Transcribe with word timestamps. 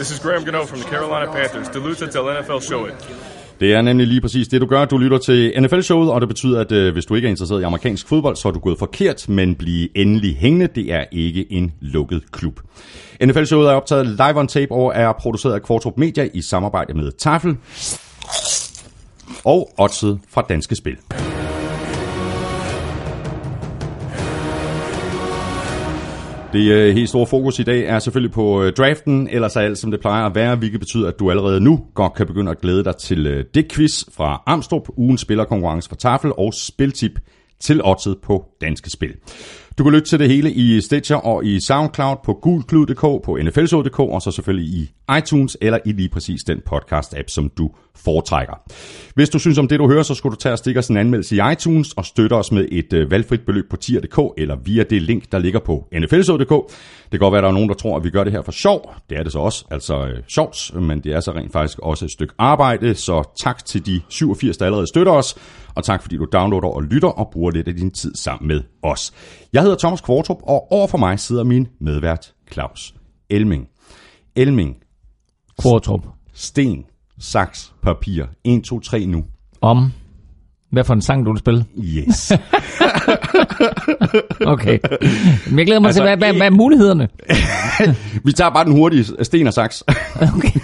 This 0.00 0.10
is 0.10 0.20
Graham 0.20 0.44
Gano 0.44 0.64
from 0.64 0.80
the 0.80 0.88
Carolina 0.88 1.32
Panthers. 1.32 1.68
Duluth 1.68 2.02
until 2.02 2.20
NFL 2.20 2.60
Show 2.60 2.86
It. 2.86 2.94
Det 3.60 3.74
er 3.74 3.82
nemlig 3.82 4.06
lige 4.06 4.20
præcis 4.20 4.48
det, 4.48 4.60
du 4.60 4.66
gør. 4.66 4.84
Du 4.84 4.98
lytter 4.98 5.18
til 5.18 5.52
NFL-showet, 5.60 6.10
og 6.10 6.20
det 6.20 6.28
betyder, 6.28 6.60
at 6.60 6.72
øh, 6.72 6.92
hvis 6.92 7.04
du 7.04 7.14
ikke 7.14 7.26
er 7.26 7.30
interesseret 7.30 7.60
i 7.60 7.64
amerikansk 7.64 8.08
fodbold, 8.08 8.36
så 8.36 8.48
er 8.48 8.52
du 8.52 8.58
gået 8.58 8.78
forkert, 8.78 9.28
men 9.28 9.54
blive 9.54 9.88
endelig 9.98 10.36
hængende. 10.36 10.66
Det 10.66 10.92
er 10.92 11.04
ikke 11.12 11.52
en 11.52 11.72
lukket 11.80 12.22
klub. 12.32 12.60
NFL-showet 13.24 13.68
er 13.68 13.72
optaget 13.72 14.06
live 14.06 14.38
on 14.38 14.48
tape 14.48 14.72
og 14.72 14.92
er 14.94 15.12
produceret 15.12 15.54
af 15.54 15.62
Kvartrup 15.62 15.98
Media 15.98 16.28
i 16.34 16.42
samarbejde 16.42 16.94
med 16.94 17.12
Tafel 17.12 17.56
og 19.44 19.74
Odset 19.78 20.18
fra 20.28 20.44
Danske 20.48 20.76
Spil. 20.76 20.96
Det 26.52 26.70
øh, 26.72 26.94
helt 26.94 27.08
store 27.08 27.26
fokus 27.26 27.58
i 27.58 27.62
dag 27.62 27.84
er 27.84 27.98
selvfølgelig 27.98 28.32
på 28.32 28.62
øh, 28.62 28.72
draften, 28.72 29.28
ellers 29.28 29.56
er 29.56 29.60
alt 29.60 29.78
som 29.78 29.90
det 29.90 30.00
plejer 30.00 30.26
at 30.26 30.34
være, 30.34 30.56
hvilket 30.56 30.80
betyder, 30.80 31.08
at 31.08 31.18
du 31.18 31.30
allerede 31.30 31.60
nu 31.60 31.80
godt 31.94 32.14
kan 32.14 32.26
begynde 32.26 32.50
at 32.50 32.60
glæde 32.60 32.84
dig 32.84 32.96
til 32.96 33.26
øh, 33.26 33.44
det 33.54 33.72
quiz 33.72 34.04
fra 34.16 34.42
Amstrup, 34.46 34.88
ugens 34.96 35.20
spillerkonkurrence 35.20 35.88
for 35.88 35.96
Tafel 35.96 36.32
og 36.38 36.54
spiltip 36.54 37.20
til 37.60 37.80
oddset 37.84 38.18
på 38.22 38.44
Danske 38.60 38.90
Spil. 38.90 39.14
Du 39.78 39.84
kan 39.84 39.92
lytte 39.92 40.08
til 40.08 40.18
det 40.18 40.28
hele 40.28 40.52
i 40.52 40.80
Stitcher 40.80 41.16
og 41.16 41.44
i 41.44 41.60
SoundCloud 41.60 42.16
på 42.24 42.32
gulklud.dk, 42.42 43.00
på 43.00 43.38
nflshow.dk 43.42 43.98
og 43.98 44.22
så 44.22 44.30
selvfølgelig 44.30 44.74
i 44.74 44.90
iTunes 45.18 45.56
eller 45.60 45.78
i 45.86 45.92
lige 45.92 46.08
præcis 46.08 46.42
den 46.42 46.58
podcast-app, 46.72 47.24
som 47.28 47.50
du 47.58 47.70
foretrækker. 47.96 48.54
Hvis 49.14 49.28
du 49.28 49.38
synes 49.38 49.58
om 49.58 49.68
det, 49.68 49.78
du 49.78 49.88
hører, 49.88 50.02
så 50.02 50.14
skulle 50.14 50.30
du 50.30 50.36
tage 50.40 50.52
og 50.52 50.58
stikke 50.58 50.78
os 50.80 50.88
en 50.88 50.96
anmeldelse 50.96 51.36
i 51.36 51.38
iTunes 51.52 51.92
og 51.92 52.04
støtte 52.04 52.34
os 52.34 52.52
med 52.52 52.66
et 52.72 52.92
øh, 52.92 53.10
valgfrit 53.10 53.40
beløb 53.46 53.70
på 53.70 53.76
tier.dk 53.76 54.18
eller 54.38 54.56
via 54.64 54.82
det 54.82 55.02
link, 55.02 55.32
der 55.32 55.38
ligger 55.38 55.60
på 55.60 55.88
nflshow.dk. 55.92 56.50
Det 57.02 57.10
kan 57.10 57.18
godt 57.20 57.32
være, 57.32 57.38
at 57.38 57.42
der 57.42 57.48
er 57.48 57.54
nogen, 57.54 57.68
der 57.68 57.74
tror, 57.74 57.96
at 57.96 58.04
vi 58.04 58.10
gør 58.10 58.24
det 58.24 58.32
her 58.32 58.42
for 58.42 58.52
sjov. 58.52 58.94
Det 59.10 59.18
er 59.18 59.22
det 59.22 59.32
så 59.32 59.38
også, 59.38 59.64
altså 59.70 60.06
øh, 60.06 60.18
sjovt, 60.28 60.74
men 60.74 61.00
det 61.00 61.12
er 61.12 61.20
så 61.20 61.32
rent 61.32 61.52
faktisk 61.52 61.78
også 61.78 62.04
et 62.04 62.10
stykke 62.10 62.34
arbejde, 62.38 62.94
så 62.94 63.22
tak 63.42 63.64
til 63.64 63.86
de 63.86 64.00
87, 64.08 64.56
der 64.56 64.64
allerede 64.66 64.86
støtter 64.86 65.12
os, 65.12 65.36
og 65.74 65.84
tak 65.84 66.02
fordi 66.02 66.16
du 66.16 66.26
downloader 66.32 66.68
og 66.68 66.82
lytter 66.82 67.08
og 67.08 67.28
bruger 67.32 67.50
lidt 67.50 67.68
af 67.68 67.74
din 67.74 67.90
tid 67.90 68.14
sammen 68.14 68.48
med 68.48 68.60
os. 68.82 69.12
Jeg 69.52 69.62
hedder 69.62 69.76
Thomas 69.76 70.00
Kvartrup, 70.00 70.38
og 70.42 70.72
over 70.72 70.86
for 70.86 70.98
mig 70.98 71.18
sidder 71.20 71.44
min 71.44 71.66
medvært 71.80 72.32
Claus 72.52 72.94
Elming. 73.30 73.66
Elming, 74.36 74.76
Kvartrup. 75.62 76.06
sten, 76.34 76.84
saks, 77.20 77.72
papir. 77.82 78.24
1, 78.44 78.64
2, 78.64 78.80
3 78.80 79.06
nu. 79.06 79.24
Om. 79.60 79.92
Hvad 80.72 80.84
for 80.84 80.94
en 80.94 81.02
sang, 81.02 81.26
du 81.26 81.30
vil 81.32 81.38
spille? 81.38 81.64
Yes. 81.78 82.32
Okay. 84.46 84.78
Men 85.50 85.58
jeg 85.58 85.66
glæder 85.66 85.80
mig 85.80 85.88
altså, 85.88 86.02
Altså, 86.02 86.02
til, 86.02 86.02
hvad, 86.02 86.16
hvad, 86.16 86.34
hvad 86.34 86.46
er 86.46 86.50
mulighederne? 86.50 87.08
Vi 88.26 88.32
tager 88.32 88.50
bare 88.50 88.64
den 88.64 88.72
hurtige. 88.72 89.04
Sten 89.22 89.46
og 89.46 89.52
saks. 89.52 89.84
Okay. 90.16 90.60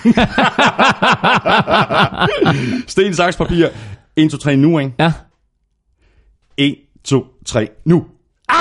Sten, 2.93 3.15
saks, 3.15 3.37
papir. 3.37 3.69
1, 4.17 4.31
2, 4.31 4.37
3 4.39 4.57
nu, 4.57 4.79
ikke? 4.79 4.93
Ja. 4.99 5.13
1, 6.57 6.77
2, 7.05 7.25
3 7.47 7.69
nu. 7.85 8.05
Ah! 8.49 8.57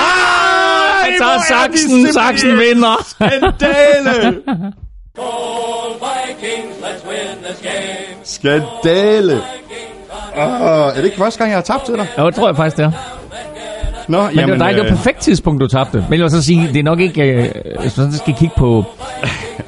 Jeg 1.05 1.15
tager 1.19 1.39
saksen, 1.47 2.13
saksen 2.13 2.49
vinder. 2.49 3.03
Skandale! 3.07 4.41
Vikings, 6.05 6.75
let's 6.81 7.09
win 7.09 7.43
this 7.43 7.61
game. 7.61 8.15
Skandale! 8.23 9.41
Oh, 10.37 10.87
er 10.87 10.93
det 10.95 11.05
ikke 11.05 11.17
første 11.17 11.37
gang, 11.37 11.49
jeg 11.51 11.57
har 11.57 11.63
tabt 11.63 11.85
til 11.85 11.93
dig? 11.95 12.07
Ja, 12.17 12.25
det 12.25 12.35
tror 12.35 12.47
jeg 12.47 12.55
faktisk, 12.55 12.77
det 12.77 12.85
er. 12.85 12.91
Nå, 14.07 14.21
Men 14.27 14.37
det 14.37 14.47
var 14.51 14.57
dejligt, 14.57 14.83
det 14.83 14.89
var 14.91 14.95
perfekt 14.95 15.19
tidspunkt, 15.19 15.61
du 15.61 15.67
tabte. 15.67 16.05
Men 16.09 16.19
jeg 16.19 16.23
vil 16.23 16.31
så 16.31 16.43
sige, 16.43 16.67
det 16.67 16.79
er 16.79 16.83
nok 16.83 16.99
ikke, 16.99 17.21
øh, 17.21 17.51
hvis 17.81 17.97
man 17.97 18.11
skal 18.13 18.33
kigge 18.33 18.55
på, 18.57 18.83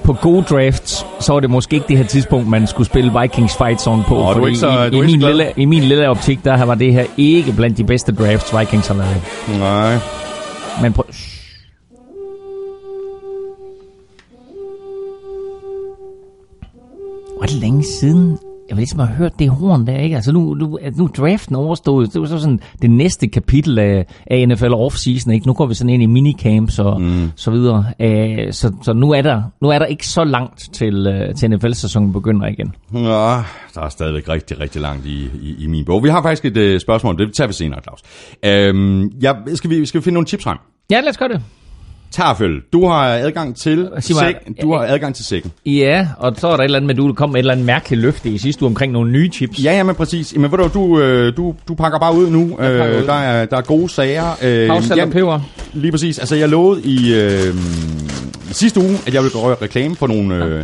på 0.04 0.14
gode 0.14 0.44
drafts, 0.44 1.06
så 1.20 1.34
var 1.34 1.40
det 1.40 1.50
måske 1.50 1.74
ikke 1.76 1.86
det 1.88 1.98
her 1.98 2.06
tidspunkt, 2.06 2.48
man 2.48 2.68
skulle 2.68 2.88
spille 2.88 3.12
Vikings 3.22 3.58
Fight 3.58 3.82
Zone 3.82 4.04
på. 4.08 4.16
Du 4.16 4.22
er 4.22 4.34
fordi 4.34 4.48
ikke 4.48 4.60
så- 4.60 4.84
i, 4.84 4.90
du 4.90 5.02
i, 5.02 5.06
min 5.06 5.20
glad. 5.20 5.30
lille, 5.30 5.52
I 5.58 5.66
min 5.66 5.84
lille 5.84 6.10
optik, 6.10 6.44
der 6.44 6.66
var 6.66 6.76
det 6.76 6.94
her 6.94 7.06
ikke 7.18 7.54
blandt 7.54 7.78
de 7.78 7.84
bedste 7.84 8.12
drafts, 8.16 8.58
Vikings 8.60 8.88
har 8.88 8.96
lavet. 8.96 9.22
Nej. 9.60 9.98
Men 10.82 10.94
prøv... 10.94 11.06
Hvor 17.36 17.44
er 17.44 17.48
det 17.48 17.56
længe 17.56 17.84
siden, 17.84 18.38
jeg 18.70 18.78
vil 18.78 18.82
ligesom 18.82 19.00
have 19.00 19.10
hørt 19.10 19.40
det 19.40 19.50
horn 19.50 19.88
der, 19.88 19.98
ikke? 19.98 20.16
Altså 20.16 20.32
nu, 20.32 20.54
nu, 20.54 20.80
nu 20.96 21.10
draften 21.18 21.56
overstået. 21.56 22.14
Det 22.14 22.22
var 22.22 22.28
så 22.28 22.40
sådan 22.40 22.60
det 22.82 22.92
næste 22.92 23.28
kapitel 23.28 23.80
af, 23.80 24.06
af 24.28 24.48
NFL 24.48 24.74
offseason, 24.74 25.34
ikke? 25.34 25.48
Nu 25.48 25.54
går 25.54 25.66
vi 25.66 25.74
sådan 25.74 25.90
ind 25.90 26.04
i 26.04 26.06
minicamps 26.06 26.80
og 26.80 27.02
mm. 27.02 27.32
så 27.36 27.52
videre. 27.52 27.86
Uh, 28.00 28.52
så, 28.52 28.74
så 28.82 28.94
nu 28.94 29.12
er 29.12 29.22
der 29.22 29.42
nu 29.62 29.70
er 29.70 29.80
der 29.80 29.86
ikke 29.86 30.08
så 30.08 30.24
langt 30.24 30.70
til, 30.74 31.08
uh, 31.08 31.36
til 31.36 31.50
NFL-sæsonen 31.50 32.14
begynder 32.14 32.48
igen. 32.48 32.76
Nå, 32.92 33.02
der 33.74 33.82
er 33.82 33.90
stadigvæk 33.90 34.30
rigtig, 34.30 34.60
rigtig 34.60 34.82
langt 34.82 35.06
i, 35.06 35.30
i, 35.42 35.56
i 35.60 35.68
min 35.68 35.86
bog. 35.86 36.04
Vi 36.04 36.10
har 36.10 36.22
faktisk 36.22 36.46
et 36.46 36.58
øh, 36.58 36.80
spørgsmål, 36.80 37.18
det 37.18 37.34
tager 37.34 37.48
vi 37.48 37.54
senere, 37.54 37.82
Claus. 37.82 38.00
Øhm, 38.46 39.08
ja, 39.08 39.34
skal, 39.56 39.70
vi, 39.70 39.86
skal 39.86 40.02
vi 40.02 40.04
finde 40.04 40.14
nogle 40.14 40.26
tips 40.26 40.44
frem? 40.44 40.58
Ja, 40.92 41.00
lad 41.02 41.10
os 41.10 41.18
gøre 41.18 41.30
det. 41.30 41.42
Tafel, 42.12 42.62
du 42.74 42.88
har 42.88 43.06
adgang 43.08 43.56
til 43.56 43.90
Sig 44.00 44.16
mig- 44.16 44.36
sæk, 44.48 44.62
du 44.62 44.74
har 44.74 44.86
adgang 44.86 45.16
til 45.16 45.26
sækken. 45.26 45.52
Ja, 45.66 46.08
og 46.18 46.36
så 46.38 46.48
er 46.48 46.52
der 46.52 46.58
et 46.60 46.64
eller 46.64 46.78
andet 46.80 46.88
med, 46.88 46.96
at 46.96 46.98
du 47.10 47.14
kom 47.14 47.30
med 47.30 47.36
et 47.36 47.40
eller 47.40 47.54
andet 47.54 47.66
mærkeligt 47.66 48.02
løfte 48.02 48.30
i 48.30 48.38
sidste 48.38 48.64
uge 48.64 48.70
omkring 48.70 48.92
nogle 48.94 49.12
nye 49.12 49.30
chips. 49.30 49.64
Ja, 49.64 49.72
ja, 49.72 49.84
men 49.84 49.96
præcis. 49.96 50.36
Men 50.36 50.52
ved 50.52 50.58
du, 50.58 50.70
du, 50.74 51.00
øh, 51.00 51.38
du, 51.38 51.56
du 51.68 51.76
pakker 51.76 52.00
bare 52.00 52.16
ud 52.16 52.30
nu. 52.30 52.40
Øh, 52.60 53.00
ud. 53.02 53.06
der, 53.06 53.14
er, 53.14 53.46
der 53.46 53.58
er 53.58 53.62
gode 53.62 53.90
sager. 53.90 54.26
Øh, 54.42 54.70
Havsalt 54.70 55.02
og 55.02 55.10
peber. 55.10 55.40
Lige 55.74 55.92
præcis. 55.92 56.20
Altså, 56.20 56.36
jeg 56.36 56.50
lovede 56.50 56.82
i, 56.84 57.14
øh, 57.14 57.54
sidste 58.52 58.80
uge, 58.80 58.98
at 59.08 59.14
jeg 59.14 59.24
ville 59.24 59.34
gøre 59.42 59.56
reklame 59.62 59.96
for 59.96 60.08
nogle... 60.08 60.46
Øh, 60.46 60.64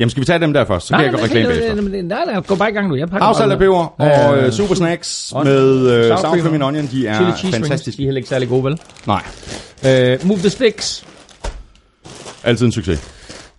jamen, 0.00 0.10
skal 0.10 0.20
vi 0.20 0.24
tage 0.26 0.38
dem 0.38 0.52
der 0.52 0.64
først? 0.64 0.86
Så 0.86 0.94
kan 0.94 1.04
jeg 1.04 1.12
gøre 1.12 1.22
reklame 1.24 1.48
bagefter. 1.48 1.74
Nej, 1.74 2.00
nej, 2.02 2.24
nej, 2.32 2.40
gå 2.40 2.54
bare 2.54 2.70
i 2.70 2.72
gang 2.72 2.88
nu. 2.88 2.96
Jeg 2.96 3.08
pakker 3.08 3.28
ud. 3.52 3.56
peber 3.58 3.76
og 3.98 4.38
Øh, 4.38 4.44
øh, 4.46 4.52
super 4.52 4.74
snacks 4.74 5.32
og- 5.34 5.44
med 5.44 5.90
øh, 5.90 6.18
sour 6.18 6.36
cream 6.38 6.54
and 6.54 6.62
onion, 6.62 6.86
de 6.86 7.06
er 7.06 7.34
fantastiske. 7.50 7.98
de 7.98 8.02
er 8.02 8.06
heller 8.06 8.18
ikke 8.18 8.28
særlig 8.28 8.48
gode, 8.48 8.64
vel? 8.64 8.80
Nej, 9.06 9.22
Uh, 9.82 10.26
Move 10.28 10.38
the 10.38 10.50
Sticks. 10.50 11.06
altid 12.44 12.66
en 12.66 12.72
succes. 12.72 13.10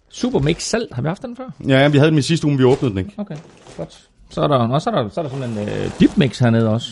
Super 0.09 0.39
Mix 0.39 0.61
selv. 0.63 0.87
Har 0.93 1.01
vi 1.01 1.07
haft 1.07 1.21
den 1.21 1.35
før? 1.37 1.43
Ja, 1.67 1.87
vi 1.87 1.97
havde 1.97 2.09
den 2.11 2.19
i 2.19 2.21
sidste 2.21 2.45
uge, 2.47 2.51
men 2.53 2.59
vi 2.59 2.63
åbnede 2.63 2.89
den 2.91 2.97
ikke. 2.97 3.11
Okay, 3.17 3.35
godt. 3.77 3.97
Så 4.29 4.41
er 4.41 4.47
der, 4.47 4.55
og 4.55 4.81
så 4.81 4.89
er 4.89 4.93
der, 4.95 5.09
så 5.09 5.19
er 5.19 5.23
der 5.23 5.31
sådan 5.31 5.49
en 5.49 5.57
uh, 5.59 5.91
dip 5.99 6.11
mix 6.17 6.39
hernede 6.39 6.69
også. 6.69 6.89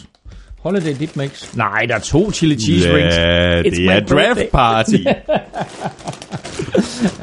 Holiday 0.63 0.93
dip 0.99 1.15
mix. 1.15 1.55
Nej, 1.55 1.85
der 1.89 1.95
er 1.95 1.99
to 1.99 2.31
chili 2.31 2.59
cheese 2.59 2.95
rings. 2.95 3.15
Ja, 3.15 3.61
det 3.61 3.85
er 3.85 3.99
birthday. 3.99 4.15
draft 4.25 4.51
party. 4.51 4.95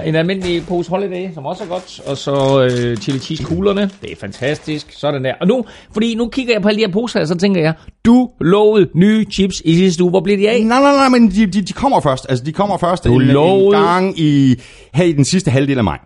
En 0.06 0.14
almindelig 0.14 0.66
pose 0.66 0.90
Holiday, 0.90 1.34
som 1.34 1.46
også 1.46 1.64
er 1.64 1.68
godt. 1.68 2.00
Og 2.06 2.16
så 2.16 2.62
øh, 2.62 2.96
chili 2.96 3.18
cheese 3.18 3.44
kuglerne. 3.44 3.90
Det 4.02 4.12
er 4.12 4.16
fantastisk. 4.20 4.86
Sådan 4.90 5.24
der. 5.24 5.34
Og 5.40 5.46
nu, 5.46 5.64
fordi 5.92 6.14
nu 6.14 6.28
kigger 6.28 6.54
jeg 6.54 6.62
på 6.62 6.68
alle 6.68 6.78
de 6.80 6.84
her 6.86 6.92
poser 6.92 7.18
her, 7.18 7.26
så 7.26 7.34
tænker 7.36 7.60
jeg, 7.62 7.72
du 8.04 8.30
lovede 8.40 8.88
nye 8.94 9.24
chips 9.32 9.62
i 9.64 9.74
sidste 9.74 10.02
uge. 10.02 10.10
Hvor 10.10 10.20
bliver 10.20 10.36
de 10.38 10.50
af? 10.50 10.64
nej, 10.66 10.80
nej, 10.80 10.92
nej, 10.96 11.08
men 11.08 11.30
de, 11.30 11.46
de, 11.46 11.62
de 11.62 11.72
kommer 11.72 12.00
først. 12.00 12.26
Altså, 12.28 12.44
de 12.44 12.52
kommer 12.52 12.76
først 12.78 13.04
Du 13.04 13.14
en, 13.14 13.20
en 13.22 13.26
lovede- 13.28 13.78
gang 13.78 14.20
i, 14.20 14.56
her 14.94 15.04
i 15.04 15.12
den 15.12 15.24
sidste 15.24 15.50
halvdel 15.50 15.78
af 15.78 15.84
maj. 15.84 15.98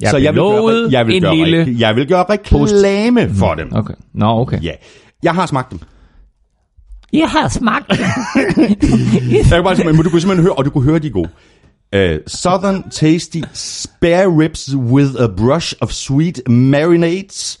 Jeg 0.00 0.10
så 0.10 0.16
jeg 0.16 0.34
vil, 0.34 0.40
gøre, 0.42 0.88
jeg, 0.90 1.06
vil 1.06 1.16
en 1.16 1.22
gøre, 1.22 1.36
lille... 1.36 1.76
jeg 1.78 1.96
vil 1.96 2.08
gøre 2.08 2.24
reklame 2.30 3.30
for 3.34 3.54
dem. 3.54 3.68
Okay. 3.74 3.94
Nå, 4.14 4.26
okay. 4.40 4.62
Ja. 4.62 4.72
Jeg 5.22 5.32
har 5.34 5.46
smagt 5.46 5.70
dem. 5.70 5.78
Jeg 7.12 7.28
har 7.28 7.48
smagt 7.48 7.88
Jeg 9.32 9.44
kan 9.50 9.64
bare, 9.64 9.84
men 9.84 10.02
du 10.02 10.10
kunne 10.10 10.20
simpelthen 10.20 10.42
høre, 10.42 10.54
og 10.54 10.64
du 10.64 10.70
kunne 10.70 10.84
høre, 10.84 10.98
de 10.98 11.06
er 11.06 11.10
gode. 11.10 11.28
Uh, 11.96 12.18
Southern 12.26 12.90
Tasty 12.90 13.38
Spare 13.52 14.28
Ribs 14.28 14.76
with 14.76 15.10
a 15.20 15.26
Brush 15.36 15.74
of 15.80 15.90
Sweet 15.90 16.48
Marinades. 16.48 17.58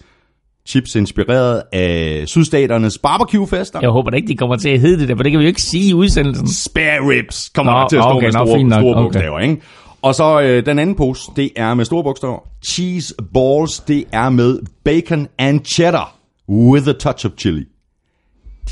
Chips 0.66 0.94
inspireret 0.94 1.62
af 1.72 2.22
sydstaternes 2.26 2.98
barbecue-fester. 2.98 3.78
Jeg 3.82 3.90
håber 3.90 4.10
da 4.10 4.16
ikke, 4.16 4.28
de 4.28 4.36
kommer 4.36 4.56
til 4.56 4.68
at 4.68 4.80
hedde 4.80 5.00
det 5.00 5.08
der, 5.08 5.16
for 5.16 5.22
det 5.22 5.32
kan 5.32 5.38
vi 5.38 5.44
jo 5.44 5.48
ikke 5.48 5.62
sige 5.62 5.90
i 5.90 5.94
udsendelsen. 5.94 6.48
Spare 6.48 7.08
Ribs 7.10 7.48
kommer 7.48 7.72
Nå, 7.72 7.88
til 7.88 7.96
at 7.96 8.02
stå 8.02 8.10
okay, 8.10 8.26
med 8.26 8.32
nå, 8.32 8.46
store, 8.46 8.58
fint 8.58 8.68
nok, 8.68 8.80
store 8.80 8.94
okay. 8.94 9.02
bogstaver, 9.04 9.40
ikke? 9.40 9.60
Og 10.02 10.14
så 10.14 10.40
øh, 10.40 10.66
den 10.66 10.78
anden 10.78 10.96
pose, 10.96 11.30
det 11.36 11.50
er 11.56 11.74
med 11.74 11.84
store 11.84 12.04
bogstaver. 12.04 12.38
Cheese 12.66 13.14
balls, 13.34 13.80
det 13.80 14.04
er 14.12 14.30
med 14.30 14.58
bacon 14.84 15.28
and 15.38 15.60
cheddar 15.64 16.16
with 16.48 16.88
a 16.88 16.92
touch 16.92 17.26
of 17.26 17.32
chili. 17.38 17.64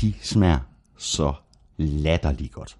De 0.01 0.13
smager 0.21 0.66
så 0.97 1.33
latterligt 1.77 2.53
godt. 2.53 2.75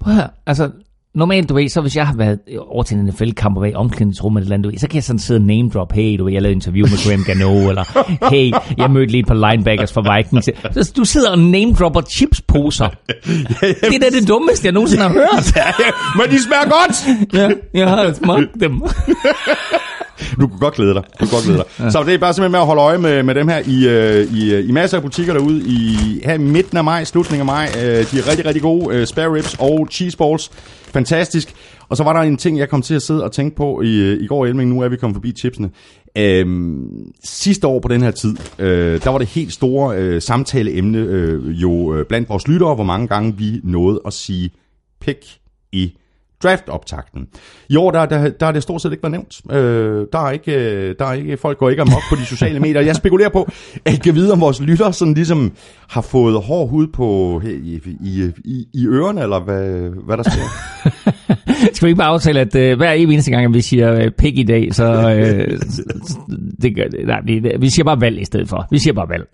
Prøv 0.00 0.12
at 0.12 0.16
høre, 0.16 0.28
altså, 0.46 0.70
normalt, 1.14 1.48
du 1.48 1.54
ved, 1.54 1.68
så 1.68 1.80
hvis 1.80 1.96
jeg 1.96 2.06
har 2.06 2.14
været 2.14 2.38
over 2.58 2.82
til 2.82 2.96
en 2.96 3.04
NFL-kamp 3.04 3.56
og 3.56 3.62
været 3.62 3.72
i 3.72 3.74
omklædningsrummet 3.74 4.40
eller 4.40 4.54
andet, 4.54 4.64
du 4.64 4.70
ved, 4.70 4.78
så 4.78 4.88
kan 4.88 4.94
jeg 4.94 5.04
sådan 5.04 5.18
sidde 5.18 5.38
og 5.38 5.42
name 5.42 5.70
drop, 5.70 5.92
hey, 5.92 6.18
du 6.18 6.24
ved, 6.24 6.32
jeg 6.32 6.42
lavede 6.42 6.54
interview 6.54 6.86
med 6.86 7.04
Graham 7.04 7.24
Gano, 7.24 7.68
eller 7.68 7.84
hey, 8.30 8.52
jeg 8.78 8.90
mødte 8.90 9.12
lige 9.12 9.20
et 9.20 9.26
par 9.26 9.50
linebackers 9.50 9.92
fra 9.92 10.16
Vikings. 10.16 10.48
Så 10.72 10.92
du 10.96 11.04
sidder 11.04 11.30
og 11.30 11.38
name 11.38 11.72
dropper 11.72 12.00
chipsposer. 12.00 12.88
Det 12.88 13.94
er 13.94 13.98
da 14.00 14.10
det 14.20 14.28
dummeste, 14.28 14.66
jeg 14.66 14.72
nogensinde 14.72 15.02
har 15.02 15.12
hørt. 15.12 15.54
Men 16.18 16.30
de 16.30 16.42
smager 16.42 16.64
godt! 16.64 17.34
Ja, 17.34 17.50
jeg 17.80 17.88
har 17.88 18.12
smagt 18.12 18.50
dem. 18.60 18.82
Du 20.40 20.48
kunne 20.48 20.60
godt 20.60 20.74
glæde 20.74 20.94
dig. 20.94 21.02
Du 21.02 21.18
kunne 21.18 21.30
godt 21.30 21.44
glæde 21.44 21.58
dig. 21.58 21.66
Ja. 21.78 21.90
Så 21.90 22.02
det 22.02 22.14
er 22.14 22.18
bare 22.18 22.34
simpelthen 22.34 22.52
med 22.52 22.60
at 22.60 22.66
holde 22.66 22.82
øje 22.82 22.98
med, 22.98 23.22
med 23.22 23.34
dem 23.34 23.48
her 23.48 23.58
i, 23.66 23.88
øh, 23.88 24.34
i, 24.34 24.54
øh, 24.54 24.68
i 24.68 24.72
masser 24.72 24.96
af 24.96 25.02
butikker 25.02 25.32
derude 25.32 25.62
i 25.66 25.96
her 26.24 26.34
i 26.34 26.38
midten 26.38 26.76
af 26.76 26.84
maj, 26.84 27.04
slutningen 27.04 27.48
af 27.48 27.54
maj. 27.54 27.68
Øh, 27.76 27.82
de 27.82 28.18
er 28.18 28.28
rigtig, 28.28 28.46
rigtig 28.46 28.62
gode. 28.62 28.96
Øh, 28.96 29.06
spare 29.06 29.34
ribs 29.34 29.56
og 29.58 29.88
cheese 29.90 30.16
balls. 30.16 30.50
Fantastisk. 30.92 31.54
Og 31.88 31.96
så 31.96 32.04
var 32.04 32.12
der 32.12 32.20
en 32.20 32.36
ting, 32.36 32.58
jeg 32.58 32.68
kom 32.68 32.82
til 32.82 32.94
at 32.94 33.02
sidde 33.02 33.24
og 33.24 33.32
tænke 33.32 33.56
på 33.56 33.80
i, 33.82 34.12
i 34.12 34.26
går, 34.26 34.46
Elming. 34.46 34.70
Nu 34.70 34.80
er 34.80 34.88
vi 34.88 34.96
kommet 34.96 35.14
forbi 35.14 35.32
chipsene. 35.32 35.70
Øhm, 36.18 37.12
sidste 37.24 37.66
år 37.66 37.80
på 37.80 37.88
den 37.88 38.02
her 38.02 38.10
tid, 38.10 38.36
øh, 38.58 39.02
der 39.04 39.10
var 39.10 39.18
det 39.18 39.26
helt 39.26 39.52
store 39.52 39.96
øh, 39.96 40.22
samtaleemne 40.22 40.98
øh, 40.98 41.62
jo 41.62 41.94
øh, 41.94 42.06
blandt 42.06 42.28
vores 42.28 42.48
lyttere, 42.48 42.74
hvor 42.74 42.84
mange 42.84 43.08
gange 43.08 43.36
vi 43.36 43.60
nåede 43.64 44.00
at 44.06 44.12
sige 44.12 44.50
pik 45.00 45.38
i 45.72 45.96
draft-optakten. 46.42 47.26
I 47.68 47.76
år, 47.76 47.90
der, 47.90 48.06
der, 48.06 48.28
der 48.28 48.46
er 48.46 48.52
det 48.52 48.62
stort 48.62 48.82
set 48.82 48.92
ikke 48.92 49.02
været 49.02 49.12
nævnt. 49.12 49.40
Øh, 49.52 50.06
der, 50.12 50.26
er 50.26 50.30
ikke, 50.30 50.72
øh, 50.72 50.94
der 50.98 51.06
er 51.06 51.12
ikke, 51.12 51.36
folk 51.36 51.58
går 51.58 51.70
ikke 51.70 51.82
amok 51.82 52.02
på 52.10 52.16
de 52.16 52.26
sociale 52.26 52.60
medier. 52.66 52.80
Jeg 52.80 52.96
spekulerer 52.96 53.28
på, 53.28 53.48
at 53.84 53.92
jeg 53.92 54.02
kan 54.02 54.14
vide, 54.14 54.32
om 54.32 54.40
vores 54.40 54.60
lytter 54.60 54.90
sådan 54.90 55.14
ligesom 55.14 55.52
har 55.88 56.00
fået 56.00 56.42
hård 56.42 56.68
hud 56.68 56.86
på 56.86 57.40
i, 57.44 57.80
i, 58.00 58.32
i, 58.44 58.66
i 58.74 58.86
ørerne, 58.86 59.22
eller 59.22 59.40
hvad, 59.40 59.90
hvad 60.06 60.16
der 60.16 60.22
sker. 60.22 60.46
Skal 61.74 61.86
vi 61.86 61.90
ikke 61.90 61.98
bare 61.98 62.08
aftale, 62.08 62.40
at 62.40 62.56
øh, 62.56 62.76
hver 62.76 62.92
eneste 62.92 63.30
gang, 63.30 63.44
at 63.44 63.54
vi 63.54 63.60
siger 63.60 63.94
øh, 63.94 64.10
pik 64.10 64.38
i 64.38 64.42
dag, 64.42 64.74
så 64.74 64.84
øh, 64.84 65.58
det 66.62 66.76
gør, 66.76 66.84
det, 66.84 67.06
nej, 67.06 67.20
det, 67.20 67.60
vi 67.60 67.70
siger 67.70 67.84
bare 67.84 68.00
valg 68.00 68.20
i 68.20 68.24
stedet 68.24 68.48
for. 68.48 68.66
Vi 68.70 68.78
siger 68.78 68.94
bare 68.94 69.08
valg. 69.08 69.26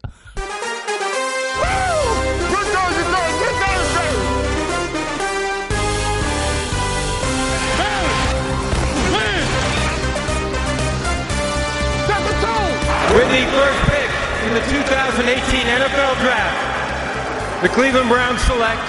The 17.67 17.75
Cleveland 17.75 18.09
Browns 18.09 18.41
select 18.43 18.81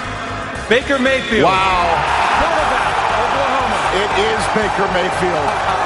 Baker 0.68 1.00
Mayfield. 1.00 1.42
Wow. 1.42 1.90
Oklahoma. 3.26 3.78
It 3.98 4.10
is 4.22 4.40
Baker 4.54 4.86
Mayfield. 4.92 5.77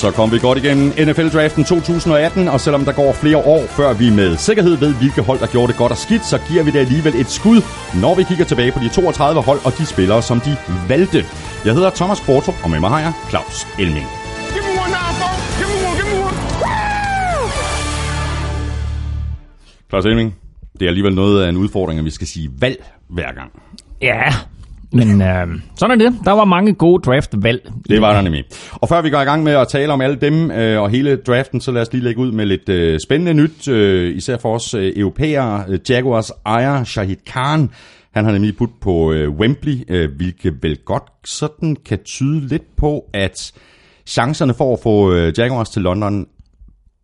Så 0.00 0.10
kom 0.10 0.32
vi 0.32 0.38
godt 0.38 0.58
igennem 0.58 0.86
NFL-draften 1.06 1.64
2018, 1.64 2.48
og 2.48 2.60
selvom 2.60 2.84
der 2.84 2.92
går 2.92 3.12
flere 3.12 3.36
år, 3.36 3.62
før 3.66 3.92
vi 3.92 4.10
med 4.10 4.36
sikkerhed 4.36 4.76
ved, 4.76 4.94
hvilke 4.94 5.22
hold, 5.22 5.38
der 5.38 5.46
gjorde 5.46 5.68
det 5.72 5.78
godt 5.78 5.92
og 5.92 5.98
skidt, 5.98 6.24
så 6.26 6.38
giver 6.48 6.62
vi 6.62 6.70
det 6.70 6.78
alligevel 6.78 7.14
et 7.14 7.30
skud, 7.30 7.62
når 8.00 8.14
vi 8.14 8.22
kigger 8.22 8.44
tilbage 8.44 8.72
på 8.72 8.78
de 8.78 8.88
32 8.88 9.42
hold 9.42 9.60
og 9.64 9.72
de 9.78 9.86
spillere, 9.86 10.22
som 10.22 10.40
de 10.40 10.56
valgte. 10.88 11.24
Jeg 11.64 11.74
hedder 11.74 11.90
Thomas 11.90 12.20
Kvartrup, 12.20 12.54
og 12.64 12.70
med 12.70 12.80
mig 12.80 12.90
har 12.90 13.00
jeg 13.00 13.12
Claus 13.30 13.66
Elming. 13.78 14.06
Claus 19.90 20.04
Elming, 20.06 20.34
det 20.78 20.82
er 20.82 20.88
alligevel 20.88 21.14
noget 21.14 21.44
af 21.44 21.48
en 21.48 21.56
udfordring, 21.56 21.98
at 21.98 22.04
vi 22.04 22.10
skal 22.10 22.26
sige 22.26 22.50
valg 22.60 22.84
hver 23.08 23.32
gang. 23.32 23.50
Ja, 24.02 24.22
men 24.92 25.22
øh, 25.22 25.46
sådan 25.76 26.00
er 26.00 26.10
det. 26.10 26.18
Der 26.24 26.32
var 26.32 26.44
mange 26.44 26.74
gode 26.74 27.02
draft-valg. 27.02 27.72
Det 27.88 28.00
var 28.00 28.12
der 28.14 28.20
nemlig. 28.20 28.44
Og 28.72 28.88
før 28.88 29.02
vi 29.02 29.10
går 29.10 29.20
i 29.20 29.24
gang 29.24 29.42
med 29.42 29.52
at 29.52 29.68
tale 29.68 29.92
om 29.92 30.00
alle 30.00 30.16
dem 30.16 30.50
øh, 30.50 30.80
og 30.82 30.90
hele 30.90 31.16
draften, 31.16 31.60
så 31.60 31.72
lad 31.72 31.82
os 31.82 31.92
lige 31.92 32.04
lægge 32.04 32.20
ud 32.20 32.32
med 32.32 32.46
lidt 32.46 32.68
øh, 32.68 32.98
spændende 33.06 33.34
nyt, 33.34 33.68
øh, 33.68 34.16
især 34.16 34.36
for 34.36 34.54
os 34.54 34.74
øh, 34.74 34.92
europæere. 34.96 35.64
Jaguars 35.88 36.32
ejer 36.46 36.84
Shahid 36.84 37.16
Khan, 37.26 37.70
han 38.14 38.24
har 38.24 38.32
nemlig 38.32 38.56
budt 38.56 38.80
på 38.80 39.12
øh, 39.12 39.30
Wembley, 39.30 39.76
øh, 39.88 40.10
hvilket 40.16 40.54
vel 40.62 40.76
godt 40.76 41.04
sådan 41.24 41.76
kan 41.86 41.98
tyde 42.04 42.48
lidt 42.48 42.76
på, 42.76 43.04
at 43.14 43.52
chancerne 44.06 44.54
for 44.54 44.72
at 44.72 44.80
få 44.82 45.12
øh, 45.12 45.32
Jaguars 45.38 45.70
til 45.70 45.82
London 45.82 46.26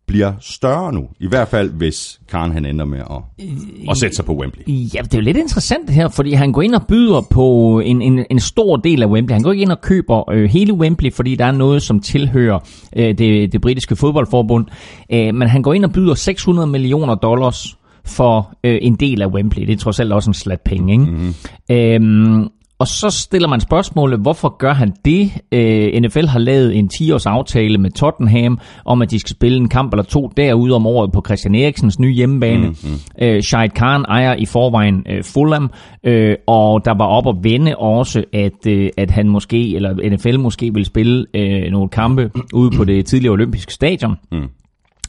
bliver 0.07 0.33
større 0.39 0.93
nu. 0.93 1.07
I 1.19 1.27
hvert 1.27 1.47
fald, 1.47 1.73
hvis 1.73 2.19
Khan 2.27 2.51
han 2.51 2.65
ender 2.65 2.85
med 2.85 2.99
at, 2.99 3.45
at 3.89 3.97
sætte 3.97 4.15
sig 4.15 4.25
på 4.25 4.35
Wembley. 4.35 4.63
Ja, 4.67 5.01
det 5.01 5.13
er 5.13 5.17
jo 5.17 5.21
lidt 5.21 5.37
interessant 5.37 5.87
det 5.87 5.95
her, 5.95 6.09
fordi 6.09 6.33
han 6.33 6.51
går 6.51 6.61
ind 6.61 6.75
og 6.75 6.87
byder 6.87 7.21
på 7.31 7.79
en, 7.85 8.01
en, 8.01 8.25
en 8.31 8.39
stor 8.39 8.75
del 8.75 9.03
af 9.03 9.07
Wembley. 9.07 9.33
Han 9.33 9.43
går 9.43 9.51
ikke 9.51 9.61
ind 9.61 9.71
og 9.71 9.81
køber 9.81 10.31
øh, 10.31 10.49
hele 10.49 10.73
Wembley, 10.73 11.13
fordi 11.13 11.35
der 11.35 11.45
er 11.45 11.51
noget, 11.51 11.81
som 11.81 11.99
tilhører 11.99 12.59
øh, 12.95 13.17
det, 13.17 13.53
det 13.53 13.61
britiske 13.61 13.95
fodboldforbund. 13.95 14.65
Øh, 15.11 15.35
men 15.35 15.47
han 15.47 15.61
går 15.61 15.73
ind 15.73 15.85
og 15.85 15.91
byder 15.91 16.13
600 16.13 16.67
millioner 16.67 17.15
dollars 17.15 17.77
for 18.05 18.57
øh, 18.63 18.79
en 18.81 18.95
del 18.95 19.21
af 19.21 19.27
Wembley. 19.27 19.65
Det 19.65 19.73
er 19.73 19.77
trods 19.77 19.99
alt 19.99 20.13
også 20.13 20.29
en 20.29 20.33
slat 20.33 20.61
penge, 20.61 20.93
ikke? 20.93 21.05
Mm-hmm. 21.05 21.33
Øhm, 21.71 22.49
og 22.79 22.87
så 22.87 23.09
stiller 23.09 23.47
man 23.47 23.59
spørgsmålet, 23.59 24.19
hvorfor 24.19 24.57
gør 24.57 24.73
han 24.73 24.93
det? 25.05 25.31
Øh, 25.51 26.01
NFL 26.01 26.25
har 26.25 26.39
lavet 26.39 26.75
en 26.75 26.89
10-års 26.93 27.25
aftale 27.25 27.77
med 27.77 27.91
Tottenham 27.91 28.59
om, 28.85 29.01
at 29.01 29.11
de 29.11 29.19
skal 29.19 29.29
spille 29.29 29.57
en 29.57 29.69
kamp 29.69 29.93
eller 29.93 30.03
to 30.03 30.31
derude 30.37 30.75
om 30.75 30.85
året 30.85 31.11
på 31.11 31.23
Christian 31.25 31.55
Eriksens 31.55 31.99
nye 31.99 32.13
hjemmebane. 32.13 32.67
Mm-hmm. 32.67 32.99
Øh, 33.21 33.41
Shahid 33.41 33.69
Khan 33.69 34.05
ejer 34.07 34.35
i 34.35 34.45
forvejen 34.45 35.05
øh, 35.09 35.23
Fulham, 35.23 35.71
øh, 36.03 36.35
og 36.47 36.85
der 36.85 36.93
var 36.97 37.05
op 37.05 37.27
at 37.27 37.43
vende 37.43 37.75
også, 37.75 38.23
at, 38.33 38.67
øh, 38.67 38.89
at 38.97 39.11
han 39.11 39.29
måske, 39.29 39.75
eller 39.75 40.09
NFL 40.09 40.39
måske 40.39 40.73
vil 40.73 40.85
spille 40.85 41.25
øh, 41.33 41.71
nogle 41.71 41.89
kampe 41.89 42.31
ude 42.53 42.71
på 42.77 42.83
det 42.83 43.05
tidligere 43.05 43.33
olympiske 43.33 43.73
stadion, 43.73 44.15
mm. 44.31 44.47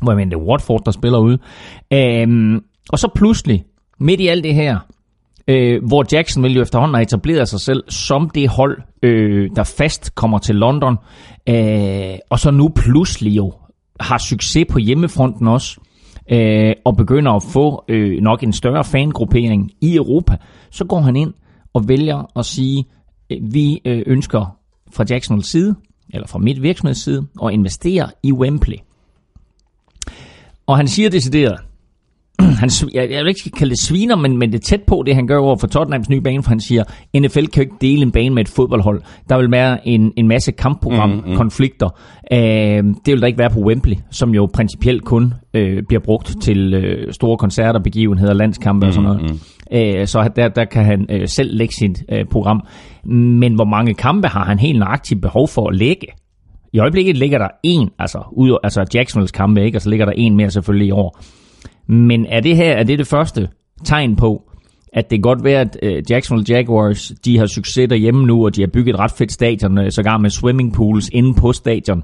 hvor 0.02 0.12
jeg 0.12 0.16
mener, 0.16 0.30
det 0.30 0.44
er 0.44 0.48
Watford, 0.48 0.84
der 0.84 0.90
spiller 0.90 1.18
ude. 1.18 1.38
Øh, 1.92 2.60
og 2.92 2.98
så 2.98 3.08
pludselig, 3.14 3.64
midt 4.00 4.20
i 4.20 4.26
alt 4.26 4.44
det 4.44 4.54
her, 4.54 4.78
øh, 5.48 5.84
hvor 5.84 6.04
Jacksonville 6.12 6.56
jo 6.56 6.62
efterhånden 6.62 6.94
har 6.94 7.02
etableret 7.02 7.48
sig 7.48 7.60
selv 7.60 7.84
som 7.88 8.30
det 8.30 8.48
hold, 8.48 8.82
øh, 9.02 9.50
der 9.56 9.64
fast 9.64 10.14
kommer 10.14 10.38
til 10.38 10.54
London, 10.54 10.96
øh, 11.48 12.18
og 12.30 12.38
så 12.38 12.50
nu 12.50 12.68
pludselig 12.68 13.36
jo 13.36 13.52
har 14.00 14.18
succes 14.18 14.66
på 14.70 14.78
hjemmefronten 14.78 15.48
også, 15.48 15.80
øh, 16.32 16.72
og 16.84 16.96
begynder 16.96 17.32
at 17.32 17.42
få 17.42 17.84
øh, 17.88 18.20
nok 18.20 18.42
en 18.42 18.52
større 18.52 18.84
fangruppering 18.84 19.70
i 19.80 19.96
Europa, 19.96 20.36
så 20.70 20.84
går 20.84 21.00
han 21.00 21.16
ind 21.16 21.34
og 21.74 21.88
vælger 21.88 22.30
at 22.38 22.46
sige, 22.46 22.84
øh, 23.30 23.38
vi 23.52 23.80
øh, 23.84 24.02
ønsker 24.06 24.56
fra 24.92 25.04
Jacksonville 25.10 25.46
side, 25.46 25.74
eller 26.14 26.26
fra 26.26 26.38
mit 26.38 26.62
virksomheds 26.62 26.98
side, 26.98 27.26
at 27.44 27.52
investere 27.52 28.10
i 28.22 28.32
Wembley. 28.32 28.76
Og 30.66 30.76
han 30.76 30.88
siger 30.88 31.10
decideret, 31.10 31.60
han, 32.60 32.70
jeg, 32.94 33.10
jeg 33.10 33.24
vil 33.24 33.28
ikke 33.28 33.50
kalde 33.56 33.70
det 33.70 33.80
sviner, 33.80 34.16
men, 34.16 34.38
men 34.38 34.52
det 34.52 34.58
er 34.58 34.62
tæt 34.62 34.82
på 34.86 35.02
det, 35.06 35.14
han 35.14 35.26
gør 35.26 35.38
over 35.38 35.56
for 35.56 35.66
Tottenhams 35.66 36.08
nye 36.08 36.20
bane, 36.20 36.42
for 36.42 36.48
han 36.48 36.60
siger, 36.60 36.84
NFL 37.16 37.46
kan 37.46 37.48
jo 37.56 37.60
ikke 37.60 37.74
dele 37.80 38.02
en 38.02 38.12
bane 38.12 38.30
med 38.30 38.42
et 38.42 38.48
fodboldhold. 38.48 39.02
Der 39.28 39.38
vil 39.38 39.50
være 39.50 39.88
en, 39.88 40.12
en 40.16 40.28
masse 40.28 40.52
kampprogram-konflikter. 40.52 41.88
Mm, 41.88 42.36
mm. 42.36 42.88
Øh, 42.88 42.94
det 43.06 43.12
vil 43.12 43.20
der 43.20 43.26
ikke 43.26 43.38
være 43.38 43.50
på 43.50 43.60
Wembley, 43.60 43.96
som 44.10 44.34
jo 44.34 44.48
principielt 44.54 45.04
kun 45.04 45.34
øh, 45.54 45.82
bliver 45.88 46.00
brugt 46.00 46.36
til 46.42 46.74
øh, 46.74 47.12
store 47.12 47.36
koncerter, 47.36 47.80
begivenheder, 47.80 48.34
landskampe 48.34 48.86
mm, 48.86 48.88
og 48.88 48.94
sådan 48.94 49.08
noget. 49.08 49.30
Mm. 49.30 49.38
Øh, 49.72 50.06
så 50.06 50.30
der, 50.36 50.48
der 50.48 50.64
kan 50.64 50.84
han 50.84 51.06
øh, 51.10 51.28
selv 51.28 51.56
lægge 51.56 51.74
sit 51.74 52.02
øh, 52.12 52.24
program. 52.30 52.66
Men 53.40 53.54
hvor 53.54 53.64
mange 53.64 53.94
kampe 53.94 54.28
har 54.28 54.44
han 54.44 54.58
helt 54.58 54.78
nøjagtigt 54.78 55.22
behov 55.22 55.48
for 55.48 55.68
at 55.68 55.76
lægge? 55.76 56.06
I 56.72 56.78
øjeblikket 56.78 57.16
ligger 57.16 57.38
der 57.38 57.48
en, 57.62 57.90
altså, 57.98 58.18
ud, 58.32 58.58
altså 58.64 58.84
Jacksonville's 58.94 59.32
kampe, 59.34 59.64
ikke? 59.64 59.78
og 59.78 59.82
så 59.82 59.90
ligger 59.90 60.06
der 60.06 60.12
en 60.16 60.36
mere 60.36 60.50
selvfølgelig 60.50 60.88
i 60.88 60.90
år. 60.90 61.20
Men 61.88 62.26
er 62.26 62.40
det 62.40 62.56
her 62.56 62.72
er 62.72 62.82
det, 62.82 62.98
det 62.98 63.06
første 63.06 63.48
tegn 63.84 64.16
på, 64.16 64.42
at 64.92 65.10
det 65.10 65.16
kan 65.16 65.22
godt 65.22 65.44
være, 65.44 65.60
at 65.60 65.78
øh, 65.82 66.02
Jacksonville 66.10 66.54
Jaguars 66.54 67.12
de 67.24 67.38
har 67.38 67.46
succes 67.46 67.88
derhjemme 67.88 68.26
nu, 68.26 68.44
og 68.44 68.56
de 68.56 68.60
har 68.60 68.68
bygget 68.68 68.94
et 68.94 69.00
ret 69.00 69.10
fedt 69.10 69.32
stadion, 69.32 69.78
øh, 69.78 69.92
sågar 69.92 70.18
med 70.18 70.30
swimmingpools 70.30 71.08
inde 71.12 71.34
på 71.34 71.52
stadion. 71.52 72.02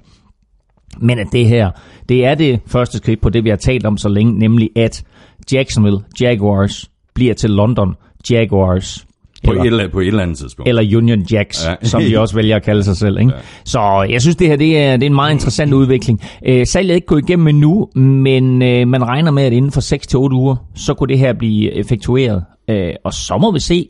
Men 1.01 1.19
at 1.19 1.27
det 1.33 1.49
her, 1.49 1.71
det 2.09 2.25
er 2.25 2.35
det 2.35 2.61
første 2.67 2.99
skridt 2.99 3.21
på 3.21 3.31
det, 3.31 3.45
vi 3.45 3.49
har 3.49 3.57
talt 3.57 3.87
om 3.87 3.97
så 3.97 4.09
længe, 4.09 4.39
nemlig 4.39 4.71
at 4.77 5.05
Jacksonville 5.53 6.01
Jaguars 6.21 6.91
bliver 7.15 7.35
til 7.35 7.51
London 7.51 7.95
Jaguars. 8.31 9.07
På, 9.45 9.51
eller, 9.51 9.63
et, 9.63 9.67
eller, 9.67 9.89
på 9.89 10.01
et 10.01 10.07
eller 10.07 10.23
andet 10.23 10.39
tidspunkt. 10.39 10.69
Eller 10.69 10.97
Union 10.97 11.21
Jacks, 11.31 11.67
ja. 11.67 11.87
som 11.87 12.03
de 12.03 12.21
også 12.21 12.35
vælger 12.35 12.57
at 12.57 12.63
kalde 12.63 12.85
sig 12.85 12.97
selv. 12.97 13.19
Ikke? 13.19 13.33
Ja. 13.35 13.41
Så 13.65 14.07
jeg 14.11 14.23
synes, 14.23 14.37
det 14.37 14.49
her 14.49 14.57
det 14.57 14.79
er, 14.79 14.97
det 14.97 15.03
er 15.03 15.07
en 15.07 15.15
meget 15.15 15.33
interessant 15.33 15.73
udvikling. 15.73 16.23
Øh, 16.47 16.67
salget 16.67 16.91
er 16.91 16.95
ikke 16.95 17.07
gået 17.07 17.23
igennem 17.23 17.49
endnu, 17.49 17.89
men 17.95 18.63
øh, 18.63 18.89
man 18.89 19.05
regner 19.05 19.31
med, 19.31 19.43
at 19.43 19.53
inden 19.53 19.73
for 19.73 20.29
6-8 20.31 20.33
uger, 20.33 20.57
så 20.75 20.95
kunne 20.95 21.09
det 21.09 21.19
her 21.19 21.33
blive 21.33 21.73
effektueret. 21.73 22.45
Øh, 22.71 22.93
og 23.05 23.13
så 23.13 23.39
må 23.41 23.53
vi 23.53 23.61
se, 23.61 23.89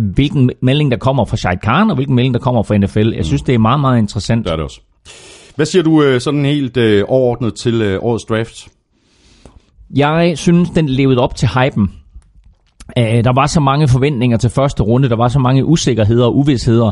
hvilken 0.00 0.50
melding 0.62 0.90
der 0.90 0.96
kommer 0.96 1.24
fra 1.24 1.36
Shahid 1.36 1.58
Khan, 1.58 1.90
og 1.90 1.94
hvilken 1.94 2.14
melding 2.14 2.34
der 2.34 2.40
kommer 2.40 2.62
fra 2.62 2.78
NFL. 2.78 3.12
Jeg 3.16 3.24
synes, 3.24 3.42
det 3.42 3.54
er 3.54 3.58
meget, 3.58 3.80
meget 3.80 3.98
interessant. 3.98 4.44
Det 4.44 4.52
er 4.52 4.56
det 4.56 4.64
også. 4.64 4.80
Hvad 5.56 5.66
siger 5.66 5.82
du 5.82 6.02
øh, 6.02 6.20
sådan 6.20 6.44
helt 6.44 6.76
øh, 6.76 7.04
overordnet 7.08 7.54
til 7.54 7.82
øh, 7.82 7.98
årets 8.02 8.24
draft? 8.24 8.68
Jeg 9.96 10.32
synes, 10.38 10.70
den 10.70 10.88
levede 10.88 11.18
op 11.18 11.36
til 11.36 11.48
hypen. 11.48 11.90
Uh, 12.98 13.02
der 13.04 13.32
var 13.34 13.46
så 13.46 13.60
mange 13.60 13.88
forventninger 13.88 14.36
til 14.36 14.50
første 14.50 14.82
runde, 14.82 15.08
der 15.08 15.16
var 15.16 15.28
så 15.28 15.38
mange 15.38 15.64
usikkerheder 15.64 16.24
og 16.24 16.36
uvidsheder, 16.36 16.90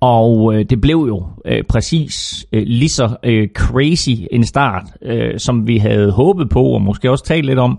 Og 0.00 0.54
øh, 0.54 0.64
det 0.70 0.80
blev 0.80 1.04
jo 1.08 1.24
øh, 1.44 1.62
præcis 1.68 2.46
øh, 2.52 2.62
lige 2.66 2.88
så 2.88 3.16
øh, 3.24 3.48
crazy 3.54 4.10
en 4.30 4.44
start, 4.44 4.82
øh, 5.02 5.38
som 5.38 5.66
vi 5.66 5.78
havde 5.78 6.10
håbet 6.12 6.48
på, 6.50 6.62
og 6.62 6.82
måske 6.82 7.10
også 7.10 7.24
talt 7.24 7.46
lidt 7.46 7.58
om. 7.58 7.78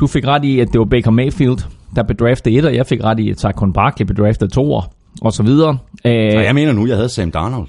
Du 0.00 0.06
fik 0.06 0.26
ret 0.26 0.44
i, 0.44 0.60
at 0.60 0.68
det 0.72 0.78
var 0.78 0.84
Baker 0.84 1.10
Mayfield, 1.10 1.58
der 1.96 2.02
bedraftede 2.02 2.54
et, 2.58 2.64
og 2.64 2.74
jeg 2.74 2.86
fik 2.86 3.04
ret 3.04 3.20
i, 3.20 3.30
at 3.30 3.40
Saquon 3.40 3.72
Barkley 3.72 4.06
bedraftede 4.06 4.50
to 4.50 4.72
og 5.22 5.32
så 5.32 5.42
videre. 5.42 5.78
Øh, 6.04 6.36
Og 6.36 6.44
jeg 6.44 6.54
mener 6.54 6.72
nu, 6.72 6.86
jeg 6.86 6.96
havde 6.96 7.08
Sam 7.08 7.30
Darnold. 7.30 7.68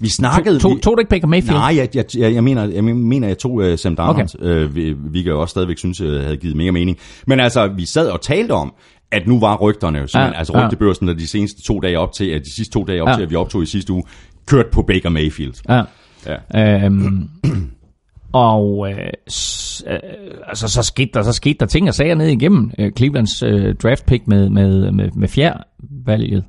Vi 0.00 0.08
snakkede... 0.08 0.58
tog, 0.58 0.76
vi- 0.76 0.80
tog 0.80 0.96
du 0.96 1.00
ikke 1.00 1.08
Baker 1.10 1.26
Mayfield? 1.26 1.56
Nej, 1.58 1.74
jeg, 1.76 1.88
jeg, 1.94 2.04
jeg, 2.18 2.34
jeg, 2.34 2.44
mener, 2.44 2.64
jeg 2.68 2.84
mener, 2.84 3.28
jeg 3.28 3.38
tog 3.38 3.52
uh, 3.52 3.74
Sam 3.76 3.96
Darnold. 3.96 4.28
Okay. 4.42 4.64
Uh, 4.64 4.74
vi, 4.76 4.94
vi 5.12 5.22
kan 5.22 5.32
jo 5.32 5.40
også 5.40 5.50
stadigvæk 5.50 5.78
synes, 5.78 6.00
at 6.00 6.06
det 6.06 6.22
havde 6.24 6.36
givet 6.36 6.56
mega 6.56 6.70
mening. 6.70 6.98
Men 7.26 7.40
altså, 7.40 7.68
vi 7.76 7.86
sad 7.86 8.08
og 8.08 8.20
talte 8.20 8.52
om, 8.52 8.72
at 9.12 9.26
nu 9.26 9.40
var 9.40 9.56
rygterne 9.56 9.98
jo 9.98 10.06
Ja, 10.14 10.32
altså 10.32 10.52
ja. 10.58 10.64
rygtebørsen, 10.64 11.08
de 11.08 11.26
seneste 11.28 11.62
to 11.62 11.80
dage 11.80 11.98
op 11.98 12.12
til, 12.12 12.24
at 12.30 12.42
de 12.44 12.54
sidste 12.54 12.72
to 12.72 12.84
dage 12.84 13.02
op 13.02 13.08
Ja. 13.08 13.14
til, 13.14 13.22
at 13.22 13.30
vi 13.30 13.34
optog 13.36 13.62
i 13.62 13.66
sidste 13.66 13.92
uge, 13.92 14.02
kørt 14.46 14.66
på 14.72 14.82
Baker 14.82 15.08
Mayfield. 15.08 15.54
Ja. 15.68 15.82
Ja. 16.54 16.84
Øhm, 16.84 17.28
og 18.32 18.88
øh, 18.90 18.96
øh, 18.98 19.98
altså, 20.46 20.68
så, 20.68 20.82
skete 20.82 21.10
der, 21.14 21.22
så 21.22 21.32
skete 21.32 21.56
der 21.60 21.66
ting 21.66 21.88
og 21.88 21.94
sager 21.94 22.14
ned 22.14 22.26
igennem 22.26 22.70
øh, 22.78 22.92
Clevelands 22.96 23.42
øh, 23.42 23.74
draft 23.74 24.06
pick 24.06 24.26
med, 24.26 24.48
med, 24.48 24.92
med, 24.92 25.10
med 25.16 25.28
fjervalget. 25.28 26.44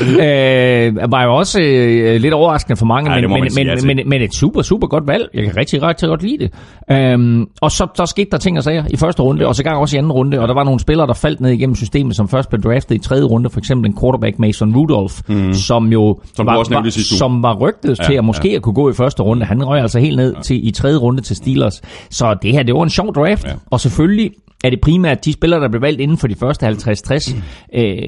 Øh, 0.00 1.12
var 1.12 1.24
jo 1.24 1.34
også 1.34 1.60
øh, 1.60 2.20
lidt 2.20 2.34
overraskende 2.34 2.76
for 2.76 2.86
mange, 2.86 3.12
Ja, 3.12 3.20
men, 3.20 3.30
men, 3.30 3.42
ja 3.42 3.64
men, 3.64 3.78
til. 3.78 3.86
men, 3.86 4.08
men 4.08 4.22
et 4.22 4.34
super, 4.34 4.62
super 4.62 4.86
godt 4.86 5.06
valg. 5.06 5.28
Jeg 5.34 5.44
kan 5.44 5.56
rigtig, 5.56 5.82
rigtig 5.82 6.08
godt 6.08 6.22
lide 6.22 6.38
det. 6.38 6.52
Øhm, 6.90 7.46
og 7.60 7.70
så, 7.70 7.86
så 7.94 8.06
skete 8.06 8.30
der 8.30 8.38
ting 8.38 8.58
og 8.58 8.64
sager 8.64 8.84
i 8.90 8.96
første 8.96 9.22
runde, 9.22 9.46
og 9.46 9.56
så 9.56 9.62
gang 9.62 9.76
også 9.78 9.96
i 9.96 9.98
anden 9.98 10.12
runde, 10.12 10.40
og 10.40 10.48
der 10.48 10.54
var 10.54 10.64
nogle 10.64 10.80
spillere, 10.80 11.06
der 11.06 11.14
faldt 11.14 11.40
ned 11.40 11.50
igennem 11.50 11.74
systemet, 11.76 12.16
som 12.16 12.28
først 12.28 12.48
blev 12.50 12.62
draftet 12.62 12.94
i 12.94 12.98
tredje 12.98 13.24
runde, 13.24 13.50
for 13.50 13.58
eksempel 13.58 13.90
en 13.90 13.98
quarterback 14.00 14.38
Mason 14.38 14.76
Rudolph, 14.76 15.14
mm. 15.28 15.52
som 15.54 15.92
jo 15.92 16.20
Som 16.36 16.46
var, 16.46 16.56
også 16.56 16.74
var, 16.74 16.90
som 17.18 17.42
var 17.42 17.54
rygtet 17.54 17.98
Ja, 17.98 18.04
til 18.04 18.14
at 18.14 18.24
måske 18.24 18.50
ja. 18.50 18.56
at 18.56 18.62
kunne 18.62 18.74
gå 18.74 18.90
i 18.90 18.92
første 18.92 19.22
runde. 19.22 19.46
Han 19.46 19.64
røg 19.64 19.80
altså 19.80 19.98
helt 19.98 20.16
ned 20.16 20.34
til, 20.42 20.68
i 20.68 20.70
tredje 20.70 20.96
runde 20.96 21.22
til 21.22 21.36
Steelers. 21.36 21.82
Så 22.10 22.36
det 22.42 22.52
her, 22.52 22.62
det 22.62 22.74
var 22.74 22.82
en 22.82 22.90
sjov 22.90 23.14
draft. 23.14 23.44
Ja. 23.44 23.52
Og 23.70 23.80
selvfølgelig 23.80 24.30
er 24.64 24.70
det 24.70 24.80
primært 24.80 25.24
de 25.24 25.32
spillere, 25.32 25.60
der 25.60 25.68
blev 25.68 25.82
valgt 25.82 26.00
inden 26.00 26.18
for 26.18 26.26
de 26.26 26.34
første 26.34 26.66
50-60 26.66 27.36
øh, 27.74 27.98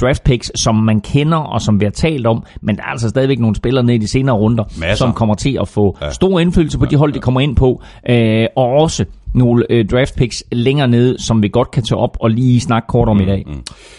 draft 0.00 0.24
picks, 0.24 0.52
som 0.54 0.74
man 0.74 1.00
kender 1.00 1.38
og 1.38 1.60
som 1.60 1.80
vi 1.80 1.84
har 1.84 1.90
talt 1.90 2.26
om. 2.26 2.44
Men 2.62 2.76
der 2.76 2.82
er 2.82 2.86
altså 2.86 3.08
stadigvæk 3.08 3.38
nogle 3.38 3.56
spillere 3.56 3.84
nede 3.84 3.96
i 3.96 3.98
de 3.98 4.08
senere 4.08 4.36
runder, 4.36 4.64
Masser. 4.80 4.96
som 4.96 5.12
kommer 5.12 5.34
til 5.34 5.58
at 5.60 5.68
få 5.68 5.98
stor 6.12 6.40
indflydelse 6.40 6.78
på 6.78 6.84
de 6.84 6.96
hold, 6.96 7.12
de 7.12 7.18
kommer 7.18 7.40
ind 7.40 7.56
på. 7.56 7.82
Øh, 8.10 8.46
og 8.56 8.66
også 8.66 9.04
nogle 9.34 9.66
øh, 9.70 9.88
draft 9.88 10.16
picks 10.16 10.44
længere 10.52 10.88
nede, 10.88 11.22
som 11.22 11.42
vi 11.42 11.48
godt 11.48 11.70
kan 11.70 11.82
tage 11.82 11.98
op 11.98 12.16
og 12.20 12.30
lige 12.30 12.60
snakke 12.60 12.86
kort 12.88 13.08
om 13.08 13.20
i 13.20 13.24
dag. 13.24 13.46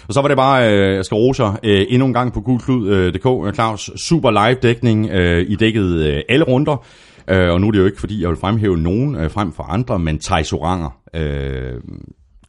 Og 0.07 0.13
så 0.13 0.21
var 0.21 0.27
det 0.27 0.37
bare, 0.37 0.73
øh, 0.73 0.95
jeg 0.95 1.05
skal 1.05 1.15
rose 1.15 1.43
jer 1.43 1.53
øh, 1.63 1.85
endnu 1.89 2.05
en 2.07 2.13
gang 2.13 2.33
på 2.33 2.41
gulklud.dk. 2.41 3.55
Claus, 3.55 3.91
super 3.95 4.31
live 4.31 4.57
dækning. 4.61 5.09
Øh, 5.09 5.45
I 5.49 5.55
dækkede 5.55 6.13
øh, 6.13 6.21
alle 6.29 6.45
runder. 6.45 6.85
Øh, 7.29 7.53
og 7.53 7.61
nu 7.61 7.67
er 7.67 7.71
det 7.71 7.79
jo 7.79 7.85
ikke, 7.85 7.99
fordi 7.99 8.21
jeg 8.21 8.29
vil 8.29 8.37
fremhæve 8.37 8.77
nogen 8.77 9.15
øh, 9.15 9.31
frem 9.31 9.51
for 9.51 9.63
andre, 9.63 9.99
men 9.99 10.19
Thijs 10.19 10.53
Oranger, 10.53 10.89
øh, 11.13 11.73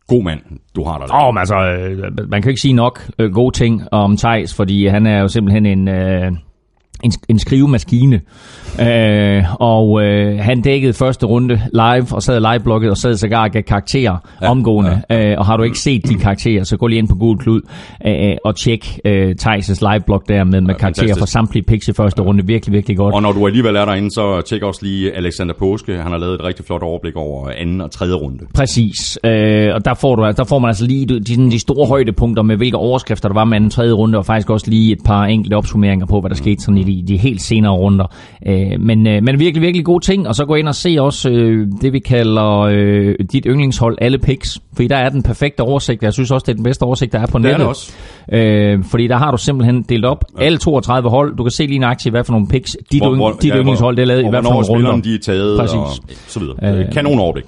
god 0.07 0.25
mand, 0.25 0.41
du 0.77 0.85
har 0.85 0.99
der. 0.99 1.15
Åh, 1.15 1.29
oh, 1.29 1.35
men 1.35 1.39
altså, 1.39 1.57
øh, 1.57 2.29
man 2.31 2.43
kan 2.43 2.51
ikke 2.51 2.61
sige 2.61 2.75
nok 2.75 3.01
øh, 3.19 3.33
gode 3.33 3.57
ting 3.57 3.83
om 3.93 4.17
Thijs, 4.17 4.55
fordi 4.55 4.87
han 4.87 5.07
er 5.07 5.21
jo 5.21 5.29
simpelthen 5.29 5.67
en, 5.67 5.89
øh, 5.89 6.33
en, 7.05 7.13
en 7.29 7.39
skrivemaskine. 7.39 8.21
Øh, 8.81 9.45
og 9.61 10.03
øh, 10.03 10.39
han 10.39 10.61
dækkede 10.61 10.93
første 10.93 11.27
runde 11.27 11.61
live, 11.73 12.07
og 12.13 12.23
sad 12.23 12.41
live-blogget, 12.41 12.91
og 12.91 12.97
sad 12.97 13.15
sågar 13.15 13.43
og 13.43 13.51
gav 13.51 13.63
karakterer 13.63 14.17
ja, 14.43 14.51
omgående. 14.51 15.03
Ja. 15.11 15.31
Øh, 15.31 15.39
og 15.39 15.47
har 15.47 15.57
du 15.57 15.63
ikke 15.63 15.79
set 15.79 16.09
de 16.09 16.15
karakterer, 16.15 16.65
så 16.65 16.77
gå 16.77 16.87
lige 16.87 16.99
ind 16.99 17.09
på 17.09 17.15
Google 17.15 17.39
Klud 17.39 17.61
øh, 18.07 18.37
og 18.45 18.57
tjek 18.57 19.01
øh, 19.05 19.35
Thijs' 19.43 19.93
live-blog 19.93 20.23
der 20.29 20.45
med, 20.45 20.61
med 20.61 20.71
ja, 20.71 20.79
karakterer 20.79 21.07
fantastisk. 21.07 21.19
for 21.19 21.27
samtlige 21.27 21.63
picks 21.63 21.89
i 21.89 21.93
første 21.93 22.23
runde. 22.23 22.47
Virkelig, 22.47 22.73
virkelig 22.73 22.97
godt. 22.97 23.15
Og 23.15 23.23
når 23.23 23.33
du 23.33 23.47
alligevel 23.47 23.77
er 23.77 23.85
derinde, 23.85 24.11
så 24.11 24.43
tjek 24.49 24.63
også 24.63 24.81
lige 24.83 25.13
Alexander 25.13 25.55
Påske. 25.59 25.97
Han 25.97 26.13
har 26.13 26.19
lavet 26.19 26.35
et 26.35 26.45
rigtig 26.45 26.65
flot 26.65 26.83
overblik 26.83 27.17
over 27.17 27.51
anden 27.57 27.81
og 27.81 27.91
tredje 27.91 28.15
runde. 28.15 28.45
Præcis, 28.55 29.19
øh, 29.25 29.75
og 29.75 29.85
der 29.85 29.95
får, 29.95 30.17
du, 30.17 30.33
der 30.37 30.45
får 30.45 30.59
man 30.59 30.69
altså 30.69 30.87
lige 30.87 31.07
de, 31.07 31.21
de, 31.21 31.51
de 31.51 31.59
store 31.59 31.87
højdepunkter 31.87 32.43
med, 32.43 32.57
hvilke 32.57 32.77
overskrifter 32.77 33.29
der 33.29 33.35
var 33.35 33.45
med 33.45 33.61
den 33.61 33.71
tredje 33.71 33.93
runde, 33.93 34.19
og 34.19 34.27
faktisk 34.27 34.51
også 34.51 34.71
lige 34.71 34.93
et 34.93 34.99
par 35.05 35.25
enkelte 35.25 35.55
opsummeringer 35.55 36.07
på, 36.07 36.21
hvad 36.21 36.31
der 36.31 36.37
skete 36.37 36.63
sådan 36.63 36.79
i 36.79 36.83
de, 36.87 37.05
de 37.09 37.17
helt 37.17 37.43
senere 37.43 37.73
runder. 37.73 38.15
Øh, 38.47 38.81
men, 38.81 39.07
øh, 39.07 39.23
men 39.23 39.39
virkelig, 39.39 39.63
virkelig 39.63 39.85
gode 39.85 40.05
ting, 40.05 40.29
og 40.29 40.35
så 40.35 40.45
gå 40.45 40.55
ind 40.55 40.69
og 40.69 40.75
se 40.75 40.97
også 41.01 41.31
øh, 41.31 41.67
det, 41.83 41.93
vi 41.93 41.99
kalder 41.99 42.59
øh, 42.61 43.15
dit 43.33 43.45
yndlingshold, 43.49 43.99
alle 44.01 44.19
picks, 44.19 44.59
fordi 44.75 44.89
der 44.89 44.97
er 44.97 45.09
den 45.09 45.23
perfekte 45.23 45.61
oversigt. 45.61 46.03
Jeg 46.03 46.13
synes 46.13 46.31
også, 46.31 46.45
det 46.45 46.53
er 46.53 46.55
den 46.57 46.65
bedste 46.65 46.83
oversigt, 46.83 47.13
der 47.13 47.19
er 47.19 47.27
på 47.27 47.39
Det 47.39 47.45
er 47.45 47.49
nettet. 47.49 47.59
det 47.61 47.67
også. 47.67 47.93
Øh, 48.33 48.85
fordi 48.85 49.07
der 49.07 49.17
har 49.17 49.31
du 49.31 49.37
simpelthen 49.37 49.83
delt 49.89 50.05
op 50.05 50.25
ja. 50.39 50.45
alle 50.45 50.59
32 50.59 51.11
hold. 51.11 51.37
Du 51.37 51.43
kan 51.43 51.51
se 51.51 51.67
lige 51.67 51.79
nøjagtigt, 51.79 52.13
hvad 52.13 52.25
for 52.25 52.33
nogle 52.33 52.49
picks 52.49 52.77
dit, 52.93 53.03
Hvor- 53.03 53.31
yng, 53.31 53.43
dit 53.43 53.51
ja, 53.51 53.57
yndlingshold 53.59 53.97
det 53.97 54.03
er 54.03 54.07
lavet 54.07 54.25
i 54.25 54.29
hvad 54.29 54.43
for 54.43 54.51
nogle 54.51 54.67
runder. 54.67 55.01
de 55.03 55.15
er 55.15 55.19
taget, 55.19 55.59
Præcis. 55.59 55.75
og 55.77 55.89
så 56.27 56.41
videre. 56.41 56.79
Øh, 56.81 56.93
Kanon 56.93 57.19
overblik. 57.19 57.45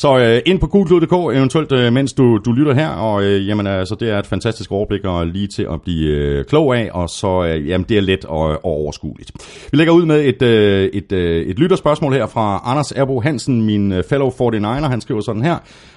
Så 0.00 0.18
øh, 0.18 0.42
ind 0.46 0.60
på 0.60 0.66
gulklud.dk, 0.66 1.36
eventuelt 1.36 1.72
øh, 1.72 1.92
mens 1.92 2.12
du, 2.12 2.38
du 2.38 2.52
lytter 2.52 2.74
her, 2.74 2.88
og 2.88 3.22
øh, 3.22 3.48
jamen 3.48 3.66
altså, 3.66 3.94
det 3.94 4.10
er 4.10 4.18
et 4.18 4.26
fantastisk 4.26 4.72
overblik 4.72 5.04
og 5.04 5.26
lige 5.26 5.46
til 5.46 5.66
at 5.72 5.82
blive 5.82 6.08
øh, 6.08 6.44
klog 6.44 6.76
af, 6.76 6.90
og 6.92 7.08
så 7.08 7.44
øh, 7.44 7.68
jamen, 7.68 7.86
det 7.88 7.96
er 7.96 8.00
let 8.00 8.24
og, 8.24 8.42
og 8.42 8.64
overskueligt. 8.64 9.30
Vi 9.70 9.78
lægger 9.78 9.92
ud 9.92 10.04
med 10.04 10.24
et, 10.24 10.42
øh, 10.42 10.84
et, 10.92 11.12
øh, 11.12 11.46
et 11.46 11.58
lytterspørgsmål 11.58 12.12
her 12.12 12.26
fra 12.26 12.60
Anders 12.64 12.92
Erbo 12.92 13.20
Hansen, 13.20 13.62
min 13.62 13.92
øh, 13.92 14.04
fellow 14.04 14.30
49er. 14.30 14.88
Han 14.88 15.00
skriver 15.00 15.20
sådan 15.20 15.42
her. 15.42 15.56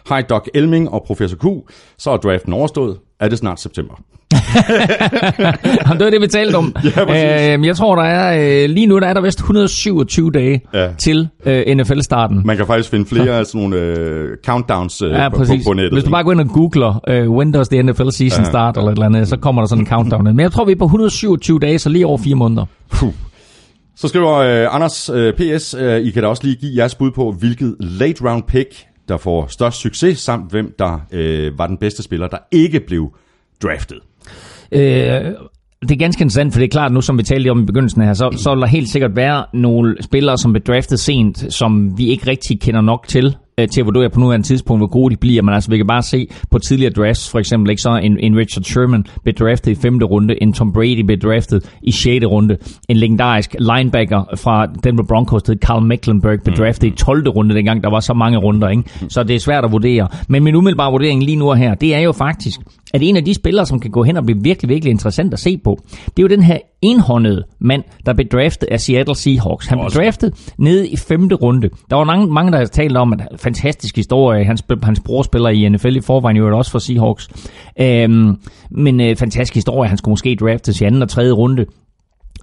Hej 0.10 0.22
Doc 0.22 0.48
Elming 0.53 0.89
og 0.89 1.03
Professor 1.07 1.38
Q, 1.38 1.69
så 1.98 2.12
er 2.12 2.17
draften 2.17 2.53
overstået. 2.53 2.98
Er 3.23 3.29
det 3.29 3.37
snart 3.37 3.59
september? 3.59 3.93
Det 5.97 6.03
var 6.05 6.09
det, 6.09 6.21
vi 6.21 6.27
talte 6.27 6.55
om. 6.55 6.75
Ja, 7.09 7.57
øh, 7.57 7.65
jeg 7.65 7.75
tror, 7.75 7.95
der 7.95 8.03
er 8.03 8.63
øh, 8.63 8.69
lige 8.69 8.85
nu 8.85 8.99
der 8.99 9.07
er 9.07 9.13
der 9.13 9.21
vist 9.21 9.39
127 9.39 10.31
dage 10.31 10.61
Ja. 10.73 10.87
til 11.03 11.27
øh, 11.45 11.75
NFL-starten. 11.75 12.41
Man 12.45 12.57
kan 12.57 12.65
faktisk 12.67 12.89
finde 12.89 13.05
flere 13.05 13.29
af 13.39 13.45
sådan 13.45 13.61
nogle 13.61 13.77
øh, 13.85 14.37
countdowns 14.45 15.01
øh, 15.01 15.11
Ja, 15.11 15.29
på, 15.29 15.37
præcis. 15.37 15.65
på 15.67 15.73
nettet. 15.73 15.93
Hvis 15.93 16.03
du 16.03 16.09
bare 16.09 16.23
går 16.23 16.31
ind 16.31 16.41
og 16.41 16.49
googler, 16.49 17.01
øh, 17.07 17.29
when 17.31 17.51
does 17.51 17.67
the 17.69 17.83
NFL 17.83 18.09
season 18.09 18.43
Ja, 18.43 18.49
start, 18.49 18.77
eller 18.77 18.91
et 18.91 18.95
eller 18.95 19.05
andet, 19.05 19.27
så 19.27 19.37
kommer 19.37 19.61
der 19.61 19.67
sådan 19.67 19.81
en 19.83 19.87
countdown. 19.87 20.23
Men 20.23 20.39
jeg 20.39 20.51
tror, 20.51 20.65
vi 20.65 20.71
er 20.71 20.75
på 20.75 20.85
127 20.85 21.59
dage, 21.59 21.79
så 21.79 21.89
lige 21.89 22.05
over 22.07 22.17
fire 22.17 22.35
måneder. 22.35 22.65
Så 23.95 24.07
skriver 24.07 24.33
øh, 24.33 24.75
Anders 24.75 25.09
øh, 25.09 25.33
PS, 25.33 25.73
øh, 25.79 26.01
I 26.01 26.09
kan 26.11 26.23
da 26.23 26.27
også 26.29 26.43
lige 26.43 26.55
give 26.55 26.71
jeres 26.77 26.95
bud 26.95 27.11
på, 27.11 27.31
hvilket 27.39 27.75
late 27.79 28.29
round 28.29 28.43
pick, 28.47 28.67
der 29.07 29.17
får 29.17 29.48
størst 29.48 29.79
succes, 29.79 30.19
samt 30.19 30.51
hvem 30.51 30.75
der 30.79 31.00
øh, 31.12 31.57
var 31.57 31.67
den 31.67 31.77
bedste 31.77 32.03
spiller, 32.03 32.27
der 32.27 32.38
ikke 32.51 32.79
blev 32.79 33.15
draftet. 33.63 34.00
Øh, 34.72 34.81
det 35.81 35.91
er 35.91 35.95
ganske 35.95 36.22
interessant, 36.22 36.53
for 36.53 36.60
det 36.60 36.65
er 36.65 36.72
klart 36.72 36.91
nu, 36.91 37.01
som 37.01 37.17
vi 37.17 37.24
talte 37.24 37.50
om 37.50 37.60
i 37.60 37.65
begyndelsen 37.65 38.01
her, 38.01 38.13
så, 38.13 38.29
så 38.38 38.53
vil 38.53 38.62
der 38.62 38.67
helt 38.67 38.89
sikkert 38.89 39.15
være 39.15 39.45
nogle 39.53 39.95
spillere, 40.01 40.38
som 40.38 40.53
blev 40.53 40.63
draftet 40.63 41.00
sent, 41.00 41.53
som 41.53 41.98
vi 41.98 42.07
ikke 42.07 42.27
rigtig 42.27 42.62
kender 42.62 42.81
nok 42.81 43.07
til, 43.07 43.38
øh, 43.57 43.67
til 43.67 43.81
at 43.81 43.86
vurdere 43.86 44.10
på 44.10 44.19
nuværende 44.19 44.48
tidspunkt, 44.48 44.79
hvor 44.79 44.88
gode 44.88 45.15
de 45.15 45.19
bliver. 45.19 45.41
Men 45.41 45.53
altså, 45.53 45.69
vi 45.69 45.77
kan 45.77 45.88
bare 45.88 46.01
se 46.01 46.27
på 46.51 46.60
tidligere 46.60 46.93
drafts, 46.93 47.29
for 47.29 47.39
eksempel 47.39 47.69
ikke 47.69 47.81
så 47.81 47.95
en, 48.03 48.19
en 48.19 48.38
Richard 48.38 48.63
Sherman 48.63 49.05
blev 49.24 49.36
draftet 49.36 49.72
i 49.72 49.75
femte 49.75 50.05
runde, 50.05 50.43
en 50.43 50.53
Tom 50.53 50.74
Brady 50.74 51.00
blev 51.00 51.19
draftet 51.19 51.69
i 51.83 51.91
sjette 51.91 52.27
runde, 52.27 52.57
en 52.89 52.98
legendarisk 52.98 53.55
linebacker 53.60 54.24
fra 54.38 54.65
Denver 54.65 55.03
Broncos, 55.03 55.41
hed 55.48 55.55
Carl 55.55 55.86
Mecklenburg, 55.86 56.39
blev 56.43 56.55
draftet 56.55 56.88
i 56.88 56.91
12. 56.91 57.29
runde, 57.29 57.55
dengang 57.55 57.83
der 57.83 57.89
var 57.89 58.00
så 58.00 58.13
mange 58.13 58.38
runder. 58.38 58.69
Ikke? 58.69 58.83
Så 59.10 59.24
det 59.24 59.36
er 59.36 59.39
svært 59.39 59.65
at 59.65 59.72
vurdere. 59.72 60.07
Men 60.27 60.43
min 60.43 60.55
umiddelbare 60.55 60.91
vurdering 60.91 61.24
lige 61.24 61.36
nu 61.36 61.50
og 61.50 61.57
her, 61.57 61.74
det 61.74 61.95
er 61.95 62.00
jo 62.00 62.12
faktisk, 62.12 62.60
at 62.93 63.01
en 63.03 63.17
af 63.17 63.25
de 63.25 63.33
spillere, 63.33 63.65
som 63.65 63.79
kan 63.79 63.91
gå 63.91 64.03
hen 64.03 64.17
og 64.17 64.25
blive 64.25 64.43
virkelig, 64.43 64.69
virkelig 64.69 64.91
interessant 64.91 65.33
at 65.33 65.39
se 65.39 65.57
på, 65.57 65.79
det 66.05 66.19
er 66.19 66.22
jo 66.22 66.27
den 66.27 66.43
her 66.43 66.57
enhåndede 66.83 67.43
mand, 67.59 67.83
der 68.05 68.13
blev 68.13 68.27
draftet 68.27 68.67
af 68.71 68.79
Seattle 68.79 69.15
Seahawks. 69.15 69.67
Han 69.67 69.77
blev 69.77 69.85
Også. 69.85 70.01
draftet 70.01 70.53
nede 70.57 70.87
i 70.87 70.97
femte 70.97 71.35
runde. 71.35 71.69
Der 71.89 71.95
var 71.95 72.03
mange, 72.03 72.27
mange 72.27 72.51
der 72.51 72.57
har 72.57 72.65
talt 72.65 72.97
om, 72.97 73.13
at 73.13 73.19
fantastisk 73.37 73.95
historie. 73.95 74.45
Hans, 74.45 74.63
hans 74.83 74.99
bror 74.99 75.21
spiller 75.21 75.49
i 75.49 75.69
NFL 75.69 75.95
i 75.95 76.01
forvejen, 76.01 76.37
jo 76.37 76.57
også 76.57 76.71
for 76.71 76.79
Seahawks. 76.79 77.29
Øhm, 77.79 78.35
men 78.71 79.01
øh, 79.01 79.15
fantastisk 79.15 79.55
historie. 79.55 79.89
Han 79.89 79.97
skulle 79.97 80.11
måske 80.11 80.37
draftes 80.39 80.81
i 80.81 80.83
anden 80.83 81.01
og 81.01 81.09
tredje 81.09 81.31
runde. 81.31 81.65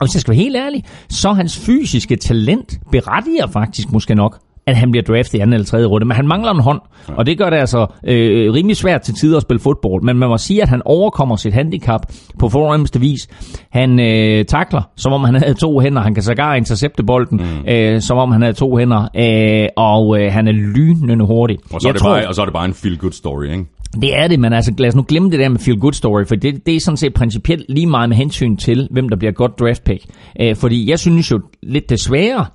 Og 0.01 0.07
hvis 0.07 0.15
jeg 0.15 0.21
skal 0.21 0.33
være 0.33 0.43
helt 0.43 0.57
ærlig, 0.57 0.85
så 1.11 1.33
hans 1.33 1.59
fysiske 1.59 2.17
talent 2.17 2.81
berettiger 2.93 3.47
faktisk 3.47 3.93
måske 3.93 4.15
nok, 4.15 4.39
at 4.67 4.77
han 4.77 4.91
bliver 4.91 5.05
draftet 5.05 5.35
i 5.35 5.39
anden 5.41 5.53
eller 5.55 5.65
tredje 5.67 5.87
runde. 5.87 6.07
Men 6.07 6.17
han 6.17 6.29
mangler 6.29 6.51
en 6.53 6.61
hånd, 6.61 6.81
og 7.09 7.27
det 7.27 7.39
gør 7.39 7.51
det 7.51 7.57
altså 7.57 7.87
øh, 8.07 8.53
rimelig 8.53 8.77
svært 8.77 9.01
til 9.03 9.15
tider 9.15 9.37
at 9.37 9.43
spille 9.43 9.61
fodbold. 9.61 10.03
Men 10.03 10.19
man 10.19 10.29
må 10.29 10.39
sige, 10.39 10.63
at 10.63 10.69
han 10.69 10.83
overkommer 10.85 11.37
sit 11.37 11.53
handicap 11.55 12.01
på 12.39 12.49
fornemmeste 12.49 13.01
vis. 13.01 13.29
Han 13.71 14.01
øh, 14.01 14.45
takler, 14.45 14.83
som 14.97 15.13
om 15.13 15.25
han 15.25 15.35
havde 15.35 15.55
to 15.55 15.79
hænder. 15.81 16.03
Han 16.03 16.15
kan 16.15 16.23
sågar 16.23 16.55
intercepte 16.55 17.03
bolden, 17.05 17.39
mm. 17.65 17.69
øh, 17.73 18.01
som 18.01 18.19
om 18.19 18.33
han 18.33 18.43
havde 18.43 18.55
to 18.55 18.77
hænder. 18.77 19.03
Øh, 19.17 19.69
og 19.77 20.21
øh, 20.21 20.33
han 20.33 20.49
er 20.49 20.53
lynende 20.53 21.27
hurtig. 21.27 21.59
Og 21.73 21.81
så, 21.81 21.89
er 21.89 21.91
Jeg 21.91 21.95
det 21.95 22.03
tror- 22.03 22.11
bare, 22.15 22.29
og 22.29 22.35
så 22.35 22.41
er 22.41 22.45
det 22.45 22.55
bare 22.55 22.65
en 22.65 22.73
feel-good 22.73 23.13
story, 23.13 23.45
ikke? 23.45 23.65
det 24.03 24.19
er 24.19 24.29
det, 24.29 24.41
men 24.41 24.53
altså 24.53 24.73
lad 24.79 24.89
os 24.89 24.97
nu 24.97 25.05
glemme 25.09 25.31
det 25.31 25.39
der 25.39 25.49
med 25.49 25.59
feel 25.59 25.79
good 25.81 25.93
story, 25.93 26.25
for 26.29 26.35
det, 26.35 26.67
det 26.67 26.77
er 26.77 26.81
sådan 26.81 26.97
set 26.97 27.15
principielt 27.15 27.65
lige 27.69 27.87
meget 27.87 28.09
med 28.09 28.17
hensyn 28.17 28.57
til, 28.57 28.89
hvem 28.91 29.09
der 29.09 29.17
bliver 29.17 29.33
godt 29.33 29.59
draft 29.61 29.85
pick. 29.85 30.05
Øh, 30.41 30.57
fordi 30.57 30.91
jeg 30.91 30.99
synes 30.99 31.31
jo 31.31 31.41
lidt 31.63 31.91
desværre, 31.91 32.47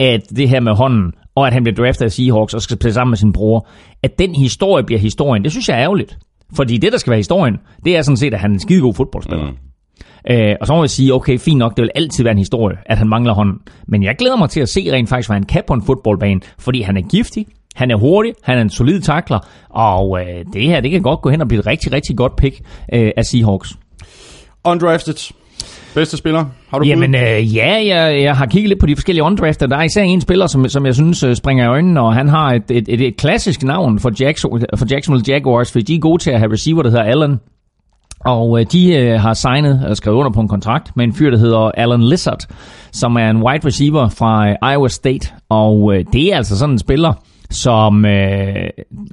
at 0.00 0.20
det 0.36 0.48
her 0.48 0.60
med 0.60 0.72
hånden, 0.72 1.12
og 1.34 1.46
at 1.46 1.52
han 1.52 1.62
bliver 1.62 1.76
draftet 1.76 2.04
af 2.04 2.12
Seahawks 2.12 2.54
og 2.54 2.62
skal 2.62 2.76
spille 2.76 2.94
sammen 2.94 3.10
med 3.10 3.18
sin 3.18 3.32
bror, 3.32 3.68
at 4.02 4.18
den 4.18 4.34
historie 4.34 4.84
bliver 4.84 5.00
historien. 5.00 5.44
Det 5.44 5.52
synes 5.52 5.68
jeg 5.68 5.76
er 5.76 5.82
ærgerligt. 5.82 6.18
Fordi 6.56 6.76
det, 6.76 6.92
der 6.92 6.98
skal 6.98 7.10
være 7.10 7.18
historien, 7.18 7.56
det 7.84 7.96
er 7.96 8.02
sådan 8.02 8.16
set, 8.16 8.34
at 8.34 8.40
han 8.40 8.50
er 8.50 8.54
en 8.54 8.60
skidegod 8.60 8.94
fodboldspiller. 8.94 9.50
Mm. 9.50 9.56
Øh, 10.30 10.56
og 10.60 10.66
så 10.66 10.74
må 10.74 10.82
jeg 10.82 10.90
sige, 10.90 11.14
okay, 11.14 11.38
fint 11.38 11.58
nok, 11.58 11.76
det 11.76 11.82
vil 11.82 11.90
altid 11.94 12.24
være 12.24 12.32
en 12.32 12.38
historie, 12.38 12.76
at 12.86 12.98
han 12.98 13.08
mangler 13.08 13.34
hånden. 13.34 13.58
Men 13.88 14.02
jeg 14.02 14.16
glæder 14.16 14.36
mig 14.36 14.50
til 14.50 14.60
at 14.60 14.68
se 14.68 14.92
rent 14.92 15.08
faktisk, 15.08 15.28
hvad 15.28 15.36
han 15.36 15.46
kan 15.46 15.62
på 15.66 15.74
en 15.74 15.82
fodboldbane, 15.82 16.40
fordi 16.58 16.82
han 16.82 16.96
er 16.96 17.02
giftig, 17.02 17.46
han 17.74 17.90
er 17.90 17.96
hurtig, 17.96 18.32
han 18.42 18.58
er 18.58 18.62
en 18.62 18.70
solid 18.70 19.00
takler, 19.00 19.38
og 19.70 20.20
øh, 20.20 20.44
det 20.52 20.62
her, 20.62 20.80
det 20.80 20.90
kan 20.90 21.02
godt 21.02 21.20
gå 21.22 21.30
hen 21.30 21.40
og 21.40 21.48
blive 21.48 21.60
et 21.60 21.66
rigtig, 21.66 21.92
rigtig 21.92 22.16
godt 22.16 22.36
pick 22.36 22.60
øh, 22.92 23.10
af 23.16 23.24
Seahawks. 23.24 23.78
Undrafted. 24.64 25.32
Bedste 25.98 26.16
spiller? 26.16 26.44
Har 26.68 26.78
du? 26.78 26.84
Jamen 26.86 27.14
øh, 27.14 27.56
ja, 27.56 27.86
jeg, 27.86 28.22
jeg 28.22 28.36
har 28.36 28.46
kigget 28.46 28.68
lidt 28.68 28.80
på 28.80 28.86
de 28.86 28.96
forskellige 28.96 29.22
undrafted. 29.22 29.68
Der 29.68 29.76
er 29.76 29.82
især 29.82 30.02
en 30.02 30.20
spiller, 30.20 30.46
som, 30.46 30.68
som 30.68 30.86
jeg 30.86 30.94
synes 30.94 31.22
øh, 31.22 31.36
springer 31.36 31.64
i 31.64 31.68
øjnene, 31.68 32.00
og 32.00 32.14
han 32.14 32.28
har 32.28 32.52
et, 32.52 32.62
et, 32.70 32.84
et, 32.88 33.00
et 33.00 33.16
klassisk 33.16 33.62
navn 33.62 33.98
for, 33.98 34.12
Jackson, 34.20 34.62
for 34.76 34.86
Jacksonville 34.90 35.24
Jaguars, 35.28 35.72
fordi 35.72 35.84
de 35.84 35.94
er 35.94 35.98
gode 35.98 36.22
til 36.22 36.30
at 36.30 36.38
have 36.38 36.52
receiver, 36.52 36.82
der 36.82 36.90
hedder 36.90 37.04
Allen. 37.04 37.40
Og 38.24 38.60
øh, 38.60 38.66
de 38.72 38.94
øh, 38.96 39.20
har 39.20 39.34
signet 39.34 39.86
og 39.86 39.96
skrevet 39.96 40.16
under 40.16 40.30
på 40.30 40.40
en 40.40 40.48
kontrakt 40.48 40.96
med 40.96 41.04
en 41.04 41.12
fyr, 41.12 41.30
der 41.30 41.38
hedder 41.38 41.70
Alan 41.74 42.02
Lizard, 42.02 42.40
som 42.92 43.16
er 43.16 43.30
en 43.30 43.42
wide 43.42 43.66
receiver 43.66 44.08
fra 44.08 44.48
øh, 44.48 44.72
Iowa 44.72 44.88
State. 44.88 45.28
Og 45.48 45.94
øh, 45.94 46.04
det 46.12 46.32
er 46.32 46.36
altså 46.36 46.58
sådan 46.58 46.72
en 46.74 46.78
spiller, 46.78 47.12
som... 47.50 48.04
Øh, 48.04 48.10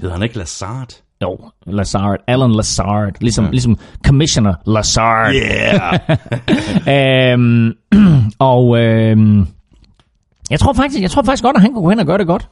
Hedder 0.02 0.14
han 0.14 0.24
ikke 0.24 0.38
Lazard? 0.38 1.05
Jo, 1.22 1.38
Lazard, 1.66 2.18
Alan 2.28 2.52
Lazard, 2.52 3.12
ligesom, 3.22 3.46
ja. 3.46 3.52
ligesom 3.52 3.78
Commissioner 4.06 4.54
Lazard. 4.66 5.34
Yeah! 5.34 7.34
øhm, 7.34 7.74
og 8.40 8.80
øhm, 8.80 9.48
jeg 10.50 10.60
tror 10.60 10.74
faktisk, 10.74 11.02
jeg 11.02 11.12
tror 11.12 11.24
faktisk 11.24 11.44
godt, 11.44 11.56
at 11.56 11.62
han 11.62 11.74
kunne 11.74 11.84
gå 11.84 11.90
hen 11.90 12.00
og 12.00 12.06
gøre 12.06 12.18
det 12.18 12.28
godt. 12.28 12.48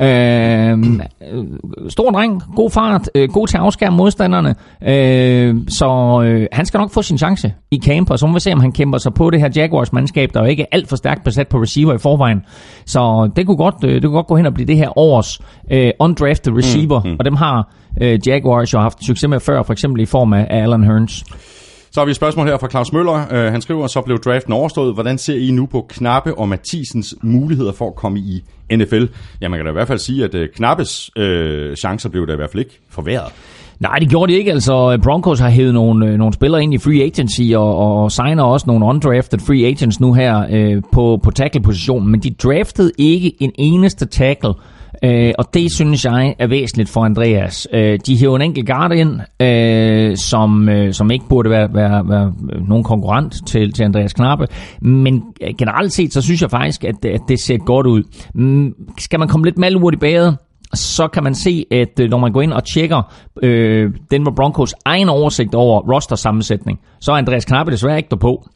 Øhm, 0.00 1.00
øh, 1.32 1.44
stor 1.88 2.10
dreng, 2.10 2.42
god 2.56 2.70
fart, 2.70 3.10
øh, 3.14 3.28
god 3.28 3.46
til 3.46 3.56
at 3.56 3.62
afskærme 3.62 3.96
modstanderne. 3.96 4.54
Øh, 4.82 5.56
så 5.68 6.22
øh, 6.26 6.46
han 6.52 6.66
skal 6.66 6.78
nok 6.78 6.90
få 6.90 7.02
sin 7.02 7.18
chance 7.18 7.54
i 7.70 7.80
camp, 7.84 8.10
og 8.10 8.18
så 8.18 8.26
må 8.26 8.32
vi 8.32 8.40
se, 8.40 8.52
om 8.52 8.60
han 8.60 8.72
kæmper 8.72 8.98
sig 8.98 9.14
på 9.14 9.30
det 9.30 9.40
her 9.40 9.48
Jaguars-mandskab, 9.56 10.30
der 10.34 10.40
jo 10.40 10.46
ikke 10.46 10.62
er 10.62 10.66
alt 10.72 10.88
for 10.88 10.96
stærkt 10.96 11.24
besat 11.24 11.48
på 11.48 11.58
receiver 11.58 11.94
i 11.94 11.98
forvejen. 11.98 12.42
Så 12.86 13.30
det 13.36 13.46
kunne 13.46 13.56
godt, 13.56 13.74
øh, 13.84 13.94
det 13.94 14.02
kunne 14.02 14.12
godt 14.12 14.26
gå 14.26 14.36
hen 14.36 14.46
og 14.46 14.54
blive 14.54 14.66
det 14.66 14.76
her 14.76 14.98
års 14.98 15.40
øh, 15.70 15.90
undrafted 15.98 16.52
receiver, 16.56 17.00
mm, 17.00 17.10
mm. 17.10 17.16
og 17.18 17.24
dem 17.24 17.34
har 17.34 17.72
øh, 18.00 18.18
Jaguars 18.26 18.72
jo 18.72 18.78
haft 18.78 19.04
succes 19.04 19.28
med 19.28 19.40
før, 19.40 19.62
for 19.62 19.72
eksempel 19.72 20.02
i 20.02 20.06
form 20.06 20.32
af 20.32 20.46
Alan 20.50 20.84
Hearns. 20.84 21.24
Så 21.94 22.00
har 22.00 22.04
vi 22.04 22.10
et 22.10 22.16
spørgsmål 22.16 22.46
her 22.46 22.58
fra 22.58 22.68
Claus 22.68 22.92
Møller. 22.92 23.12
Uh, 23.12 23.52
han 23.52 23.60
skriver, 23.60 23.86
så 23.86 24.00
blev 24.00 24.18
draften 24.18 24.52
overstået. 24.52 24.94
Hvordan 24.94 25.18
ser 25.18 25.36
I 25.36 25.50
nu 25.50 25.66
på 25.66 25.86
Knappe 25.88 26.38
og 26.38 26.48
Mathisens 26.48 27.14
muligheder 27.22 27.72
for 27.72 27.86
at 27.86 27.94
komme 27.94 28.18
i 28.18 28.44
NFL? 28.72 29.04
Ja, 29.40 29.48
man 29.48 29.58
kan 29.58 29.64
da 29.64 29.70
i 29.70 29.72
hvert 29.72 29.88
fald 29.88 29.98
sige, 29.98 30.24
at 30.24 30.34
uh, 30.34 30.40
Knappes 30.54 31.10
uh, 31.18 31.74
chancer 31.74 32.08
blev 32.08 32.26
da 32.26 32.32
i 32.32 32.36
hvert 32.36 32.50
fald 32.50 32.60
ikke 32.60 32.80
forværret. 32.90 33.32
Nej, 33.80 33.98
det 33.98 34.08
gjorde 34.08 34.32
de 34.32 34.38
ikke. 34.38 34.52
Altså, 34.52 34.98
Broncos 35.02 35.38
har 35.38 35.48
hævet 35.48 35.74
nogle, 35.74 36.18
nogle 36.18 36.34
spillere 36.34 36.62
ind 36.62 36.74
i 36.74 36.78
free 36.78 37.02
agency, 37.02 37.54
og, 37.56 37.76
og 37.76 38.12
signer 38.12 38.42
også 38.42 38.66
nogle 38.66 38.86
undrafted 38.86 39.38
free 39.38 39.66
agents 39.66 40.00
nu 40.00 40.12
her 40.12 40.46
øh, 40.50 40.82
på, 40.92 41.20
på 41.22 41.30
tackle-positionen. 41.30 42.10
Men 42.10 42.20
de 42.20 42.30
draftede 42.30 42.92
ikke 42.98 43.42
en 43.42 43.52
eneste 43.58 44.06
tackle, 44.06 44.54
øh, 45.02 45.32
og 45.38 45.54
det 45.54 45.72
synes 45.72 46.04
jeg 46.04 46.34
er 46.38 46.46
væsentligt 46.46 46.90
for 46.90 47.04
Andreas. 47.04 47.68
Øh, 47.72 47.98
de 48.06 48.18
hæver 48.18 48.36
en 48.36 48.42
enkelt 48.42 48.66
guard 48.66 48.92
ind, 48.92 49.20
øh, 49.40 50.16
som, 50.16 50.68
øh, 50.68 50.92
som 50.92 51.10
ikke 51.10 51.24
burde 51.28 51.50
være, 51.50 51.74
være, 51.74 52.08
være 52.08 52.32
nogen 52.68 52.84
konkurrent 52.84 53.34
til, 53.46 53.72
til 53.72 53.82
Andreas 53.82 54.12
Knappe. 54.12 54.46
Men 54.80 55.22
generelt 55.58 55.92
set, 55.92 56.12
så 56.12 56.22
synes 56.22 56.42
jeg 56.42 56.50
faktisk, 56.50 56.84
at, 56.84 57.04
at 57.04 57.20
det 57.28 57.40
ser 57.40 57.56
godt 57.56 57.86
ud. 57.86 58.02
Mm, 58.34 58.74
skal 58.98 59.18
man 59.18 59.28
komme 59.28 59.46
lidt 59.46 59.58
malurt 59.58 59.94
i 59.94 59.96
baget, 59.96 60.36
så 60.74 61.08
kan 61.08 61.22
man 61.24 61.34
se, 61.34 61.66
at 61.70 62.00
øh, 62.00 62.10
når 62.10 62.18
man 62.18 62.32
går 62.32 62.42
ind 62.42 62.52
og 62.52 62.64
tjekker 62.64 63.14
øh, 63.42 63.90
Denver 64.10 64.32
Broncos 64.36 64.74
egen 64.84 65.08
oversigt 65.08 65.54
over 65.54 65.80
roster-sammensætning, 65.92 66.80
så 67.00 67.12
er 67.12 67.16
Andreas 67.16 67.44
Knappe 67.44 67.72
desværre 67.72 67.96
ikke 67.96 68.10
derpå. 68.10 68.48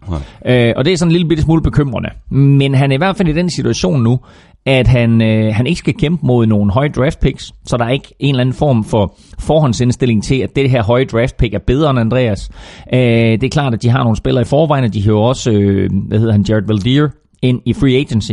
Øh, 0.47 0.73
og 0.77 0.85
det 0.85 0.93
er 0.93 0.97
sådan 0.97 1.09
en 1.09 1.13
lille 1.13 1.29
bitte 1.29 1.43
smule 1.43 1.63
bekymrende. 1.63 2.09
Men 2.31 2.75
han 2.75 2.91
er 2.91 2.95
i 2.95 2.99
hvert 2.99 3.17
fald 3.17 3.29
i 3.29 3.33
den 3.33 3.51
situation 3.51 4.03
nu, 4.03 4.21
at 4.67 4.87
han, 4.87 5.23
øh, 5.23 5.55
han 5.55 5.67
ikke 5.67 5.79
skal 5.79 5.95
kæmpe 5.95 6.27
mod 6.27 6.47
nogle 6.47 6.73
høje 6.73 6.89
draft 6.89 7.21
picks, 7.21 7.53
så 7.67 7.77
der 7.77 7.85
er 7.85 7.91
ikke 7.91 8.15
en 8.19 8.35
eller 8.35 8.41
anden 8.41 8.55
form 8.55 8.85
for 8.85 9.15
forhåndsindstilling 9.39 10.25
til, 10.25 10.35
at 10.35 10.57
det 10.57 10.71
her 10.71 10.83
høje 10.83 11.05
draft 11.05 11.37
pick 11.37 11.55
er 11.55 11.59
bedre 11.59 11.91
end 11.91 11.99
Andreas. 11.99 12.51
Øh, 12.95 13.01
det 13.01 13.45
er 13.45 13.49
klart, 13.49 13.75
at 13.75 13.83
de 13.83 13.89
har 13.89 14.03
nogle 14.03 14.17
spillere 14.17 14.43
i 14.43 14.45
forvejen, 14.45 14.85
og 14.85 14.95
de 14.95 15.05
hører 15.05 15.19
også, 15.19 15.51
øh, 15.51 15.91
hvad 15.93 16.19
hedder 16.19 16.33
han, 16.33 16.45
Jared 16.49 16.67
Valdir 16.67 17.09
ind 17.43 17.61
i 17.65 17.73
free 17.73 17.97
agency. 17.97 18.33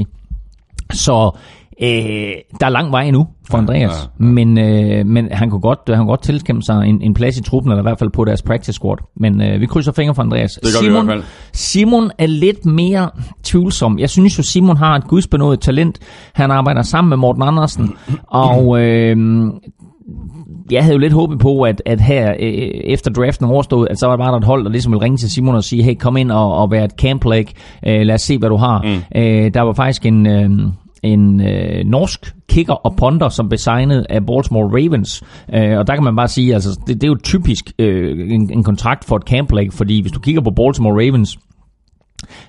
Så 0.93 1.37
øh, 1.81 1.89
der 2.59 2.65
er 2.65 2.69
lang 2.69 2.91
vej 2.91 3.03
endnu 3.03 3.27
for 3.49 3.57
Andreas, 3.57 3.81
ja, 3.81 3.85
ja, 3.87 4.25
ja. 4.25 4.31
Men, 4.31 4.57
øh, 4.57 5.05
men 5.05 5.27
han 5.31 5.49
kunne 5.49 5.61
godt, 5.61 5.79
han 5.87 5.97
kunne 5.97 6.07
godt 6.07 6.23
tilkæmpe 6.23 6.61
sig 6.61 6.81
en, 6.85 7.01
en 7.01 7.13
plads 7.13 7.37
i 7.37 7.43
truppen, 7.43 7.71
eller 7.71 7.81
i 7.81 7.87
hvert 7.87 7.99
fald 7.99 8.09
på 8.09 8.25
deres 8.25 8.41
practice 8.41 8.73
squad. 8.73 8.97
Men 9.15 9.41
øh, 9.41 9.61
vi 9.61 9.65
krydser 9.65 9.91
fingre 9.91 10.15
for 10.15 10.21
Andreas. 10.21 10.51
Det 10.53 10.63
gør 10.63 10.79
Simon, 10.79 10.93
vi 10.93 10.99
i 11.01 11.03
hvert 11.05 11.23
fald. 11.23 11.23
Simon 11.53 12.11
er 12.17 12.27
lidt 12.27 12.65
mere 12.65 13.09
tvivlsom. 13.43 13.99
Jeg 13.99 14.09
synes 14.09 14.37
jo, 14.37 14.43
Simon 14.43 14.77
har 14.77 14.95
et 14.95 15.07
gudsbenået 15.07 15.59
talent. 15.59 15.99
Han 16.33 16.51
arbejder 16.51 16.81
sammen 16.81 17.09
med 17.09 17.17
Morten 17.17 17.43
Andersen, 17.43 17.93
og 18.27 18.81
øh, 18.81 19.17
jeg 20.71 20.83
havde 20.83 20.93
jo 20.93 20.99
lidt 20.99 21.13
håbet 21.13 21.39
på, 21.39 21.61
at, 21.61 21.81
at 21.85 22.01
her 22.01 22.31
øh, 22.31 22.69
efter 22.83 23.11
draften 23.11 23.45
overstod, 23.45 23.87
at 23.89 23.99
så 23.99 24.07
var 24.07 24.15
der 24.15 24.23
bare 24.23 24.37
et 24.37 24.43
hold, 24.43 24.63
der 24.63 24.69
ligesom 24.69 24.91
ville 24.91 25.03
ringe 25.03 25.17
til 25.17 25.31
Simon 25.31 25.55
og 25.55 25.63
sige, 25.63 25.83
hey, 25.83 25.95
kom 25.95 26.17
ind 26.17 26.31
og, 26.31 26.55
og 26.55 26.71
vær 26.71 26.83
et 26.83 26.91
camp 26.91 27.25
leg. 27.25 27.45
Øh, 27.87 28.01
lad 28.01 28.15
os 28.15 28.21
se, 28.21 28.37
hvad 28.37 28.49
du 28.49 28.55
har. 28.57 28.81
Mm. 28.81 29.21
Øh, 29.21 29.53
der 29.53 29.61
var 29.61 29.73
faktisk 29.73 30.05
en... 30.05 30.27
Øh, 30.27 30.49
en 31.05 31.41
øh, 31.41 31.85
norsk 31.85 32.35
kicker 32.49 32.73
og 32.73 32.95
ponder, 32.95 33.29
som 33.29 33.49
blev 33.49 33.57
signet 33.57 34.05
af 34.09 34.25
Baltimore 34.25 34.67
Ravens. 34.67 35.23
Øh, 35.53 35.77
og 35.77 35.87
der 35.87 35.93
kan 35.93 36.03
man 36.03 36.15
bare 36.15 36.27
sige, 36.27 36.53
altså 36.53 36.79
det, 36.87 37.01
det 37.01 37.03
er 37.03 37.07
jo 37.07 37.17
typisk 37.23 37.71
øh, 37.79 38.33
en, 38.33 38.49
en 38.53 38.63
kontrakt 38.63 39.05
for 39.05 39.15
et 39.15 39.23
camp 39.23 39.51
leg, 39.51 39.73
fordi 39.73 40.01
hvis 40.01 40.11
du 40.11 40.19
kigger 40.19 40.41
på 40.41 40.51
Baltimore 40.51 41.05
Ravens, 41.05 41.37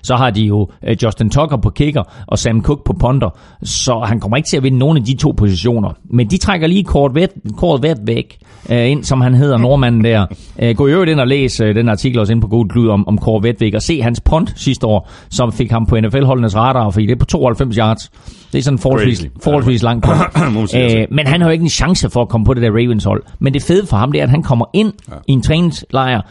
så 0.03 0.15
har 0.15 0.29
de 0.29 0.41
jo 0.41 0.69
øh, 0.83 0.97
Justin 1.03 1.29
Tucker 1.29 1.57
på 1.57 1.69
kicker 1.69 2.03
og 2.27 2.39
Sam 2.39 2.63
Cook 2.63 2.85
på 2.85 2.93
ponder, 2.93 3.29
så 3.63 3.99
han 3.99 4.19
kommer 4.19 4.37
ikke 4.37 4.47
til 4.47 4.57
at 4.57 4.63
vinde 4.63 4.77
nogen 4.77 4.97
af 4.97 5.03
de 5.03 5.15
to 5.15 5.31
positioner. 5.37 5.89
Men 6.03 6.27
de 6.27 6.37
trækker 6.37 6.67
lige 6.67 6.83
kort 6.83 7.15
væk, 7.15 7.29
kort 7.57 7.83
væk 7.83 7.95
væk 8.05 8.37
øh, 8.71 8.91
ind, 8.91 9.03
som 9.03 9.21
han 9.21 9.33
hedder, 9.33 9.57
nordmanden 9.67 10.03
der. 10.03 10.25
Øh, 10.59 10.75
gå 10.75 10.87
i 10.87 10.91
øvrigt 10.91 11.11
ind 11.11 11.19
og 11.19 11.27
læs 11.27 11.59
øh, 11.59 11.75
den 11.75 11.89
artikel 11.89 12.19
også 12.19 12.33
ind 12.33 12.41
på 12.41 12.47
God 12.47 12.69
Klud 12.69 12.89
om, 12.89 13.07
om 13.07 13.17
Kåre 13.17 13.43
Vetvæk, 13.43 13.73
og 13.73 13.81
se 13.81 14.01
hans 14.01 14.21
punt 14.21 14.53
sidste 14.55 14.87
år, 14.87 15.09
som 15.29 15.51
fik 15.51 15.71
ham 15.71 15.85
på 15.85 15.97
NFL-holdenes 15.99 16.55
radar, 16.55 16.89
fordi 16.89 17.05
det 17.05 17.11
er 17.11 17.19
på 17.19 17.25
92 17.25 17.75
yards. 17.75 18.11
Det 18.51 18.59
er 18.59 18.63
sådan 18.63 18.79
forholdsvis, 18.79 19.17
Crazy. 19.19 19.29
forholdsvis 19.43 19.83
langt 19.83 20.05
man 20.53 20.67
sige, 20.67 20.83
altså. 20.83 20.97
øh, 20.97 21.07
men 21.11 21.27
han 21.27 21.41
har 21.41 21.47
jo 21.47 21.51
ikke 21.51 21.63
en 21.63 21.69
chance 21.69 22.09
for 22.09 22.21
at 22.21 22.29
komme 22.29 22.45
på 22.45 22.53
det 22.53 22.63
der 22.63 22.69
Ravens-hold. 22.69 23.23
Men 23.39 23.53
det 23.53 23.63
fede 23.63 23.87
for 23.87 23.97
ham, 23.97 24.11
det 24.11 24.19
er, 24.19 24.23
at 24.23 24.29
han 24.29 24.43
kommer 24.43 24.65
ind 24.73 24.93
ja. 25.09 25.13
i 25.27 25.31
en 25.31 25.41
træningslejr, 25.41 26.21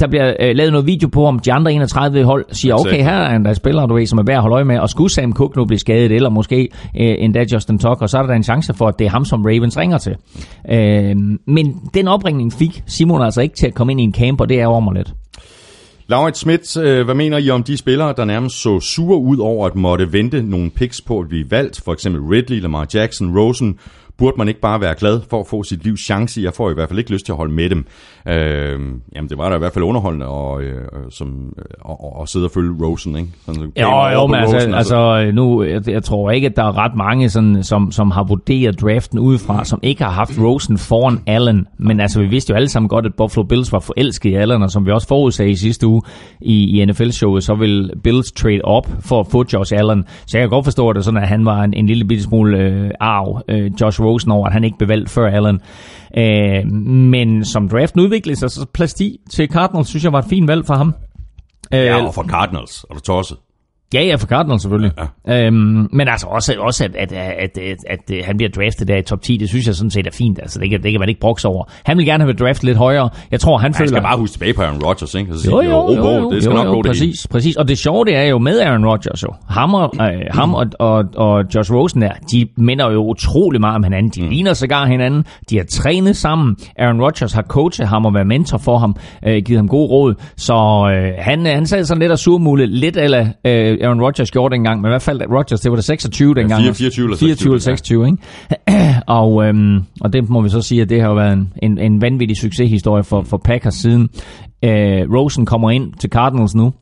der 0.00 0.06
bliver 0.06 0.34
øh, 0.40 0.56
lavet 0.56 0.72
noget 0.72 0.86
video 0.86 1.08
på, 1.08 1.26
om 1.26 1.38
de 1.38 1.52
andre 1.52 1.72
31 1.72 2.24
hold 2.24 2.44
siger, 2.52 2.74
okay, 2.74 3.02
her 3.02 3.12
er 3.12 3.36
en 3.36 3.44
der 3.44 3.52
spiller, 3.52 3.86
du 3.86 3.94
ved, 3.94 4.06
som 4.06 4.18
er 4.18 4.22
værd 4.22 4.36
at 4.36 4.42
holde 4.42 4.54
øje 4.54 4.64
med, 4.64 4.78
og 4.78 4.88
skulle 4.88 5.12
Sam 5.12 5.32
Cook 5.32 5.56
nu 5.56 5.64
blive 5.64 5.78
skadet, 5.78 6.12
eller 6.12 6.30
måske 6.30 6.68
øh, 7.00 7.14
endda 7.18 7.44
Justin 7.52 7.78
Tucker, 7.78 8.06
så 8.06 8.18
er 8.18 8.22
der 8.22 8.34
en 8.34 8.42
chance 8.42 8.74
for, 8.74 8.88
at 8.88 8.98
det 8.98 9.04
er 9.04 9.10
ham, 9.10 9.24
som 9.24 9.44
Ravens 9.44 9.78
ringer 9.78 9.98
til. 9.98 10.16
Øh, 10.70 11.16
men 11.46 11.80
den 11.94 12.08
opringning 12.08 12.52
fik 12.52 12.82
Simon 12.86 13.22
altså 13.22 13.40
ikke 13.40 13.54
til 13.54 13.66
at 13.66 13.74
komme 13.74 13.92
ind 13.92 14.00
i 14.00 14.04
en 14.04 14.14
camp, 14.14 14.40
og 14.40 14.48
det 14.48 14.60
er 14.60 14.66
over 14.66 14.80
mig 14.80 14.94
lidt. 14.94 15.14
Laurits 16.06 16.38
Schmidt, 16.38 16.76
øh, 16.76 17.04
hvad 17.04 17.14
mener 17.14 17.38
I 17.38 17.50
om 17.50 17.62
de 17.62 17.76
spillere, 17.76 18.14
der 18.16 18.24
nærmest 18.24 18.62
så 18.62 18.80
sure 18.80 19.18
ud 19.18 19.38
over 19.38 19.66
at 19.66 19.74
måtte 19.74 20.12
vente 20.12 20.42
nogle 20.42 20.70
picks 20.70 21.00
på 21.00 21.18
at 21.18 21.28
blive 21.28 21.50
valgt? 21.50 21.80
For 21.84 21.92
eksempel 21.92 22.22
Ridley, 22.22 22.60
Lamar 22.60 22.86
Jackson, 22.94 23.38
Rosen. 23.38 23.78
Burde 24.18 24.36
man 24.38 24.48
ikke 24.48 24.60
bare 24.60 24.80
være 24.80 24.94
glad 24.94 25.20
for 25.30 25.40
at 25.40 25.46
få 25.46 25.62
sit 25.62 25.84
livs 25.84 26.00
chance? 26.00 26.40
Jeg 26.42 26.54
får 26.54 26.70
i 26.70 26.74
hvert 26.74 26.88
fald 26.88 26.98
ikke 26.98 27.12
lyst 27.12 27.24
til 27.24 27.32
at 27.32 27.36
holde 27.36 27.52
med 27.52 27.70
dem. 27.70 27.86
Øh, 28.28 28.80
jamen, 29.14 29.28
det 29.30 29.38
var 29.38 29.48
da 29.48 29.54
i 29.54 29.58
hvert 29.58 29.72
fald 29.72 29.84
underholdende 29.84 30.26
og, 30.26 30.62
øh, 30.62 30.88
som, 31.10 31.52
og, 31.80 32.20
og 32.20 32.28
sidde 32.28 32.44
og 32.44 32.50
følge 32.50 32.86
Rosen, 32.86 33.16
ikke? 33.16 33.28
Sådan, 33.46 33.72
Jo, 33.80 34.06
jo, 34.12 34.26
men 34.26 34.40
altså, 34.40 34.56
Rosen, 34.56 34.74
altså 34.74 35.30
nu, 35.34 35.62
jeg, 35.62 35.88
jeg 35.88 36.02
tror 36.02 36.30
ikke, 36.30 36.46
at 36.46 36.56
der 36.56 36.64
er 36.64 36.78
ret 36.78 36.94
mange, 36.96 37.28
sådan, 37.30 37.62
som, 37.62 37.90
som 37.92 38.10
har 38.10 38.24
vurderet 38.24 38.80
draften 38.80 39.18
udefra, 39.18 39.64
som 39.64 39.78
ikke 39.82 40.04
har 40.04 40.10
haft 40.10 40.40
Rosen 40.40 40.78
foran 40.78 41.18
Allen. 41.26 41.66
Men 41.78 42.00
altså, 42.00 42.20
vi 42.20 42.26
vidste 42.26 42.50
jo 42.50 42.56
alle 42.56 42.68
sammen 42.68 42.88
godt, 42.88 43.06
at 43.06 43.14
Buffalo 43.14 43.44
Bills 43.44 43.72
var 43.72 43.78
forelsket 43.78 44.30
i 44.30 44.34
Allen, 44.34 44.62
og 44.62 44.70
som 44.70 44.86
vi 44.86 44.90
også 44.90 45.08
forudsagde 45.08 45.50
i 45.50 45.56
sidste 45.56 45.86
uge 45.86 46.02
i, 46.40 46.80
i 46.80 46.84
NFL-showet, 46.84 47.44
så 47.44 47.54
vil 47.54 47.90
Bills 48.02 48.32
trade 48.32 48.60
op 48.64 48.88
for 49.00 49.20
at 49.20 49.26
få 49.26 49.44
Josh 49.52 49.72
Allen. 49.76 50.04
Så 50.26 50.38
jeg 50.38 50.42
kan 50.42 50.50
godt 50.50 50.66
forstå, 50.66 50.92
det 50.92 51.04
sådan, 51.04 51.22
at 51.22 51.28
han 51.28 51.44
var 51.44 51.62
en, 51.62 51.74
en 51.74 51.86
lille 51.86 52.04
bitte 52.04 52.24
smule 52.24 52.58
øh, 52.58 52.90
arv, 53.00 53.42
øh, 53.48 53.70
Josh 53.80 54.02
Rosen, 54.02 54.30
over 54.30 54.46
at 54.46 54.52
han 54.52 54.64
ikke 54.64 54.78
blev 54.78 54.88
valgt 54.88 55.10
før 55.10 55.26
Allen. 55.26 55.60
Øh, 56.16 56.72
men 56.82 57.44
som 57.44 57.68
draften 57.68 58.00
udviklede 58.00 58.38
sig, 58.38 58.50
så 58.50 58.66
plads 58.74 58.94
10 58.94 59.18
til 59.30 59.48
Cardinals, 59.52 59.88
synes 59.88 60.04
jeg 60.04 60.12
var 60.12 60.18
et 60.18 60.24
fint 60.30 60.48
valg 60.48 60.66
for 60.66 60.74
ham. 60.74 60.94
Øh, 61.74 61.80
Ja, 61.80 62.06
og 62.06 62.14
for 62.14 62.22
Cardinals, 62.22 62.84
og 62.84 62.96
du 62.96 63.00
tosset. 63.00 63.38
Ja, 63.94 64.02
ja, 64.02 64.14
for 64.16 64.26
Cardinals 64.26 64.62
selvfølgelig. 64.62 64.92
Ja. 65.28 65.46
Øhm, 65.46 65.88
men 65.92 66.08
altså 66.08 66.26
også, 66.26 66.54
også 66.58 66.84
at, 66.84 66.96
at, 66.96 67.12
at, 67.12 67.58
at, 67.58 67.78
at, 67.90 67.98
at 68.18 68.24
han 68.24 68.36
bliver 68.36 68.50
draftet 68.50 68.88
der 68.88 68.96
i 68.96 69.02
top 69.02 69.22
10, 69.22 69.36
det 69.36 69.48
synes 69.48 69.66
jeg 69.66 69.74
sådan 69.74 69.90
set 69.90 70.06
er 70.06 70.10
fint. 70.10 70.38
Altså, 70.38 70.58
det 70.60 70.70
kan, 70.70 70.82
det 70.82 70.90
kan 70.92 71.00
man 71.00 71.08
ikke 71.08 71.20
brokse 71.20 71.48
over. 71.48 71.64
Han 71.84 71.98
vil 71.98 72.06
gerne 72.06 72.22
have 72.24 72.26
været 72.28 72.38
draftet 72.40 72.64
lidt 72.64 72.76
højere. 72.78 73.08
Jeg 73.30 73.40
tror, 73.40 73.56
han, 73.58 73.64
Han 73.64 73.74
føler... 73.74 73.88
skal 73.88 74.02
bare 74.02 74.18
huske 74.18 74.32
tilbage 74.34 74.54
på 74.54 74.62
Aaron 74.62 74.82
Rodgers, 74.84 75.14
ikke? 75.14 75.32
Så 75.32 75.40
sige, 75.40 75.54
Jo, 75.54 75.62
jo, 75.62 75.70
"Jo, 75.70 75.94
jo, 75.94 76.10
jo, 76.18 76.30
det 76.32 76.42
skal 76.42 76.50
jo, 76.52 76.56
nok 76.56 76.66
jo, 76.66 76.72
gå 76.72 76.82
det 76.82 76.86
hele. 76.96 77.10
præcis, 77.10 77.26
præcis. 77.26 77.56
Og 77.56 77.68
det 77.68 77.78
sjove, 77.78 78.04
det 78.04 78.16
er 78.16 78.22
jo 78.22 78.38
med 78.38 78.60
Aaron 78.60 78.86
Rodgers 78.86 79.22
jo. 79.22 79.28
Ham 79.48 79.74
og, 79.74 79.92
øh, 80.00 80.20
ham 80.30 80.54
og, 80.54 80.66
og, 80.78 81.04
og 81.16 81.44
Josh 81.54 81.72
Rosen 81.72 82.02
der, 82.02 82.12
de 82.32 82.46
minder 82.56 82.90
jo 82.92 83.04
utrolig 83.08 83.60
meget 83.60 83.76
om 83.76 83.82
hinanden. 83.84 84.10
De 84.10 84.22
mm. 84.22 84.28
ligner 84.28 84.52
sågar 84.54 84.86
hinanden. 84.86 85.24
De 85.50 85.56
har 85.56 85.64
trænet 85.70 86.16
sammen. 86.16 86.56
Aaron 86.78 87.00
Rodgers 87.02 87.32
har 87.32 87.42
coachet 87.42 87.88
ham 87.88 88.06
og 88.06 88.14
været 88.14 88.26
mentor 88.26 88.58
for 88.58 88.78
ham, 88.78 88.96
øh, 89.26 89.42
givet 89.42 89.58
ham 89.58 89.68
gode 89.68 89.88
råd. 89.88 90.14
Så 90.36 90.54
øh, 90.94 91.12
han, 91.18 91.46
han 91.46 91.66
sad 91.66 91.84
sådan 91.84 92.00
lidt 92.00 92.12
og 92.12 92.18
surmule, 92.18 92.66
lidt 92.66 92.96
eller 92.96 93.26
øh, 93.46 93.78
Aaron 93.84 94.02
Rodgers 94.02 94.30
gjorde 94.30 94.54
dengang, 94.54 94.80
men 94.80 94.88
i 94.88 94.90
hvert 94.90 95.02
fald 95.02 95.22
Rodgers, 95.30 95.60
det 95.60 95.70
var 95.70 95.76
det 95.76 95.84
26 95.84 96.34
dengang. 96.34 96.62
4 96.62 96.74
24 96.74 97.04
eller 97.04 97.16
24 97.16 97.50
eller 97.50 97.60
26, 97.60 98.06
ikke? 98.06 98.18
og, 99.20 99.44
øhm, 99.46 99.82
og 100.00 100.12
det 100.12 100.28
må 100.28 100.40
vi 100.40 100.48
så 100.48 100.60
sige, 100.60 100.82
at 100.82 100.88
det 100.88 101.00
har 101.00 101.08
jo 101.08 101.14
været 101.14 101.32
en, 101.32 101.52
en, 101.62 101.78
en 101.78 102.00
vanvittig 102.00 102.36
succeshistorie 102.36 103.04
for, 103.04 103.22
for 103.22 103.36
Packers 103.44 103.74
siden. 103.74 104.08
Øh, 104.64 105.14
Rosen 105.14 105.46
kommer 105.46 105.70
ind 105.70 105.92
til 106.00 106.10
Cardinals 106.10 106.54
nu, 106.54 106.72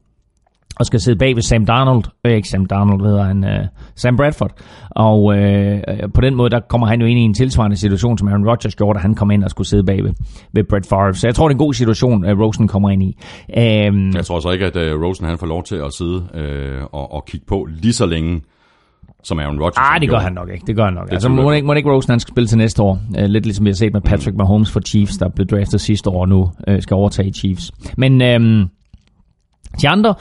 og 0.81 0.87
skal 0.87 1.01
sidde 1.01 1.19
bag 1.19 1.35
ved 1.37 1.43
Sam 1.43 1.67
Darnold, 1.67 2.05
øh, 2.27 2.33
ikke 2.33 2.49
Sam 2.49 2.67
Darnold, 2.67 3.07
hedder 3.07 3.23
han, 3.23 3.45
øh, 3.45 3.65
Sam 3.97 4.17
Bradford. 4.17 4.51
Og 4.91 5.37
øh, 5.39 5.83
på 6.15 6.21
den 6.21 6.35
måde, 6.35 6.51
der 6.51 6.61
kommer 6.69 6.87
han 6.87 7.01
jo 7.01 7.07
ind 7.07 7.19
i 7.19 7.23
en 7.23 7.35
tilsvarende 7.35 7.77
situation, 7.77 8.19
som 8.19 8.29
Aaron 8.29 8.49
Rodgers 8.49 8.77
gjorde, 8.77 8.97
da 8.97 9.03
han 9.03 9.15
kom 9.15 9.31
ind 9.31 9.45
og 9.45 9.51
skulle 9.51 9.69
sidde 9.69 9.85
bag 9.85 10.05
ved, 10.05 10.11
ved 10.53 10.65
Brett 10.65 10.87
Favre. 10.89 11.15
Så 11.15 11.27
jeg 11.27 11.35
tror, 11.35 11.49
det 11.49 11.53
er 11.53 11.55
en 11.55 11.59
god 11.67 11.75
situation, 11.75 12.25
at 12.25 12.39
Rosen 12.39 12.69
kommer 12.69 12.91
ind 12.91 13.03
i. 13.03 13.17
Øh, 13.59 14.15
Jeg 14.15 14.25
tror 14.27 14.41
så 14.41 14.51
ikke, 14.51 14.67
at 14.67 14.77
uh, 14.95 15.03
Rosen 15.03 15.27
han 15.27 15.39
får 15.39 15.47
lov 15.47 15.63
til 15.65 15.77
at 15.77 15.93
sidde 15.93 16.17
uh, 16.17 16.85
og, 17.01 17.13
og 17.13 17.25
kigge 17.27 17.47
på 17.47 17.69
lige 17.83 17.93
så 17.93 18.07
længe, 18.07 18.41
som 19.25 19.39
Aaron 19.39 19.59
Rodgers 19.61 19.75
Ah, 19.79 20.01
det 20.01 20.09
gør 20.09 20.19
han 20.19 20.33
nok 20.33 20.49
ikke. 20.53 20.65
Det 20.67 20.77
gør 20.77 20.85
han 20.85 20.95
nok. 20.95 21.09
Altså, 21.13 21.29
tvivler 21.29 21.43
må 21.45 21.53
ikke, 21.53 21.67
må 21.67 21.73
ikke 21.73 21.91
Rosen 21.91 22.11
han 22.11 22.21
skal 22.21 22.33
spille 22.33 22.49
til 22.49 22.59
næste 22.59 22.83
år. 22.83 22.99
Uh, 23.19 23.25
lidt 23.25 23.47
ligesom 23.47 23.65
vi 23.65 23.71
har 23.71 23.75
set 23.75 23.93
med 23.93 24.01
Patrick 24.01 24.37
Mahomes 24.37 24.71
for 24.73 24.81
Chiefs, 24.81 25.17
der 25.19 25.29
blev 25.29 25.47
draftet 25.47 25.81
sidste 25.81 26.11
år 26.11 26.21
og 26.21 26.29
nu 26.29 26.51
uh, 26.69 26.75
skal 26.81 26.95
overtage 26.95 27.33
Chiefs. 27.33 27.73
Men 27.97 28.23
øhm, 28.23 28.65
de 29.81 29.89
andre, 29.89 30.15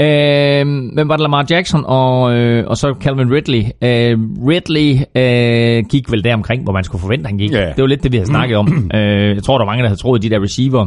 øh, 0.00 0.92
hvem 0.94 1.08
var 1.08 1.16
det 1.16 1.20
Lamar 1.20 1.46
Jackson 1.50 1.84
og, 1.86 2.34
øh, 2.34 2.66
og 2.66 2.76
så 2.76 2.94
Calvin 3.00 3.32
Ridley. 3.32 3.62
Øh, 3.82 4.18
Ridley 4.48 4.96
øh, 5.14 5.84
gik 5.90 6.12
vel 6.12 6.24
der 6.24 6.34
omkring, 6.34 6.62
hvor 6.62 6.72
man 6.72 6.84
skulle 6.84 7.02
forvente, 7.02 7.26
han 7.26 7.38
gik. 7.38 7.52
Ja. 7.52 7.66
Det 7.66 7.78
var 7.78 7.86
lidt 7.86 8.02
det, 8.02 8.12
vi 8.12 8.16
havde 8.16 8.28
snakket 8.28 8.56
om. 8.56 8.90
øh, 8.94 9.34
jeg 9.34 9.42
tror, 9.42 9.58
der 9.58 9.64
var 9.64 9.72
mange, 9.72 9.82
der 9.82 9.88
havde 9.88 10.00
troet, 10.00 10.18
at 10.18 10.22
de 10.22 10.30
der 10.30 10.42
receiver 10.42 10.86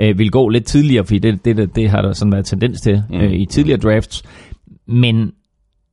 øh, 0.00 0.18
ville 0.18 0.30
gå 0.30 0.48
lidt 0.48 0.64
tidligere, 0.64 1.04
fordi 1.04 1.18
det, 1.18 1.44
det, 1.44 1.56
det, 1.56 1.76
det 1.76 1.90
har 1.90 2.02
der 2.02 2.12
sådan 2.12 2.32
været 2.32 2.46
tendens 2.46 2.80
til 2.80 3.02
øh, 3.14 3.32
i 3.32 3.46
tidligere 3.46 3.78
drafts. 3.80 4.22
Men 4.88 5.30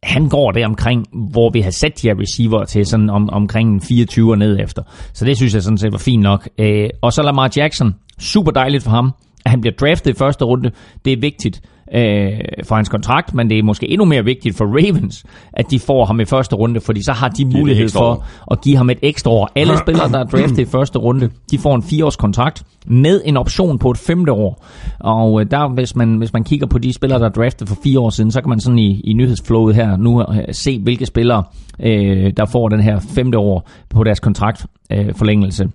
han 0.03 0.29
går 0.29 0.51
der 0.51 0.65
omkring, 0.65 1.05
hvor 1.31 1.49
vi 1.49 1.61
har 1.61 1.71
sat 1.71 2.01
de 2.01 2.07
her 2.07 2.15
receiver 2.19 2.63
til 2.63 2.85
sådan 2.85 3.09
om, 3.09 3.29
omkring 3.29 3.83
24 3.83 4.31
og 4.31 4.37
ned 4.37 4.59
efter. 4.59 4.81
Så 5.13 5.25
det 5.25 5.37
synes 5.37 5.53
jeg 5.53 5.63
sådan 5.63 5.77
set 5.77 5.91
var 5.91 5.97
fint 5.97 6.23
nok. 6.23 6.49
Øh, 6.59 6.89
og 7.01 7.13
så 7.13 7.21
Lamar 7.23 7.51
Jackson, 7.57 7.95
super 8.19 8.51
dejligt 8.51 8.83
for 8.83 8.91
ham, 8.91 9.11
at 9.45 9.51
han 9.51 9.61
bliver 9.61 9.73
draftet 9.79 10.11
i 10.11 10.17
første 10.17 10.45
runde. 10.45 10.71
Det 11.05 11.13
er 11.13 11.17
vigtigt 11.17 11.61
øh, 11.93 12.39
for 12.63 12.75
hans 12.75 12.89
kontrakt, 12.89 13.33
men 13.33 13.49
det 13.49 13.59
er 13.59 13.63
måske 13.63 13.89
endnu 13.89 14.05
mere 14.05 14.23
vigtigt 14.23 14.57
for 14.57 14.65
Ravens, 14.65 15.25
at 15.53 15.71
de 15.71 15.79
får 15.79 16.05
ham 16.05 16.19
i 16.19 16.25
første 16.25 16.55
runde, 16.55 16.81
fordi 16.81 17.03
så 17.03 17.11
har 17.11 17.29
de 17.29 17.45
mulighed 17.45 17.89
for 17.89 17.99
år. 17.99 18.25
at 18.51 18.61
give 18.61 18.77
ham 18.77 18.89
et 18.89 18.99
ekstra 19.01 19.31
år. 19.31 19.51
Alle 19.55 19.77
spillere, 19.83 20.11
der 20.11 20.19
er 20.19 20.23
draftet 20.23 20.59
i 20.59 20.65
første 20.65 20.99
runde, 20.99 21.29
de 21.51 21.57
får 21.57 21.75
en 21.75 21.83
fireårs 21.83 22.15
kontrakt 22.15 22.63
med 22.87 23.21
en 23.25 23.37
option 23.37 23.79
på 23.79 23.91
et 23.91 23.97
femte 23.97 24.31
år. 24.31 24.65
Og 24.99 25.41
øh, 25.41 25.51
der, 25.51 25.73
hvis 25.73 25.95
man, 25.95 26.17
hvis 26.17 26.33
man 26.33 26.43
kigger 26.43 26.67
på 26.67 26.77
de 26.77 26.93
spillere, 26.93 27.19
der 27.19 27.25
er 27.25 27.29
draftet 27.29 27.69
for 27.69 27.77
fire 27.83 27.99
år 27.99 28.09
siden, 28.09 28.31
så 28.31 28.41
kan 28.41 28.49
man 28.49 28.59
sådan 28.59 28.79
i, 28.79 29.01
i 29.01 29.13
nyhedsflowet 29.13 29.75
her 29.75 29.97
nu 29.97 30.21
øh, 30.21 30.27
se, 30.51 30.79
hvilke 30.79 31.05
spillere, 31.05 31.43
øh, 31.79 32.33
der 32.37 32.45
får 32.45 32.69
den 32.69 32.79
her 32.79 32.99
femte 32.99 33.37
år 33.37 33.69
på 33.89 34.03
deres 34.03 34.19
kontrakt 34.19 34.65
øh, 34.91 35.13
forlængelse. 35.15 35.67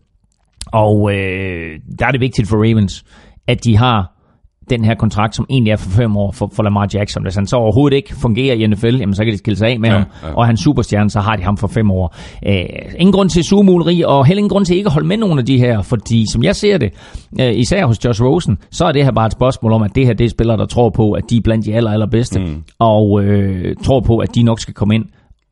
Og 0.72 1.12
øh, 1.14 1.80
der 1.98 2.06
er 2.06 2.10
det 2.10 2.20
vigtigt 2.20 2.48
for 2.48 2.56
Ravens, 2.56 3.04
at 3.50 3.64
de 3.64 3.76
har 3.76 4.16
den 4.70 4.84
her 4.84 4.94
kontrakt, 4.94 5.36
som 5.36 5.46
egentlig 5.50 5.70
er 5.72 5.76
for 5.76 5.90
fem 5.90 6.16
år 6.16 6.32
for, 6.32 6.50
for 6.54 6.62
Lamar 6.62 6.88
Jackson. 6.94 7.22
Hvis 7.22 7.34
han 7.34 7.46
så 7.46 7.56
overhovedet 7.56 7.96
ikke 7.96 8.14
fungerer 8.16 8.54
i 8.54 8.66
NFL, 8.66 8.96
jamen 8.96 9.14
så 9.14 9.24
kan 9.24 9.32
de 9.32 9.38
skille 9.38 9.56
sig 9.56 9.68
af 9.68 9.80
med 9.80 9.88
Ja, 9.88 9.94
ham. 9.96 10.04
ja. 10.22 10.34
Og 10.34 10.46
han 10.46 10.56
superstjerne, 10.56 11.10
så 11.10 11.20
har 11.20 11.36
de 11.36 11.42
ham 11.42 11.56
for 11.56 11.66
fem 11.68 11.90
år. 11.90 12.16
Øh, 12.46 12.54
ingen 12.98 13.12
grund 13.12 13.30
til 13.30 13.44
sugemuleri, 13.44 14.02
og 14.02 14.26
heller 14.26 14.38
ingen 14.38 14.48
grund 14.50 14.64
til 14.66 14.76
ikke 14.76 14.86
at 14.86 14.92
holde 14.92 15.08
med 15.08 15.16
nogle 15.16 15.40
af 15.40 15.46
de 15.46 15.58
her, 15.58 15.82
fordi 15.82 16.24
som 16.32 16.42
jeg 16.42 16.56
ser 16.56 16.78
det, 16.78 16.92
øh, 17.40 17.52
især 17.54 17.86
hos 17.86 18.04
Josh 18.04 18.22
Rosen, 18.22 18.58
så 18.70 18.84
er 18.84 18.92
det 18.92 19.04
her 19.04 19.12
bare 19.12 19.26
et 19.26 19.32
spørgsmål 19.32 19.72
om, 19.72 19.82
at 19.82 19.90
det 19.94 20.06
her 20.06 20.12
det 20.14 20.24
er 20.24 20.28
spillere, 20.30 20.56
der 20.56 20.66
tror 20.66 20.90
på, 20.90 21.12
at 21.12 21.24
de 21.30 21.36
er 21.36 21.40
blandt 21.44 21.66
de 21.66 21.74
aller, 21.74 21.90
allerbedste, 21.90 22.40
mm. 22.40 22.62
og 22.78 23.22
øh, 23.24 23.74
tror 23.84 24.00
på, 24.00 24.18
at 24.18 24.34
de 24.34 24.42
nok 24.42 24.60
skal 24.60 24.74
komme 24.74 24.94
ind 24.94 25.04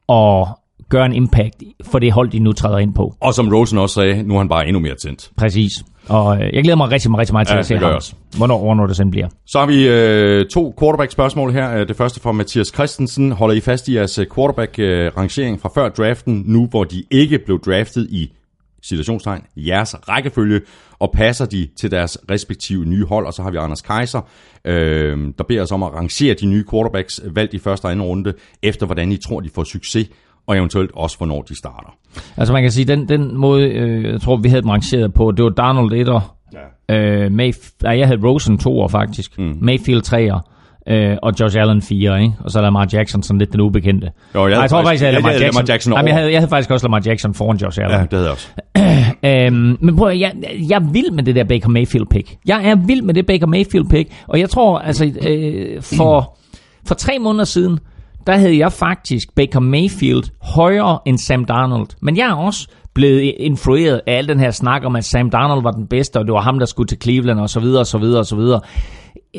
og 0.09 0.58
gøre 0.91 1.07
en 1.07 1.13
impact 1.13 1.63
for 1.85 1.99
det 1.99 2.13
hold, 2.13 2.31
de 2.31 2.39
nu 2.39 2.53
træder 2.53 2.79
ind 2.79 2.95
på. 2.95 3.15
Og 3.21 3.35
som 3.35 3.49
Rosen 3.49 3.79
også 3.79 3.95
sagde, 3.95 4.23
nu 4.23 4.35
er 4.35 4.39
han 4.39 4.49
bare 4.49 4.67
endnu 4.67 4.81
mere 4.81 4.95
tændt. 4.95 5.31
Præcis. 5.37 5.73
Og 6.09 6.37
øh, 6.43 6.55
jeg 6.55 6.63
glæder 6.63 6.77
mig 6.77 6.91
rigtig, 6.91 7.19
rigtig 7.19 7.33
meget 7.33 7.47
til 7.49 7.55
Ja, 7.55 7.59
at 7.61 7.67
se 7.67 7.77
ham. 7.79 7.95
også. 7.95 8.15
Hvornår, 8.37 8.59
hvornår 8.59 8.87
det 8.87 8.97
sådan 8.97 9.11
bliver. 9.11 9.29
Så 9.47 9.59
har 9.59 9.67
vi 9.67 9.89
øh, 9.89 10.47
to 10.47 10.75
quarterback-spørgsmål 10.81 11.53
her. 11.53 11.77
Øh, 11.77 11.89
Det 11.89 11.97
første 11.97 12.21
fra 12.21 12.33
Mathias 12.33 12.69
Christensen. 12.75 13.33
Holder 13.33 13.55
I 13.55 13.61
fast 13.61 13.89
i 13.89 13.95
jeres 13.95 14.19
øh, 14.19 14.27
quarterback-rangering 14.35 15.61
fra 15.61 15.71
før 15.75 15.89
draften, 15.89 16.43
nu 16.47 16.67
hvor 16.67 16.85
de 16.85 17.05
ikke 17.11 17.39
blev 17.39 17.61
draftet 17.61 18.07
i 18.11 18.33
situationstegn, 18.83 19.43
jeres 19.57 19.95
rækkefølge, 20.09 20.61
og 20.99 21.11
passer 21.15 21.47
de 21.47 21.69
til 21.81 21.91
deres 21.91 22.19
respektive 22.31 22.85
nye 22.85 23.05
hold. 23.05 23.27
Og 23.27 23.33
så 23.33 23.43
har 23.43 23.51
vi 23.51 23.57
Anders 23.57 23.81
Kaiser, 23.83 24.21
øh, 24.65 25.19
der 25.39 25.45
beder 25.49 25.63
os 25.63 25.73
om 25.73 25.83
at 25.83 25.93
rangere 25.95 26.35
de 26.35 26.47
nye 26.47 26.65
quarterbacks 26.71 27.21
valgt 27.35 27.55
i 27.55 27.59
første 27.59 27.85
og 27.85 27.91
anden 27.91 28.07
runde, 28.07 28.33
efter 28.63 28.87
hvordan 28.87 29.13
I 29.13 29.17
tror, 29.17 29.41
de 29.41 29.51
får 29.55 29.65
succes, 29.65 30.09
og 30.49 30.57
eventuelt 30.57 30.91
også, 30.95 31.17
hvornår 31.17 31.43
de 31.43 31.57
starter. 31.59 31.95
Altså 32.37 32.53
man 32.53 32.63
kan 32.63 32.71
sige, 32.71 32.85
den, 32.85 33.09
den 33.09 33.37
måde, 33.37 33.69
øh, 33.69 34.05
jeg 34.13 34.21
tror, 34.21 34.37
vi 34.37 34.49
havde 34.49 34.63
dem 34.63 34.71
rangeret 34.71 35.15
på, 35.15 35.33
det 35.33 35.45
var 35.45 35.51
Donald 35.51 36.09
1'er, 36.09 36.21
ja. 36.89 36.97
øh, 36.97 37.27
Mayf- 37.33 37.71
nej, 37.83 37.99
jeg 37.99 38.07
havde 38.07 38.21
Rosen 38.27 38.59
2'er 38.63 38.89
faktisk, 38.89 39.39
mm. 39.39 39.57
Mayfield 39.61 40.03
3'er, 40.07 40.41
øh, 40.93 41.17
og 41.23 41.33
Josh 41.41 41.61
Allen 41.61 41.83
4, 41.83 42.23
ikke? 42.23 42.35
Og 42.45 42.51
så 42.51 42.61
Lamar 42.61 42.89
Jackson 42.93 43.23
sådan 43.23 43.39
lidt 43.39 43.53
den 43.53 43.61
ubekendte. 43.61 44.11
Jo, 44.35 44.41
jeg 44.43 44.51
Nej, 44.51 44.61
jeg 44.61 44.71
tror 44.71 44.83
faktisk- 44.83 45.03
jeg 45.03 45.07
havde 45.09 45.15
jeg 45.17 45.23
Lamar 45.23 45.31
havde 45.31 45.45
Jackson. 45.45 45.61
Lamar 45.61 45.73
Jackson 45.73 45.93
Nej, 45.93 46.03
men 46.03 46.07
jeg 46.09 46.13
over. 46.15 46.21
havde, 46.21 46.33
jeg 46.33 46.41
havde 46.41 46.51
faktisk 46.51 46.71
også 46.71 46.87
Lamar 46.87 47.03
Jackson 47.07 47.35
foran 47.35 47.57
Josh 47.57 47.79
Allen. 47.83 47.97
Ja, 47.99 48.03
det 48.03 48.13
havde 48.13 48.25
jeg 48.25 48.33
også. 48.33 48.49
Øhm, 49.25 49.77
men 49.81 49.97
prøv 49.97 50.09
jeg, 50.13 50.33
jeg 50.69 50.77
er 50.77 50.93
vild 50.93 51.11
med 51.11 51.23
det 51.23 51.35
der 51.35 51.45
Baker 51.45 51.69
Mayfield 51.69 52.07
pick. 52.11 52.37
Jeg 52.47 52.65
er 52.71 52.75
vild 52.87 53.03
med 53.03 53.15
det 53.15 53.27
Baker 53.27 53.47
Mayfield 53.47 53.87
pick, 53.91 54.11
og 54.29 54.41
jeg 54.41 54.51
tror, 54.51 54.79
altså, 54.79 55.13
øh, 55.29 55.83
for, 55.83 56.37
for 56.87 56.95
tre 56.95 57.19
måneder 57.19 57.45
siden, 57.45 57.79
der 58.29 58.37
havde 58.37 58.59
jeg 58.59 58.73
faktisk 58.73 59.35
Baker 59.35 59.61
Mayfield 59.61 60.23
højere 60.43 60.99
end 61.07 61.19
Sam 61.19 61.45
Darnold. 61.45 61.89
Men 62.03 62.17
jeg 62.17 62.29
er 62.29 62.35
også 62.35 62.69
blevet 62.95 63.35
influeret 63.39 64.01
af 64.07 64.15
al 64.19 64.29
den 64.29 64.41
her 64.41 64.51
snak 64.51 64.85
om, 64.85 64.97
at 64.97 65.05
Sam 65.05 65.31
Darnold 65.31 65.63
var 65.63 65.71
den 65.71 65.87
bedste, 65.87 66.17
og 66.19 66.25
det 66.25 66.33
var 66.35 66.41
ham, 66.41 66.59
der 66.59 66.67
skulle 66.67 66.87
til 66.87 66.99
Cleveland, 67.03 67.41
og 67.41 67.51
så 67.51 67.61
videre, 67.61 67.81
og 67.81 67.87
så 67.87 67.99
videre, 67.99 68.19
og 68.19 68.27
så 68.27 68.37
videre. 68.37 68.61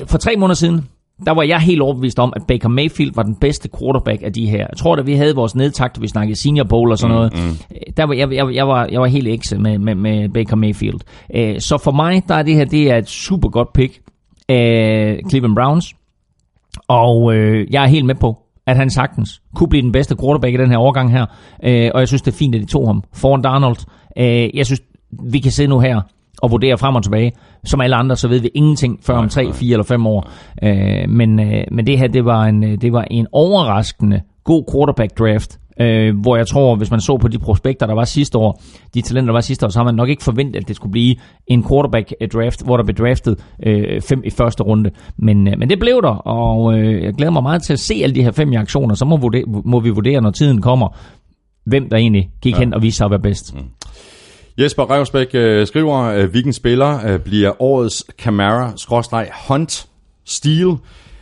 For 0.06 0.18
tre 0.18 0.36
måneder 0.38 0.56
siden, 0.56 0.88
der 1.26 1.32
var 1.32 1.44
jeg 1.44 1.60
helt 1.60 1.82
overbevist 1.82 2.20
om, 2.20 2.34
at 2.36 2.42
Baker 2.48 2.70
Mayfield 2.70 3.12
var 3.16 3.24
den 3.24 3.36
bedste 3.36 3.70
quarterback 3.80 4.22
af 4.24 4.34
de 4.34 4.46
her. 4.50 4.58
Jeg 4.58 4.78
tror, 4.78 4.96
da 4.96 5.02
vi 5.02 5.14
havde 5.14 5.36
vores 5.36 5.56
nedtakt, 5.56 6.02
vi 6.02 6.08
snakkede 6.08 6.40
Senior 6.40 6.64
Bowl 6.64 6.92
og 6.92 6.98
sådan 6.98 7.16
noget, 7.16 7.34
mm, 7.34 7.78
der 7.98 8.04
var 8.04 8.14
jeg, 8.14 8.34
jeg, 8.34 8.56
jeg, 8.56 8.68
var, 8.68 8.88
jeg 8.92 9.02
var 9.02 9.08
helt 9.08 9.28
ekse 9.28 9.58
med, 9.58 9.78
med, 9.80 9.96
med 9.96 10.30
Baker 10.30 10.56
Mayfield. 10.56 11.00
Øh, 11.36 11.60
Så 11.60 11.78
for 11.78 11.92
mig, 11.92 12.24
der 12.28 12.36
er 12.36 12.44
det 12.44 12.56
her 12.56 12.66
det 12.66 12.92
er 12.92 12.98
et 12.98 13.10
super 13.10 13.50
godt 13.50 13.74
pick 13.74 14.00
af 14.50 15.20
Cleveland 15.30 15.56
Browns. 15.56 15.94
Og 16.88 17.36
øh, 17.36 17.68
jeg 17.74 17.84
er 17.84 17.88
helt 17.88 18.06
med 18.06 18.16
på, 18.16 18.38
at 18.70 18.78
han 18.78 18.90
sagtens 18.90 19.42
kunne 19.56 19.70
blive 19.70 19.82
den 19.82 19.92
bedste 19.92 20.16
quarterback 20.22 20.54
i 20.54 20.58
den 20.58 20.72
her 20.72 20.78
årgang 20.78 21.12
her. 21.12 21.26
Øh, 21.64 21.92
og 21.94 22.00
jeg 22.00 22.08
synes, 22.08 22.22
det 22.22 22.32
er 22.32 22.38
fint, 22.38 22.56
at 22.56 22.62
de 22.62 22.66
tog 22.66 22.88
ham 22.88 23.04
foran 23.14 23.42
Donald. 23.42 23.78
Øh, 24.18 24.58
jeg 24.58 24.66
synes, 24.66 24.82
vi 25.32 25.40
kan 25.40 25.52
sidde 25.52 25.70
nu 25.70 25.80
her 25.80 26.02
og 26.42 26.52
vurdere 26.52 26.78
frem 26.78 26.96
og 26.96 27.04
tilbage. 27.04 27.32
Som 27.64 27.82
alle 27.82 27.96
andre, 27.96 28.16
så 28.16 28.28
ved 28.28 28.40
vi 28.40 28.50
ingenting 28.54 29.00
før 29.04 29.14
om 29.14 29.30
3, 29.30 29.54
4 29.54 29.74
eller 29.74 29.84
5 29.84 30.08
år. 30.08 30.30
Øh, 30.64 31.10
men, 31.10 31.40
øh, 31.40 31.64
men 31.72 31.88
det 31.88 31.98
her, 31.98 32.08
det 32.08 32.26
var 32.26 32.44
en, 32.44 32.64
øh, 32.64 32.82
det 32.82 32.94
var 32.94 33.04
en 33.12 33.28
overraskende 33.32 34.22
god 34.44 34.64
quarterback 34.74 35.20
draft. 35.20 35.60
Øh, 35.82 36.20
hvor 36.22 36.38
jeg 36.38 36.48
tror, 36.48 36.76
hvis 36.76 36.92
man 36.92 37.02
så 37.02 37.18
på 37.18 37.28
de 37.28 37.40
prospekter, 37.40 37.88
der 37.88 37.94
var 37.94 38.04
sidste 38.04 38.38
år, 38.38 38.62
de 38.94 39.02
talenter, 39.02 39.26
der 39.26 39.34
var 39.34 39.42
sidste 39.42 39.66
år, 39.66 39.70
så 39.70 39.80
har 39.80 39.84
man 39.84 39.96
nok 39.96 40.10
ikke 40.10 40.24
forventet, 40.24 40.62
at 40.62 40.68
det 40.68 40.76
skulle 40.76 40.92
blive 40.92 41.16
en 41.48 41.68
quarterback 41.70 42.14
øh, 42.22 42.28
draft, 42.30 42.66
hvor 42.66 42.78
der 42.78 42.84
blev 42.84 42.96
draftet 42.96 43.44
øh, 43.66 44.02
fem 44.02 44.22
i 44.26 44.30
første 44.30 44.64
runde. 44.64 44.90
Men, 45.18 45.48
øh, 45.48 45.54
men 45.60 45.70
det 45.70 45.80
blev 45.80 46.02
der, 46.02 46.16
og 46.28 46.80
øh, 46.80 47.04
jeg 47.04 47.14
glæder 47.14 47.32
mig 47.32 47.44
meget 47.44 47.64
til 47.64 47.74
at 47.74 47.80
se 47.80 48.00
alle 48.04 48.16
de 48.16 48.24
her 48.24 48.32
fem 48.32 48.52
i 48.52 48.56
aktioner. 48.56 48.96
Så 48.96 49.06
må, 49.06 49.18
vurdere, 49.18 49.44
må 49.66 49.80
vi 49.80 49.90
vurdere, 49.90 50.22
når 50.22 50.32
tiden 50.32 50.62
kommer, 50.62 50.98
hvem 51.66 51.90
der 51.90 51.98
egentlig 51.98 52.30
gik 52.42 52.54
ja. 52.54 52.60
hen 52.60 52.74
og 52.74 52.82
viste 52.82 52.98
sig 52.98 53.06
at 53.06 53.12
være 53.12 53.20
bedst. 53.20 53.56
Mm. 53.56 53.62
Jesper 54.58 54.92
Revsbæk 54.92 55.28
øh, 55.34 55.68
skriver, 55.68 55.96
at 55.96 56.28
hvilken 56.28 56.54
spiller 56.54 57.08
øh, 57.08 57.20
bliver 57.20 57.62
årets 57.62 58.06
Camara-Hunt 58.22 59.88
Steel. 60.26 60.76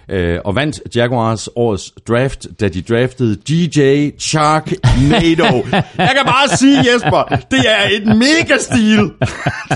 Øh, 0.10 0.40
og 0.46 0.56
vandt 0.56 0.96
Jaguars 0.96 1.50
årets 1.56 1.94
draft, 2.08 2.48
da 2.60 2.68
de 2.68 2.82
draftede 2.82 3.36
DJ 3.36 4.10
Sharknado. 4.20 5.66
Jeg 5.98 6.12
kan 6.16 6.26
bare 6.26 6.58
sige, 6.58 6.78
Jesper, 6.78 7.36
det 7.52 7.60
er 7.60 7.98
et 7.98 8.08
mega 8.08 8.58
stil. 8.60 9.12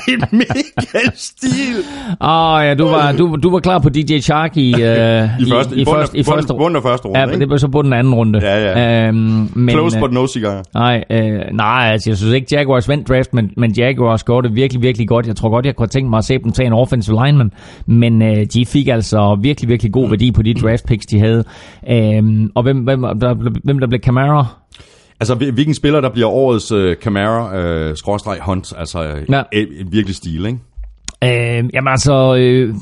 Det 0.05 0.13
er 0.13 0.23
et 0.23 0.33
mega 0.33 1.09
stil. 1.15 1.75
Åh 2.21 2.29
oh, 2.29 2.65
ja, 2.65 2.73
du 2.73 2.87
var, 2.87 3.11
du, 3.11 3.37
du 3.43 3.51
var 3.51 3.59
klar 3.59 3.79
på 3.79 3.89
DJ 3.89 4.19
Shark 4.19 4.57
i, 4.57 4.73
uh, 4.73 4.79
I 4.79 4.81
første, 4.81 5.75
i, 5.75 5.81
i, 5.81 5.85
første, 5.85 6.17
i 6.17 6.23
første, 6.23 6.53
bunden 6.53 6.77
runde, 6.79 7.19
ja, 7.19 7.25
ikke? 7.25 7.39
det 7.39 7.49
var 7.49 7.57
så 7.57 7.67
på 7.67 7.81
den 7.81 7.93
anden 7.93 8.13
runde. 8.13 8.39
Ja, 8.41 8.79
ja. 8.79 9.07
Øhm, 9.07 9.49
men, 9.55 9.69
Close 9.69 9.97
øh, 9.97 10.01
but 10.01 10.13
no 10.13 10.27
cigar. 10.27 10.63
Nej, 10.73 11.03
øh, 11.09 11.41
nej, 11.53 11.89
altså 11.91 12.09
jeg 12.09 12.17
synes 12.17 12.33
ikke 12.33 12.47
Jaguars 12.51 12.89
vandt 12.89 13.09
draft, 13.09 13.33
men, 13.33 13.51
men 13.57 13.71
Jaguars 13.71 14.23
gjorde 14.23 14.47
det 14.47 14.55
virkelig, 14.55 14.81
virkelig 14.81 15.07
godt. 15.07 15.27
Jeg 15.27 15.35
tror 15.35 15.49
godt, 15.49 15.65
jeg 15.65 15.75
kunne 15.75 15.87
tænkt 15.87 16.09
mig 16.09 16.17
at 16.17 16.23
se 16.23 16.37
dem 16.37 16.51
tage 16.51 16.67
en 16.67 16.73
offensive 16.73 17.25
lineman, 17.25 17.51
men 17.85 18.21
øh, 18.21 18.45
de 18.53 18.65
fik 18.65 18.87
altså 18.87 19.37
virkelig, 19.41 19.69
virkelig 19.69 19.91
god 19.91 20.09
værdi 20.21 20.31
på 20.31 20.41
de 20.41 20.53
draft 20.53 20.85
picks, 20.85 21.05
de 21.05 21.19
havde. 21.19 21.43
Øhm, 21.89 22.51
og 22.55 22.63
hvem, 22.63 22.77
hvem, 22.77 23.01
der, 23.01 23.33
hvem 23.63 23.79
der 23.79 23.87
blev 23.87 23.99
Camara? 23.99 24.45
Altså, 25.19 25.35
hvil- 25.35 25.51
hvilken 25.53 25.73
spiller, 25.75 26.01
der 26.01 26.09
bliver 26.09 26.27
årets 26.27 26.71
uh, 26.71 26.93
Camara, 26.93 27.89
uh, 27.89 27.95
skråstreg 27.95 28.37
Hunt, 28.41 28.73
altså 28.77 29.01
Ja. 29.01 29.15
ja. 29.29 29.41
et, 29.53 29.67
et 29.79 29.91
virkelig 29.91 30.15
stil, 30.15 30.45
ikke? 30.45 30.59
Øh, 31.23 31.69
jamen 31.73 31.87
altså, 31.87 32.35
øh, 32.39 32.73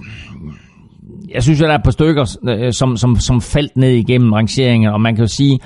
jeg 1.33 1.43
synes, 1.43 1.61
at 1.61 1.65
der 1.65 1.71
er 1.73 1.77
et 1.77 1.83
par 1.83 1.91
stykker, 1.91 2.37
øh, 2.49 2.73
som, 2.73 2.97
som, 2.97 3.15
som 3.15 3.41
faldt 3.41 3.77
ned 3.77 3.91
igennem 3.91 4.33
rangeringen, 4.33 4.89
og 4.89 5.01
man 5.01 5.15
kan 5.15 5.23
jo 5.23 5.27
sige, 5.27 5.59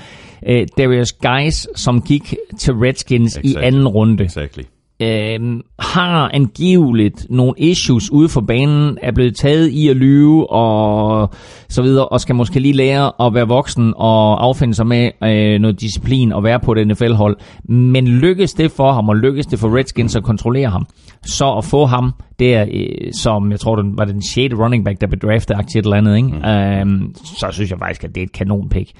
øh, 0.48 0.66
Darius 0.78 1.12
Guys, 1.12 1.66
som 1.76 2.02
gik 2.02 2.34
til 2.58 2.74
Redskins 2.74 3.36
i 3.36 3.38
Exactly. 3.46 3.66
anden 3.66 3.88
runde, 3.88 4.24
Exactly. 4.24 4.62
Øh, 5.00 5.60
har 5.78 6.30
angiveligt 6.34 7.26
nogle 7.30 7.54
issues 7.56 8.12
ude 8.12 8.28
for 8.28 8.40
banen, 8.40 8.98
er 9.02 9.12
blevet 9.12 9.36
taget 9.36 9.68
i 9.68 9.88
at 9.88 9.96
lyve 9.96 10.50
og 10.50 11.30
så 11.68 11.82
videre, 11.82 12.08
og 12.08 12.20
skal 12.20 12.34
måske 12.34 12.60
lige 12.60 12.74
lære 12.74 13.26
at 13.26 13.34
være 13.34 13.48
voksen 13.48 13.94
og 13.96 14.44
affinde 14.44 14.74
sig 14.74 14.86
med 14.86 15.10
øh, 15.24 15.60
noget 15.60 15.80
disciplin 15.80 16.32
og 16.32 16.44
være 16.44 16.60
på 16.60 16.72
et 16.72 16.86
NFL-hold. 16.86 17.36
Men 17.68 18.08
lykkes 18.08 18.52
det 18.52 18.70
for 18.70 18.92
ham, 18.92 19.08
og 19.08 19.16
lykkes 19.16 19.46
det 19.46 19.58
for 19.58 19.76
Redskins 19.76 20.16
at 20.16 20.22
kontrollere 20.24 20.68
ham, 20.68 20.86
så 21.26 21.54
at 21.58 21.64
få 21.64 21.86
ham 21.86 22.12
der, 22.38 22.66
øh, 22.72 23.12
som 23.12 23.50
jeg 23.50 23.60
tror, 23.60 23.76
den 23.76 23.98
var 23.98 24.04
den 24.04 24.22
6. 24.22 24.54
running 24.54 24.84
back, 24.84 25.00
der 25.00 25.06
blev 25.06 25.20
draftet 25.20 25.54
aktivt 25.54 25.86
et 25.86 25.86
eller 25.86 25.96
andet, 25.96 26.16
ikke? 26.16 26.28
Mm. 26.28 27.02
Øh, 27.04 27.14
så 27.24 27.48
synes 27.50 27.70
jeg 27.70 27.78
faktisk, 27.78 28.04
at 28.04 28.14
det 28.14 28.20
er 28.20 28.24
et 28.24 28.32
kanonpick. 28.32 28.90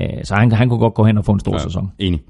Øh, 0.00 0.08
så 0.24 0.34
han, 0.34 0.52
han 0.52 0.68
kunne 0.68 0.78
godt 0.78 0.94
gå 0.94 1.04
hen 1.04 1.18
og 1.18 1.24
få 1.24 1.32
en 1.32 1.40
stor 1.40 1.52
ja. 1.52 1.58
sæson. 1.58 1.90
Enig. 1.98 2.20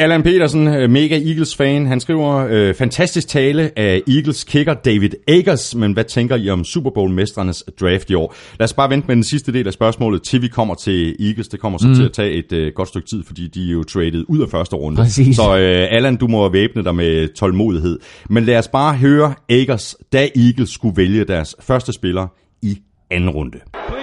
Allan 0.00 0.22
Petersen, 0.22 0.68
øh, 0.68 0.90
mega 0.90 1.18
Eagles-fan, 1.18 1.86
han 1.86 2.00
skriver, 2.00 2.46
øh, 2.50 2.74
fantastisk 2.74 3.28
tale 3.28 3.78
af 3.78 4.02
Eagles 4.08 4.44
kicker 4.44 4.74
David 4.74 5.10
Akers, 5.28 5.74
men 5.74 5.92
hvad 5.92 6.04
tænker 6.04 6.36
I 6.36 6.50
om 6.50 6.64
Super 6.64 6.90
Bowl-mestrenes 6.90 7.64
draft 7.80 8.10
i 8.10 8.14
år? 8.14 8.34
Lad 8.58 8.64
os 8.64 8.72
bare 8.72 8.90
vente 8.90 9.06
med 9.06 9.16
den 9.16 9.24
sidste 9.24 9.52
del 9.52 9.66
af 9.66 9.72
spørgsmålet, 9.72 10.22
til 10.22 10.42
vi 10.42 10.48
kommer 10.48 10.74
til 10.74 11.16
Eagles. 11.20 11.48
Det 11.48 11.60
kommer 11.60 11.78
så 11.78 11.88
mm. 11.88 11.94
til 11.94 12.04
at 12.04 12.12
tage 12.12 12.32
et 12.32 12.52
øh, 12.52 12.72
godt 12.74 12.88
stykke 12.88 13.08
tid, 13.08 13.24
fordi 13.24 13.48
de 13.48 13.68
er 13.68 13.72
jo 13.72 13.84
traded 13.84 14.24
ud 14.28 14.40
af 14.40 14.48
første 14.50 14.76
runde. 14.76 14.96
Præcis. 14.96 15.36
Så 15.36 15.58
øh, 15.58 15.86
Allan, 15.90 16.16
du 16.16 16.26
må 16.26 16.48
væbne 16.48 16.84
dig 16.84 16.94
med 16.94 17.34
tålmodighed. 17.34 17.98
Men 18.30 18.44
lad 18.44 18.58
os 18.58 18.68
bare 18.68 18.94
høre 18.94 19.34
Akers, 19.50 19.96
da 20.12 20.28
Eagles 20.36 20.70
skulle 20.70 20.96
vælge 20.96 21.24
deres 21.24 21.56
første 21.60 21.92
spiller 21.92 22.26
i 22.62 22.78
anden 23.10 23.30
runde. 23.30 23.58
Please 23.88 23.97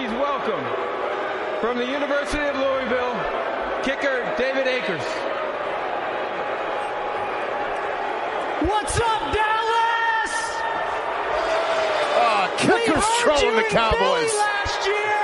We 13.06 13.12
kickers 13.12 13.22
heard 13.22 13.38
trolling 13.38 13.56
the 13.58 13.70
Cowboys. 13.70 14.34
Last 14.34 14.86
year. 14.86 15.22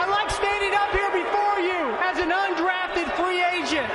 I 0.00 0.04
like 0.08 0.30
standing 0.30 0.72
up 0.72 0.90
here 0.96 1.12
before 1.12 1.60
you 1.60 1.92
as 2.00 2.16
an 2.24 2.30
undrafted 2.32 3.12
free 3.20 3.44
agent, 3.44 3.90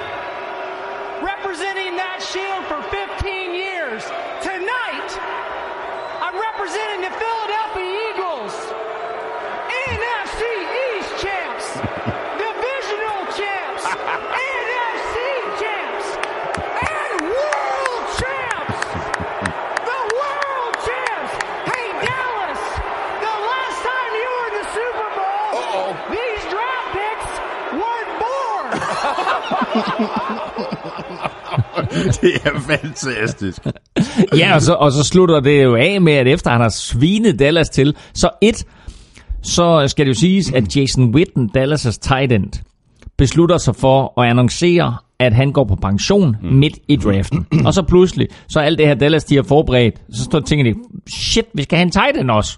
representing 1.25 1.95
that 1.97 2.21
shield 2.21 2.61
for 2.69 2.81
15 2.93 3.57
years. 3.57 4.03
Tonight, 4.45 5.09
I'm 6.21 6.37
representing 6.37 7.01
the 7.01 7.13
Philadelphia 7.17 7.42
Det 32.21 32.31
er 32.45 32.59
fantastisk. 32.59 33.62
ja, 34.38 34.55
og 34.55 34.62
så, 34.62 34.73
og 34.73 34.91
så 34.91 35.03
slutter 35.03 35.39
det 35.39 35.63
jo 35.63 35.75
af 35.75 36.01
med, 36.01 36.13
at 36.13 36.27
efter 36.27 36.51
han 36.51 36.62
har 36.62 36.69
svinet 36.69 37.39
Dallas 37.39 37.69
til, 37.69 37.95
så 38.13 38.29
et, 38.41 38.65
så 39.41 39.83
skal 39.88 40.05
det 40.05 40.09
jo 40.09 40.19
siges, 40.19 40.51
at 40.51 40.77
Jason 40.77 41.15
Witten, 41.15 41.49
Dallas' 41.57 41.97
tight 42.01 42.31
end, 42.31 42.63
beslutter 43.17 43.57
sig 43.57 43.75
for 43.75 44.21
at 44.21 44.29
annoncere, 44.29 44.95
at 45.19 45.33
han 45.33 45.51
går 45.51 45.63
på 45.63 45.75
pension 45.75 46.36
mm. 46.41 46.49
midt 46.49 46.77
i 46.88 46.95
draften. 46.95 47.47
Og 47.65 47.73
så 47.73 47.81
pludselig, 47.81 48.27
så 48.47 48.59
alt 48.59 48.77
det 48.77 48.88
her 48.88 48.93
Dallas, 48.95 49.23
de 49.23 49.36
har 49.36 49.43
forberedt, 49.43 49.95
så 50.13 50.23
står 50.23 50.39
tænker 50.39 50.73
de, 50.73 50.79
shit, 51.09 51.45
vi 51.53 51.63
skal 51.63 51.75
have 51.77 51.86
en 51.86 51.91
tight 51.91 52.17
end 52.17 52.31
også. 52.31 52.57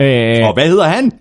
Øh, 0.00 0.46
Og 0.48 0.54
hvad 0.54 0.68
hedder 0.68 0.84
han? 0.84 1.12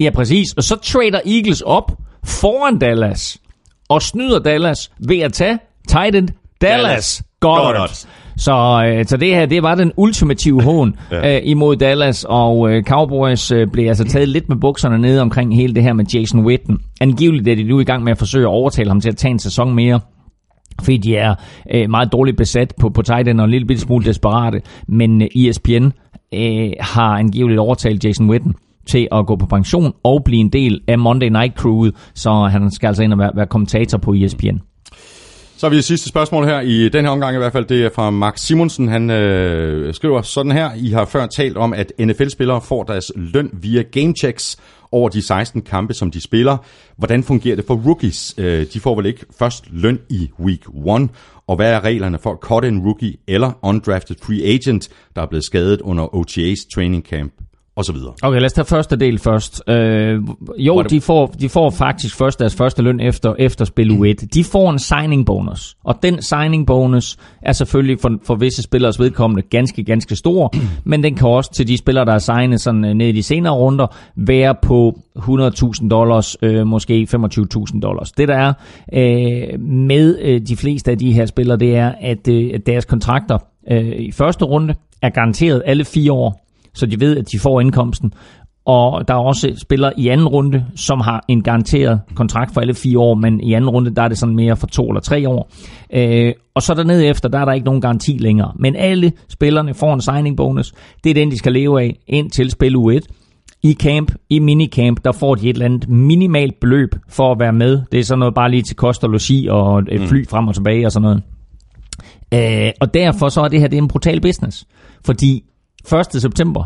Ja, 0.00 0.10
præcis. 0.10 0.46
Og 0.56 0.62
så 0.62 0.76
trader 0.76 1.20
Eagles 1.26 1.60
op 1.60 1.92
foran 2.24 2.78
Dallas 2.78 3.38
og 3.88 4.02
snyder 4.02 4.38
Dallas 4.38 4.90
ved 4.98 5.18
at 5.18 5.32
tage 5.32 5.58
tight 5.88 6.16
end 6.16 6.28
Dallas, 6.60 6.80
Dallas 6.80 7.22
Goddard. 7.40 7.66
Goddard. 7.66 8.06
Så, 8.36 8.84
øh, 8.86 9.06
så 9.06 9.16
det 9.16 9.28
her, 9.28 9.46
det 9.46 9.62
var 9.62 9.74
den 9.74 9.92
ultimative 9.96 10.62
hån 10.62 10.96
ja. 11.10 11.36
øh, 11.36 11.42
imod 11.44 11.76
Dallas, 11.76 12.24
og 12.28 12.70
øh, 12.70 12.84
Cowboys 12.84 13.50
øh, 13.50 13.66
blev 13.72 13.88
altså 13.88 14.04
taget 14.04 14.28
lidt 14.28 14.48
med 14.48 14.56
bukserne 14.56 14.98
nede 14.98 15.20
omkring 15.20 15.56
hele 15.56 15.74
det 15.74 15.82
her 15.82 15.92
med 15.92 16.04
Jason 16.14 16.44
Witten. 16.44 16.78
Angiveligt 17.00 17.48
er 17.48 17.54
de 17.54 17.62
nu 17.62 17.80
i 17.80 17.84
gang 17.84 18.04
med 18.04 18.12
at 18.12 18.18
forsøge 18.18 18.44
at 18.44 18.50
overtale 18.50 18.90
ham 18.90 19.00
til 19.00 19.08
at 19.08 19.16
tage 19.16 19.30
en 19.30 19.38
sæson 19.38 19.74
mere 19.74 20.00
fordi 20.82 20.96
de 20.96 21.16
er 21.16 21.34
øh, 21.74 21.90
meget 21.90 22.12
dårligt 22.12 22.36
besat 22.36 22.74
på, 22.80 22.88
på 22.88 23.02
tight 23.02 23.28
end 23.28 23.40
og 23.40 23.44
en 23.44 23.50
lille 23.50 23.78
smule 23.78 24.04
desperate. 24.04 24.62
Men 24.88 25.22
øh, 25.22 25.28
ESPN 25.36 25.88
øh, 26.34 26.70
har 26.80 27.18
angiveligt 27.18 27.58
overtalt 27.58 28.04
Jason 28.04 28.30
Witten 28.30 28.54
til 28.86 29.08
at 29.12 29.26
gå 29.26 29.36
på 29.36 29.46
pension 29.46 29.92
og 30.02 30.24
blive 30.24 30.40
en 30.40 30.48
del 30.48 30.80
af 30.88 30.98
Monday 30.98 31.28
Night 31.28 31.54
Crewet, 31.56 31.94
så 32.14 32.30
han 32.32 32.70
skal 32.70 32.86
altså 32.86 33.02
ind 33.02 33.12
og 33.12 33.18
være, 33.18 33.32
være 33.34 33.46
kommentator 33.46 33.98
på 33.98 34.14
ESPN. 34.14 34.58
Så 35.56 35.66
har 35.66 35.70
vi 35.70 35.76
det 35.76 35.84
sidste 35.84 36.08
spørgsmål 36.08 36.44
her, 36.44 36.60
i 36.60 36.88
den 36.88 37.04
her 37.04 37.12
omgang 37.12 37.34
i 37.34 37.38
hvert 37.38 37.52
fald, 37.52 37.64
det 37.64 37.84
er 37.84 37.90
fra 37.94 38.10
Max 38.10 38.40
Simonsen. 38.40 38.88
Han 38.88 39.10
øh, 39.10 39.94
skriver 39.94 40.22
sådan 40.22 40.52
her, 40.52 40.70
I 40.76 40.90
har 40.90 41.04
før 41.04 41.26
talt 41.26 41.56
om, 41.56 41.72
at 41.72 41.92
NFL-spillere 41.98 42.60
får 42.60 42.82
deres 42.82 43.12
løn 43.16 43.50
via 43.52 43.82
gamechecks 43.82 44.56
over 44.92 45.08
de 45.08 45.22
16 45.22 45.62
kampe, 45.62 45.94
som 45.94 46.10
de 46.10 46.20
spiller. 46.20 46.56
Hvordan 46.96 47.22
fungerer 47.22 47.56
det 47.56 47.64
for 47.66 47.74
rookies? 47.74 48.34
Øh, 48.38 48.66
de 48.72 48.80
får 48.80 48.96
vel 48.96 49.06
ikke 49.06 49.26
først 49.38 49.64
løn 49.70 49.98
i 50.10 50.30
week 50.40 50.60
1, 51.00 51.10
og 51.46 51.56
hvad 51.56 51.72
er 51.72 51.84
reglerne 51.84 52.18
for 52.18 52.32
at 52.32 52.38
cut 52.40 52.64
en 52.64 52.78
rookie 52.78 53.16
eller 53.28 53.52
undrafted 53.62 54.16
free 54.22 54.42
agent, 54.44 54.88
der 55.16 55.22
er 55.22 55.26
blevet 55.26 55.44
skadet 55.44 55.80
under 55.80 56.04
OTA's 56.04 56.74
training 56.74 57.04
camp? 57.04 57.32
Og 57.76 57.84
så 57.84 57.92
videre. 57.92 58.12
Okay, 58.22 58.38
lad 58.38 58.46
os 58.46 58.52
tage 58.52 58.64
første 58.64 58.96
del 58.96 59.18
først. 59.18 59.62
Øh, 59.68 60.20
jo, 60.58 60.82
de 60.82 61.00
får, 61.00 61.26
de 61.26 61.48
får 61.48 61.70
faktisk 61.70 62.16
først 62.16 62.38
deres 62.38 62.54
første 62.54 62.82
løn 62.82 63.00
efter, 63.00 63.34
efter 63.38 63.64
spil 63.64 63.90
U1. 63.90 64.26
De 64.34 64.44
får 64.44 64.70
en 64.70 64.78
signing 64.78 65.26
bonus, 65.26 65.76
og 65.84 65.94
den 66.02 66.22
signing 66.22 66.66
bonus 66.66 67.16
er 67.42 67.52
selvfølgelig 67.52 68.00
for, 68.00 68.10
for 68.24 68.34
visse 68.34 68.62
spillers 68.62 69.00
vedkommende 69.00 69.42
ganske, 69.42 69.84
ganske 69.84 70.16
stor, 70.16 70.54
men 70.90 71.02
den 71.02 71.14
kan 71.14 71.28
også 71.28 71.52
til 71.52 71.68
de 71.68 71.76
spillere, 71.76 72.04
der 72.04 72.12
er 72.12 72.18
signet 72.18 72.60
sådan 72.60 72.84
øh, 72.84 72.94
ned 72.94 73.08
i 73.08 73.12
de 73.12 73.22
senere 73.22 73.54
runder, 73.54 73.86
være 74.16 74.54
på 74.62 74.98
100.000 75.18 75.88
dollars, 75.88 76.36
øh, 76.42 76.66
måske 76.66 77.08
25.000 77.14 77.80
dollars. 77.80 78.12
Det 78.12 78.28
der 78.28 78.36
er 78.36 78.52
øh, 78.92 79.60
med 79.60 80.18
øh, 80.22 80.40
de 80.40 80.56
fleste 80.56 80.90
af 80.90 80.98
de 80.98 81.12
her 81.12 81.26
spillere, 81.26 81.58
det 81.58 81.76
er, 81.76 81.92
at, 82.00 82.28
øh, 82.28 82.60
deres 82.66 82.84
kontrakter 82.84 83.38
øh, 83.70 83.86
i 83.86 84.12
første 84.12 84.44
runde 84.44 84.74
er 85.02 85.10
garanteret 85.10 85.62
alle 85.66 85.84
fire 85.84 86.12
år, 86.12 86.45
så 86.76 86.86
de 86.86 87.00
ved, 87.00 87.16
at 87.16 87.32
de 87.32 87.38
får 87.38 87.60
indkomsten. 87.60 88.12
Og 88.66 89.08
der 89.08 89.14
er 89.14 89.18
også 89.18 89.52
spillere 89.62 89.92
i 90.00 90.08
anden 90.08 90.28
runde, 90.28 90.64
som 90.74 91.00
har 91.00 91.24
en 91.28 91.42
garanteret 91.42 92.00
kontrakt 92.14 92.54
for 92.54 92.60
alle 92.60 92.74
fire 92.74 92.98
år, 92.98 93.14
men 93.14 93.40
i 93.40 93.52
anden 93.52 93.70
runde, 93.70 93.94
der 93.94 94.02
er 94.02 94.08
det 94.08 94.18
sådan 94.18 94.36
mere 94.36 94.56
for 94.56 94.66
to 94.66 94.88
eller 94.88 95.00
tre 95.00 95.28
år. 95.28 95.50
Øh, 95.92 96.32
og 96.54 96.62
så 96.62 96.74
dernede 96.74 97.06
efter, 97.06 97.28
der 97.28 97.38
er 97.38 97.44
der 97.44 97.52
ikke 97.52 97.64
nogen 97.64 97.80
garanti 97.80 98.18
længere. 98.18 98.52
Men 98.58 98.76
alle 98.76 99.12
spillerne 99.28 99.74
får 99.74 99.94
en 99.94 100.00
signing 100.00 100.36
bonus. 100.36 100.72
Det 101.04 101.10
er 101.10 101.14
den, 101.14 101.30
de 101.30 101.38
skal 101.38 101.52
leve 101.52 101.82
af 101.82 101.96
indtil 102.06 102.50
spil 102.50 102.76
U1. 102.76 103.00
I 103.62 103.72
camp, 103.74 104.12
i 104.30 104.38
minicamp, 104.38 105.04
der 105.04 105.12
får 105.12 105.34
de 105.34 105.48
et 105.48 105.54
eller 105.54 105.64
andet 105.64 105.88
minimalt 105.88 106.60
beløb 106.60 106.94
for 107.08 107.32
at 107.32 107.38
være 107.38 107.52
med. 107.52 107.80
Det 107.92 108.00
er 108.00 108.04
sådan 108.04 108.18
noget 108.18 108.34
bare 108.34 108.50
lige 108.50 108.62
til 108.62 108.76
kost 108.76 109.04
og 109.04 109.10
logi 109.10 109.48
og 109.50 109.82
et 109.88 110.00
fly 110.00 110.26
frem 110.28 110.48
og 110.48 110.54
tilbage 110.54 110.86
og 110.86 110.92
sådan 110.92 111.02
noget. 111.02 111.22
Øh, 112.34 112.72
og 112.80 112.94
derfor 112.94 113.28
så 113.28 113.40
er 113.40 113.48
det 113.48 113.60
her 113.60 113.68
det 113.68 113.78
er 113.78 113.82
en 113.82 113.88
brutal 113.88 114.20
business. 114.20 114.66
Fordi 115.04 115.44
1. 115.92 116.22
september, 116.22 116.64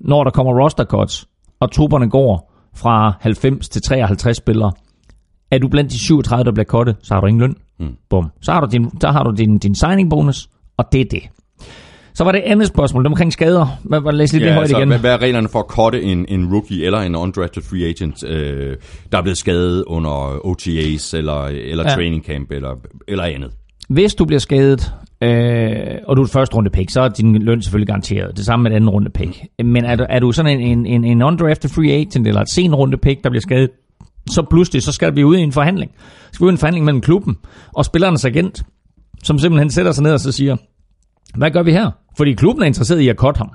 når 0.00 0.24
der 0.24 0.30
kommer 0.30 0.64
roster 0.64 0.84
cuts, 0.84 1.26
og 1.60 1.72
trupperne 1.72 2.10
går 2.10 2.52
fra 2.76 3.14
90 3.20 3.68
til 3.68 3.82
53 3.82 4.36
spillere, 4.36 4.72
er 5.50 5.58
du 5.58 5.68
blandt 5.68 5.90
de 5.90 5.98
37, 5.98 6.44
der 6.44 6.52
bliver 6.52 6.64
kottet, 6.64 6.96
så 7.02 7.14
har 7.14 7.20
du 7.20 7.26
ingen 7.26 7.40
løn. 7.40 7.54
Mm. 7.80 7.96
Bum. 8.10 8.30
Så 8.42 8.52
har 8.52 8.60
du 8.60 8.66
din, 8.72 8.84
der 9.00 9.12
har 9.12 9.22
du 9.24 9.30
din, 9.30 9.58
din 9.58 9.74
signing 9.74 10.10
bonus, 10.10 10.48
og 10.76 10.84
det 10.92 11.00
er 11.00 11.04
det. 11.10 11.22
Så 12.14 12.24
var 12.24 12.32
det 12.32 12.42
andet 12.44 12.66
spørgsmål, 12.68 13.02
det 13.04 13.10
omkring 13.10 13.32
skader. 13.32 13.66
Hvad 13.82 14.00
var 14.00 14.10
læs 14.10 14.32
lige 14.32 14.44
det 14.44 14.52
højt 14.52 14.62
altså, 14.62 14.76
igen? 14.76 14.88
Hvad, 14.88 14.98
hvad 14.98 15.12
er 15.12 15.22
reglerne 15.22 15.48
for 15.48 15.58
at 15.58 15.64
cutte 15.68 16.02
en, 16.02 16.26
en 16.28 16.52
rookie 16.52 16.84
eller 16.86 16.98
en 16.98 17.16
undrafted 17.16 17.62
free 17.62 17.88
agent, 17.88 18.24
øh, 18.24 18.76
der 19.12 19.18
er 19.18 19.22
blevet 19.22 19.38
skadet 19.38 19.84
under 19.86 20.46
OTAs 20.46 21.14
eller, 21.14 21.44
eller 21.44 21.84
Ja. 21.84 21.90
ja. 21.90 21.94
training 21.96 22.24
camp 22.24 22.50
eller, 22.50 22.70
eller 23.08 23.24
andet? 23.24 23.50
Hvis 23.88 24.14
du 24.14 24.24
bliver 24.24 24.40
skadet, 24.40 24.94
øh, 25.22 25.98
og 26.06 26.16
du 26.16 26.22
er 26.22 26.26
et 26.26 26.30
første 26.30 26.56
runde 26.56 26.70
pick, 26.70 26.90
så 26.90 27.00
er 27.00 27.08
din 27.08 27.42
løn 27.42 27.62
selvfølgelig 27.62 27.86
garanteret. 27.86 28.36
Det 28.36 28.44
samme 28.44 28.62
med 28.62 28.70
et 28.70 28.76
anden 28.76 28.90
runde 28.90 29.10
pick. 29.10 29.46
Men 29.64 29.84
er 29.84 29.96
du, 29.96 30.06
er 30.08 30.20
du 30.20 30.32
sådan 30.32 30.60
en, 30.60 30.86
en, 30.86 31.04
en, 31.04 31.22
undrafted 31.22 31.70
free 31.70 31.92
agent, 31.92 32.26
eller 32.26 32.40
et 32.40 32.50
sen 32.50 32.74
runde 32.74 32.96
pick, 32.96 33.24
der 33.24 33.30
bliver 33.30 33.40
skadet, 33.40 33.70
så 34.30 34.42
pludselig, 34.50 34.82
så 34.82 34.92
skal 34.92 35.16
vi 35.16 35.24
ud 35.24 35.36
i 35.36 35.40
en 35.40 35.52
forhandling. 35.52 35.90
Så 35.98 36.32
skal 36.32 36.44
vi 36.44 36.46
ud 36.46 36.52
i 36.52 36.54
en 36.54 36.58
forhandling 36.58 36.84
mellem 36.84 37.00
klubben 37.00 37.36
og 37.72 37.84
spillernes 37.84 38.24
agent, 38.24 38.62
som 39.22 39.38
simpelthen 39.38 39.70
sætter 39.70 39.92
sig 39.92 40.02
ned 40.02 40.12
og 40.12 40.20
så 40.20 40.32
siger, 40.32 40.56
hvad 41.36 41.50
gør 41.50 41.62
vi 41.62 41.72
her? 41.72 41.90
Fordi 42.16 42.32
klubben 42.32 42.62
er 42.62 42.66
interesseret 42.66 43.00
i 43.00 43.08
at 43.08 43.16
cutte 43.16 43.38
ham. 43.38 43.50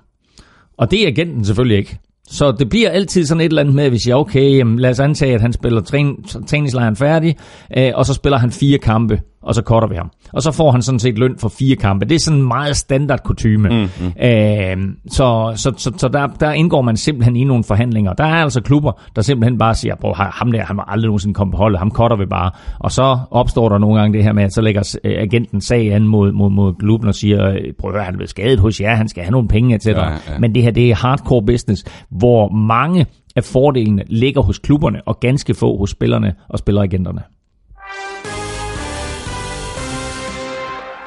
Og 0.78 0.92
det 0.92 1.04
er 1.04 1.08
agenten 1.08 1.46
selvfølgelig 1.46 1.78
ikke. 1.78 2.00
Så 2.30 2.52
det 2.52 2.70
bliver 2.70 2.90
altid 2.90 3.26
sådan 3.26 3.42
et 3.42 3.46
eller 3.46 3.62
andet 3.62 3.76
med, 3.76 3.84
at 3.84 3.92
vi 3.92 4.00
siger, 4.00 4.16
okay, 4.16 4.58
jamen, 4.58 4.80
lad 4.80 4.90
os 4.90 5.00
antage, 5.00 5.34
at 5.34 5.42
han 5.42 5.54
spiller 5.54 5.82
træn, 5.82 6.24
træningslejren 6.24 6.96
færdig, 6.96 7.36
øh, 7.78 7.92
og 7.96 8.06
så 8.06 8.14
spiller 8.14 8.38
han 8.38 8.52
fire 8.52 8.78
kampe, 8.78 9.22
og 9.48 9.56
så 9.56 9.62
cutter 9.62 9.88
vi 9.88 9.96
ham. 9.96 10.12
Og 10.34 10.42
så 10.42 10.52
får 10.52 10.72
han 10.72 10.82
sådan 10.82 11.00
set 11.00 11.18
løn 11.18 11.36
for 11.40 11.50
fire 11.50 11.76
kampe. 11.76 12.06
Det 12.06 12.16
er 12.16 12.20
sådan 12.20 12.40
en 12.40 12.48
meget 12.48 12.76
standard 12.76 13.24
kutume. 13.24 13.70
Mm, 13.70 13.76
mm. 13.76 14.26
Øh, 14.26 14.78
så 15.08 15.54
så, 15.56 15.74
så, 15.78 15.92
så 15.98 16.08
der, 16.08 16.28
der 16.28 16.52
indgår 16.52 16.82
man 16.82 16.98
simpelthen 16.98 17.36
i 17.36 17.44
nogle 17.44 17.64
forhandlinger. 17.64 18.14
Der 18.14 18.24
er 18.24 18.44
altså 18.44 18.62
klubber, 18.62 18.92
der 19.16 19.22
simpelthen 19.22 19.58
bare 19.58 19.76
siger, 19.76 19.96
"Bror, 19.96 20.14
ham 20.14 20.52
der, 20.52 20.64
han 20.66 20.76
må 20.76 20.84
aldrig 20.88 21.08
nogensinde 21.08 21.34
komme 21.34 21.52
på 21.52 21.58
holdet, 21.58 21.80
ham 21.80 21.92
cutter 21.92 22.18
vi 22.18 22.26
bare. 22.26 22.52
Og 22.80 22.92
så 22.92 23.20
opstår 23.32 23.70
der 23.70 23.78
nogle 23.78 24.00
gange 24.00 24.18
det 24.18 24.24
her 24.24 24.34
med, 24.34 24.44
at 24.44 24.54
så 24.54 24.62
lægger 24.62 24.98
øh, 25.04 25.14
agenten 25.22 25.62
sag 25.62 25.94
an 25.94 26.08
mod, 26.08 26.32
mod, 26.32 26.50
mod 26.50 26.74
klubben 26.74 27.08
og 27.10 27.16
siger, 27.16 27.50
øh, 27.50 27.58
prøv 27.80 27.96
at 27.96 28.06
han 28.06 28.14
er 28.14 28.18
blevet 28.18 28.30
skadet 28.30 28.60
hos 28.60 28.82
jer, 28.82 28.96
han 28.96 29.08
skal 29.08 29.24
have 29.24 29.32
nogle 29.32 29.48
penge 29.48 29.78
til 29.78 29.94
dig. 29.96 30.20
Ja, 30.28 30.34
ja. 30.34 30.40
Men 30.40 30.56
det 30.56 30.64
her, 30.64 30.72
det 30.72 30.90
er 30.90 30.96
hardcore 30.96 31.46
business, 31.46 31.84
hvor 32.10 32.50
mange 32.50 33.06
af 33.36 33.44
fordelene 33.44 34.04
ligger 34.08 34.42
hos 34.42 34.60
klubberne, 34.60 35.02
og 35.06 35.20
ganske 35.20 35.54
få 35.54 35.78
hos 35.78 35.90
spillerne 35.90 36.34
og 36.50 36.60
spilleragenterne. 36.60 37.22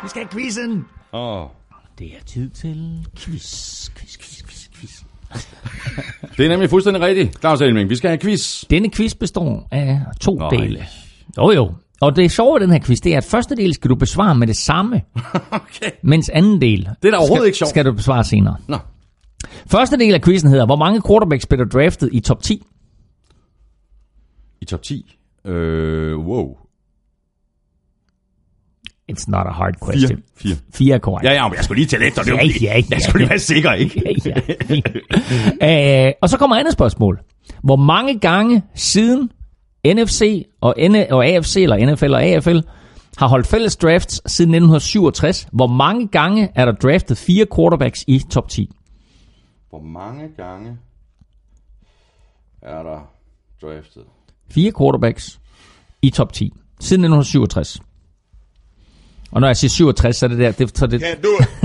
Vi 0.02 0.08
skal 0.08 0.22
have 0.22 0.28
quizzen! 0.32 0.84
Oh. 1.12 1.46
Det 1.98 2.06
er 2.06 2.24
tid 2.26 2.50
til 2.50 3.06
quiz, 3.18 3.90
quiz, 3.90 4.18
quiz, 4.18 4.42
quiz, 4.42 4.68
quiz. 4.74 5.02
Det 6.36 6.44
er 6.44 6.48
nemlig 6.48 6.70
fuldstændig 6.70 7.02
rigtigt. 7.02 7.40
Claus 7.40 7.60
Elming, 7.60 7.90
vi 7.90 7.96
skal 7.96 8.10
have 8.10 8.18
quiz. 8.18 8.64
Denne 8.70 8.90
quiz 8.90 9.14
består 9.14 9.68
af 9.70 10.00
to 10.20 10.34
Nej. 10.34 10.48
dele. 10.50 10.86
Jo 11.38 11.50
jo. 11.50 11.74
Og 12.00 12.16
det 12.16 12.30
sjove 12.30 12.54
ved 12.54 12.60
den 12.66 12.70
her 12.72 12.80
quiz, 12.80 12.98
det 13.00 13.12
er, 13.12 13.16
at 13.16 13.24
første 13.24 13.56
del 13.56 13.74
skal 13.74 13.90
du 13.90 13.94
besvare 13.94 14.34
med 14.34 14.46
det 14.46 14.56
samme, 14.56 15.02
Okay. 15.50 15.90
mens 16.02 16.28
anden 16.28 16.60
del 16.60 16.78
Det 17.02 17.08
er 17.08 17.10
da 17.10 17.16
overhovedet 17.16 17.38
skal, 17.42 17.46
ikke 17.46 17.58
sjovt. 17.58 17.68
skal 17.68 17.84
du 17.84 17.92
besvare 17.92 18.24
senere. 18.24 18.56
Nå. 18.68 18.78
Første 19.66 19.96
del 19.98 20.14
af 20.14 20.22
quizzen 20.22 20.50
hedder, 20.50 20.66
hvor 20.66 20.76
mange 20.76 21.02
quarterbacks 21.08 21.46
bliver 21.46 21.64
der 21.64 21.70
draftet 21.70 22.08
i 22.12 22.20
top 22.20 22.42
10? 22.42 22.62
I 24.60 24.64
top 24.64 24.82
10. 24.82 25.16
Øh, 25.44 26.18
wow. 26.18 26.56
It's 29.11 29.25
not 29.29 29.46
a 29.46 29.51
hard 29.51 29.75
Fire. 29.79 29.90
question. 29.90 30.23
Fire. 30.37 30.57
Fire 30.75 30.94
er 30.94 30.99
korrekt. 30.99 31.25
Ja, 31.29 31.33
ja, 31.33 31.49
men 31.49 31.57
jeg 31.57 31.64
skulle 31.64 31.79
lige 31.79 31.87
tælle 31.88 32.07
efter. 32.07 32.23
Det 32.23 32.31
Ja, 32.33 32.44
ja, 32.62 32.79
ja. 32.79 32.83
Jeg 32.90 33.01
skulle 33.01 33.18
lige 33.23 33.31
være 33.31 33.38
sikker, 33.38 33.73
ikke? 33.73 34.03
ja, 34.27 34.33
ja. 35.62 36.07
øh, 36.09 36.12
og 36.23 36.29
så 36.29 36.38
kommer 36.38 36.57
andet 36.57 36.73
spørgsmål. 36.73 37.20
Hvor 37.62 37.77
mange 37.77 38.18
gange 38.18 38.62
siden 38.75 39.31
NFC 39.87 40.46
og, 40.61 40.75
N- 40.79 41.12
og 41.12 41.27
AFC, 41.27 41.57
eller 41.57 41.92
NFL 41.92 42.12
og 42.14 42.23
AFL, 42.23 42.59
har 43.18 43.29
holdt 43.29 43.46
fælles 43.46 43.77
drafts 43.77 44.14
siden 44.33 44.55
1967, 44.55 45.49
hvor 45.53 45.66
mange 45.66 46.09
gange 46.09 46.49
er 46.55 46.64
der 46.64 46.73
draftet 46.73 47.18
fire 47.18 47.46
quarterbacks 47.57 48.05
i 48.07 48.23
top 48.31 48.49
10? 48.49 48.70
Hvor 49.70 49.81
mange 49.83 50.29
gange 50.37 50.77
er 52.62 52.83
der 52.83 53.11
draftet? 53.62 54.03
Fire 54.51 54.73
quarterbacks 54.79 55.40
i 56.03 56.11
top 56.11 56.33
10 56.33 56.53
siden 56.81 57.01
1967. 57.05 57.81
Og 59.33 59.40
når 59.40 59.49
jeg 59.49 59.57
siger 59.57 59.71
67, 59.71 60.16
så 60.16 60.27
er 60.27 60.29
det 60.29 60.38
der, 60.38 60.53
det, 60.53 60.79
så, 60.79 60.87
det, 60.87 61.03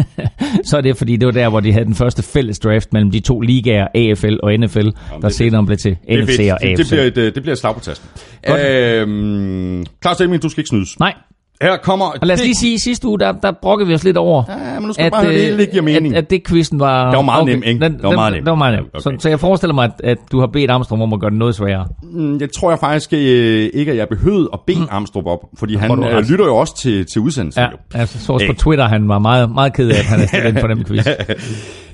så 0.69 0.77
er 0.77 0.81
det 0.81 0.97
fordi, 0.97 1.15
det 1.15 1.25
var 1.25 1.31
der, 1.31 1.49
hvor 1.49 1.59
de 1.59 1.71
havde 1.71 1.85
den 1.85 1.95
første 1.95 2.23
fælles 2.23 2.59
draft 2.59 2.93
mellem 2.93 3.11
de 3.11 3.19
to 3.19 3.39
ligaer, 3.39 3.87
AFL 3.95 4.35
og 4.43 4.59
NFL, 4.59 4.79
der 4.79 4.91
er 5.23 5.29
senere 5.29 5.65
blev 5.65 5.77
til 5.77 5.97
Det 6.09 6.23
NFC 6.23 6.39
og. 6.51 6.63
AFC. 6.63 6.77
Det, 6.77 6.77
det, 6.77 6.87
bliver 6.87 7.03
et, 7.03 7.17
øh, 7.17 7.35
det 7.35 7.43
bliver 7.43 7.53
et 7.53 7.59
slag 7.59 7.73
på 7.73 7.79
tasken. 7.79 8.09
Øhm, 8.49 9.85
Claus 10.01 10.21
Elming, 10.21 10.43
du 10.43 10.49
skal 10.49 10.61
ikke 10.61 10.69
snydes. 10.69 10.99
Nej, 10.99 11.13
Her 11.61 11.77
kommer... 11.77 12.05
Og 12.05 12.17
lad 12.27 12.33
os 12.33 12.39
det- 12.39 12.45
lige 12.47 12.55
sige, 12.55 12.73
at 12.73 12.81
sidste 12.81 13.07
uge, 13.07 13.19
der, 13.19 13.31
der 13.31 13.51
brokkede 13.61 13.87
vi 13.87 13.93
os 13.93 14.03
lidt 14.03 14.17
over, 14.17 14.43
Ja, 14.49 14.79
men 14.79 14.87
nu 14.87 14.93
skal 14.93 15.05
du 15.05 15.09
bare 15.09 15.23
høre, 15.23 15.33
det 15.33 15.41
hele 15.41 15.61
ikke 15.61 15.71
giver 15.71 15.83
mening. 15.83 16.15
At, 16.15 16.23
at 16.23 16.29
det 16.29 16.47
quizzen 16.47 16.79
var... 16.79 17.09
Det 17.09 17.15
var 17.15 17.21
meget 17.23 17.45
nem, 17.45 17.63
ikke? 17.65 17.79
Den, 17.79 17.93
Det 17.93 18.03
var 18.03 18.11
meget 18.11 18.33
nem. 18.33 18.43
Det 18.43 18.49
var 18.51 18.55
meget 18.55 18.75
nem. 18.75 18.85
Okay. 18.93 18.99
Så, 18.99 19.15
så 19.19 19.29
jeg 19.29 19.39
forestiller 19.39 19.73
mig, 19.73 19.85
at, 19.85 19.91
at 20.09 20.17
du 20.31 20.39
har 20.39 20.47
bedt 20.47 20.71
Armstrong 20.71 21.03
om 21.03 21.13
at 21.13 21.19
gøre 21.19 21.29
det 21.29 21.39
noget 21.39 21.55
sværere. 21.55 21.87
Mm, 22.03 22.37
Jeg 22.39 22.49
tror 22.57 22.71
jeg 22.71 22.79
faktisk 22.79 23.13
øh, 23.13 23.69
ikke, 23.73 23.91
at 23.91 23.97
jeg 23.97 24.09
behøvede 24.09 24.49
at 24.53 24.59
bede 24.67 24.87
Amstrup 24.89 25.25
op, 25.25 25.39
fordi 25.59 25.73
tror, 25.73 25.81
han 25.81 26.03
har 26.03 26.09
øh, 26.19 26.25
lytter 26.29 26.45
jo 26.45 26.55
også 26.55 26.77
til, 26.77 27.05
til 27.05 27.21
udsendelsen. 27.21 27.61
Ja, 27.61 27.67
jo. 27.71 27.77
jeg 27.99 28.07
så 28.07 28.33
også 28.33 28.45
på. 28.47 28.53
Twitter, 28.53 28.87
han 28.87 29.09
var 29.09 29.19
meget, 29.19 29.51
meget 29.51 29.73
ked 29.73 29.89
af, 29.89 29.99
at 29.99 30.05
han 30.05 30.19
er 30.21 30.25
stillet 30.27 30.49
ind 30.49 30.57
på 30.61 30.67
den 30.67 30.85
quiz. 30.87 31.07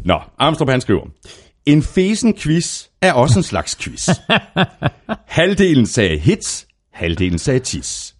Nå, 0.06 0.16
Armstrong 0.40 0.72
han 0.72 0.82
skriver, 0.82 1.02
en 1.66 1.84
fesen 1.84 2.34
quiz 2.34 2.84
er 3.02 3.14
også 3.14 3.40
en 3.40 3.44
slags 3.44 3.76
quiz. 3.82 4.10
halvdelen 5.28 5.86
sagde 5.86 6.18
hits, 6.18 6.66
halvdelen 6.94 7.38
sagde 7.40 7.60
tis. 7.60 8.11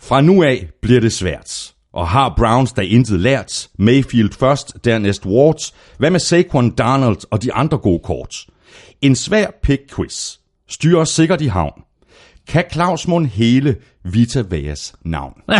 Fra 0.00 0.20
nu 0.20 0.42
af 0.42 0.68
bliver 0.82 1.00
det 1.00 1.12
svært. 1.12 1.72
Og 1.92 2.08
har 2.08 2.34
Browns 2.36 2.72
da 2.72 2.80
intet 2.82 3.20
lært? 3.20 3.68
Mayfield 3.78 4.32
først, 4.32 4.76
dernæst 4.84 5.26
Wards. 5.26 5.74
Hvad 5.98 6.10
med 6.10 6.20
Saquon 6.20 6.70
Darnold 6.70 7.18
og 7.30 7.42
de 7.42 7.52
andre 7.52 7.78
gode 7.78 8.00
kort? 8.04 8.46
En 9.02 9.16
svær 9.16 9.46
pick 9.62 9.94
quiz. 9.94 10.36
Styrer 10.68 11.04
sikkert 11.04 11.40
i 11.40 11.46
havn. 11.46 11.82
Kan 12.48 12.64
Claus 12.72 13.08
Mund 13.08 13.26
hele 13.26 13.76
Vita 14.04 14.42
Veas 14.50 14.94
navn? 15.04 15.32
det 15.48 15.54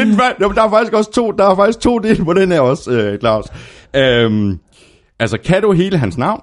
er 0.00 0.04
den, 0.04 0.18
der 0.56 0.62
er 0.62 0.70
faktisk 0.70 0.92
også 0.92 1.12
to, 1.12 1.30
der 1.30 1.50
er 1.50 1.56
faktisk 1.56 1.80
to 1.80 1.98
dele 1.98 2.24
på 2.24 2.32
den 2.32 2.52
her 2.52 2.60
også, 2.60 2.90
øh, 2.90 3.18
Claus. 3.18 3.46
Øhm, 3.96 4.58
altså, 5.18 5.38
kan 5.44 5.62
du 5.62 5.72
hele 5.72 5.98
hans 5.98 6.18
navn? 6.18 6.40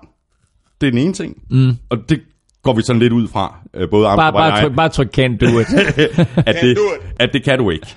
Det 0.82 0.88
er 0.88 0.91
den 0.91 1.00
ene 1.00 1.13
ting. 1.13 1.38
Mm. 1.50 1.78
Og 1.89 1.98
det 2.10 2.22
går 2.63 2.74
vi 2.74 2.82
sådan 2.82 3.00
lidt 3.00 3.13
ud 3.13 3.28
fra, 3.28 3.60
øh, 3.74 3.89
både 3.89 4.04
Bare, 4.04 4.12
Amstrup 4.12 4.28
og 4.28 4.34
bare, 4.34 4.54
jeg, 4.54 4.63
tryk, 4.63 4.76
bare 4.76 4.89
tryk 4.89 5.19
can't 5.19 5.38
do 5.38 5.60
it. 5.60 5.67
at, 6.50 6.56
det, 6.62 6.78
at 7.19 7.30
det 7.34 7.43
kan 7.43 7.60
du 7.60 7.69
ikke. 7.69 7.88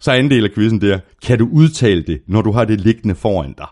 Så 0.00 0.12
anden 0.12 0.30
del 0.30 0.44
af 0.44 0.50
quizzen 0.54 0.80
der, 0.80 0.98
kan 1.26 1.38
du 1.38 1.48
udtale 1.52 2.02
det, 2.02 2.20
når 2.28 2.42
du 2.42 2.52
har 2.52 2.64
det 2.64 2.80
liggende 2.80 3.14
foran 3.14 3.54
dig? 3.58 3.66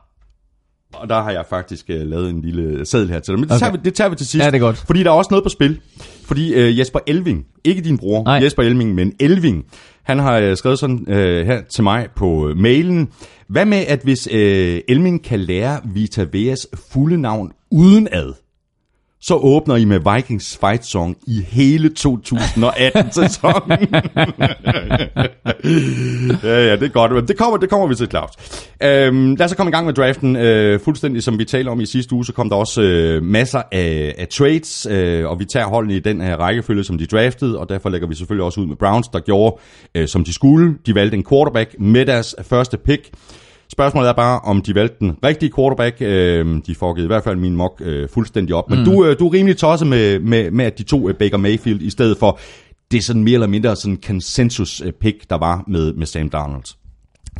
Og 0.94 1.08
der 1.08 1.22
har 1.22 1.30
jeg 1.30 1.44
faktisk 1.50 1.86
uh, 1.88 2.10
lavet 2.10 2.30
en 2.30 2.40
lille 2.40 2.86
seddel 2.86 3.10
her 3.10 3.20
til 3.20 3.32
dig. 3.32 3.40
Men 3.40 3.48
det, 3.48 3.56
okay. 3.56 3.60
tager 3.60 3.72
vi, 3.72 3.78
det 3.84 3.94
tager 3.94 4.08
vi 4.10 4.16
til 4.16 4.26
sidst. 4.26 4.44
Ja, 4.44 4.50
det 4.50 4.56
er 4.56 4.60
godt. 4.60 4.76
Fordi 4.76 5.02
der 5.02 5.10
er 5.10 5.14
også 5.14 5.28
noget 5.30 5.42
på 5.42 5.48
spil. 5.48 5.80
Fordi 6.24 6.54
uh, 6.54 6.78
Jesper 6.78 6.98
Elving, 7.06 7.46
ikke 7.64 7.82
din 7.82 7.98
bror, 7.98 8.24
Nej. 8.24 8.34
Jesper 8.34 8.62
Elving, 8.62 8.94
men 8.94 9.12
Elving, 9.20 9.64
han 10.02 10.18
har 10.18 10.50
uh, 10.50 10.54
skrevet 10.54 10.78
sådan 10.78 11.04
uh, 11.08 11.14
her 11.16 11.62
til 11.74 11.84
mig 11.84 12.08
på 12.16 12.26
uh, 12.26 12.56
mailen. 12.56 13.08
Hvad 13.48 13.64
med, 13.64 13.78
at 13.88 14.00
hvis 14.04 14.26
uh, 14.26 14.34
Elving 14.88 15.24
kan 15.24 15.40
lære 15.40 15.80
Vita 15.84 16.26
Veas 16.32 16.66
fulde 16.92 17.20
navn 17.20 17.52
uden 17.70 18.08
ad, 18.12 18.32
så 19.26 19.34
åbner 19.34 19.76
I 19.76 19.84
med 19.84 20.14
Vikings 20.14 20.58
Fight 20.60 20.86
Song 20.86 21.16
i 21.26 21.44
hele 21.48 21.90
2018-sæsonen. 21.98 23.70
ja, 26.42 26.66
ja, 26.66 26.76
det 26.76 26.82
er 26.82 26.92
godt. 26.92 27.12
Men 27.12 27.28
det 27.28 27.38
kommer, 27.38 27.56
det 27.56 27.70
kommer 27.70 27.86
vi 27.86 27.94
til, 27.94 28.10
Claus. 28.10 28.30
Øhm, 28.82 29.34
lad 29.34 29.44
os 29.44 29.50
så 29.50 29.56
komme 29.56 29.70
i 29.70 29.72
gang 29.72 29.86
med 29.86 29.94
draften. 29.94 30.36
Øh, 30.36 30.80
fuldstændig 30.80 31.22
som 31.22 31.38
vi 31.38 31.44
talte 31.44 31.68
om 31.68 31.80
i 31.80 31.86
sidste 31.86 32.14
uge, 32.14 32.24
så 32.24 32.32
kom 32.32 32.48
der 32.48 32.56
også 32.56 32.82
øh, 32.82 33.22
masser 33.22 33.62
af, 33.72 34.14
af 34.18 34.28
trades, 34.28 34.86
øh, 34.90 35.30
og 35.30 35.38
vi 35.38 35.44
tager 35.44 35.66
holdene 35.66 35.96
i 35.96 36.00
den 36.00 36.20
her 36.20 36.36
rækkefølge, 36.36 36.84
som 36.84 36.98
de 36.98 37.06
draftede, 37.06 37.58
og 37.58 37.68
derfor 37.68 37.88
lægger 37.88 38.08
vi 38.08 38.14
selvfølgelig 38.14 38.44
også 38.44 38.60
ud 38.60 38.66
med 38.66 38.76
Browns, 38.76 39.08
der 39.08 39.20
gjorde, 39.20 39.56
øh, 39.94 40.08
som 40.08 40.24
de 40.24 40.32
skulle. 40.32 40.74
De 40.86 40.94
valgte 40.94 41.16
en 41.16 41.24
quarterback 41.28 41.74
med 41.78 42.06
deres 42.06 42.34
første 42.42 42.76
pick. 42.76 43.10
Spørgsmålet 43.72 44.08
er 44.08 44.12
bare, 44.12 44.40
om 44.40 44.62
de 44.62 44.74
valgte 44.74 44.96
den 45.00 45.16
rigtige 45.24 45.52
quarterback. 45.56 45.96
Øh, 46.00 46.60
de 46.66 46.74
får 46.74 46.98
i 46.98 47.06
hvert 47.06 47.24
fald 47.24 47.36
min 47.36 47.56
mock 47.56 47.80
øh, 47.84 48.08
fuldstændig 48.08 48.54
op. 48.54 48.70
Men 48.70 48.78
mm. 48.78 48.84
du, 48.84 49.04
øh, 49.04 49.18
du 49.18 49.28
er 49.28 49.32
rimelig 49.32 49.56
tosset 49.56 49.88
med, 49.88 50.18
med, 50.18 50.50
med, 50.50 50.64
at 50.64 50.78
de 50.78 50.82
to 50.82 51.08
øh, 51.08 51.14
Baker 51.14 51.36
Mayfield 51.36 51.82
i 51.82 51.90
stedet 51.90 52.18
for 52.18 52.38
det 52.90 52.98
er 52.98 53.02
sådan 53.02 53.24
mere 53.24 53.34
eller 53.34 53.46
mindre 53.46 53.76
sådan 53.76 53.98
consensus 54.04 54.82
pick, 55.00 55.30
der 55.30 55.38
var 55.38 55.64
med, 55.68 55.92
med 55.92 56.06
Sam 56.06 56.30
Darnold. 56.30 56.64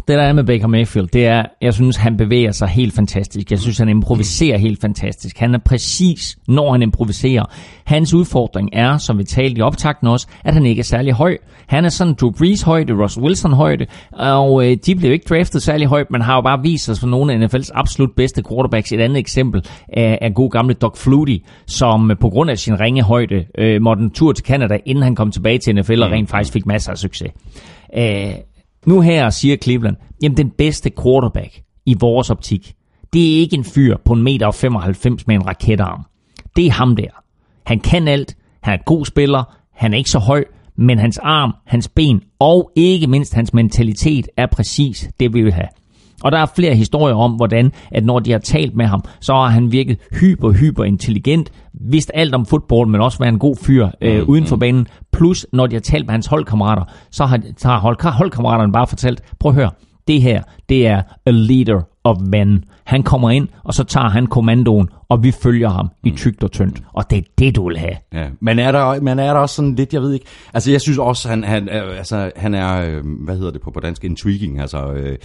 Det 0.09 0.19
der 0.19 0.23
er 0.23 0.33
med 0.33 0.45
Baker 0.45 0.66
Mayfield, 0.66 1.09
det 1.09 1.27
er, 1.27 1.45
jeg 1.62 1.75
synes, 1.75 1.97
han 1.97 2.16
bevæger 2.16 2.53
sig 2.53 2.69
helt 2.69 2.95
fantastisk. 2.95 3.51
Jeg 3.51 3.59
synes, 3.59 3.79
han 3.79 3.88
improviserer 3.88 4.59
helt 4.59 4.81
fantastisk. 4.81 5.38
Han 5.38 5.55
er 5.55 5.59
præcis, 5.59 6.38
når 6.49 6.73
han 6.73 6.83
improviserer. 6.83 7.45
Hans 7.85 8.14
udfordring 8.14 8.71
er, 8.73 8.99
som 8.99 9.19
vi 9.19 9.25
talte 9.25 9.59
i 9.59 9.62
optakten 9.62 10.09
også, 10.09 10.26
at 10.45 10.55
han 10.55 10.66
ikke 10.66 10.80
er 10.80 10.85
særlig 10.85 11.12
høj. 11.12 11.37
Han 11.66 11.85
er 11.85 11.89
sådan 11.89 12.14
Drew 12.20 12.30
Brees 12.30 12.62
højde, 12.62 12.93
Russell 12.93 13.24
Wilson 13.24 13.53
højde, 13.53 13.87
og 14.12 14.66
øh, 14.66 14.76
de 14.87 14.95
blev 14.95 15.12
ikke 15.12 15.26
draftet 15.28 15.62
særlig 15.62 15.87
højt, 15.87 16.11
men 16.11 16.20
har 16.20 16.35
jo 16.35 16.41
bare 16.41 16.62
vist 16.62 16.85
sig 16.85 16.97
som 16.97 17.09
nogle 17.09 17.33
af 17.33 17.47
NFL's 17.47 17.70
absolut 17.74 18.11
bedste 18.16 18.43
quarterbacks. 18.49 18.93
Et 18.93 19.01
andet 19.01 19.18
eksempel 19.18 19.64
er, 19.89 20.18
er 20.20 20.28
god 20.28 20.51
gamle 20.51 20.74
Doug 20.74 20.97
Flutie, 20.97 21.41
som 21.66 22.11
øh, 22.11 22.18
på 22.18 22.28
grund 22.28 22.51
af 22.51 22.59
sin 22.59 22.80
ringe 22.80 23.03
højde 23.03 23.45
øh, 23.59 23.83
måtte 23.83 24.03
en 24.03 24.11
tur 24.11 24.33
til 24.33 24.45
Canada, 24.45 24.78
inden 24.85 25.05
han 25.05 25.14
kom 25.14 25.30
tilbage 25.30 25.59
til 25.59 25.74
NFL 25.74 26.03
og 26.03 26.11
rent 26.11 26.30
faktisk 26.30 26.53
fik 26.53 26.66
masser 26.66 26.93
af 26.93 26.99
succes. 26.99 27.30
Øh, 27.97 28.35
nu 28.87 29.01
her 29.01 29.30
siger 29.30 29.57
Cleveland, 29.57 29.97
jamen 30.22 30.37
den 30.37 30.51
bedste 30.51 30.91
quarterback 31.03 31.62
i 31.87 31.97
vores 32.01 32.30
optik, 32.30 32.74
det 33.12 33.34
er 33.34 33.41
ikke 33.41 33.57
en 33.57 33.64
fyr 33.64 33.97
på 34.05 34.12
en 34.12 34.22
meter 34.22 34.47
og 34.47 34.55
95 34.55 35.26
med 35.26 35.34
en 35.34 35.47
raketarm. 35.47 36.05
Det 36.57 36.66
er 36.66 36.70
ham 36.70 36.97
der. 36.97 37.09
Han 37.66 37.80
kan 37.80 38.09
alt, 38.09 38.37
han 38.62 38.72
er 38.72 38.78
en 38.78 38.82
god 38.87 39.07
spiller, 39.07 39.57
han 39.72 39.93
er 39.93 39.99
ikke 39.99 40.11
så 40.11 40.18
høj, 40.18 40.45
men 40.76 40.99
hans 40.99 41.18
arm, 41.18 41.55
hans 41.66 41.89
ben 41.89 42.22
og 42.39 42.72
ikke 42.76 43.07
mindst 43.07 43.34
hans 43.34 43.55
mentalitet 43.55 44.28
er 44.37 44.47
præcis 44.47 45.11
det, 45.20 45.34
vi 45.34 45.43
vil 45.43 45.53
have. 45.53 45.68
Og 46.27 46.33
der 46.33 46.39
er 46.39 46.47
flere 46.47 46.74
historier 46.74 47.14
om, 47.14 47.33
hvordan 47.33 47.72
at 47.91 48.05
når 48.05 48.18
de 48.18 48.33
har 48.33 48.39
talt 48.39 48.77
med 48.77 48.87
ham, 48.87 49.05
så 49.20 49.33
har 49.33 49.47
han 49.49 49.72
virket 49.72 49.99
hyper, 50.20 50.53
hyper 50.53 50.85
intelligent, 50.85 51.53
vidst 51.72 52.11
alt 52.14 52.35
om 52.35 52.47
fodbold, 52.47 52.89
men 52.89 53.01
også 53.01 53.18
været 53.18 53.33
en 53.33 53.39
god 53.39 53.57
fyr 53.57 53.89
øh, 54.01 54.20
mm, 54.20 54.29
uden 54.29 54.47
for 54.47 54.57
banen. 54.57 54.87
Plus, 55.12 55.47
når 55.53 55.66
de 55.66 55.74
har 55.74 55.81
talt 55.81 56.07
med 56.07 56.12
hans 56.12 56.27
holdkammerater, 56.27 56.85
så 57.11 57.24
har, 57.24 57.41
så 57.57 57.68
har 57.68 57.79
hold, 57.79 58.12
holdkammeraterne 58.12 58.72
bare 58.72 58.87
fortalt, 58.87 59.22
prøv 59.39 59.51
at 59.51 59.55
høre, 59.55 59.70
det 60.09 60.22
her, 60.22 60.43
det 60.68 60.87
er 60.87 61.03
a 61.27 61.31
leader 61.31 61.81
of 62.05 62.16
men. 62.27 62.64
Han 62.85 63.03
kommer 63.03 63.31
ind, 63.31 63.49
og 63.64 63.74
så 63.74 63.85
tager 63.85 64.09
han 64.09 64.27
kommandoen, 64.27 64.89
og 65.09 65.22
vi 65.22 65.31
følger 65.31 65.68
ham 65.68 65.89
i 66.05 66.11
tygt 66.11 66.45
og 66.45 66.53
tyndt. 66.53 66.83
Og 66.93 67.11
det 67.11 67.18
er 67.18 67.22
det, 67.39 67.57
du 67.57 67.68
vil 67.68 67.79
have. 67.79 67.97
Ja, 68.12 68.29
men 68.41 68.59
er 68.59 68.72
der, 68.72 69.01
men 69.01 69.18
er 69.18 69.33
der 69.33 69.41
også 69.41 69.55
sådan 69.55 69.74
lidt, 69.74 69.95
jeg 69.95 70.03
ved 70.03 70.12
ikke, 70.12 70.27
altså 70.55 70.70
jeg 70.70 70.81
synes 70.81 70.99
også, 70.99 71.29
han, 71.29 71.45
han, 71.45 71.68
øh, 71.68 71.99
altså, 71.99 72.31
han 72.37 72.55
er, 72.55 72.87
øh, 72.87 73.05
hvad 73.24 73.37
hedder 73.37 73.51
det 73.51 73.61
på, 73.61 73.70
på 73.70 73.81
dansk, 73.81 74.05
intriguing, 74.05 74.61
altså, 74.61 74.93
øh, 74.93 75.16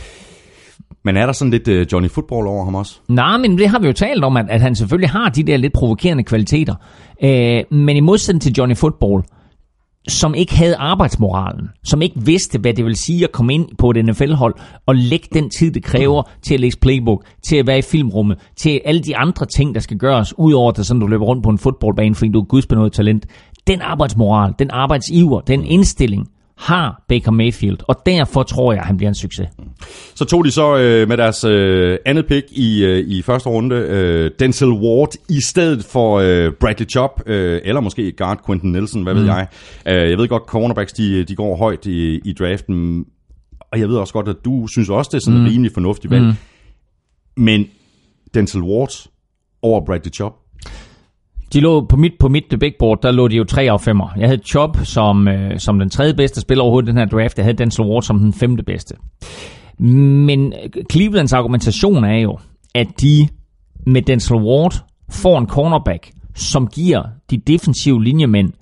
men 1.06 1.18
er 1.18 1.26
der 1.26 1.34
sådan 1.34 1.52
lidt 1.52 1.68
øh, 1.68 1.88
Johnny 1.92 2.10
Football 2.10 2.48
over 2.48 2.66
ham 2.66 2.76
også? 2.76 3.00
Nej, 3.08 3.38
men 3.38 3.58
det 3.58 3.70
har 3.70 3.80
vi 3.80 3.88
jo 3.88 3.94
talt 3.94 4.24
om, 4.24 4.38
at, 4.38 4.46
at 4.50 4.62
han 4.62 4.76
selvfølgelig 4.76 5.10
har 5.10 5.30
de 5.30 5.44
der 5.44 5.58
lidt 5.58 5.74
provokerende 5.74 6.24
kvaliteter. 6.24 6.76
Øh, 7.24 7.64
men 7.72 7.98
i 7.98 8.00
modsætning 8.00 8.42
til 8.42 8.54
Johnny 8.58 8.78
Football, 8.78 9.24
som 10.08 10.36
ikke 10.36 10.56
havde 10.56 10.76
arbejdsmoralen, 10.76 11.70
som 11.84 12.02
ikke 12.02 12.22
vidste, 12.26 12.60
hvad 12.60 12.74
det 12.74 12.86
vil 12.86 12.96
sige 12.96 13.24
at 13.24 13.32
komme 13.32 13.54
ind 13.54 13.68
på 13.78 13.90
et 13.90 14.06
NFL-hold 14.06 14.56
og 14.86 14.96
lægge 14.96 15.28
den 15.34 15.50
tid, 15.50 15.72
det 15.72 15.84
kræver 15.84 16.24
til 16.42 16.54
at 16.54 16.60
læse 16.60 16.80
playbook, 16.80 17.26
til 17.44 17.56
at 17.56 17.68
være 17.68 17.78
i 17.78 17.82
filmrummet, 17.82 18.38
til 18.56 18.82
alle 18.86 19.02
de 19.02 19.18
andre 19.18 19.46
ting, 19.46 19.76
der 19.76 19.82
skal 19.82 19.98
gøres, 19.98 20.34
udover 20.38 20.72
at 20.72 20.86
sådan, 20.86 21.02
du 21.02 21.08
løber 21.08 21.26
rundt 21.26 21.44
på 21.44 21.50
en 21.50 21.58
fodboldbane, 21.58 22.16
fordi 22.16 22.32
du 22.32 22.40
er 22.40 22.46
gudsbenået 22.46 22.94
talent. 22.94 23.26
Den 23.68 23.82
arbejdsmoral, 23.82 24.54
den 24.60 24.72
arbejdsiver, 24.72 25.42
den 25.42 25.66
indstilling, 25.66 26.28
har 26.62 27.04
Baker 27.08 27.32
Mayfield, 27.32 27.78
og 27.88 27.96
derfor 28.06 28.44
tror 28.44 28.74
jeg, 28.74 28.82
at 28.82 28.88
han 28.88 28.98
bliver 28.98 29.10
en 29.10 29.16
succes. 29.16 29.48
Så 30.16 30.26
tog 30.26 30.46
de 30.46 30.52
så 30.52 30.78
øh, 30.78 31.08
med 31.08 31.18
deres 31.18 31.44
øh, 31.44 31.98
andet 32.06 32.28
pick 32.28 32.48
i, 32.52 32.84
øh, 32.86 33.08
i 33.08 33.22
første 33.22 33.50
runde, 33.50 33.76
øh, 33.76 34.32
Denzel 34.40 34.70
Ward, 34.70 35.14
i 35.30 35.42
stedet 35.42 35.86
for 35.86 36.20
øh, 36.20 36.54
Bradley 36.60 36.90
Chop, 36.90 37.22
øh, 37.26 37.62
eller 37.64 37.82
måske 37.82 38.12
guard 38.12 38.46
Quentin 38.46 38.72
Nelson, 38.72 39.04
hvad 39.04 39.14
mm. 39.14 39.20
ved 39.20 39.26
jeg. 39.26 39.48
Øh, 39.88 40.10
jeg 40.10 40.18
ved 40.18 40.28
godt, 40.28 40.44
cornerbacks 40.44 40.94
de, 40.94 41.24
de 41.24 41.36
går 41.36 41.58
højt 41.58 41.86
i, 41.86 42.20
i 42.26 42.34
draften, 42.34 43.06
og 43.72 43.80
jeg 43.80 43.90
ved 43.90 43.96
også 43.96 44.14
godt, 44.14 44.28
at 44.28 44.36
du 44.46 44.68
synes 44.68 44.90
også, 44.90 45.10
det 45.12 45.18
er 45.18 45.22
sådan 45.26 45.40
mm. 45.40 45.46
rimelig 45.46 45.72
fornuftig 45.74 46.12
valg. 46.12 46.24
Mm. 46.24 46.34
Men 47.38 47.68
Denzel 48.34 48.62
Ward 48.62 48.92
over 49.62 49.86
Bradley 49.86 50.14
Chop, 50.14 50.34
de 51.54 51.60
lå 51.60 51.86
på 51.86 51.98
mit, 51.98 52.14
på 52.20 52.30
mit 52.30 52.46
board, 52.80 53.02
der 53.02 53.12
lå 53.12 53.28
de 53.28 53.36
jo 53.36 53.44
3 53.44 53.72
af 53.72 53.82
5. 53.82 54.02
Jeg 54.18 54.28
havde 54.28 54.42
Chop 54.46 54.78
som, 54.84 55.28
øh, 55.28 55.60
som 55.60 55.80
den 55.80 55.90
tredje 55.90 56.14
bedste 56.14 56.42
spiller 56.42 56.64
overhovedet 56.64 56.88
i 56.88 56.92
den 56.92 56.98
her 56.98 57.06
draft. 57.06 57.38
Jeg 57.38 57.46
havde 57.46 57.58
Denzel 57.58 57.86
Ward 57.86 58.04
som 58.04 58.20
den 58.20 58.34
femte 58.34 58.64
bedste. 58.64 58.96
Men 59.80 60.54
Clevelands 60.92 61.34
argumentation 61.34 62.04
er 62.04 62.18
jo, 62.18 62.38
at 62.76 62.88
de 63.02 63.28
med 63.86 64.02
Denzel 64.02 64.36
Ward 64.36 64.74
får 65.10 65.40
en 65.40 65.48
cornerback, 65.48 66.12
som 66.36 66.68
giver 66.68 67.04
de 67.32 67.38
defensive 67.38 68.04
linjemænd 68.04 68.54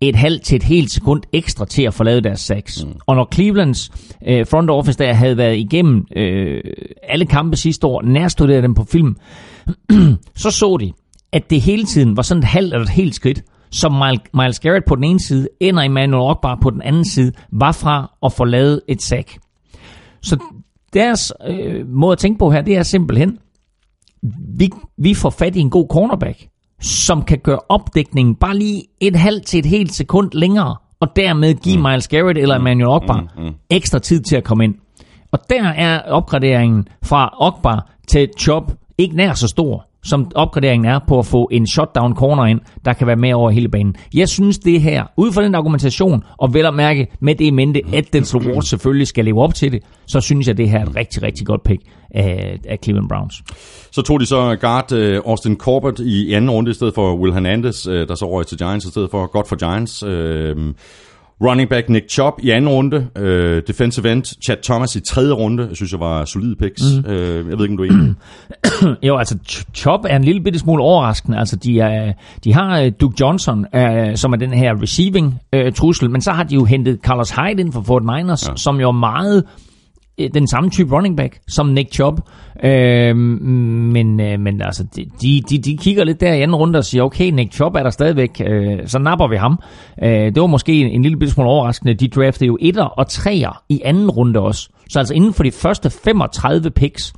et 0.00 0.16
halvt 0.16 0.42
til 0.42 0.56
et 0.56 0.62
helt 0.62 0.90
sekund 0.90 1.22
ekstra 1.32 1.64
til 1.64 1.82
at 1.82 1.94
få 1.94 2.04
lavet 2.04 2.24
deres 2.24 2.40
sacks. 2.40 2.84
Mm. 2.84 2.92
Og 3.06 3.16
når 3.16 3.28
Clevelands 3.34 3.90
øh, 4.26 4.46
front 4.46 4.70
office 4.70 4.98
der 4.98 5.12
havde 5.12 5.36
været 5.36 5.56
igennem 5.56 6.06
øh, 6.16 6.60
alle 7.02 7.26
kampe 7.26 7.56
sidste 7.56 7.86
år, 7.86 8.02
nærstuderede 8.02 8.62
dem 8.62 8.74
på 8.74 8.84
film, 8.84 9.16
så 10.36 10.50
så 10.50 10.76
de, 10.80 10.92
at 11.34 11.50
det 11.50 11.60
hele 11.60 11.84
tiden 11.84 12.16
var 12.16 12.22
sådan 12.22 12.42
et 12.42 12.48
halvt 12.48 12.74
eller 12.74 12.84
et 12.86 12.92
helt 12.92 13.14
skridt, 13.14 13.42
som 13.70 14.02
Miles 14.34 14.60
Garrett 14.60 14.86
på 14.86 14.96
den 14.96 15.04
ene 15.04 15.20
side, 15.20 15.48
ender 15.60 15.82
Emmanuel 15.82 16.22
Ogbar 16.22 16.58
på 16.62 16.70
den 16.70 16.82
anden 16.82 17.04
side, 17.04 17.32
var 17.52 17.72
fra 17.72 18.12
at 18.24 18.32
få 18.32 18.44
lavet 18.44 18.80
et 18.88 19.02
sack. 19.02 19.38
Så 20.22 20.38
deres 20.92 21.32
øh, 21.46 21.88
måde 21.88 22.12
at 22.12 22.18
tænke 22.18 22.38
på 22.38 22.50
her, 22.50 22.62
det 22.62 22.76
er 22.76 22.82
simpelthen, 22.82 23.38
vi, 24.58 24.70
vi 24.98 25.14
får 25.14 25.30
fat 25.30 25.56
i 25.56 25.60
en 25.60 25.70
god 25.70 25.86
cornerback, 25.90 26.48
som 26.80 27.22
kan 27.22 27.38
gøre 27.38 27.58
opdækningen 27.68 28.34
bare 28.34 28.56
lige 28.56 28.82
et 29.00 29.16
halvt 29.16 29.46
til 29.46 29.58
et 29.58 29.66
helt 29.66 29.92
sekund 29.92 30.30
længere, 30.32 30.76
og 31.00 31.08
dermed 31.16 31.54
give 31.54 31.76
mm. 31.76 31.82
Miles 31.82 32.08
Garrett 32.08 32.38
eller 32.38 32.56
Emmanuel 32.56 32.88
Ogbar 32.88 33.20
mm, 33.20 33.42
mm, 33.42 33.48
mm. 33.48 33.54
ekstra 33.70 33.98
tid 33.98 34.20
til 34.20 34.36
at 34.36 34.44
komme 34.44 34.64
ind. 34.64 34.74
Og 35.32 35.38
der 35.50 35.64
er 35.64 36.02
opgraderingen 36.02 36.88
fra 37.02 37.34
Ogbar 37.40 37.90
til 38.08 38.28
Chop 38.38 38.72
ikke 38.98 39.16
nær 39.16 39.32
så 39.32 39.48
stor 39.48 39.86
som 40.04 40.30
opgraderingen 40.34 40.90
er 40.90 40.98
på 41.08 41.18
at 41.18 41.26
få 41.26 41.48
en 41.52 41.66
shutdown 41.66 42.14
corner 42.14 42.44
ind, 42.44 42.60
der 42.84 42.92
kan 42.92 43.06
være 43.06 43.16
med 43.16 43.32
over 43.32 43.50
hele 43.50 43.68
banen. 43.68 43.94
Jeg 44.14 44.28
synes 44.28 44.58
det 44.58 44.80
her, 44.80 45.04
ud 45.16 45.32
fra 45.32 45.42
den 45.42 45.54
argumentation, 45.54 46.22
og 46.38 46.54
vel 46.54 46.66
at 46.66 46.74
mærke 46.74 47.06
med 47.20 47.34
det 47.34 47.44
i 47.44 47.50
mente, 47.50 47.80
at 47.92 48.12
den 48.12 48.24
Ward 48.34 48.62
selvfølgelig 48.62 49.06
skal 49.06 49.24
leve 49.24 49.42
op 49.42 49.54
til 49.54 49.72
det, 49.72 49.82
så 50.06 50.20
synes 50.20 50.48
jeg 50.48 50.56
det 50.56 50.68
her 50.68 50.78
er 50.78 50.86
et 50.86 50.96
rigtig, 50.96 51.22
rigtig 51.22 51.46
godt 51.46 51.62
pick 51.62 51.82
af, 52.10 52.58
af 52.68 52.78
Cleveland 52.84 53.08
Browns. 53.08 53.42
Så 53.92 54.02
tog 54.02 54.20
de 54.20 54.26
så 54.26 54.56
guard 54.60 54.92
uh, 54.92 55.30
Austin 55.30 55.56
Corbett 55.56 56.00
i 56.00 56.32
anden 56.32 56.50
runde 56.50 56.70
i 56.70 56.74
stedet 56.74 56.94
for 56.94 57.14
Will 57.14 57.32
Hernandez, 57.32 57.86
uh, 57.86 57.94
der 57.94 58.14
så 58.14 58.30
røg 58.30 58.46
til 58.46 58.58
Giants 58.58 58.86
i 58.86 58.88
stedet 58.88 59.10
for. 59.10 59.26
Godt 59.26 59.48
for 59.48 59.56
Giants. 59.56 60.02
Uh, 60.02 60.10
Running 61.42 61.68
back 61.68 61.88
Nick 61.88 62.10
Chubb 62.10 62.34
i 62.42 62.50
anden 62.50 62.70
runde. 62.70 63.08
Uh, 63.18 63.24
defensive 63.66 64.12
end 64.12 64.24
Chad 64.46 64.56
Thomas 64.62 64.96
i 64.96 65.00
tredje 65.00 65.32
runde. 65.32 65.66
Jeg 65.68 65.76
synes, 65.76 65.92
jeg 65.92 66.00
var 66.00 66.24
solide 66.24 66.56
picks. 66.56 66.82
Mm. 66.82 67.10
Uh, 67.10 67.16
jeg 67.16 67.58
ved 67.58 67.60
ikke, 67.60 67.72
om 67.72 67.76
du 67.76 67.82
er 67.82 67.90
enig. 67.90 68.14
jo, 69.08 69.16
altså 69.16 69.38
Chubb 69.74 70.04
er 70.08 70.16
en 70.16 70.24
lille 70.24 70.42
bitte 70.42 70.58
smule 70.58 70.82
overraskende. 70.82 71.38
Altså, 71.38 71.56
de, 71.56 71.80
er, 71.80 72.12
de 72.44 72.54
har 72.54 72.82
uh, 72.82 72.88
Duke 73.00 73.16
Johnson, 73.20 73.66
uh, 73.76 74.14
som 74.14 74.32
er 74.32 74.36
den 74.36 74.52
her 74.52 74.74
receiving-trussel, 74.82 76.06
uh, 76.06 76.12
men 76.12 76.20
så 76.20 76.32
har 76.32 76.42
de 76.42 76.54
jo 76.54 76.64
hentet 76.64 77.00
Carlos 77.02 77.30
Hyde 77.30 77.60
ind 77.60 77.72
for 77.72 77.82
Fort 77.82 78.02
Niners, 78.02 78.48
ja. 78.48 78.52
som 78.56 78.80
jo 78.80 78.88
er 78.88 78.92
meget 78.92 79.44
Øh, 80.18 80.30
den 80.34 80.46
samme 80.46 80.70
type 80.70 80.96
running 80.96 81.16
back 81.16 81.40
som 81.48 81.66
Nick 81.66 81.92
Chubb. 81.92 82.20
Øh, 82.64 83.16
men, 83.16 84.20
øh, 84.20 84.40
men 84.40 84.62
altså, 84.62 84.84
de, 84.96 85.42
de, 85.50 85.58
de 85.58 85.76
kigger 85.76 86.04
lidt 86.04 86.20
der 86.20 86.34
i 86.34 86.42
anden 86.42 86.54
runde 86.54 86.78
og 86.78 86.84
siger, 86.84 87.02
okay, 87.02 87.30
Nick 87.30 87.52
Chubb 87.52 87.76
er 87.76 87.82
der 87.82 87.90
stadigvæk, 87.90 88.40
øh, 88.46 88.78
så 88.86 88.98
napper 88.98 89.28
vi 89.28 89.36
ham. 89.36 89.58
Øh, 90.02 90.08
det 90.08 90.40
var 90.40 90.46
måske 90.46 90.72
en, 90.72 90.86
en 90.86 91.02
lille 91.02 91.30
smule 91.30 91.50
overraskende. 91.50 91.94
De 91.94 92.08
draftede 92.08 92.46
jo 92.46 92.58
etter 92.60 92.84
og 92.84 93.08
treer 93.08 93.62
i 93.68 93.80
anden 93.84 94.10
runde 94.10 94.40
også. 94.40 94.68
Så 94.90 94.98
altså 94.98 95.14
inden 95.14 95.32
for 95.32 95.42
de 95.42 95.52
første 95.52 95.90
35 95.90 96.70
picks, 96.70 97.12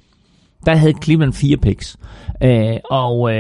der 0.67 0.75
havde 0.75 0.93
Cleveland 1.03 1.33
fire 1.33 1.57
picks. 1.57 1.97
Øh, 2.43 2.77
og 2.91 3.35
øh, 3.35 3.37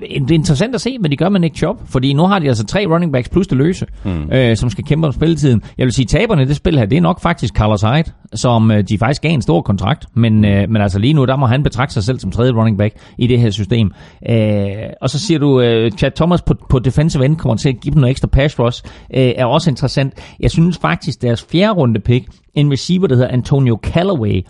det 0.00 0.30
er 0.30 0.34
interessant 0.34 0.74
at 0.74 0.80
se, 0.80 0.96
hvad 1.00 1.10
de 1.10 1.16
gør 1.16 1.28
med 1.28 1.40
Nick 1.40 1.56
Chubb, 1.56 1.80
fordi 1.86 2.12
nu 2.12 2.22
har 2.22 2.38
de 2.38 2.48
altså 2.48 2.66
tre 2.66 2.86
running 2.86 3.12
backs 3.12 3.28
plus 3.28 3.46
det 3.46 3.58
løse, 3.58 3.86
mm. 4.04 4.32
øh, 4.32 4.56
som 4.56 4.70
skal 4.70 4.84
kæmpe 4.84 5.06
om 5.06 5.12
spilletiden. 5.12 5.62
Jeg 5.78 5.84
vil 5.84 5.92
sige, 5.92 6.06
taberne 6.06 6.42
i 6.42 6.44
det 6.44 6.56
spil 6.56 6.78
her, 6.78 6.86
det 6.86 6.96
er 6.96 7.00
nok 7.00 7.20
faktisk 7.20 7.54
Carlos 7.54 7.82
Hyde, 7.82 8.12
som 8.34 8.70
øh, 8.70 8.82
de 8.88 8.98
faktisk 8.98 9.22
gav 9.22 9.32
en 9.32 9.42
stor 9.42 9.60
kontrakt, 9.60 10.06
men, 10.14 10.44
øh, 10.44 10.70
men 10.70 10.82
altså 10.82 10.98
lige 10.98 11.12
nu, 11.12 11.24
der 11.24 11.36
må 11.36 11.46
han 11.46 11.62
betragte 11.62 11.94
sig 11.94 12.04
selv 12.04 12.18
som 12.18 12.30
tredje 12.30 12.52
running 12.52 12.78
back 12.78 12.94
i 13.18 13.26
det 13.26 13.40
her 13.40 13.50
system. 13.50 13.92
Øh, 14.30 14.66
og 15.00 15.10
så 15.10 15.18
siger 15.18 15.38
du, 15.38 15.60
øh, 15.60 15.90
Chad 15.90 16.10
Thomas 16.10 16.42
på, 16.42 16.54
på 16.70 16.78
defensive 16.78 17.24
end 17.24 17.36
kommer 17.36 17.56
til 17.56 17.68
at 17.68 17.80
give 17.80 17.94
dem 17.94 18.00
noget 18.00 18.10
ekstra 18.10 18.28
pass 18.28 18.58
rush, 18.58 18.84
øh, 19.14 19.32
er 19.36 19.44
også 19.44 19.70
interessant. 19.70 20.14
Jeg 20.40 20.50
synes 20.50 20.78
faktisk, 20.78 21.22
deres 21.22 21.46
fjerde 21.52 21.72
runde 21.72 22.00
pick, 22.00 22.26
en 22.54 22.72
receiver, 22.72 23.06
der 23.06 23.14
hedder 23.14 23.30
Antonio 23.30 23.78
Callaway, 23.82 24.42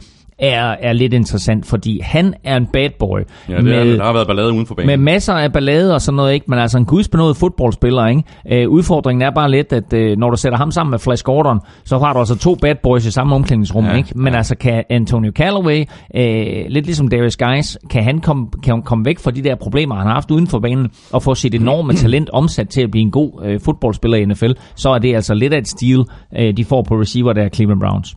er, 0.43 0.77
er 0.81 0.93
lidt 0.93 1.13
interessant, 1.13 1.67
fordi 1.67 2.01
han 2.03 2.35
er 2.45 2.57
en 2.57 2.67
bad 2.67 2.91
boy. 2.99 3.21
Ja, 3.49 3.57
det 3.57 3.65
med, 3.65 3.73
er, 3.73 3.85
der 3.85 4.05
har 4.05 4.13
været 4.13 4.27
ballade 4.27 4.53
uden 4.53 4.67
for 4.67 4.75
banen. 4.75 4.87
Med 4.87 4.97
masser 4.97 5.35
af 5.35 5.53
ballade 5.53 5.95
og 5.95 6.01
sådan 6.01 6.17
noget, 6.17 6.35
ikke? 6.35 6.47
men 6.49 6.59
altså 6.59 6.79
en 6.79 6.85
gudsbenået 6.85 7.37
fodboldspiller. 7.37 8.07
Ikke? 8.07 8.23
Øh, 8.51 8.69
udfordringen 8.69 9.23
er 9.23 9.31
bare 9.31 9.51
lidt, 9.51 9.73
at 9.73 9.93
øh, 9.93 10.19
når 10.19 10.31
du 10.31 10.37
sætter 10.37 10.59
ham 10.59 10.71
sammen 10.71 10.91
med 10.91 10.99
Flash 10.99 11.25
Gordon, 11.25 11.61
så 11.85 11.99
har 11.99 12.13
du 12.13 12.19
altså 12.19 12.39
to 12.39 12.55
bad 12.55 12.75
boys 12.83 13.07
i 13.07 13.11
samme 13.11 13.35
omklædningsrum. 13.35 13.85
Ja, 13.85 13.97
ikke? 13.97 14.09
Men 14.15 14.33
ja. 14.33 14.37
altså 14.37 14.57
kan 14.57 14.85
Antonio 14.91 15.33
Callaway, 15.37 15.85
øh, 16.17 16.65
lidt 16.69 16.87
ligesom 16.87 17.09
Darius 17.09 17.37
Guys, 17.37 17.79
kan 17.91 18.05
han 18.05 18.19
komme, 18.21 18.47
kan 18.63 18.83
komme 18.83 19.05
væk 19.05 19.19
fra 19.19 19.31
de 19.31 19.43
der 19.43 19.55
problemer, 19.55 19.95
han 19.95 20.07
har 20.07 20.15
haft 20.15 20.31
uden 20.31 20.47
for 20.47 20.59
banen, 20.59 20.91
og 21.13 21.23
få 21.23 21.35
sit 21.35 21.55
enorme 21.55 21.93
talent 22.03 22.31
omsat 22.31 22.69
til 22.69 22.83
at 22.83 22.91
blive 22.91 23.03
en 23.03 23.11
god 23.11 23.45
øh, 23.45 23.61
fodboldspiller 23.65 24.19
i 24.19 24.25
NFL, 24.25 24.53
så 24.77 24.91
er 24.91 24.99
det 24.99 25.15
altså 25.15 25.35
lidt 25.35 25.53
af 25.53 25.59
et 25.59 25.69
stil, 25.69 26.05
øh, 26.39 26.57
de 26.57 26.65
får 26.65 26.83
på 26.83 26.95
receiver 26.95 27.33
der 27.33 27.49
Cleveland 27.49 27.81
Browns. 27.81 28.17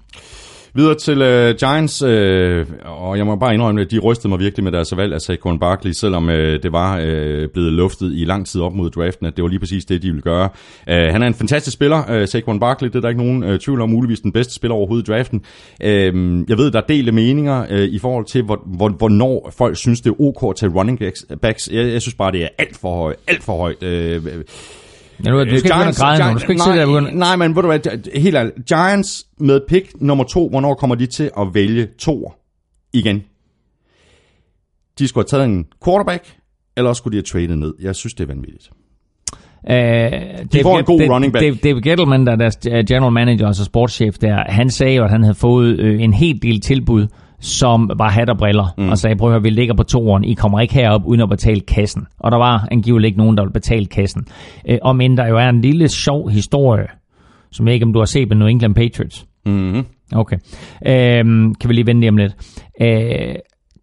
Videre 0.78 0.95
til 0.95 1.21
uh, 1.21 1.55
Giants, 1.55 2.01
uh, 2.01 2.09
og 2.86 3.17
jeg 3.17 3.26
må 3.26 3.36
bare 3.36 3.53
indrømme, 3.53 3.82
at 3.82 3.91
de 3.91 3.99
rystede 3.99 4.30
mig 4.30 4.39
virkelig 4.39 4.63
med 4.63 4.71
deres 4.71 4.97
valg 4.97 5.13
af 5.13 5.21
Saquon 5.21 5.59
Barkley, 5.59 5.91
selvom 5.91 6.28
uh, 6.28 6.34
det 6.36 6.71
var 6.71 6.97
uh, 6.97 7.03
blevet 7.53 7.73
luftet 7.73 8.13
i 8.15 8.26
lang 8.26 8.47
tid 8.47 8.61
op 8.61 8.73
mod 8.73 8.89
draften, 8.89 9.26
at 9.26 9.36
det 9.36 9.43
var 9.43 9.49
lige 9.49 9.59
præcis 9.59 9.86
det, 9.86 10.01
de 10.01 10.07
ville 10.07 10.21
gøre. 10.21 10.49
Uh, 10.88 10.93
han 10.93 11.23
er 11.23 11.28
en 11.28 11.34
fantastisk 11.34 11.73
spiller, 11.73 12.21
uh, 12.21 12.28
Saquon 12.28 12.59
Barkley, 12.59 12.89
det 12.89 12.95
er 12.95 12.99
der 12.99 13.09
ikke 13.09 13.23
nogen 13.23 13.43
uh, 13.43 13.57
tvivl 13.57 13.82
om, 13.82 13.89
muligvis 13.89 14.19
den 14.19 14.32
bedste 14.32 14.53
spiller 14.53 14.76
overhovedet 14.76 15.07
i 15.07 15.11
draften. 15.11 15.41
Uh, 15.80 15.88
jeg 16.49 16.57
ved, 16.57 16.71
der 16.71 16.82
er 16.82 16.86
delte 16.88 17.11
meninger 17.11 17.65
uh, 17.71 17.80
i 17.80 17.99
forhold 17.99 18.26
til, 18.26 18.43
hvor, 18.43 18.61
hvor, 18.65 18.89
hvornår 18.89 19.53
folk 19.57 19.78
synes, 19.78 20.01
det 20.01 20.09
er 20.09 20.21
ok 20.21 20.49
at 20.49 20.55
tage 20.55 20.71
running 20.71 20.99
backs. 21.41 21.69
Jeg, 21.71 21.91
jeg 21.93 22.01
synes 22.01 22.15
bare, 22.15 22.32
det 22.32 22.43
er 22.43 22.49
alt 22.57 22.78
for 22.78 22.95
højt. 22.95 23.15
Alt 23.28 23.43
for 23.43 23.57
højt. 23.57 23.84
Uh, 23.84 24.41
Ja, 25.26 25.32
du, 25.32 25.39
du 25.39 25.43
skal 25.43 25.55
ikke 25.55 25.70
begynde 25.70 25.88
at 25.88 25.95
græde 25.95 26.28
nu. 26.28 26.34
Du 26.34 26.39
skal 26.39 26.51
ikke 26.51 26.59
nej, 26.59 26.66
sidde 26.68 26.78
der 26.78 26.86
og 26.86 27.01
begynde. 27.01 27.20
Nej, 27.20 27.36
men 27.36 27.55
ved 27.55 27.61
du 27.61 27.68
hvad, 27.68 28.20
helt 28.20 28.36
ærligt. 28.36 28.66
Giants 28.66 29.26
med 29.39 29.59
pick 29.68 30.01
nummer 30.01 30.24
to, 30.24 30.49
hvornår 30.49 30.74
kommer 30.74 30.95
de 30.95 31.05
til 31.05 31.32
at 31.38 31.47
vælge 31.53 31.88
to 31.99 32.34
igen? 32.93 33.24
De 34.99 35.07
skulle 35.07 35.26
have 35.32 35.39
taget 35.39 35.49
en 35.49 35.66
quarterback, 35.86 36.36
eller 36.78 36.89
også 36.89 36.99
skulle 36.99 37.11
de 37.11 37.18
have 37.18 37.24
tradet 37.24 37.59
ned. 37.59 37.74
Jeg 37.82 37.95
synes, 37.95 38.13
det 38.13 38.24
er 38.24 38.28
vanvittigt. 38.28 38.70
Uh, 39.70 39.74
de 40.53 40.61
får 40.63 40.80
en 40.80 40.86
god 40.86 41.01
running 41.09 41.34
back. 41.34 41.63
David 41.63 41.82
Gettleman, 41.82 42.26
der 42.26 42.32
er 42.32 42.36
deres 42.36 42.57
general 42.88 43.11
manager, 43.11 43.47
altså 43.47 43.66
sportschef 43.66 44.18
der, 44.18 44.43
han 44.47 44.70
sagde 44.70 44.95
jo, 44.95 45.03
at 45.03 45.09
han 45.09 45.24
havde 45.24 45.36
fået 45.36 45.80
øh, 45.80 46.01
en 46.01 46.13
helt 46.13 46.43
del 46.43 46.61
tilbud, 46.61 47.07
som 47.45 47.91
var 47.95 48.09
hat 48.09 48.29
og 48.29 48.37
briller, 48.37 48.73
mm. 48.77 48.89
og 48.89 48.97
sagde, 48.97 49.15
prøv 49.15 49.29
at 49.29 49.33
høre, 49.33 49.41
vi 49.41 49.49
ligger 49.49 49.73
på 49.73 49.83
toeren, 49.83 50.23
I 50.23 50.33
kommer 50.33 50.59
ikke 50.59 50.73
herop 50.73 51.01
uden 51.05 51.21
at 51.21 51.29
betale 51.29 51.61
kassen. 51.61 52.07
Og 52.19 52.31
der 52.31 52.37
var 52.37 52.67
angiveligt 52.71 53.05
ikke 53.07 53.17
nogen, 53.17 53.37
der 53.37 53.43
ville 53.43 53.53
betale 53.53 53.85
kassen. 53.85 54.27
Uh, 54.69 54.75
og 54.81 54.95
men 54.95 55.17
der 55.17 55.27
jo 55.27 55.37
er 55.37 55.49
en 55.49 55.61
lille 55.61 55.89
sjov 55.89 56.29
historie, 56.29 56.87
som 57.51 57.67
jeg 57.67 57.73
ikke, 57.73 57.85
om 57.85 57.93
du 57.93 57.99
har 57.99 58.05
set 58.05 58.27
med 58.27 58.37
New 58.37 58.47
England 58.47 58.75
Patriots. 58.75 59.25
Mm-hmm. 59.45 59.85
Okay. 60.13 60.35
Uh, 60.81 61.55
kan 61.59 61.67
vi 61.67 61.73
lige 61.73 61.87
vende 61.87 61.99
lige 62.01 62.09
om 62.09 62.17
lidt. 62.17 62.33
Uh, 62.81 63.35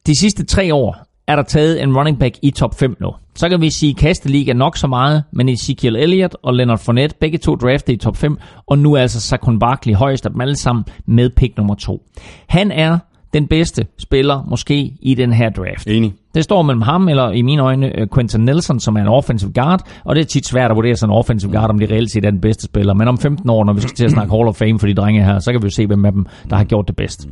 de 0.07 0.19
sidste 0.19 0.45
tre 0.45 0.75
år 0.75 1.07
er 1.27 1.37
der 1.37 1.43
taget 1.43 1.83
en 1.83 1.97
running 1.97 2.19
back 2.19 2.35
i 2.43 2.51
top 2.51 2.79
5 2.79 2.97
nu. 3.01 3.11
Så 3.35 3.49
kan 3.49 3.61
vi 3.61 3.71
sige, 3.71 3.91
at 3.91 3.97
kasteliga 3.97 4.53
nok 4.53 4.77
så 4.77 4.87
meget, 4.87 5.25
men 5.33 5.49
Ezekiel 5.49 5.97
Elliott 5.97 6.37
og 6.43 6.55
Leonard 6.55 6.79
Fournette, 6.79 7.17
begge 7.21 7.39
to 7.39 7.57
draftet 7.57 7.93
i 7.93 7.97
top 7.97 8.17
5, 8.17 8.39
og 8.67 8.79
nu 8.79 8.95
er 8.95 9.01
altså 9.01 9.21
Saquon 9.21 9.59
Barkley 9.59 9.95
højst 9.95 10.27
af 10.27 10.33
dem 10.33 10.41
alle 10.41 10.57
sammen 10.57 10.85
med 11.07 11.31
pick 11.31 11.57
nummer 11.57 11.75
2. 11.75 12.03
Han 12.47 12.71
er 12.71 12.99
den 13.33 13.47
bedste 13.47 13.87
spiller 13.99 14.45
måske 14.49 14.93
i 15.01 15.15
den 15.15 15.33
her 15.33 15.51
draft. 15.51 15.87
Enig. 15.87 16.15
Det 16.35 16.45
står 16.45 16.63
mellem 16.63 16.83
ham, 16.83 17.09
eller 17.09 17.31
i 17.31 17.43
mine 17.43 17.63
øjne, 17.63 17.99
øh, 18.01 18.07
Quentin 18.15 18.41
Nelson, 18.41 18.81
som 18.81 18.97
er 18.97 19.01
en 19.01 19.09
offensive 19.09 19.53
guard, 19.53 19.81
og 20.05 20.17
det 20.17 20.21
er 20.23 20.27
tit 20.27 20.47
svært 20.47 20.71
at 20.71 20.77
vurdere 20.77 20.97
sådan 20.97 21.13
en 21.13 21.19
offensive 21.19 21.53
guard, 21.53 21.71
om 21.71 21.79
de 21.79 21.87
reelt 21.87 22.11
set 22.11 22.25
er 22.25 22.31
den 22.31 22.41
bedste 22.41 22.65
spiller. 22.65 22.95
Men 22.95 23.09
om 23.09 23.19
15 23.19 23.51
år, 23.51 23.65
når 23.65 23.73
vi 23.73 23.81
skal 23.81 23.95
til 23.95 24.05
at 24.05 24.11
snakke 24.17 24.33
Hall 24.33 24.49
of 24.49 24.57
Fame 24.57 24.79
for 24.79 24.87
de 24.87 24.95
drenge 24.95 25.25
her, 25.25 25.39
så 25.39 25.53
kan 25.53 25.63
vi 25.63 25.67
jo 25.67 25.71
se, 25.71 25.87
hvem 25.87 26.05
af 26.05 26.13
dem, 26.13 26.27
der 26.51 26.57
har 26.57 26.65
gjort 26.65 26.89
det 26.89 26.97
bedst. 26.97 27.29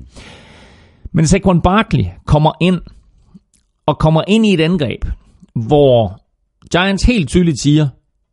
Men 1.13 1.27
Saquon 1.27 1.61
Barkley 1.61 2.05
kommer 2.27 2.53
ind, 2.61 2.81
og 3.87 3.99
kommer 3.99 4.23
ind 4.29 4.47
i 4.47 4.55
et 4.55 4.61
angreb, 4.61 5.05
hvor 5.55 6.21
Giants 6.73 7.05
helt 7.05 7.29
tydeligt 7.29 7.61
siger, 7.61 7.89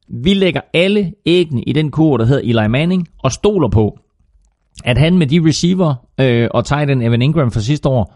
vi 0.09 0.34
lægger 0.34 0.61
alle 0.74 1.13
æggene 1.26 1.63
i 1.63 1.74
den 1.74 1.91
kur, 1.91 2.18
der 2.18 2.26
hedder 2.26 2.41
Eli 2.41 2.68
Manning, 2.68 3.07
og 3.24 3.32
stoler 3.32 3.70
på, 3.70 3.99
at 4.84 4.97
han 4.97 5.17
med 5.17 5.28
de 5.28 5.47
receiver 5.47 5.95
øh, 6.19 6.47
og 6.51 6.65
tight 6.65 6.91
end 6.91 7.03
Evan 7.03 7.21
Ingram 7.21 7.51
fra 7.51 7.59
sidste 7.59 7.89
år, 7.89 8.15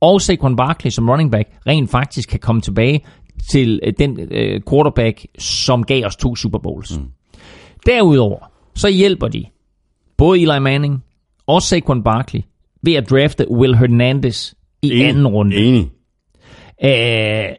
og 0.00 0.20
Saquon 0.20 0.56
Barkley 0.56 0.90
som 0.90 1.08
running 1.10 1.32
back, 1.32 1.48
rent 1.66 1.90
faktisk 1.90 2.28
kan 2.28 2.40
komme 2.40 2.60
tilbage 2.60 3.00
til 3.50 3.80
øh, 3.82 3.92
den 3.98 4.20
øh, 4.30 4.60
quarterback, 4.70 5.26
som 5.38 5.84
gav 5.84 6.04
os 6.06 6.16
to 6.16 6.36
Super 6.36 6.58
Bowls. 6.58 6.98
Mm. 6.98 7.04
Derudover, 7.86 8.50
så 8.74 8.88
hjælper 8.88 9.28
de 9.28 9.44
både 10.16 10.40
Eli 10.40 10.58
Manning 10.58 11.04
og 11.46 11.62
Saquon 11.62 12.02
Barkley 12.02 12.40
ved 12.82 12.94
at 12.94 13.10
drafte 13.10 13.50
Will 13.50 13.76
Hernandez 13.76 14.52
i 14.82 14.90
Enig. 14.90 15.08
anden 15.08 15.26
runde. 15.26 15.56
Enig. 15.56 15.90
Øh, 16.84 17.54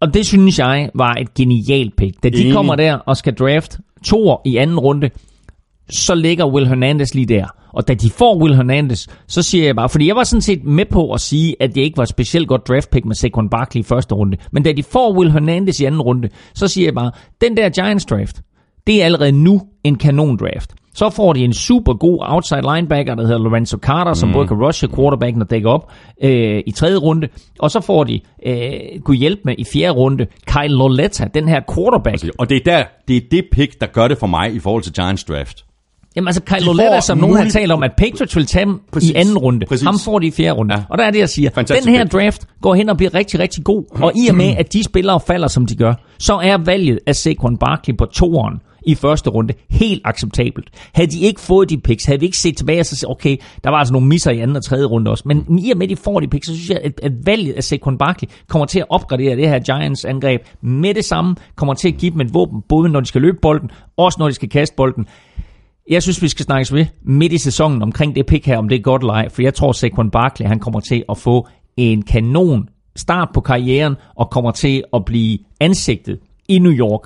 og 0.00 0.14
det 0.14 0.26
synes 0.26 0.58
jeg 0.58 0.90
var 0.94 1.14
et 1.14 1.34
genialt 1.34 1.96
pick. 1.96 2.22
Da 2.22 2.28
de 2.28 2.40
Enig. 2.40 2.52
kommer 2.52 2.74
der 2.76 2.94
og 2.94 3.16
skal 3.16 3.34
draft 3.34 3.78
to 4.04 4.36
i 4.44 4.56
anden 4.56 4.78
runde, 4.78 5.10
så 5.90 6.14
ligger 6.14 6.46
Will 6.46 6.66
Hernandez 6.66 7.14
lige 7.14 7.26
der. 7.26 7.46
Og 7.72 7.88
da 7.88 7.94
de 7.94 8.10
får 8.10 8.36
Will 8.42 8.54
Hernandez, 8.54 9.06
så 9.28 9.42
siger 9.42 9.64
jeg 9.64 9.76
bare, 9.76 9.88
fordi 9.88 10.06
jeg 10.06 10.16
var 10.16 10.24
sådan 10.24 10.40
set 10.40 10.64
med 10.64 10.84
på 10.84 11.12
at 11.12 11.20
sige, 11.20 11.56
at 11.60 11.74
det 11.74 11.80
ikke 11.80 11.96
var 11.96 12.02
et 12.02 12.08
specielt 12.08 12.48
godt 12.48 12.68
draft 12.68 12.90
pick 12.90 13.04
med 13.04 13.14
Saquon 13.14 13.48
Barkley 13.48 13.80
i 13.80 13.82
første 13.82 14.14
runde. 14.14 14.36
Men 14.52 14.62
da 14.62 14.72
de 14.72 14.82
får 14.82 15.16
Will 15.18 15.32
Hernandez 15.32 15.80
i 15.80 15.84
anden 15.84 16.00
runde, 16.00 16.28
så 16.54 16.68
siger 16.68 16.86
jeg 16.86 16.94
bare, 16.94 17.10
den 17.40 17.56
der 17.56 17.68
Giants 17.68 18.04
draft, 18.04 18.40
det 18.86 19.00
er 19.00 19.04
allerede 19.04 19.32
nu 19.32 19.60
en 19.84 19.96
kanon 19.98 20.36
draft. 20.36 20.74
Så 20.94 21.10
får 21.10 21.32
de 21.32 21.44
en 21.44 21.52
super 21.52 21.94
god 21.94 22.18
outside 22.20 22.62
linebacker, 22.74 23.14
der 23.14 23.22
hedder 23.22 23.38
Lorenzo 23.38 23.78
Carter, 23.78 24.14
som 24.14 24.32
både 24.32 24.46
kan 24.48 24.56
rushe 24.56 24.88
quarterbacken 24.88 25.42
og 25.42 25.50
dække 25.50 25.68
op 25.68 25.92
øh, 26.22 26.62
i 26.66 26.70
tredje 26.70 26.96
runde. 26.96 27.28
Og 27.58 27.70
så 27.70 27.80
får 27.80 28.04
de, 28.04 28.20
øh, 28.46 29.00
kunne 29.04 29.16
hjælpe 29.16 29.42
med 29.44 29.54
i 29.58 29.64
fjerde 29.72 29.92
runde, 29.92 30.26
Kyle 30.46 30.74
Loletta, 30.74 31.24
den 31.34 31.48
her 31.48 31.60
quarterback. 31.74 32.24
Og 32.38 32.48
det 32.50 32.56
er, 32.56 32.60
der, 32.64 32.84
det 33.08 33.16
er 33.16 33.20
det 33.30 33.44
pick, 33.52 33.80
der 33.80 33.86
gør 33.86 34.08
det 34.08 34.18
for 34.18 34.26
mig 34.26 34.54
i 34.54 34.58
forhold 34.58 34.82
til 34.82 34.92
Giants 34.92 35.24
draft. 35.24 35.65
Jamen 36.16 36.28
altså, 36.28 36.42
Kyle 36.42 36.64
Loletta, 36.64 37.00
som 37.00 37.18
nogen 37.18 37.36
har 37.36 37.48
talt 37.48 37.72
om, 37.72 37.82
at 37.82 37.90
Patriots 37.96 38.36
vil 38.36 38.46
tage 38.46 38.66
ham 38.66 38.80
Præcis. 38.92 39.10
i 39.10 39.14
anden 39.14 39.38
runde. 39.38 39.66
Præcis. 39.66 39.84
Ham 39.84 39.98
får 40.04 40.18
de 40.18 40.26
i 40.26 40.30
fjerde 40.30 40.52
runde. 40.52 40.74
Ja. 40.74 40.82
Og 40.90 40.98
der 40.98 41.04
er 41.04 41.10
det, 41.10 41.18
jeg 41.18 41.28
siger. 41.28 41.50
Fantastisk 41.54 41.86
den 41.86 41.94
her 41.94 42.04
draft 42.04 42.46
går 42.62 42.74
hen 42.74 42.88
og 42.88 42.96
bliver 42.96 43.14
rigtig, 43.14 43.40
rigtig 43.40 43.64
god. 43.64 43.84
Og 44.02 44.12
i 44.16 44.28
og 44.28 44.34
med, 44.34 44.54
at 44.58 44.72
de 44.72 44.84
spillere 44.84 45.20
falder, 45.26 45.48
som 45.48 45.66
de 45.66 45.76
gør, 45.76 45.94
så 46.18 46.34
er 46.34 46.58
valget 46.58 46.98
af 47.06 47.16
Saquon 47.16 47.56
Barkley 47.56 47.96
på 47.96 48.04
toeren 48.04 48.60
i 48.86 48.94
første 48.94 49.30
runde 49.30 49.54
helt 49.70 50.02
acceptabelt. 50.04 50.68
Havde 50.94 51.10
de 51.10 51.20
ikke 51.20 51.40
fået 51.40 51.70
de 51.70 51.78
picks, 51.78 52.04
havde 52.04 52.20
vi 52.20 52.26
ikke 52.26 52.38
set 52.38 52.56
tilbage 52.56 52.80
og 52.80 52.86
så 52.86 53.06
okay, 53.08 53.36
der 53.64 53.70
var 53.70 53.76
altså 53.76 53.92
nogle 53.92 54.08
misser 54.08 54.30
i 54.30 54.40
anden 54.40 54.56
og 54.56 54.64
tredje 54.64 54.84
runde 54.84 55.10
også. 55.10 55.22
Men 55.26 55.58
i 55.58 55.70
og 55.70 55.78
med, 55.78 55.86
at 55.86 55.90
de 55.90 55.96
får 55.96 56.20
de 56.20 56.28
picks, 56.28 56.46
så 56.46 56.54
synes 56.54 56.70
jeg, 56.70 56.80
at, 56.84 57.00
at 57.02 57.12
valget 57.24 57.52
af 57.52 57.64
Saquon 57.64 57.98
Barkley 57.98 58.28
kommer 58.48 58.66
til 58.66 58.78
at 58.78 58.86
opgradere 58.88 59.36
det 59.36 59.48
her 59.48 59.58
Giants 59.58 60.04
angreb 60.04 60.40
med 60.62 60.94
det 60.94 61.04
samme, 61.04 61.36
kommer 61.56 61.74
til 61.74 61.88
at 61.88 61.94
give 61.94 62.12
dem 62.12 62.20
et 62.20 62.34
våben, 62.34 62.62
både 62.68 62.88
når 62.88 63.00
de 63.00 63.06
skal 63.06 63.20
løbe 63.20 63.38
bolden, 63.42 63.70
også 63.96 64.16
når 64.18 64.28
de 64.28 64.34
skal 64.34 64.48
kaste 64.48 64.76
bolden. 64.76 65.06
Jeg 65.90 66.02
synes, 66.02 66.22
vi 66.22 66.28
skal 66.28 66.44
snakkes 66.44 66.72
ved 66.74 66.86
midt 67.02 67.32
i 67.32 67.38
sæsonen 67.38 67.82
omkring 67.82 68.14
det 68.14 68.26
pick 68.26 68.46
her, 68.46 68.58
om 68.58 68.68
det 68.68 68.78
er 68.78 68.82
godt 68.82 69.02
eller 69.02 69.12
ej, 69.14 69.28
for 69.28 69.42
jeg 69.42 69.54
tror, 69.54 69.72
Saquon 69.72 70.10
Barkley, 70.10 70.46
han 70.46 70.58
kommer 70.60 70.80
til 70.80 71.04
at 71.08 71.18
få 71.18 71.48
en 71.76 72.02
kanon 72.02 72.68
start 72.96 73.28
på 73.34 73.40
karrieren, 73.40 73.94
og 74.16 74.30
kommer 74.30 74.50
til 74.50 74.84
at 74.94 75.04
blive 75.04 75.38
ansigtet 75.60 76.18
i 76.48 76.58
New 76.58 76.72
York. 76.72 77.00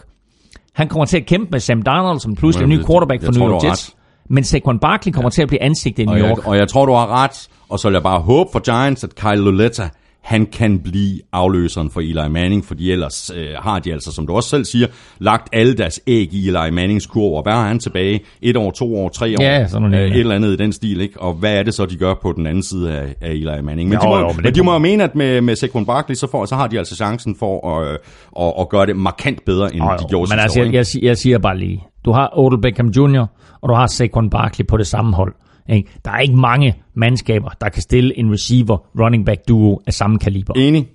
Han 0.72 0.88
kommer 0.88 1.04
til 1.04 1.16
at 1.16 1.26
kæmpe 1.26 1.48
med 1.50 1.60
Sam 1.60 1.82
Darnold, 1.82 2.20
som 2.20 2.34
pludselig 2.34 2.64
er 2.64 2.68
ny 2.68 2.76
Jeg- 2.78 2.86
quarterback 2.86 3.22
for 3.24 3.32
jeg 3.32 3.40
New 3.40 3.50
York 3.50 3.64
Jets. 3.64 3.96
Men 4.28 4.44
Saquon 4.44 4.78
Barkley 4.78 5.12
kommer 5.12 5.30
til 5.30 5.42
at 5.42 5.48
blive 5.48 5.62
ansigtet 5.62 6.02
i 6.02 6.06
Og 6.06 6.14
New 6.14 6.24
jeg, 6.24 6.30
York. 6.36 6.46
og 6.46 6.56
jeg 6.56 6.68
tror, 6.68 6.86
du 6.86 6.92
har 6.92 7.22
ret. 7.24 7.48
Og 7.68 7.78
så 7.78 7.88
vil 7.88 7.92
jeg 7.94 8.02
bare 8.02 8.20
håbe 8.20 8.50
for 8.52 8.58
Giants, 8.60 9.04
at 9.04 9.14
Kyle 9.14 9.36
Loletta, 9.36 9.88
han 10.22 10.46
kan 10.46 10.78
blive 10.78 11.20
afløseren 11.32 11.90
for 11.90 12.00
Eli 12.00 12.28
Manning, 12.30 12.64
fordi 12.64 12.90
ellers 12.92 13.30
øh, 13.36 13.46
har 13.58 13.78
de 13.78 13.92
altså, 13.92 14.12
som 14.12 14.26
du 14.26 14.32
også 14.32 14.48
selv 14.48 14.64
siger, 14.64 14.86
lagt 15.18 15.48
alle 15.52 15.74
deres 15.76 16.00
æg 16.06 16.34
i 16.34 16.48
Eli 16.48 16.70
Mannings 16.72 17.06
kurv, 17.06 17.32
og 17.36 17.42
hvad 17.42 17.52
har 17.52 17.68
han 17.68 17.78
tilbage? 17.78 18.20
Et 18.42 18.56
år, 18.56 18.70
to 18.70 18.96
år, 18.96 19.08
tre 19.08 19.34
år? 19.38 19.42
Ja, 19.42 19.66
sådan 19.68 19.88
noget, 19.90 20.04
øh. 20.04 20.10
Et 20.14 20.20
eller 20.20 20.34
andet 20.34 20.52
i 20.52 20.56
den 20.56 20.72
stil, 20.72 21.00
ikke? 21.00 21.20
Og 21.20 21.32
hvad 21.34 21.54
er 21.58 21.62
det 21.62 21.74
så, 21.74 21.86
de 21.86 21.96
gør 21.96 22.14
på 22.22 22.32
den 22.36 22.46
anden 22.46 22.62
side 22.62 22.92
af, 22.92 23.14
af 23.20 23.30
Eli 23.30 23.62
Manning? 23.62 23.88
Men 23.88 23.98
Jo, 23.98 24.00
de 24.02 24.08
må, 24.08 24.18
jo, 24.18 24.26
men 24.28 24.36
men 24.44 24.54
de 24.54 24.62
må- 24.62 24.72
jo 24.72 24.78
mene, 24.78 25.04
at 25.04 25.14
med, 25.14 25.40
med 25.40 25.56
Saquon 25.56 25.86
Barkley, 25.86 26.14
så, 26.14 26.26
får, 26.30 26.44
så 26.44 26.54
har 26.56 26.66
de 26.66 26.78
altså 26.78 26.96
chancen 26.96 27.36
for 27.38 27.76
at, 27.78 27.88
øh, 27.92 27.98
at, 28.46 28.52
at 28.60 28.68
gøre 28.68 28.86
det 28.86 28.96
markant 28.96 29.44
bedre, 29.44 29.74
end 29.74 29.82
Jo, 29.82 29.88
de 29.88 29.96
jo, 30.02 30.08
gjorde 30.08 30.30
men 30.32 30.38
altså, 30.40 30.60
år, 30.60 30.64
jeg, 30.64 30.74
jeg, 30.74 30.86
siger- 30.86 31.06
jeg 31.06 31.16
siger 31.16 31.38
bare 31.38 31.58
lige, 31.58 31.82
du 32.04 32.12
har 32.12 32.30
Odell 32.38 32.60
Beckham 32.62 32.88
Jr., 32.88 33.26
og 33.62 33.68
du 33.68 33.74
har 33.74 33.86
Saquon 33.86 34.30
Barkley 34.30 34.66
på 34.66 34.76
det 34.76 34.86
samme 34.86 35.14
hold. 35.16 35.34
Ikke? 35.68 35.90
Der 36.04 36.10
er 36.10 36.18
ikke 36.18 36.36
mange 36.36 36.74
mandskaber, 36.94 37.50
der 37.60 37.68
kan 37.68 37.82
stille 37.82 38.18
en 38.18 38.32
receiver 38.32 38.76
running 39.00 39.26
back 39.26 39.48
duo 39.48 39.80
af 39.86 39.94
samme 39.94 40.18
kaliber. 40.18 40.54
Enig. 40.56 40.88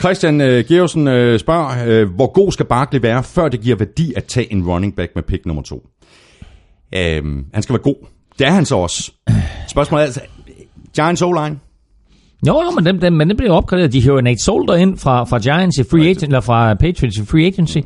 Christian 0.00 0.40
øh, 0.40 0.64
Georgsen 0.64 1.08
øh, 1.08 1.38
spørger, 1.38 1.86
øh, 1.86 2.14
hvor 2.14 2.32
god 2.32 2.52
skal 2.52 2.66
Barkley 2.66 3.00
være, 3.02 3.22
før 3.22 3.48
det 3.48 3.60
giver 3.60 3.76
værdi 3.76 4.14
at 4.16 4.24
tage 4.24 4.52
en 4.52 4.68
running 4.68 4.96
back 4.96 5.12
med 5.14 5.22
pick 5.22 5.46
nummer 5.46 5.62
to? 5.62 5.86
Øh, 6.94 7.22
han 7.54 7.62
skal 7.62 7.72
være 7.72 7.82
god. 7.82 8.06
Det 8.38 8.46
er 8.46 8.50
han 8.50 8.64
så 8.64 8.76
også. 8.76 9.12
Spørgsmålet 9.68 10.02
er 10.02 10.06
altså, 10.06 10.20
Giants 10.94 11.22
O-line? 11.22 11.58
Jo, 12.46 12.52
jo, 12.52 12.70
men 12.76 12.86
den, 12.86 13.00
den, 13.00 13.16
men 13.16 13.28
den 13.28 13.36
bliver 13.36 13.52
opgraderet. 13.52 13.92
De 13.92 14.00
hiver 14.00 14.20
Nate 14.20 14.42
Solder 14.42 14.74
ind 14.74 14.98
fra, 14.98 15.24
fra 15.24 15.38
Giants 15.38 15.78
i 15.78 15.82
free 15.90 16.02
agent, 16.02 16.22
eller 16.22 16.40
fra 16.40 16.74
Patriots 16.74 17.18
i 17.18 17.24
free 17.24 17.46
agency, 17.46 17.78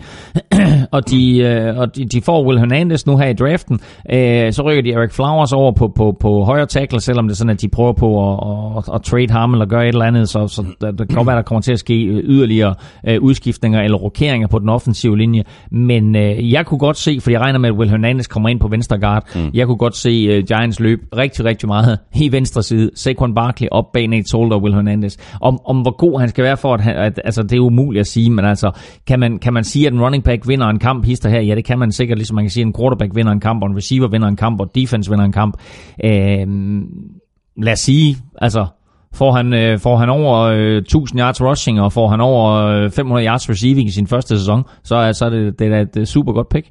og, 0.96 1.10
de, 1.10 1.38
øh, 1.38 1.78
og 1.78 1.96
de, 1.96 2.04
de 2.04 2.22
får 2.22 2.46
Will 2.46 2.58
Hernandez 2.58 3.06
nu 3.06 3.16
her 3.16 3.28
i 3.28 3.32
draften. 3.32 3.80
Øh, 4.12 4.52
så 4.52 4.62
rykker 4.62 4.82
de 4.82 4.92
Eric 4.92 5.12
Flowers 5.12 5.52
over 5.52 5.72
på, 5.72 5.88
på, 5.96 6.16
på 6.20 6.44
højre 6.44 6.66
tackle, 6.66 7.00
selvom 7.00 7.24
det 7.28 7.32
er 7.32 7.36
sådan, 7.36 7.50
at 7.50 7.60
de 7.60 7.68
prøver 7.68 7.92
på 7.92 8.32
at, 8.32 8.38
at, 8.78 8.94
at 8.94 9.02
trade 9.02 9.30
ham 9.30 9.52
eller 9.52 9.66
gøre 9.66 9.82
et 9.82 9.88
eller 9.88 10.04
andet, 10.04 10.28
så, 10.28 10.48
så 10.48 10.64
der, 10.80 10.90
der 10.90 11.04
kan 11.04 11.26
være, 11.26 11.36
der 11.36 11.42
kommer 11.42 11.62
til 11.62 11.72
at 11.72 11.78
ske 11.78 11.94
yderligere 12.04 12.74
øh, 13.08 13.22
udskiftninger 13.22 13.80
eller 13.80 13.98
rokeringer 13.98 14.48
på 14.48 14.58
den 14.58 14.68
offensive 14.68 15.18
linje. 15.18 15.42
Men 15.70 16.16
øh, 16.16 16.52
jeg 16.52 16.66
kunne 16.66 16.78
godt 16.78 16.96
se, 16.96 17.20
for 17.20 17.30
jeg 17.30 17.40
regner 17.40 17.58
med, 17.58 17.68
at 17.68 17.74
Will 17.74 17.90
Hernandez 17.90 18.26
kommer 18.26 18.48
ind 18.48 18.60
på 18.60 18.68
venstre 18.68 18.98
guard, 18.98 19.24
mm. 19.34 19.50
jeg 19.54 19.66
kunne 19.66 19.78
godt 19.78 19.96
se 19.96 20.26
øh, 20.30 20.44
Giants 20.44 20.80
løb 20.80 21.00
rigtig, 21.16 21.44
rigtig 21.44 21.68
meget 21.68 21.98
i 22.14 22.32
venstre 22.32 22.62
side. 22.62 22.90
Saquon 22.94 23.34
Barkley 23.34 23.68
op 23.70 23.92
bag 23.92 24.08
Nate 24.08 24.24
Solder 24.30 24.45
og 24.54 24.62
Will 24.62 24.74
Hernandez. 24.74 25.16
Om, 25.40 25.58
om 25.64 25.80
hvor 25.80 25.96
god 25.96 26.20
han 26.20 26.28
skal 26.28 26.44
være 26.44 26.56
for, 26.56 26.74
at, 26.74 26.80
han, 26.80 26.96
at 26.96 27.20
altså, 27.24 27.42
det 27.42 27.52
er 27.52 27.60
umuligt 27.60 28.00
at 28.00 28.06
sige, 28.06 28.30
men 28.30 28.44
altså, 28.44 28.70
kan 29.06 29.20
man, 29.20 29.38
kan 29.38 29.52
man 29.52 29.64
sige, 29.64 29.86
at 29.86 29.92
en 29.92 30.00
running 30.00 30.24
back 30.24 30.48
vinder 30.48 30.66
en 30.66 30.78
kamp 30.78 31.04
hister 31.04 31.28
her? 31.28 31.40
Ja, 31.40 31.54
det 31.54 31.64
kan 31.64 31.78
man 31.78 31.92
sikkert, 31.92 32.18
ligesom 32.18 32.34
man 32.34 32.44
kan 32.44 32.50
sige, 32.50 32.62
at 32.62 32.66
en 32.66 32.74
quarterback 32.78 33.14
vinder 33.14 33.32
en 33.32 33.40
kamp, 33.40 33.62
og 33.62 33.70
en 33.70 33.76
receiver 33.76 34.08
vinder 34.08 34.28
en 34.28 34.36
kamp, 34.36 34.60
og 34.60 34.74
defense 34.74 35.10
vinder 35.10 35.24
en 35.24 35.32
kamp. 35.32 35.56
Øh, 36.04 36.46
lad 37.62 37.72
os 37.72 37.78
sige, 37.78 38.16
altså, 38.38 38.66
får 39.14 39.32
han, 39.32 39.54
øh, 39.54 39.78
får 39.78 39.96
han 39.96 40.08
over 40.08 40.38
øh, 40.38 40.76
1000 40.76 41.20
yards 41.20 41.42
rushing, 41.42 41.80
og 41.80 41.92
får 41.92 42.08
han 42.08 42.20
over 42.20 42.52
øh, 42.52 42.90
500 42.90 43.26
yards 43.26 43.50
receiving 43.50 43.88
i 43.88 43.90
sin 43.90 44.06
første 44.06 44.38
sæson, 44.38 44.64
så, 44.84 45.12
så 45.12 45.24
er 45.24 45.30
det, 45.30 45.58
det 45.58 45.72
er 45.72 45.86
et 45.96 46.08
super 46.08 46.32
godt 46.32 46.48
pick. 46.48 46.66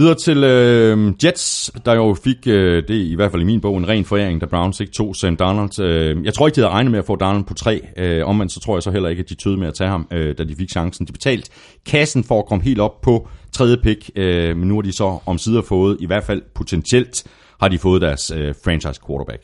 Videre 0.00 0.14
til 0.14 0.44
øh, 0.44 1.12
Jets, 1.24 1.72
der 1.84 1.94
jo 1.94 2.16
fik, 2.24 2.36
øh, 2.46 2.82
det 2.88 2.94
i 2.94 3.14
hvert 3.14 3.30
fald 3.30 3.42
i 3.42 3.44
min 3.44 3.60
bog, 3.60 3.78
en 3.78 3.88
ren 3.88 4.04
foræring, 4.04 4.40
da 4.40 4.46
Browns 4.46 4.80
ikke 4.80 4.92
tog 4.92 5.16
Sam 5.16 5.36
Darnold. 5.36 5.80
Øh, 5.80 6.24
jeg 6.24 6.34
tror 6.34 6.46
ikke, 6.46 6.56
de 6.56 6.60
havde 6.60 6.72
regnet 6.72 6.90
med 6.90 6.98
at 6.98 7.04
få 7.04 7.16
Darnold 7.16 7.44
på 7.44 7.54
tre. 7.54 7.80
Øh, 7.96 8.26
omvendt 8.26 8.52
så 8.52 8.60
tror 8.60 8.76
jeg 8.76 8.82
så 8.82 8.90
heller 8.90 9.08
ikke, 9.08 9.20
at 9.20 9.28
de 9.28 9.34
tøede 9.34 9.56
med 9.56 9.68
at 9.68 9.74
tage 9.74 9.90
ham, 9.90 10.06
øh, 10.12 10.38
da 10.38 10.44
de 10.44 10.56
fik 10.56 10.70
chancen. 10.70 11.06
De 11.06 11.12
betalt 11.12 11.48
kassen 11.86 12.24
for 12.24 12.38
at 12.38 12.46
komme 12.46 12.64
helt 12.64 12.80
op 12.80 13.00
på 13.00 13.28
tredje 13.52 13.76
pick, 13.76 14.10
øh, 14.16 14.56
men 14.56 14.68
nu 14.68 14.74
har 14.74 14.82
de 14.82 14.92
så 14.92 15.18
om 15.26 15.38
sider 15.38 15.62
fået, 15.62 15.96
i 16.00 16.06
hvert 16.06 16.24
fald 16.24 16.42
potentielt, 16.54 17.24
har 17.60 17.68
de 17.68 17.78
fået 17.78 18.02
deres 18.02 18.32
øh, 18.36 18.54
franchise 18.64 19.00
quarterback. 19.06 19.42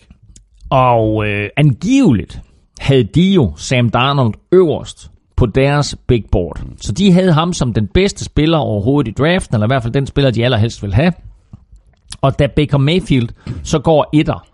Og 0.71 1.27
øh, 1.27 1.49
angiveligt 1.57 2.41
havde 2.79 3.05
de 3.05 3.33
jo 3.33 3.53
Sam 3.57 3.91
Darnold 3.91 4.35
øverst 4.53 5.11
på 5.37 5.47
deres 5.47 5.97
big 6.07 6.25
board. 6.33 6.61
Så 6.81 6.93
de 6.93 7.13
havde 7.13 7.33
ham 7.33 7.53
som 7.53 7.73
den 7.73 7.89
bedste 7.95 8.25
spiller 8.25 8.59
overhovedet 8.59 9.09
i 9.11 9.15
draften, 9.19 9.55
eller 9.55 9.67
i 9.67 9.71
hvert 9.71 9.83
fald 9.83 9.93
den 9.93 10.07
spiller, 10.07 10.31
de 10.31 10.45
allerhelst 10.45 10.83
vil 10.83 10.95
have. 10.95 11.13
Og 12.21 12.39
da 12.39 12.47
Baker 12.57 12.79
Mayfield 12.79 13.29
så 13.65 13.79
går 13.79 14.11
etter, 14.13 14.47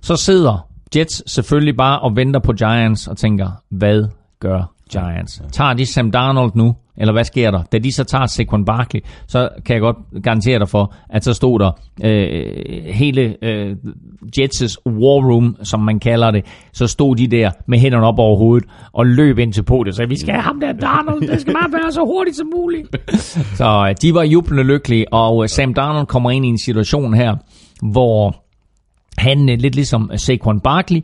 så 0.00 0.16
sidder 0.16 0.66
Jets 0.96 1.32
selvfølgelig 1.32 1.76
bare 1.76 2.00
og 2.00 2.16
venter 2.16 2.40
på 2.40 2.52
Giants 2.52 3.08
og 3.08 3.16
tænker, 3.16 3.50
hvad 3.68 4.04
gør 4.40 4.72
Giants? 4.92 5.42
Tager 5.52 5.72
de 5.72 5.86
Sam 5.86 6.10
Darnold 6.10 6.52
nu? 6.54 6.76
Eller 6.96 7.12
hvad 7.12 7.24
sker 7.24 7.50
der? 7.50 7.62
Da 7.62 7.78
de 7.78 7.92
så 7.92 8.04
tager 8.04 8.26
Saquon 8.26 8.64
Barkley, 8.64 9.00
så 9.26 9.48
kan 9.66 9.74
jeg 9.74 9.80
godt 9.80 9.96
garantere 10.22 10.58
dig 10.58 10.68
for, 10.68 10.94
at 11.10 11.24
så 11.24 11.34
stod 11.34 11.58
der 11.58 11.70
øh, 12.04 12.84
hele 12.84 13.44
øh, 13.44 13.76
Jets' 14.38 14.76
war 14.86 15.30
room, 15.32 15.56
som 15.62 15.80
man 15.80 16.00
kalder 16.00 16.30
det, 16.30 16.44
så 16.72 16.86
stod 16.86 17.16
de 17.16 17.26
der 17.26 17.50
med 17.66 17.78
hænderne 17.78 18.06
op 18.06 18.18
over 18.18 18.36
hovedet 18.36 18.68
og 18.92 19.06
løb 19.06 19.38
ind 19.38 19.52
til 19.52 19.62
podiet 19.62 19.92
og 19.92 19.94
sagde, 19.96 20.08
vi 20.08 20.18
skal 20.18 20.34
have 20.34 20.42
ham 20.42 20.60
der 20.60 20.72
Darnold, 20.72 21.20
det 21.20 21.40
skal 21.40 21.54
bare 21.54 21.72
være 21.72 21.92
så 21.92 22.00
hurtigt 22.04 22.36
som 22.36 22.46
muligt. 22.56 22.96
så 23.60 23.86
øh, 23.88 23.94
de 24.02 24.14
var 24.14 24.22
jublende 24.22 24.62
lykkelige, 24.62 25.12
og 25.12 25.42
øh, 25.42 25.48
Sam 25.48 25.74
Darnold 25.74 26.06
kommer 26.06 26.30
ind 26.30 26.44
i 26.44 26.48
en 26.48 26.58
situation 26.58 27.14
her, 27.14 27.36
hvor 27.82 28.36
han 29.18 29.48
øh, 29.50 29.58
lidt 29.58 29.74
ligesom 29.74 30.10
Saquon 30.16 30.60
Barkley 30.60 31.00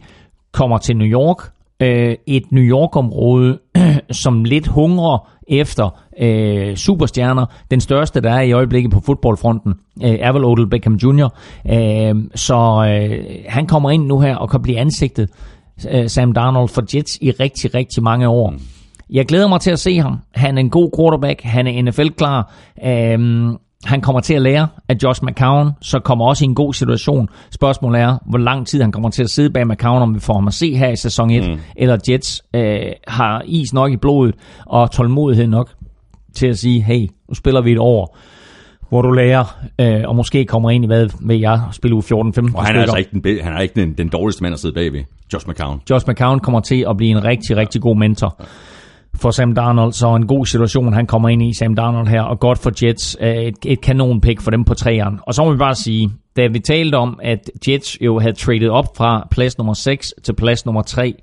kommer 0.53 0.79
til 0.79 0.97
New 0.97 1.09
York, 1.09 1.51
øh, 1.83 2.17
et 2.27 2.53
New 2.53 2.65
York-område, 2.65 3.59
som 4.11 4.45
lidt 4.45 4.67
hungrer 4.67 5.29
efter 5.49 6.01
øh, 6.21 6.77
superstjerner. 6.77 7.47
Den 7.71 7.81
største, 7.81 8.21
der 8.21 8.31
er 8.31 8.41
i 8.41 8.53
øjeblikket 8.53 8.93
på 8.93 9.01
fodboldfronten, 9.01 9.75
øh, 10.05 10.11
er 10.21 10.33
vel 10.33 10.45
Odell 10.45 10.71
Beckham 10.71 10.95
Jr. 10.95 11.29
Øh, 11.73 12.15
så 12.35 12.87
øh, 12.89 13.25
han 13.49 13.67
kommer 13.67 13.91
ind 13.91 14.07
nu 14.07 14.21
her 14.21 14.37
og 14.37 14.51
kan 14.51 14.63
blive 14.63 14.79
ansigtet, 14.79 15.31
øh, 15.91 16.09
Sam 16.09 16.33
Darnold, 16.33 16.69
for 16.69 16.97
Jets 16.97 17.19
i 17.21 17.31
rigtig, 17.31 17.75
rigtig 17.75 18.03
mange 18.03 18.29
år. 18.29 18.55
Jeg 19.11 19.27
glæder 19.27 19.49
mig 19.49 19.61
til 19.61 19.71
at 19.71 19.79
se 19.79 19.99
ham. 19.99 20.19
Han 20.35 20.59
er 20.59 20.61
en 20.61 20.71
god 20.71 20.91
quarterback. 20.97 21.43
Han 21.43 21.67
er 21.67 21.83
NFL-klar. 21.83 22.53
Øhm, 22.85 23.57
han 23.87 24.01
kommer 24.01 24.21
til 24.21 24.35
at 24.35 24.43
lære 24.43 24.69
af 24.89 24.97
Josh 25.03 25.25
McCown, 25.25 25.71
så 25.81 25.99
kommer 25.99 26.25
også 26.25 26.45
i 26.45 26.49
en 26.49 26.55
god 26.55 26.75
situation. 26.75 27.29
Spørgsmålet 27.51 28.01
er, 28.01 28.19
hvor 28.27 28.39
lang 28.39 28.67
tid 28.67 28.81
han 28.81 28.93
kommer 28.93 29.11
til 29.11 29.23
at 29.23 29.31
sidde 29.31 29.51
bag 29.51 29.67
McCown, 29.67 30.03
om 30.03 30.15
vi 30.15 30.21
får 30.21 30.35
ham 30.35 30.47
at 30.47 30.55
se 30.55 30.77
her 30.77 30.89
i 30.89 30.97
sæson 30.97 31.31
1, 31.31 31.49
mm. 31.49 31.59
eller 31.77 31.99
Jets 32.09 32.43
øh, 32.55 32.79
har 33.09 33.43
is 33.45 33.73
nok 33.73 33.93
i 33.93 33.97
blodet 33.97 34.35
og 34.67 34.91
tålmodighed 34.91 35.47
nok 35.47 35.71
til 36.35 36.47
at 36.47 36.59
sige, 36.59 36.83
hey, 36.83 37.07
nu 37.29 37.35
spiller 37.35 37.61
vi 37.61 37.73
et 37.73 37.79
år, 37.79 38.19
hvor 38.89 39.03
du 39.03 39.11
lærer, 39.11 39.59
øh, 39.81 40.03
og 40.05 40.17
måske 40.17 40.45
kommer 40.45 40.71
ind 40.71 40.85
i, 40.85 40.87
hvad 40.87 41.09
ved 41.21 41.37
jeg, 41.37 41.61
spille 41.73 41.97
u 41.97 42.01
14-15 42.01 42.07
Og 42.57 42.65
han 42.65 42.77
er 42.77 42.81
altså 42.81 42.97
ikke, 42.97 43.11
den, 43.13 43.45
han 43.45 43.53
er 43.53 43.61
ikke 43.61 43.81
den, 43.81 43.93
den 43.93 44.09
dårligste 44.09 44.43
mand 44.43 44.53
at 44.53 44.61
sidde 44.61 44.75
bagved, 44.75 45.05
Josh 45.33 45.49
McCown. 45.49 45.81
Josh 45.91 46.09
McCown 46.09 46.41
kommer 46.41 46.61
til 46.61 46.85
at 46.91 46.97
blive 46.97 47.11
en 47.11 47.25
rigtig, 47.25 47.57
rigtig 47.57 47.81
god 47.81 47.97
mentor 47.97 48.41
for 49.21 49.31
Sam 49.31 49.55
Darnold, 49.55 49.93
så 49.93 50.15
en 50.15 50.27
god 50.27 50.47
situation, 50.47 50.93
han 50.93 51.07
kommer 51.07 51.29
ind 51.29 51.43
i, 51.43 51.55
Sam 51.55 51.75
Darnold 51.75 52.09
her, 52.09 52.23
og 52.23 52.41
godt 52.41 52.59
for 52.59 52.71
Jets, 52.85 53.17
øh, 53.21 53.37
et, 53.37 53.55
et 53.67 53.81
kanonpick 53.81 54.41
for 54.41 54.51
dem 54.51 54.65
på 54.65 54.75
træerne. 54.75 55.19
Og 55.27 55.35
så 55.35 55.45
må 55.45 55.53
vi 55.53 55.59
bare 55.59 55.75
sige, 55.75 56.11
da 56.37 56.47
vi 56.47 56.59
talte 56.59 56.97
om, 56.97 57.21
at 57.23 57.51
Jets 57.69 57.99
jo 58.01 58.19
havde 58.19 58.33
traded 58.35 58.69
op 58.69 58.87
fra 58.97 59.29
plads 59.31 59.59
nummer 59.59 59.75
6 59.75 60.15
til 60.25 60.35
plads 60.35 60.67
nummer 60.67 60.83
3, 60.83 61.15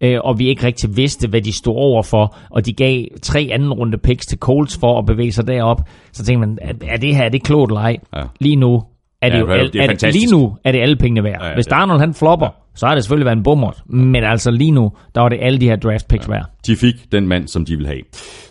øh, 0.00 0.18
og 0.24 0.38
vi 0.38 0.48
ikke 0.48 0.66
rigtig 0.66 0.96
vidste, 0.96 1.28
hvad 1.28 1.40
de 1.42 1.52
stod 1.52 1.74
over 1.76 2.02
for, 2.02 2.36
og 2.50 2.66
de 2.66 2.72
gav 2.72 3.04
tre 3.22 3.48
anden 3.52 3.72
runde 3.72 3.98
picks 3.98 4.26
til 4.26 4.38
Colts 4.38 4.78
for 4.80 4.98
at 4.98 5.06
bevæge 5.06 5.32
sig 5.32 5.46
derop, 5.46 5.80
så 6.12 6.24
tænkte 6.24 6.46
man, 6.46 6.58
er, 6.82 6.96
det 6.96 7.16
her, 7.16 7.24
er 7.24 7.28
det 7.28 7.42
klogt 7.42 7.70
eller 7.70 7.80
ej? 7.80 7.96
Ja. 8.16 8.22
Lige 8.40 8.56
nu 8.56 8.82
er 9.22 9.28
det 9.28 9.34
Ja, 9.34 9.40
jo 9.40 9.46
det 9.46 9.76
er 9.76 9.82
er 9.82 9.86
det, 9.86 10.14
lige 10.14 10.30
nu 10.32 10.56
er 10.64 10.72
det 10.72 10.80
alle 10.80 10.96
pengene 10.96 11.24
værd. 11.24 11.42
Ja, 11.42 11.48
ja, 11.48 11.54
Hvis 11.54 11.66
Darnold 11.66 12.00
han 12.00 12.14
flopper, 12.14 12.48
så 12.74 12.86
har 12.86 12.94
det 12.94 13.04
selvfølgelig 13.04 13.26
været 13.26 13.36
en 13.36 13.42
bummer. 13.42 13.72
Men 13.86 14.24
altså 14.24 14.50
lige 14.50 14.70
nu, 14.70 14.92
der 15.14 15.20
var 15.20 15.28
det 15.28 15.38
alle 15.42 15.60
de 15.60 15.66
her 15.66 15.76
draft 15.76 16.08
picks 16.08 16.28
værd. 16.28 16.46
De 16.66 16.76
fik 16.76 16.94
den 17.12 17.28
mand, 17.28 17.48
som 17.48 17.64
de 17.64 17.76
ville 17.76 17.88
have. 17.88 18.00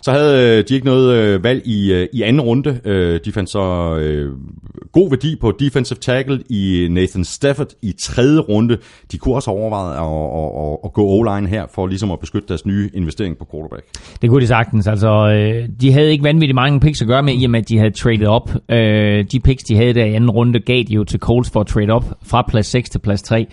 Så 0.02 0.12
havde 0.12 0.58
øh, 0.58 0.64
de 0.68 0.74
ikke 0.74 0.86
noget 0.86 1.14
øh, 1.16 1.44
valg 1.44 1.62
i, 1.66 1.92
øh, 1.92 2.08
i 2.12 2.22
anden 2.22 2.40
runde. 2.40 3.20
De 3.24 3.32
fandt 3.32 3.50
så 3.50 3.96
øh, 3.96 4.32
god 4.92 5.10
værdi 5.10 5.36
på 5.40 5.52
defensive 5.60 5.98
tackle 5.98 6.42
i 6.50 6.88
Nathan 6.90 7.24
Stafford 7.24 7.66
i 7.82 7.92
tredje 8.00 8.38
runde. 8.38 8.78
De 9.12 9.18
kunne 9.18 9.34
også 9.34 9.50
overveje 9.50 9.92
at, 9.92 10.30
at, 10.40 10.72
at, 10.72 10.78
at 10.84 10.92
gå 10.92 11.02
O-line 11.02 11.48
her 11.48 11.66
for 11.74 11.86
ligesom 11.86 12.10
at 12.10 12.20
beskytte 12.20 12.48
deres 12.48 12.66
nye 12.66 12.90
investering 12.94 13.38
på 13.38 13.46
quarterback. 13.52 13.84
Det 14.22 14.30
kunne 14.30 14.40
de 14.40 14.46
sagtens. 14.46 14.86
Altså, 14.86 15.28
de 15.80 15.92
havde 15.92 16.10
ikke 16.10 16.24
vanvittigt 16.24 16.54
mange 16.54 16.80
picks 16.80 17.02
at 17.02 17.08
gøre 17.08 17.22
med, 17.22 17.34
i 17.40 17.44
og 17.44 17.50
med, 17.50 17.60
at 17.60 17.68
de 17.68 17.78
havde 17.78 17.90
traded 17.90 18.26
op. 18.26 18.50
De 19.32 19.40
picks, 19.44 19.64
de 19.64 19.76
havde 19.76 19.94
der 19.94 20.04
i 20.04 20.14
anden 20.14 20.30
runde, 20.30 20.60
gav 20.60 20.82
de 20.82 20.94
jo 20.94 21.04
til 21.04 21.20
Colts 21.20 21.50
for 21.50 21.60
at 21.60 21.66
trade 21.66 21.90
op 21.90 22.04
fra 22.22 22.44
plads 22.48 22.66
6 22.66 22.90
til 22.90 22.98
plads 22.98 23.22
3. 23.22 23.46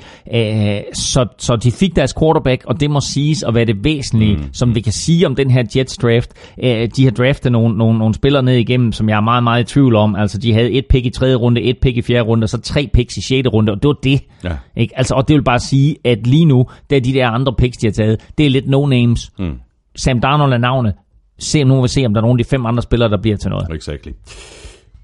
Øh, 0.57 0.81
så, 0.93 1.25
så 1.37 1.55
de 1.55 1.71
fik 1.71 1.95
deres 1.95 2.13
quarterback, 2.19 2.63
og 2.65 2.79
det 2.79 2.91
må 2.91 3.01
siges 3.01 3.43
at 3.43 3.55
være 3.55 3.65
det 3.65 3.83
væsentlige, 3.83 4.35
mm. 4.35 4.43
som 4.53 4.75
vi 4.75 4.81
kan 4.81 4.93
sige 4.93 5.25
om 5.25 5.35
den 5.35 5.51
her 5.51 5.63
Jets 5.75 5.97
draft. 5.97 6.33
Øh, 6.63 6.89
de 6.95 7.03
har 7.03 7.11
draftet 7.11 7.51
nogle, 7.51 7.77
nogle, 7.77 7.99
nogle 7.99 8.13
spillere 8.13 8.43
ned 8.43 8.55
igennem, 8.55 8.91
som 8.91 9.09
jeg 9.09 9.17
er 9.17 9.21
meget, 9.21 9.43
meget 9.43 9.61
i 9.61 9.73
tvivl 9.73 9.95
om. 9.95 10.15
Altså, 10.15 10.37
de 10.37 10.53
havde 10.53 10.71
et 10.71 10.85
pick 10.89 11.05
i 11.05 11.09
tredje 11.09 11.35
runde, 11.35 11.61
et 11.61 11.77
pick 11.81 11.97
i 11.97 12.01
fjerde 12.01 12.21
runde, 12.21 12.45
og 12.45 12.49
så 12.49 12.61
tre 12.61 12.89
picks 12.93 13.17
i 13.17 13.21
sjette 13.21 13.49
runde, 13.49 13.71
og 13.71 13.81
det 13.81 13.87
var 13.87 13.97
det. 14.03 14.21
Ja. 14.43 14.57
Ikke? 14.77 14.97
Altså, 14.97 15.15
og 15.15 15.27
det 15.27 15.33
vil 15.35 15.43
bare 15.43 15.59
sige, 15.59 15.95
at 16.03 16.27
lige 16.27 16.45
nu, 16.45 16.65
der 16.89 16.99
de 16.99 17.13
der 17.13 17.29
andre 17.29 17.53
picks, 17.57 17.77
de 17.77 17.87
har 17.87 17.91
taget, 17.91 18.21
det 18.37 18.45
er 18.45 18.49
lidt 18.49 18.65
no-names. 18.65 19.29
Mm. 19.39 19.59
Sam 19.95 20.19
Darnold 20.19 20.53
er 20.53 20.57
navnet. 20.57 20.93
Se, 21.39 21.63
nu 21.63 21.73
vil 21.73 21.83
vi 21.83 21.87
se, 21.87 22.05
om 22.05 22.13
der 22.13 22.21
er 22.21 22.25
nogle 22.25 22.39
af 22.39 22.45
de 22.45 22.49
fem 22.49 22.65
andre 22.65 22.83
spillere, 22.83 23.09
der 23.09 23.17
bliver 23.21 23.37
til 23.37 23.49
noget. 23.49 23.67
Exactly. 23.75 24.11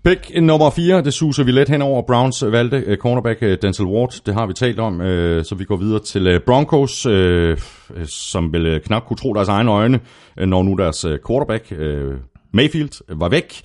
Pick 0.04 0.42
nummer 0.42 0.70
4, 0.70 1.02
det 1.02 1.14
suser 1.14 1.44
vi 1.44 1.52
let 1.52 1.70
hen 1.70 1.82
over. 1.82 2.02
Browns 2.02 2.44
valgte 2.52 2.84
uh, 2.88 2.98
cornerback 2.98 3.42
uh, 3.42 3.50
Denzel 3.62 3.86
Ward, 3.86 4.22
det 4.26 4.34
har 4.34 4.48
vi 4.48 4.54
talt 4.54 4.80
om, 4.80 5.00
uh, 5.00 5.44
så 5.44 5.56
vi 5.58 5.64
går 5.64 5.78
videre 5.78 6.00
til 6.00 6.28
uh, 6.28 6.42
Broncos, 6.46 7.06
uh, 7.06 7.58
som 8.06 8.54
vel 8.54 8.76
uh, 8.76 8.82
knap 8.82 9.06
kunne 9.06 9.18
tro 9.18 9.34
deres 9.34 9.48
egne 9.50 9.72
øjne, 9.72 10.00
uh, 10.42 10.46
når 10.46 10.64
nu 10.64 10.76
deres 10.76 11.06
uh, 11.06 11.12
quarterback 11.28 11.72
uh, 11.72 12.14
Mayfield 12.54 13.16
var 13.16 13.30
væk. 13.30 13.62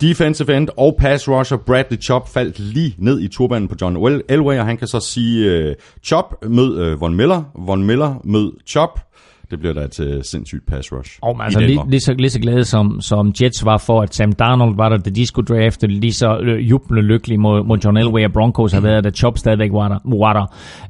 Defensive 0.00 0.56
end 0.56 0.68
og 0.76 0.96
pass 0.98 1.28
rusher 1.28 1.56
Bradley 1.56 1.98
Chop 2.02 2.28
faldt 2.28 2.58
lige 2.58 2.94
ned 2.98 3.20
i 3.20 3.28
turbanen 3.28 3.68
på 3.68 3.74
John 3.80 4.20
Elway, 4.28 4.58
og 4.58 4.66
han 4.66 4.76
kan 4.76 4.88
så 4.88 5.00
sige 5.00 5.68
uh, 5.68 5.74
Chop 6.04 6.44
mød 6.48 6.92
uh, 6.92 7.00
Von 7.00 7.14
Miller, 7.14 7.42
Von 7.66 7.84
Miller 7.84 8.14
mød 8.24 8.52
Chop. 8.68 9.00
Det 9.50 9.58
bliver 9.58 9.74
da 9.74 9.80
et 9.80 10.00
uh, 10.00 10.22
sindssygt 10.22 10.66
pass 10.66 10.92
rush. 10.92 11.18
Og 11.22 11.44
altså, 11.44 11.60
lige, 11.60 11.80
lige, 11.88 12.00
så, 12.00 12.14
lige 12.14 12.30
så 12.30 12.40
glade 12.40 12.64
som, 12.64 13.00
som 13.00 13.32
Jets 13.42 13.64
var 13.64 13.78
for, 13.78 14.02
at 14.02 14.14
Sam 14.14 14.32
Darnold 14.32 14.76
var 14.76 14.88
der, 14.88 14.96
da 14.96 15.10
de 15.10 15.26
skulle 15.26 15.46
drafte, 15.46 15.86
lige 15.86 16.12
så 16.12 16.38
øh, 16.38 16.70
jublende 16.70 17.02
lykkelig 17.02 17.40
mod, 17.40 17.64
mod 17.64 17.78
John 17.78 17.96
Elway 17.96 18.24
og 18.24 18.32
Broncos 18.32 18.72
har 18.72 18.80
været, 18.80 19.04
da 19.04 19.10
Chop 19.10 19.38
stadigvæk 19.38 19.72
var 19.72 19.88
der. 19.88 19.98
Var 20.04 20.32
der. 20.32 20.46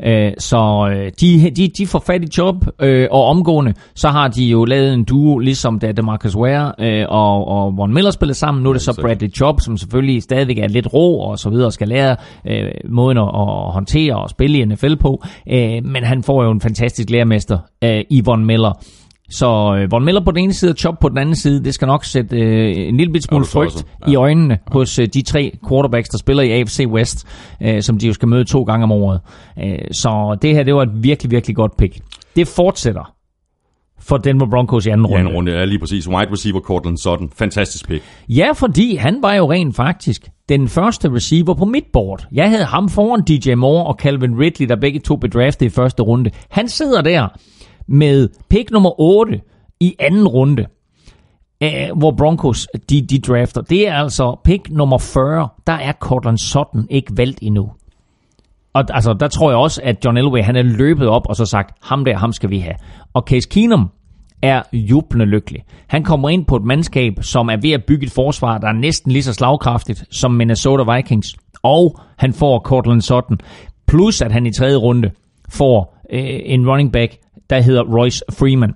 Øh, 0.07 0.33
så 0.39 0.89
øh, 0.93 1.13
de, 1.21 1.51
de, 1.51 1.69
de 1.69 1.87
får 1.87 2.03
fat 2.07 2.23
i 2.23 2.27
Chop, 2.27 2.57
øh, 2.83 3.09
og 3.11 3.25
omgående, 3.25 3.75
så 3.95 4.09
har 4.09 4.29
de 4.29 4.45
jo 4.45 4.65
lavet 4.65 4.95
en 4.95 5.05
duo, 5.05 5.39
ligesom 5.39 5.79
da 5.79 5.93
DeMarcus 5.93 6.37
Ware 6.37 6.73
øh, 6.81 7.07
og, 7.09 7.49
og 7.49 7.77
Von 7.77 7.95
Miller 7.95 8.11
spillede 8.11 8.39
sammen. 8.39 8.63
Nu 8.63 8.69
er 8.69 8.73
det 8.73 8.83
så. 8.83 9.01
Bradley 9.03 9.35
Chop, 9.35 9.61
som 9.61 9.77
selvfølgelig 9.77 10.23
stadigvæk 10.23 10.59
er 10.59 10.69
lidt 10.69 10.95
rå 10.95 11.19
og 11.19 11.39
så 11.39 11.51
videre, 11.51 11.67
og 11.67 11.73
skal 11.73 11.89
lære 11.89 12.17
øh, 12.47 12.71
måden 12.89 13.19
at, 13.19 13.25
at 13.25 13.73
håndtere 13.73 14.17
og 14.17 14.31
spille 14.31 14.59
i 14.59 14.65
NFL 14.65 14.97
på. 14.97 15.25
Øh, 15.53 15.85
men 15.85 16.05
han 16.05 16.23
får 16.23 16.45
jo 16.45 16.51
en 16.51 16.61
fantastisk 16.61 17.11
lærermester 17.11 17.59
øh, 17.85 18.05
i 18.11 18.23
Von 18.25 18.46
Miller. 18.47 18.73
Så 19.31 19.77
øh, 19.79 19.91
Von 19.93 20.05
Miller 20.05 20.25
på 20.25 20.31
den 20.31 20.39
ene 20.39 20.53
side 20.53 20.71
og 20.71 20.77
Chop 20.77 20.99
på 21.01 21.09
den 21.09 21.19
anden 21.19 21.35
side, 21.37 21.65
det 21.65 21.75
skal 21.75 21.87
nok 21.87 22.05
sætte 22.05 22.41
øh, 22.41 22.89
en 22.89 22.97
lille 22.97 23.13
bit 23.13 23.25
smule 23.25 23.45
frygt 23.45 23.73
også. 23.73 23.85
ja. 24.07 24.13
i 24.13 24.15
øjnene 24.15 24.55
ja. 24.55 24.73
hos 24.73 24.99
øh, 24.99 25.09
de 25.15 25.23
tre 25.23 25.59
quarterbacks, 25.69 26.09
der 26.09 26.19
spiller 26.19 26.43
i 26.43 26.51
AFC 26.61 26.85
West, 26.89 27.27
øh, 27.63 27.83
som 27.83 27.99
de 27.99 28.07
jo 28.07 28.13
skal 28.13 28.29
møde 28.29 28.45
to 28.45 28.63
gange 28.63 28.85
om 28.85 28.93
året. 28.93 29.21
Øh, 29.65 29.79
så 29.93 30.39
det 30.43 30.55
her, 30.55 30.63
det 30.63 30.75
var 30.75 30.83
et 30.83 31.03
virkelig, 31.03 31.31
virkelig 31.31 31.57
godt 31.57 31.77
pick. 31.77 31.99
Det 32.37 32.49
fortsætter 32.49 33.13
for 33.99 34.17
Denver 34.17 34.47
Broncos 34.51 34.87
i 34.87 34.89
anden 34.89 35.07
I 35.07 35.09
runde. 35.09 35.19
anden 35.19 35.35
runde, 35.35 35.53
ja 35.53 35.65
lige 35.65 35.79
præcis. 35.79 36.09
Wide 36.09 36.33
receiver 36.33 36.61
Cortland 36.61 36.97
Sutton, 36.99 37.31
fantastisk 37.37 37.89
pick. 37.89 38.05
Ja, 38.29 38.53
fordi 38.53 38.97
han 38.97 39.19
var 39.23 39.35
jo 39.35 39.53
rent 39.53 39.77
faktisk 39.77 40.29
den 40.49 40.69
første 40.69 41.13
receiver 41.13 41.55
på 41.55 41.65
mit 41.65 41.85
board. 41.93 42.27
Jeg 42.33 42.51
havde 42.51 42.65
ham 42.65 42.89
foran 42.89 43.23
DJ 43.23 43.55
Moore 43.55 43.87
og 43.87 43.95
Calvin 44.01 44.39
Ridley, 44.39 44.69
der 44.69 44.77
begge 44.77 45.01
to 45.01 45.17
blev 45.17 45.31
draftet 45.31 45.67
i 45.67 45.69
første 45.69 46.03
runde. 46.03 46.31
Han 46.51 46.69
sidder 46.69 47.03
der 47.03 47.29
med 47.89 48.29
pick 48.51 48.71
nummer 48.71 49.01
8 49.01 49.41
i 49.81 49.95
anden 49.99 50.29
runde, 50.29 50.67
øh, 51.63 51.71
hvor 51.97 52.15
Broncos 52.19 52.69
de, 52.91 53.07
de 53.07 53.19
drafter. 53.19 53.61
Det 53.61 53.89
er 53.89 53.95
altså 53.95 54.37
pick 54.45 54.71
nummer 54.71 54.99
40. 54.99 55.49
Der 55.67 55.73
er 55.73 55.93
Cortland 55.93 56.39
Sutton 56.39 56.87
ikke 56.91 57.13
valgt 57.17 57.39
endnu. 57.43 57.71
Og 58.75 58.85
altså, 58.91 59.13
der 59.13 59.29
tror 59.29 59.51
jeg 59.51 59.59
også, 59.59 59.81
at 59.85 60.05
John 60.05 60.17
Elway, 60.17 60.43
han 60.43 60.57
er 60.57 60.63
løbet 60.63 61.09
op 61.09 61.27
og 61.29 61.37
så 61.37 61.45
sagt, 61.45 61.75
ham 61.83 62.05
der, 62.05 62.17
ham 62.17 62.33
skal 62.33 62.51
vi 62.51 62.59
have. 62.59 62.75
Og 63.15 63.23
Case 63.27 63.49
Keenum 63.49 63.91
er 64.43 64.63
jublende 64.73 65.25
lykkelig. 65.25 65.63
Han 65.87 66.05
kommer 66.05 66.29
ind 66.29 66.45
på 66.45 66.57
et 66.57 66.65
mandskab, 66.65 67.13
som 67.23 67.49
er 67.49 67.57
ved 67.57 67.71
at 67.71 67.85
bygge 67.85 68.07
et 68.07 68.13
forsvar, 68.13 68.59
der 68.59 68.69
er 68.69 68.73
næsten 68.73 69.13
lige 69.13 69.23
så 69.23 69.33
slagkraftigt 69.33 70.05
som 70.11 70.31
Minnesota 70.31 70.95
Vikings. 70.95 71.37
Og 71.63 71.99
han 72.17 72.33
får 72.33 72.59
Cortland 72.59 73.01
Sutton. 73.01 73.39
Plus 73.87 74.23
at 74.23 74.33
han 74.33 74.47
i 74.47 74.53
tredje 74.53 74.77
runde 74.77 75.11
får 75.49 75.99
øh, 76.13 76.41
en 76.45 76.71
running 76.71 76.93
back, 76.93 77.17
der 77.51 77.61
hedder 77.61 77.83
Royce 77.83 78.25
Freeman. 78.39 78.75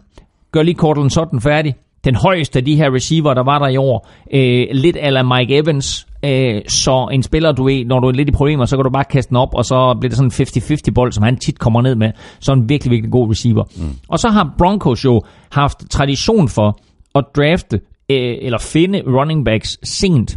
Gør 0.53 0.63
lige 0.63 0.75
Cortland 0.75 1.11
Sutton 1.11 1.41
færdig. 1.41 1.75
Den 2.05 2.15
højeste 2.15 2.59
af 2.59 2.65
de 2.65 2.77
her 2.77 2.95
receiver, 2.95 3.35
der 3.35 3.43
var 3.43 3.59
der 3.59 3.69
i 3.69 3.77
år. 3.77 4.09
Øh, 4.35 4.67
lidt 4.73 4.97
eller 5.01 5.23
Mike 5.23 5.57
Evans. 5.57 6.07
Øh, 6.25 6.63
så 6.69 7.09
en 7.13 7.23
spiller, 7.23 7.53
du 7.53 7.65
ved, 7.65 7.85
når 7.85 8.01
du 8.01 8.09
er 8.09 8.13
lidt 8.13 8.29
i 8.29 8.33
problemer, 8.33 8.65
så 8.65 8.77
kan 8.77 8.85
du 8.85 8.91
bare 8.91 9.05
kaste 9.05 9.29
den 9.29 9.37
op, 9.37 9.55
og 9.55 9.65
så 9.65 9.97
bliver 10.01 10.09
det 10.09 10.17
sådan 10.17 10.67
en 10.67 10.89
50-50 10.89 10.93
bold, 10.95 11.13
som 11.13 11.23
han 11.23 11.37
tit 11.37 11.59
kommer 11.59 11.83
ned 11.83 11.95
med. 11.95 12.13
Så 12.41 12.53
en 12.53 12.69
virkelig, 12.69 12.91
virkelig 12.91 13.13
god 13.13 13.31
receiver. 13.31 13.65
Mm. 13.77 13.97
Og 14.09 14.19
så 14.19 14.29
har 14.29 14.55
Broncos 14.59 15.05
jo 15.05 15.23
haft 15.51 15.79
tradition 15.91 16.49
for 16.49 16.79
at 17.15 17.25
drafte 17.37 17.81
øh, 18.11 18.37
eller 18.43 18.59
finde 18.59 19.03
running 19.07 19.45
backs 19.45 19.79
sent 19.83 20.37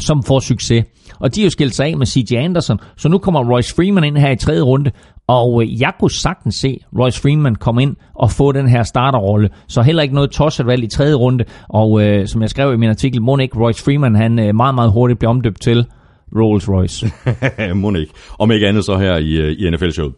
som 0.00 0.22
får 0.22 0.40
succes. 0.40 0.84
Og 1.18 1.34
de 1.34 1.40
har 1.40 1.46
jo 1.46 1.50
skilt 1.50 1.74
sig 1.74 1.86
af 1.86 1.96
med 1.96 2.06
C.J. 2.06 2.32
Anderson, 2.34 2.80
så 2.96 3.08
nu 3.08 3.18
kommer 3.18 3.54
Royce 3.54 3.74
Freeman 3.74 4.04
ind 4.04 4.16
her 4.18 4.30
i 4.30 4.36
tredje 4.36 4.60
runde, 4.62 4.90
og 5.28 5.62
øh, 5.62 5.80
jeg 5.80 5.92
kunne 6.00 6.10
sagtens 6.10 6.54
se 6.54 6.80
Royce 6.98 7.20
Freeman 7.20 7.54
komme 7.54 7.82
ind 7.82 7.96
og 8.14 8.30
få 8.30 8.52
den 8.52 8.68
her 8.68 8.82
starterrolle. 8.82 9.48
Så 9.68 9.82
heller 9.82 10.02
ikke 10.02 10.14
noget 10.14 10.30
tosset 10.30 10.66
valg 10.66 10.84
i 10.84 10.86
tredje 10.86 11.14
runde. 11.14 11.44
Og 11.68 12.02
øh, 12.02 12.28
som 12.28 12.42
jeg 12.42 12.50
skrev 12.50 12.72
i 12.72 12.76
min 12.76 12.90
artikel, 12.90 13.22
må 13.22 13.38
ikke 13.38 13.58
Royce 13.58 13.84
Freeman 13.84 14.14
han 14.14 14.38
øh, 14.38 14.54
meget, 14.54 14.74
meget 14.74 14.92
hurtigt 14.92 15.18
bliver 15.18 15.30
omdøbt 15.30 15.60
til 15.60 15.86
Rolls 16.36 16.68
Royce. 16.68 17.12
må 17.74 17.94
ikke. 17.94 18.12
Om 18.38 18.50
ikke 18.50 18.68
andet 18.68 18.84
så 18.84 18.98
her 18.98 19.16
i, 19.16 19.32
øh, 19.32 19.52
i 19.58 19.70
NFL-showet. 19.70 20.14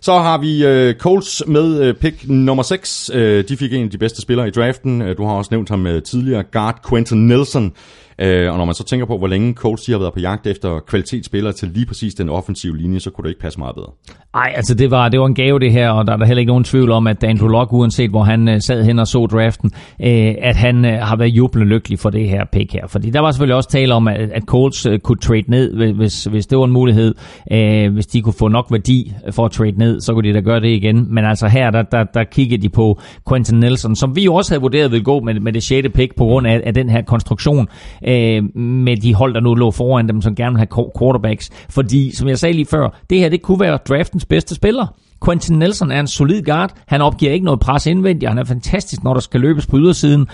Så 0.00 0.12
har 0.12 0.38
vi 0.38 0.66
uh, 0.66 0.94
Colts 0.94 1.42
med 1.46 1.88
uh, 1.88 1.94
pick 1.94 2.28
nummer 2.28 2.62
6. 2.62 3.10
Uh, 3.14 3.20
de 3.20 3.56
fik 3.58 3.72
en 3.72 3.84
af 3.84 3.90
de 3.90 3.98
bedste 3.98 4.22
spillere 4.22 4.48
i 4.48 4.50
draften. 4.50 5.02
Uh, 5.02 5.08
du 5.18 5.24
har 5.24 5.32
også 5.32 5.48
nævnt 5.50 5.68
ham 5.68 5.86
uh, 5.86 6.02
tidligere. 6.02 6.44
Guard 6.52 6.88
Quentin 6.88 7.26
Nelson. 7.26 7.72
Øh, 8.18 8.52
og 8.52 8.58
når 8.58 8.64
man 8.64 8.74
så 8.74 8.84
tænker 8.84 9.06
på, 9.06 9.18
hvor 9.18 9.26
længe 9.26 9.54
Colts 9.54 9.82
de 9.82 9.92
har 9.92 9.98
været 9.98 10.12
på 10.12 10.20
jagt 10.20 10.46
efter 10.46 10.80
kvalitetsspillere 10.86 11.52
til 11.52 11.68
lige 11.68 11.86
præcis 11.86 12.14
den 12.14 12.28
offensive 12.28 12.76
linje, 12.76 13.00
så 13.00 13.10
kunne 13.10 13.22
det 13.22 13.28
ikke 13.28 13.40
passe 13.40 13.58
meget 13.58 13.74
bedre. 13.74 13.90
Nej, 14.34 14.52
altså 14.56 14.74
det 14.74 14.90
var, 14.90 15.08
det 15.08 15.20
var 15.20 15.26
en 15.26 15.34
gave 15.34 15.58
det 15.58 15.72
her, 15.72 15.90
og 15.90 16.06
der 16.06 16.12
er 16.12 16.16
der 16.16 16.26
heller 16.26 16.40
ikke 16.40 16.50
nogen 16.50 16.64
tvivl 16.64 16.90
om, 16.90 17.06
at 17.06 17.24
Andrew 17.24 17.48
Locke, 17.48 17.74
uanset 17.74 18.10
hvor 18.10 18.22
han 18.22 18.48
øh, 18.48 18.60
sad 18.60 18.84
hen 18.84 18.98
og 18.98 19.06
så 19.06 19.26
draften, 19.26 19.70
øh, 20.02 20.34
at 20.42 20.56
han 20.56 20.84
øh, 20.84 20.98
har 21.00 21.16
været 21.16 21.28
jublende 21.28 21.68
lykkelig 21.68 21.98
for 21.98 22.10
det 22.10 22.28
her 22.28 22.44
pick 22.52 22.72
her. 22.72 22.86
Fordi 22.86 23.10
der 23.10 23.20
var 23.20 23.30
selvfølgelig 23.30 23.56
også 23.56 23.68
tale 23.68 23.94
om, 23.94 24.08
at, 24.08 24.16
at 24.16 24.42
Colts 24.42 24.86
øh, 24.86 24.98
kunne 24.98 25.18
trade 25.18 25.44
ned, 25.48 25.94
hvis, 25.94 26.24
hvis 26.24 26.46
det 26.46 26.58
var 26.58 26.64
en 26.64 26.72
mulighed. 26.72 27.14
Øh, 27.52 27.92
hvis 27.92 28.06
de 28.06 28.22
kunne 28.22 28.34
få 28.38 28.48
nok 28.48 28.66
værdi 28.70 29.12
for 29.30 29.44
at 29.44 29.50
trade 29.50 29.78
ned, 29.78 30.00
så 30.00 30.14
kunne 30.14 30.28
de 30.28 30.34
da 30.34 30.40
gøre 30.40 30.60
det 30.60 30.68
igen. 30.68 31.14
Men 31.14 31.24
altså 31.24 31.48
her, 31.48 31.70
der, 31.70 31.82
der, 31.82 32.04
der 32.04 32.24
kiggede 32.24 32.62
de 32.62 32.68
på 32.68 33.00
Quentin 33.28 33.60
Nelson, 33.60 33.96
som 33.96 34.16
vi 34.16 34.24
jo 34.24 34.34
også 34.34 34.50
havde 34.50 34.62
vurderet 34.62 34.90
ville 34.90 35.04
gå 35.04 35.20
med, 35.20 35.40
med 35.40 35.52
det 35.52 35.62
6. 35.62 35.88
pick 35.94 36.16
på 36.16 36.24
grund 36.24 36.46
af, 36.46 36.60
af 36.64 36.74
den 36.74 36.90
her 36.90 37.02
konstruktion 37.02 37.68
uh, 38.08 38.60
med 38.60 38.96
de 38.96 39.14
hold, 39.14 39.34
der 39.34 39.40
nu 39.40 39.54
lå 39.54 39.70
foran 39.70 40.08
dem, 40.08 40.22
som 40.22 40.34
gerne 40.34 40.52
vil 40.52 40.58
have 40.58 40.90
quarterbacks. 40.98 41.50
Fordi, 41.70 42.16
som 42.16 42.28
jeg 42.28 42.38
sagde 42.38 42.52
lige 42.52 42.66
før, 42.66 43.00
det 43.10 43.18
her 43.18 43.28
det 43.28 43.42
kunne 43.42 43.60
være 43.60 43.76
draftens 43.76 44.24
bedste 44.24 44.54
spiller. 44.54 44.86
Quentin 45.24 45.58
Nelson 45.58 45.90
er 45.90 46.00
en 46.00 46.06
solid 46.06 46.42
guard. 46.42 46.72
Han 46.86 47.00
opgiver 47.00 47.32
ikke 47.32 47.44
noget 47.44 47.60
pres 47.60 47.86
indvendigt. 47.86 48.28
Han 48.28 48.38
er 48.38 48.44
fantastisk, 48.44 49.04
når 49.04 49.14
der 49.14 49.20
skal 49.20 49.40
løbes 49.40 49.66
på 49.66 49.78
ydersiden. 49.78 50.26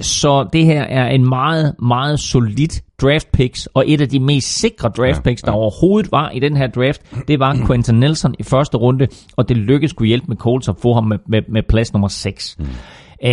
Så 0.00 0.48
det 0.52 0.64
her 0.64 0.82
er 0.82 1.08
en 1.08 1.28
meget, 1.28 1.74
meget 1.82 2.20
solid 2.20 2.68
draft 3.02 3.32
picks, 3.32 3.66
og 3.66 3.84
et 3.86 4.00
af 4.00 4.08
de 4.08 4.20
mest 4.20 4.58
sikre 4.60 4.88
draft 4.88 5.22
picks, 5.22 5.42
der 5.42 5.52
overhovedet 5.52 6.12
var 6.12 6.30
i 6.30 6.38
den 6.38 6.56
her 6.56 6.66
draft, 6.66 7.28
det 7.28 7.40
var 7.40 7.56
Quentin 7.66 7.94
Nelson 7.94 8.34
i 8.38 8.42
første 8.42 8.76
runde, 8.76 9.06
og 9.36 9.48
det 9.48 9.56
lykkedes 9.56 9.92
kunne 9.92 10.06
hjælpe 10.06 10.26
med 10.28 10.36
Colts 10.36 10.68
at 10.68 10.74
få 10.82 10.94
ham 10.94 11.04
med, 11.04 11.18
med, 11.26 11.42
med 11.48 11.62
plads 11.68 11.92
nummer 11.92 12.08
6. 12.08 12.56
Mm. 12.58 12.64
Uh, 12.64 13.30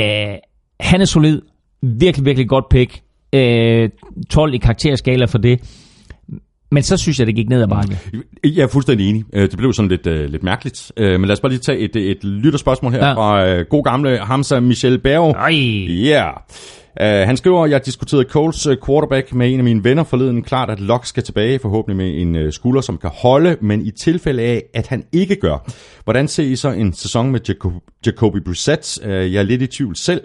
han 0.80 1.02
er 1.02 1.06
solid. 1.06 1.42
Virkelig, 1.82 2.26
virkelig 2.26 2.50
godt 2.50 2.70
pick. 2.70 3.02
Uh, 3.34 3.90
12 4.30 4.54
i 4.54 4.58
karakterskala 4.58 5.26
for 5.26 5.38
det. 5.38 5.60
Men 6.72 6.84
så 6.84 6.98
synes 6.98 7.20
jeg, 7.20 7.28
det 7.28 7.36
gik 7.36 7.50
ned 7.50 7.62
ad 7.62 7.68
bakke. 7.68 7.98
Jeg 8.44 8.64
er 8.64 8.68
fuldstændig 8.68 9.10
enig. 9.10 9.26
Det 9.34 9.58
blev 9.58 9.74
sådan 9.74 9.90
lidt, 9.90 10.08
uh, 10.08 10.14
lidt 10.14 10.44
mærkeligt. 10.44 10.92
Uh, 11.00 11.06
men 11.06 11.22
lad 11.22 11.32
os 11.32 11.40
bare 11.40 11.52
lige 11.52 11.60
tage 11.60 11.78
et, 11.78 11.96
et 11.96 12.24
lytterspørgsmål 12.24 12.92
her 12.92 13.08
ja. 13.08 13.14
fra 13.14 13.60
uh, 13.60 13.66
god 13.70 13.84
gamle 13.84 14.18
Hamza 14.18 14.60
Michel 14.60 15.00
Berg. 15.00 15.32
Ej. 15.32 15.52
Ja. 16.10 16.32
Yeah. 17.02 17.28
Han 17.28 17.38
skriver, 17.38 17.66
jeg 17.66 17.86
diskuterede 17.86 18.26
Coles 18.30 18.68
quarterback 18.86 19.34
med 19.34 19.54
en 19.54 19.60
af 19.60 19.64
mine 19.64 19.84
venner 19.84 20.04
forleden. 20.04 20.44
Klart, 20.44 20.70
at 20.70 20.80
Locke 20.80 21.08
skal 21.08 21.24
tilbage, 21.24 21.60
forhåbentlig 21.60 21.98
med 21.98 22.22
en 22.22 22.52
skulder, 22.52 22.82
som 22.82 22.98
kan 22.98 23.10
holde, 23.14 23.58
men 23.62 23.86
i 23.86 23.92
tilfælde 23.92 24.44
af, 24.44 24.64
at 24.74 24.88
han 24.88 25.04
ikke 25.12 25.36
gør. 25.36 25.72
Hvordan 26.04 26.28
ser 26.28 26.44
I 26.44 26.56
så 26.56 26.70
en 26.70 26.94
sæson 26.94 27.32
med 27.32 27.40
Jacob, 27.48 27.74
Jacoby 28.06 28.38
Brissett? 28.46 29.00
Jeg 29.06 29.36
er 29.36 29.44
lidt 29.44 29.62
i 29.62 29.68
tvivl 29.68 29.96
selv. 29.96 30.22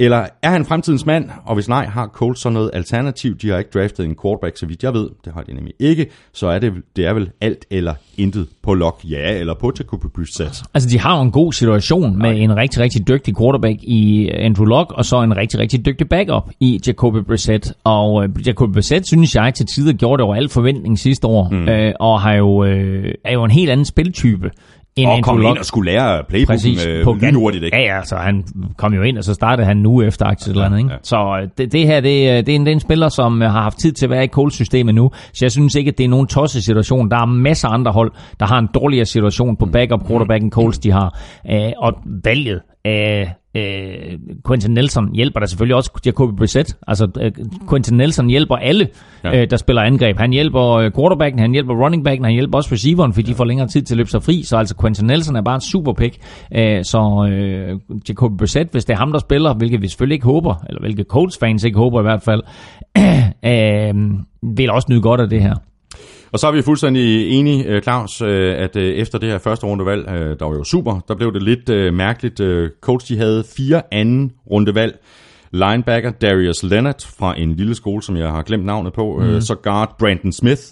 Eller 0.00 0.26
er 0.42 0.50
han 0.50 0.64
fremtidens 0.64 1.06
mand? 1.06 1.30
Og 1.44 1.54
hvis 1.54 1.68
nej, 1.68 1.86
har 1.86 2.06
Colts 2.06 2.40
så 2.40 2.48
noget 2.48 2.70
alternativ? 2.72 3.36
De 3.36 3.48
har 3.48 3.58
ikke 3.58 3.70
draftet 3.74 4.06
en 4.06 4.16
quarterback, 4.22 4.56
så 4.56 4.66
vidt 4.66 4.82
jeg 4.82 4.94
ved. 4.94 5.08
Det 5.24 5.32
har 5.32 5.42
de 5.42 5.54
nemlig 5.54 5.74
ikke. 5.78 6.06
Så 6.32 6.46
er 6.46 6.58
det, 6.58 6.72
det 6.96 7.06
er 7.06 7.14
vel 7.14 7.30
alt 7.40 7.64
eller 7.70 7.94
intet 8.16 8.46
på 8.62 8.74
Lock, 8.74 9.00
ja, 9.04 9.38
eller 9.38 9.54
på 9.54 9.72
Jacoby 9.78 10.06
Brissett. 10.14 10.62
Altså, 10.74 10.88
de 10.88 11.00
har 11.00 11.16
jo 11.16 11.22
en 11.22 11.30
god 11.30 11.52
situation 11.52 12.18
med 12.18 12.40
en 12.40 12.56
rigtig, 12.56 12.82
rigtig 12.82 13.08
dygtig 13.08 13.36
quarterback 13.36 13.78
i 13.82 14.28
Andrew 14.28 14.66
Luck, 14.66 14.92
og 14.92 15.04
så 15.04 15.22
en 15.22 15.36
rigtig, 15.36 15.60
rigtig 15.60 15.86
dygtig 15.86 16.08
backup 16.08 16.50
i 16.60 16.80
Jacoby 16.86 17.18
Brissett. 17.26 17.72
Og 17.84 18.24
øh, 18.24 18.46
Jacoby 18.46 18.72
Brissett, 18.72 19.06
synes 19.06 19.34
jeg, 19.34 19.54
til 19.54 19.66
tider 19.66 19.92
gjorde 19.92 20.20
det 20.20 20.24
over 20.24 20.34
al 20.34 20.48
forventning 20.48 20.98
sidste 20.98 21.26
år, 21.26 21.48
mm. 21.50 21.68
øh, 21.68 21.92
og 22.00 22.20
har 22.20 22.34
jo, 22.34 22.64
øh, 22.64 23.14
er 23.24 23.32
jo 23.32 23.44
en 23.44 23.50
helt 23.50 23.70
anden 23.70 23.86
spiltype 23.86 24.50
en 24.96 25.08
og 25.08 25.22
kom 25.22 25.42
ind 25.42 25.58
og 25.58 25.64
skulle 25.64 25.92
lære 25.92 26.24
playbooken 26.28 26.88
øh, 26.88 27.04
på 27.04 27.16
lynhurtigt, 27.20 27.64
ikke? 27.64 27.76
Ja, 27.76 27.96
ja, 27.96 28.02
så 28.04 28.16
han 28.16 28.44
kom 28.76 28.94
jo 28.94 29.02
ind, 29.02 29.18
og 29.18 29.24
så 29.24 29.34
startede 29.34 29.66
han 29.66 29.76
nu 29.76 30.02
efter 30.02 30.26
aktiet 30.26 30.52
eller 30.52 30.64
andet, 30.64 30.78
ikke? 30.78 30.90
Ja. 30.90 30.96
Så 31.02 31.38
øh, 31.42 31.48
det, 31.58 31.72
det 31.72 31.86
her, 31.86 32.00
det, 32.00 32.46
det, 32.46 32.52
er 32.52 32.56
en, 32.56 32.66
det 32.66 32.70
er 32.70 32.74
en 32.74 32.80
spiller, 32.80 33.08
som 33.08 33.40
har 33.40 33.62
haft 33.62 33.78
tid 33.78 33.92
til 33.92 34.06
at 34.06 34.10
være 34.10 34.24
i 34.24 34.28
Coles-systemet 34.28 34.94
nu, 34.94 35.10
så 35.32 35.44
jeg 35.44 35.52
synes 35.52 35.74
ikke, 35.74 35.88
at 35.88 35.98
det 35.98 36.04
er 36.04 36.08
nogen 36.08 36.26
tosset 36.26 36.64
situation. 36.64 37.10
Der 37.10 37.16
er 37.16 37.26
masser 37.26 37.68
af 37.68 37.74
andre 37.74 37.92
hold, 37.92 38.12
der 38.40 38.46
har 38.46 38.58
en 38.58 38.68
dårligere 38.74 39.06
situation 39.06 39.56
på 39.56 39.66
backup 39.66 40.06
quarterbacken 40.06 40.50
Coles, 40.50 40.78
de 40.78 40.90
har. 40.92 41.20
Øh, 41.50 41.72
og 41.78 41.92
valget 42.24 42.60
af 42.84 43.34
øh, 43.56 44.18
Quentin 44.46 44.70
Nelson 44.70 45.14
hjælper 45.14 45.40
der 45.40 45.46
selvfølgelig 45.46 45.76
også 45.76 46.00
Jacoby 46.06 46.36
Brissett. 46.38 46.76
Altså, 46.86 47.08
øh, 47.20 47.32
Quentin 47.70 47.96
Nelson 47.96 48.28
hjælper 48.28 48.56
alle, 48.56 48.88
ja. 49.24 49.40
øh, 49.40 49.50
der 49.50 49.56
spiller 49.56 49.82
angreb. 49.82 50.18
Han 50.18 50.32
hjælper 50.32 50.70
øh, 50.70 50.92
quarterbacken, 50.96 51.38
han 51.38 51.52
hjælper 51.52 51.74
running 51.74 52.04
backen, 52.04 52.24
han 52.24 52.34
hjælper 52.34 52.58
også 52.58 52.68
receiveren, 52.72 53.12
fordi 53.12 53.26
ja. 53.26 53.32
de 53.32 53.36
får 53.36 53.44
længere 53.44 53.68
tid 53.68 53.82
til 53.82 53.94
at 53.94 53.96
løbe 53.96 54.10
sig 54.10 54.22
fri. 54.22 54.42
Så 54.42 54.56
altså, 54.56 54.74
Quentin 54.80 55.06
Nelson 55.06 55.36
er 55.36 55.42
bare 55.42 55.54
en 55.54 55.60
super 55.60 55.92
pick. 55.92 56.16
Øh, 56.56 56.84
så 56.84 57.28
øh, 57.30 57.80
Jacoby 58.08 58.36
Brissett, 58.38 58.70
hvis 58.72 58.84
det 58.84 58.94
er 58.94 58.98
ham, 58.98 59.12
der 59.12 59.18
spiller, 59.18 59.54
hvilket 59.54 59.82
vi 59.82 59.88
selvfølgelig 59.88 60.14
ikke 60.14 60.26
håber, 60.26 60.54
eller 60.68 60.80
hvilket 60.80 61.06
Colts 61.06 61.38
fans 61.38 61.64
ikke 61.64 61.78
håber 61.78 62.00
i 62.00 62.02
hvert 62.02 62.22
fald, 62.22 62.42
øh, 63.50 63.94
vil 64.56 64.70
også 64.70 64.86
nyde 64.90 65.02
godt 65.02 65.20
af 65.20 65.30
det 65.30 65.42
her. 65.42 65.54
Og 66.34 66.40
så 66.40 66.46
er 66.46 66.52
vi 66.52 66.62
fuldstændig 66.62 67.30
enige, 67.30 67.80
Claus, 67.80 68.22
at 68.22 68.76
efter 68.76 69.18
det 69.18 69.30
her 69.30 69.38
første 69.38 69.66
rundevalg, 69.66 70.06
der 70.08 70.44
var 70.44 70.54
jo 70.54 70.64
super, 70.64 71.00
der 71.08 71.14
blev 71.14 71.32
det 71.32 71.42
lidt 71.42 71.94
mærkeligt. 71.94 72.40
Coach, 72.80 73.08
de 73.08 73.18
havde 73.18 73.44
fire 73.56 73.82
anden 73.92 74.32
rundevalg. 74.50 74.98
Linebacker 75.52 76.10
Darius 76.10 76.62
Leonard 76.62 77.06
fra 77.18 77.40
en 77.40 77.54
lille 77.54 77.74
skole, 77.74 78.02
som 78.02 78.16
jeg 78.16 78.28
har 78.28 78.42
glemt 78.42 78.64
navnet 78.64 78.92
på. 78.92 79.22
Mm. 79.22 79.40
Så 79.40 79.54
guard 79.54 79.96
Brandon 79.98 80.32
Smith. 80.32 80.62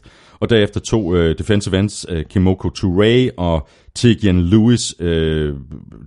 Og 0.40 0.50
derefter 0.50 0.80
to 0.80 1.32
defensive 1.32 1.78
ends, 1.78 2.06
Kimoko 2.30 2.68
Touré 2.78 3.30
og 3.36 3.68
Tegan 3.94 4.40
Lewis, 4.40 4.94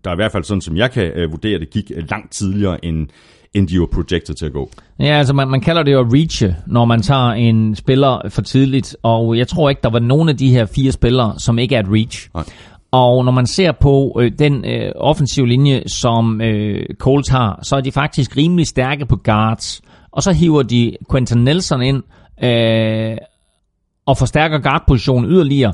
der 0.04 0.12
i 0.12 0.16
hvert 0.16 0.32
fald 0.32 0.44
sådan, 0.44 0.62
som 0.62 0.78
jeg 0.78 0.92
kan 0.92 1.28
vurdere, 1.32 1.60
det 1.60 1.70
gik 1.70 1.92
langt 2.10 2.34
tidligere 2.34 2.86
end 2.86 3.08
end 3.56 3.68
de 3.68 3.80
var 3.80 3.86
projected 3.86 4.36
til 4.36 4.46
at 4.46 4.54
gå. 4.54 4.70
Ja, 5.00 5.06
altså 5.06 5.34
man, 5.34 5.48
man 5.48 5.62
kalder 5.62 5.84
det 5.84 5.92
jo 5.92 6.00
at 6.00 6.14
reache, 6.14 6.56
når 6.68 6.86
man 6.86 7.02
tager 7.02 7.32
en 7.32 7.76
spiller 7.76 8.30
for 8.30 8.42
tidligt, 8.42 8.98
og 9.04 9.38
jeg 9.38 9.48
tror 9.48 9.70
ikke, 9.70 9.82
der 9.84 9.90
var 9.90 10.00
nogen 10.00 10.30
af 10.30 10.38
de 10.38 10.50
her 10.50 10.66
fire 10.66 10.92
spillere, 10.92 11.34
som 11.40 11.60
ikke 11.60 11.76
er 11.76 11.80
et 11.80 11.90
reach. 11.90 12.30
Nej. 12.34 12.44
Og 12.92 13.26
når 13.26 13.32
man 13.32 13.48
ser 13.48 13.72
på 13.72 14.20
øh, 14.22 14.32
den 14.40 14.66
øh, 14.66 14.92
offensive 14.96 15.48
linje, 15.48 15.84
som 15.88 16.42
øh, 16.42 16.86
Colts 17.00 17.30
har, 17.30 17.60
så 17.64 17.76
er 17.76 17.82
de 17.82 17.92
faktisk 17.92 18.38
rimelig 18.38 18.68
stærke 18.68 19.06
på 19.06 19.16
guards. 19.16 19.82
Og 20.12 20.24
så 20.24 20.32
hiver 20.32 20.64
de 20.64 20.98
Quentin 21.12 21.44
Nelson 21.44 21.82
ind 21.82 22.04
øh, 22.44 23.18
og 24.06 24.18
forstærker 24.18 24.60
guardpositionen 24.60 25.30
yderligere. 25.30 25.74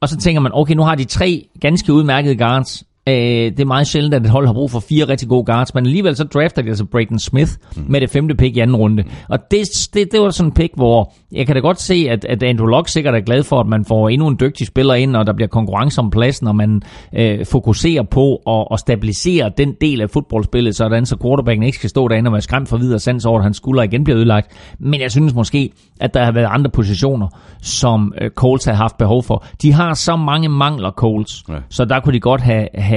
Og 0.00 0.08
så 0.08 0.16
tænker 0.16 0.40
man, 0.40 0.52
okay, 0.54 0.74
nu 0.74 0.82
har 0.82 0.94
de 0.94 1.04
tre 1.04 1.48
ganske 1.60 1.92
udmærkede 1.92 2.36
guards, 2.36 2.84
Øh, 3.08 3.14
det 3.14 3.60
er 3.60 3.64
meget 3.64 3.86
sjældent, 3.86 4.14
at 4.14 4.22
et 4.22 4.30
hold 4.30 4.46
har 4.46 4.52
brug 4.52 4.70
for 4.70 4.80
fire 4.80 5.08
rigtig 5.08 5.28
gode 5.28 5.44
guards, 5.44 5.74
men 5.74 5.86
alligevel 5.86 6.16
så 6.16 6.24
drafter 6.24 6.62
de 6.62 6.68
altså 6.68 6.84
Brayton 6.84 7.18
Smith 7.18 7.52
mm. 7.76 7.84
med 7.88 8.00
det 8.00 8.10
femte 8.10 8.34
pick 8.34 8.56
i 8.56 8.60
anden 8.60 8.76
runde. 8.76 9.04
Og 9.28 9.38
det, 9.50 9.66
det, 9.94 10.12
det 10.12 10.20
var 10.20 10.30
sådan 10.30 10.48
en 10.48 10.54
pick, 10.54 10.72
hvor 10.76 11.12
jeg 11.32 11.46
kan 11.46 11.54
da 11.54 11.60
godt 11.60 11.80
se, 11.80 12.06
at, 12.10 12.24
at 12.24 12.42
Andrew 12.42 12.66
Luck 12.66 12.88
sikkert 12.88 13.14
er 13.14 13.20
glad 13.20 13.42
for, 13.42 13.60
at 13.60 13.66
man 13.66 13.84
får 13.84 14.08
endnu 14.08 14.28
en 14.28 14.36
dygtig 14.40 14.66
spiller 14.66 14.94
ind, 14.94 15.16
og 15.16 15.26
der 15.26 15.32
bliver 15.32 15.48
konkurrence 15.48 16.00
om 16.00 16.10
pladsen, 16.10 16.46
og 16.46 16.56
man 16.56 16.82
øh, 17.16 17.46
fokuserer 17.46 18.02
på 18.02 18.36
at, 18.36 18.66
at 18.72 18.80
stabilisere 18.80 19.50
den 19.58 19.74
del 19.80 20.00
af 20.00 20.10
fodboldspillet, 20.10 20.76
sådan 20.76 21.06
så 21.06 21.16
quarterbacken 21.22 21.62
ikke 21.62 21.78
skal 21.78 21.90
stå 21.90 22.08
derinde 22.08 22.28
og 22.28 22.32
være 22.32 22.40
skræmt 22.40 22.68
for 22.68 22.76
videre 22.76 22.98
sans 22.98 23.26
over, 23.26 23.38
at 23.38 23.44
hans 23.44 23.56
skulder 23.56 23.82
igen 23.82 24.04
bliver 24.04 24.18
ødelagt. 24.18 24.74
Men 24.78 25.00
jeg 25.00 25.10
synes 25.10 25.34
måske, 25.34 25.70
at 26.00 26.14
der 26.14 26.24
har 26.24 26.32
været 26.32 26.48
andre 26.50 26.70
positioner, 26.70 27.28
som 27.62 28.12
øh, 28.20 28.30
Coles 28.30 28.64
har 28.64 28.74
haft 28.74 28.98
behov 28.98 29.22
for. 29.22 29.44
De 29.62 29.72
har 29.72 29.94
så 29.94 30.16
mange 30.16 30.48
mangler, 30.48 30.90
Coles, 30.90 31.44
ja. 31.48 31.54
så 31.68 31.84
der 31.84 32.00
kunne 32.00 32.12
de 32.12 32.20
godt 32.20 32.40
have, 32.40 32.68
have 32.74 32.91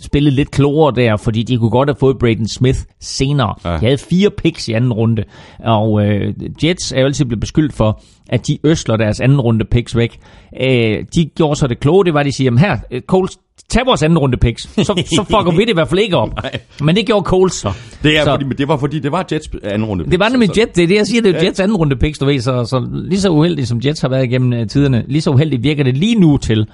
spillet 0.00 0.32
lidt 0.32 0.50
klogere 0.50 0.94
der, 0.94 1.16
fordi 1.16 1.42
de 1.42 1.56
kunne 1.56 1.70
godt 1.70 1.88
have 1.88 1.96
fået 2.00 2.18
Braden 2.18 2.48
Smith 2.48 2.78
senere. 3.00 3.54
Ja. 3.64 3.72
De 3.72 3.78
havde 3.78 3.98
fire 3.98 4.30
picks 4.30 4.68
i 4.68 4.72
anden 4.72 4.92
runde, 4.92 5.24
og 5.58 6.06
øh, 6.06 6.34
Jets 6.64 6.92
er 6.92 7.00
jo 7.00 7.06
altid 7.06 7.24
blevet 7.24 7.40
beskyldt 7.40 7.72
for, 7.72 8.02
at 8.28 8.46
de 8.46 8.58
øsler 8.64 8.96
deres 8.96 9.20
anden 9.20 9.40
runde 9.40 9.64
picks 9.64 9.96
væk. 9.96 10.18
Øh, 10.60 11.04
de 11.14 11.24
gjorde 11.36 11.56
så 11.56 11.66
det 11.66 11.80
kloge, 11.80 12.04
det 12.04 12.14
var, 12.14 12.20
at 12.20 12.26
de 12.26 12.32
siger, 12.32 12.58
her, 12.58 12.78
øh, 12.90 13.00
Coles, 13.00 13.38
tag 13.68 13.86
vores 13.86 14.02
anden 14.02 14.18
runde 14.18 14.36
picks, 14.36 14.62
så, 14.62 14.84
så 14.84 15.24
fucker 15.30 15.56
vi 15.56 15.62
det 15.62 15.70
i 15.70 15.74
hvert 15.74 15.88
fald 15.88 16.00
ikke 16.00 16.16
op. 16.16 16.34
Nej. 16.42 16.60
Men 16.80 16.96
det 16.96 17.06
gjorde 17.06 17.24
Coles 17.24 17.52
så. 17.52 17.72
Det, 18.02 18.18
er, 18.18 18.24
så, 18.24 18.30
fordi, 18.30 18.44
det 18.58 18.68
var 18.68 18.76
fordi, 18.76 18.98
det 18.98 19.12
var 19.12 19.26
Jets 19.32 19.50
anden 19.62 19.84
runde 19.88 20.04
picks. 20.04 20.10
Det 20.10 20.20
var 20.20 20.28
nemlig 20.28 20.48
altså. 20.48 20.60
Jets, 20.60 20.72
det 20.72 20.84
er 20.84 20.88
det, 20.88 20.96
jeg 20.96 21.06
siger, 21.06 21.22
det 21.22 21.36
er 21.36 21.44
Jets 21.44 21.60
anden 21.60 21.76
runde 21.76 21.96
picks, 21.96 22.18
du 22.18 22.24
ved, 22.26 22.40
så, 22.40 22.64
så 22.64 22.88
lige 22.94 23.20
så 23.20 23.30
uheldigt 23.30 23.68
som 23.68 23.80
Jets 23.84 24.00
har 24.00 24.08
været 24.08 24.24
igennem 24.24 24.60
uh, 24.60 24.66
tiderne, 24.66 25.04
lige 25.08 25.22
så 25.22 25.30
uheldigt 25.30 25.62
virker 25.62 25.84
det 25.84 25.96
lige 25.96 26.14
nu 26.14 26.36
til, 26.36 26.66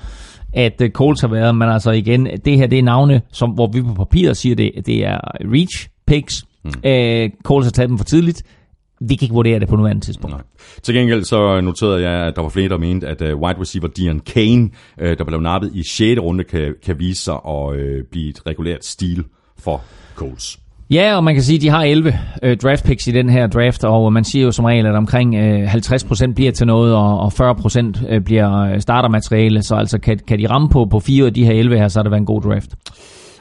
at 0.53 0.81
uh, 0.81 0.89
Coles 0.89 1.21
har 1.21 1.29
været, 1.29 1.55
men 1.55 1.69
altså 1.69 1.91
igen, 1.91 2.27
det 2.45 2.57
her 2.57 2.67
det 2.67 2.79
er 2.79 2.83
navne, 2.83 3.23
som, 3.33 3.51
hvor 3.51 3.67
vi 3.73 3.83
på 3.83 3.95
papiret 3.95 4.37
siger, 4.37 4.57
det, 4.57 4.73
det 4.87 5.07
er 5.07 5.19
reach 5.45 5.89
picks. 6.07 6.45
Mm. 6.65 6.69
Uh, 6.69 7.31
Coles 7.43 7.67
har 7.67 7.71
taget 7.71 7.89
dem 7.89 7.99
for 7.99 8.05
tidligt. 8.05 8.43
Vi 9.01 9.15
kan 9.15 9.25
ikke 9.25 9.35
vurdere 9.35 9.61
det 9.61 9.69
på 9.69 9.77
nuværende 9.77 10.05
tidspunkt. 10.05 10.37
Nej. 10.37 10.45
Til 10.83 10.95
gengæld 10.95 11.25
så 11.25 11.61
noterede 11.61 12.11
jeg, 12.11 12.27
at 12.27 12.37
der 12.37 12.43
var 12.43 12.49
flere, 12.49 12.69
der 12.69 12.79
mente, 12.79 13.07
at 13.07 13.23
uh, 13.23 13.41
wide 13.41 13.61
receiver 13.61 13.89
Dion 13.89 14.21
Kane, 14.21 14.71
uh, 15.03 15.07
der 15.07 15.25
blev 15.25 15.41
nappet 15.41 15.71
i 15.75 15.83
6. 15.83 16.21
runde, 16.21 16.45
kan, 16.45 16.75
kan 16.85 16.99
vise 16.99 17.23
sig 17.23 17.35
at 17.35 17.71
uh, 17.71 18.05
blive 18.11 18.29
et 18.29 18.47
regulært 18.47 18.85
stil 18.85 19.25
for 19.59 19.83
Coles. 20.15 20.59
Ja, 20.91 21.17
og 21.17 21.25
man 21.25 21.35
kan 21.35 21.43
sige, 21.43 21.57
at 21.57 21.63
de 21.63 21.69
har 21.69 21.85
11 21.85 22.19
øh, 22.43 22.57
draft 22.57 22.85
picks 22.85 23.07
i 23.07 23.11
den 23.11 23.29
her 23.29 23.47
draft, 23.47 23.85
og 23.85 24.13
man 24.13 24.25
siger 24.25 24.45
jo 24.45 24.53
som 24.53 24.65
regel, 24.65 24.87
at 24.87 24.95
omkring 24.95 25.35
øh, 25.35 25.75
50% 25.75 26.33
bliver 26.35 26.53
til 26.53 26.67
noget, 26.67 26.95
og, 26.95 27.19
og 27.21 27.33
40% 27.33 28.09
øh, 28.09 28.21
bliver 28.21 28.61
øh, 28.63 28.81
startermateriale, 28.81 29.63
så 29.63 29.75
altså 29.75 29.99
kan, 29.99 30.21
kan 30.29 30.39
de 30.39 30.51
ramme 30.51 30.69
på, 30.69 30.87
på 30.91 31.01
fire 31.01 31.27
af 31.27 31.35
de 31.35 31.45
her 31.45 31.53
11 31.53 31.79
her, 31.79 31.89
så 31.89 31.99
har 31.99 32.03
det 32.03 32.11
været 32.11 32.21
en 32.21 32.27
god 32.27 32.43
draft. 32.43 32.71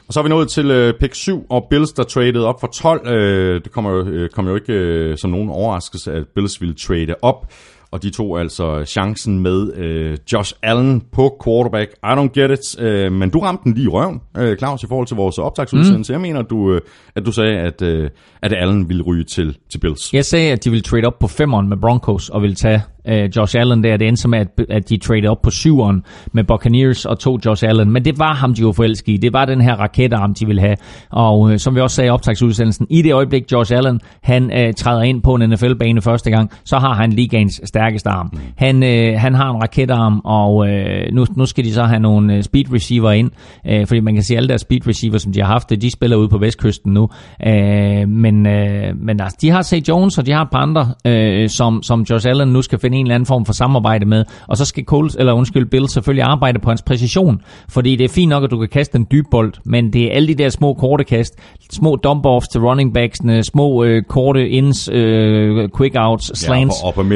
Og 0.07 0.13
så 0.13 0.19
er 0.19 0.23
vi 0.23 0.29
nået 0.29 0.49
til 0.49 0.71
øh, 0.71 0.93
pick 0.99 1.15
7, 1.15 1.45
og 1.49 1.67
Bills, 1.69 1.91
der 1.91 2.03
traded 2.03 2.41
op 2.41 2.59
for 2.59 2.67
12. 2.67 3.07
Øh, 3.07 3.63
det 3.63 3.71
kommer 3.71 3.91
jo, 3.91 4.05
øh, 4.05 4.29
kom 4.29 4.47
jo 4.47 4.55
ikke 4.55 4.73
øh, 4.73 5.17
som 5.17 5.31
nogen 5.31 5.49
overraskelse, 5.49 6.11
at 6.11 6.23
Bills 6.35 6.61
ville 6.61 6.75
trade 6.75 7.15
op. 7.21 7.47
Og 7.91 8.03
de 8.03 8.09
tog 8.09 8.39
altså 8.39 8.85
chancen 8.85 9.39
med 9.39 9.73
øh, 9.75 10.17
Josh 10.33 10.53
Allen 10.63 11.01
på 11.11 11.41
quarterback. 11.45 11.91
I 12.03 12.07
don't 12.07 12.41
get 12.41 12.51
it, 12.51 12.81
øh, 12.81 13.11
men 13.11 13.29
du 13.29 13.39
ramte 13.39 13.63
den 13.63 13.73
lige 13.73 13.85
i 13.85 13.87
røven, 13.87 14.21
øh, 14.37 14.57
Claus, 14.57 14.83
i 14.83 14.87
forhold 14.87 15.07
til 15.07 15.15
vores 15.15 15.37
optagsudsendelse. 15.37 16.13
Mm. 16.13 16.13
Jeg 16.13 16.21
mener, 16.21 16.41
du, 16.41 16.73
øh, 16.73 16.81
at 17.15 17.25
du 17.25 17.31
sagde, 17.31 17.57
at, 17.57 17.81
øh, 17.81 18.09
at 18.41 18.53
Allen 18.53 18.89
ville 18.89 19.03
ryge 19.03 19.23
til, 19.23 19.57
til 19.71 19.79
Bills. 19.79 20.13
Jeg 20.13 20.25
sagde, 20.25 20.51
at 20.51 20.63
de 20.63 20.69
ville 20.69 20.83
trade 20.83 21.05
op 21.05 21.19
på 21.19 21.27
femeren 21.27 21.69
med 21.69 21.77
Broncos, 21.77 22.29
og 22.29 22.41
ville 22.41 22.55
tage 22.55 22.81
øh, 23.07 23.29
Josh 23.37 23.55
Allen 23.59 23.83
der. 23.83 23.97
Det 23.97 24.07
endte 24.07 24.21
som, 24.21 24.33
at, 24.33 24.47
at 24.69 24.89
de 24.89 24.97
traded 24.97 25.29
op 25.29 25.41
på 25.41 25.49
syveren 25.49 26.03
med 26.33 26.43
Buccaneers 26.43 27.05
og 27.05 27.19
tog 27.19 27.39
Josh 27.45 27.65
Allen. 27.67 27.91
Men 27.91 28.05
det 28.05 28.19
var 28.19 28.33
ham, 28.33 28.53
de 28.53 28.65
var 28.65 28.71
forelskede 28.71 29.13
i. 29.15 29.17
Det 29.17 29.33
var 29.33 29.45
den 29.45 29.61
her 29.61 29.75
raketarm, 29.75 30.33
de 30.33 30.45
ville 30.45 30.61
have. 30.61 30.75
Og 31.11 31.51
øh, 31.51 31.59
som 31.59 31.75
vi 31.75 31.79
også 31.79 31.95
sagde 31.95 32.07
i 32.07 32.09
optagsudsendelsen, 32.09 32.87
i 32.89 33.01
det 33.01 33.13
øjeblik 33.13 33.51
Josh 33.51 33.73
Allen, 33.75 33.99
han 34.23 34.51
øh, 34.59 34.73
træder 34.73 35.01
ind 35.01 35.21
på 35.21 35.35
en 35.35 35.49
NFL-bane 35.49 36.01
første 36.01 36.31
gang, 36.31 36.51
så 36.65 36.77
har 36.77 36.93
han 36.93 37.13
ligaens 37.13 37.61
stærkeste 37.79 38.09
arm. 38.09 38.29
Mm. 38.33 38.39
Han, 38.55 38.83
øh, 38.83 39.19
han 39.19 39.35
har 39.35 39.49
en 39.49 39.61
raketarm, 39.61 40.21
og 40.23 40.69
øh, 40.69 41.13
nu, 41.13 41.25
nu 41.35 41.45
skal 41.45 41.65
de 41.65 41.73
så 41.73 41.83
have 41.83 41.99
nogle 41.99 42.35
øh, 42.35 42.43
speed 42.43 42.73
receiver 42.73 43.11
ind, 43.11 43.31
øh, 43.69 43.87
fordi 43.87 43.99
man 43.99 44.13
kan 44.13 44.23
se, 44.23 44.33
at 44.33 44.37
alle 44.37 44.49
deres 44.49 44.61
speed 44.61 44.87
receiver, 44.87 45.17
som 45.17 45.31
de 45.33 45.39
har 45.39 45.47
haft, 45.47 45.69
de 45.81 45.91
spiller 45.91 46.17
ude 46.17 46.29
på 46.29 46.37
vestkysten 46.37 46.93
nu. 46.93 47.09
Øh, 47.47 48.09
men 48.09 48.47
øh, 48.47 48.95
men 49.01 49.21
altså, 49.21 49.37
de 49.41 49.49
har 49.49 49.61
St. 49.61 49.89
Jones, 49.89 50.17
og 50.17 50.25
de 50.25 50.31
har 50.31 50.41
et 50.41 50.49
par 50.51 50.59
andre, 50.59 50.93
øh, 51.07 51.49
som, 51.49 51.83
som 51.83 52.05
Josh 52.09 52.29
Allen 52.29 52.47
nu 52.47 52.61
skal 52.61 52.79
finde 52.79 52.97
en 52.97 53.05
eller 53.05 53.15
anden 53.15 53.25
form 53.25 53.45
for 53.45 53.53
samarbejde 53.53 54.05
med. 54.05 54.25
Og 54.47 54.57
så 54.57 54.65
skal 54.65 54.83
Coles, 54.85 55.15
eller 55.15 55.33
undskyld, 55.33 55.65
Bill 55.65 55.89
selvfølgelig 55.89 56.23
arbejde 56.23 56.59
på 56.59 56.69
hans 56.69 56.81
præcision. 56.81 57.41
Fordi 57.69 57.95
det 57.95 58.03
er 58.03 58.09
fint 58.09 58.29
nok, 58.29 58.43
at 58.43 58.51
du 58.51 58.59
kan 58.59 58.69
kaste 58.69 58.97
en 58.97 59.07
dyb 59.11 59.25
bold, 59.31 59.53
men 59.65 59.93
det 59.93 60.03
er 60.03 60.11
alle 60.11 60.27
de 60.27 60.35
der 60.35 60.49
små 60.49 60.73
korte 60.73 61.03
kast, 61.03 61.33
små 61.71 61.97
dump-offs 62.07 62.47
til 62.51 62.61
running 62.61 62.93
backsene, 62.93 63.43
små 63.43 63.83
øh, 63.83 64.03
korte 64.03 64.49
ins, 64.49 64.89
øh, 64.93 65.69
quick-outs, 65.77 66.31
slants. 66.33 66.75
Ja, 66.83 66.87
og, 66.87 66.93
på, 66.93 66.99
og 66.99 67.05
på 67.05 67.09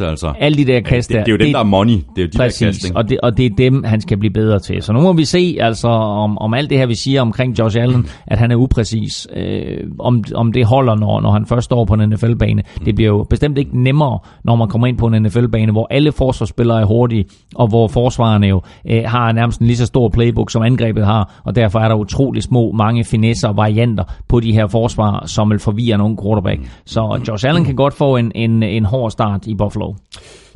mellemdistance 0.00 0.26
altså. 0.26 0.44
Alle 0.46 0.56
de 0.58 0.64
der 0.64 0.80
kast 0.80 1.10
der. 1.10 1.16
Det, 1.16 1.26
det 1.26 1.32
er 1.32 1.36
jo 1.36 1.44
dem, 1.44 1.52
der 1.52 1.58
er 1.58 1.64
money. 1.64 1.92
Det 1.92 2.18
er 2.18 2.22
jo 2.22 2.28
de 2.32 2.38
præcis, 2.38 2.58
der 2.58 2.66
kast, 2.66 2.84
ikke? 2.84 2.96
og 2.96 3.08
det, 3.08 3.20
og 3.20 3.36
det 3.36 3.46
er 3.46 3.50
dem, 3.58 3.84
han 3.84 4.00
skal 4.00 4.18
blive 4.18 4.32
bedre 4.32 4.58
til. 4.58 4.82
Så 4.82 4.92
nu 4.92 5.00
må 5.00 5.12
vi 5.12 5.24
se, 5.24 5.56
altså, 5.60 5.88
om, 5.88 6.38
om 6.38 6.54
alt 6.54 6.70
det 6.70 6.78
her, 6.78 6.86
vi 6.86 6.94
siger 6.94 7.20
omkring 7.22 7.58
Josh 7.58 7.82
Allen, 7.82 8.06
at 8.26 8.38
han 8.38 8.50
er 8.50 8.56
upræcis, 8.56 9.28
øh, 9.36 9.76
om, 9.98 10.24
om 10.34 10.52
det 10.52 10.66
holder, 10.66 10.94
når, 10.94 11.20
når 11.20 11.30
han 11.30 11.46
først 11.46 11.64
står 11.64 11.84
på 11.84 11.94
en 11.94 12.08
NFL-bane. 12.08 12.62
Det 12.84 12.94
bliver 12.94 13.08
jo 13.08 13.26
bestemt 13.30 13.58
ikke 13.58 13.82
nemmere, 13.82 14.18
når 14.44 14.56
man 14.56 14.68
kommer 14.68 14.86
ind 14.86 14.98
på 14.98 15.06
en 15.06 15.22
NFL-bane, 15.22 15.72
hvor 15.72 15.86
alle 15.90 16.12
forsvarsspillere 16.12 16.80
er 16.80 16.84
hurtige, 16.84 17.24
og 17.54 17.68
hvor 17.68 17.88
forsvarerne 17.88 18.46
jo 18.46 18.62
øh, 18.90 19.02
har 19.06 19.32
nærmest 19.32 19.60
en 19.60 19.66
lige 19.66 19.76
så 19.76 19.86
stor 19.86 20.08
playbook, 20.08 20.50
som 20.50 20.62
angrebet 20.62 21.06
har, 21.06 21.40
og 21.44 21.56
derfor 21.56 21.78
er 21.78 21.88
der 21.88 21.94
utrolig 21.94 22.42
små, 22.42 22.72
mange 22.72 23.04
finesser 23.04 23.48
og 23.48 23.56
varianter 23.56 24.04
på 24.28 24.40
de 24.40 24.52
her 24.52 24.66
forsvar, 24.66 25.26
som 25.26 25.50
vil 25.50 25.58
forvirre 25.58 25.98
nogen 25.98 26.18
quarterback. 26.22 26.60
Så 26.86 27.20
Josh 27.28 27.48
Allen 27.48 27.64
kan 27.64 27.76
godt 27.76 27.94
få 27.94 28.16
en, 28.16 28.32
en, 28.34 28.62
en 28.62 28.84
hård 28.84 29.10
start 29.10 29.46
i 29.46 29.54
Buffalo. 29.54 29.83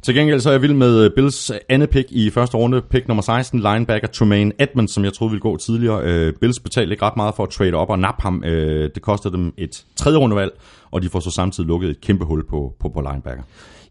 Til 0.03 0.15
gengæld 0.15 0.41
så 0.41 0.49
er 0.49 0.53
jeg 0.53 0.63
vild 0.63 0.73
med 0.73 1.05
øh, 1.05 1.11
Bills 1.17 1.53
andet 1.69 1.91
pick 1.91 2.13
i 2.13 2.31
første 2.31 2.57
runde. 2.57 2.83
Pick 2.83 3.09
nummer 3.09 3.23
16, 3.23 3.61
linebacker 3.61 4.09
Tremaine 4.09 4.53
Edmonds, 4.59 4.93
som 4.93 5.05
jeg 5.05 5.13
troede 5.13 5.31
ville 5.31 5.41
gå 5.41 5.57
tidligere. 5.57 6.01
Øh, 6.05 6.33
Bills 6.41 6.61
betalte 6.61 6.93
ikke 6.93 7.05
ret 7.05 7.17
meget 7.17 7.35
for 7.35 7.43
at 7.43 7.49
trade 7.49 7.75
op 7.75 7.91
og 7.91 7.99
nappe 7.99 8.23
ham. 8.23 8.45
Øh, 8.45 8.91
det 8.95 9.03
kostede 9.03 9.35
dem 9.35 9.53
et 9.57 9.85
tredje 9.97 10.19
rundevalg, 10.19 10.53
og 10.91 11.03
de 11.03 11.09
får 11.09 11.21
så 11.21 11.31
samtidig 11.31 11.69
lukket 11.69 11.91
et 11.91 12.01
kæmpe 12.01 12.25
hul 12.25 12.47
på, 12.47 12.75
på, 12.81 12.89
på 12.89 13.01
linebacker. 13.01 13.43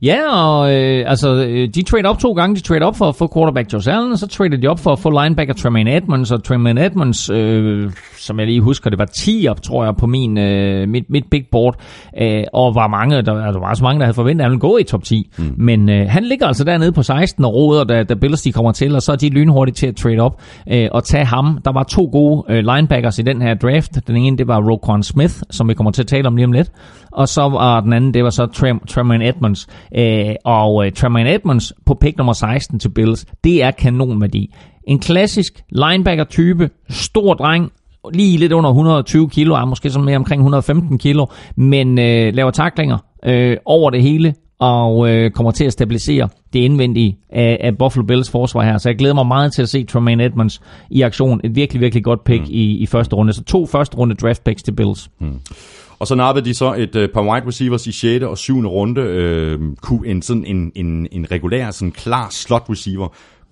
Ja, 0.02 0.32
og 0.36 0.74
øh, 0.74 1.04
altså, 1.10 1.36
de 1.76 1.84
trade 1.84 2.06
op 2.06 2.20
to 2.20 2.34
gange. 2.34 2.56
De 2.56 2.62
trade 2.62 2.82
op 2.82 2.96
for 2.96 3.10
at 3.10 3.16
få 3.16 3.32
quarterback 3.36 3.74
Josh 3.74 3.90
Allen, 3.92 4.12
og 4.12 4.18
så 4.18 4.28
trade 4.28 4.62
de 4.62 4.68
op 4.68 4.80
for 4.80 4.92
at 4.92 5.00
få 5.00 5.24
linebacker 5.24 5.54
Tremaine 5.54 5.98
Edmonds, 5.98 6.32
og 6.32 6.44
Tremaine 6.44 6.86
Edmonds, 6.86 7.30
øh, 7.30 7.92
som 8.18 8.40
jeg 8.40 8.48
lige 8.48 8.62
husker, 8.62 8.90
det 8.90 9.00
var 9.00 9.06
10 9.06 9.48
op, 9.50 9.62
tror 9.62 9.86
jeg, 9.86 9.96
på 9.96 10.08
min, 10.08 10.38
øh, 10.38 10.90
mit, 10.90 11.04
mit 11.10 11.24
big 11.32 11.44
board, 11.52 11.76
øh, 12.22 12.44
og 12.54 12.76
var 12.76 12.88
mange, 12.88 13.22
der, 13.22 13.44
altså, 13.46 13.60
var 13.60 13.74
så 13.74 13.84
mange, 13.84 14.00
der 14.00 14.06
havde 14.06 14.16
forventet, 14.16 14.42
at 14.42 14.46
han 14.46 14.52
ville 14.52 14.60
gå 14.60 14.78
i 14.78 14.84
top 14.84 15.04
10. 15.04 15.32
Mm. 15.38 15.54
Men 15.58 15.90
øh, 15.90 16.10
han 16.10 16.24
ligger 16.24 16.48
altså 16.48 16.64
dernede 16.64 16.92
på 16.92 17.04
16 17.04 17.46
og 17.46 17.54
råder, 17.54 17.84
da, 17.84 18.04
da 18.04 18.14
Bills 18.14 18.42
de 18.42 18.52
kommer 18.52 18.72
til, 18.72 18.96
og 18.96 19.02
så 19.02 19.12
er 19.12 19.16
de 19.16 19.30
lynhurtigt 19.30 19.78
til 19.78 19.88
at 19.88 19.96
trade 19.96 20.20
op 20.20 20.42
øh, 20.72 20.88
og 20.92 21.04
tage 21.04 21.26
ham. 21.26 21.60
Der 21.66 21.72
var 21.72 21.84
to 21.84 22.10
gode 22.12 22.44
øh, 22.50 22.64
linebackers 22.76 23.20
i 23.20 23.22
den 23.22 23.42
her 23.42 23.54
draft. 23.54 24.08
Den 24.08 24.18
ene, 24.18 24.38
det 24.38 24.48
var 24.48 24.62
Roquan 24.72 25.04
Smith, 25.04 25.34
som 25.50 25.70
vi 25.70 25.74
kommer 25.74 25.92
til 25.92 26.02
at 26.02 26.08
tale 26.08 26.28
om 26.28 26.36
lige 26.36 26.46
om 26.46 26.52
lidt, 26.52 26.72
og 27.12 27.28
så 27.28 27.42
var 27.42 27.82
den 27.82 27.94
anden, 27.94 28.14
det 28.14 28.24
var 28.24 28.30
så 28.30 28.46
Trem, 28.46 28.80
Tremaine 28.80 29.28
Edmonds. 29.28 29.68
Øh, 29.96 30.36
og 30.46 30.86
øh, 30.86 30.92
Tremaine 30.92 31.34
Edmonds 31.34 31.74
på 31.86 31.94
pick 31.94 32.18
nummer 32.18 32.34
16 32.34 32.80
til 32.80 32.90
Bills, 32.90 33.26
det 33.44 33.64
er 33.64 33.72
kanonværdi. 33.72 34.54
En 34.88 35.00
klassisk 35.00 35.64
linebacker-type, 35.70 36.70
stor 36.90 37.34
dreng, 37.34 37.72
lige 38.14 38.38
lidt 38.38 38.54
under 38.54 38.70
120 38.70 39.30
kilo, 39.30 39.56
er 39.56 39.66
måske 39.66 39.90
sådan 39.90 40.06
mere 40.06 40.18
omkring 40.18 40.40
115 40.40 40.98
kilo, 40.98 41.26
men 41.56 42.00
øh, 42.00 42.34
laver 42.34 42.52
taklinger 42.52 42.98
øh, 43.26 43.58
over 43.66 43.90
det 43.90 44.02
hele, 44.02 44.34
og 44.60 45.10
øh, 45.10 45.32
kommer 45.32 45.52
til 45.52 45.66
at 45.66 45.74
stabilisere 45.74 46.30
det 46.54 46.60
indvendige 46.60 47.18
af, 47.30 47.58
af 47.60 47.78
Buffalo 47.78 48.06
Bills 48.06 48.32
forsvar 48.32 48.64
her. 48.64 48.78
Så 48.78 48.90
jeg 48.90 48.98
glæder 48.98 49.16
mig 49.16 49.28
meget 49.28 49.54
til 49.54 49.62
at 49.62 49.70
se 49.70 49.84
Tremaine 49.84 50.26
Edmonds 50.26 50.62
i 50.90 51.02
aktion. 51.02 51.42
Et 51.44 51.56
virkelig, 51.56 51.82
virkelig 51.82 52.04
godt 52.04 52.24
pick 52.24 52.42
mm. 52.42 52.50
i, 52.50 52.78
i 52.78 52.86
første 52.86 53.16
runde. 53.16 53.34
Så 53.34 53.44
to 53.44 53.66
første 53.66 53.98
runde 53.98 54.16
draft 54.16 54.44
picks 54.44 54.64
til 54.64 54.72
Bills. 54.72 55.10
Mm. 55.20 55.40
Og 56.00 56.08
så 56.08 56.16
nappede 56.16 56.46
de 56.46 56.54
så 56.54 56.74
et 56.74 56.96
uh, 56.96 57.06
par 57.14 57.22
wide 57.22 57.48
receivers 57.48 57.88
i 57.88 57.92
6. 57.92 58.26
og 58.26 58.38
7. 58.38 58.68
runde. 58.68 59.02
Uh, 59.02 59.76
kunne 59.82 60.08
en, 60.08 60.22
sådan 60.22 60.46
en, 60.46 60.72
en, 60.76 61.08
en 61.12 61.32
regulær, 61.32 61.72
sådan 61.72 61.92
klar 61.92 62.28
slot 62.30 62.66
receiver 62.70 63.08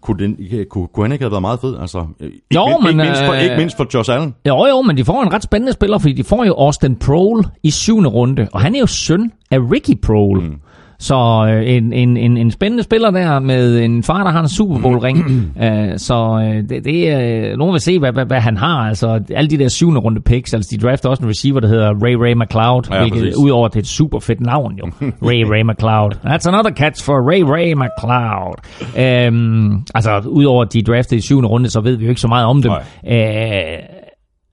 kunne, 0.06 0.24
den, 0.24 0.38
kunne, 0.70 0.88
kunne 0.88 1.04
han 1.04 1.12
ikke 1.12 1.24
have 1.24 1.32
været 1.32 1.41
meget 1.41 1.60
fed? 1.60 1.78
Altså, 1.82 2.06
ikke, 2.20 2.41
jo, 2.56 2.68
ikke, 2.68 2.80
men, 2.82 2.89
ikke, 2.89 3.04
mindst 3.04 3.22
for, 3.26 3.34
øh, 3.34 3.43
ikke 3.43 3.58
mindst 3.58 3.78
for 3.78 3.88
Josh 3.93 4.14
Allen. 4.14 4.36
Jo, 4.48 4.66
jo, 4.66 4.82
men 4.82 4.98
de 4.98 5.06
får 5.06 5.24
en 5.24 5.34
ret 5.34 5.43
spændende 5.43 5.74
spiller, 5.74 5.98
fordi 5.98 6.14
de 6.14 6.24
får 6.24 6.46
jo 6.46 6.56
Austin 6.58 6.96
Prohl 6.96 7.46
i 7.64 7.72
syvende 7.72 8.10
runde, 8.10 8.48
og 8.54 8.62
han 8.62 8.76
er 8.76 8.80
jo 8.80 8.88
søn 8.88 9.32
af 9.52 9.60
Ricky 9.60 10.02
Prohl. 10.02 10.41
Mm. 10.41 10.60
Så 11.00 11.48
øh, 11.50 11.70
en, 11.70 11.93
en, 11.93 12.18
en, 12.18 12.38
en 12.38 12.52
spændende 12.52 12.84
spiller 12.84 13.12
der 13.12 13.39
med 13.39 13.80
en 13.84 14.04
far, 14.04 14.24
der 14.24 14.32
har 14.32 14.39
en 14.41 14.50
Super 14.50 14.80
Bowl 14.80 14.98
ring. 14.98 15.18
uh, 15.56 15.98
så 16.08 16.41
øh, 16.46 16.70
det, 16.70 16.86
det 16.86 17.10
er, 17.10 17.56
nogen 17.58 17.74
vil 17.74 17.82
se, 17.82 18.00
hvad, 18.00 18.12
hvad, 18.14 18.26
hvad 18.26 18.39
han 18.39 18.58
har. 18.58 18.78
Altså 18.88 19.20
alle 19.36 19.50
de 19.50 19.58
der 19.58 19.68
syvende 19.68 20.00
runde 20.02 20.22
picks, 20.22 20.54
altså 20.54 20.78
de 20.78 20.88
drafter 20.88 21.10
også 21.10 21.24
en 21.24 21.30
receiver, 21.30 21.60
der 21.60 21.68
hedder 21.68 21.89
Ray 22.04 22.14
Ray 22.14 22.34
McLeod, 22.34 22.84
Ja, 22.91 23.00
hvilket 23.00 23.20
præcis. 23.22 23.36
udover 23.38 23.68
det 23.68 23.76
er 23.76 23.80
et 23.80 23.88
super 23.88 24.20
fedt 24.20 24.41
navn 24.41 24.74
jo. 24.76 24.86
Ray 25.30 25.43
Ray 25.43 25.62
McLeod. 25.62 26.12
That's 26.26 26.48
another 26.50 26.72
catch 26.72 27.04
for 27.06 27.32
Ray 27.32 27.41
Ray 27.41 27.74
McLeod. 27.74 29.28
Um, 29.30 29.86
altså 29.96 30.22
udover 30.26 30.62
at 30.66 30.74
de 30.74 30.82
draftet 30.82 31.18
i 31.18 31.22
syvende 31.22 31.50
runde, 31.50 31.70
så 31.70 31.82
ved 31.82 31.96
vi 31.98 32.04
jo 32.04 32.10
ikke 32.10 32.22
så 32.22 32.28
meget 32.28 32.46
om 32.46 32.62
dem. 32.62 32.72
Uh, 32.72 33.16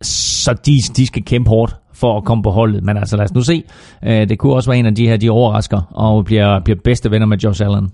så 0.02 0.52
de, 0.66 0.72
de 0.96 1.06
skal 1.06 1.22
kæmpe 1.24 1.48
hårdt 1.50 1.76
for 1.94 2.16
at 2.16 2.24
komme 2.24 2.42
på 2.42 2.50
holdet. 2.50 2.84
Men 2.84 2.96
altså 2.96 3.16
lad 3.16 3.24
os 3.24 3.34
nu 3.34 3.42
se. 3.42 3.62
Øh, 4.04 4.28
det 4.28 4.38
kunne 4.38 4.54
også 4.54 4.70
være 4.70 4.78
en 4.78 4.86
af 4.86 4.94
de 4.94 5.08
her, 5.08 5.16
de 5.16 5.30
overrasker 5.30 5.80
og 5.90 6.24
bliver, 6.24 6.60
bliver 6.60 6.78
bedste 6.84 7.10
venner 7.10 7.26
med 7.26 7.38
Josh 7.38 7.64
Allen. 7.64 7.90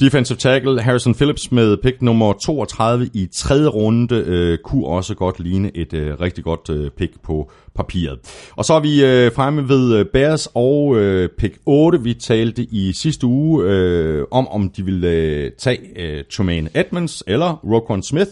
Defensive 0.00 0.38
tackle 0.38 0.80
Harrison 0.80 1.14
Phillips 1.14 1.52
med 1.52 1.76
pick 1.76 2.02
nummer 2.02 2.32
32 2.32 3.10
i 3.14 3.28
tredje 3.34 3.66
runde 3.66 4.14
øh, 4.14 4.58
kunne 4.64 4.86
også 4.86 5.14
godt 5.14 5.40
ligne 5.40 5.76
et 5.76 5.92
øh, 5.92 6.20
rigtig 6.20 6.44
godt 6.44 6.70
øh, 6.70 6.90
pick 6.90 7.12
på 7.22 7.50
papiret. 7.74 8.18
Og 8.56 8.64
så 8.64 8.74
er 8.74 8.80
vi 8.80 9.04
øh, 9.04 9.32
fremme 9.32 9.68
ved 9.68 9.94
øh, 9.94 10.06
Bears 10.12 10.48
og 10.54 10.96
øh, 10.96 11.28
pick 11.38 11.58
8. 11.66 12.02
Vi 12.02 12.14
talte 12.14 12.62
i 12.62 12.92
sidste 12.92 13.26
uge 13.26 13.64
øh, 13.64 14.24
om, 14.30 14.48
om 14.48 14.70
de 14.70 14.84
ville 14.84 15.08
øh, 15.08 15.52
tage 15.58 15.80
øh, 15.96 16.24
Tremaine 16.32 16.70
Edmonds 16.74 17.22
eller 17.26 17.60
Roquan 17.64 18.02
Smith. 18.02 18.30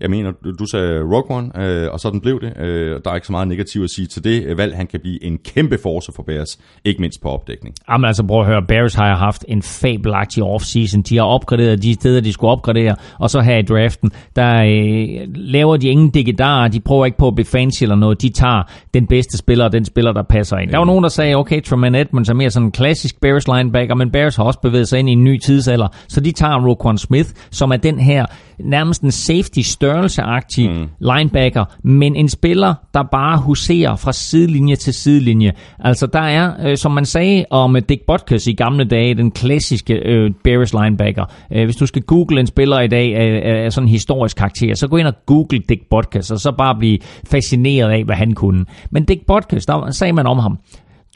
Jeg 0.00 0.10
mener, 0.10 0.32
du, 0.44 0.52
du 0.58 0.66
sagde 0.66 1.02
Roquan, 1.02 1.62
øh, 1.62 1.88
og 1.92 2.00
sådan 2.00 2.20
blev 2.20 2.40
det. 2.40 2.52
Øh, 2.58 3.00
der 3.04 3.10
er 3.10 3.14
ikke 3.14 3.26
så 3.26 3.32
meget 3.32 3.48
negativt 3.48 3.84
at 3.84 3.90
sige 3.90 4.06
til 4.06 4.24
det 4.24 4.44
øh, 4.46 4.58
valg. 4.58 4.76
Han 4.76 4.86
kan 4.86 5.00
blive 5.00 5.24
en 5.24 5.38
kæmpe 5.38 5.78
force 5.82 6.12
for 6.16 6.22
Bears, 6.22 6.58
ikke 6.84 7.00
mindst 7.00 7.22
på 7.22 7.28
opdækning. 7.28 7.74
Jamen 7.90 8.04
altså 8.04 8.26
prøv 8.26 8.40
at 8.40 8.46
høre, 8.46 8.62
Bears 8.68 8.94
har 8.94 9.16
haft 9.16 9.44
en 9.48 9.62
fabelagtig 9.62 10.42
offseason. 10.42 11.02
De 11.02 11.16
har 11.16 11.24
opgraderet 11.24 11.82
de 11.82 11.94
steder, 11.94 12.20
de 12.20 12.32
skulle 12.32 12.50
opgradere, 12.50 12.96
og 13.18 13.30
så 13.30 13.40
her 13.40 13.58
i 13.58 13.62
draften, 13.62 14.10
der 14.36 14.62
øh, 14.62 15.28
laver 15.34 15.76
de 15.76 15.88
ingen 15.88 16.10
digitarer. 16.10 16.68
De 16.68 16.80
prøver 16.80 17.06
ikke 17.06 17.18
på 17.18 17.28
at 17.28 17.34
blive 17.34 17.46
fancy 17.46 17.82
eller 17.82 17.96
noget. 17.96 18.22
De 18.22 18.28
tager 18.28 18.62
den 18.94 19.06
bedste 19.06 19.38
spiller, 19.38 19.64
og 19.64 19.72
den 19.72 19.84
spiller, 19.84 20.12
der 20.12 20.22
passer 20.22 20.56
ind. 20.56 20.70
Der 20.70 20.78
var 20.78 20.84
nogen, 20.84 21.02
der 21.02 21.08
sagde, 21.08 21.34
okay, 21.34 21.62
Tremaine 21.62 22.00
Edmonds 22.00 22.28
er 22.28 22.34
mere 22.34 22.50
sådan 22.50 22.66
en 22.66 22.72
klassisk 22.72 23.20
Bears 23.20 23.48
linebacker, 23.48 23.94
men 23.94 24.10
Bears 24.10 24.36
har 24.36 24.44
også 24.44 24.60
bevæget 24.60 24.88
sig 24.88 24.98
ind 24.98 25.08
i 25.08 25.12
en 25.12 25.24
ny 25.24 25.38
tidsalder, 25.38 25.88
så 26.08 26.20
de 26.20 26.32
tager 26.32 26.68
Roquan 26.68 26.98
Smith, 26.98 27.30
som 27.50 27.70
er 27.70 27.76
den 27.76 27.98
her 28.00 28.26
nærmest 28.64 29.02
en 29.02 29.10
safety 29.10 29.60
størrelseagtig 29.90 30.70
mm. 30.70 30.88
linebacker, 31.00 31.64
men 31.82 32.16
en 32.16 32.28
spiller, 32.28 32.74
der 32.94 33.02
bare 33.02 33.38
huserer 33.38 33.96
fra 33.96 34.12
sidelinje 34.12 34.76
til 34.76 34.94
sidelinje. 34.94 35.52
Altså 35.78 36.06
der 36.06 36.20
er, 36.20 36.52
øh, 36.66 36.76
som 36.76 36.92
man 36.92 37.04
sagde 37.04 37.44
om 37.50 37.76
øh, 37.76 37.82
Dick 37.88 38.02
Butkus 38.06 38.46
i 38.46 38.52
gamle 38.52 38.84
dage, 38.84 39.14
den 39.14 39.30
klassiske 39.30 39.94
øh, 39.94 40.30
Bears 40.44 40.72
linebacker. 40.72 41.24
Øh, 41.52 41.64
hvis 41.64 41.76
du 41.76 41.86
skal 41.86 42.02
google 42.02 42.40
en 42.40 42.46
spiller 42.46 42.80
i 42.80 42.88
dag 42.88 43.16
af, 43.16 43.64
af 43.64 43.72
sådan 43.72 43.88
en 43.88 43.92
historisk 43.92 44.36
karakter, 44.36 44.74
så 44.74 44.88
gå 44.88 44.96
ind 44.96 45.06
og 45.06 45.14
google 45.26 45.58
Dick 45.68 45.82
Butkus, 45.90 46.30
og 46.30 46.38
så 46.38 46.52
bare 46.58 46.74
blive 46.78 46.98
fascineret 47.30 47.90
af, 47.90 48.04
hvad 48.04 48.16
han 48.16 48.32
kunne. 48.32 48.64
Men 48.90 49.04
Dick 49.04 49.26
Butkus, 49.26 49.66
der 49.66 49.90
sagde 49.90 50.12
man 50.12 50.26
om 50.26 50.38
ham, 50.38 50.58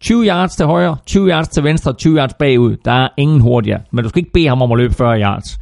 20 0.03 0.27
yards 0.27 0.57
til 0.57 0.67
højre, 0.67 0.97
20 1.07 1.29
yards 1.31 1.49
til 1.49 1.65
venstre, 1.65 1.93
20 1.93 2.17
yards 2.19 2.35
bagud. 2.35 2.77
Der 2.85 2.93
er 2.93 3.09
ingen 3.17 3.41
hurtigere. 3.41 3.81
Men 3.93 4.03
du 4.05 4.09
skal 4.09 4.19
ikke 4.21 4.33
bede 4.33 4.49
ham 4.49 4.63
om 4.63 4.73
at 4.73 4.79
løbe 4.79 4.95
40 4.95 5.21
yards. 5.21 5.59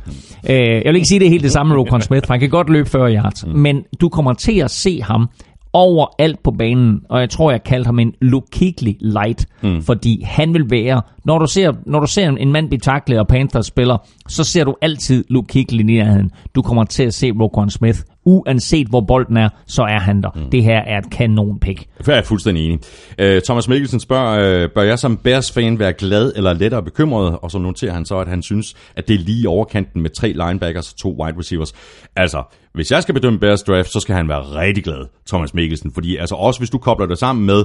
Øh, 0.51 0.57
jeg 0.57 0.83
vil 0.85 0.95
ikke 0.95 1.09
sige, 1.09 1.18
det 1.20 1.26
er 1.26 1.30
helt 1.30 1.43
det 1.43 1.53
samme 1.53 1.74
med 1.74 1.80
Roquan 1.83 2.01
Smith, 2.03 2.26
for 2.26 2.33
han 2.35 2.41
kan 2.41 2.51
godt 2.51 2.70
løbe 2.70 2.89
40 2.89 3.14
yards. 3.14 3.47
Men 3.47 3.83
du 4.01 4.09
kommer 4.09 4.33
til 4.33 4.59
at 4.59 4.70
se 4.70 5.03
ham 5.03 5.28
overalt 5.72 6.42
på 6.42 6.50
banen, 6.50 7.00
og 7.08 7.20
jeg 7.20 7.30
tror, 7.30 7.50
jeg 7.50 7.62
kaldte 7.64 7.86
ham 7.86 7.98
en 7.98 8.14
Kuechly 8.58 8.92
light, 9.00 9.46
mm. 9.62 9.82
fordi 9.82 10.22
han 10.24 10.54
vil 10.54 10.70
være, 10.70 11.02
når 11.24 11.38
du 11.38 11.46
ser, 11.46 11.72
når 11.86 12.00
du 12.00 12.06
ser 12.06 12.28
en 12.28 12.52
mand 12.52 12.68
blive 12.68 12.80
taklet 12.80 13.18
og 13.18 13.28
Panthers 13.28 13.66
spiller, 13.66 13.96
så 14.28 14.44
ser 14.44 14.64
du 14.64 14.76
altid 14.80 15.24
Kuechly 15.48 15.80
i 15.80 15.82
nærheden. 15.82 16.30
Du 16.54 16.62
kommer 16.62 16.84
til 16.84 17.02
at 17.02 17.14
se 17.14 17.32
Roquan 17.40 17.70
Smith, 17.70 17.98
uanset 18.24 18.86
hvor 18.86 19.00
bolden 19.00 19.36
er, 19.36 19.48
så 19.66 19.82
er 19.82 19.98
han 19.98 20.22
der. 20.22 20.30
Mm. 20.34 20.50
Det 20.50 20.62
her 20.62 20.78
er 20.78 20.98
et 20.98 21.10
kanon 21.10 21.58
pick. 21.58 21.88
Jeg 22.06 22.18
er 22.18 22.22
fuldstændig 22.22 22.64
enig. 22.64 22.78
Uh, 23.22 23.42
Thomas 23.44 23.68
Mikkelsen 23.68 24.00
spørger, 24.00 24.64
uh, 24.64 24.70
bør 24.70 24.82
jeg 24.82 24.98
som 24.98 25.16
Bears-fan 25.16 25.78
være 25.78 25.92
glad 25.92 26.32
eller 26.36 26.52
lettere 26.52 26.82
bekymret? 26.82 27.38
Og 27.42 27.50
så 27.50 27.58
noterer 27.58 27.92
han 27.92 28.04
så, 28.04 28.18
at 28.18 28.28
han 28.28 28.42
synes, 28.42 28.74
at 28.96 29.08
det 29.08 29.14
er 29.14 29.18
lige 29.18 29.48
overkanten 29.48 30.02
med 30.02 30.10
tre 30.10 30.28
linebackers 30.32 30.92
og 30.92 30.98
to 30.98 31.22
wide 31.22 31.38
receivers. 31.38 31.72
Altså, 32.16 32.42
hvis 32.74 32.90
jeg 32.90 33.02
skal 33.02 33.14
bedømme 33.14 33.38
Bears 33.38 33.62
draft, 33.62 33.92
så 33.92 34.00
skal 34.00 34.14
han 34.14 34.28
være 34.28 34.40
rigtig 34.40 34.84
glad, 34.84 35.06
Thomas 35.28 35.54
Mikkelsen. 35.54 35.92
Fordi 35.94 36.16
altså 36.16 36.34
også 36.34 36.60
hvis 36.60 36.70
du 36.70 36.78
kobler 36.78 37.06
det 37.06 37.18
sammen 37.18 37.46
med, 37.46 37.64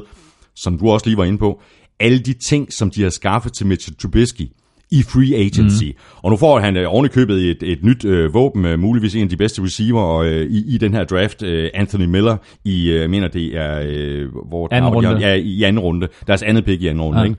som 0.56 0.78
du 0.78 0.90
også 0.90 1.06
lige 1.06 1.18
var 1.18 1.24
inde 1.24 1.38
på, 1.38 1.62
alle 2.00 2.20
de 2.20 2.34
ting, 2.34 2.74
som 2.74 2.92
de 2.92 3.04
har 3.04 3.10
skaffet 3.10 3.54
til 3.54 3.68
Mitchell 3.68 3.98
Trubisky 3.98 4.52
i 4.92 5.04
free 5.04 5.36
agency. 5.36 5.86
Mm. 5.86 6.20
Og 6.24 6.32
nu 6.32 6.38
får 6.38 6.60
han 6.60 6.78
øh, 6.78 6.94
oven 6.94 7.10
købet 7.10 7.50
et, 7.50 7.64
et 7.64 7.84
nyt 7.84 8.06
øh, 8.06 8.34
våben, 8.34 8.66
øh, 8.66 8.80
muligvis 8.80 9.16
en 9.16 9.24
af 9.24 9.30
de 9.30 9.38
bedste 9.38 9.64
receiver 9.64 10.18
øh, 10.18 10.42
i, 10.42 10.76
i 10.76 10.78
den 10.78 10.94
her 10.94 11.04
draft, 11.04 11.44
øh, 11.44 11.70
Anthony 11.74 12.06
Miller, 12.06 12.38
i, 12.66 12.90
øh, 12.90 13.10
mener 13.10 13.28
det 13.28 13.58
er, 13.58 13.82
øh, 13.86 14.28
hvor 14.48 14.68
Anden 14.72 14.94
runde. 14.94 15.18
Ja, 15.20 15.34
i 15.34 15.64
anden 15.64 15.80
runde. 15.80 16.08
Deres 16.28 16.44
andet 16.44 16.66
pick 16.66 16.82
i 16.82 16.88
anden 16.88 17.04
runde, 17.04 17.20
ja. 17.20 17.26
ikke? 17.26 17.38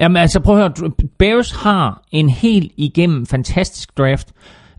Jamen 0.00 0.16
altså 0.16 0.40
prøv 0.40 0.58
at 0.58 0.78
høre, 0.78 0.90
Bears 1.18 1.52
har 1.52 2.02
en 2.12 2.28
helt 2.28 2.72
igennem 2.76 3.26
fantastisk 3.26 3.98
draft. 3.98 4.28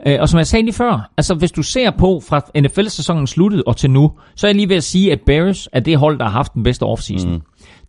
Øh, 0.07 0.17
Og 0.21 0.29
som 0.29 0.37
jeg 0.37 0.47
sagde 0.47 0.65
lige 0.65 0.73
før, 0.73 1.11
altså 1.17 1.35
hvis 1.35 1.51
du 1.51 1.63
ser 1.63 1.91
på 1.91 2.21
fra 2.29 2.41
NFL-sæsonen 2.59 3.27
sluttede 3.27 3.63
og 3.67 3.77
til 3.77 3.91
nu, 3.91 4.11
så 4.35 4.47
er 4.47 4.49
jeg 4.49 4.55
lige 4.55 4.69
ved 4.69 4.75
at 4.75 4.83
sige, 4.83 5.11
at 5.11 5.19
Bears 5.25 5.67
er 5.73 5.79
det 5.79 5.97
hold, 5.97 6.19
der 6.19 6.25
har 6.25 6.31
haft 6.31 6.53
den 6.53 6.63
bedste 6.63 6.83
offseason. 6.83 7.31
Mm. 7.31 7.41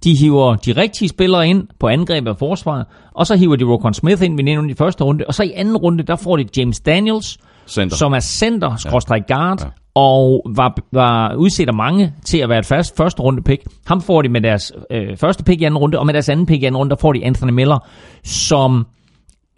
De 0.05 0.15
hiver 0.15 0.57
de 0.57 0.73
rigtige 0.73 1.09
spillere 1.09 1.49
ind 1.49 1.69
på 1.81 1.89
angreb 1.89 2.27
af 2.27 2.37
forsvaret, 2.39 2.87
og 3.15 3.27
så 3.27 3.37
hiver 3.37 3.57
de 3.57 3.65
Roquan 3.65 3.95
Smith 3.95 4.23
ind, 4.25 4.37
vi 4.37 4.43
nævnte 4.43 4.73
i 4.73 4.75
første 4.75 5.05
runde, 5.05 5.25
og 5.29 5.35
så 5.35 5.43
i 5.43 5.53
anden 5.57 5.77
runde, 5.77 6.03
der 6.05 6.17
får 6.17 6.37
de 6.37 6.45
James 6.57 6.81
Daniels, 6.81 7.39
Center. 7.67 7.97
som 7.97 8.13
er 8.13 8.21
center, 8.21 8.77
skråstrej 8.77 9.21
guard, 9.29 9.61
ja. 9.61 9.67
og 9.95 10.43
var, 10.57 10.77
var 10.93 11.35
udset 11.35 11.69
af 11.69 11.75
mange 11.75 12.13
til 12.25 12.39
at 12.39 12.49
være 12.49 12.59
et 12.59 12.67
fast 12.67 12.97
første 12.97 13.23
runde 13.23 13.43
pick. 13.43 13.63
Ham 13.87 14.01
får 14.01 14.23
de 14.23 14.29
med 14.29 14.41
deres 14.41 14.73
øh, 14.91 15.17
første 15.17 15.45
pick 15.45 15.61
i 15.61 15.65
anden 15.65 15.79
runde, 15.79 15.99
og 15.99 16.07
med 16.07 16.15
deres 16.15 16.29
anden 16.29 16.47
pick 16.47 16.63
i 16.63 16.65
anden 16.65 16.79
runde, 16.79 16.91
der 16.91 16.97
får 17.01 17.13
de 17.13 17.25
Anthony 17.25 17.51
Miller, 17.53 17.79
som 18.25 18.87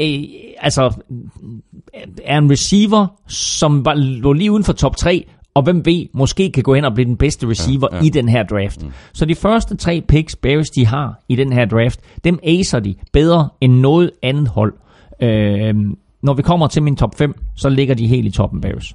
øh, 0.00 0.22
altså 0.58 0.94
er 2.24 2.38
en 2.38 2.50
receiver, 2.50 3.06
som 3.28 3.84
var, 3.84 3.94
lå 3.94 4.32
lige 4.32 4.52
uden 4.52 4.64
for 4.64 4.72
top 4.72 4.96
3, 4.96 5.24
og 5.54 5.62
hvem 5.62 5.86
ved, 5.86 6.06
måske 6.12 6.50
kan 6.52 6.62
gå 6.62 6.74
ind 6.74 6.84
og 6.84 6.94
blive 6.94 7.06
den 7.06 7.16
bedste 7.16 7.48
receiver 7.48 7.88
ja, 7.92 7.96
ja. 7.96 8.04
i 8.04 8.08
den 8.08 8.28
her 8.28 8.42
draft. 8.42 8.82
Mm. 8.82 8.92
Så 9.12 9.24
de 9.24 9.34
første 9.34 9.76
tre 9.76 10.02
picks, 10.08 10.36
Bears 10.36 10.70
de 10.70 10.86
har 10.86 11.22
i 11.28 11.36
den 11.36 11.52
her 11.52 11.64
draft, 11.64 12.00
dem 12.24 12.38
acer 12.42 12.80
de 12.80 12.94
bedre 13.12 13.48
end 13.60 13.72
noget 13.72 14.10
andet 14.22 14.48
hold. 14.48 14.74
Øh, 15.22 15.74
når 16.22 16.34
vi 16.34 16.42
kommer 16.42 16.66
til 16.66 16.82
min 16.82 16.96
top 16.96 17.18
5, 17.18 17.34
så 17.56 17.68
ligger 17.68 17.94
de 17.94 18.06
helt 18.06 18.26
i 18.26 18.30
toppen, 18.30 18.60
Bears. 18.60 18.94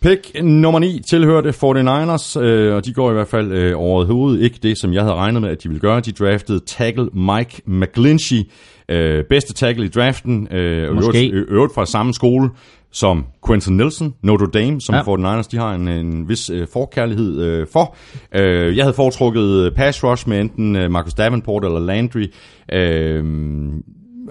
Pick 0.00 0.42
nummer 0.42 0.78
9 0.78 1.00
tilhørte 1.10 1.48
49ers, 1.48 2.40
øh, 2.40 2.74
og 2.74 2.84
de 2.84 2.92
går 2.92 3.10
i 3.10 3.14
hvert 3.14 3.28
fald 3.28 3.52
øh, 3.52 3.72
overhovedet 3.76 4.42
ikke 4.42 4.58
det, 4.62 4.78
som 4.78 4.92
jeg 4.92 5.02
havde 5.02 5.14
regnet 5.14 5.42
med, 5.42 5.50
at 5.50 5.62
de 5.62 5.68
ville 5.68 5.80
gøre. 5.80 6.00
De 6.00 6.12
draftede 6.12 6.60
tackle 6.66 7.08
Mike 7.12 7.62
McGlinchey, 7.66 8.42
øh, 8.88 9.24
bedste 9.24 9.54
tackle 9.54 9.84
i 9.84 9.88
draften, 9.88 10.48
øh, 10.52 10.94
Måske. 10.94 11.28
øvrigt, 11.28 11.50
øvrigt 11.50 11.74
fra 11.74 11.86
samme 11.86 12.14
skole 12.14 12.50
som 12.92 13.24
Quentin 13.46 13.76
Nelson, 13.76 14.14
Notre 14.22 14.46
Dame, 14.54 14.80
som 14.80 14.94
Ja. 14.94 14.98
ja. 15.10 15.40
49ers 15.40 15.48
de 15.50 15.56
har 15.56 15.74
en, 15.74 15.88
en 15.88 16.28
vis 16.28 16.50
øh, 16.50 16.66
forkærlighed 16.72 17.42
øh, 17.42 17.66
for. 17.72 17.96
Øh, 18.34 18.76
jeg 18.76 18.84
havde 18.84 18.94
foretrukket 18.94 19.64
øh, 19.66 19.72
pass 19.72 20.04
rush 20.04 20.28
med 20.28 20.40
enten 20.40 20.76
øh, 20.76 20.90
Marcus 20.90 21.14
Davenport 21.14 21.64
eller 21.64 21.80
Landry, 21.80 22.26
øh, 22.72 23.24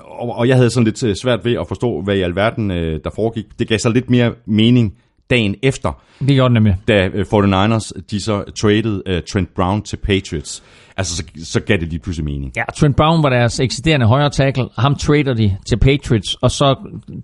og, 0.02 0.36
og 0.36 0.48
jeg 0.48 0.56
havde 0.56 0.70
sådan 0.70 0.86
lidt 0.86 1.04
øh, 1.04 1.16
svært 1.16 1.46
ved 1.46 1.54
at 1.54 1.68
forstå, 1.68 2.02
hvad 2.02 2.16
i 2.16 2.22
alverden 2.22 2.72
øh, 2.72 3.00
der 3.04 3.10
foregik. 3.16 3.46
Det 3.60 3.68
gav 3.68 3.78
så 3.80 3.90
lidt 3.90 4.10
mere 4.10 4.34
mening 4.46 4.94
dagen 5.30 5.56
efter, 5.64 6.02
Det 6.20 6.28
gjorde 6.28 6.54
det 6.54 6.64
nemlig. 6.64 6.78
da 6.88 7.10
øh, 7.14 7.26
49ers 7.34 7.92
de 8.12 8.24
så 8.24 8.44
traded 8.60 9.02
uh, 9.10 9.16
Trent 9.32 9.50
Brown 9.56 9.82
til 9.82 9.98
Patriots. 9.98 10.64
Altså, 10.98 11.16
så, 11.16 11.24
så 11.44 11.60
gav 11.60 11.78
det 11.78 11.88
lige 11.88 12.00
pludselig 12.00 12.26
mening. 12.26 12.52
Ja, 12.56 12.64
Trent 12.78 12.96
Brown 12.96 13.24
var 13.24 13.30
deres 13.30 13.60
eksisterende 13.60 14.06
højre 14.06 14.30
tackle. 14.30 14.70
Ham 14.78 14.96
trader 14.96 15.34
de 15.34 15.58
til 15.68 15.78
Patriots, 15.78 16.34
og 16.34 16.52
så 16.52 16.76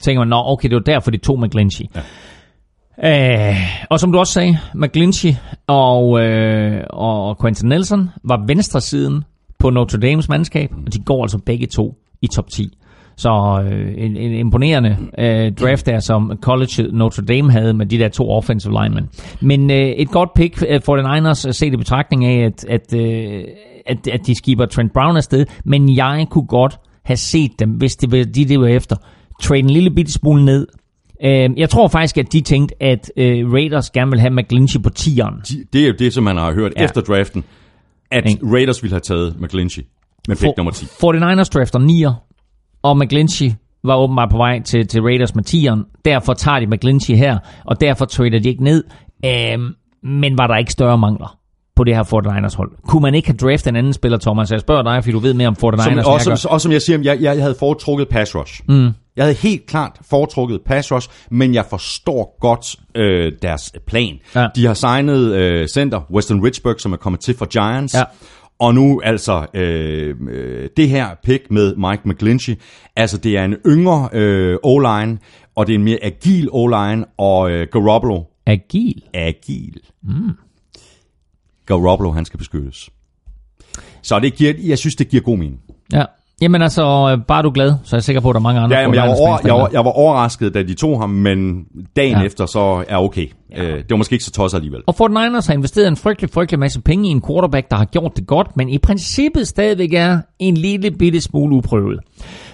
tænker 0.01 0.19
man, 0.22 0.28
nå, 0.28 0.43
okay, 0.45 0.69
det 0.69 0.76
var 0.76 0.82
derfor, 0.82 1.11
de 1.11 1.17
tog 1.17 1.39
McGlinchey. 1.39 1.86
Ja. 1.95 2.01
Øh, 3.03 3.55
og 3.89 3.99
som 3.99 4.11
du 4.11 4.19
også 4.19 4.34
sagde, 4.34 4.57
McGlinchey 4.76 5.34
og, 5.67 6.22
øh, 6.22 6.84
og 6.89 7.38
Quentin 7.41 7.69
Nelson 7.69 8.09
var 8.24 8.43
venstre 8.47 8.82
siden 8.82 9.24
på 9.59 9.69
Notre 9.69 9.99
Dames 9.99 10.30
mandskab, 10.30 10.72
og 10.86 10.93
de 10.93 10.99
går 10.99 11.24
altså 11.24 11.38
begge 11.38 11.67
to 11.67 11.95
i 12.22 12.28
top 12.28 12.49
10. 12.49 12.78
Så 13.22 13.63
øh, 13.72 13.93
en, 13.97 14.17
en 14.17 14.32
imponerende 14.34 14.97
øh, 15.19 15.51
draft 15.51 15.86
der, 15.86 15.99
som 15.99 16.32
college 16.41 16.84
Notre 16.97 17.24
Dame 17.26 17.51
havde 17.51 17.74
med 17.74 17.86
de 17.86 17.97
der 17.99 18.09
to 18.09 18.30
offensive 18.32 18.74
linemen. 18.84 19.09
Men 19.41 19.72
øh, 19.72 19.78
et 19.78 20.09
godt 20.09 20.30
pick 20.36 20.63
øh, 20.69 20.82
for 20.86 20.95
den 20.95 21.05
Niners 21.13 21.47
set 21.51 21.74
i 21.74 21.78
betragtning 21.78 22.26
af, 22.26 22.45
at, 22.45 22.65
at, 22.69 22.93
øh, 22.99 23.43
at, 23.86 24.07
at 24.07 24.28
de 24.28 24.36
skiber 24.36 24.65
Trent 24.65 24.93
Brown 24.93 25.17
afsted. 25.17 25.45
Men 25.65 25.95
jeg 25.95 26.26
kunne 26.30 26.47
godt 26.47 26.80
have 27.05 27.17
set 27.17 27.51
dem, 27.59 27.69
hvis 27.69 27.95
det 27.95 28.11
var 28.11 28.24
de, 28.24 28.45
det 28.45 28.59
var 28.59 28.67
efter, 28.67 28.95
trade 29.41 29.59
en 29.59 29.69
lille 29.69 29.91
bitte 29.91 30.11
smule 30.11 30.45
ned. 30.45 30.67
Øh, 31.26 31.49
jeg 31.57 31.69
tror 31.69 31.88
faktisk, 31.88 32.17
at 32.17 32.34
de 32.34 32.41
tænkte, 32.41 32.76
at 32.84 33.11
øh, 33.17 33.53
Raiders 33.53 33.89
gerne 33.89 34.11
vil 34.11 34.19
have 34.19 34.34
McGlinchey 34.34 34.82
på 34.82 34.89
10'eren. 34.99 35.41
De, 35.49 35.63
det 35.74 35.84
er 35.84 35.88
jo 35.88 35.93
det, 35.99 36.13
som 36.13 36.24
man 36.24 36.38
har 36.38 36.53
hørt 36.53 36.72
Ja. 36.78 36.84
efter 36.84 37.01
draften, 37.01 37.43
at? 38.11 38.24
Raiders 38.43 38.84
ville 38.84 38.93
have 38.93 38.99
taget 39.01 39.36
McGlinchey 39.41 39.84
med 40.28 40.36
pick 40.36 40.57
nummer 40.57 40.72
10. 40.72 40.86
49ers 40.86 41.49
drafter 41.49 41.80
9'er, 41.80 42.31
og 42.84 42.98
McGlinchey 42.98 43.52
var 43.84 43.96
åbenbart 43.96 44.30
på 44.30 44.38
vej 44.38 44.62
til, 44.62 44.88
til 44.88 45.02
Raiders 45.02 45.36
med 45.36 45.44
10'eren. 45.50 46.02
Derfor 46.06 46.34
tager 46.34 46.60
de 46.60 46.68
McGlinchey 46.68 47.16
her, 47.16 47.38
og 47.66 47.82
derfor 47.82 48.06
trader 48.06 48.40
de 48.40 48.50
ikke 48.50 48.64
ned. 48.64 48.84
Øhm, 49.26 49.74
men 50.04 50.38
var 50.38 50.48
der 50.48 50.58
ikke 50.58 50.72
større 50.72 50.98
mangler 50.98 51.38
på 51.76 51.84
det 51.84 51.96
her 51.96 52.04
49ers 52.04 52.58
hold? 52.58 52.72
Kunne 52.88 53.02
man 53.02 53.16
ikke 53.16 53.28
have 53.28 53.38
draftet 53.38 53.68
en 53.68 53.76
anden 53.76 53.94
spiller, 53.94 54.18
Thomas? 54.18 54.52
Jeg 54.52 54.60
spørger 54.60 54.84
dig, 54.84 55.04
fordi 55.04 55.12
du 55.12 55.20
ved 55.20 55.34
mere 55.34 55.48
om 55.48 55.56
49ers, 55.64 55.84
Som, 55.84 55.96
jeg 55.96 56.04
som, 56.38 56.52
også 56.52 56.60
som 56.64 56.72
jeg 56.72 56.82
siger, 56.82 57.00
jeg, 57.04 57.22
jeg 57.22 57.42
havde 57.42 57.56
foretrukket 57.60 58.10
pass 58.10 58.36
rush. 58.36 58.62
Mm. 58.68 58.92
Jeg 59.16 59.24
havde 59.26 59.36
helt 59.36 59.66
klart 59.66 59.92
foretrukket 60.10 60.62
pass 60.66 60.92
rush, 60.92 61.10
men 61.32 61.54
jeg 61.54 61.66
forstår 61.70 62.38
godt 62.42 62.76
øh, 62.96 63.32
deres 63.42 63.74
plan. 63.88 64.20
Ja. 64.36 64.48
De 64.56 64.66
har 64.66 64.74
signet 64.74 65.34
øh, 65.34 65.68
center 65.68 66.02
Weston 66.12 66.44
Richburg, 66.46 66.76
som 66.80 66.94
er 66.94 66.98
kommet 66.98 67.20
til 67.20 67.38
fra 67.38 67.46
Giants. 67.46 67.94
Ja. 67.94 68.04
Og 68.62 68.74
nu 68.76 69.01
altså 69.03 69.45
øh, 69.53 70.16
øh, 70.30 70.70
det 70.78 70.89
her 70.89 71.16
pick 71.24 71.51
med 71.51 71.76
Mike 71.76 72.01
McGlinchey, 72.05 72.55
altså 72.95 73.18
det 73.18 73.38
er 73.38 73.45
en 73.45 73.55
yngre 73.68 74.09
øh, 74.14 74.57
O-line, 74.64 75.18
og 75.55 75.68
det 75.68 75.74
er 75.74 75.78
en 75.78 75.84
mere 75.84 75.99
agil 76.01 76.49
O-line, 76.51 77.05
og 77.18 77.51
øh, 77.51 77.68
Garoppolo, 77.72 78.24
Agil. 78.45 79.03
agil. 79.14 79.80
Mm. 80.03 80.32
Garoppolo, 81.66 82.12
han 82.12 82.26
skal 82.26 82.38
beskyttes. 82.38 82.89
Så 84.01 84.20
det 84.20 84.34
giver, 84.34 84.53
jeg 84.57 84.78
synes, 84.78 84.95
det 84.95 85.09
giver 85.09 85.24
god 85.24 85.38
mening. 85.38 85.62
Ja. 85.93 86.05
Jamen 86.42 86.62
altså, 86.62 86.82
øh, 86.82 87.26
bare 87.26 87.38
er 87.38 87.42
du 87.42 87.52
glad, 87.54 87.74
så 87.84 87.96
er 87.96 87.98
jeg 87.98 88.04
sikker 88.04 88.22
på, 88.22 88.30
at 88.30 88.34
der 88.34 88.39
er 88.39 88.44
mange 88.44 88.62
andre. 88.62 88.78
Ja, 88.78 88.88
men 88.88 88.96
jeg, 88.96 89.04
var 89.04 89.14
49ers 89.14 89.22
over, 89.22 89.38
jeg, 89.46 89.54
var, 89.54 89.70
jeg 89.74 89.86
var 89.86 89.92
overrasket, 89.92 90.54
da 90.54 90.64
de 90.64 90.74
tog 90.74 91.00
ham, 91.00 91.10
men 91.10 91.66
dagen 91.96 92.18
ja. 92.18 92.24
efter 92.24 92.46
så 92.46 92.84
er 92.88 92.98
okay. 92.98 93.28
Ja. 93.52 93.64
Øh, 93.64 93.78
det 93.78 93.89
var 93.89 93.98
måske 93.98 94.14
ikke 94.14 94.26
så 94.26 94.32
tosset 94.32 94.58
alligevel. 94.58 94.82
Og 94.88 94.96
49ers 95.02 95.48
har 95.48 95.54
investeret 95.54 95.88
en 95.88 95.96
frygtelig, 95.96 96.30
frygtelig 96.30 96.60
masse 96.60 96.82
penge 96.82 97.08
i 97.08 97.12
en 97.12 97.22
quarterback, 97.28 97.72
der 97.72 97.78
har 97.78 97.86
gjort 97.86 98.12
det 98.16 98.28
godt, 98.28 98.58
men 98.58 98.70
i 98.70 98.78
princippet 98.78 99.48
stadigvæk 99.48 99.94
er 99.94 100.20
en 100.39 100.58
lille 100.58 100.92
bitte 100.92 101.22
smule 101.22 101.56
uprøvet. 101.56 102.00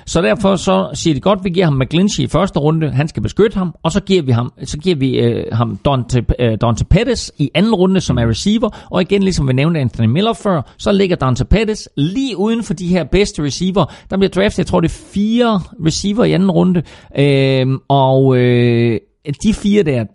Så 0.08 0.22
derfor 0.22 0.56
så 0.56 0.90
siger 0.94 1.14
de 1.14 1.20
godt, 1.20 1.40
vi 1.44 1.50
giver 1.50 1.66
ham 1.66 1.74
McGlinchey 1.74 2.24
i 2.24 2.28
første 2.28 2.60
runde, 2.60 2.92
han 2.92 3.08
skal 3.08 3.24
beskytte 3.24 3.58
ham, 3.58 3.76
og 3.84 3.92
så 3.92 4.02
giver 4.02 4.22
vi 4.22 4.32
ham, 4.32 4.54
så 4.64 4.78
giver 4.78 4.96
vi 4.96 5.20
øh, 5.20 5.46
ham 5.52 5.78
Dante, 5.86 6.26
øh, 6.40 6.58
Dante 6.62 6.86
Pettis 6.86 7.32
i 7.38 7.52
anden 7.54 7.76
runde, 7.76 8.02
som 8.02 8.18
er 8.18 8.30
receiver, 8.30 8.88
og 8.92 9.02
igen, 9.02 9.24
ligesom 9.24 9.48
vi 9.48 9.54
nævnte 9.54 9.80
Anthony 9.80 10.08
Miller 10.08 10.34
før, 10.34 10.74
så 10.78 10.92
ligger 10.92 11.16
Dante 11.16 11.46
Pettis 11.46 11.90
lige 11.98 12.38
uden 12.38 12.64
for 12.64 12.74
de 12.74 12.88
her 12.88 13.04
bedste 13.04 13.44
receiver. 13.44 13.86
Der 14.10 14.18
bliver 14.18 14.30
draftet, 14.30 14.58
jeg 14.58 14.66
tror 14.66 14.80
det 14.80 14.90
er 14.90 15.04
fire 15.14 15.62
receiver 15.86 16.24
i 16.24 16.32
anden 16.32 16.52
runde, 16.52 16.84
øh, 17.18 17.68
og 17.88 18.38
øh, 18.38 19.00
de 19.44 19.54
fire 19.54 19.84
der, 19.84 20.06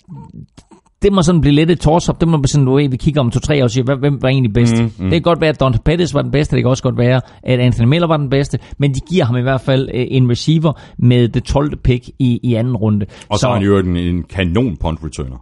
det 1.03 1.12
må 1.12 1.22
sådan 1.22 1.40
blive 1.40 1.55
lidt 1.55 1.70
et 1.70 1.80
toss-up. 1.80 2.20
Det 2.20 2.28
må 2.28 2.36
blive 2.36 2.48
sådan, 2.48 2.66
ved, 2.66 2.88
vi 2.90 2.96
kigger 2.96 3.20
om 3.20 3.30
to-tre 3.30 3.59
år 3.59 3.62
og 3.64 3.70
siger, 3.70 3.96
hvem- 3.96 4.22
var 4.22 4.28
egentlig 4.28 4.53
bedst? 4.53 4.74
Mm, 4.82 4.82
mm. 4.98 5.05
Det 5.05 5.12
kan 5.12 5.22
godt 5.22 5.40
være, 5.40 5.50
at 5.50 5.61
Dante 5.61 5.78
Pettis 5.84 6.14
var 6.14 6.22
den 6.22 6.30
bedste. 6.30 6.57
Det 6.57 6.62
kan 6.64 6.70
også 6.70 6.82
godt 6.82 6.98
være, 6.98 7.20
at 7.42 7.61
Anthony 7.61 7.88
Miller 7.88 8.09
var 8.09 8.16
den 8.16 8.30
bedste. 8.30 8.59
Men 8.78 8.94
de 8.94 9.00
giver 9.11 9.24
ham 9.24 9.36
i 9.36 9.42
hvert 9.42 9.61
fald 9.61 9.88
øh, 9.94 10.07
en 10.11 10.30
receiver 10.30 10.72
med 10.98 11.28
det 11.28 11.44
12. 11.44 11.76
pick 11.76 12.09
i, 12.18 12.40
i 12.42 12.55
anden 12.55 12.76
runde. 12.76 13.07
Og 13.28 13.38
så 13.38 13.48
er 13.48 13.55
han 13.55 13.62
jo 13.62 13.78
en, 13.78 13.96
en 13.96 14.22
kanon 14.22 14.76
punt 14.76 14.98
returner. 15.05 15.36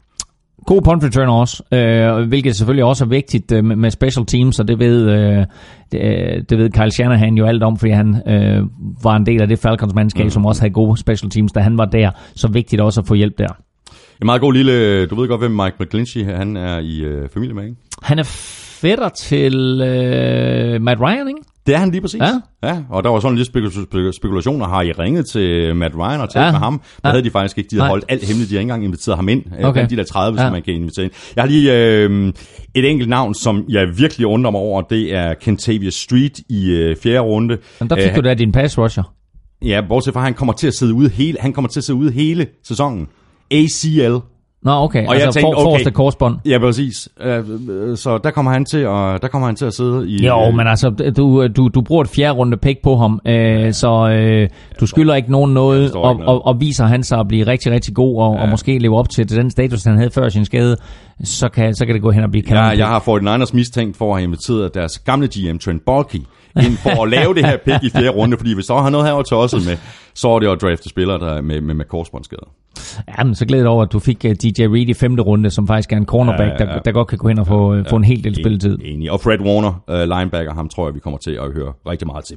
God 0.67 0.83
punt 0.83 1.05
returner 1.05 1.33
også, 1.33 1.63
øh, 1.73 2.29
hvilket 2.29 2.57
selvfølgelig 2.57 2.85
også 2.85 3.05
er 3.05 3.09
vigtigt 3.09 3.53
øh, 3.53 3.65
med, 3.65 3.77
med 3.77 3.91
special 3.91 4.27
teams, 4.27 4.61
og 4.61 4.69
det 4.69 4.79
ved, 4.79 5.11
øh, 5.11 5.47
det, 5.93 6.01
øh, 6.01 6.43
det 6.51 6.59
ved 6.59 6.71
Kyle 6.71 6.91
Shanahan 6.91 7.35
jo 7.35 7.45
alt 7.47 7.63
om, 7.63 7.77
fordi 7.77 7.93
han 7.93 8.23
øh, 8.29 8.63
var 9.03 9.17
en 9.17 9.27
del 9.27 9.43
af 9.43 9.49
det 9.49 9.59
Falcons-mandskab, 9.59 10.25
mm. 10.25 10.31
som 10.31 10.47
også 10.47 10.63
havde 10.63 10.73
gode 10.73 10.97
special 10.97 11.31
teams, 11.31 11.53
da 11.53 11.61
han 11.61 11.79
var 11.79 11.85
der. 11.85 12.11
Så 12.35 12.49
vigtigt 12.49 12.83
også 12.83 13.01
at 13.01 13.07
få 13.07 13.15
hjælp 13.15 13.39
der. 13.39 13.49
En 14.23 14.27
meget 14.27 14.41
god 14.41 14.53
lille... 14.53 15.07
Du 15.07 15.15
ved 15.21 15.29
godt, 15.29 15.41
hvem 15.41 15.51
Mike 15.51 15.77
McGlinchey 15.81 16.25
han 16.25 16.57
er 16.57 16.79
i 16.79 17.01
øh, 17.01 17.29
familie 17.29 17.55
med, 17.55 17.65
ikke? 17.65 17.77
Han 18.03 18.19
er 18.19 18.23
fætter 18.81 19.09
til 19.09 19.81
øh, 19.81 20.83
Matt 20.83 21.01
Ryan, 21.01 21.29
ikke? 21.29 21.41
Det 21.67 21.75
er 21.75 21.79
han 21.79 21.91
lige 21.91 22.01
præcis. 22.01 22.21
Ja. 22.21 22.69
ja 22.69 22.83
og 22.91 23.05
der 23.05 23.11
var 23.11 23.21
sådan 23.21 23.37
lidt 23.37 23.49
spekul- 23.49 23.85
spekul- 23.85 24.13
spekulationer. 24.13 24.67
Har 24.67 24.83
I 24.83 24.93
ringet 24.93 25.27
til 25.27 25.77
Matt 25.77 25.95
Ryan 25.97 26.21
og 26.21 26.31
talt 26.31 26.45
Ja. 26.45 26.51
med 26.51 26.59
ham? 26.59 26.79
Det 26.79 27.01
Ja. 27.05 27.11
havde 27.11 27.25
de 27.25 27.31
faktisk 27.31 27.59
ikke. 27.59 27.69
De 27.71 27.77
havde 27.77 27.83
Nej. 27.83 27.89
holdt 27.89 28.05
alt 28.09 28.25
hemmeligt. 28.29 28.51
De 28.51 28.55
har 28.55 28.61
ikke 28.61 28.63
engang 28.65 28.85
inviteret 28.85 29.17
ham 29.17 29.29
ind. 29.29 29.43
Okay. 29.53 29.65
Okay. 29.65 29.87
De 29.91 29.97
der 29.97 30.05
30, 30.05 30.41
Ja. 30.41 30.47
som 30.47 30.53
man 30.53 30.63
kan 30.63 30.75
invitere 30.75 31.05
ind. 31.05 31.13
Jeg 31.37 31.43
har 31.43 31.49
lige 31.49 31.77
øh, 31.77 32.33
et 32.75 32.91
enkelt 32.91 33.09
navn, 33.09 33.35
som 33.35 33.65
jeg 33.69 33.99
virkelig 33.99 34.27
undrer 34.27 34.51
mig 34.51 34.61
over. 34.61 34.83
Det 34.83 35.15
er 35.15 35.35
Kentavious 35.35 35.95
Street 35.95 36.39
i 36.49 36.71
øh, 36.71 36.97
fjerde 37.03 37.21
runde. 37.21 37.59
Men 37.81 37.91
der 37.91 37.97
fik 37.97 38.11
Øh, 38.11 38.17
du 38.17 38.21
da 38.21 38.35
din 38.35 38.53
pass 38.53 38.79
rusher. 38.79 39.03
Ja, 39.65 39.81
bortset 39.89 40.13
fra, 40.15 40.21
at 40.21 40.25
han 40.25 40.35
kommer 40.35 40.53
til 40.53 40.67
at 40.67 40.75
sidde 40.75 40.95
ude 40.95 41.09
hele, 41.09 41.39
han 41.41 41.53
kommer 41.53 41.69
til 41.69 41.81
at 41.81 41.85
sidde 41.85 41.99
ude 41.99 42.13
hele 42.13 42.47
sæsonen. 42.65 43.07
ACL. 43.51 44.17
Nå, 44.63 44.73
okay. 44.73 45.07
Og 45.07 45.15
jeg 45.15 45.23
altså 45.23 45.41
tænkte, 45.41 45.55
for, 45.55 45.61
okay. 45.61 45.71
forreste 45.71 45.91
korsbånd. 45.91 46.37
Ja, 46.45 46.59
præcis. 46.59 47.09
Øh, 47.21 47.45
øh, 47.71 47.97
Så 47.97 48.19
der 48.25 48.31
kommer 48.31 48.53
han 48.53 48.65
til 48.65 48.79
at, 48.79 49.23
der 49.23 49.29
kommer 49.31 49.47
han 49.49 49.57
til 49.57 49.65
at 49.65 49.75
sidde 49.75 50.09
i... 50.11 50.27
Jo, 50.27 50.47
øh, 50.47 50.55
men 50.55 50.67
altså, 50.67 50.91
du, 51.17 51.47
du, 51.47 51.69
du 51.69 51.81
bruger 51.81 52.03
et 52.03 52.11
fjerde 52.11 52.39
runde 52.39 52.57
pick 52.57 52.83
på 52.83 52.97
ham, 52.97 53.21
øh, 53.27 53.73
så 53.73 54.09
øh, 54.09 54.49
du 54.81 54.87
skylder 54.87 55.15
ikke 55.15 55.33
nogen 55.33 55.55
noget, 55.55 55.93
og, 55.95 56.15
noget. 56.15 56.29
og, 56.29 56.47
og 56.47 56.61
viser 56.61 56.85
han 56.85 57.03
sig 57.03 57.19
at 57.19 57.29
blive 57.29 57.47
rigtig, 57.47 57.73
rigtig 57.73 57.95
god, 57.95 58.23
og, 58.23 58.35
ja. 58.37 58.43
og 58.43 58.49
måske 58.49 58.79
leve 58.79 58.99
op 58.99 59.09
til, 59.09 59.27
til 59.27 59.37
den 59.37 59.51
status, 59.51 59.85
han 59.85 59.97
havde 59.97 60.11
før 60.11 60.29
sin 60.29 60.45
skade, 60.45 60.77
så 61.25 61.49
kan, 61.49 61.75
så 61.75 61.87
kan 61.87 61.95
det 61.95 62.03
gå 62.03 62.11
hen 62.11 62.23
og 62.23 62.31
blive 62.31 62.43
kanon. 62.43 62.65
Jeg, 62.65 62.79
jeg 62.79 62.87
har 62.87 63.01
49ers 63.01 63.51
mistænkt 63.57 63.97
for 63.97 64.11
at 64.15 64.19
have 64.21 64.25
inviteret 64.25 64.75
deres 64.75 64.99
gamle 64.99 65.29
GM, 65.29 65.59
Trent 65.59 65.85
Balky, 65.85 66.21
ind 66.57 66.77
for 66.77 67.03
at 67.03 67.09
lave 67.09 67.35
det 67.35 67.47
her 67.47 67.57
pick 67.57 67.83
i 67.83 67.91
fjerde 67.91 68.09
runde, 68.09 68.37
fordi 68.37 68.55
hvis 68.55 68.67
der 68.67 68.75
har 68.75 68.91
noget 68.91 69.07
her 69.07 69.23
til 69.23 69.37
også 69.37 69.57
med, 69.57 69.77
så 70.15 70.29
er 70.29 70.39
det 70.39 70.49
at 70.49 70.63
drafte 70.63 70.89
spillere 70.89 71.19
der 71.19 71.41
med, 71.41 71.61
med, 71.61 71.75
med 71.75 71.85
korsbåndsskader. 71.85 72.51
Ja, 73.19 73.25
men 73.25 73.35
så 73.35 73.47
glæder 73.47 73.65
jeg 73.65 73.71
over, 73.71 73.83
at 73.83 73.93
du 73.93 73.99
fik 73.99 74.25
uh, 74.25 74.31
DJ 74.31 74.63
Reed 74.63 74.89
i 74.89 74.95
femte 74.95 75.23
runde, 75.23 75.51
som 75.51 75.67
faktisk 75.67 75.93
er 75.93 75.97
en 75.97 76.07
cornerback, 76.07 76.51
Ja, 76.61 76.65
ja, 76.65 76.65
Der, 76.65 76.73
ja. 76.73 76.79
der 76.85 76.93
godt 76.93 77.09
kan 77.09 77.19
gå 77.19 77.29
hen 77.29 77.39
og 77.39 77.47
få, 77.47 77.75
ja, 77.75 77.83
få 77.91 77.97
en 77.97 78.05
hel 78.05 78.25
del 78.25 78.35
spilletid. 78.35 78.79
Enig. 78.85 79.11
Og 79.11 79.21
Fred 79.21 79.41
Warner, 79.41 79.83
uh, 79.89 80.19
linebacker, 80.19 80.55
ham 80.55 80.69
tror 80.69 80.87
jeg, 80.87 80.95
vi 80.95 81.01
kommer 81.01 81.19
til 81.19 81.31
at 81.31 81.53
høre 81.53 81.73
rigtig 81.87 82.07
meget 82.07 82.25
til. 82.25 82.37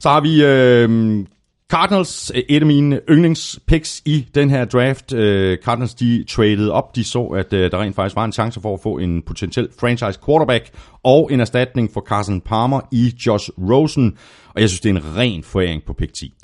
Så 0.00 0.08
har 0.08 0.20
vi 0.20 0.34
uh, 0.44 1.24
Cardinals, 1.70 2.32
øh, 2.34 2.42
et 2.48 2.60
af 2.60 2.66
mine 2.66 3.00
yndlingspicks 3.10 4.02
i 4.04 4.26
den 4.34 4.50
her 4.50 4.64
draft. 4.64 5.12
Øh, 5.12 5.58
Cardinals, 5.58 5.94
de 5.94 6.24
traded 6.24 6.68
op. 6.68 6.96
De 6.96 7.04
så, 7.04 7.24
at 7.24 7.52
øh, 7.52 7.70
der 7.70 7.78
rent 7.80 7.96
faktisk 7.96 8.16
var 8.16 8.24
en 8.24 8.32
chance 8.32 8.60
for 8.60 8.74
at 8.74 8.80
få 8.80 8.98
en 8.98 9.22
potentiel 9.22 9.68
franchise 9.80 10.18
quarterback 10.26 10.70
og 11.02 11.32
en 11.32 11.40
erstatning 11.40 11.90
for 11.92 12.00
Carson 12.00 12.40
Palmer 12.40 12.80
i 12.92 13.14
Josh 13.26 13.50
Rosen. 13.58 14.18
Og 14.54 14.60
jeg 14.60 14.68
synes, 14.68 14.80
det 14.80 14.90
er 14.90 14.94
en 14.94 15.16
ren 15.16 15.42
foræring 15.42 15.82
på 15.86 15.92
pick 15.92 16.12
10. 16.12 16.34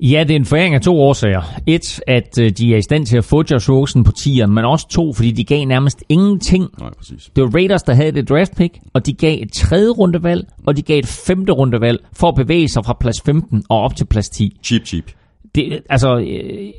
Ja, 0.00 0.24
det 0.28 0.30
er 0.30 0.36
en 0.36 0.44
foræring 0.44 0.74
af 0.74 0.80
to 0.80 1.00
årsager. 1.00 1.42
Et, 1.66 2.00
at 2.06 2.38
øh, 2.40 2.50
de 2.50 2.72
er 2.72 2.76
i 2.76 2.82
stand 2.82 3.06
til 3.06 3.16
at 3.16 3.24
få 3.24 3.42
Josh 3.50 3.70
Rosen 3.70 4.04
på 4.04 4.12
tieren, 4.12 4.54
men 4.54 4.64
også 4.64 4.88
to, 4.88 5.12
fordi 5.12 5.30
de 5.30 5.44
gav 5.44 5.64
nærmest 5.64 6.04
ingenting 6.08 6.68
Nej, 6.78 6.90
præcis. 6.98 7.30
Det 7.36 7.44
var 7.44 7.50
Raiders, 7.54 7.82
der 7.82 7.94
havde 7.94 8.12
det 8.12 8.28
draft 8.28 8.56
pick, 8.56 8.78
og 8.94 9.06
de 9.06 9.12
gav 9.12 9.38
et 9.42 9.52
tredje 9.52 9.90
rundevalg, 9.90 10.46
og 10.66 10.76
de 10.76 10.82
gav 10.82 10.98
et 10.98 11.06
femte 11.06 11.52
rundevalg 11.52 11.98
for 12.12 12.28
at 12.28 12.34
bevæge 12.34 12.68
sig 12.68 12.84
fra 12.84 12.96
plads 13.00 13.22
15 13.22 13.64
og 13.68 13.80
op 13.80 13.96
til 13.96 14.04
plads 14.04 14.28
10. 14.28 14.58
Cheap, 14.64 14.82
cheap. 14.86 15.04
Det, 15.54 15.80
altså, 15.90 16.16
øh, 16.16 16.72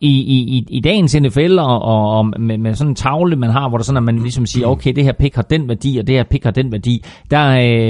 i, 0.00 0.10
i, 0.10 0.58
i, 0.58 0.66
i 0.68 0.80
dagens 0.80 1.16
NFL 1.20 1.58
og, 1.58 1.82
og, 1.82 2.18
og 2.18 2.40
med, 2.40 2.58
med 2.58 2.74
sådan 2.74 2.90
en 2.90 2.94
tavle, 2.94 3.36
man 3.36 3.50
har, 3.50 3.68
hvor 3.68 3.78
der 3.78 3.84
sådan, 3.84 3.96
at 3.96 4.02
man 4.02 4.18
ligesom 4.18 4.46
siger, 4.46 4.66
okay, 4.66 4.92
det 4.92 5.04
her 5.04 5.12
pick 5.12 5.34
har 5.34 5.42
den 5.42 5.68
værdi, 5.68 5.98
og 5.98 6.06
det 6.06 6.14
her 6.14 6.24
pick 6.24 6.44
har 6.44 6.50
den 6.50 6.72
værdi, 6.72 7.04
der 7.30 7.48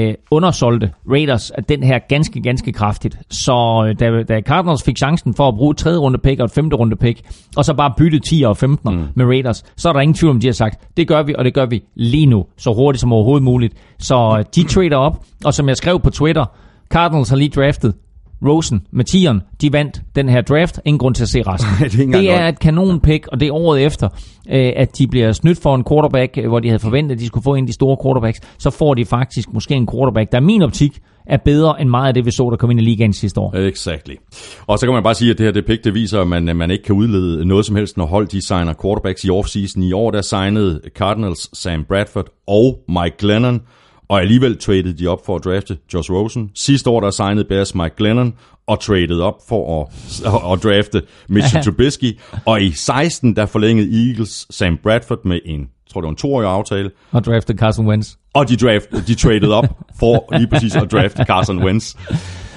øh, 0.09 0.15
undersolgte 0.31 0.91
Raiders 1.11 1.51
at 1.51 1.69
den 1.69 1.83
her 1.83 1.99
ganske, 2.09 2.41
ganske 2.41 2.73
kraftigt. 2.73 3.19
Så 3.31 3.87
øh, 3.89 3.95
da, 4.01 4.23
da 4.23 4.41
Cardinals 4.41 4.83
fik 4.83 4.97
chancen 4.97 5.35
for 5.35 5.49
at 5.49 5.55
bruge 5.55 5.71
et 5.71 5.77
tredje 5.77 5.99
runde 5.99 6.19
pick 6.19 6.41
og 6.41 6.45
et 6.45 6.51
femte 6.51 6.77
runde 6.77 6.97
pick, 6.97 7.21
og 7.57 7.65
så 7.65 7.75
bare 7.75 7.93
bytte 7.99 8.19
10 8.19 8.43
og 8.43 8.57
15 8.57 8.95
mm. 8.95 9.05
med 9.15 9.27
Raiders, 9.27 9.65
så 9.77 9.89
er 9.89 9.93
der 9.93 10.01
ingen 10.01 10.15
tvivl 10.15 10.31
om, 10.31 10.41
de 10.41 10.47
har 10.47 10.53
sagt, 10.53 10.97
det 10.97 11.09
gør 11.09 11.23
vi, 11.23 11.35
og 11.39 11.45
det 11.45 11.55
gør 11.55 11.67
vi 11.67 11.83
lige 11.95 12.27
nu, 12.27 12.45
så 12.57 12.73
hurtigt 12.73 13.01
som 13.01 13.13
overhovedet 13.13 13.45
muligt. 13.45 13.75
Så 13.99 14.37
øh, 14.39 14.45
de 14.55 14.63
trader 14.63 14.97
op, 14.97 15.25
og 15.45 15.55
som 15.55 15.69
jeg 15.69 15.77
skrev 15.77 16.01
på 16.01 16.11
Twitter, 16.11 16.45
Cardinals 16.91 17.29
har 17.29 17.37
lige 17.37 17.51
draftet 17.51 17.95
Rosen 18.47 18.81
med 18.93 19.05
tieren, 19.05 19.41
de 19.61 19.73
vandt 19.73 20.03
den 20.15 20.29
her 20.29 20.41
draft. 20.41 20.81
Ingen 20.85 20.99
grund 20.99 21.15
til 21.15 21.23
at 21.23 21.29
se 21.29 21.43
resten. 21.43 21.71
Det 22.09 22.15
er 22.15 22.21
det 22.21 22.31
er 22.31 22.49
et 22.49 22.59
kanon 22.59 23.01
pick, 23.01 23.27
og 23.33 23.41
det 23.41 23.49
er 23.49 23.53
året 23.53 23.83
efter, 23.83 24.09
øh, 24.51 24.73
at 24.77 24.99
de 24.99 25.07
bliver 25.07 25.33
snydt 25.33 25.63
for 25.63 25.75
en 25.75 25.85
quarterback, 25.89 26.39
øh, 26.39 26.49
hvor 26.49 26.61
de 26.61 26.69
havde 26.69 26.79
forventet, 26.79 27.15
at 27.15 27.21
de 27.21 27.27
skulle 27.27 27.45
få 27.45 27.55
en 27.55 27.65
af 27.65 27.67
de 27.67 27.73
store 27.73 27.97
quarterbacks. 28.05 28.41
Så 28.59 28.71
får 28.71 28.95
de 28.95 29.05
faktisk 29.05 29.53
måske 29.53 29.75
en 29.75 29.89
quarterback, 29.93 30.33
der 30.33 30.39
i 30.39 30.45
min 30.45 30.63
optik 30.63 30.99
er 31.29 31.37
bedre 31.37 31.81
end 31.81 31.89
meget 31.89 32.09
af 32.09 32.15
det, 32.15 32.27
vi 32.27 32.31
så, 32.31 32.51
der 32.51 32.57
kom 32.57 32.71
ind 32.71 32.81
i 32.81 32.85
ligaen 32.85 33.13
sidste 33.13 33.41
år. 33.41 33.57
Exactly. 33.57 34.15
Og 34.67 34.79
så 34.79 34.87
kan 34.87 34.95
man 34.95 35.03
bare 35.03 35.15
sige, 35.15 35.31
at 35.31 35.39
det 35.39 35.47
her 35.47 35.53
det 35.53 35.67
pick, 35.67 35.85
det 35.85 35.95
viser, 35.95 36.21
at 36.21 36.29
man, 36.29 36.49
at 36.49 36.57
man 36.57 36.71
ikke 36.71 36.85
kan 36.85 36.95
udlede 36.95 37.45
noget 37.45 37.67
som 37.67 37.77
helst, 37.77 37.97
når 37.97 38.07
hold 38.07 38.27
de 38.27 38.47
signer 38.47 38.75
quarterbacks 38.83 39.25
i 39.25 39.31
offseason. 39.31 39.83
I 39.83 39.93
år 39.93 40.11
der 40.11 40.23
signede 40.23 40.81
Cardinals 40.97 41.59
Sam 41.59 41.85
Bradford 41.85 42.27
og 42.47 42.79
Mike 42.89 43.17
Glennon, 43.19 43.61
og 44.09 44.21
alligevel 44.21 44.59
traded 44.59 44.95
de 44.95 45.07
op 45.07 45.27
for 45.27 45.37
at 45.37 45.45
drafte 45.45 45.79
Josh 45.95 46.11
Rosen. 46.13 46.51
Sidste 46.55 46.91
år 46.91 47.01
der 47.01 47.11
signede 47.11 47.45
Bears 47.45 47.75
Mike 47.75 47.95
Glennon 47.97 48.35
og 48.67 48.81
traded 48.81 49.21
op 49.21 49.35
for 49.49 49.81
at, 49.83 49.89
at, 50.27 50.53
at 50.53 50.63
drafte 50.63 51.03
Mitchell 51.29 51.63
Trubisky. 51.65 52.19
Og 52.45 52.63
i 52.63 52.73
16 52.73 53.37
der 53.37 53.47
forlængede 53.47 54.09
Eagles 54.09 54.47
Sam 54.51 54.79
Bradford 54.83 55.25
med 55.25 55.41
en, 55.45 55.69
tror 55.93 56.01
det 56.01 56.07
var 56.07 56.11
en 56.11 56.17
toårig 56.17 56.49
aftale, 56.49 56.91
Og 57.13 57.25
drafted 57.25 57.55
Carson 57.59 57.87
Wentz. 57.87 58.09
og 58.35 58.49
de, 58.49 58.57
draft, 58.57 58.91
de 59.07 59.15
traded 59.15 59.49
op 59.49 59.65
for 59.99 60.37
lige 60.37 60.49
præcis 60.49 60.77
at 60.77 60.93
drafte 60.93 61.25
Carson 61.25 61.65
Wentz. 61.65 61.95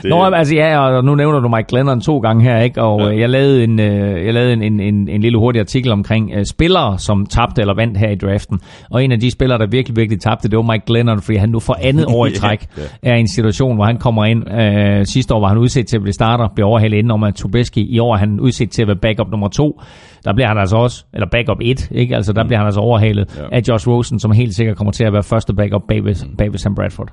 Det... 0.02 0.10
Nå, 0.10 0.24
altså 0.24 0.56
ja, 0.56 0.80
og 0.80 1.06
nu 1.06 1.16
nævner 1.16 1.40
du 1.40 1.48
Mike 1.48 1.68
Glennon 1.70 2.02
to 2.02 2.20
gange 2.20 2.44
her, 2.44 2.58
ikke? 2.58 2.82
Og 2.82 3.02
ja. 3.02 3.20
jeg 3.20 3.30
lavede, 3.30 3.64
en, 3.64 3.80
øh, 3.80 4.26
jeg 4.26 4.34
lavede 4.34 4.54
en, 4.54 4.64
en, 4.64 4.80
en, 4.80 5.10
en 5.10 5.22
lille 5.22 5.38
hurtig 5.38 5.60
artikel 5.60 5.92
omkring 5.92 6.32
uh, 6.38 6.44
spillere, 6.44 7.00
som 7.00 7.26
tabte 7.26 7.62
eller 7.62 7.76
vandt 7.76 7.98
her 7.98 8.10
i 8.10 8.16
draften. 8.16 8.60
Og 8.92 9.04
en 9.04 9.12
af 9.12 9.20
de 9.20 9.32
spillere, 9.32 9.60
der 9.60 9.68
virkelig, 9.68 9.96
virkelig 9.96 10.22
tabte, 10.22 10.50
det 10.50 10.58
var 10.58 10.72
Mike 10.72 10.86
Glennon, 10.86 11.22
fordi 11.22 11.38
han 11.38 11.50
nu 11.50 11.60
for 11.60 11.78
andet 11.82 12.06
år 12.16 12.26
i 12.26 12.32
træk 12.32 12.68
ja, 12.78 13.12
er 13.12 13.16
i 13.16 13.20
en 13.20 13.28
situation, 13.28 13.76
hvor 13.76 13.86
han 13.86 13.98
kommer 13.98 14.26
ind. 14.26 14.44
Uh, 14.48 15.06
sidste 15.06 15.34
år 15.34 15.40
var 15.40 15.48
han 15.48 15.58
udset 15.58 15.88
til 15.88 15.98
at 15.98 16.02
blive 16.02 16.14
starter, 16.14 16.48
bliver 16.56 16.68
overhældet 16.68 16.98
inden 16.98 17.12
om 17.12 17.24
at 17.24 17.36
Tobeski. 17.36 17.82
I 17.82 18.00
år 18.00 18.14
er 18.14 18.18
han 18.18 18.40
udset 18.40 18.70
til 18.70 18.82
at 18.82 18.88
være 18.88 18.98
backup 18.98 19.32
nummer 19.32 19.48
to 19.48 19.82
der 20.26 20.34
bliver 20.34 20.48
han 20.48 20.58
altså 20.58 20.78
også, 20.78 21.06
eller 21.14 21.28
backup 21.32 21.58
1, 21.62 21.92
ikke? 21.92 22.16
Altså 22.16 22.34
der 22.34 22.44
mm. 22.44 22.48
bliver 22.48 22.58
han 22.60 22.66
altså 22.66 22.80
overhalet 22.80 23.38
ja. 23.38 23.58
af 23.58 23.62
Josh 23.68 23.88
Rosen, 23.88 24.20
som 24.20 24.32
helt 24.32 24.56
sikkert 24.56 24.78
kommer 24.78 24.92
til 24.92 25.04
at 25.04 25.14
være 25.14 25.24
første 25.24 25.54
backup 25.54 25.82
bag 25.88 26.06
ved, 26.06 26.16
mm. 26.26 26.36
bag 26.36 26.52
ved 26.52 26.60
Sam 26.60 26.76
Bradford. 26.76 27.12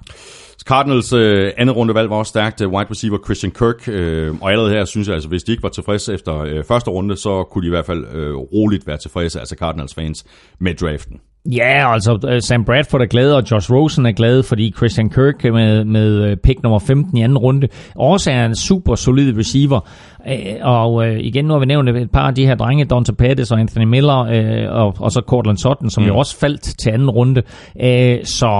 Cardinals 0.64 1.12
øh, 1.12 1.52
andet 1.58 1.76
rundevalg 1.76 2.10
var 2.10 2.16
også 2.16 2.30
stærkt. 2.30 2.60
Øh, 2.60 2.68
wide 2.68 2.90
receiver 2.90 3.18
Christian 3.24 3.52
Kirk. 3.52 3.88
Øh, 3.88 4.34
og 4.40 4.50
allerede 4.50 4.72
her 4.72 4.84
synes 4.84 5.08
jeg, 5.08 5.14
altså, 5.14 5.28
hvis 5.28 5.42
de 5.42 5.52
ikke 5.52 5.62
var 5.62 5.68
tilfredse 5.68 6.14
efter 6.14 6.38
øh, 6.38 6.64
første 6.64 6.90
runde, 6.90 7.16
så 7.16 7.44
kunne 7.50 7.62
de 7.62 7.66
i 7.66 7.70
hvert 7.70 7.86
fald 7.86 8.06
øh, 8.14 8.34
roligt 8.36 8.86
være 8.86 8.96
tilfredse, 8.96 9.40
altså 9.40 9.56
Cardinals 9.58 9.94
fans, 9.94 10.24
med 10.60 10.74
draften. 10.74 11.20
Ja, 11.52 11.92
altså 11.92 12.18
øh, 12.28 12.42
Sam 12.42 12.64
Bradford 12.64 13.00
er 13.00 13.06
glad, 13.06 13.32
og 13.32 13.50
Josh 13.50 13.72
Rosen 13.72 14.06
er 14.06 14.12
glad, 14.12 14.42
fordi 14.42 14.72
Christian 14.76 15.10
Kirk 15.10 15.44
med, 15.44 15.84
med 15.84 16.30
øh, 16.30 16.36
pick 16.36 16.62
nummer 16.62 16.78
15 16.78 17.16
i 17.16 17.22
anden 17.22 17.38
runde 17.38 17.68
også 17.94 18.30
er 18.30 18.46
en 18.46 18.56
super 18.56 18.94
solid 18.94 19.38
receiver. 19.38 19.80
Øh, 20.28 20.54
og 20.62 21.08
igen, 21.20 21.44
nu 21.44 21.52
har 21.52 21.60
vi 21.60 21.66
nævnt 21.66 21.88
et 21.88 22.10
par 22.10 22.26
af 22.26 22.34
de 22.34 22.46
her 22.46 22.54
drenge, 22.54 22.84
Dante 22.84 23.12
Pettis 23.12 23.50
og 23.50 23.60
Anthony 23.60 23.84
Miller, 23.84 24.68
og, 24.70 24.94
og 24.98 25.10
så 25.12 25.22
Cortland 25.26 25.56
Sutton, 25.56 25.90
som 25.90 26.02
mm. 26.02 26.08
jo 26.08 26.16
også 26.16 26.38
faldt 26.38 26.62
til 26.78 26.90
anden 26.90 27.10
runde. 27.10 27.42
Så, 28.24 28.50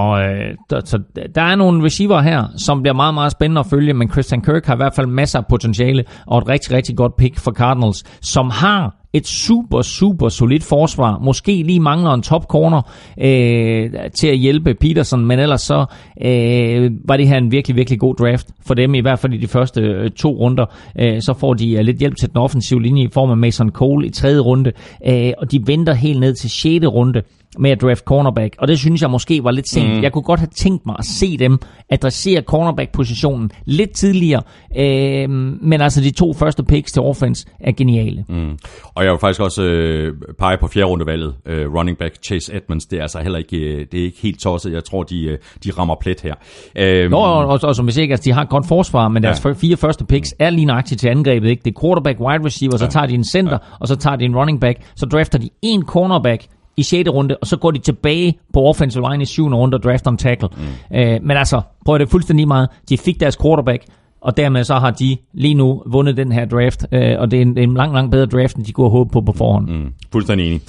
så 0.85 0.99
der 1.35 1.43
er 1.43 1.57
nogle 1.57 1.85
receiver 1.85 2.21
her, 2.21 2.45
som 2.57 2.83
bliver 2.83 2.95
meget, 2.95 3.15
meget 3.15 3.33
spændende 3.33 3.61
at 3.61 3.67
følge, 3.67 3.95
men 3.95 4.11
Christian 4.11 4.41
Kirk 4.41 4.67
har 4.67 4.75
i 4.75 4.77
hvert 4.77 4.95
fald 4.95 5.07
masser 5.07 5.39
af 5.39 5.47
potentiale, 5.47 6.05
og 6.27 6.39
et 6.39 6.49
rigtig, 6.49 6.73
rigtig 6.73 6.97
godt 6.97 7.17
pick 7.17 7.39
for 7.39 7.53
Cardinals, 7.53 8.05
som 8.23 8.51
har 8.51 8.95
et 9.13 9.27
super, 9.27 9.83
super 9.83 10.29
solidt 10.29 10.65
forsvar. 10.65 11.19
Måske 11.19 11.63
lige 11.63 11.81
mangler 11.81 12.11
en 12.11 12.23
top 12.23 12.47
corner 12.47 12.83
øh, 13.21 13.91
til 14.15 14.29
at 14.29 14.37
hjælpe 14.39 14.75
Peterson, 14.75 15.27
men 15.27 15.39
ellers 15.39 15.61
så 15.61 15.85
øh, 16.23 16.91
var 17.05 17.17
det 17.17 17.29
her 17.29 17.39
en 17.39 17.53
virkelig, 17.53 17.77
virkelig 17.77 18.01
god 18.01 18.15
draft 18.15 18.47
for 18.67 18.75
dem, 18.75 18.95
i 18.95 19.01
hvert 19.01 19.19
fald 19.19 19.33
i 19.33 19.37
de 19.37 19.47
første 19.47 19.81
øh, 19.81 20.11
to 20.11 20.31
runder. 20.31 20.67
Øh, 20.99 21.21
så 21.21 21.35
får 21.41 21.55
de 21.59 21.73
øh, 21.73 21.85
lidt 21.85 21.99
hjælp 21.99 22.17
til 22.17 22.29
den 22.29 22.37
offensive 22.37 22.83
linje 22.83 23.03
i 23.03 23.09
form 23.13 23.31
af 23.31 23.37
Mason 23.37 23.71
Cole 23.71 24.07
i 24.07 24.11
tredje 24.11 24.39
runde, 24.39 24.73
øh, 25.07 25.33
og 25.39 25.53
de 25.53 25.67
venter 25.67 25.93
helt 25.93 26.21
ned 26.21 26.35
til 26.35 26.51
6. 26.51 26.87
runde 26.87 27.23
med 27.59 27.71
at 27.71 27.81
draft 27.81 28.05
cornerback, 28.05 28.57
og 28.59 28.69
det 28.69 28.79
synes 28.79 29.03
jeg 29.03 29.11
måske 29.11 29.45
var 29.45 29.51
lidt 29.51 29.69
sent. 29.69 29.97
Mm. 29.97 30.03
Jeg 30.03 30.13
kunne 30.13 30.23
godt 30.23 30.41
have 30.41 30.51
tænkt 30.57 30.87
mig 30.87 30.97
at 30.99 31.05
se 31.05 31.37
dem 31.37 31.59
adressere 31.91 32.43
cornerback-positionen 32.43 33.51
lidt 33.65 33.91
tidligere, 33.91 34.43
øh, 34.77 35.31
men 35.61 35.81
altså 35.81 36.01
de 36.01 36.11
to 36.11 36.33
første 36.33 36.63
picks 36.63 36.93
til 36.93 37.03
offense 37.03 37.47
er 37.61 37.73
geniale. 37.73 38.25
Mm. 38.29 38.59
Og 38.95 39.05
jeg 39.05 39.13
vil 39.13 39.19
faktisk 39.21 39.41
også 39.41 39.63
øh, 39.63 40.15
pege 40.39 40.57
på 40.59 40.67
fjerde 40.67 40.87
rundevalget, 40.87 41.35
øh, 41.47 41.75
running 41.75 41.99
back 41.99 42.15
Chase 42.27 42.57
Edmonds, 42.57 42.87
det 42.87 42.99
er 42.99 43.03
altså 43.03 43.19
heller 43.19 43.39
ikke, 43.39 43.57
øh, 43.57 43.87
det 43.93 44.01
er 44.01 44.05
ikke 44.05 44.19
helt 44.23 44.41
tosset, 44.41 44.73
jeg 44.73 44.85
tror 44.85 45.03
de, 45.03 45.25
øh, 45.25 45.39
de 45.65 45.71
rammer 45.79 45.95
plet 46.01 46.21
her. 46.21 46.35
Øh, 46.77 47.11
Nå, 47.11 47.17
og, 47.17 47.47
og, 47.47 47.61
og 47.63 47.77
som 47.77 47.87
vi 47.87 47.93
siger, 47.93 48.11
altså, 48.11 48.25
de 48.25 48.33
har 48.33 48.43
et 48.43 48.49
godt 48.49 48.69
forsvar, 48.69 49.09
men 49.09 49.23
deres 49.23 49.45
ja. 49.45 49.53
fire 49.53 49.77
første 49.77 50.05
picks 50.05 50.35
er 50.39 50.51
lige 50.51 50.65
nøjagtigt 50.65 51.01
til 51.01 51.09
angrebet, 51.09 51.49
ikke? 51.49 51.63
Det 51.65 51.75
er 51.77 51.81
quarterback, 51.81 52.21
wide 52.21 52.45
receiver, 52.45 52.77
så 52.77 52.87
tager 52.87 53.07
de 53.07 53.15
en 53.15 53.25
center, 53.25 53.53
ja. 53.53 53.77
og 53.81 53.89
så 53.89 53.97
tager 53.97 54.17
de 54.17 54.25
en 54.25 54.37
running 54.37 54.61
back, 54.61 54.79
så 54.97 55.07
drafter 55.07 55.39
de 55.39 55.49
en 55.63 55.85
cornerback, 55.85 56.47
i 56.79 56.83
6. 56.83 57.11
runde, 57.11 57.37
og 57.37 57.47
så 57.47 57.57
går 57.57 57.71
de 57.71 57.79
tilbage 57.79 58.39
på 58.53 58.63
offensive 58.63 59.11
line 59.11 59.23
i 59.23 59.27
7. 59.27 59.49
runde 59.49 59.75
og 59.75 59.83
drafter 59.83 60.11
en 60.11 60.17
tackle. 60.17 60.49
Mm. 60.57 60.97
Øh, 60.97 61.21
men 61.23 61.37
altså, 61.37 61.61
prøv 61.87 61.99
det 61.99 62.09
fuldstændig 62.09 62.49
meget. 62.49 62.69
De 62.89 62.99
fik 62.99 63.21
deres 63.21 63.37
quarterback, 63.43 63.85
og 64.21 64.37
dermed 64.37 64.65
så 64.65 64.75
har 64.75 64.91
de 64.91 65.17
lige 65.35 65.55
nu 65.55 65.83
vundet 65.87 66.17
den 66.17 66.33
her 66.33 66.45
draft, 66.45 66.87
øh, 66.93 67.15
og 67.19 67.31
det 67.31 67.37
er 67.37 67.43
en, 67.43 67.59
en 67.59 67.75
lang, 67.75 67.95
lang 67.95 68.11
bedre 68.11 68.27
draft, 68.27 68.57
end 68.57 68.65
de 68.65 68.73
kunne 68.73 68.91
håbe 68.91 69.11
på 69.11 69.21
på 69.21 69.33
forhånd. 69.33 69.69
Mm. 69.69 69.93
Fuldstændig 70.13 70.47
enig. 70.47 70.61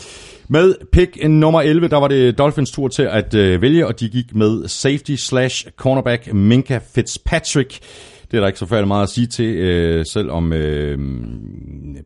Med 0.48 0.74
pick 0.92 1.18
nummer 1.30 1.62
11, 1.62 1.88
der 1.88 1.98
var 1.98 2.08
det 2.08 2.38
Dolphins 2.38 2.72
tur 2.72 2.88
til 2.88 3.04
at 3.04 3.34
øh, 3.34 3.62
vælge, 3.62 3.88
og 3.88 4.00
de 4.00 4.10
gik 4.10 4.36
med 4.36 4.68
safety 4.68 5.16
slash 5.16 5.68
cornerback 5.78 6.34
Minka 6.34 6.80
Fitzpatrick. 6.96 7.80
Det 8.32 8.38
er 8.38 8.42
der 8.42 8.48
ikke 8.48 8.60
så 8.60 8.66
færdig 8.66 8.88
meget 8.88 9.04
at 9.04 9.10
sige 9.10 9.28
til, 9.28 9.46
øh, 9.46 10.06
selvom 10.06 10.54
øh, 10.54 11.00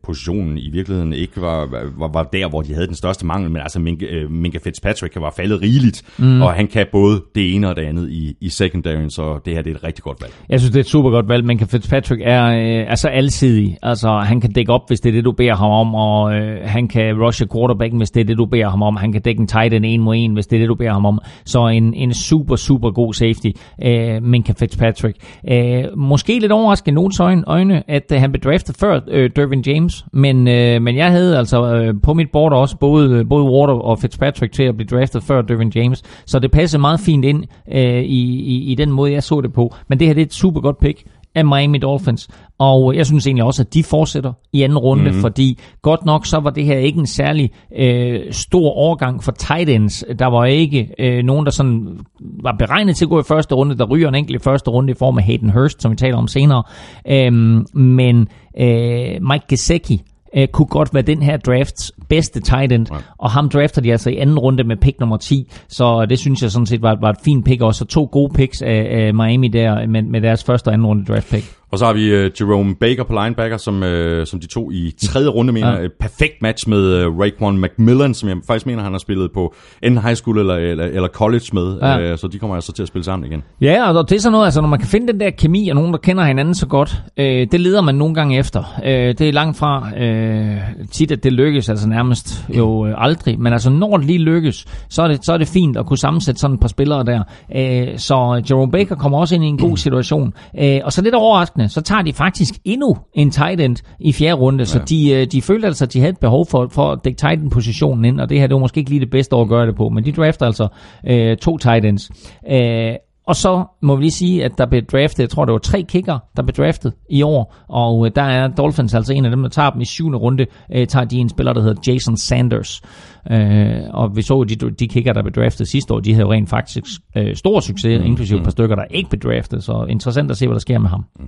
positionen 0.02 0.58
i 0.58 0.70
virkeligheden 0.72 1.12
ikke 1.12 1.40
var, 1.40 1.66
var, 1.98 2.10
var 2.12 2.22
der, 2.22 2.48
hvor 2.48 2.62
de 2.62 2.74
havde 2.74 2.86
den 2.86 2.94
største 2.94 3.26
mangel, 3.26 3.50
men 3.50 3.62
altså 3.62 3.80
Minka, 3.80 4.06
øh, 4.06 4.30
Minka 4.30 4.58
Fitzpatrick 4.64 5.16
var 5.20 5.34
faldet 5.36 5.62
rigeligt, 5.62 6.02
mm. 6.18 6.42
og 6.42 6.52
han 6.52 6.66
kan 6.66 6.86
både 6.92 7.22
det 7.34 7.54
ene 7.54 7.68
og 7.68 7.76
det 7.76 7.82
andet 7.82 8.10
i, 8.10 8.36
i 8.40 8.48
secondary, 8.48 9.08
så 9.08 9.40
det 9.44 9.54
her 9.54 9.62
det 9.62 9.72
er 9.72 9.76
et 9.76 9.84
rigtig 9.84 10.04
godt 10.04 10.22
valg. 10.22 10.32
Jeg 10.48 10.60
synes, 10.60 10.70
det 10.70 10.76
er 10.76 10.82
et 10.82 10.88
super 10.88 11.10
godt 11.10 11.28
valg. 11.28 11.44
Minka 11.44 11.64
Fitzpatrick 11.64 12.22
er, 12.24 12.44
øh, 12.46 12.90
er 12.90 12.94
så 12.94 13.08
alsidig. 13.08 13.78
Altså, 13.82 14.08
han 14.18 14.40
kan 14.40 14.52
dække 14.52 14.72
op, 14.72 14.82
hvis 14.88 15.00
det 15.00 15.08
er 15.08 15.12
det, 15.12 15.24
du 15.24 15.32
beder 15.32 15.54
ham 15.54 15.70
om, 15.70 15.94
og 15.94 16.34
øh, 16.34 16.58
han 16.64 16.88
kan 16.88 17.22
rushe 17.22 17.46
quarterbacken, 17.54 17.98
hvis 17.98 18.10
det 18.10 18.20
er 18.20 18.24
det, 18.24 18.38
du 18.38 18.46
beder 18.46 18.68
ham 18.68 18.82
om. 18.82 18.96
Han 18.96 19.12
kan 19.12 19.22
dække 19.22 19.40
en 19.40 19.46
tight 19.46 19.74
end 19.74 19.84
en 19.86 20.00
mod 20.00 20.16
en, 20.16 20.32
hvis 20.34 20.46
det 20.46 20.56
er 20.56 20.60
det, 20.60 20.68
du 20.68 20.74
beder 20.74 20.92
ham 20.92 21.06
om. 21.06 21.18
Så 21.44 21.66
en, 21.66 21.94
en 21.94 22.14
super, 22.14 22.56
super 22.56 22.90
god 22.90 23.14
safety, 23.14 23.50
øh, 23.84 24.22
Minka 24.22 24.52
Fitzpatrick. 24.58 25.16
Øh, 25.50 25.84
måske 26.14 26.38
lidt 26.38 26.52
overraskende 26.52 26.92
i 26.92 26.94
nogens 26.94 27.20
øjne, 27.46 27.90
at 27.90 28.12
øh, 28.12 28.20
han 28.20 28.32
blev 28.32 28.40
draftet 28.40 28.76
før 28.76 29.00
øh, 29.08 29.30
Dervin 29.36 29.60
James, 29.66 30.04
men, 30.12 30.48
øh, 30.48 30.82
men 30.82 30.96
jeg 30.96 31.10
havde 31.10 31.38
altså 31.38 31.74
øh, 31.74 31.94
på 32.02 32.14
mit 32.14 32.30
board 32.32 32.52
også 32.52 32.76
både, 32.76 33.18
øh, 33.18 33.28
både 33.28 33.44
Water 33.44 33.74
og 33.74 33.98
Fitzpatrick 33.98 34.52
til 34.52 34.62
at 34.62 34.76
blive 34.76 34.88
draftet 34.98 35.22
før 35.22 35.42
Dervin 35.42 35.72
James, 35.74 36.02
så 36.26 36.38
det 36.38 36.50
passede 36.50 36.80
meget 36.80 37.00
fint 37.00 37.24
ind 37.24 37.44
øh, 37.72 38.02
i, 38.02 38.22
i, 38.40 38.72
i 38.72 38.74
den 38.74 38.90
måde, 38.90 39.12
jeg 39.12 39.22
så 39.22 39.40
det 39.40 39.52
på. 39.52 39.74
Men 39.88 39.98
det 39.98 40.06
her 40.06 40.14
det 40.14 40.20
er 40.20 40.26
et 40.26 40.34
super 40.34 40.60
godt 40.60 40.78
pick 40.78 41.04
af 41.34 41.44
Miami 41.44 41.78
Dolphins. 41.78 42.28
Og 42.58 42.96
jeg 42.96 43.06
synes 43.06 43.26
egentlig 43.26 43.44
også, 43.44 43.62
at 43.62 43.74
de 43.74 43.84
fortsætter 43.84 44.32
i 44.52 44.62
anden 44.62 44.78
runde, 44.78 45.04
mm-hmm. 45.04 45.20
fordi 45.20 45.58
godt 45.82 46.04
nok 46.04 46.26
så 46.26 46.40
var 46.40 46.50
det 46.50 46.64
her 46.64 46.78
ikke 46.78 46.98
en 46.98 47.06
særlig 47.06 47.50
øh, 47.76 48.20
stor 48.30 48.70
overgang 48.70 49.24
for 49.24 49.32
tight 49.32 49.68
ends. 49.68 50.04
Der 50.18 50.26
var 50.26 50.44
ikke 50.44 50.88
øh, 50.98 51.24
nogen, 51.24 51.46
der 51.46 51.52
sådan 51.52 51.98
var 52.20 52.56
beregnet 52.58 52.96
til 52.96 53.04
at 53.04 53.08
gå 53.08 53.20
i 53.20 53.24
første 53.28 53.54
runde. 53.54 53.78
Der 53.78 53.84
ryger 53.84 54.08
en 54.08 54.14
enkelt 54.14 54.40
i 54.40 54.44
første 54.44 54.70
runde 54.70 54.90
i 54.90 54.94
form 54.98 55.18
af 55.18 55.24
Hayden 55.24 55.50
Hurst, 55.50 55.82
som 55.82 55.90
vi 55.90 55.96
taler 55.96 56.16
om 56.16 56.28
senere. 56.28 56.62
Øhm, 57.08 57.66
men 57.74 58.28
øh, 58.58 59.22
Mike 59.22 59.44
Gesicki, 59.48 60.02
øh, 60.36 60.48
kunne 60.48 60.66
godt 60.66 60.94
være 60.94 61.02
den 61.02 61.22
her 61.22 61.36
drafts 61.36 61.92
bedste 62.08 62.40
tight 62.40 62.72
end, 62.72 62.86
ja. 62.92 62.96
og 63.18 63.30
ham 63.30 63.48
drafter 63.48 63.80
de 63.80 63.92
altså 63.92 64.10
i 64.10 64.16
anden 64.16 64.38
runde 64.38 64.64
med 64.64 64.76
pick 64.76 65.00
nummer 65.00 65.16
10, 65.16 65.50
så 65.68 66.06
det 66.10 66.18
synes 66.18 66.42
jeg 66.42 66.50
sådan 66.50 66.66
set 66.66 66.82
var, 66.82 66.98
var 67.00 67.10
et 67.10 67.20
fint 67.24 67.44
pick 67.44 67.62
også, 67.62 67.84
to 67.84 68.08
gode 68.12 68.34
picks 68.34 68.62
af, 68.62 68.86
af 68.90 69.14
Miami 69.14 69.48
der 69.48 69.86
med, 69.86 70.02
med 70.02 70.20
deres 70.20 70.44
første 70.44 70.68
og 70.68 70.74
anden 70.74 70.86
runde 70.86 71.04
draft 71.04 71.30
pick. 71.30 71.44
Og 71.74 71.78
så 71.78 71.86
har 71.86 71.92
vi 71.92 72.24
uh, 72.24 72.30
Jerome 72.40 72.74
Baker 72.74 73.04
på 73.04 73.12
linebacker, 73.22 73.56
som, 73.56 73.82
uh, 73.82 74.24
som 74.24 74.40
de 74.40 74.46
to 74.46 74.70
i 74.70 74.92
tredje 75.02 75.28
runde 75.28 75.52
mener. 75.52 75.72
Ja. 75.72 75.84
Et 75.84 75.92
perfekt 76.00 76.42
match 76.42 76.68
med 76.68 77.06
uh, 77.06 77.18
Raekwon 77.20 77.60
McMillan, 77.60 78.14
som 78.14 78.28
jeg 78.28 78.36
faktisk 78.46 78.66
mener, 78.66 78.82
han 78.82 78.92
har 78.92 78.98
spillet 78.98 79.32
på 79.32 79.54
enten 79.82 80.02
high 80.02 80.14
school 80.14 80.38
eller, 80.38 80.54
eller, 80.54 80.84
eller 80.84 81.08
college 81.08 81.44
med. 81.52 81.78
Ja. 81.82 82.12
Uh, 82.12 82.18
så 82.18 82.28
de 82.28 82.38
kommer 82.38 82.54
altså 82.54 82.72
til 82.72 82.82
at 82.82 82.88
spille 82.88 83.04
sammen 83.04 83.26
igen. 83.26 83.42
Ja, 83.60 83.92
og 83.92 84.10
det 84.10 84.16
er 84.16 84.20
sådan 84.20 84.32
noget, 84.32 84.44
altså 84.44 84.60
når 84.60 84.68
man 84.68 84.78
kan 84.78 84.88
finde 84.88 85.12
den 85.12 85.20
der 85.20 85.30
kemi 85.30 85.68
og 85.68 85.74
nogen, 85.74 85.92
der 85.92 85.98
kender 85.98 86.24
hinanden 86.24 86.54
så 86.54 86.66
godt, 86.66 87.02
uh, 87.18 87.24
det 87.24 87.60
leder 87.60 87.80
man 87.80 87.94
nogle 87.94 88.14
gange 88.14 88.38
efter. 88.38 88.60
Uh, 88.78 88.84
det 88.84 89.20
er 89.20 89.32
langt 89.32 89.58
fra 89.58 89.88
uh, 89.96 90.86
tit, 90.90 91.12
at 91.12 91.24
det 91.24 91.32
lykkes, 91.32 91.68
altså 91.68 91.88
nærmest 91.88 92.44
jo 92.56 92.66
uh, 92.66 92.90
aldrig. 92.96 93.40
Men 93.40 93.52
altså 93.52 93.70
når 93.70 93.96
det 93.96 94.06
lige 94.06 94.18
lykkes, 94.18 94.64
så 94.88 95.02
er 95.02 95.08
det, 95.08 95.24
så 95.24 95.32
er 95.32 95.38
det 95.38 95.48
fint 95.48 95.76
at 95.76 95.86
kunne 95.86 95.98
sammensætte 95.98 96.40
sådan 96.40 96.54
et 96.54 96.60
par 96.60 96.68
spillere 96.68 97.04
der. 97.04 97.22
Uh, 97.48 97.96
så 97.96 98.42
Jerome 98.50 98.72
Baker 98.72 98.94
kommer 98.94 99.18
også 99.18 99.34
ind 99.34 99.44
i 99.44 99.48
en 99.48 99.58
god 99.58 99.76
situation. 99.76 100.32
Uh, 100.54 100.64
og 100.84 100.92
så 100.92 101.02
lidt 101.02 101.14
overraskende, 101.14 101.63
så 101.68 101.80
tager 101.80 102.02
de 102.02 102.12
faktisk 102.12 102.54
endnu 102.64 102.96
en 103.14 103.30
tight 103.30 103.60
end 103.60 103.76
i 104.00 104.12
fjerde 104.12 104.34
runde, 104.34 104.58
ja. 104.58 104.64
så 104.64 104.78
de, 104.88 105.12
øh, 105.12 105.26
de 105.26 105.42
følte 105.42 105.66
altså, 105.66 105.84
at 105.84 105.92
de 105.92 106.00
havde 106.00 106.12
et 106.12 106.18
behov 106.18 106.46
for, 106.46 106.68
for 106.70 106.92
at 106.92 106.98
dække 107.04 107.18
tight 107.18 107.50
positionen 107.52 108.04
ind, 108.04 108.20
og 108.20 108.28
det 108.28 108.40
her 108.40 108.46
det 108.46 108.54
var 108.54 108.60
måske 108.60 108.78
ikke 108.78 108.90
lige 108.90 109.00
det 109.00 109.10
bedste 109.10 109.36
år 109.36 109.42
at 109.42 109.48
gøre 109.48 109.66
det 109.66 109.76
på, 109.76 109.88
men 109.88 110.04
de 110.04 110.12
drafter 110.12 110.46
altså 110.46 110.68
øh, 111.06 111.36
to 111.36 111.58
tight 111.58 111.84
ends. 111.84 112.10
Øh, 112.50 112.94
og 113.26 113.36
så 113.36 113.64
må 113.82 113.96
vi 113.96 114.02
lige 114.02 114.10
sige, 114.10 114.44
at 114.44 114.58
der 114.58 114.66
blev 114.66 114.82
draftet, 114.82 115.18
jeg 115.18 115.30
tror 115.30 115.44
det 115.44 115.52
var 115.52 115.58
tre 115.58 115.82
kicker, 115.82 116.18
der 116.36 116.42
blev 116.42 116.54
draftet 116.54 116.92
i 117.10 117.22
år, 117.22 117.54
og 117.68 118.06
øh, 118.06 118.12
der 118.16 118.22
er 118.22 118.48
Dolphins 118.48 118.94
altså 118.94 119.12
en 119.12 119.24
af 119.24 119.30
dem, 119.30 119.42
der 119.42 119.48
tager 119.48 119.70
dem 119.70 119.80
i 119.80 119.84
syvende 119.84 120.18
runde, 120.18 120.46
øh, 120.74 120.86
tager 120.86 121.04
de 121.04 121.18
en 121.18 121.28
spiller, 121.28 121.52
der 121.52 121.62
hedder 121.62 121.92
Jason 121.92 122.16
Sanders. 122.16 122.82
Øh, 123.30 123.80
og 123.90 124.16
vi 124.16 124.22
så 124.22 124.44
de, 124.44 124.54
de 124.70 124.88
kicker, 124.88 125.12
der 125.12 125.22
blev 125.22 125.32
draftet 125.32 125.68
sidste 125.68 125.94
år, 125.94 126.00
de 126.00 126.12
havde 126.12 126.26
jo 126.26 126.32
rent 126.32 126.50
faktisk 126.50 126.84
øh, 127.16 127.36
stor 127.36 127.60
succes, 127.60 128.00
mm, 128.00 128.06
inklusive 128.06 128.36
mm. 128.36 128.40
et 128.40 128.44
par 128.44 128.50
stykker, 128.50 128.76
der 128.76 128.84
ikke 128.90 129.10
blev 129.10 129.20
draftet, 129.20 129.64
så 129.64 129.86
interessant 129.88 130.30
at 130.30 130.36
se, 130.36 130.46
hvad 130.46 130.54
der 130.54 130.60
sker 130.60 130.78
med 130.78 130.88
ham. 130.88 131.04
Mm. 131.20 131.26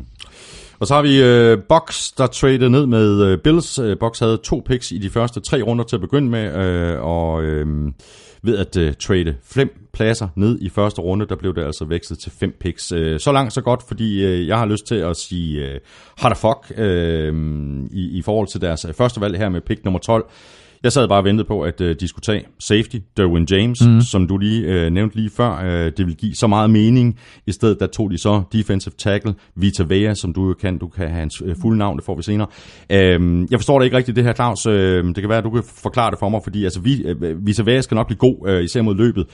Og 0.79 0.87
så 0.87 0.95
har 0.95 1.03
vi 1.03 1.23
øh, 1.23 1.59
Box, 1.69 2.13
der 2.19 2.27
traded 2.27 2.69
ned 2.69 2.87
med 2.87 3.23
øh, 3.23 3.39
Bills. 3.39 3.79
Øh, 3.79 3.99
Box 3.99 4.19
havde 4.19 4.37
to 4.37 4.63
picks 4.67 4.93
i 4.93 4.99
de 4.99 5.11
første 5.11 5.41
tre 5.41 5.63
runder 5.63 5.85
til 5.85 5.97
at 5.97 6.01
begynde 6.01 6.29
med, 6.29 6.55
øh, 6.55 7.03
og 7.03 7.43
øh, 7.43 7.93
ved 8.43 8.59
at 8.59 8.77
øh, 8.77 8.95
trade 8.95 9.35
fem 9.45 9.89
pladser 9.93 10.29
ned 10.37 10.59
i 10.61 10.69
første 10.69 11.01
runde, 11.01 11.27
der 11.27 11.37
blev 11.37 11.55
det 11.55 11.65
altså 11.65 11.85
vækstet 11.85 12.19
til 12.19 12.33
fem 12.41 12.57
picks. 12.61 12.93
Øh, 12.93 13.21
så 13.21 13.33
langt, 13.33 13.53
så 13.53 13.61
godt, 13.61 13.83
fordi 13.89 14.25
øh, 14.25 14.49
jeg 14.49 14.59
har 14.59 14.67
lyst 14.67 14.87
til 14.87 14.95
at 14.95 15.17
sige 15.17 15.67
øh, 15.67 15.81
the 16.19 16.35
fuck 16.35 16.79
øh, 16.79 17.35
i, 17.91 18.19
i 18.19 18.23
forhold 18.23 18.49
til 18.49 18.61
deres 18.61 18.87
første 18.99 19.21
valg 19.21 19.39
her 19.39 19.49
med 19.49 19.61
pick 19.61 19.85
nummer 19.85 20.01
12. 20.01 20.25
Jeg 20.87 20.93
sad 20.93 21.09
bare 21.09 21.19
og 21.19 21.25
ventede 21.25 21.49
på, 21.49 21.63
at 21.63 21.81
øh, 21.81 21.97
de 22.01 22.09
skulle 22.09 22.23
tage 22.23 22.45
safety, 22.59 22.97
Derwin 23.17 23.47
James, 23.51 23.87
mm. 23.87 24.01
som 24.01 24.27
du 24.27 24.39
lige 24.39 24.63
øh, 24.63 24.91
nævnte 24.91 25.17
lige 25.17 25.31
før. 25.31 25.63
Øh, 25.65 25.93
det 25.97 26.07
vil 26.07 26.17
give 26.17 26.35
så 26.35 26.47
meget 26.47 26.71
mening. 26.71 27.19
I 27.47 27.53
stedet 27.53 27.81
der 27.81 27.87
tog 27.87 28.11
de 28.11 28.19
så 28.19 28.43
defensive 28.53 28.95
tackle, 28.99 29.35
Vita 29.57 29.85
Vea, 29.89 30.15
som 30.15 30.33
du 30.33 30.49
jo 30.49 30.55
kan. 30.55 30.79
Du 30.79 30.89
kan 30.89 31.09
have 31.09 31.21
hans 31.21 31.43
øh, 31.45 31.57
fulde 31.63 31.79
navn, 31.79 31.97
det 31.97 32.05
får 32.05 32.17
vi 32.17 32.23
senere. 32.23 32.47
Øh, 32.91 33.47
jeg 33.51 33.59
forstår 33.59 33.79
det 33.79 33.85
ikke 33.85 33.97
rigtigt, 33.97 34.17
det 34.17 34.25
her, 34.25 34.33
Claus. 34.33 34.67
Øh, 34.67 35.05
det 35.05 35.17
kan 35.17 35.29
være, 35.29 35.39
at 35.39 35.45
du 35.45 35.51
kan 35.51 35.63
forklare 35.83 36.11
det 36.11 36.19
for 36.19 36.29
mig, 36.29 36.41
fordi 36.45 36.65
altså, 36.65 36.81
vi, 36.81 37.03
øh, 37.03 37.47
Vita 37.47 37.63
Vea 37.63 37.81
skal 37.81 37.95
nok 37.95 38.07
blive 38.07 38.19
god, 38.19 38.49
øh, 38.49 38.65
især 38.65 38.83
mod 38.83 38.95
løbet. 38.95 39.27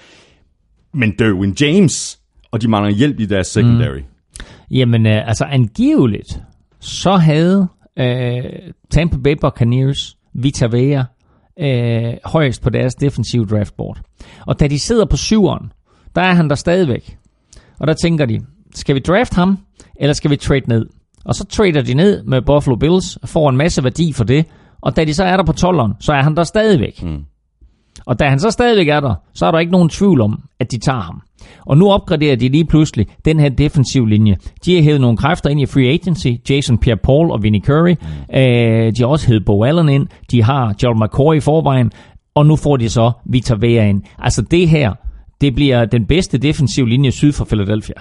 Men 0.94 1.14
Derwin 1.18 1.56
James, 1.60 2.18
og 2.50 2.62
de 2.62 2.68
mangler 2.68 2.92
hjælp 2.92 3.20
i 3.20 3.26
deres 3.26 3.46
secondary. 3.46 3.98
Mm. 3.98 4.46
Jamen, 4.70 5.06
øh, 5.06 5.28
altså 5.28 5.44
angiveligt, 5.44 6.40
så 6.80 7.16
havde 7.16 7.68
øh, 7.98 8.42
Tampa 8.90 9.16
Bay 9.24 9.34
Buccaneers 9.40 10.16
Vita 10.34 10.66
Vea 10.66 11.02
øh, 11.60 12.14
højst 12.24 12.62
på 12.62 12.70
deres 12.70 12.94
defensive 12.94 13.46
draftboard. 13.46 14.00
Og 14.46 14.60
da 14.60 14.68
de 14.68 14.78
sidder 14.78 15.04
på 15.04 15.16
syveren, 15.16 15.72
der 16.14 16.22
er 16.22 16.34
han 16.34 16.48
der 16.48 16.54
stadigvæk. 16.54 17.16
Og 17.80 17.86
der 17.86 17.94
tænker 17.94 18.26
de, 18.26 18.40
skal 18.74 18.94
vi 18.94 19.00
draft 19.00 19.34
ham, 19.34 19.58
eller 19.96 20.12
skal 20.12 20.30
vi 20.30 20.36
trade 20.36 20.68
ned? 20.68 20.86
Og 21.24 21.34
så 21.34 21.44
trader 21.44 21.82
de 21.82 21.94
ned 21.94 22.22
med 22.22 22.42
Buffalo 22.42 22.76
Bills, 22.76 23.18
får 23.24 23.48
en 23.50 23.56
masse 23.56 23.84
værdi 23.84 24.12
for 24.12 24.24
det, 24.24 24.46
og 24.80 24.96
da 24.96 25.04
de 25.04 25.14
så 25.14 25.24
er 25.24 25.36
der 25.36 25.44
på 25.44 25.52
12'eren, 25.52 25.96
så 26.00 26.12
er 26.12 26.22
han 26.22 26.36
der 26.36 26.44
stadigvæk. 26.44 27.02
Mm. 27.02 27.24
Og 28.06 28.18
da 28.18 28.28
han 28.28 28.38
så 28.38 28.50
stadigvæk 28.50 28.88
er 28.88 29.00
der, 29.00 29.14
så 29.34 29.46
er 29.46 29.50
der 29.50 29.58
ikke 29.58 29.72
nogen 29.72 29.88
tvivl 29.88 30.20
om, 30.20 30.42
at 30.60 30.72
de 30.72 30.78
tager 30.78 31.00
ham. 31.00 31.22
Og 31.66 31.78
nu 31.78 31.90
opgraderer 31.90 32.36
de 32.36 32.48
lige 32.48 32.64
pludselig 32.64 33.06
den 33.24 33.40
her 33.40 33.48
defensiv 33.48 34.06
linje. 34.06 34.36
De 34.64 34.74
har 34.74 34.82
hævet 34.82 35.00
nogle 35.00 35.16
kræfter 35.16 35.50
ind 35.50 35.60
i 35.60 35.66
free 35.66 35.88
agency. 35.88 36.26
Jason 36.50 36.78
Pierre-Paul 36.86 37.32
og 37.32 37.42
Vinnie 37.42 37.60
Curry. 37.60 37.94
Mm. 38.00 38.36
Øh, 38.38 38.92
de 38.96 39.02
har 39.02 39.06
også 39.06 39.28
hævet 39.28 39.44
Bo 39.44 39.64
Allen 39.64 39.88
ind. 39.88 40.06
De 40.30 40.42
har 40.42 40.74
Joel 40.82 40.96
McCoy 40.96 41.36
i 41.36 41.40
forvejen. 41.40 41.90
Og 42.34 42.46
nu 42.46 42.56
får 42.56 42.76
de 42.76 42.88
så 42.88 43.12
Victor 43.24 43.56
Vea 43.56 43.88
ind. 43.88 44.02
Altså 44.18 44.42
det 44.42 44.68
her, 44.68 44.92
det 45.40 45.54
bliver 45.54 45.84
den 45.84 46.06
bedste 46.06 46.38
defensiv 46.38 46.86
linje 46.86 47.10
syd 47.10 47.32
for 47.32 47.44
Philadelphia. 47.44 47.94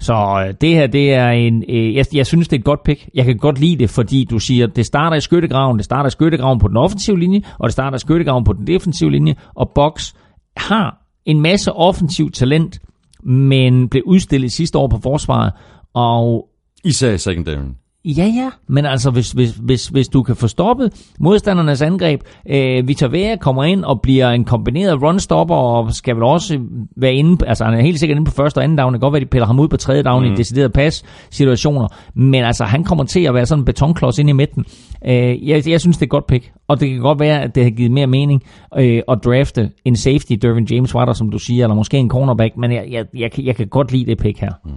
Så 0.00 0.44
øh, 0.46 0.54
det 0.60 0.74
her, 0.74 0.86
det 0.86 1.14
er 1.14 1.28
en... 1.28 1.64
Øh, 1.68 1.94
jeg, 1.94 2.04
jeg 2.12 2.26
synes, 2.26 2.48
det 2.48 2.56
er 2.56 2.60
et 2.60 2.64
godt 2.64 2.82
pick. 2.82 3.08
Jeg 3.14 3.24
kan 3.24 3.36
godt 3.36 3.60
lide 3.60 3.76
det, 3.76 3.90
fordi 3.90 4.24
du 4.24 4.38
siger, 4.38 4.66
det 4.66 4.86
starter 4.86 5.16
i 5.16 5.20
skyttegraven, 5.20 5.76
det 5.76 5.84
starter 5.84 6.06
i 6.06 6.10
skyttegraven 6.10 6.58
på 6.58 6.68
den 6.68 6.76
offensive 6.76 7.18
linje, 7.18 7.42
og 7.58 7.64
det 7.64 7.72
starter 7.72 7.96
i 7.96 7.98
skyttegraven 7.98 8.44
på 8.44 8.52
den 8.52 8.66
defensive 8.66 9.10
linje, 9.10 9.34
og 9.54 9.70
Box 9.74 10.14
har 10.56 10.98
en 11.24 11.40
masse 11.40 11.72
offensiv 11.72 12.30
talent, 12.30 12.78
men 13.22 13.88
blev 13.88 14.02
udstillet 14.06 14.52
sidste 14.52 14.78
år 14.78 14.88
på 14.88 14.98
forsvaret, 15.02 15.52
og 15.94 16.48
Især 16.84 17.12
i 17.12 17.18
secondary. 17.18 17.64
Ja, 18.06 18.24
ja, 18.24 18.50
men 18.68 18.86
altså, 18.86 19.10
hvis, 19.10 19.32
hvis, 19.32 19.50
hvis, 19.50 19.86
hvis 19.88 20.08
du 20.08 20.22
kan 20.22 20.36
få 20.36 20.48
stoppet 20.48 21.12
modstandernes 21.20 21.82
angreb, 21.82 22.20
øh, 22.50 22.88
Vitor 22.88 23.08
Vea 23.08 23.36
kommer 23.36 23.64
ind 23.64 23.84
og 23.84 24.00
bliver 24.00 24.30
en 24.30 24.44
kombineret 24.44 25.02
runstopper, 25.02 25.54
og 25.54 25.94
skal 25.94 26.16
vel 26.16 26.22
også 26.22 26.60
være 26.96 27.14
inde, 27.14 27.46
altså 27.46 27.64
han 27.64 27.74
er 27.74 27.80
helt 27.80 27.98
sikkert 27.98 28.16
inde 28.16 28.26
på 28.30 28.34
første 28.34 28.58
og 28.58 28.64
anden 28.64 28.78
down, 28.78 28.92
det 28.92 29.00
kan 29.00 29.06
godt 29.06 29.12
være, 29.12 29.20
de 29.20 29.26
piller 29.26 29.46
ham 29.46 29.60
ud 29.60 29.68
på 29.68 29.76
tredje 29.76 30.02
down 30.02 30.26
mm. 30.26 30.32
i 30.32 30.36
deciderede 30.36 30.70
pass-situationer, 30.70 31.88
men 32.14 32.44
altså, 32.44 32.64
han 32.64 32.84
kommer 32.84 33.04
til 33.04 33.24
at 33.24 33.34
være 33.34 33.46
sådan 33.46 33.60
en 33.60 33.64
betonklods 33.64 34.18
ind 34.18 34.28
i 34.28 34.32
midten. 34.32 34.64
Øh, 35.06 35.48
jeg, 35.48 35.68
jeg 35.68 35.80
synes, 35.80 35.96
det 35.96 36.02
er 36.02 36.06
et 36.06 36.10
godt 36.10 36.26
pick, 36.26 36.52
og 36.68 36.80
det 36.80 36.88
kan 36.88 37.00
godt 37.00 37.20
være, 37.20 37.42
at 37.42 37.54
det 37.54 37.62
har 37.62 37.70
givet 37.70 37.92
mere 37.92 38.06
mening 38.06 38.42
øh, 38.78 39.02
at 39.08 39.18
drafte 39.24 39.70
en 39.84 39.96
safety, 39.96 40.32
Dervin 40.32 40.66
James 40.70 40.94
var 40.94 41.04
der, 41.04 41.12
som 41.12 41.30
du 41.30 41.38
siger, 41.38 41.64
eller 41.64 41.74
måske 41.74 41.96
en 41.98 42.10
cornerback, 42.10 42.56
men 42.56 42.72
jeg, 42.72 42.86
jeg, 42.90 43.04
jeg, 43.14 43.30
jeg 43.38 43.56
kan 43.56 43.66
godt 43.66 43.92
lide 43.92 44.06
det 44.06 44.18
pick 44.18 44.38
her. 44.38 44.52
Mm. 44.64 44.70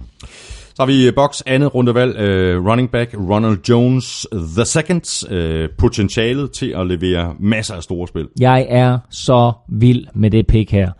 Så 0.80 0.84
har 0.84 0.92
vi 0.92 1.06
øh, 1.06 1.14
Box 1.14 1.42
andet 1.46 1.74
rundevalg, 1.74 2.16
uh, 2.16 2.66
running 2.66 2.90
back 2.90 3.14
Ronald 3.30 3.58
Jones 3.68 4.26
the 4.32 4.64
second, 4.64 5.02
uh, 5.32 5.76
potentialet 5.78 6.50
til 6.50 6.74
at 6.76 6.86
levere 6.86 7.34
masser 7.40 7.74
af 7.74 7.82
store 7.82 8.08
spil. 8.08 8.28
Jeg 8.40 8.66
er 8.68 8.98
så 9.10 9.52
vild 9.68 10.04
med 10.14 10.30
det 10.30 10.46
pick 10.46 10.70
her. 10.70 10.90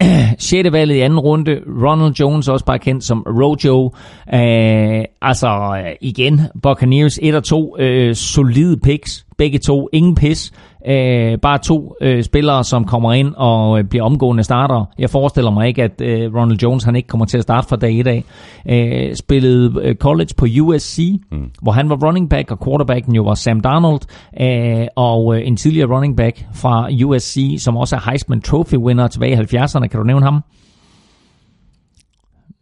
6. 0.38 0.72
valget 0.72 0.94
i 0.94 1.00
anden 1.00 1.18
runde, 1.18 1.60
Ronald 1.82 2.14
Jones, 2.20 2.48
også 2.48 2.64
bare 2.64 2.78
kendt 2.78 3.04
som 3.04 3.22
Rojo. 3.26 3.84
Uh, 3.84 5.04
altså 5.22 5.82
igen, 6.00 6.40
Buccaneers 6.62 7.18
1 7.22 7.34
og 7.34 7.44
2, 7.44 7.76
uh, 7.80 8.14
solide 8.14 8.76
picks, 8.76 9.26
begge 9.38 9.58
to, 9.58 9.88
ingen 9.92 10.14
pis. 10.14 10.52
Øh, 10.86 11.38
bare 11.38 11.58
to 11.58 11.94
øh, 12.00 12.22
spillere, 12.22 12.64
som 12.64 12.84
kommer 12.84 13.12
ind 13.12 13.34
og 13.36 13.78
øh, 13.78 13.84
bliver 13.84 14.04
omgående 14.04 14.42
starter. 14.42 14.84
Jeg 14.98 15.10
forestiller 15.10 15.50
mig 15.50 15.68
ikke, 15.68 15.82
at 15.82 16.00
øh, 16.00 16.34
Ronald 16.34 16.58
Jones 16.58 16.84
han 16.84 16.96
ikke 16.96 17.08
kommer 17.08 17.26
til 17.26 17.36
at 17.38 17.42
starte 17.42 17.68
fra 17.68 17.76
dag 17.76 17.92
i 17.92 18.02
dag. 18.02 18.24
Øh, 18.68 19.14
spillede 19.14 19.80
øh, 19.82 19.94
college 19.96 20.28
på 20.36 20.46
USC, 20.60 21.20
mm. 21.30 21.50
hvor 21.62 21.72
han 21.72 21.90
var 21.90 21.96
running 22.06 22.30
back, 22.30 22.50
og 22.50 22.64
quarterbacken 22.64 23.14
jo 23.14 23.22
var 23.22 23.34
Sam 23.34 23.60
Darnold, 23.60 24.00
øh, 24.40 24.86
og 24.96 25.36
øh, 25.36 25.46
en 25.46 25.56
tidligere 25.56 25.94
running 25.94 26.16
back 26.16 26.46
fra 26.54 26.88
USC, 27.04 27.56
som 27.58 27.76
også 27.76 27.96
er 27.96 28.10
Heisman 28.10 28.40
Trophy 28.40 28.76
winner 28.76 29.08
tilbage 29.08 29.32
i 29.32 29.56
70'erne. 29.56 29.86
Kan 29.86 30.00
du 30.00 30.04
nævne 30.04 30.24
ham? 30.24 30.42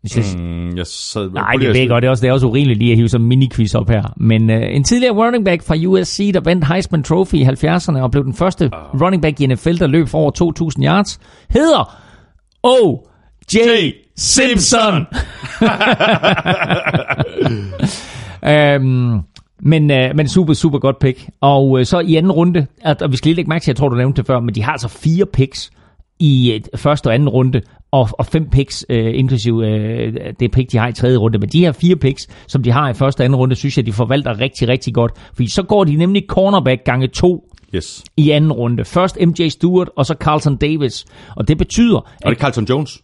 Hvis 0.04 0.16
jeg... 0.16 0.42
Mm, 0.42 0.76
jeg 0.76 0.86
sad... 0.86 1.30
Nej, 1.30 1.52
det 1.52 1.68
ved 1.68 1.76
jeg 1.76 1.88
godt. 1.88 2.02
Det 2.02 2.06
er 2.06 2.10
også, 2.10 2.22
det 2.22 2.28
er 2.28 2.32
også 2.32 2.46
urimeligt 2.46 2.78
lige 2.78 2.90
at 2.90 2.96
hive 2.96 3.08
sådan 3.08 3.24
en 3.24 3.28
mini-quiz 3.28 3.74
op 3.74 3.88
her. 3.88 4.12
Men 4.16 4.50
uh, 4.50 4.56
en 4.56 4.84
tidligere 4.84 5.14
running 5.14 5.44
back 5.44 5.62
fra 5.62 5.76
USC, 5.86 6.30
der 6.34 6.40
vandt 6.40 6.66
Heisman 6.66 7.02
Trophy 7.02 7.34
i 7.34 7.44
70'erne 7.44 7.98
og 7.98 8.10
blev 8.10 8.24
den 8.24 8.34
første 8.34 8.70
uh. 8.94 9.00
running 9.00 9.22
back 9.22 9.40
i 9.40 9.46
NFL, 9.46 9.76
der 9.78 9.86
løb 9.86 10.08
for 10.08 10.18
over 10.18 10.70
2.000 10.78 10.84
yards, 10.84 11.20
hedder 11.50 11.98
O.J. 12.62 13.58
Simpson. 14.16 15.06
um, 18.42 19.24
men, 19.70 19.90
uh, 19.90 20.16
men 20.16 20.28
super, 20.28 20.54
super 20.54 20.78
godt 20.78 20.98
pick. 20.98 21.28
Og 21.40 21.70
uh, 21.70 21.84
så 21.84 22.00
i 22.00 22.16
anden 22.16 22.32
runde, 22.32 22.66
at, 22.82 23.02
og 23.02 23.12
vi 23.12 23.16
skal 23.16 23.28
lige 23.28 23.36
lægge 23.36 23.48
mærke 23.48 23.62
til, 23.62 23.70
jeg 23.70 23.76
tror, 23.76 23.88
du 23.88 23.96
nævnte 23.96 24.16
det 24.16 24.26
før, 24.26 24.40
men 24.40 24.54
de 24.54 24.62
har 24.62 24.72
altså 24.72 24.88
fire 24.88 25.26
picks 25.26 25.70
i 26.18 26.62
første 26.76 27.06
og 27.06 27.14
anden 27.14 27.28
runde, 27.28 27.60
og, 27.94 28.08
og 28.12 28.26
fem 28.26 28.50
picks, 28.50 28.86
øh, 28.88 29.18
inklusive 29.18 29.68
øh, 29.68 30.32
det 30.40 30.50
pick, 30.50 30.72
de 30.72 30.78
har 30.78 30.88
i 30.88 30.92
tredje 30.92 31.16
runde. 31.16 31.38
Men 31.38 31.48
de 31.48 31.58
her 31.58 31.72
fire 31.72 31.96
picks, 31.96 32.28
som 32.46 32.62
de 32.62 32.70
har 32.70 32.90
i 32.90 32.94
første 32.94 33.20
og 33.20 33.24
anden 33.24 33.36
runde, 33.36 33.54
synes 33.54 33.76
jeg, 33.76 33.86
de 33.86 33.92
forvalter 33.92 34.40
rigtig, 34.40 34.68
rigtig 34.68 34.94
godt. 34.94 35.12
Fordi 35.34 35.48
så 35.50 35.62
går 35.62 35.84
de 35.84 35.96
nemlig 35.96 36.24
cornerback 36.28 36.84
gange 36.84 37.08
to 37.08 37.50
yes. 37.74 38.04
i 38.16 38.30
anden 38.30 38.52
runde. 38.52 38.84
Først 38.84 39.18
MJ 39.20 39.48
Stewart, 39.48 39.90
og 39.96 40.06
så 40.06 40.14
Carlton 40.20 40.56
Davis. 40.56 41.04
Og 41.36 41.48
det 41.48 41.58
betyder... 41.58 41.96
Og 41.96 42.10
det 42.24 42.30
er 42.30 42.40
Carlton 42.40 42.64
Jones? 42.64 43.02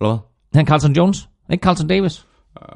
Eller 0.00 0.12
hvad? 0.12 0.18
Han 0.58 0.66
Carlton 0.66 0.92
Jones? 0.92 1.28
Ikke 1.52 1.62
Carlton 1.62 1.88
Davis? 1.88 2.26
Uh, 2.60 2.66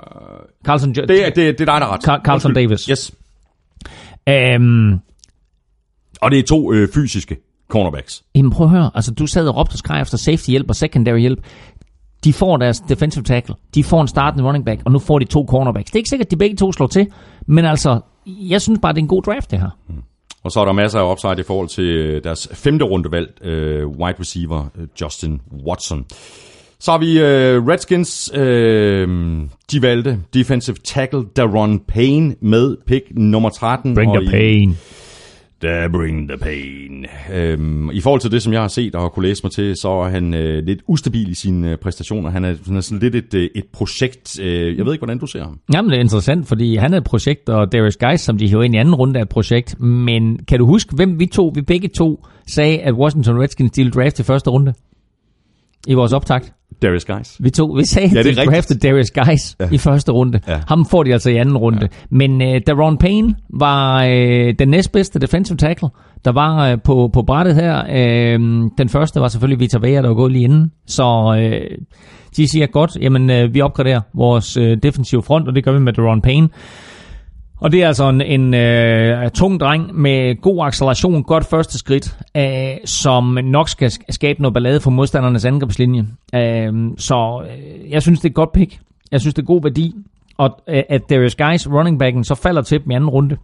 Carlton 0.65 0.93
jo- 0.93 1.05
det, 1.09 1.27
er, 1.27 1.31
det, 1.31 1.37
det 1.37 1.47
er 1.47 1.53
dig, 1.53 1.67
der 1.67 1.73
er 1.73 1.93
ret. 1.93 2.09
Car- 2.09 2.23
Carlton 2.25 2.55
Davis. 2.55 2.85
Yes. 2.85 3.13
Um, 4.57 5.01
og 6.21 6.31
det 6.31 6.39
er 6.39 6.43
to 6.43 6.73
øh, 6.73 6.89
fysiske 6.95 7.37
cornerbacks. 7.69 8.23
Jamen 8.35 8.51
prøv 8.51 8.65
at 8.67 8.71
høre, 8.71 8.91
altså 8.95 9.15
du 9.15 9.27
sad 9.27 9.49
og 9.49 9.57
råbte 9.57 9.73
og 9.73 9.79
skreg 9.79 10.01
efter 10.01 10.19
safety 10.19 10.51
hjælp 10.51 10.69
og 10.69 10.77
secondary 10.77 11.19
hjælp. 11.19 11.39
De 12.25 12.33
får 12.33 12.57
deres 12.57 12.81
defensive 12.81 13.25
tackle, 13.25 13.55
de 13.75 13.85
får 13.85 14.01
en 14.01 14.09
startende 14.09 14.45
running 14.45 14.65
back, 14.65 14.83
og 14.85 14.93
nu 14.93 14.99
får 14.99 15.19
de 15.19 15.25
to 15.25 15.47
cornerbacks. 15.49 15.91
Det 15.91 15.95
er 15.95 15.99
ikke 15.99 16.09
sikkert, 16.09 16.27
at 16.27 16.31
de 16.31 16.37
begge 16.37 16.57
to 16.57 16.73
slår 16.73 16.87
til, 16.87 17.07
men 17.47 17.65
altså, 17.65 18.01
jeg 18.27 18.63
synes 18.63 18.79
bare, 18.83 18.93
det 18.93 18.99
er 18.99 19.03
en 19.03 19.09
god 19.09 19.23
draft, 19.23 19.51
det 19.51 19.59
her. 19.59 19.71
Mm. 19.89 19.95
Og 20.45 20.53
så 20.53 20.61
er 20.61 20.65
der 20.65 20.73
masser 20.73 21.01
af 21.01 21.13
upside 21.13 21.41
i 21.41 21.43
forhold 21.43 21.69
til 21.69 21.85
øh, 21.85 22.25
deres 22.25 22.49
femte 22.53 22.85
rundevalg, 22.85 23.45
øh, 23.45 23.87
wide 23.89 24.21
receiver 24.21 24.67
øh, 24.79 24.87
Justin 25.01 25.41
Watson. 25.67 26.05
Så 26.81 26.91
har 26.91 26.99
vi 26.99 27.21
øh, 27.21 27.67
Redskins, 27.67 28.31
øh, 28.35 29.09
de 29.73 29.83
valgte 29.83 30.19
defensive 30.35 30.77
tackle 30.85 31.25
Daron 31.37 31.79
Payne 31.79 32.35
med 32.41 32.77
pick 32.87 33.05
nummer 33.11 33.51
13. 33.51 33.95
Bring 33.95 34.15
the 34.15 34.31
pain. 34.31 34.77
Der 35.63 35.89
bring 35.89 36.29
the 36.29 36.39
pain. 36.39 37.07
Øhm, 37.33 37.91
I 37.91 38.01
forhold 38.01 38.21
til 38.21 38.31
det, 38.31 38.43
som 38.43 38.53
jeg 38.53 38.61
har 38.61 38.69
set 38.69 38.95
og 38.95 39.03
har 39.03 39.09
kunne 39.09 39.29
læse 39.29 39.43
mig 39.45 39.53
til, 39.53 39.77
så 39.77 39.89
er 39.89 40.09
han 40.09 40.35
øh, 40.35 40.65
lidt 40.65 40.83
ustabil 40.87 41.31
i 41.31 41.35
sine 41.35 41.71
øh, 41.71 41.77
præstationer. 41.77 42.31
Han 42.31 42.45
er, 42.45 42.55
han 42.67 42.77
er 42.77 42.81
sådan 42.81 42.99
lidt 42.99 43.15
et, 43.15 43.35
øh, 43.35 43.51
et 43.55 43.65
projekt. 43.73 44.41
Øh, 44.41 44.79
jeg 44.79 44.85
ved 44.85 44.93
ikke, 44.93 45.01
hvordan 45.01 45.19
du 45.19 45.27
ser 45.27 45.43
ham. 45.43 45.61
Jamen, 45.75 45.91
det 45.91 45.97
er 45.97 46.01
interessant, 46.01 46.49
fordi 46.49 46.77
han 46.77 46.93
er 46.95 46.99
et 46.99 47.05
projekt, 47.05 47.49
og 47.49 47.73
Darius 47.73 47.97
Guys, 47.97 48.21
som 48.21 48.39
de 48.39 48.49
hiver 48.49 48.63
ind 48.63 48.75
i 48.75 48.79
anden 48.79 48.95
runde, 48.95 49.19
er 49.19 49.23
et 49.23 49.29
projekt. 49.29 49.81
Men 49.81 50.39
kan 50.49 50.59
du 50.59 50.67
huske, 50.67 50.97
hvem 50.97 51.21
vi 51.21 51.27
to, 51.27 51.53
vi 51.55 51.63
begge 51.63 51.89
to, 51.89 52.27
sagde, 52.47 52.79
at 52.79 52.95
Washington 52.95 53.41
Redskins 53.41 53.79
ville 53.79 53.93
draft 53.93 54.21
i 54.21 54.23
første 54.23 54.51
runde? 54.51 54.75
I 55.89 55.95
vores 55.95 56.13
optakt. 56.13 56.53
Darius 56.83 57.05
Guys. 57.05 57.37
Vi, 57.41 57.51
to, 57.51 57.67
vi 57.67 57.85
sagde, 57.85 58.09
Ja, 58.15 58.19
at 58.19 58.25
de 58.25 58.29
rigtigt. 58.31 58.51
draftede 58.51 58.79
Darius 58.89 59.11
Guys 59.11 59.57
Ja. 59.61 59.65
ja. 59.65 59.71
i 59.73 59.79
første 59.79 60.13
runde. 60.13 60.41
Ja. 60.49 60.61
Ham 60.69 60.87
får 60.87 61.03
de 61.03 61.13
altså 61.13 61.31
i 61.31 61.37
anden 61.37 61.57
runde. 61.57 61.79
Ja. 61.83 61.87
Men 62.11 62.33
uh, 62.43 62.57
Daron 62.67 62.99
Payne 62.99 63.35
var 63.51 64.05
uh, 64.05 64.11
den 64.59 64.69
næstbedste 64.69 65.19
defensive 65.19 65.57
tackle, 65.57 65.89
der 66.25 66.33
var 66.33 66.73
uh, 66.73 66.79
på, 66.85 67.11
på 67.13 67.23
brættet 67.23 67.55
her. 67.55 67.83
Uh, 67.85 68.71
den 68.79 68.89
første 68.89 69.21
var 69.21 69.29
selvfølgelig 69.29 69.61
Vita 69.61 69.79
Vea, 69.79 70.03
der 70.03 70.09
var 70.09 70.15
gået 70.15 70.33
lige 70.33 70.45
inden. 70.45 70.73
Så 70.87 71.05
uh, 71.37 71.85
de 72.37 72.49
siger 72.49 72.67
godt, 72.67 72.97
jamen 73.01 73.31
uh, 73.45 73.55
vi 73.55 73.61
opgraderer 73.61 74.01
vores 74.15 74.57
uh, 74.57 74.65
defensive 74.83 75.23
front, 75.23 75.49
og 75.49 75.55
det 75.55 75.65
gør 75.65 75.73
vi 75.73 75.79
med 75.81 75.93
Daron 75.93 76.21
Payne. 76.23 76.49
Og 77.61 77.73
det 77.73 77.83
er 77.83 77.87
altså 77.87 78.09
en, 78.09 78.21
en 78.21 78.55
øh, 78.55 79.31
tung 79.31 79.61
dreng 79.61 79.95
med 80.01 80.41
god 80.41 80.67
acceleration, 80.67 81.23
godt 81.23 81.45
første 81.51 81.79
skridt, 81.79 82.19
øh, 82.37 82.77
som 82.85 83.39
nok 83.45 83.69
skal 83.69 83.87
sk- 83.89 84.05
skabe 84.11 84.43
noget 84.43 84.55
ballade 84.55 84.81
for 84.81 84.91
modstandernes 84.91 85.45
angrebslinje. 85.45 86.07
Øh, 86.35 86.73
så 86.99 87.43
øh, 87.51 87.91
jeg 87.91 88.03
synes, 88.03 88.21
det 88.21 88.25
er 88.25 88.31
et 88.31 88.35
godt 88.35 88.53
pick. 88.53 88.79
Jeg 89.13 89.21
synes, 89.21 89.35
det 89.35 89.43
er 89.43 89.47
god 89.47 89.63
værdi. 89.63 89.95
Og 90.39 90.51
øh, 90.69 90.83
at 90.89 91.03
Darius 91.11 91.35
Guys, 91.35 91.69
running 91.69 91.99
backen, 91.99 92.25
så 92.25 92.35
falder 92.35 92.63
til 92.63 92.81
dem 92.85 92.91
i 92.91 92.95
anden 92.95 93.11
runde. 93.11 93.37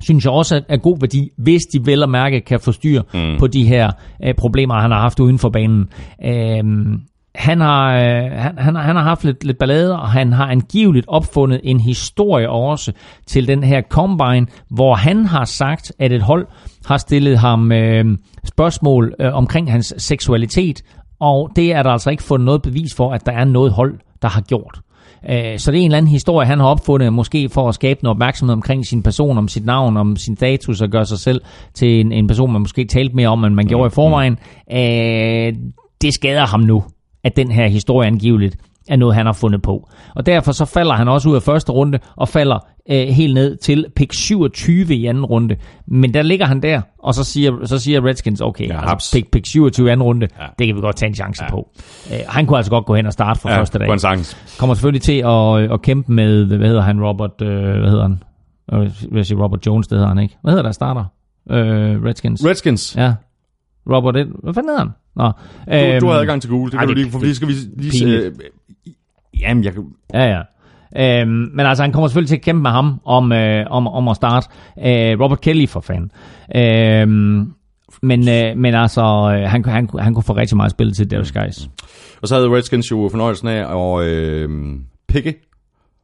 synes 0.00 0.24
jeg 0.24 0.32
også 0.32 0.56
er- 0.56 0.60
er 0.68 0.76
god 0.76 0.96
værdi, 1.00 1.30
hvis 1.36 1.62
de 1.66 1.86
vel 1.86 2.02
og 2.02 2.10
mærke 2.10 2.40
kan 2.40 2.60
få 2.60 2.72
styr 2.72 3.02
mm. 3.14 3.38
på 3.38 3.46
de 3.46 3.64
her 3.64 3.90
øh, 4.24 4.34
problemer, 4.34 4.74
han 4.74 4.90
har 4.90 5.00
haft 5.00 5.20
uden 5.20 5.38
for 5.38 5.48
banen. 5.48 5.88
Øhm, 6.24 7.00
han 7.38 7.60
har, 7.60 7.92
øh, 7.96 8.30
han, 8.30 8.58
han, 8.58 8.76
han 8.76 8.96
har 8.96 9.02
haft 9.02 9.24
lidt, 9.24 9.44
lidt 9.44 9.58
ballade, 9.58 9.98
og 10.00 10.08
han 10.08 10.32
har 10.32 10.46
angiveligt 10.46 11.06
opfundet 11.08 11.60
en 11.64 11.80
historie 11.80 12.50
også 12.50 12.92
til 13.26 13.48
den 13.48 13.62
her 13.64 13.82
Combine, 13.90 14.46
hvor 14.70 14.94
han 14.94 15.26
har 15.26 15.44
sagt, 15.44 15.92
at 15.98 16.12
et 16.12 16.22
hold 16.22 16.46
har 16.86 16.96
stillet 16.96 17.38
ham 17.38 17.72
øh, 17.72 18.04
spørgsmål 18.44 19.14
øh, 19.20 19.34
omkring 19.34 19.72
hans 19.72 19.94
seksualitet, 19.98 20.82
og 21.20 21.50
det 21.56 21.72
er 21.72 21.82
der 21.82 21.90
altså 21.90 22.10
ikke 22.10 22.22
fundet 22.22 22.44
noget 22.46 22.62
bevis 22.62 22.94
for, 22.96 23.12
at 23.12 23.26
der 23.26 23.32
er 23.32 23.44
noget 23.44 23.72
hold, 23.72 23.98
der 24.22 24.28
har 24.28 24.40
gjort. 24.40 24.80
Øh, 25.30 25.58
Så 25.58 25.70
det 25.70 25.78
er 25.78 25.82
en 25.82 25.84
eller 25.86 25.98
anden 25.98 26.12
historie, 26.12 26.46
han 26.46 26.58
har 26.58 26.66
opfundet, 26.66 27.12
måske 27.12 27.48
for 27.48 27.68
at 27.68 27.74
skabe 27.74 28.00
noget 28.02 28.14
opmærksomhed 28.14 28.52
omkring 28.52 28.86
sin 28.86 29.02
person, 29.02 29.38
om 29.38 29.48
sit 29.48 29.64
navn, 29.66 29.96
om 29.96 30.16
sin 30.16 30.36
status, 30.36 30.80
og 30.80 30.88
gøre 30.88 31.04
sig 31.04 31.18
selv 31.18 31.40
til 31.74 32.00
en, 32.00 32.12
en 32.12 32.26
person, 32.26 32.52
man 32.52 32.60
måske 32.60 32.84
talte 32.84 33.16
mere 33.16 33.28
om, 33.28 33.44
end 33.44 33.54
man 33.54 33.66
gjorde 33.66 33.86
i 33.86 33.90
forvejen. 33.90 34.38
Øh, 34.72 35.54
Det 36.02 36.14
skader 36.14 36.46
ham 36.46 36.60
nu, 36.60 36.82
at 37.24 37.36
den 37.36 37.50
her 37.50 37.68
historie 37.68 38.06
angiveligt 38.06 38.56
er 38.88 38.96
noget, 38.96 39.14
han 39.14 39.26
har 39.26 39.32
fundet 39.32 39.62
på. 39.62 39.88
Og 40.14 40.26
derfor 40.26 40.52
så 40.52 40.64
falder 40.64 40.94
han 40.94 41.08
også 41.08 41.28
ud 41.28 41.36
af 41.36 41.42
første 41.42 41.72
runde, 41.72 41.98
og 42.16 42.28
falder 42.28 42.58
øh, 42.90 43.08
helt 43.08 43.34
ned 43.34 43.56
til 43.56 43.86
pick 43.96 44.12
27 44.12 44.94
i 44.94 45.06
anden 45.06 45.24
runde. 45.24 45.56
Men 45.86 46.14
der 46.14 46.22
ligger 46.22 46.46
han 46.46 46.62
der, 46.62 46.80
og 46.98 47.14
så 47.14 47.24
siger, 47.24 47.52
så 47.64 47.78
siger 47.78 48.04
Redskins, 48.04 48.40
okay, 48.40 48.68
Ja, 48.68 48.90
altså, 48.90 49.16
pick, 49.16 49.30
pick 49.30 49.46
27 49.46 49.88
i 49.88 49.90
anden 49.90 50.02
runde, 50.04 50.28
ja. 50.40 50.46
det 50.58 50.66
kan 50.66 50.76
vi 50.76 50.80
godt 50.80 50.96
tage 50.96 51.08
en 51.08 51.14
chance 51.14 51.44
ja. 51.44 51.50
på. 51.50 51.70
Øh, 52.12 52.18
han 52.28 52.46
kunne 52.46 52.56
altså 52.56 52.70
godt 52.70 52.86
gå 52.86 52.94
hen 52.94 53.06
og 53.06 53.12
starte 53.12 53.40
fra 53.40 53.50
ja, 53.52 53.58
første 53.60 53.78
dag. 53.78 53.88
Kommer 54.58 54.74
selvfølgelig 54.74 55.02
til 55.02 55.18
at, 55.26 55.72
at 55.72 55.82
kæmpe 55.82 56.12
med, 56.12 56.44
hvad 56.44 56.68
hedder 56.68 56.82
han, 56.82 57.02
Robert, 57.04 57.42
øh, 57.42 57.78
hvad 57.80 57.90
hedder 57.90 58.02
han? 58.02 58.22
Øh, 58.72 58.80
Jeg 58.84 58.90
vil 59.12 59.24
sige 59.24 59.42
Robert 59.42 59.66
Jones, 59.66 59.86
det 59.88 59.98
hedder 59.98 60.08
han 60.08 60.18
ikke. 60.18 60.36
Hvad 60.42 60.52
hedder 60.52 60.62
der 60.62 60.72
starter? 60.72 61.04
Øh, 61.50 62.04
Redskins. 62.04 62.44
Redskins. 62.44 62.96
Ja. 62.96 63.14
Robert, 63.88 64.16
Ed- 64.16 64.42
hvad 64.42 64.54
fanden 64.54 64.68
hedder 64.70 64.84
han? 64.84 64.90
Nå, 65.16 65.24
Du, 66.00 66.06
du 66.06 66.12
har 66.12 66.18
adgang 66.20 66.42
til 66.42 66.50
Google, 66.50 66.70
det 66.70 66.76
ej, 66.76 66.80
kan 66.80 66.88
du 66.88 66.94
det- 66.94 67.02
lige, 67.02 67.12
for 67.12 67.20
lige 67.20 67.34
skal 67.34 67.48
vi 67.48 67.52
lige... 67.76 68.18
Øh, 68.26 68.32
jamen, 69.40 69.64
jeg 69.64 69.72
kan... 69.72 69.84
Ja, 70.14 70.24
ja. 70.24 70.40
Øhm, 70.96 71.30
men 71.54 71.60
altså, 71.66 71.82
han 71.84 71.92
kommer 71.92 72.08
selvfølgelig 72.08 72.28
til 72.28 72.36
at 72.36 72.42
kæmpe 72.42 72.62
med 72.62 72.70
ham 72.70 73.00
om, 73.04 73.32
øh, 73.32 73.66
om, 73.70 73.86
om 73.88 74.08
at 74.08 74.16
starte. 74.16 74.48
Øh, 74.78 75.20
Robert 75.20 75.40
Kelly 75.40 75.66
for 75.68 75.80
fanden. 75.80 76.10
Øhm, 76.56 77.52
men, 78.02 78.28
øh, 78.28 78.56
men 78.56 78.74
altså, 78.74 79.00
øh, 79.02 79.50
han, 79.50 79.64
han, 79.64 79.88
han 79.98 80.14
kunne 80.14 80.22
få 80.22 80.36
rigtig 80.36 80.56
meget 80.56 80.70
spil 80.70 80.92
til 80.92 81.10
Darius 81.10 81.32
Guys. 81.32 81.68
Og 82.22 82.28
så 82.28 82.34
havde 82.34 82.48
Redskins 82.50 82.90
jo 82.90 83.08
fornøjelsen 83.10 83.48
af 83.48 83.76
at 83.98 84.06
øh, 84.08 84.48
pikke 85.08 85.34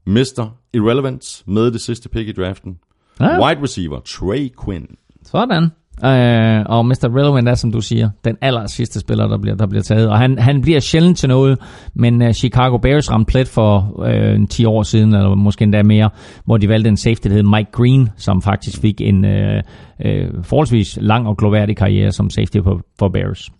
Mr. 0.07 0.55
Irrelevance 0.75 1.45
med 1.47 1.71
det 1.71 1.81
sidste 1.81 2.09
pick 2.09 2.29
i 2.29 2.33
draften. 2.33 2.77
Ja. 3.21 3.47
Wide 3.47 3.63
receiver, 3.63 4.01
Trey 4.01 4.49
Quinn. 4.65 4.87
Sådan. 5.25 5.69
Øh, 6.05 6.63
og 6.67 6.87
Mr. 6.87 7.17
Relevant 7.17 7.49
er, 7.49 7.55
som 7.55 7.73
du 7.73 7.81
siger, 7.81 8.11
den 8.25 8.37
aller 8.41 8.67
sidste 8.67 9.01
spiller, 9.01 9.29
der 9.29 9.39
bliver, 9.39 9.57
der 9.57 9.67
bliver 9.67 9.83
taget. 9.83 10.09
Og 10.09 10.19
han, 10.19 10.39
han 10.39 10.61
bliver 10.61 10.81
sjældent 10.81 11.19
til 11.19 11.29
noget, 11.29 11.59
men 11.95 12.23
uh, 12.23 12.33
Chicago 12.33 12.77
Bears 12.77 13.11
ramte 13.11 13.31
plet 13.31 13.49
for 13.49 14.03
øh, 14.07 14.49
10 14.49 14.65
år 14.65 14.83
siden, 14.83 15.15
eller 15.15 15.35
måske 15.35 15.63
endda 15.63 15.83
mere, 15.83 16.11
hvor 16.45 16.57
de 16.57 16.69
valgte 16.69 16.89
en 16.89 16.97
safety, 16.97 17.29
der 17.29 17.35
hed 17.35 17.43
Mike 17.43 17.71
Green, 17.73 18.09
som 18.17 18.43
faktisk 18.43 18.81
fik 18.81 19.01
en 19.01 19.25
øh, 19.25 19.63
øh, 20.05 20.29
forholdsvis 20.43 20.99
lang 21.01 21.27
og 21.27 21.37
gloværdig 21.37 21.77
karriere 21.77 22.13
som 22.13 22.31
safety 22.31 22.59
for, 22.65 22.81
for 22.99 23.09
Bears. 23.09 23.51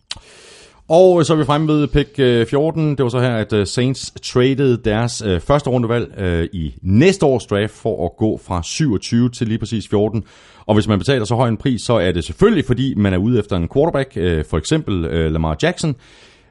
Og 0.89 1.27
så 1.27 1.33
er 1.33 1.37
vi 1.37 1.45
fremme 1.45 1.69
ved 1.69 1.87
pick 1.87 2.19
øh, 2.19 2.47
14. 2.47 2.91
Det 2.91 3.03
var 3.03 3.09
så 3.09 3.21
her, 3.21 3.37
at 3.37 3.53
øh, 3.53 3.67
Saints 3.67 4.13
traded 4.23 4.79
deres 4.79 5.23
øh, 5.27 5.41
første 5.41 5.71
rundevalg 5.71 6.19
øh, 6.19 6.49
i 6.53 6.75
næste 6.83 7.27
års 7.27 7.47
draft 7.47 7.73
for 7.73 8.05
at 8.05 8.17
gå 8.17 8.41
fra 8.45 8.63
27 8.63 9.31
til 9.31 9.49
lige 9.49 9.59
præcis 9.59 9.89
14. 9.89 10.25
Og 10.67 10.75
hvis 10.75 10.89
man 10.89 10.99
betaler 10.99 11.25
så 11.25 11.35
høj 11.35 11.49
en 11.49 11.57
pris, 11.57 11.83
så 11.83 11.93
er 11.93 12.13
det 12.13 12.25
selvfølgelig, 12.25 12.65
fordi 12.65 12.95
man 12.95 13.13
er 13.13 13.19
ude 13.19 13.39
efter 13.39 13.57
en 13.57 13.69
quarterback, 13.75 14.13
øh, 14.17 14.45
for 14.45 14.59
eksempel 14.59 15.05
øh, 15.05 15.33
Lamar 15.33 15.57
Jackson, 15.63 15.97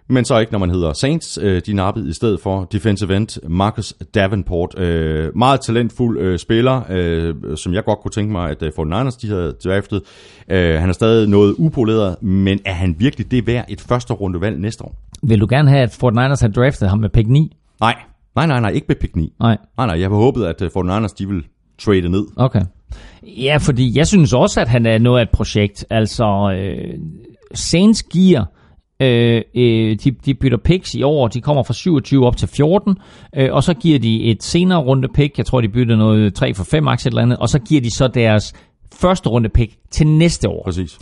men 0.08 0.26
så 0.26 0.40
ikke, 0.40 0.52
når 0.52 0.60
man 0.60 0.70
hedder 0.70 0.94
Saints. 0.94 1.40
Øh, 1.42 1.62
de 1.66 1.74
nappede 1.74 2.10
i 2.10 2.14
stedet 2.14 2.40
for 2.40 2.64
defensive 2.64 3.16
end 3.16 3.50
Marcus 3.50 3.94
Davenport. 4.16 4.80
Øh, 4.80 5.38
meget 5.38 5.62
talentfuld 5.62 6.20
øh, 6.20 6.40
spiller, 6.40 7.56
som 7.56 7.74
jeg 7.74 7.84
godt 7.84 8.00
kunne 8.00 8.12
tænke 8.12 8.32
mig, 8.32 8.50
at 8.50 8.64
øh, 8.64 8.72
49ers 8.80 9.18
de 9.22 9.28
havde 9.28 9.56
draftet. 9.64 10.02
Han 10.50 10.90
er 10.90 10.94
stadig 10.94 11.30
noget 11.30 11.56
upoleret, 11.58 12.24
men 12.24 12.60
er 12.66 12.74
han 12.74 12.96
virkelig 12.98 13.32
det 13.32 13.48
værd 13.48 13.66
et 13.70 13.82
første 13.82 14.14
rundevalg 14.14 14.60
næste 14.60 14.84
år? 14.86 14.96
Vil 15.24 15.42
du 15.42 15.48
gerne 15.50 15.70
have, 15.70 15.82
at 15.82 15.92
Fort 16.00 16.14
Niners 16.14 16.42
har 16.42 16.48
draftet 16.48 16.90
ham 16.90 17.00
med 17.00 17.10
pick 17.10 17.28
9? 17.28 17.58
Nej, 17.80 17.96
nej, 18.36 18.48
nej, 18.48 18.60
nej, 18.60 18.70
ikke 18.70 18.86
med 18.88 18.96
pick 18.96 19.16
9. 19.16 19.34
Nej. 19.40 19.58
Nej, 19.78 19.86
nej, 19.88 20.00
jeg 20.00 20.10
havde 20.10 20.24
håbet, 20.24 20.46
at 20.46 20.62
øh, 20.62 20.70
49ers 20.78 21.14
de 21.20 21.28
vil 21.28 21.44
trade 21.78 22.10
ned. 22.10 22.26
Okay. 22.36 22.62
Ja, 23.24 23.58
fordi 23.62 23.98
jeg 23.98 24.08
synes 24.08 24.34
også, 24.34 24.62
at 24.62 24.68
han 24.68 24.86
er 24.86 24.98
noget 24.98 25.20
af 25.20 25.24
et 25.24 25.30
projekt. 25.30 25.86
Altså, 25.90 26.56
øh, 26.58 27.00
Saints 27.54 28.04
giver, 28.04 28.46
øh, 29.04 29.42
øh, 29.56 29.98
de, 30.04 30.12
de 30.12 30.34
bytter 30.34 30.58
picks 30.58 30.96
i 30.96 31.04
år, 31.04 31.28
de 31.28 31.42
kommer 31.42 31.64
fra 31.64 31.74
27 31.74 32.28
op 32.28 32.38
til 32.38 32.48
14, 32.48 32.98
øh, 33.36 33.50
og 33.52 33.64
så 33.64 33.74
giver 33.74 34.00
de 34.00 34.24
et 34.24 34.44
senere 34.44 34.80
runde 34.80 35.08
pick, 35.08 35.38
jeg 35.38 35.46
tror, 35.46 35.62
de 35.62 35.70
bytter 35.70 35.96
noget 35.96 36.34
3 36.34 36.54
for 36.54 36.64
5 36.64 36.88
aktier 36.88 37.10
eller 37.10 37.22
andet, 37.22 37.38
og 37.38 37.50
så 37.50 37.60
giver 37.60 37.82
de 37.82 37.92
så 37.92 38.08
deres 38.08 38.54
første 38.96 39.30
runde 39.30 39.50
pick 39.50 39.78
til 39.92 40.08
næste 40.08 40.50
år. 40.50 40.64
Præcis. 40.66 40.98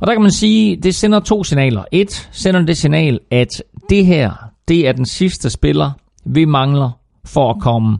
Og 0.00 0.06
der 0.06 0.12
kan 0.12 0.22
man 0.22 0.30
sige, 0.30 0.76
det 0.76 0.94
sender 0.94 1.20
to 1.20 1.44
signaler. 1.44 1.84
Et, 1.92 2.28
sender 2.32 2.62
det 2.62 2.76
signal, 2.76 3.20
at 3.30 3.62
det 3.90 4.06
her, 4.06 4.32
det 4.68 4.88
er 4.88 4.92
den 4.92 5.06
sidste 5.06 5.50
spiller, 5.50 5.90
vi 6.24 6.44
mangler 6.44 6.90
for 7.24 7.50
at 7.50 7.60
komme 7.60 7.98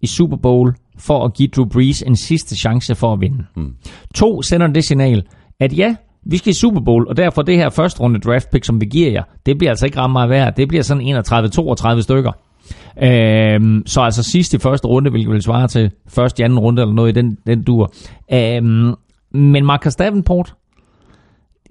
i 0.00 0.06
Super 0.06 0.36
Bowl, 0.36 0.74
for 0.98 1.24
at 1.24 1.34
give 1.34 1.48
Drew 1.48 1.64
Brees 1.64 2.02
en 2.02 2.16
sidste 2.16 2.56
chance 2.56 2.94
for 2.94 3.12
at 3.12 3.20
vinde. 3.20 3.44
Mm. 3.56 3.74
To, 4.14 4.42
sender 4.42 4.66
det 4.66 4.84
signal, 4.84 5.22
at 5.60 5.78
ja, 5.78 5.96
vi 6.26 6.36
skal 6.36 6.50
i 6.50 6.54
Super 6.54 6.80
Bowl, 6.80 7.08
og 7.08 7.16
derfor 7.16 7.42
det 7.42 7.56
her 7.56 7.70
første 7.70 8.00
runde 8.00 8.20
draft 8.20 8.50
pick, 8.50 8.64
som 8.64 8.80
vi 8.80 8.86
giver 8.86 9.10
jer, 9.10 9.22
det 9.46 9.58
bliver 9.58 9.70
altså 9.70 9.86
ikke 9.86 10.00
ret 10.00 10.10
meget 10.10 10.30
værd. 10.30 10.54
Det 10.56 10.68
bliver 10.68 10.82
sådan 10.82 11.16
31-32 11.98 12.00
stykker. 12.00 12.32
Øhm, 13.02 13.82
så 13.86 14.00
altså 14.00 14.22
sidst 14.22 14.54
i 14.54 14.58
første 14.58 14.88
runde, 14.88 15.10
hvilket 15.10 15.32
vil 15.32 15.42
svare 15.42 15.68
til 15.68 15.90
første 16.08 16.42
i 16.42 16.44
anden 16.44 16.58
runde, 16.58 16.82
eller 16.82 16.94
noget 16.94 17.16
i 17.16 17.20
den, 17.20 17.38
den 17.46 17.62
dur. 17.62 17.92
Øhm, 18.32 18.94
men 19.34 19.66
Marcus 19.66 19.94
Davenport, 19.94 20.54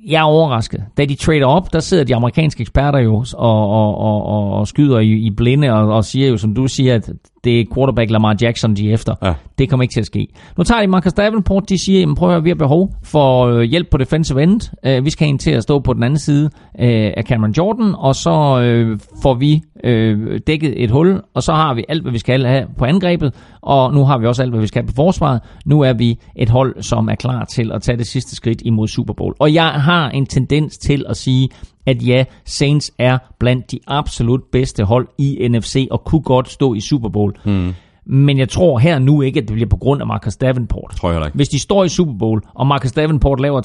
jeg 0.07 0.19
er 0.19 0.23
overrasket. 0.23 0.83
Da 0.97 1.05
de 1.05 1.15
trader 1.15 1.45
op, 1.45 1.73
der 1.73 1.79
sidder 1.79 2.03
de 2.03 2.15
amerikanske 2.15 2.61
eksperter 2.61 2.99
jo 2.99 3.25
og, 3.33 3.69
og, 3.69 3.97
og, 3.97 4.51
og 4.51 4.67
skyder 4.67 4.99
i, 4.99 5.11
i 5.11 5.29
blinde 5.37 5.71
og, 5.73 5.95
og 5.95 6.05
siger 6.05 6.27
jo, 6.27 6.37
som 6.37 6.55
du 6.55 6.67
siger, 6.67 6.95
at 6.95 7.09
det 7.43 7.59
er 7.59 7.65
quarterback 7.73 8.11
Lamar 8.11 8.35
Jackson, 8.41 8.75
de 8.75 8.89
er 8.89 8.93
efter. 8.93 9.15
Ja. 9.23 9.33
Det 9.57 9.69
kommer 9.69 9.81
ikke 9.83 9.93
til 9.93 9.99
at 9.99 10.05
ske. 10.05 10.27
Nu 10.57 10.63
tager 10.63 10.81
de 10.81 10.87
Marcus 10.87 11.13
Davenport, 11.13 11.69
de 11.69 11.77
siger, 11.77 11.99
jamen 11.99 12.15
prøv 12.15 12.29
at 12.29 12.33
høre, 12.33 12.43
vi 12.43 12.49
har 12.49 12.55
behov 12.55 12.95
for 13.03 13.45
øh, 13.45 13.61
hjælp 13.61 13.87
på 13.91 13.97
defensive 13.97 14.43
end. 14.43 14.61
Uh, 14.87 15.05
vi 15.05 15.09
skal 15.09 15.27
en 15.27 15.37
til 15.37 15.51
at 15.51 15.63
stå 15.63 15.79
på 15.79 15.93
den 15.93 16.03
anden 16.03 16.19
side 16.19 16.45
uh, 16.45 16.51
af 17.17 17.23
Cameron 17.27 17.51
Jordan, 17.51 17.95
og 17.97 18.15
så 18.15 18.31
uh, 18.31 18.99
får 19.21 19.33
vi 19.33 19.61
uh, 19.83 20.37
dækket 20.47 20.83
et 20.83 20.91
hul, 20.91 21.21
og 21.33 21.43
så 21.43 21.53
har 21.53 21.73
vi 21.73 21.85
alt, 21.89 22.01
hvad 22.01 22.11
vi 22.11 22.19
skal 22.19 22.45
have 22.45 22.65
på 22.77 22.85
angrebet, 22.85 23.33
og 23.61 23.93
nu 23.93 24.05
har 24.05 24.17
vi 24.17 24.25
også 24.25 24.41
alt, 24.41 24.51
hvad 24.51 24.61
vi 24.61 24.67
skal 24.67 24.81
have 24.81 24.87
på 24.87 24.95
forsvaret. 24.95 25.41
Nu 25.65 25.81
er 25.81 25.93
vi 25.93 26.19
et 26.35 26.49
hold, 26.49 26.81
som 26.81 27.09
er 27.09 27.15
klar 27.15 27.45
til 27.45 27.71
at 27.71 27.81
tage 27.81 27.97
det 27.97 28.07
sidste 28.07 28.35
skridt 28.35 28.61
imod 28.65 28.87
Super 28.87 29.13
Bowl. 29.13 29.33
Og 29.39 29.53
jeg 29.53 29.67
har 29.67 30.09
en 30.09 30.25
tendens 30.25 30.77
til 30.77 31.05
at 31.09 31.17
sige, 31.17 31.49
at 31.85 32.07
ja, 32.07 32.23
Saints 32.45 32.91
er 32.99 33.17
blandt 33.39 33.71
de 33.71 33.79
absolut 33.87 34.41
bedste 34.51 34.83
hold 34.83 35.07
i 35.17 35.47
NFC 35.49 35.87
og 35.91 36.03
kunne 36.03 36.21
godt 36.21 36.49
stå 36.49 36.73
i 36.73 36.79
Super 36.79 37.09
Bowl. 37.09 37.33
Mm. 37.45 37.73
Men 38.05 38.37
jeg 38.39 38.49
tror 38.49 38.79
her 38.79 38.99
nu 38.99 39.21
ikke, 39.21 39.39
at 39.39 39.47
det 39.47 39.53
bliver 39.53 39.69
på 39.69 39.77
grund 39.77 40.01
af 40.01 40.07
Marcus 40.07 40.35
Davenport. 40.35 40.93
Tror 40.97 41.11
jeg 41.11 41.25
ikke. 41.25 41.35
Hvis 41.35 41.49
de 41.49 41.59
står 41.59 41.83
i 41.83 41.89
Super 41.89 42.13
Bowl, 42.19 42.41
og 42.55 42.67
Marcus 42.67 42.91
Davenport 42.91 43.39
laver 43.39 43.61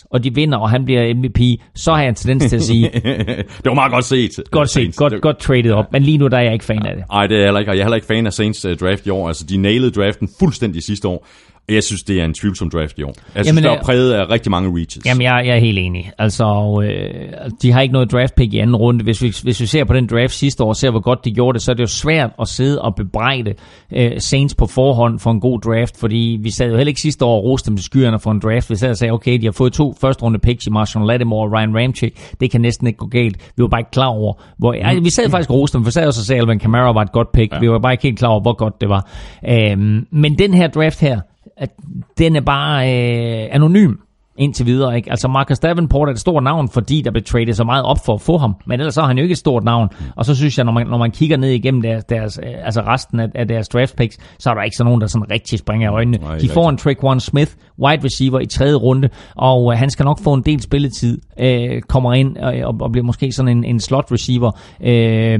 3-6, 0.00 0.04
og 0.10 0.24
de 0.24 0.34
vinder, 0.34 0.58
og 0.58 0.70
han 0.70 0.84
bliver 0.84 1.14
MVP, 1.14 1.60
så 1.74 1.92
har 1.92 2.00
jeg 2.00 2.08
en 2.08 2.14
tendens 2.14 2.44
til 2.50 2.56
at 2.56 2.62
sige, 2.62 2.90
det 3.62 3.64
var 3.64 3.74
meget 3.74 3.92
godt 3.92 4.04
set. 4.04 4.30
godt 4.50 4.68
set, 4.68 4.72
Saints. 4.74 4.96
godt, 4.98 5.12
Det- 5.12 5.22
godt 5.22 5.38
traded 5.38 5.70
op. 5.72 5.92
Men 5.92 6.02
lige 6.02 6.18
nu 6.18 6.28
der 6.28 6.36
er 6.38 6.42
jeg 6.42 6.52
ikke 6.52 6.64
fan 6.64 6.86
af 6.86 6.96
det. 6.96 7.04
Ej, 7.12 7.26
det 7.26 7.34
er 7.34 7.38
jeg 7.38 7.46
heller 7.46 7.60
ikke. 7.60 7.70
og 7.72 7.76
Jeg 7.76 7.80
er 7.82 7.86
heller 7.86 7.96
ikke 7.96 8.06
fan 8.06 8.26
af 8.26 8.32
Saints 8.32 8.64
uh, 8.64 8.72
draft 8.72 9.06
i 9.06 9.10
år. 9.10 9.28
Altså, 9.28 9.44
de 9.44 9.56
nailede 9.56 9.90
draften 9.90 10.28
fuldstændig 10.38 10.82
sidste 10.82 11.08
år. 11.08 11.26
Jeg 11.68 11.82
synes, 11.82 12.02
det 12.02 12.20
er 12.20 12.24
en 12.24 12.34
tvivlsom 12.34 12.70
draft 12.70 12.98
i 12.98 13.02
år. 13.02 13.08
Jeg 13.08 13.16
synes, 13.34 13.46
Jamen, 13.46 13.64
der 13.64 13.70
er 13.70 13.78
øh, 13.78 13.82
præget 13.82 14.12
af 14.12 14.30
rigtig 14.30 14.50
mange 14.50 14.78
reaches. 14.78 15.06
Jamen, 15.06 15.22
jeg, 15.22 15.42
jeg 15.46 15.56
er 15.56 15.60
helt 15.60 15.78
enig. 15.78 16.10
Altså, 16.18 16.80
øh, 16.84 17.50
de 17.62 17.72
har 17.72 17.80
ikke 17.80 17.92
noget 17.92 18.12
draft 18.12 18.34
pick 18.34 18.54
i 18.54 18.58
anden 18.58 18.76
runde. 18.76 19.04
Hvis 19.04 19.22
vi, 19.22 19.34
hvis 19.42 19.60
vi 19.60 19.66
ser 19.66 19.84
på 19.84 19.94
den 19.94 20.06
draft 20.06 20.32
sidste 20.32 20.64
år, 20.64 20.68
og 20.68 20.76
ser 20.76 20.90
hvor 20.90 21.00
godt 21.00 21.24
de 21.24 21.30
gjorde 21.30 21.54
det, 21.54 21.62
så 21.62 21.70
er 21.70 21.74
det 21.74 21.82
jo 21.82 21.86
svært 21.86 22.30
at 22.40 22.48
sidde 22.48 22.82
og 22.82 22.94
bebrejde 22.94 23.54
øh, 23.92 24.10
Saints 24.18 24.54
på 24.54 24.66
forhånd 24.66 25.18
for 25.18 25.30
en 25.30 25.40
god 25.40 25.60
draft, 25.60 25.96
fordi 25.96 26.38
vi 26.42 26.50
sad 26.50 26.70
jo 26.70 26.76
heller 26.76 26.88
ikke 26.88 27.00
sidste 27.00 27.24
år 27.24 27.36
og 27.36 27.44
roste 27.44 27.70
dem 27.70 27.76
til 27.76 27.84
skyerne 27.84 28.18
for 28.18 28.30
en 28.30 28.40
draft. 28.40 28.70
Vi 28.70 28.76
sad 28.76 28.90
og 28.90 28.96
sagde, 28.96 29.12
okay, 29.12 29.38
de 29.40 29.44
har 29.44 29.52
fået 29.52 29.72
to 29.72 29.94
første 30.00 30.22
runde 30.22 30.38
picks 30.38 30.66
i 30.66 30.70
Marshall 30.70 31.06
Lattimore 31.06 31.48
og 31.48 31.52
Ryan 31.52 31.76
Ramchick. 31.76 32.16
Det 32.40 32.50
kan 32.50 32.60
næsten 32.60 32.86
ikke 32.86 32.96
gå 32.96 33.06
galt. 33.06 33.52
Vi 33.56 33.62
var 33.62 33.68
bare 33.68 33.80
ikke 33.80 33.90
klar 33.90 34.08
over, 34.08 34.34
hvor... 34.58 34.72
Ej, 34.72 34.94
vi 34.94 35.10
sad 35.10 35.30
faktisk 35.30 35.50
og 35.50 35.56
roste 35.56 35.78
dem, 35.78 35.84
for 35.84 35.90
sad 35.90 36.06
også 36.06 36.20
og 36.20 36.24
sagde, 36.26 36.38
at 36.38 36.44
Alvin 36.44 36.58
Kamara 36.58 36.92
var 36.92 37.02
et 37.02 37.12
godt 37.12 37.32
pick. 37.32 37.52
Ja. 37.52 37.58
Vi 37.58 37.70
var 37.70 37.78
bare 37.78 37.92
ikke 37.92 38.02
helt 38.02 38.18
klar 38.18 38.28
over, 38.28 38.40
hvor 38.40 38.56
godt 38.56 38.80
det 38.80 38.88
var. 38.88 39.08
Øhm, 39.48 40.06
men 40.10 40.38
den 40.38 40.54
her 40.54 40.68
draft 40.68 41.00
her, 41.00 41.20
at 41.62 41.70
den 42.18 42.36
er 42.36 42.40
bare 42.40 42.84
øh, 42.84 43.48
anonym 43.54 43.94
indtil 44.38 44.66
videre. 44.66 44.96
Ikke? 44.96 45.10
Altså 45.10 45.28
Marcus 45.28 45.58
Davenport 45.58 46.08
er 46.08 46.12
et 46.12 46.20
stort 46.20 46.42
navn, 46.42 46.68
fordi 46.68 47.02
der 47.02 47.10
blev 47.10 47.22
traded 47.22 47.52
så 47.54 47.64
meget 47.64 47.84
op 47.84 47.98
for 48.04 48.14
at 48.14 48.20
få 48.20 48.38
ham. 48.38 48.54
Men 48.66 48.80
ellers 48.80 48.94
så 48.94 49.00
er 49.00 49.06
han 49.06 49.18
jo 49.18 49.22
ikke 49.22 49.32
et 49.32 49.38
stort 49.38 49.64
navn. 49.64 49.88
Og 50.16 50.24
så 50.24 50.34
synes 50.34 50.58
jeg, 50.58 50.64
når 50.64 50.72
man, 50.72 50.86
når 50.86 50.98
man 50.98 51.10
kigger 51.10 51.36
ned 51.36 51.50
igennem 51.50 51.82
deres, 51.82 52.04
deres, 52.04 52.40
øh, 52.42 52.54
altså 52.64 52.80
resten 52.80 53.20
af, 53.20 53.28
af 53.34 53.48
deres 53.48 53.68
draft 53.68 53.96
picks, 53.96 54.18
så 54.38 54.50
er 54.50 54.54
der 54.54 54.62
ikke 54.62 54.76
sådan 54.76 54.86
nogen, 54.88 55.00
der 55.00 55.06
sådan 55.06 55.30
rigtig 55.30 55.58
springer 55.58 55.90
i 55.90 55.92
øjnene. 55.92 56.18
Nej, 56.18 56.38
De 56.38 56.48
får 56.48 56.70
en 56.70 56.76
Traquan 56.76 57.20
Smith, 57.20 57.52
wide 57.78 58.04
receiver 58.04 58.40
i 58.40 58.46
tredje 58.46 58.74
runde, 58.74 59.08
og 59.36 59.72
øh, 59.72 59.78
han 59.78 59.90
skal 59.90 60.04
nok 60.04 60.18
få 60.24 60.34
en 60.34 60.42
del 60.42 60.62
spilletid. 60.62 61.18
Øh, 61.40 61.82
kommer 61.82 62.12
ind 62.12 62.36
øh, 62.38 62.66
og, 62.66 62.74
og 62.80 62.92
bliver 62.92 63.04
måske 63.04 63.32
sådan 63.32 63.56
en, 63.56 63.64
en 63.64 63.80
slot 63.80 64.12
receiver. 64.12 64.50
Øh, 64.82 65.34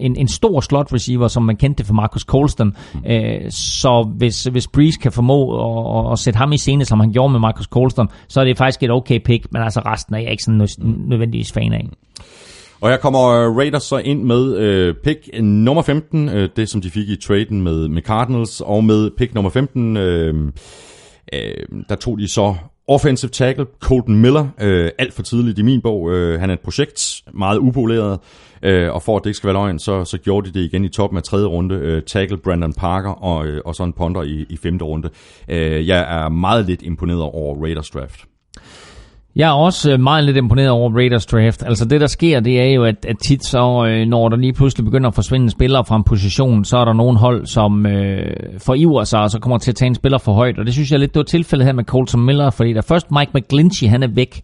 en, 0.00 0.16
en 0.16 0.28
stor 0.28 0.60
slot 0.60 0.92
receiver, 0.92 1.28
som 1.28 1.42
man 1.42 1.56
kendte 1.56 1.84
for 1.84 1.94
Marcus 1.94 2.22
Colston. 2.22 2.76
Øh, 3.06 3.50
så 3.50 4.08
hvis, 4.16 4.44
hvis 4.44 4.68
Breeze 4.68 4.98
kan 4.98 5.12
formå 5.12 5.38
at, 6.06 6.12
at 6.12 6.18
sætte 6.18 6.38
ham 6.38 6.52
i 6.52 6.58
scene, 6.58 6.84
som 6.84 7.00
han 7.00 7.12
gjorde 7.12 7.32
med 7.32 7.40
Marcus 7.40 7.66
Colston, 7.66 8.08
så 8.28 8.37
er 8.40 8.44
det 8.44 8.58
faktisk 8.58 8.82
et 8.82 8.90
okay 8.90 9.18
pick, 9.24 9.46
men 9.52 9.62
altså 9.62 9.80
resten 9.80 10.14
er 10.14 10.18
jeg 10.18 10.30
ikke 10.30 10.42
sådan 10.42 10.68
nødvendigvis 11.08 11.52
fan 11.52 11.72
af. 11.72 11.88
Og 12.80 12.90
her 12.90 12.96
kommer 12.96 13.18
Raiders 13.58 13.82
så 13.82 13.96
ind 13.96 14.22
med 14.22 14.56
øh, 14.56 14.94
pick 15.04 15.28
nummer 15.42 15.82
15, 15.82 16.28
øh, 16.28 16.48
det 16.56 16.68
som 16.68 16.80
de 16.80 16.90
fik 16.90 17.08
i 17.08 17.16
traden 17.16 17.62
med, 17.62 17.88
med 17.88 18.02
Cardinals, 18.02 18.60
og 18.60 18.84
med 18.84 19.10
pick 19.10 19.34
nummer 19.34 19.50
15, 19.50 19.96
øh, 19.96 20.52
øh, 21.32 21.82
der 21.88 21.94
tog 21.94 22.18
de 22.18 22.28
så 22.28 22.54
offensive 22.88 23.30
tackle, 23.30 23.66
Colton 23.80 24.16
Miller, 24.16 24.48
øh, 24.60 24.90
alt 24.98 25.14
for 25.14 25.22
tidligt 25.22 25.58
i 25.58 25.62
min 25.62 25.80
bog. 25.80 26.12
Øh, 26.12 26.40
han 26.40 26.50
er 26.50 26.54
et 26.54 26.60
projekt, 26.60 27.22
meget 27.34 27.58
upoleret, 27.58 28.18
øh, 28.62 28.94
og 28.94 29.02
for 29.02 29.16
at 29.16 29.24
det 29.24 29.30
ikke 29.30 29.36
skal 29.36 29.46
være 29.46 29.54
løgn, 29.54 29.78
så, 29.78 30.04
så 30.04 30.18
gjorde 30.18 30.48
de 30.48 30.58
det 30.58 30.64
igen 30.64 30.84
i 30.84 30.88
toppen 30.88 31.16
af 31.16 31.22
tredje 31.22 31.46
runde. 31.46 31.74
Øh, 31.74 32.02
tackle 32.02 32.38
Brandon 32.38 32.72
Parker 32.72 33.10
og, 33.10 33.46
øh, 33.46 33.62
og 33.64 33.74
så 33.74 33.82
en 33.82 33.92
ponder 33.92 34.22
i, 34.22 34.46
i 34.48 34.56
femte 34.56 34.84
runde. 34.84 35.10
Øh, 35.48 35.88
jeg 35.88 36.24
er 36.24 36.28
meget 36.28 36.66
lidt 36.66 36.82
imponeret 36.82 37.22
over 37.22 37.62
Raiders 37.62 37.90
draft. 37.90 38.27
Jeg 39.36 39.48
er 39.48 39.52
også 39.52 39.92
øh, 39.92 40.00
meget 40.00 40.24
lidt 40.24 40.36
imponeret 40.36 40.70
over 40.70 40.94
Raiders 40.94 41.26
draft. 41.26 41.62
Altså 41.66 41.84
det, 41.84 42.00
der 42.00 42.06
sker, 42.06 42.40
det 42.40 42.60
er 42.60 42.74
jo, 42.74 42.84
at, 42.84 43.06
at 43.08 43.16
tit 43.18 43.44
så, 43.44 43.86
øh, 43.88 44.06
når 44.06 44.28
der 44.28 44.36
lige 44.36 44.52
pludselig 44.52 44.84
begynder 44.84 45.08
at 45.08 45.14
forsvinde 45.14 45.50
spillere 45.50 45.84
fra 45.84 45.96
en 45.96 46.04
position, 46.04 46.64
så 46.64 46.78
er 46.78 46.84
der 46.84 46.92
nogle 46.92 47.18
hold, 47.18 47.46
som 47.46 47.86
øh, 47.86 48.34
foriver 48.58 49.04
sig, 49.04 49.20
og 49.20 49.30
så 49.30 49.38
kommer 49.38 49.58
til 49.58 49.70
at 49.70 49.76
tage 49.76 49.86
en 49.86 49.94
spiller 49.94 50.18
for 50.18 50.32
højt. 50.32 50.58
Og 50.58 50.66
det 50.66 50.74
synes 50.74 50.92
jeg 50.92 51.00
lidt, 51.00 51.14
det 51.14 51.18
var 51.18 51.24
tilfældet 51.24 51.66
her 51.66 51.72
med 51.72 51.84
Colton 51.84 52.24
Miller, 52.24 52.50
fordi 52.50 52.72
da 52.72 52.80
først 52.80 53.10
Mike 53.10 53.30
McGlinchey, 53.34 53.88
han 53.88 54.02
er 54.02 54.08
væk, 54.14 54.40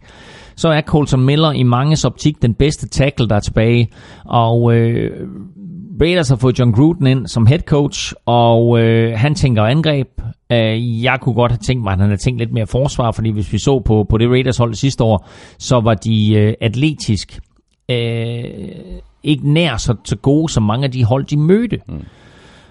så 0.55 0.69
er 0.69 0.81
Colton 0.81 1.21
Miller 1.21 1.51
i 1.51 1.63
manges 1.63 2.05
optik 2.05 2.41
den 2.41 2.53
bedste 2.53 2.87
tackle, 2.87 3.27
der 3.27 3.35
er 3.35 3.39
tilbage. 3.39 3.89
Og 4.25 4.73
øh, 4.75 5.27
Raiders 6.01 6.29
har 6.29 6.35
fået 6.35 6.59
John 6.59 6.71
Gruden 6.71 7.07
ind 7.07 7.27
som 7.27 7.45
head 7.45 7.59
coach, 7.59 8.13
og 8.25 8.79
øh, 8.79 9.17
han 9.17 9.35
tænker 9.35 9.63
angreb. 9.63 10.07
Øh, 10.51 11.03
jeg 11.03 11.19
kunne 11.21 11.35
godt 11.35 11.51
have 11.51 11.59
tænkt 11.59 11.83
mig, 11.83 11.93
at 11.93 11.99
han 11.99 12.09
havde 12.09 12.21
tænkt 12.21 12.39
lidt 12.39 12.51
mere 12.53 12.67
forsvar, 12.67 13.11
fordi 13.11 13.29
hvis 13.29 13.53
vi 13.53 13.57
så 13.57 13.79
på, 13.79 14.05
på 14.09 14.17
det 14.17 14.29
Raiders 14.29 14.57
hold 14.57 14.73
sidste 14.73 15.03
år, 15.03 15.29
så 15.59 15.79
var 15.79 15.93
de 15.93 16.33
øh, 16.33 16.53
atletisk 16.61 17.39
øh, 17.91 18.43
ikke 19.23 19.53
nær 19.53 19.77
så, 19.77 19.95
så 20.05 20.15
gode 20.15 20.53
som 20.53 20.63
mange 20.63 20.85
af 20.85 20.91
de 20.91 21.03
hold, 21.03 21.25
de 21.25 21.37
mødte. 21.37 21.79
Mm. 21.87 22.03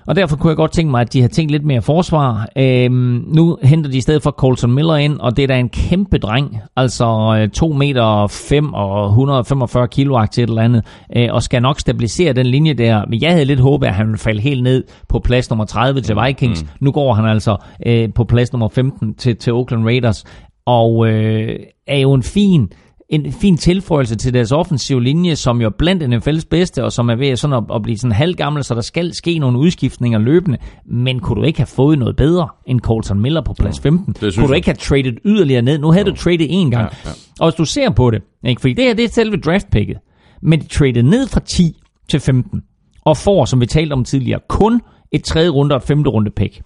Og 0.07 0.17
derfor 0.17 0.37
kunne 0.37 0.49
jeg 0.49 0.57
godt 0.57 0.73
tænke 0.73 0.91
mig, 0.91 1.01
at 1.01 1.13
de 1.13 1.21
har 1.21 1.29
tænkt 1.29 1.53
lidt 1.53 1.65
mere 1.65 1.83
forsvar. 1.83 2.49
Øhm, 2.59 3.25
nu 3.29 3.59
henter 3.63 3.91
de 3.91 3.97
i 3.97 4.01
stedet 4.01 4.23
for 4.23 4.31
Colton 4.31 4.73
Miller 4.73 4.97
ind, 4.97 5.19
og 5.21 5.37
det 5.37 5.43
er 5.43 5.47
da 5.47 5.59
en 5.59 5.69
kæmpe 5.69 6.19
dreng. 6.19 6.59
Altså 6.77 7.39
øh, 7.41 7.49
2 7.49 7.73
meter 7.73 8.27
5 8.27 8.75
og 8.75 9.07
145 9.09 9.89
kilo 9.89 10.27
til 10.33 10.43
et 10.43 10.49
eller 10.49 10.63
andet, 10.63 10.85
øh, 11.17 11.29
og 11.31 11.43
skal 11.43 11.63
nok 11.63 11.81
stabilisere 11.81 12.33
den 12.33 12.47
linje 12.47 12.75
der. 12.75 13.05
Men 13.09 13.23
jeg 13.23 13.33
havde 13.33 13.45
lidt 13.45 13.61
håbet, 13.61 13.87
at 13.87 13.95
han 13.95 14.07
ville 14.07 14.19
falde 14.19 14.41
helt 14.41 14.63
ned 14.63 14.85
på 15.09 15.19
plads 15.19 15.51
nummer 15.51 15.65
30 15.65 16.01
til 16.01 16.17
Vikings. 16.27 16.63
Mm. 16.63 16.69
Nu 16.81 16.93
går 16.93 17.15
han 17.15 17.25
altså 17.25 17.57
øh, 17.87 18.09
på 18.15 18.25
plads 18.25 18.53
nummer 18.53 18.69
15 18.69 19.15
til, 19.15 19.37
til 19.37 19.53
Oakland 19.53 19.85
Raiders, 19.85 20.25
og 20.67 21.09
øh, 21.09 21.59
er 21.87 21.99
jo 21.99 22.13
en 22.13 22.23
fin 22.23 22.69
en 23.09 23.33
fin 23.33 23.57
tilføjelse 23.57 24.17
til 24.17 24.35
deres 24.35 24.53
offensive 24.53 25.03
linje, 25.03 25.37
som 25.37 25.61
jo 25.61 25.67
er 25.67 25.73
blandt 25.79 26.03
NFL's 26.03 26.47
bedste, 26.51 26.85
og 26.85 26.93
som 26.93 27.09
er 27.09 27.15
ved 27.17 27.37
sådan 27.37 27.57
at, 27.57 27.65
at 27.75 27.83
blive 27.83 27.99
sådan 27.99 28.13
halvgammel, 28.13 28.65
så 28.65 28.75
der 28.75 28.81
skal 28.81 29.15
ske 29.15 29.39
nogle 29.39 29.59
udskiftninger 29.59 30.19
løbende. 30.19 30.59
Men 30.87 31.21
kunne 31.21 31.41
du 31.41 31.47
ikke 31.47 31.59
have 31.59 31.67
fået 31.67 31.99
noget 31.99 32.17
bedre 32.17 32.49
end 32.67 32.81
Colton 32.81 33.21
Miller 33.21 33.41
på 33.41 33.55
plads 33.59 33.81
15? 33.81 34.15
Kunne 34.15 34.49
du 34.49 34.53
ikke 34.53 34.69
have 34.69 34.75
traded 34.75 35.13
yderligere 35.25 35.63
ned? 35.63 35.79
Nu 35.79 35.91
havde 35.91 36.05
du 36.05 36.17
traded 36.17 36.47
en 36.51 36.71
gang. 36.71 36.93
Ja, 37.05 37.11
ja. 37.11 37.15
Og 37.41 37.47
hvis 37.47 37.55
du 37.55 37.65
ser 37.65 37.91
på 37.91 38.11
det, 38.11 38.23
ikke? 38.47 38.61
fordi 38.61 38.75
det 38.75 38.85
her 38.85 38.95
det 38.95 39.05
er 39.05 39.09
selve 39.09 39.37
draftpicket, 39.37 39.97
men 40.43 40.61
de 40.61 40.67
traded 40.67 41.03
ned 41.03 41.29
fra 41.29 41.41
10 41.41 41.77
til 42.11 42.21
15, 42.21 42.63
og 43.05 43.17
får, 43.17 43.45
som 43.45 43.61
vi 43.61 43.67
talte 43.67 43.93
om 43.93 44.05
tidligere, 44.05 44.41
kun 44.49 44.81
et 45.13 45.25
tredje 45.25 45.49
runde 45.49 45.75
og 45.75 45.77
et 45.77 45.83
femte 45.83 46.11
runde 46.11 46.31
pick. 46.31 46.61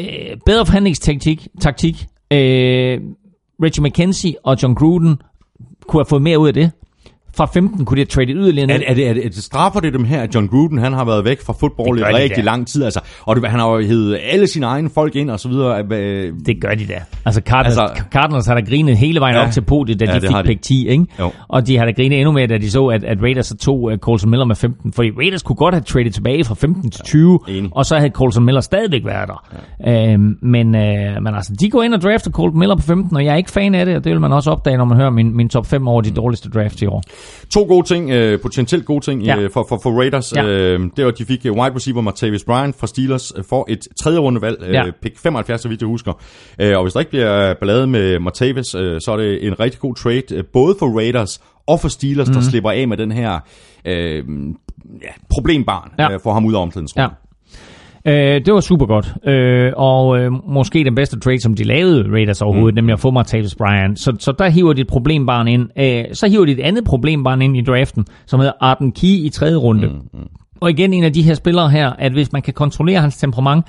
Øh, 0.00 0.06
bedre 0.46 0.66
forhandlingstaktik, 0.66 1.48
taktik, 1.60 2.06
øh, 2.32 3.00
Reggie 3.62 3.82
McKenzie 3.82 4.34
og 4.44 4.62
John 4.62 4.74
Gruden 4.74 5.22
kunne 5.88 6.00
have 6.00 6.08
fået 6.08 6.22
mere 6.22 6.38
ud 6.38 6.48
af 6.48 6.54
det. 6.54 6.70
Fra 7.36 7.46
15 7.54 7.84
kunne 7.84 7.96
de 7.96 8.00
have 8.00 8.06
tradet 8.06 8.34
yderligere 8.38 8.66
ned. 8.66 8.74
Er, 8.74 8.80
er, 8.90 8.94
det, 8.94 9.08
er, 9.08 9.12
det, 9.14 9.24
er 9.26 9.28
det 9.30 9.42
straffer 9.42 9.80
det 9.80 9.92
dem 9.92 10.04
her, 10.04 10.22
at 10.22 10.34
John 10.34 10.46
Gruden 10.48 10.78
han 10.78 10.92
har 10.92 11.04
været 11.04 11.24
væk 11.24 11.40
fra 11.40 11.52
fodbold 11.52 11.98
i 11.98 12.02
rigtig 12.02 12.36
da. 12.36 12.42
lang 12.42 12.66
tid, 12.66 12.84
altså, 12.84 13.00
og 13.22 13.36
det, 13.36 13.48
han 13.50 13.60
har 13.60 13.70
jo 13.70 13.80
hævet 13.86 14.18
alle 14.32 14.46
sine 14.46 14.66
egne 14.66 14.90
folk 14.90 15.16
ind 15.16 15.30
og 15.30 15.40
så 15.40 15.48
videre. 15.48 15.84
Øh, 15.92 16.32
Det 16.46 16.60
gør 16.60 16.74
de 16.74 16.86
da. 16.86 16.94
Altså 17.24 17.40
Cardinals, 17.44 17.78
Altså- 17.78 18.04
Cardinals 18.12 18.46
har 18.46 18.54
da 18.54 18.60
grinet 18.60 18.96
hele 18.96 19.20
vejen 19.20 19.36
Ja. 19.36 19.46
op 19.46 19.52
til 19.52 19.60
podiet, 19.60 20.00
da 20.00 20.04
Ja, 20.04 20.14
de 20.14 20.20
fik 20.20 20.30
de. 20.36 20.42
pick 20.44 20.62
10, 20.62 20.88
ikke? 20.88 21.06
Jo. 21.20 21.30
Og 21.48 21.66
de 21.66 21.78
har 21.78 21.84
da 21.84 21.90
grinet 21.92 22.18
endnu 22.18 22.32
mere, 22.32 22.46
da 22.46 22.58
de 22.58 22.70
så, 22.70 22.86
at, 22.86 23.04
at 23.04 23.22
Raiders 23.22 23.46
så 23.46 23.56
tog 23.56 23.82
uh, 23.82 23.96
Colson 23.96 24.30
Miller 24.30 24.44
med 24.46 24.56
15. 24.56 24.92
Fordi 24.92 25.10
Raiders 25.18 25.42
kunne 25.42 25.56
godt 25.56 25.74
have 25.74 25.82
traded 25.82 26.10
tilbage 26.10 26.44
fra 26.44 26.54
15 26.54 26.90
til 26.90 27.04
20, 27.04 27.38
enig. 27.48 27.70
og 27.74 27.84
så 27.86 27.96
havde 27.96 28.10
Colson 28.10 28.44
Miller 28.44 28.60
stadigvæk 28.60 29.04
været 29.04 29.28
der. 29.28 29.44
Ja. 29.86 30.12
Øhm, 30.12 30.36
men, 30.42 30.74
øh, 30.74 31.22
men 31.22 31.34
altså, 31.34 31.52
de 31.60 31.70
går 31.70 31.82
ind 31.82 31.94
og 31.94 32.00
drafter 32.02 32.30
Colton 32.30 32.58
Miller 32.58 32.76
på 32.76 32.82
15, 32.82 33.16
og 33.16 33.24
jeg 33.24 33.32
er 33.32 33.36
ikke 33.36 33.50
fan 33.50 33.74
af 33.74 33.86
det, 33.86 33.96
og 33.96 34.04
det 34.04 34.12
vil 34.12 34.20
man 34.20 34.32
også 34.32 34.50
opdage, 34.50 34.76
når 34.76 34.84
man 34.84 34.96
hører 34.96 35.10
min, 35.10 35.36
min 35.36 35.48
top 35.48 35.66
5 35.66 35.88
over 35.88 36.00
de 36.00 36.10
dårligste 36.10 36.48
drafts 36.50 36.82
i 36.82 36.86
år. 36.86 37.02
To 37.50 37.64
gode 37.68 37.86
ting, 37.88 38.10
øh, 38.10 38.40
potentielt 38.40 38.84
gode 38.84 39.04
ting 39.04 39.22
Ja. 39.22 39.40
ja. 39.40 39.46
for, 39.46 39.66
for, 39.68 39.80
for 39.82 39.90
Raiders. 40.00 40.32
Ja. 40.36 40.44
Øh, 40.44 40.80
det 40.96 41.04
var, 41.04 41.10
at 41.10 41.18
de 41.18 41.24
fik 41.24 41.46
øh, 41.46 41.52
wide 41.52 41.74
receiver 41.74 42.00
Martavis 42.00 42.44
Bryant 42.44 42.76
fra 42.78 42.86
Steelers 42.86 43.32
øh, 43.36 43.44
for 43.48 43.66
et 43.68 43.80
tredje 44.02 44.18
rundevalg, 44.18 44.58
øh, 44.62 44.72
Ja. 44.72 44.84
pick 45.02 45.18
75, 45.18 45.60
så 45.60 45.68
vidt 45.68 45.80
jeg 45.80 45.86
husker. 45.86 46.12
Øh, 46.60 46.76
og 46.76 46.82
hvis 46.84 46.92
der 46.92 47.00
ikke 47.00 47.10
bliver 47.10 47.54
ballade 47.54 47.86
med 47.86 48.18
Martavis, 48.18 48.74
øh, 48.74 49.00
så 49.00 49.12
er 49.12 49.16
det 49.16 49.46
en 49.46 49.60
rigtig 49.60 49.80
god 49.80 49.94
trade, 49.94 50.22
øh, 50.34 50.44
både 50.52 50.76
for 50.78 50.98
Raiders 50.98 51.40
og 51.66 51.80
for 51.80 51.88
Steelers, 51.88 52.28
mm. 52.28 52.34
der 52.34 52.40
slipper 52.40 52.70
af 52.70 52.88
med 52.88 52.96
den 52.96 53.12
her 53.12 53.40
øh, 53.86 54.24
ja, 55.02 55.08
problembarn 55.30 55.90
ja. 55.98 56.12
øh, 56.12 56.20
for 56.22 56.32
ham 56.32 56.44
ud 56.44 56.54
af 56.54 56.58
omklædningsrummet. 56.62 57.10
Ja. 57.10 57.21
Øh, 58.04 58.14
det 58.44 58.54
var 58.54 58.60
super 58.60 58.86
godt. 58.86 59.14
Øh, 59.26 59.72
og 59.76 60.18
øh, 60.18 60.32
måske 60.48 60.84
den 60.84 60.94
bedste 60.94 61.20
trade, 61.20 61.40
som 61.40 61.54
de 61.54 61.64
lavede 61.64 62.12
Raiders 62.12 62.42
overhovedet, 62.42 62.74
mm. 62.74 62.76
nemlig 62.76 62.92
at 62.92 63.00
få 63.00 63.10
Martavis 63.10 63.54
Bryant. 63.54 63.98
Så, 63.98 64.12
så 64.18 64.32
der 64.38 64.48
hiver 64.48 64.72
de 64.72 64.80
et 64.80 64.86
problembarn 64.86 65.48
ind. 65.48 65.68
Øh, 65.78 66.04
så 66.12 66.28
hiver 66.28 66.44
de 66.44 66.52
et 66.52 66.60
andet 66.60 66.84
problembarn 66.84 67.42
ind 67.42 67.56
i 67.56 67.60
draften, 67.60 68.06
som 68.26 68.40
hedder 68.40 68.52
Arden 68.60 68.92
Key 68.92 69.26
i 69.26 69.30
tredje 69.32 69.56
runde. 69.56 69.86
Mm. 69.86 70.28
Og 70.60 70.70
igen 70.70 70.92
en 70.92 71.04
af 71.04 71.12
de 71.12 71.22
her 71.22 71.34
spillere 71.34 71.70
her, 71.70 71.90
at 71.98 72.12
hvis 72.12 72.32
man 72.32 72.42
kan 72.42 72.54
kontrollere 72.54 73.00
hans 73.00 73.16
temperament, 73.16 73.66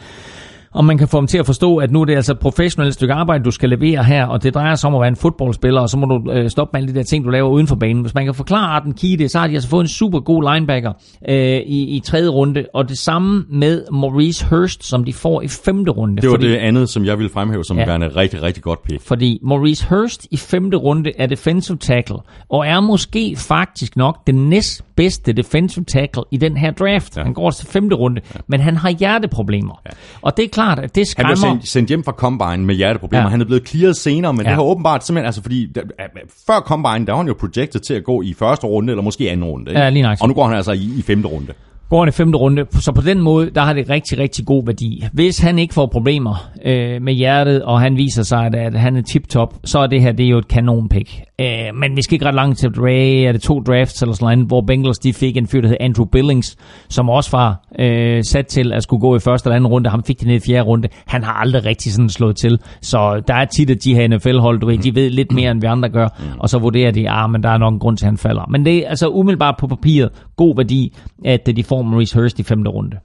og 0.74 0.86
man 0.86 0.98
kan 0.98 1.08
få 1.08 1.18
ham 1.18 1.28
til 1.28 1.38
at 1.38 1.45
forstå, 1.45 1.78
at 1.78 1.91
nu 1.91 2.02
er 2.02 2.06
det 2.06 2.16
altså 2.16 2.32
et 2.32 2.40
professionelt 2.40 2.94
stykke 2.94 3.14
arbejde, 3.14 3.44
du 3.44 3.52
skal 3.52 3.70
levere 3.70 4.04
her, 4.04 4.26
og 4.26 4.44
det 4.44 4.54
drejer 4.54 4.76
sig 4.76 4.88
om 4.88 4.95
at 4.95 5.00
være 5.02 5.08
en 5.08 5.16
fodboldspiller, 5.16 5.82
og 5.82 5.90
så 5.90 5.98
må 5.98 6.06
du 6.06 6.32
øh, 6.32 6.50
stoppe 6.50 6.70
med 6.78 6.82
alle 6.84 6.94
de 6.94 7.00
der 7.00 7.04
ting, 7.06 7.26
du 7.26 7.30
laver 7.30 7.50
uden 7.50 7.68
for 7.68 7.76
banen. 7.76 8.02
Hvis 8.02 8.14
man 8.14 8.26
kan 8.26 8.34
forklare 8.34 8.68
Arden 8.68 8.94
Key 8.94 9.16
det, 9.18 9.32
så 9.32 9.40
har 9.40 9.48
de 9.48 9.54
altså 9.54 9.70
fået 9.70 9.82
en 9.82 9.88
super 9.88 10.20
god 10.20 10.54
linebacker 10.54 10.94
øh, 11.30 11.36
i, 11.58 11.95
i 11.95 12.02
tredje 12.06 12.28
runde, 12.30 12.66
og 12.74 12.90
det 12.90 12.98
samme 12.98 13.45
med 13.50 13.84
Maurice 13.91 14.45
Hurst, 14.50 14.86
som 14.86 15.04
de 15.04 15.14
får 15.14 15.41
i 15.41 15.48
femte 15.48 15.91
runde. 15.91 16.22
Det 16.22 16.30
var 16.30 16.36
fordi, 16.36 16.50
det 16.50 16.56
andet, 16.56 16.90
som 16.90 17.06
jeg 17.06 17.18
ville 17.18 17.30
fremhæve 17.30 17.64
som 17.64 17.78
Ja. 17.78 17.86
værende 17.86 18.08
rigtig, 18.08 18.41
rigtig 18.44 18.64
godt 18.64 18.84
pick. 18.84 19.02
fordi 19.02 19.40
Maurice 19.44 19.88
Hurst 19.90 20.28
i 20.32 20.38
femte 20.38 20.78
runde 20.78 21.12
er 21.18 21.26
defensive 21.28 21.78
tackle, 21.78 22.18
og 22.50 22.68
er 22.68 22.80
måske 22.80 23.36
faktisk 23.38 23.95
nok 23.98 24.28
den 24.28 24.50
næstbedste 24.50 25.34
defensive 25.34 25.86
tackle 25.86 26.24
i 26.32 26.38
den 26.38 26.58
her 26.58 26.72
draft. 26.72 27.18
Ja. 27.18 27.24
Han 27.24 27.34
går 27.34 27.50
til 27.52 27.68
femte 27.68 27.95
runde, 27.95 28.22
ja. 28.36 28.40
men 28.48 28.60
han 28.60 28.78
har 28.78 28.90
hjerteproblemer. 28.90 29.82
Ja. 29.86 29.90
Og 30.22 30.38
det 30.38 30.45
er 30.45 30.50
klart, 30.50 30.62
at 30.72 30.95
det 30.95 31.02
Han 31.02 31.06
skræmmer... 31.06 31.30
blev 31.35 31.38
sendt, 31.38 31.68
sendt 31.68 31.90
hjem 31.90 32.03
fra 32.03 32.11
Combine 32.11 32.57
med 32.65 32.76
hjerteproblemer. 32.76 33.23
Ja. 33.23 33.30
Han 33.30 33.41
er 33.41 33.45
blevet 33.45 33.68
clearet 33.68 33.98
senere, 33.98 34.34
men 34.34 34.41
Ja. 34.45 34.49
det 34.49 34.56
har 34.56 34.64
åbenbart 34.64 35.06
simpelthen, 35.06 35.26
altså 35.26 35.41
fordi 35.41 35.68
der, 35.76 35.81
før 36.48 36.60
Combine, 36.60 37.06
der 37.06 37.11
var 37.11 37.18
han 37.18 37.27
jo 37.27 37.35
projected 37.40 37.80
til 37.80 37.94
at 37.94 38.03
gå 38.03 38.22
i 38.22 38.34
første 38.34 38.68
runde, 38.68 38.91
eller 38.94 39.03
måske 39.03 39.31
anden 39.31 39.44
runde. 39.45 39.72
Ikke? 39.72 39.81
Ja, 39.81 39.90
lige 39.90 40.02
nøjagtigt. 40.03 40.22
Og 40.22 40.27
nu 40.27 40.34
går 40.34 40.48
han 40.48 40.56
altså 40.57 40.72
i, 40.72 40.90
i 40.98 41.02
femte 41.02 41.27
runde. 41.27 41.53
Går 41.94 42.06
i 42.06 42.11
femte 42.11 42.38
runde. 42.38 42.65
Så 42.72 42.91
på 42.91 43.02
den 43.02 43.22
måde, 43.22 43.49
der 43.49 43.61
har 43.61 43.74
det 43.74 43.90
rigtig, 43.90 44.20
rigtig 44.20 44.45
god 44.45 44.65
værdi. 44.65 45.06
Hvis 45.14 45.40
han 45.40 45.60
ikke 45.60 45.74
får 45.74 45.86
problemer 45.86 46.49
øh, 46.65 47.02
med 47.02 47.14
hjertet, 47.14 47.64
og 47.64 47.82
han 47.82 47.98
viser 47.98 48.24
sig, 48.24 48.45
at, 48.45 48.56
at 48.56 48.80
han 48.80 48.95
er 48.95 49.02
tip-top, 49.02 49.53
så 49.64 49.80
er 49.80 49.88
det 49.88 50.02
her 50.02 50.11
det 50.11 50.26
er 50.26 50.30
jo 50.30 50.38
et 50.38 50.48
kanonpick. 50.48 51.22
Øh, 51.41 51.76
men 51.76 51.95
vi 51.95 52.02
skal 52.02 52.14
ikke 52.14 52.26
ret 52.26 52.36
langt 52.36 52.60
til 52.60 52.70
Ray, 52.70 53.28
er 53.28 53.32
det 53.32 53.41
to 53.41 53.60
drafts 53.60 54.02
eller 54.02 54.15
sådan 54.15 54.38
noget, 54.38 54.48
hvor 54.48 54.61
Bengals 54.61 54.99
de 54.99 55.14
fik 55.14 55.38
en 55.38 55.48
fyr, 55.48 55.61
der 55.61 55.68
hed 55.68 55.78
Andrew 55.80 56.06
Billings, 56.06 56.57
som 56.90 57.10
også 57.10 57.32
var 57.32 57.65
øh, 57.80 58.24
sat 58.24 58.48
til 58.48 58.74
at 58.74 58.84
skulle 58.84 59.02
gå 59.02 59.15
i 59.15 59.20
første 59.20 59.48
eller 59.48 59.56
anden 59.56 59.68
runde. 59.68 59.90
Ham 59.90 60.03
fik 60.03 60.22
de 60.22 60.28
ned 60.28 60.36
i 60.36 60.40
fjerde 60.40 60.64
runde. 60.64 60.88
Han 61.07 61.24
har 61.24 61.34
aldrig 61.34 61.65
rigtig 61.65 61.94
sådan 61.94 62.10
slået 62.10 62.36
til. 62.36 62.60
Så 62.82 63.22
der 63.28 63.34
er 63.34 63.45
tit, 63.45 63.70
at 63.70 63.84
de 63.84 63.95
her 63.95 64.07
NFL-hold, 64.07 64.60
du 64.60 64.65
ved, 64.65 64.78
de 64.78 64.95
ved 64.95 65.10
lidt 65.10 65.32
mere, 65.32 65.52
end 65.52 65.61
vi 65.61 65.68
andre 65.68 65.90
gør, 65.90 66.07
og 66.40 66.49
så 66.49 66.60
vurderer 66.60 66.91
de, 66.91 67.10
ah, 67.10 67.30
men 67.30 67.44
der 67.44 67.49
er 67.49 67.57
nok 67.57 67.74
en 67.74 67.80
grund 67.80 67.98
til, 67.98 68.06
at 68.06 68.10
han 68.10 68.18
falder. 68.18 68.45
Men 68.49 68.65
det 68.65 68.78
er 68.78 68.90
altså 68.90 69.10
umiddelbart 69.10 69.56
på 69.60 69.68
papiret 69.68 70.10
god 70.36 70.56
værdi, 70.56 70.94
at 71.26 71.49
de 71.56 71.64
får 71.64 71.82
Maurice 71.85 72.19
Hurst 72.19 72.39
i 72.39 72.43
femte 72.43 72.69
runde. 72.72 72.97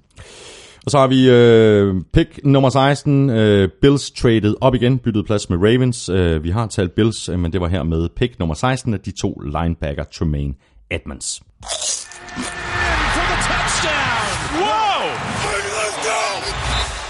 Og 0.86 0.90
så 0.90 0.98
har 0.98 1.06
vi 1.06 1.30
øh, 1.30 1.94
pick 2.12 2.40
nummer 2.44 2.70
16, 2.70 3.30
øh, 3.30 3.68
Bills 3.82 4.10
traded 4.10 4.54
op 4.60 4.74
igen, 4.74 4.98
byttet 4.98 5.26
plads 5.26 5.50
med 5.50 5.58
Ravens. 5.58 6.08
Øh, 6.08 6.44
vi 6.44 6.50
har 6.50 6.66
talt 6.66 6.92
Bills, 6.92 7.28
øh, 7.28 7.38
men 7.38 7.52
det 7.52 7.60
var 7.60 7.68
her 7.68 7.82
med 7.82 8.08
pick 8.16 8.38
nummer 8.38 8.54
16 8.54 8.94
af 8.94 9.00
de 9.00 9.10
to 9.20 9.32
linebacker, 9.32 10.04
Tremaine 10.04 10.54
Edmonds. 10.90 11.42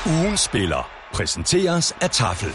Ugen 0.07 0.37
spiller 0.37 0.91
præsenteres 1.15 1.95
af 2.01 2.11
Tafel. 2.11 2.49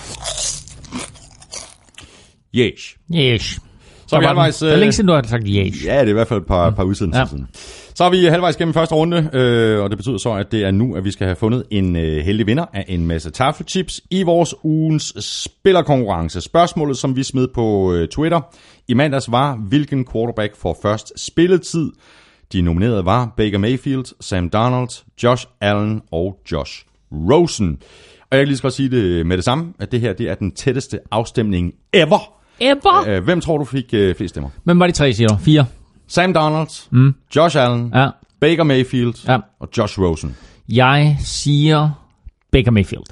Yes. 2.56 2.95
Yes. 3.15 3.60
Så 4.07 4.15
er 4.15 4.19
vi 4.19 4.26
halvvejs... 4.26 4.57
Det 4.57 4.72
er 4.72 4.76
længe 4.76 4.91
siden, 4.94 5.07
du 5.07 5.14
har 5.14 5.23
sagt 5.23 5.44
yes. 5.48 5.85
Ja, 5.85 5.94
det 5.99 6.06
er 6.06 6.07
i 6.10 6.11
hvert 6.14 6.27
fald 6.27 6.40
et 6.41 6.45
par, 6.48 6.69
par 6.69 6.84
udsendelser 6.84 7.19
Ja. 7.22 7.27
siden. 7.27 7.48
Så 7.95 8.03
er 8.03 8.10
vi 8.10 8.26
halvvejs 8.26 8.57
gennem 8.57 8.74
første 8.74 8.95
runde, 8.95 9.30
øh, 9.34 9.84
og 9.84 9.90
det 9.90 9.98
betyder 9.98 10.18
så, 10.18 10.34
at 10.34 10.52
det 10.52 10.64
er 10.64 10.72
nu, 10.72 10.95
at 10.95 11.03
vi 11.03 11.11
skal 11.11 11.28
have 11.28 11.36
fundet 11.36 11.64
en 11.72 11.95
øh, 11.95 12.18
heldig 12.26 12.48
vinder 12.48 12.65
af 12.74 12.86
en 12.88 13.07
masse 13.07 13.32
tafelchips 13.32 14.02
i 14.11 14.24
vores 14.24 14.56
ugens 14.64 15.14
spillerkonkurrence. 15.20 16.41
Spørgsmålet, 16.41 16.98
som 16.98 17.15
vi 17.15 17.24
smed 17.24 17.48
på 17.48 17.94
øh, 17.94 18.07
Twitter 18.07 18.41
i 18.88 18.94
mandags 18.94 19.32
var, 19.32 19.56
hvilken 19.56 20.06
quarterback 20.14 20.56
får 20.56 20.80
først 20.82 21.14
spilletid? 21.26 21.91
De 22.53 22.61
nominerede 22.61 23.06
var 23.06 23.34
Baker 23.38 23.57
Mayfield, 23.57 24.06
Sam 24.22 24.49
Darnold, 24.49 24.90
Josh 25.24 25.48
Allen 25.61 26.02
og 26.11 26.36
Josh 26.52 26.86
Rosen. 27.11 27.78
Og 28.32 28.38
jeg 28.38 28.40
kan 28.40 28.48
lige 28.48 28.57
så 28.57 28.64
godt 28.64 28.74
sige 28.74 28.90
det 28.90 29.26
med 29.26 29.38
det 29.38 29.45
samme, 29.45 29.74
at 29.80 29.91
det 29.91 30.02
her 30.02 30.14
det 30.14 30.30
er 30.30 30.36
den 30.36 30.52
tætteste 30.52 30.99
afstemning 31.11 31.74
ever. 31.94 32.34
Ever. 32.60 33.07
Øh, 33.07 33.24
Hvem 33.24 33.41
tror 33.41 33.57
du 33.57 33.65
fik 33.65 33.94
øh, 33.94 34.15
flest 34.15 34.32
stemmer? 34.34 34.49
Men 34.64 34.80
var 34.80 34.88
de 34.88 34.94
tre, 34.94 35.14
siger 35.14 35.28
du? 35.28 35.38
Fire. 35.38 35.65
Sam 36.08 36.34
Donald, 36.34 36.68
mm. 36.92 37.16
Josh 37.36 37.58
Allen, 37.58 37.92
Ja. 37.96 38.10
Baker 38.42 38.64
Mayfield 38.64 39.14
Ja. 39.28 39.38
og 39.60 39.70
Josh 39.78 40.00
Rosen. 40.00 40.36
Jeg 40.70 41.18
siger 41.20 41.90
Baker 42.52 42.72
Mayfield. 42.72 43.04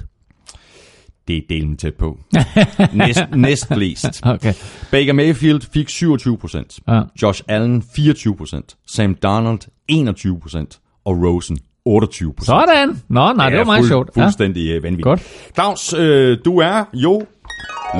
Det 1.28 1.36
er 1.36 1.40
delen 1.48 1.76
tæt 1.76 1.94
på. 1.94 2.18
næst, 2.92 3.20
næst 3.34 3.66
flest. 3.74 4.20
Okay. 4.26 4.54
Baker 4.90 5.12
Mayfield 5.12 5.60
fik 5.72 5.88
27%, 5.88 6.78
Ja. 6.88 7.00
Josh 7.22 7.42
Allen 7.48 7.82
24%, 7.98 8.76
Sam 8.86 9.14
Donald 9.14 9.58
21% 9.92 10.80
og 11.04 11.16
Rosen 11.22 11.58
28%. 11.88 12.44
Sådan. 12.44 13.02
Nå, 13.08 13.32
nej, 13.32 13.48
det 13.50 13.58
var 13.58 13.64
meget 13.64 13.80
fuld, 13.80 13.88
sjovt. 13.90 14.10
Ja. 14.16 14.22
Fuldstændig 14.24 14.66
ja. 14.66 14.72
vanvittigt. 14.74 15.02
Godt. 15.04 15.22
Claus, 15.54 15.92
øh, 15.92 16.38
du 16.44 16.58
er 16.58 16.84
jo 16.94 17.22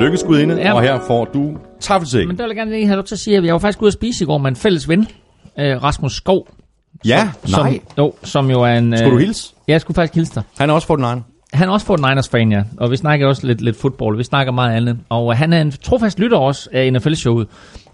lykkesgudinde, 0.01 0.55
Ja. 0.55 0.63
ja. 0.67 0.73
og 0.75 0.83
her 0.83 1.01
får 1.07 1.25
du 1.25 1.57
taffelsæk. 1.83 2.27
Men 2.27 2.39
der 2.39 2.43
vil 2.45 2.49
jeg 2.49 2.57
gerne 2.57 2.71
lige 2.71 2.87
have 2.87 2.97
lov 2.97 3.05
til 3.05 3.15
at 3.15 3.19
sige, 3.19 3.37
at 3.37 3.45
jeg 3.45 3.53
var 3.53 3.59
faktisk 3.59 3.83
ude 3.83 3.89
at 3.89 3.93
spise 3.93 4.25
i 4.25 4.27
går 4.27 4.39
med 4.39 4.51
en 4.51 4.57
fælles 4.57 4.89
ven, 4.89 5.09
øh, 5.59 5.83
Rasmus 5.83 6.15
Skov. 6.17 6.49
Ja, 7.05 7.31
som, 7.45 7.67
nej. 7.67 7.81
Jo, 7.99 8.15
som 8.23 8.51
jo 8.51 8.63
er 8.63 8.79
en... 8.79 8.97
Skulle 8.97 9.11
du 9.11 9.17
øh, 9.17 9.25
hilse? 9.25 9.53
Ja, 9.69 9.73
jeg 9.73 9.81
skulle 9.81 9.95
faktisk 9.95 10.15
hilse 10.15 10.35
dig. 10.35 10.43
Han 10.59 10.71
er 10.71 10.75
også 10.75 10.87
for 10.87 10.97
den 10.97 11.05
egen. 11.05 11.25
Han 11.53 11.69
er 11.69 11.73
også 11.73 11.87
for 11.87 11.97
Niners 11.97 12.29
fan, 12.29 12.53
ja. 12.53 12.63
Og 12.77 12.91
vi 12.91 12.97
snakker 12.97 13.27
også 13.27 13.47
lidt, 13.47 13.61
lidt 13.61 13.77
fodbold. 13.77 14.17
Vi 14.17 14.25
snakker 14.25 14.53
meget 14.53 14.77
andet. 14.77 14.99
Og 15.09 15.33
øh, 15.33 15.39
han 15.39 15.53
er 15.53 15.61
en 15.61 15.73
trofast 15.83 16.19
lytter 16.19 16.37
også 16.39 16.69
af 16.73 16.93
NFL-showet. 16.93 17.47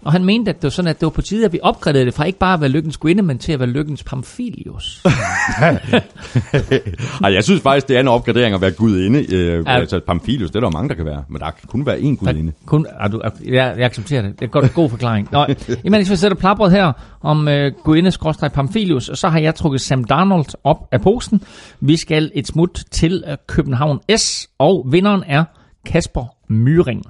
Og 0.03 0.11
han 0.11 0.25
mente, 0.25 0.49
at 0.49 0.55
det 0.55 0.63
var 0.63 0.69
sådan, 0.69 0.89
at 0.89 0.99
det 0.99 1.05
var 1.05 1.09
på 1.09 1.21
tide, 1.21 1.45
at 1.45 1.53
vi 1.53 1.59
opgraderede 1.63 2.05
det 2.05 2.13
fra 2.13 2.23
ikke 2.23 2.39
bare 2.39 2.53
at 2.53 2.61
være 2.61 2.69
lykkens 2.69 2.97
guinde, 2.97 3.23
men 3.23 3.37
til 3.37 3.51
at 3.51 3.59
være 3.59 3.69
lykkens 3.69 4.03
pamfilius. 4.03 5.03
Ej, 7.23 7.33
jeg 7.33 7.43
synes 7.43 7.61
faktisk, 7.61 7.87
det 7.87 7.95
er 7.95 7.99
en 7.99 8.07
opgradering 8.07 8.55
at 8.55 8.61
være 8.61 8.71
gudinde. 8.71 9.35
Øh, 9.35 9.63
Ja. 9.67 9.79
altså, 9.79 9.99
Pamphilius, 10.07 10.49
det 10.51 10.55
er 10.55 10.59
der 10.59 10.69
mange, 10.69 10.89
der 10.89 10.95
kan 10.95 11.05
være. 11.05 11.23
Men 11.29 11.41
der 11.41 11.51
kan 11.51 11.67
kun 11.67 11.85
være 11.85 11.97
én 11.97 12.15
gudinde. 12.15 12.51
Kun, 12.65 12.85
ah, 12.99 13.11
du, 13.11 13.21
ah, 13.23 13.31
jeg, 13.45 13.53
jeg 13.77 13.85
accepterer 13.85 14.21
det. 14.21 14.39
Det 14.39 14.45
er 14.45 14.49
godt, 14.49 14.73
god 14.73 14.89
forklaring. 14.89 15.27
Nå, 15.31 15.45
imens 15.83 16.11
vi 16.11 16.15
sætter 16.15 16.37
plapret 16.37 16.71
her 16.71 16.91
om 17.21 17.47
øh, 17.47 17.71
guinde 17.83 18.11
Pamphilius, 18.53 19.11
så 19.13 19.29
har 19.29 19.39
jeg 19.39 19.55
trukket 19.55 19.81
Sam 19.81 20.03
Darnold 20.03 20.45
op 20.63 20.87
af 20.91 21.01
posen. 21.01 21.41
Vi 21.79 21.97
skal 21.97 22.31
et 22.35 22.47
smut 22.47 22.83
til 22.91 23.23
øh, 23.27 23.37
København 23.47 23.99
S, 24.17 24.47
og 24.59 24.87
vinderen 24.91 25.23
er 25.27 25.43
Kasper 25.85 26.25
Myring. 26.47 27.03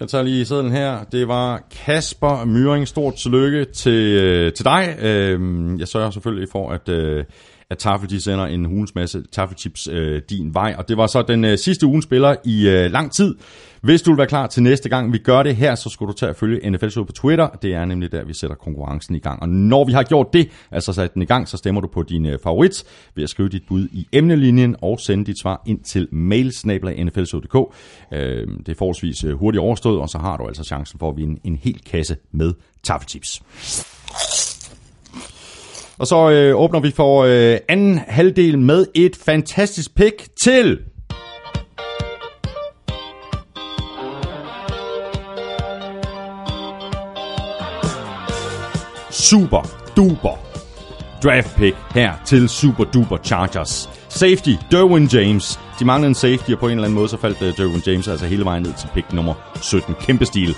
Jeg 0.00 0.08
tager 0.08 0.24
lige 0.24 0.44
sædlen 0.44 0.72
her. 0.72 1.04
Det 1.04 1.28
var 1.28 1.62
Kasper 1.70 2.44
Myring. 2.44 2.88
Stort 2.88 3.14
tillykke 3.14 3.64
til, 3.64 4.20
øh, 4.22 4.52
til 4.52 4.64
dig. 4.64 4.96
Øhm, 5.02 5.78
jeg 5.78 5.88
sørger 5.88 6.10
selvfølgelig 6.10 6.48
for, 6.52 6.70
at, 6.70 6.88
øh, 6.88 7.24
at 7.70 7.78
Tafel 7.78 8.10
de 8.10 8.20
sender 8.20 8.46
en 8.46 8.64
hulens 8.64 8.94
masse 8.94 9.22
Tafelchips 9.32 9.88
øh, 9.92 10.22
din 10.30 10.54
vej. 10.54 10.74
Og 10.78 10.88
det 10.88 10.96
var 10.96 11.06
så 11.06 11.22
den 11.22 11.44
øh, 11.44 11.58
sidste 11.58 11.86
ugen 11.86 12.02
spiller 12.02 12.36
i 12.44 12.68
øh, 12.68 12.90
lang 12.90 13.12
tid. 13.12 13.34
Hvis 13.80 14.02
du 14.02 14.10
vil 14.10 14.18
være 14.18 14.26
klar 14.26 14.46
til 14.46 14.62
næste 14.62 14.88
gang, 14.88 15.12
vi 15.12 15.18
gør 15.18 15.42
det 15.42 15.56
her, 15.56 15.74
så 15.74 15.88
skulle 15.88 16.12
du 16.12 16.18
tage 16.18 16.30
at 16.30 16.36
følge 16.36 16.70
NFL 16.70 16.88
Show 16.88 17.04
på 17.04 17.12
Twitter. 17.12 17.48
Det 17.48 17.74
er 17.74 17.84
nemlig 17.84 18.12
der, 18.12 18.24
vi 18.24 18.34
sætter 18.34 18.56
konkurrencen 18.56 19.14
i 19.14 19.18
gang. 19.18 19.42
Og 19.42 19.48
når 19.48 19.84
vi 19.84 19.92
har 19.92 20.02
gjort 20.02 20.32
det, 20.32 20.50
altså 20.70 20.92
sat 20.92 21.14
den 21.14 21.22
i 21.22 21.24
gang, 21.24 21.48
så 21.48 21.56
stemmer 21.56 21.80
du 21.80 21.88
på 21.88 22.02
din 22.02 22.26
øh, 22.26 22.38
favorit 22.42 22.84
ved 23.14 23.24
at 23.24 23.30
skrive 23.30 23.48
dit 23.48 23.62
bud 23.68 23.88
i 23.92 24.08
emnelinjen 24.12 24.76
og 24.82 25.00
sende 25.00 25.24
dit 25.24 25.40
svar 25.40 25.62
ind 25.66 25.80
til 25.80 26.08
mailsnabla.nflshow.dk. 26.12 27.74
Øh, 28.12 28.48
det 28.58 28.68
er 28.68 28.74
forholdsvis 28.78 29.24
øh, 29.24 29.38
hurtigt 29.38 29.60
overstået, 29.60 30.00
og 30.00 30.08
så 30.08 30.18
har 30.18 30.36
du 30.36 30.46
altså 30.46 30.64
chancen 30.64 30.98
for 30.98 31.10
at 31.10 31.16
vinde 31.16 31.40
en 31.44 31.56
hel 31.56 31.80
kasse 31.84 32.16
med 32.32 32.52
Tafelchips. 32.82 33.42
Og 35.98 36.06
så 36.06 36.30
øh, 36.30 36.56
åbner 36.56 36.80
vi 36.80 36.90
for 36.90 37.24
øh, 37.24 37.58
anden 37.68 37.98
halvdel 38.08 38.58
med 38.58 38.86
et 38.94 39.16
fantastisk 39.16 39.94
pick 39.94 40.28
til... 40.36 40.78
Super 49.10 49.92
duper 49.96 50.46
draft 51.22 51.56
pick 51.56 51.76
her 51.94 52.12
til 52.24 52.48
Super 52.48 52.84
Duper 52.84 53.16
Chargers. 53.24 53.90
Safety, 54.08 54.50
Derwin 54.70 55.04
James. 55.04 55.60
De 55.78 55.84
manglede 55.84 56.08
en 56.08 56.14
safety, 56.14 56.50
og 56.50 56.58
på 56.58 56.66
en 56.66 56.72
eller 56.72 56.84
anden 56.84 56.94
måde 56.94 57.08
så 57.08 57.16
faldt 57.16 57.42
øh, 57.42 57.56
Derwin 57.56 57.82
James 57.86 58.08
altså 58.08 58.26
hele 58.26 58.44
vejen 58.44 58.62
ned 58.62 58.72
til 58.72 58.88
pick 58.94 59.12
nummer 59.12 59.34
17. 59.62 59.94
Kæmpe 60.00 60.24
stil. 60.24 60.56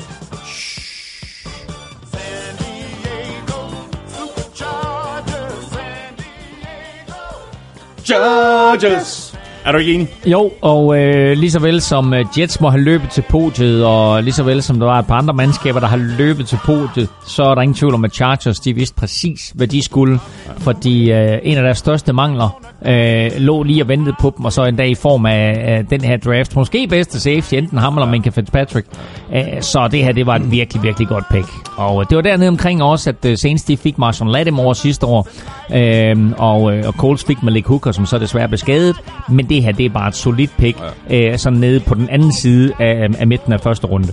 Chargers! 8.08 9.27
Er 9.68 9.72
du 9.72 9.78
ikke 9.78 9.94
enig? 9.94 10.08
Jo, 10.26 10.50
og 10.60 10.98
øh, 10.98 11.36
lige 11.36 11.50
så 11.50 11.60
vel 11.60 11.80
som 11.80 12.14
øh, 12.14 12.24
Jets 12.38 12.60
må 12.60 12.70
have 12.70 12.82
løbet 12.82 13.10
til 13.10 13.24
podiet, 13.28 13.84
og 13.84 14.22
lige 14.22 14.32
så 14.32 14.42
vel 14.42 14.62
som 14.62 14.78
der 14.78 14.86
var 14.86 14.98
et 14.98 15.06
par 15.06 15.14
andre 15.14 15.34
mandskaber, 15.34 15.80
der 15.80 15.86
har 15.86 15.96
løbet 15.96 16.46
til 16.46 16.58
podiet, 16.64 17.08
så 17.26 17.42
er 17.42 17.54
der 17.54 17.62
ingen 17.62 17.74
tvivl 17.74 17.94
om, 17.94 18.04
at 18.04 18.14
Chargers 18.14 18.60
de 18.60 18.74
vidste 18.74 18.94
præcis, 18.94 19.52
hvad 19.54 19.66
de 19.66 19.82
skulle. 19.82 20.18
Fordi 20.58 21.12
øh, 21.12 21.38
en 21.42 21.56
af 21.56 21.62
deres 21.62 21.78
største 21.78 22.12
mangler 22.12 22.62
øh, 22.86 23.30
lå 23.38 23.62
lige 23.62 23.82
og 23.82 23.88
ventede 23.88 24.16
på 24.20 24.34
dem, 24.36 24.44
og 24.44 24.52
så 24.52 24.64
en 24.64 24.76
dag 24.76 24.90
i 24.90 24.94
form 24.94 25.26
af, 25.26 25.62
af 25.64 25.86
den 25.86 26.00
her 26.00 26.16
draft. 26.16 26.56
Måske 26.56 26.86
bedste 26.86 27.20
safety, 27.20 27.54
enten 27.54 27.78
ham 27.78 27.96
eller 27.96 28.10
Minka 28.10 28.30
Fitzpatrick. 28.30 28.86
Øh, 29.34 29.42
så 29.60 29.88
det 29.92 30.04
her, 30.04 30.12
det 30.12 30.26
var 30.26 30.36
et 30.36 30.50
virkelig, 30.50 30.82
virkelig 30.82 31.08
godt 31.08 31.24
pick. 31.30 31.48
Og 31.76 32.00
øh, 32.00 32.06
det 32.08 32.16
var 32.16 32.22
dernede 32.22 32.48
omkring 32.48 32.82
også, 32.82 33.10
at 33.10 33.24
øh, 33.24 33.38
Saints 33.38 33.64
de 33.64 33.76
fik 33.76 33.98
Marshall 33.98 34.32
Lattimore 34.32 34.74
sidste 34.74 35.06
år, 35.06 35.28
øh, 35.74 36.32
og, 36.38 36.76
øh, 36.76 36.84
og 36.86 36.92
Coles 36.92 37.24
fik 37.24 37.42
Malik 37.42 37.66
Hooker, 37.66 37.92
som 37.92 38.06
så 38.06 38.18
desværre 38.18 38.48
blev 38.48 38.58
skadet. 38.58 38.96
Men 39.28 39.48
det 39.48 39.57
her, 39.60 39.72
det 39.72 39.86
er 39.86 39.90
bare 39.90 40.08
et 40.08 40.14
solidt 40.14 40.50
pick, 40.58 40.78
øh, 41.10 41.38
sådan 41.38 41.58
nede 41.58 41.80
på 41.80 41.94
den 41.94 42.08
anden 42.08 42.32
side 42.32 42.72
af, 42.78 43.08
af 43.18 43.26
midten 43.26 43.52
af 43.52 43.60
første 43.60 43.86
runde. 43.86 44.08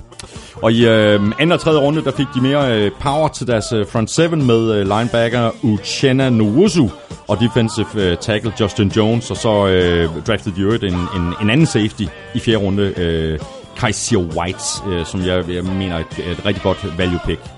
Og 0.61 0.71
i 0.71 0.87
øh, 0.87 1.21
anden 1.39 1.51
og 1.51 1.59
tredje 1.59 1.79
runde, 1.79 2.03
der 2.03 2.11
fik 2.11 2.27
de 2.35 2.41
mere 2.41 2.79
øh, 2.79 2.91
power 2.99 3.27
til 3.27 3.47
deres 3.47 3.71
øh, 3.73 3.87
front 3.87 4.11
seven 4.11 4.45
med 4.47 4.71
øh, 4.71 4.81
linebacker 4.81 5.51
Uchenna 5.63 6.29
Nwosu 6.29 6.87
og 7.27 7.39
defensive 7.39 7.87
øh, 7.95 8.17
tackle 8.17 8.53
Justin 8.59 8.87
Jones. 8.87 9.31
Og 9.31 9.37
så 9.37 9.67
øh, 9.67 10.09
draftede 10.27 10.55
de 10.55 10.61
jo 10.61 10.71
en, 10.71 10.93
en, 10.93 11.33
en 11.41 11.49
anden 11.49 11.65
safety 11.65 12.03
i 12.35 12.39
fjerde 12.39 12.57
runde, 12.57 12.93
øh, 12.97 13.39
Kaiser 13.77 14.17
White, 14.17 14.63
øh, 14.87 15.05
som 15.05 15.25
jeg, 15.25 15.49
jeg 15.49 15.63
mener 15.63 15.95
er 15.95 15.99
et, 15.99 16.31
et 16.31 16.45
rigtig 16.45 16.63
godt 16.63 16.97
value 16.97 17.19
pick. 17.25 17.54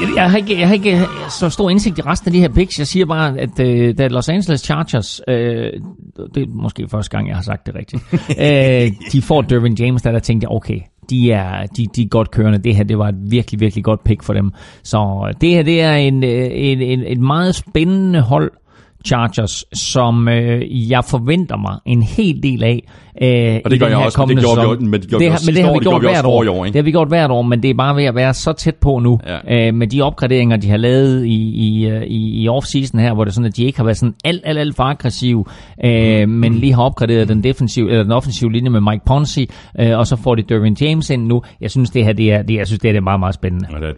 Jeg, 0.00 0.08
jeg, 0.16 0.30
har 0.30 0.38
ikke, 0.38 0.60
jeg 0.60 0.68
har 0.68 0.74
ikke 0.74 1.00
så 1.30 1.50
stor 1.50 1.70
indsigt 1.70 1.98
i 1.98 2.02
resten 2.02 2.28
af 2.28 2.32
de 2.32 2.40
her 2.40 2.48
picks. 2.48 2.78
Jeg 2.78 2.86
siger 2.86 3.06
bare, 3.06 3.38
at 3.38 3.60
øh, 3.60 3.98
da 3.98 4.06
Los 4.06 4.28
Angeles 4.28 4.60
Chargers, 4.60 5.20
øh, 5.28 5.72
det 6.34 6.42
er 6.42 6.46
måske 6.48 6.88
første 6.88 7.10
gang, 7.10 7.28
jeg 7.28 7.36
har 7.36 7.42
sagt 7.42 7.66
det 7.66 7.74
rigtigt, 7.74 8.02
øh, 8.46 9.12
de 9.12 9.22
får 9.22 9.42
Dervin 9.42 9.74
James, 9.74 10.02
der 10.02 10.12
der 10.12 10.18
tænkte 10.18 10.44
jeg, 10.44 10.50
okay, 10.50 10.80
de 11.10 11.32
er, 11.32 11.66
de, 11.66 11.86
de 11.96 12.02
er 12.02 12.08
godt 12.08 12.30
kørende. 12.30 12.58
Det 12.58 12.76
her, 12.76 12.84
det 12.84 12.98
var 12.98 13.08
et 13.08 13.30
virkelig, 13.30 13.60
virkelig 13.60 13.84
godt 13.84 14.04
pick 14.04 14.22
for 14.22 14.32
dem. 14.32 14.52
Så 14.82 15.32
det 15.40 15.50
her, 15.50 15.62
det 15.62 15.80
er 15.80 15.94
en, 15.94 16.24
øh, 16.24 16.48
en, 16.52 16.82
en, 16.82 17.04
et 17.06 17.20
meget 17.20 17.54
spændende 17.54 18.20
hold, 18.20 18.52
Chargers, 19.06 19.64
som 19.74 20.28
øh, 20.28 20.90
jeg 20.90 21.04
forventer 21.04 21.56
mig 21.56 21.76
en 21.86 22.02
hel 22.02 22.42
del 22.42 22.64
af. 22.64 22.82
Øh, 23.22 23.60
Og 23.64 23.70
det 23.70 23.76
i 23.76 23.78
gør 23.78 23.86
jeg 23.86 23.98
her 23.98 24.04
også, 24.04 24.26
men 24.26 24.36
det 24.36 24.44
gjorde 24.44 24.60
vi 24.60 24.66
jo- 24.84 24.90
men 24.90 25.00
det 25.00 25.08
gjorde 25.08 25.22
vi 25.24 25.26
har- 25.28 25.32
også 25.34 25.50
men 25.50 25.54
det 25.56 25.64
har 25.64 25.72
vi 25.72 25.74
det 25.78 25.82
gjort 25.82 25.94
også 25.94 26.08
hvert 26.08 26.24
år. 26.24 26.48
år, 26.58 26.64
ikke? 26.64 26.72
Det 26.72 26.78
har 26.80 26.84
vi 26.84 26.90
gjort 26.90 27.08
hvert 27.08 27.30
år, 27.30 27.42
men 27.42 27.62
det 27.62 27.70
er 27.70 27.74
bare 27.74 27.96
ved 27.96 28.04
at 28.04 28.14
være 28.14 28.34
så 28.34 28.52
tæt 28.52 28.74
på 28.74 28.98
nu, 28.98 29.20
Ja. 29.48 29.66
øh, 29.68 29.74
med 29.74 29.86
de 29.86 30.02
opgraderinger, 30.02 30.56
de 30.56 30.68
har 30.70 30.76
lavet 30.76 31.24
i, 31.26 31.30
i, 31.54 31.86
øh, 31.86 32.02
i, 32.02 32.42
i 32.42 32.48
off-season 32.48 32.98
her, 33.00 33.14
hvor 33.14 33.24
det 33.24 33.30
er 33.30 33.34
sådan, 33.34 33.46
at 33.48 33.56
de 33.56 33.64
ikke 33.64 33.78
har 33.78 33.84
været 33.84 33.96
sådan 33.96 34.14
alt, 34.24 34.42
alt, 34.44 34.58
alt 34.58 34.76
for 34.76 34.82
aggressive, 34.82 35.44
øh, 35.84 36.28
men 36.28 36.54
lige 36.54 36.74
har 36.74 36.82
opgraderet 36.82 37.28
den 37.28 37.42
defensive, 37.44 37.90
eller 37.90 38.02
den 38.02 38.12
offensive 38.12 38.52
linje 38.52 38.70
med 38.70 38.80
Mike 38.80 39.04
Ponzi, 39.06 39.50
øh, 39.80 39.98
og 39.98 40.06
så 40.06 40.16
får 40.16 40.34
de 40.34 40.42
Dervin 40.42 40.76
James 40.80 41.10
ind 41.10 41.26
nu. 41.26 41.42
Jeg 41.60 41.70
synes, 41.70 41.90
det 41.90 42.04
her, 42.04 42.12
det 42.12 42.32
er, 42.32 42.42
det, 42.42 42.54
jeg 42.54 42.66
synes, 42.66 42.80
det 42.80 42.88
er, 42.88 42.92
det 42.92 42.98
er 42.98 43.02
meget, 43.02 43.20
meget 43.20 43.34
spændende. 43.34 43.66
Ja, 43.72 43.76
det 43.76 43.84
er 43.84 43.92
det. 43.92 43.96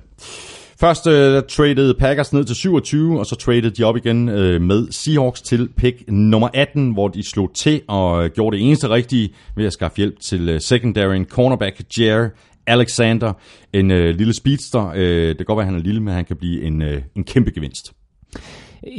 Først 0.81 1.07
øh, 1.07 1.43
traded 1.49 1.95
Packers 1.95 2.33
ned 2.33 2.45
til 2.45 2.57
27, 2.57 3.19
og 3.19 3.27
så 3.27 3.37
traded 3.37 3.71
de 3.71 3.85
op 3.85 3.97
igen 3.97 4.29
øh, 4.29 4.61
med 4.61 4.87
Seahawks 4.91 5.43
til 5.43 5.69
pick 5.77 6.05
nummer 6.09 6.49
18, 6.55 6.93
hvor 6.93 7.09
de 7.09 7.31
slog 7.31 7.51
til 7.55 7.81
og 7.89 8.25
øh, 8.25 8.31
gjorde 8.31 8.57
det 8.57 8.67
eneste 8.67 8.89
rigtige 8.89 9.35
ved 9.57 9.67
at 9.67 9.73
skaffe 9.73 9.97
hjælp 9.97 10.21
til 10.21 10.49
øh, 10.49 10.61
secondary 10.61 11.25
cornerback 11.25 11.83
Jer 11.99 12.29
Alexander, 12.67 13.33
en 13.73 13.91
øh, 13.91 14.15
lille 14.15 14.35
speedster. 14.35 14.93
Øh, 14.97 15.29
det 15.29 15.37
kan 15.37 15.47
godt 15.47 15.57
være, 15.57 15.67
at 15.67 15.73
han 15.73 15.81
er 15.81 15.85
lille, 15.85 16.01
men 16.03 16.15
han 16.15 16.25
kan 16.25 16.37
blive 16.37 16.63
en, 16.63 16.83
øh, 16.83 17.03
en 17.17 17.25
kæmpe 17.25 17.51
gevinst. 17.51 17.93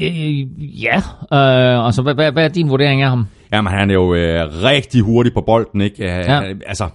Øh, 0.01 0.39
ja, 0.83 0.97
øh, 1.33 1.85
og 1.85 1.93
så 1.93 2.01
hvad, 2.01 2.13
hvad, 2.13 2.31
hvad 2.31 2.43
er 2.43 2.47
din 2.47 2.69
vurdering 2.69 3.01
af 3.01 3.09
ham? 3.09 3.25
Jamen, 3.53 3.73
han 3.73 3.89
er 3.89 3.93
jo 3.93 4.13
øh, 4.13 4.63
rigtig 4.63 5.01
hurtig 5.01 5.33
på 5.33 5.41
bolden, 5.41 5.81
ikke? 5.81 6.03
Øh, 6.03 6.09
Ja. 6.09 6.41
Altså, 6.67 6.89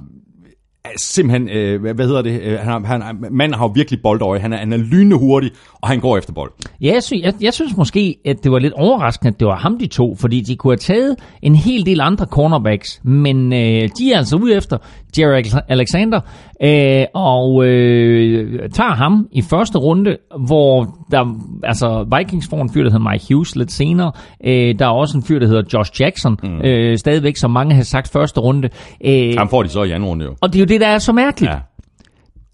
simpelthen, 0.97 1.49
øh, 1.49 1.95
hvad 1.95 2.07
hedder 2.07 2.23
det? 2.23 2.41
Øh, 2.43 2.59
Han, 2.59 2.85
han, 2.85 3.03
manden 3.31 3.59
har 3.59 3.65
jo 3.67 3.73
virkelig 3.75 4.03
boldøje. 4.03 4.41
Han 4.41 4.53
er, 4.53 4.57
han 4.57 4.73
er 4.73 4.77
lynende 4.77 5.17
hurtig, 5.19 5.51
og 5.83 5.89
han 5.89 6.01
går 6.01 6.19
efter 6.19 6.33
bolden. 6.33 6.55
Ja, 6.81 6.93
jeg, 6.95 7.03
sy- 7.03 7.13
jeg, 7.23 7.35
jeg 7.41 7.53
synes 7.55 7.77
måske, 7.77 8.17
at 8.25 8.37
det 8.45 8.53
var 8.53 8.59
lidt 8.59 8.73
overraskende, 8.73 9.29
at 9.29 9.41
det 9.41 9.49
var 9.49 9.57
ham, 9.57 9.79
de 9.79 9.87
to, 9.87 10.17
fordi 10.17 10.41
de 10.41 10.57
kunne 10.57 10.71
have 10.71 10.77
taget 10.77 11.17
en 11.43 11.55
hel 11.55 11.87
del 11.87 12.01
andre 12.01 12.27
cornerbacks, 12.27 13.01
men 13.05 13.53
øh, 13.53 13.89
de 13.99 14.13
er 14.13 14.19
altså 14.19 14.37
ude 14.37 14.55
efter 14.55 14.79
Jerry 15.19 15.43
Alexander, 15.69 16.21
øh, 16.63 17.05
og 17.15 17.65
øh, 17.65 18.71
tager 18.71 18.95
ham 18.95 19.29
i 19.33 19.43
første 19.43 19.79
runde, 19.79 20.17
hvor 20.47 20.99
der, 21.11 21.39
altså 21.63 22.17
Vikings 22.19 22.49
får 22.51 22.63
en 22.63 22.71
fyr, 22.71 22.83
der 22.83 22.91
hedder 22.91 23.11
Mike 23.11 23.25
Hughes 23.35 23.57
lidt 23.57 23.73
senere, 23.73 24.13
øh, 24.45 24.79
der 24.79 24.87
er 24.87 24.91
også 24.91 25.19
en 25.19 25.25
fyr, 25.25 25.39
der 25.39 25.47
hedder 25.47 25.63
Josh 25.73 26.01
Jackson, 26.01 26.39
mm. 26.43 26.61
øh, 26.61 26.99
stadigvæk, 26.99 27.37
som 27.37 27.51
mange 27.51 27.75
har 27.75 27.83
sagt 27.83 28.13
første 28.13 28.41
runde, 28.41 28.69
øh, 29.05 29.35
Ham 29.39 29.49
får 29.49 29.63
de 29.63 29.69
så 29.69 29.83
i 29.83 29.91
anden 29.91 30.09
runde 30.09 30.25
jo. 30.25 30.35
og 30.41 30.53
det 30.53 30.59
er 30.59 30.61
jo 30.61 30.67
det, 30.67 30.81
der 30.81 30.87
er 30.87 30.99
så 30.99 31.13
mærkeligt. 31.13 31.53
Ja. 31.53 31.59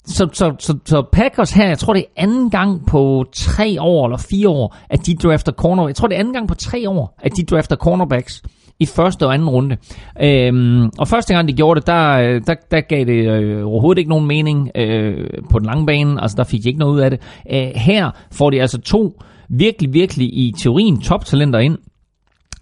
Så, 0.05 0.29
så, 0.33 0.55
så, 0.59 0.79
så 0.85 1.03
Packers 1.13 1.53
her, 1.53 1.69
jeg 1.69 1.79
tror 1.79 1.93
det 1.93 2.05
er 2.17 2.23
anden 2.23 2.51
gang 2.51 2.87
på 2.87 3.25
tre 3.33 3.77
år 3.81 4.07
eller 4.07 4.19
fire 4.31 4.49
år, 4.49 4.77
at 4.91 5.07
de 5.07 5.15
drafter 5.15 5.53
corner. 5.53 5.87
Jeg 5.87 5.97
tror 5.97 6.09
det 6.09 6.15
er 6.15 6.19
anden 6.19 6.35
gang 6.35 6.49
på 6.49 6.55
tre 6.55 6.89
år, 6.89 7.19
at 7.23 7.33
de 7.37 7.45
drafter 7.45 7.77
cornerbacks 7.77 8.43
i 8.81 8.87
første 8.87 9.27
og 9.27 9.35
anden 9.35 9.49
runde. 9.49 9.77
Øhm, 10.23 10.91
og 10.99 11.09
første 11.09 11.35
gang 11.35 11.49
de 11.49 11.53
gjorde 11.53 11.81
det, 11.81 11.87
der, 11.87 12.09
øh, 12.09 12.41
der, 12.47 12.55
der 12.71 12.81
gav 12.81 13.05
det 13.05 13.29
øh, 13.29 13.67
overhovedet 13.67 13.99
ikke 13.99 14.11
nogen 14.11 14.27
mening 14.27 14.71
øh, 14.75 15.31
på 15.51 15.59
den 15.59 15.67
lange 15.67 15.87
bane. 15.87 16.23
Altså 16.23 16.37
der 16.37 16.45
fik 16.45 16.63
de 16.63 16.69
ikke 16.69 16.81
noget 16.81 16.95
ud 16.95 17.01
af 17.01 17.11
det. 17.11 17.21
Øh, 17.53 17.69
her 17.75 18.11
får 18.33 18.51
de 18.51 18.61
altså 18.61 18.81
to 18.81 19.23
virkelig, 19.49 19.93
virkelig 19.93 20.27
i 20.27 20.55
teorien 20.63 21.01
toptalenter 21.01 21.59
ind. 21.59 21.79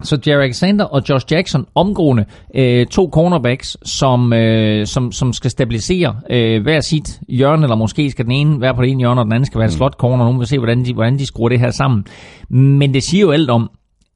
Så 0.03 0.19
Jerry 0.27 0.43
Alexander 0.43 0.85
og 0.85 1.01
Josh 1.09 1.25
Jackson 1.31 1.65
omgående 1.75 2.25
øh, 2.55 2.85
to 2.85 3.09
cornerbacks, 3.13 3.77
som, 3.85 4.33
øh, 4.33 4.85
som, 4.87 5.11
som 5.11 5.33
skal 5.33 5.51
stabilisere 5.51 6.15
øh, 6.29 6.61
hver 6.61 6.79
sit 6.79 7.19
hjørne, 7.29 7.63
eller 7.63 7.75
måske 7.75 8.11
skal 8.11 8.25
den 8.25 8.31
ene 8.31 8.61
være 8.61 8.75
på 8.75 8.81
det 8.81 8.91
ene 8.91 8.99
hjørne, 8.99 9.21
og 9.21 9.25
den 9.25 9.33
anden 9.33 9.45
skal 9.45 9.59
være 9.59 9.65
en 9.65 9.71
slot 9.71 9.93
corner. 9.93 10.23
Nogen 10.23 10.39
vil 10.39 10.47
se, 10.47 10.57
hvordan 10.57 10.85
de, 10.85 10.93
hvordan 10.93 11.19
de 11.19 11.25
skruer 11.25 11.49
det 11.49 11.59
her 11.59 11.71
sammen. 11.71 12.05
Men 12.49 12.93
det 12.93 13.03
siger 13.03 13.21
jo 13.21 13.31
alt 13.31 13.49
om, 13.49 13.69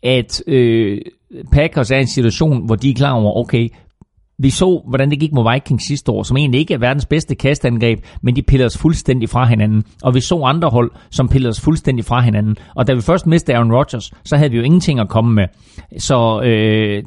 at 0.04 0.44
øh, 0.48 1.02
Packers 1.52 1.92
er 1.92 1.98
i 1.98 2.02
en 2.02 2.08
situation, 2.08 2.66
hvor 2.66 2.76
de 2.76 2.90
er 2.90 2.94
klar 2.94 3.12
over, 3.12 3.38
okay, 3.38 3.70
vi 4.44 4.50
så, 4.50 4.82
hvordan 4.88 5.10
det 5.10 5.20
gik 5.20 5.34
mod 5.34 5.54
Vikings 5.54 5.88
sidste 5.88 6.12
år, 6.12 6.24
som 6.24 6.38
egentlig 6.38 6.60
ikke 6.60 6.74
er 6.74 6.78
verdens 6.78 7.06
bedste 7.06 7.36
kastangreb, 7.36 8.00
men 8.22 8.36
de 8.36 8.42
piller 8.42 8.66
os 8.66 8.78
fuldstændig 8.78 9.30
fra 9.30 9.46
hinanden. 9.46 9.84
Og 10.04 10.16
vi 10.16 10.22
så 10.22 10.42
andre 10.44 10.70
hold, 10.70 10.92
som 11.12 11.28
piller 11.28 11.50
os 11.50 11.62
fuldstændig 11.62 12.06
fra 12.06 12.22
hinanden. 12.22 12.56
Og 12.76 12.88
da 12.88 12.94
vi 12.94 13.02
først 13.02 13.28
mistede 13.28 13.58
Aaron 13.58 13.72
Rodgers, 13.72 14.12
så 14.26 14.38
havde 14.38 14.52
vi 14.52 14.58
jo 14.58 14.64
ingenting 14.64 15.00
at 15.00 15.10
komme 15.10 15.34
med. 15.34 15.48
Så 15.98 16.42
øh, 16.42 17.04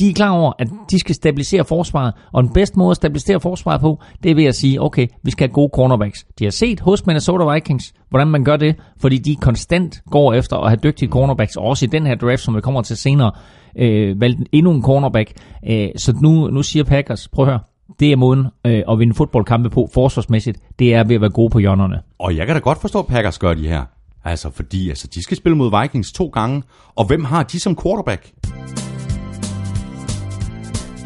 de 0.00 0.10
er 0.10 0.14
klar 0.14 0.30
over, 0.30 0.52
at 0.58 0.68
de 0.90 0.98
skal 0.98 1.14
stabilisere 1.14 1.64
forsvaret, 1.64 2.14
og 2.32 2.42
den 2.42 2.52
bedste 2.52 2.78
måde 2.78 2.90
at 2.90 2.96
stabilisere 2.96 3.40
forsvaret 3.40 3.80
på, 3.80 4.00
det 4.22 4.30
er 4.30 4.34
ved 4.34 4.44
at 4.44 4.54
sige, 4.54 4.82
okay, 4.82 5.06
vi 5.22 5.30
skal 5.30 5.48
have 5.48 5.54
gode 5.54 5.70
cornerbacks. 5.74 6.26
De 6.38 6.44
har 6.44 6.50
set 6.50 6.80
hos 6.80 7.06
Minnesota 7.06 7.52
Vikings, 7.54 7.92
hvordan 8.10 8.28
man 8.28 8.44
gør 8.44 8.56
det, 8.56 8.76
fordi 9.00 9.18
de 9.18 9.36
konstant 9.36 10.02
går 10.10 10.32
efter 10.34 10.56
at 10.56 10.70
have 10.70 10.78
dygtige 10.82 11.08
cornerbacks, 11.08 11.56
og 11.56 11.64
også 11.64 11.84
i 11.84 11.88
den 11.88 12.06
her 12.06 12.14
draft, 12.14 12.40
som 12.40 12.56
vi 12.56 12.60
kommer 12.60 12.82
til 12.82 12.96
senere, 12.96 13.32
øh, 13.78 14.20
valgte 14.20 14.44
endnu 14.52 14.70
en 14.72 14.82
cornerback. 14.82 15.32
Øh, 15.68 15.88
så 15.96 16.12
nu, 16.22 16.50
nu 16.50 16.62
siger 16.62 16.84
Packers, 16.84 17.28
prøv 17.28 17.44
at 17.44 17.50
høre, 17.50 17.60
det 18.00 18.12
er 18.12 18.16
måden 18.16 18.46
øh, 18.66 18.82
at 18.90 18.98
vinde 18.98 19.14
fodboldkampe 19.14 19.70
på 19.70 19.88
forsvarsmæssigt, 19.94 20.58
det 20.78 20.94
er 20.94 21.04
ved 21.04 21.14
at 21.14 21.20
være 21.20 21.30
gode 21.30 21.50
på 21.50 21.58
hjørnerne. 21.58 22.00
Og 22.18 22.36
jeg 22.36 22.46
kan 22.46 22.56
da 22.56 22.60
godt 22.60 22.80
forstå, 22.80 22.98
at 22.98 23.06
Packers 23.06 23.38
gør 23.38 23.54
de 23.54 23.68
her. 23.68 23.82
Altså, 24.24 24.50
fordi 24.50 24.88
altså, 24.88 25.08
de 25.14 25.22
skal 25.22 25.36
spille 25.36 25.56
mod 25.56 25.80
Vikings 25.82 26.12
to 26.12 26.26
gange. 26.26 26.62
Og 26.96 27.06
hvem 27.06 27.24
har 27.24 27.42
de 27.42 27.60
som 27.60 27.76
quarterback? 27.82 28.32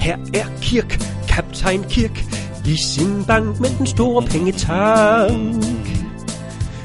Her 0.05 0.17
er 0.35 0.47
Kirk, 0.61 1.01
kaptajn 1.29 1.85
Kirk, 1.89 2.25
i 2.67 2.77
sin 2.77 3.25
bank 3.25 3.61
med 3.61 3.79
den 3.79 3.87
store 3.87 4.23
pengetank. 4.23 5.65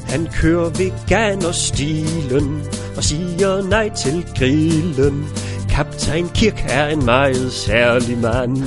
Han 0.07 0.27
kører 0.33 0.69
veganer-stilen 0.69 2.61
og 2.97 3.03
siger 3.03 3.69
nej 3.69 3.89
til 3.89 4.25
grillen. 4.37 5.25
Kaptajn 5.69 6.29
Kirk 6.29 6.65
er 6.69 6.87
en 6.87 7.05
meget 7.05 7.51
særlig 7.51 8.17
mand. 8.17 8.57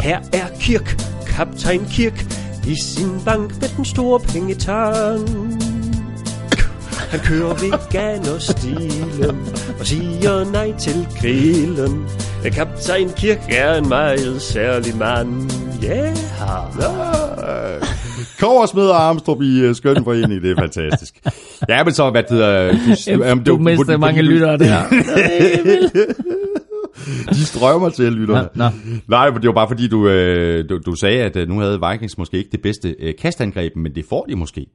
Her 0.00 0.20
er 0.32 0.58
Kirk, 0.60 1.02
kaptajn 1.26 1.86
Kirk, 1.90 2.26
i 2.66 2.76
sin 2.82 3.10
bank 3.24 3.60
med 3.60 3.76
den 3.76 3.84
store 3.84 4.20
pengetank. 4.20 5.71
Han 7.12 7.20
kører 7.20 7.54
veganer-stilen 7.54 9.38
og 9.80 9.86
siger 9.86 10.52
nej 10.52 10.72
til 10.78 11.06
grillen. 11.20 12.06
Kaptajn 12.52 13.10
Kirk 13.16 13.38
er 13.48 13.74
en 13.74 13.88
meget 13.88 14.42
særlig 14.42 14.96
mand. 14.96 15.50
Yeah. 15.84 16.16
Koversmed 18.40 18.86
og 18.86 19.02
Armstrong 19.02 19.44
i 19.44 19.68
uh, 19.68 19.74
Skønforening, 19.74 20.42
det 20.42 20.50
er 20.50 20.56
fantastisk. 20.56 21.20
Ja, 21.68 21.84
men 21.84 21.94
så, 21.94 22.10
hvad 22.10 22.22
det 22.22 22.30
hedder... 22.30 22.72
Du, 23.16 23.24
Jamen, 23.24 23.44
du 23.44 23.58
mister 23.58 23.96
mange 23.96 24.22
lyttere 24.22 24.58
der. 24.58 24.82
De 27.30 27.44
strømmer 27.44 27.88
til, 27.88 28.12
lytterne. 28.12 28.48
Nå, 28.54 28.64
nå. 28.64 28.70
Nej, 29.08 29.30
men 29.30 29.42
det 29.42 29.46
var 29.46 29.54
bare 29.54 29.68
fordi, 29.68 29.88
du, 29.88 30.08
øh, 30.08 30.68
du, 30.68 30.78
du 30.86 30.94
sagde, 30.94 31.22
at 31.22 31.36
øh, 31.36 31.48
nu 31.48 31.58
havde 31.58 31.80
Vikings 31.90 32.18
måske 32.18 32.38
ikke 32.38 32.50
det 32.52 32.62
bedste 32.62 32.94
øh, 33.00 33.14
kastangreb, 33.22 33.76
men 33.76 33.94
det 33.94 34.04
får 34.08 34.24
de 34.28 34.36
måske. 34.36 34.66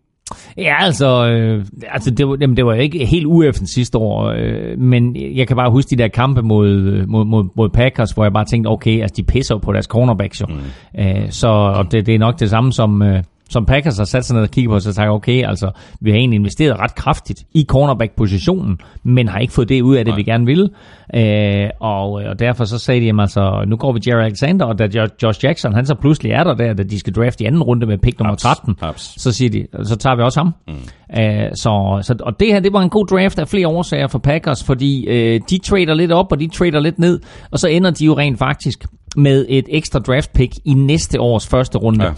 Ja, 0.58 0.76
altså, 0.80 1.28
øh, 1.28 1.66
altså 1.92 2.12
det, 2.12 2.28
var, 2.28 2.38
jamen, 2.42 2.58
det 2.58 2.66
var 2.66 2.74
ikke 2.74 3.06
helt 3.06 3.26
ueffen 3.26 3.68
sidste 3.68 3.98
år, 3.98 4.26
øh, 4.26 4.80
men 4.80 5.16
jeg 5.16 5.48
kan 5.48 5.56
bare 5.56 5.72
huske 5.72 5.90
de 5.90 5.96
der 5.96 6.08
kampe 6.08 6.42
mod, 6.42 7.06
mod, 7.08 7.26
mod, 7.26 7.50
mod 7.56 7.70
Packers, 7.70 8.12
hvor 8.12 8.24
jeg 8.24 8.34
bare 8.34 8.46
tænkte, 8.46 8.68
okay, 8.68 9.02
altså 9.02 9.14
de 9.18 9.24
pisser 9.24 9.58
på 9.58 9.74
deres 9.74 9.86
cornerbacks 9.86 10.42
jo. 10.42 10.46
Mm. 10.46 11.00
Øh, 11.02 11.30
så 11.30 11.48
og 11.48 11.92
det, 11.92 12.06
det 12.06 12.16
er 12.16 12.20
nok 12.20 12.40
det 12.40 12.50
samme 12.50 12.74
som... 12.74 13.02
Øh, 13.02 13.24
som 13.50 13.66
Packers 13.66 13.98
har 13.98 14.06
sat 14.06 14.26
sig 14.26 14.34
ned 14.36 14.44
og 14.44 14.50
kigget 14.52 14.70
på, 14.72 14.80
så 14.80 14.94
sagt, 14.94 15.10
okay, 15.10 15.48
altså, 15.48 15.72
vi 16.02 16.10
har 16.12 16.18
egentlig 16.18 16.38
investeret 16.38 16.80
ret 16.80 16.96
kraftigt 16.96 17.44
i 17.54 17.66
cornerback-positionen, 17.70 18.80
men 19.04 19.28
har 19.28 19.40
ikke 19.40 19.54
fået 19.54 19.70
det 19.70 19.82
ud 19.82 19.96
af 19.96 20.06
det, 20.06 20.12
Nej. 20.12 20.16
vi 20.16 20.24
gerne 20.24 20.46
ville. 20.46 20.70
Øh, 21.16 21.70
og, 21.80 22.12
og 22.12 22.40
derfor 22.40 22.66
så 22.66 22.78
sagde 22.80 23.02
de, 23.02 23.06
jamen, 23.06 23.20
altså, 23.20 23.64
nu 23.68 23.76
går 23.76 23.92
vi 23.94 24.00
Jerry 24.08 24.24
Alexander, 24.24 24.66
og 24.66 24.80
da 24.80 24.88
Jo- 24.96 25.08
Josh 25.24 25.46
Jackson, 25.46 25.74
han 25.74 25.86
så 25.86 25.96
pludselig 25.96 26.32
er 26.32 26.44
der 26.44 26.54
der, 26.54 26.74
da 26.74 26.84
de 26.84 27.00
skal 27.00 27.14
drafte 27.14 27.44
i 27.44 27.48
anden 27.48 27.64
runde 27.64 27.86
med 27.86 27.98
pick 27.98 28.20
nummer 28.20 28.34
Abs. 28.34 28.42
13, 28.42 28.76
Abs. 28.82 29.22
så 29.22 29.32
siger 29.32 29.50
de, 29.50 29.68
så 29.84 29.96
tager 29.96 30.16
vi 30.16 30.22
også 30.22 30.40
ham. 30.40 30.54
Mm. 30.68 30.74
Uh, 30.74 31.50
så, 31.56 32.00
så, 32.02 32.16
og 32.20 32.40
det 32.40 32.48
her, 32.48 32.60
det 32.60 32.74
var 32.74 32.82
en 32.82 32.90
god 32.90 33.06
draft 33.08 33.40
af 33.40 33.48
flere 33.48 33.68
årsager 33.68 34.08
for 34.08 34.20
Packers, 34.20 34.64
fordi 34.64 35.06
uh, 35.10 35.42
de 35.50 35.58
trader 35.58 35.94
lidt 35.94 36.12
op, 36.12 36.32
og 36.32 36.40
de 36.40 36.48
trader 36.48 36.80
lidt 36.80 37.00
ned, 37.00 37.20
og 37.52 37.60
så 37.60 37.68
ender 37.68 37.92
de 37.92 38.06
jo 38.06 38.18
rent 38.18 38.40
faktisk 38.40 38.86
med 39.16 39.46
et 39.50 39.66
ekstra 39.70 40.00
draft 40.00 40.34
pick 40.34 40.54
i 40.66 40.74
næste 40.74 41.20
års 41.22 41.48
første 41.48 41.78
runde. 41.78 42.06
Ja. 42.06 42.12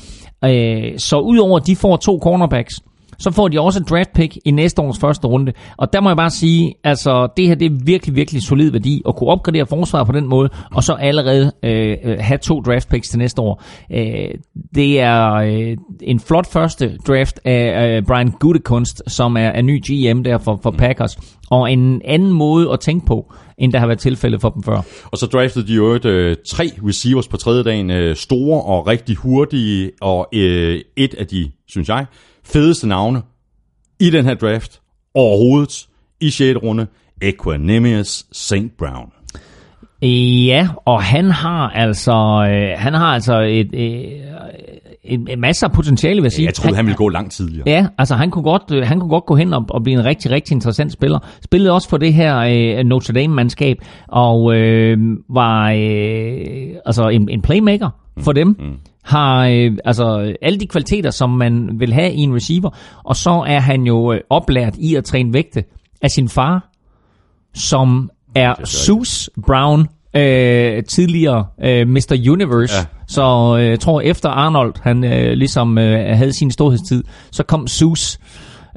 Øh, 0.46 1.00
så 1.00 1.20
udover 1.20 1.60
at 1.60 1.68
de 1.68 1.76
får 1.76 1.98
to 1.98 2.20
cornerbacks, 2.20 2.76
så 3.20 3.32
får 3.32 3.48
de 3.48 3.62
også 3.62 3.80
et 3.80 3.90
draft 3.90 4.14
pick 4.14 4.38
i 4.46 4.52
næste 4.52 4.82
års 4.82 5.00
første 5.00 5.28
runde. 5.28 5.54
Og 5.78 5.94
der 5.94 6.02
må 6.02 6.10
jeg 6.10 6.18
bare 6.18 6.30
sige, 6.30 6.74
altså 6.84 7.28
det 7.38 7.48
her 7.48 7.56
det 7.56 7.66
er 7.66 7.86
virkelig, 7.86 8.16
virkelig 8.16 8.44
solid 8.44 8.72
værdi 8.72 9.02
at 9.08 9.16
kunne 9.16 9.30
opgradere 9.30 9.66
forsvaret 9.66 10.08
på 10.08 10.14
den 10.14 10.28
måde, 10.28 10.50
og 10.76 10.84
så 10.84 10.94
allerede 10.94 11.52
øh, 11.64 11.98
øh, 12.04 12.18
have 12.20 12.38
to 12.38 12.62
draft 12.62 12.90
picks 12.90 13.10
til 13.10 13.20
næste 13.20 13.42
år. 13.42 13.64
Øh, 13.92 14.30
det 14.76 15.00
er 15.00 15.34
øh, 15.34 15.78
en 16.02 16.20
flot 16.20 16.48
første 16.48 16.98
draft 17.08 17.40
af 17.46 17.98
øh, 17.98 18.04
Brian 18.04 18.32
Gutekunst, 18.40 19.04
som 19.08 19.38
er, 19.38 19.48
er 19.48 19.62
ny 19.62 19.82
GM 19.88 20.24
der 20.24 20.38
for, 20.38 20.60
for 20.64 20.72
Packers, 20.72 21.18
og 21.50 21.72
en 21.72 22.02
anden 22.06 22.32
måde 22.32 22.72
at 22.72 22.80
tænke 22.80 23.06
på, 23.06 23.34
end 23.58 23.74
der 23.74 23.80
har 23.80 23.88
været 23.88 24.00
tilfældet 24.00 24.42
for 24.42 24.50
dem 24.50 24.64
før. 24.64 24.82
Og 25.12 25.18
så 25.18 25.26
draftede 25.26 25.68
de 25.68 25.74
jo 25.74 25.86
et, 25.86 26.06
øh, 26.06 26.36
tre 26.48 26.72
receivers 26.88 27.28
på 27.28 27.38
tredje 27.38 27.64
dagen. 27.64 27.92
Øh, 27.92 28.16
store 28.16 28.62
og 28.62 28.88
rigtig 28.88 29.16
hurtige, 29.16 29.92
og 30.02 30.28
øh, 30.34 30.82
et 30.98 31.14
af 31.14 31.28
de, 31.28 31.52
synes 31.68 31.90
jeg, 31.90 32.06
fedeste 32.54 32.88
navne 32.88 33.22
i 34.00 34.10
den 34.10 34.26
her 34.26 34.34
draft 34.34 34.82
overhovedet 35.14 35.88
i 36.22 36.30
6. 36.30 36.60
runde, 36.64 36.88
Equanimous 37.22 38.26
St. 38.32 38.78
Brown. 38.78 39.12
Ja, 40.46 40.68
og 40.86 41.04
han 41.04 41.32
har 41.32 41.70
altså, 41.70 42.12
øh, 42.52 42.80
han 42.80 42.94
har 42.94 43.06
altså 43.06 43.40
et, 43.40 43.74
øh, 43.74 44.12
en, 45.04 45.28
en 45.30 45.42
masse 45.42 45.66
af 45.66 45.72
potentiale, 45.72 46.16
vil 46.16 46.24
jeg 46.24 46.32
sige. 46.32 46.46
Jeg 46.46 46.54
troede, 46.54 46.76
han 46.76 46.86
ville 46.86 46.98
gå 46.98 47.10
langt 47.10 47.34
tidligere. 47.34 47.64
Ja, 47.70 47.88
altså 47.98 48.16
han 48.16 48.32
kunne 48.32 48.44
godt, 48.44 48.64
øh, 48.72 48.88
han 48.88 49.00
kunne 49.00 49.10
godt 49.10 49.26
gå 49.26 49.36
hen 49.36 49.54
og, 49.54 49.66
og 49.70 49.84
blive 49.84 50.00
en 50.00 50.06
rigtig, 50.06 50.32
rigtig 50.32 50.56
interessant 50.56 50.92
spiller. 50.92 51.20
Spillede 51.44 51.72
også 51.72 51.90
for 51.90 51.98
det 51.98 52.14
her 52.14 52.38
øh, 52.38 52.86
Notre 52.86 53.14
Dame-mandskab, 53.14 53.78
og 54.08 54.56
øh, 54.56 54.98
var 55.30 55.72
øh, 55.72 56.76
altså 56.86 57.10
en, 57.12 57.30
en 57.30 57.42
playmaker 57.42 57.90
for 58.20 58.32
dem. 58.32 58.48
Mm. 58.48 58.78
Har 59.10 59.48
øh, 59.48 59.78
altså 59.86 60.36
alle 60.42 60.60
de 60.60 60.68
kvaliteter, 60.68 61.12
som 61.12 61.30
man 61.30 61.70
vil 61.80 61.94
have 61.94 62.14
i 62.14 62.20
en 62.20 62.36
receiver, 62.36 62.70
og 63.04 63.16
så 63.16 63.44
er 63.48 63.60
han 63.60 63.82
jo 63.82 64.14
øh, 64.14 64.20
oplært 64.30 64.76
i 64.78 64.96
at 64.96 65.06
træne 65.06 65.34
vægte 65.34 65.64
af 66.02 66.12
sin 66.12 66.30
far, 66.30 66.70
som 67.54 68.10
er 68.36 68.54
Sus 68.66 69.30
Brown, 69.46 69.88
øh, 70.16 70.84
tidligere 70.84 71.46
øh, 71.64 71.88
Mr. 71.88 72.32
Universe. 72.32 72.76
Ja. 72.76 72.86
Så 73.08 73.58
øh, 73.60 73.70
jeg 73.70 73.80
tror, 73.80 74.02
efter 74.02 74.30
Arnold 74.30 74.74
han 74.82 75.04
øh, 75.04 75.34
ligesom 75.34 75.78
øh, 75.78 76.18
havde 76.18 76.34
sin 76.34 76.52
storhedstid, 76.52 77.04
så 77.32 77.44
kom 77.44 77.68
Sus. 77.68 78.20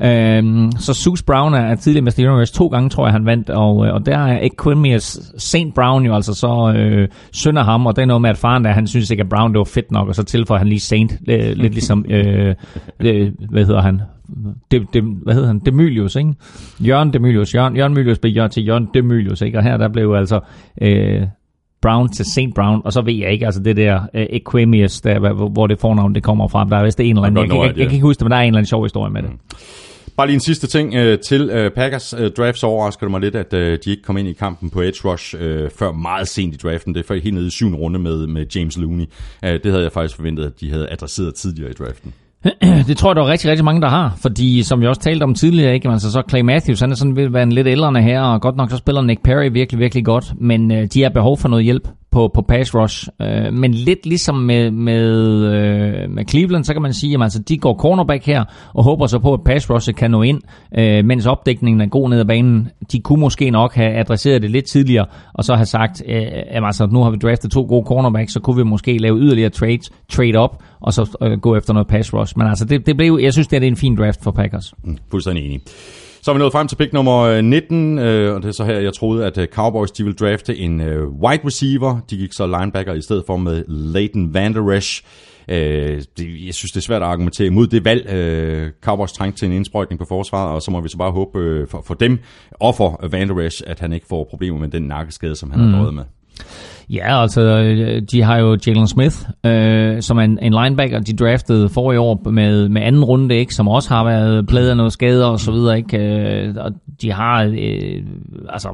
Øhm, 0.00 0.72
så 0.72 0.94
Sus 0.94 1.22
Brown 1.22 1.54
er 1.54 1.74
tidligere 1.74 2.04
Mr. 2.04 2.28
Universe 2.30 2.54
to 2.54 2.66
gange, 2.66 2.88
tror 2.88 3.06
jeg, 3.06 3.12
han 3.12 3.26
vandt, 3.26 3.50
og, 3.50 3.86
øh, 3.86 3.94
og 3.94 4.06
der 4.06 4.18
er 4.18 4.38
Equimius 4.42 5.18
St. 5.38 5.74
Brown 5.74 6.04
jo 6.04 6.14
altså 6.14 6.34
så 6.34 6.74
øh, 6.76 7.08
søn 7.32 7.56
af 7.56 7.64
ham, 7.64 7.86
og 7.86 7.96
det 7.96 8.02
er 8.02 8.06
noget 8.06 8.22
med, 8.22 8.30
at 8.30 8.36
faren 8.36 8.64
der, 8.64 8.70
han 8.70 8.86
synes 8.86 9.10
ikke, 9.10 9.22
at 9.22 9.28
Brown 9.28 9.52
det 9.52 9.58
var 9.58 9.64
fedt 9.64 9.90
nok, 9.90 10.08
og 10.08 10.14
så 10.14 10.22
tilføjer 10.22 10.58
han 10.58 10.68
lige 10.68 10.80
Saint, 10.80 11.12
øh, 11.28 11.52
lidt 11.56 11.72
ligesom, 11.72 12.04
øh, 12.08 12.54
øh, 13.00 13.32
hvad 13.50 13.64
hedder 13.64 13.82
han, 13.82 14.00
de, 14.70 14.86
de, 14.94 15.00
hvad 15.00 15.34
hedder 15.34 15.48
han? 15.48 15.58
Demylius, 15.58 16.16
ikke? 16.16 16.34
Jørgen 16.80 17.12
Demylius. 17.12 17.54
Jørgen, 17.54 17.76
Jørgen 17.76 17.94
Mylius 17.94 18.18
blev 18.18 18.32
Jørgen 18.32 18.50
til 18.50 18.66
Jørgen 18.66 18.88
Demylius, 18.94 19.40
ikke? 19.40 19.58
Og 19.58 19.64
her 19.64 19.76
der 19.76 19.88
blev 19.88 20.12
altså 20.12 20.40
øh, 20.82 21.22
Brown 21.82 22.12
til 22.12 22.24
St. 22.24 22.54
Brown, 22.54 22.82
og 22.84 22.92
så 22.92 23.02
ved 23.02 23.14
jeg 23.14 23.32
ikke, 23.32 23.46
altså 23.46 23.60
det 23.60 23.76
der 23.76 24.00
uh, 24.14 24.20
Equimius, 24.20 25.00
der, 25.00 25.32
hvor, 25.50 25.66
det 25.66 25.80
fornavn 25.80 26.14
det 26.14 26.22
kommer 26.22 26.48
fra. 26.48 26.64
Der 26.64 26.76
er 26.76 26.84
vist 26.84 27.00
en 27.00 27.16
eller 27.16 27.22
anden, 27.22 27.36
jeg, 27.36 27.48
jeg, 27.48 27.56
jeg, 27.56 27.68
jeg, 27.68 27.78
jeg 27.78 27.86
kan 27.86 27.94
ikke 27.94 28.06
huske 28.06 28.18
det, 28.18 28.24
men 28.24 28.30
der 28.30 28.36
er 28.36 28.42
en 28.42 28.46
eller 28.46 28.58
anden 28.58 28.68
sjov 28.68 28.84
historie 28.84 29.12
med 29.12 29.22
det. 29.22 29.30
Bare 30.16 30.26
lige 30.26 30.34
en 30.34 30.40
sidste 30.40 30.66
ting 30.66 30.94
øh, 30.94 31.18
til 31.18 31.50
øh, 31.50 31.70
Packers 31.70 32.14
øh, 32.18 32.30
draft, 32.30 32.58
så 32.58 32.66
overrasker 32.66 33.06
det 33.06 33.10
mig 33.10 33.20
lidt, 33.20 33.34
at 33.34 33.52
øh, 33.52 33.78
de 33.84 33.90
ikke 33.90 34.02
kom 34.02 34.16
ind 34.16 34.28
i 34.28 34.32
kampen 34.32 34.70
på 34.70 34.80
edge 34.80 35.08
rush 35.08 35.34
øh, 35.38 35.70
før 35.70 35.92
meget 35.92 36.28
sent 36.28 36.54
i 36.54 36.56
draften. 36.56 36.94
Det 36.94 37.00
er 37.00 37.06
før 37.08 37.14
helt 37.14 37.34
nede 37.34 37.46
i 37.46 37.50
syvende 37.50 37.78
runde 37.78 37.98
med, 37.98 38.26
med 38.26 38.46
James 38.54 38.76
Looney. 38.78 39.04
Øh, 39.44 39.52
det 39.52 39.66
havde 39.66 39.82
jeg 39.82 39.92
faktisk 39.92 40.16
forventet, 40.16 40.44
at 40.44 40.60
de 40.60 40.70
havde 40.70 40.90
adresseret 40.90 41.34
tidligere 41.34 41.70
i 41.70 41.74
draften. 41.74 42.12
Det 42.88 42.96
tror 42.96 43.10
jeg, 43.10 43.16
der 43.16 43.22
er 43.22 43.28
rigtig, 43.28 43.50
rigtig 43.50 43.64
mange, 43.64 43.80
der 43.80 43.88
har. 43.88 44.14
Fordi, 44.16 44.62
som 44.62 44.82
jeg 44.82 44.88
også 44.88 45.00
talte 45.00 45.24
om 45.24 45.34
tidligere, 45.34 45.74
ikke? 45.74 45.88
Altså, 45.88 46.12
så 46.12 46.22
Clay 46.28 46.40
Matthews, 46.40 46.80
han 46.80 46.90
er 46.90 46.94
sådan 46.94 47.16
ved 47.16 47.24
at 47.24 47.32
være 47.32 47.42
en 47.42 47.52
lidt 47.52 47.66
ældre 47.66 48.02
her, 48.02 48.20
og 48.20 48.40
godt 48.40 48.56
nok 48.56 48.70
så 48.70 48.76
spiller 48.76 49.02
Nick 49.02 49.22
Perry 49.22 49.48
virkelig, 49.52 49.78
virkelig 49.80 50.04
godt. 50.04 50.32
Men 50.40 50.72
øh, 50.72 50.86
de 50.86 51.02
har 51.02 51.10
behov 51.10 51.38
for 51.38 51.48
noget 51.48 51.64
hjælp 51.64 51.88
på, 52.12 52.30
på 52.34 52.42
pass 52.42 52.74
rush. 52.74 53.08
Øh, 53.22 53.52
men 53.52 53.74
lidt 53.74 54.06
ligesom 54.06 54.34
med, 54.34 54.70
med, 54.70 55.10
øh, 55.44 56.10
med 56.10 56.24
Cleveland, 56.28 56.64
så 56.64 56.72
kan 56.72 56.82
man 56.82 56.92
sige, 56.92 57.14
at 57.14 57.22
altså, 57.22 57.38
de 57.38 57.58
går 57.58 57.74
cornerback 57.74 58.26
her, 58.26 58.44
og 58.74 58.84
håber 58.84 59.06
så 59.06 59.18
på, 59.18 59.32
at 59.32 59.40
pass 59.44 59.70
rush 59.70 59.94
kan 59.94 60.10
nå 60.10 60.22
ind, 60.22 60.40
øh, 60.78 61.04
mens 61.04 61.26
opdækningen 61.26 61.80
er 61.80 61.86
god 61.86 62.10
ned 62.10 62.20
ad 62.20 62.24
banen. 62.24 62.68
De 62.92 63.00
kunne 63.00 63.20
måske 63.20 63.50
nok 63.50 63.74
have 63.74 63.92
adresseret 63.98 64.42
det 64.42 64.50
lidt 64.50 64.64
tidligere, 64.64 65.06
og 65.34 65.44
så 65.44 65.54
have 65.54 65.66
sagt, 65.66 66.02
øh, 66.08 66.22
at 66.48 66.64
altså, 66.64 66.86
nu 66.86 67.02
har 67.02 67.10
vi 67.10 67.16
draftet 67.16 67.50
to 67.50 67.66
gode 67.68 67.84
cornerbacks, 67.86 68.32
så 68.32 68.40
kunne 68.40 68.56
vi 68.56 68.62
måske 68.62 68.98
lave 68.98 69.18
yderligere 69.18 69.50
trades, 69.50 69.90
trade 70.08 70.40
up, 70.40 70.50
og 70.80 70.92
så 70.92 71.16
øh, 71.22 71.38
gå 71.38 71.56
efter 71.56 71.72
noget 71.72 71.86
pass 71.86 72.14
rush. 72.14 72.38
Men 72.38 72.46
altså, 72.46 72.64
det, 72.64 72.86
det 72.86 72.96
blev, 72.96 73.18
jeg 73.22 73.32
synes, 73.32 73.48
det 73.48 73.62
er 73.62 73.66
en 73.66 73.76
fin 73.76 73.96
draft 73.96 74.22
for 74.22 74.30
Packers. 74.30 74.74
Mm, 74.84 74.98
fuldstændig 75.10 75.46
enig. 75.46 75.60
Så 76.24 76.30
er 76.30 76.34
vi 76.34 76.38
nået 76.38 76.52
frem 76.52 76.68
til 76.68 76.76
pick 76.76 76.92
nummer 76.92 77.40
19, 77.40 77.98
øh, 77.98 78.34
og 78.34 78.42
det 78.42 78.48
er 78.48 78.52
så 78.52 78.64
her, 78.64 78.78
jeg 78.78 78.94
troede, 78.94 79.26
at 79.26 79.38
øh, 79.38 79.48
Cowboys 79.48 79.90
de 79.90 80.04
ville 80.04 80.16
drafte 80.16 80.56
en 80.56 80.80
øh, 80.80 81.08
wide 81.08 81.42
receiver. 81.46 82.00
De 82.10 82.16
gik 82.16 82.32
så 82.32 82.46
linebacker 82.46 82.94
i 82.94 83.02
stedet 83.02 83.24
for 83.26 83.36
med 83.36 83.64
Leighton 83.68 84.34
Van 84.34 84.54
Der 84.54 84.72
Esch. 84.72 85.04
Øh, 85.48 86.02
det, 86.18 86.46
jeg 86.46 86.54
synes, 86.54 86.72
det 86.72 86.76
er 86.76 86.80
svært 86.80 87.02
at 87.02 87.08
argumentere 87.08 87.46
imod 87.46 87.66
det 87.66 87.84
valg. 87.84 88.10
Øh, 88.12 88.70
Cowboys 88.82 89.12
trængte 89.12 89.38
til 89.38 89.46
en 89.46 89.52
indsprøjtning 89.52 89.98
på 89.98 90.04
forsvaret, 90.08 90.54
og 90.54 90.62
så 90.62 90.70
må 90.70 90.80
vi 90.80 90.88
så 90.88 90.98
bare 90.98 91.10
håbe 91.10 91.38
øh, 91.38 91.68
for, 91.68 91.82
for 91.86 91.94
dem 91.94 92.18
og 92.50 92.74
for 92.74 93.06
Van 93.10 93.28
Der 93.28 93.46
Esch, 93.46 93.62
at 93.66 93.80
han 93.80 93.92
ikke 93.92 94.06
får 94.08 94.26
problemer 94.30 94.58
med 94.58 94.68
den 94.68 94.82
nakkeskade, 94.82 95.36
som 95.36 95.50
han 95.50 95.60
mm. 95.60 95.72
har 95.72 95.78
døjet 95.78 95.94
med. 95.94 96.04
Ja, 96.90 97.22
altså, 97.22 97.40
de 98.12 98.22
har 98.22 98.38
jo 98.38 98.56
Jalen 98.66 98.88
Smith, 98.88 99.16
øh, 99.46 100.02
som 100.02 100.18
er 100.18 100.22
en, 100.22 100.38
en 100.42 100.52
linebacker, 100.62 101.00
de 101.00 101.12
draftede 101.12 101.68
for 101.68 101.92
i 101.92 101.96
år 101.96 102.30
med, 102.30 102.68
med 102.68 102.82
anden 102.82 103.04
runde, 103.04 103.34
ikke, 103.34 103.54
som 103.54 103.68
også 103.68 103.88
har 103.88 104.04
været 104.04 104.46
pladet 104.46 104.70
af 104.70 104.76
noget 104.76 104.92
skader 104.92 105.26
og 105.26 105.40
så 105.40 105.52
videre, 105.52 105.76
ikke, 105.76 105.98
øh, 105.98 106.54
og 106.56 106.72
de 107.02 107.12
har, 107.12 107.44
øh, 107.44 108.02
altså, 108.48 108.68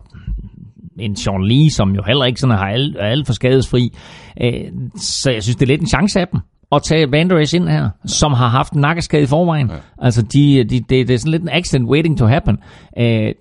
en 0.98 1.16
Sean 1.16 1.44
Lee, 1.44 1.70
som 1.70 1.90
jo 1.90 2.02
heller 2.06 2.24
ikke 2.24 2.40
sådan 2.40 2.54
er 2.54 2.58
alt, 2.58 2.96
er 2.96 3.06
alt 3.06 3.26
for 3.26 3.32
skadesfri, 3.32 3.92
øh, 4.40 4.52
så 4.96 5.30
jeg 5.30 5.42
synes, 5.42 5.56
det 5.56 5.62
er 5.62 5.66
lidt 5.66 5.80
en 5.80 5.88
chance 5.88 6.20
af 6.20 6.28
dem 6.28 6.40
at 6.72 6.82
tage 6.82 7.12
Van 7.12 7.30
Der 7.30 7.38
Esch 7.38 7.54
ind 7.54 7.68
her, 7.68 7.82
ja. 7.82 7.88
som 8.06 8.32
har 8.32 8.48
haft 8.48 8.72
en 8.72 8.80
nakkeskade 8.80 9.22
i 9.22 9.26
forvejen. 9.26 9.66
Ja. 9.70 9.74
Altså, 9.98 10.22
de, 10.22 10.64
de, 10.64 10.80
det, 10.80 11.08
det 11.08 11.10
er 11.10 11.18
sådan 11.18 11.30
lidt 11.30 11.42
en 11.42 11.48
accident 11.48 11.88
waiting 11.88 12.18
to 12.18 12.26
happen. 12.26 12.58
Øh, 12.98 13.32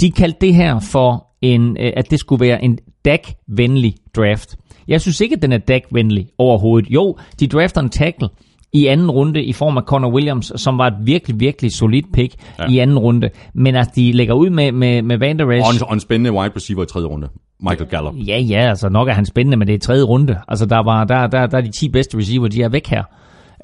de 0.00 0.10
kaldte 0.10 0.38
det 0.40 0.54
her 0.54 0.78
for 0.80 1.26
en, 1.42 1.76
øh, 1.80 1.92
at 1.96 2.10
det 2.10 2.20
skulle 2.20 2.46
være 2.46 2.64
en 2.64 2.78
Dak-venlig 3.08 3.94
draft. 4.16 4.56
Jeg 4.88 5.00
synes 5.00 5.20
ikke, 5.20 5.36
at 5.36 5.42
den 5.42 5.52
er 5.52 5.58
Dak-venlig 5.58 6.26
overhovedet. 6.38 6.90
Jo, 6.90 7.16
de 7.40 7.46
drafter 7.46 7.80
en 7.80 7.90
tackle 7.90 8.28
i 8.72 8.86
anden 8.86 9.10
runde 9.10 9.42
i 9.42 9.52
form 9.52 9.76
af 9.76 9.82
Connor 9.82 10.12
Williams, 10.12 10.52
som 10.56 10.78
var 10.78 10.86
et 10.86 10.94
virkelig, 11.00 11.40
virkelig 11.40 11.72
solidt 11.72 12.06
pick 12.12 12.34
ja. 12.58 12.66
i 12.70 12.78
anden 12.78 12.98
runde. 12.98 13.30
Men 13.54 13.76
at 13.76 13.88
de 13.96 14.12
lægger 14.12 14.34
ud 14.34 14.50
med, 14.50 14.72
med, 14.72 15.02
med 15.02 15.18
Van 15.18 15.38
Der 15.38 15.50
Esch... 15.50 15.66
Og 15.66 15.74
en, 15.74 15.82
og 15.88 15.94
en 15.94 16.00
spændende 16.00 16.32
wide 16.32 16.52
receiver 16.56 16.82
i 16.82 16.86
tredje 16.86 17.06
runde. 17.06 17.28
Michael 17.60 17.90
Gallup. 17.90 18.14
Ja, 18.26 18.38
ja, 18.38 18.68
altså 18.68 18.88
nok 18.88 19.08
er 19.08 19.12
han 19.12 19.26
spændende, 19.26 19.56
men 19.56 19.68
det 19.68 19.74
er 19.74 19.78
tredje 19.78 20.02
runde. 20.02 20.36
Altså 20.48 20.66
der, 20.66 20.84
var, 20.84 21.04
der, 21.04 21.26
der, 21.26 21.46
der 21.46 21.58
er 21.58 21.62
de 21.62 21.70
10 21.70 21.88
bedste 21.88 22.18
receiver, 22.18 22.48
de 22.48 22.62
er 22.62 22.68
væk 22.68 22.86
her. 22.86 23.02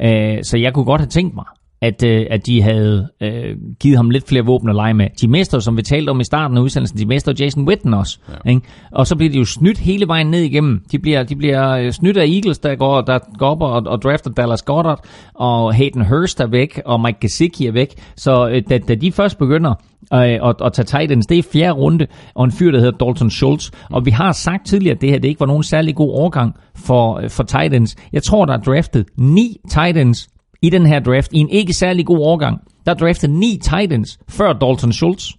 Uh, 0.05 0.43
så 0.43 0.59
jeg 0.59 0.75
kunne 0.75 0.85
godt 0.85 1.01
have 1.01 1.09
tænkt 1.09 1.35
mig, 1.35 1.45
at, 1.85 2.05
øh, 2.05 2.27
at 2.31 2.47
de 2.47 2.63
havde 2.63 3.09
øh, 3.23 3.57
givet 3.81 3.97
ham 3.97 4.11
lidt 4.11 4.29
flere 4.29 4.45
våben 4.45 4.69
at 4.69 4.75
lege 4.75 4.95
med. 4.95 5.07
De 5.21 5.29
mester, 5.29 5.59
som 5.59 5.77
vi 5.77 5.83
talte 5.83 6.11
om 6.11 6.21
i 6.21 6.25
starten 6.25 6.57
af 6.57 6.63
udsendelsen, 6.63 6.99
de 6.99 7.07
mester 7.07 7.33
Jason 7.41 7.69
Witten 7.69 7.95
også. 7.95 8.19
Ja. 8.29 8.51
Ikke? 8.51 8.63
Og 8.93 9.07
så 9.07 9.17
bliver 9.17 9.33
de 9.33 9.39
jo 9.39 9.45
snydt 9.45 9.79
hele 9.79 10.09
vejen 10.09 10.27
ned 10.27 10.41
igennem. 10.41 10.81
De 10.93 10.99
bliver, 10.99 11.23
de 11.23 11.37
bliver 11.37 11.71
øh, 11.71 11.93
snydt 11.93 12.17
af 12.17 12.27
Eagles, 12.27 12.59
der 12.59 12.75
går, 12.75 13.01
der 13.01 13.19
går 13.39 13.49
op 13.49 13.63
og, 13.63 13.83
og 13.87 14.03
drafter 14.03 14.31
Dallas 14.31 14.63
Goddard, 14.63 15.05
og 15.35 15.75
Hayden 15.75 16.07
Hurst 16.07 16.41
er 16.41 16.47
væk, 16.47 16.81
og 16.85 17.01
Mike 17.01 17.19
Gesicki 17.21 17.67
er 17.67 17.73
væk. 17.73 17.95
Så 18.17 18.49
øh, 18.49 18.63
da, 18.71 18.79
da 18.79 18.95
de 18.95 19.13
først 19.13 19.39
begynder 19.39 19.75
øh, 20.15 20.49
at, 20.49 20.57
at 20.65 20.73
tage 20.73 21.01
Titans. 21.01 21.27
Det 21.27 21.39
er 21.39 21.43
fjerde 21.53 21.73
runde, 21.73 22.07
og 22.35 22.45
en 22.45 22.53
fyr, 22.53 22.71
der 22.71 22.79
hedder 22.79 23.07
Dalton 23.07 23.31
Schultz. 23.31 23.71
Og 23.91 24.07
vi 24.07 24.11
har 24.11 24.33
sagt 24.33 24.67
tidligere, 24.67 24.95
at 24.95 25.01
det 25.01 25.11
her 25.11 25.19
det 25.19 25.29
ikke 25.29 25.41
var 25.41 25.47
nogen 25.47 25.63
særlig 25.63 25.95
god 25.95 26.11
overgang 26.11 26.55
for, 26.77 27.23
for 27.29 27.43
Titans. 27.43 27.97
Jeg 28.13 28.23
tror, 28.23 28.45
der 28.45 28.53
er 28.53 28.61
draftet 28.61 29.07
ni 29.17 29.57
Titans 29.69 30.29
i 30.65 30.71
den 30.71 30.87
her 30.87 31.01
draft, 31.01 31.33
i 31.33 31.39
en 31.39 31.49
ikke 31.49 31.75
særlig 31.75 32.07
god 32.07 32.19
årgang, 32.19 32.61
der 32.87 32.95
draftede 32.95 33.39
ni 33.39 33.61
Titans 33.63 34.19
før 34.29 34.53
Dalton 34.53 34.93
Schultz. 34.93 35.31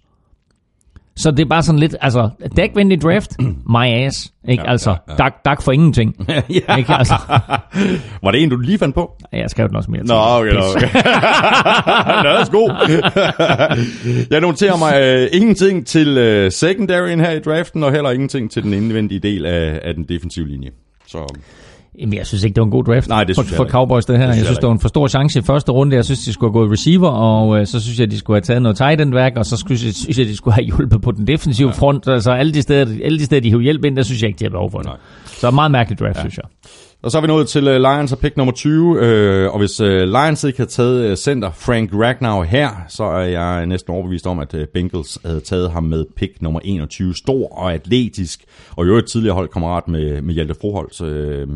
Så 1.18 1.30
det 1.30 1.40
er 1.40 1.48
bare 1.48 1.62
sådan 1.62 1.78
lidt, 1.78 1.96
altså, 2.00 2.30
dækvenlig 2.56 3.02
draft, 3.02 3.30
my 3.76 3.86
ass. 3.86 4.32
Ikke? 4.48 4.62
Ja, 4.62 4.70
altså, 4.70 4.90
ja, 4.90 4.96
ja. 5.08 5.16
Dak, 5.16 5.32
dak 5.44 5.62
for 5.62 5.72
ingenting. 5.72 6.16
ja. 6.28 6.76
ikke? 6.76 6.92
Altså. 6.92 7.14
Var 8.24 8.30
det 8.30 8.42
en, 8.42 8.50
du 8.50 8.56
lige 8.56 8.78
fandt 8.78 8.94
på? 8.94 9.16
Ja, 9.32 9.38
jeg 9.38 9.50
skrev 9.50 9.68
den 9.68 9.76
også 9.76 9.90
mere. 9.90 10.04
Nå, 10.04 10.14
okay, 10.14 10.52
nå, 10.52 10.60
okay. 10.60 10.88
Nå, 12.24 12.30
det 12.30 12.40
er 12.40 12.50
god. 12.50 12.70
jeg 14.30 14.40
noterer 14.40 14.76
mig 14.76 15.22
uh, 15.22 15.40
ingenting 15.40 15.86
til 15.86 16.08
uh, 16.08 16.52
secondaryen 16.52 17.20
her 17.20 17.30
i 17.30 17.40
draften, 17.40 17.82
og 17.82 17.92
heller 17.92 18.10
ingenting 18.10 18.50
til 18.50 18.62
den 18.62 18.72
indvendige 18.72 19.20
del 19.20 19.46
af, 19.46 19.80
af 19.84 19.94
den 19.94 20.04
defensive 20.04 20.48
linje. 20.48 20.70
Så 21.06 21.18
Jamen, 21.98 22.14
jeg 22.14 22.26
synes 22.26 22.44
ikke, 22.44 22.54
det 22.54 22.60
var 22.60 22.64
en 22.64 22.70
god 22.70 22.84
draft 22.84 23.08
Nej, 23.08 23.24
det 23.24 23.36
for, 23.36 23.42
for 23.42 23.64
Cowboys, 23.64 24.04
det 24.04 24.18
her. 24.18 24.26
Det 24.26 24.36
jeg 24.36 24.44
synes, 24.44 24.58
det 24.58 24.66
var 24.66 24.72
en 24.72 24.80
for 24.80 24.88
stor 24.88 25.08
chance 25.08 25.38
i 25.38 25.42
første 25.42 25.72
runde. 25.72 25.96
Jeg 25.96 26.04
synes, 26.04 26.24
de 26.24 26.32
skulle 26.32 26.50
have 26.50 26.60
gået 26.60 26.72
receiver, 26.72 27.08
og 27.08 27.60
øh, 27.60 27.66
så 27.66 27.80
synes 27.80 28.00
jeg, 28.00 28.10
de 28.10 28.18
skulle 28.18 28.34
have 28.34 28.42
taget 28.42 28.62
noget 28.62 28.76
tight 28.76 29.00
end 29.00 29.14
værk, 29.14 29.32
og 29.36 29.46
så 29.46 29.64
synes 29.66 29.84
jeg, 29.84 29.94
synes 29.94 30.18
jeg, 30.18 30.26
de 30.26 30.36
skulle 30.36 30.54
have 30.54 30.64
hjulpet 30.64 31.02
på 31.02 31.10
den 31.12 31.26
defensive 31.26 31.68
ja. 31.68 31.74
front. 31.74 32.08
Altså, 32.08 32.30
alle 32.30 32.54
de 32.54 32.62
steder, 32.62 32.86
alle 33.04 33.18
de 33.18 33.24
steder 33.24 33.40
de 33.42 33.50
har 33.50 33.58
hjælp 33.58 33.84
ind, 33.84 33.96
der 33.96 34.02
synes 34.02 34.22
jeg 34.22 34.28
ikke, 34.28 34.38
de 34.38 34.44
har 34.44 34.50
behov 34.50 34.70
for 34.70 34.78
det. 34.78 34.86
Nej. 34.86 34.96
Så 35.26 35.50
meget 35.50 35.70
mærkelig 35.70 35.98
draft, 35.98 36.16
ja. 36.16 36.20
synes 36.20 36.36
jeg. 36.36 36.44
Og 37.02 37.10
så 37.10 37.18
er 37.18 37.22
vi 37.22 37.26
nået 37.26 37.48
til 37.48 37.68
uh, 37.68 37.74
Lions 37.74 38.12
og 38.12 38.18
pick 38.18 38.36
nummer 38.36 38.52
20, 38.52 38.98
øh, 39.00 39.52
og 39.52 39.58
hvis 39.58 39.80
uh, 39.80 39.88
Lions 39.88 40.44
ikke 40.44 40.58
havde 40.58 40.70
taget 40.70 41.10
uh, 41.10 41.16
center 41.16 41.50
Frank 41.50 41.90
Ragnar 41.94 42.42
her, 42.42 42.70
så 42.88 43.04
er 43.04 43.24
jeg 43.24 43.66
næsten 43.66 43.92
overbevist 43.92 44.26
om, 44.26 44.38
at 44.38 44.54
uh, 44.54 44.60
Bengals 44.74 45.18
havde 45.24 45.40
taget 45.40 45.70
ham 45.70 45.84
med 45.84 46.04
pick 46.16 46.42
nummer 46.42 46.60
21. 46.64 47.14
Stor 47.14 47.58
og 47.58 47.74
atletisk, 47.74 48.44
og 48.76 48.84
i 48.84 48.88
øvrigt 48.88 49.10
tidligere 49.10 49.34
holdkammerat 49.34 49.88
med, 49.88 50.22
med 50.22 50.34
Hjalte 50.34 50.54
Froholt. 50.60 51.00
Øh, 51.00 51.48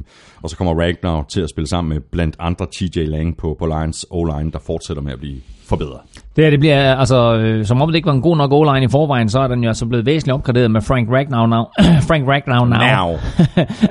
og 0.43 0.51
så 0.51 0.57
kommer 0.57 0.81
Ragnar 0.81 1.25
til 1.29 1.41
at 1.41 1.51
spille 1.51 1.69
sammen 1.69 1.95
med 1.95 2.01
blandt 2.13 2.37
andre 2.39 2.67
TJ 2.73 2.99
Lang 2.99 3.37
på, 3.37 3.57
på 3.59 3.67
Lions 3.67 4.07
O-line, 4.11 4.53
der 4.53 4.59
fortsætter 4.59 5.03
med 5.03 5.13
at 5.13 5.19
blive 5.19 5.41
forbedret. 5.71 6.01
Det 6.37 6.45
her, 6.45 6.51
det 6.51 6.61
bliver, 6.61 6.95
altså, 6.95 7.35
øh, 7.35 7.65
som 7.65 7.83
om 7.83 7.89
det 7.89 7.97
ikke 7.97 8.07
var 8.07 8.13
en 8.13 8.23
god 8.23 8.37
nok 8.37 8.53
o-line 8.53 8.85
i 8.85 8.89
forvejen, 8.89 9.29
så 9.29 9.41
er 9.41 9.49
den 9.49 9.63
jo 9.63 9.69
altså 9.69 9.87
blevet 9.87 10.07
væsentligt 10.07 10.35
opgraderet 10.35 10.71
med 10.71 10.81
Frank 10.81 11.09
Ragnar 11.11 11.47
now. 11.47 11.65
Frank 12.09 12.29
Ragnar 12.29 12.65
now. 12.65 12.79
now. 12.79 13.09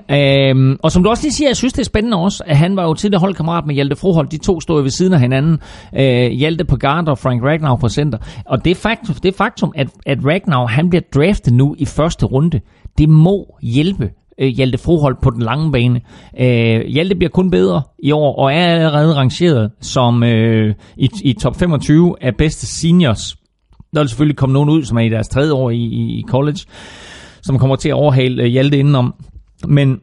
øhm, 0.17 0.77
og 0.83 0.91
som 0.91 1.03
du 1.03 1.09
også 1.09 1.23
lige 1.23 1.33
siger, 1.33 1.49
jeg 1.49 1.57
synes, 1.57 1.73
det 1.73 1.79
er 1.81 1.85
spændende 1.85 2.17
også, 2.17 2.43
at 2.47 2.57
han 2.57 2.75
var 2.75 2.83
jo 2.83 2.93
tidligere 2.93 3.19
holdkammerat 3.19 3.65
med 3.65 3.75
Hjalte 3.75 3.95
Froholt. 3.95 4.31
De 4.31 4.37
to 4.37 4.61
stod 4.61 4.81
ved 4.81 4.89
siden 4.89 5.13
af 5.13 5.19
hinanden. 5.19 5.59
Øh, 5.97 6.31
Hjalte 6.31 6.65
på 6.65 6.77
guard 6.77 7.07
og 7.07 7.17
Frank 7.17 7.43
Ragnar 7.43 7.75
på 7.75 7.89
center. 7.89 8.17
Og 8.45 8.65
det, 8.65 8.77
faktum, 8.77 9.15
det 9.15 9.35
faktum, 9.35 9.73
at, 9.75 9.87
at 10.05 10.17
Ragnar, 10.25 10.65
han 10.65 10.89
bliver 10.89 11.03
draftet 11.15 11.53
nu 11.53 11.75
i 11.77 11.85
første 11.85 12.25
runde, 12.25 12.59
det 12.97 13.09
må 13.09 13.57
hjælpe 13.61 14.09
øh, 14.39 14.47
Hjalte 14.47 14.77
Froholt 14.77 15.21
på 15.21 15.29
den 15.29 15.41
lange 15.41 15.71
bane. 15.71 16.01
Øh, 16.39 16.85
Hjalte 16.85 17.15
bliver 17.15 17.29
kun 17.29 17.51
bedre 17.51 17.81
i 18.03 18.11
år, 18.11 18.35
og 18.35 18.53
er 18.53 18.65
allerede 18.67 19.15
rangeret 19.15 19.71
som 19.81 20.23
øh, 20.23 20.75
i, 20.97 21.09
i 21.23 21.33
top 21.33 21.55
25 21.55 22.15
af 22.21 22.35
bedste 22.35 22.67
seniors. 22.67 23.35
Der 23.93 23.99
vil 23.99 24.09
selvfølgelig 24.09 24.37
komme 24.37 24.53
nogen 24.53 24.69
ud, 24.69 24.83
som 24.83 24.97
er 24.97 25.01
i 25.01 25.09
deres 25.09 25.27
tredje 25.27 25.53
år 25.53 25.69
i, 25.69 25.83
i, 26.19 26.23
college, 26.27 26.59
som 27.41 27.59
kommer 27.59 27.75
til 27.75 27.89
at 27.89 27.95
overhale 27.95 28.43
øh, 28.43 28.49
Hjalte 28.49 28.77
indenom. 28.77 29.15
Men 29.67 29.99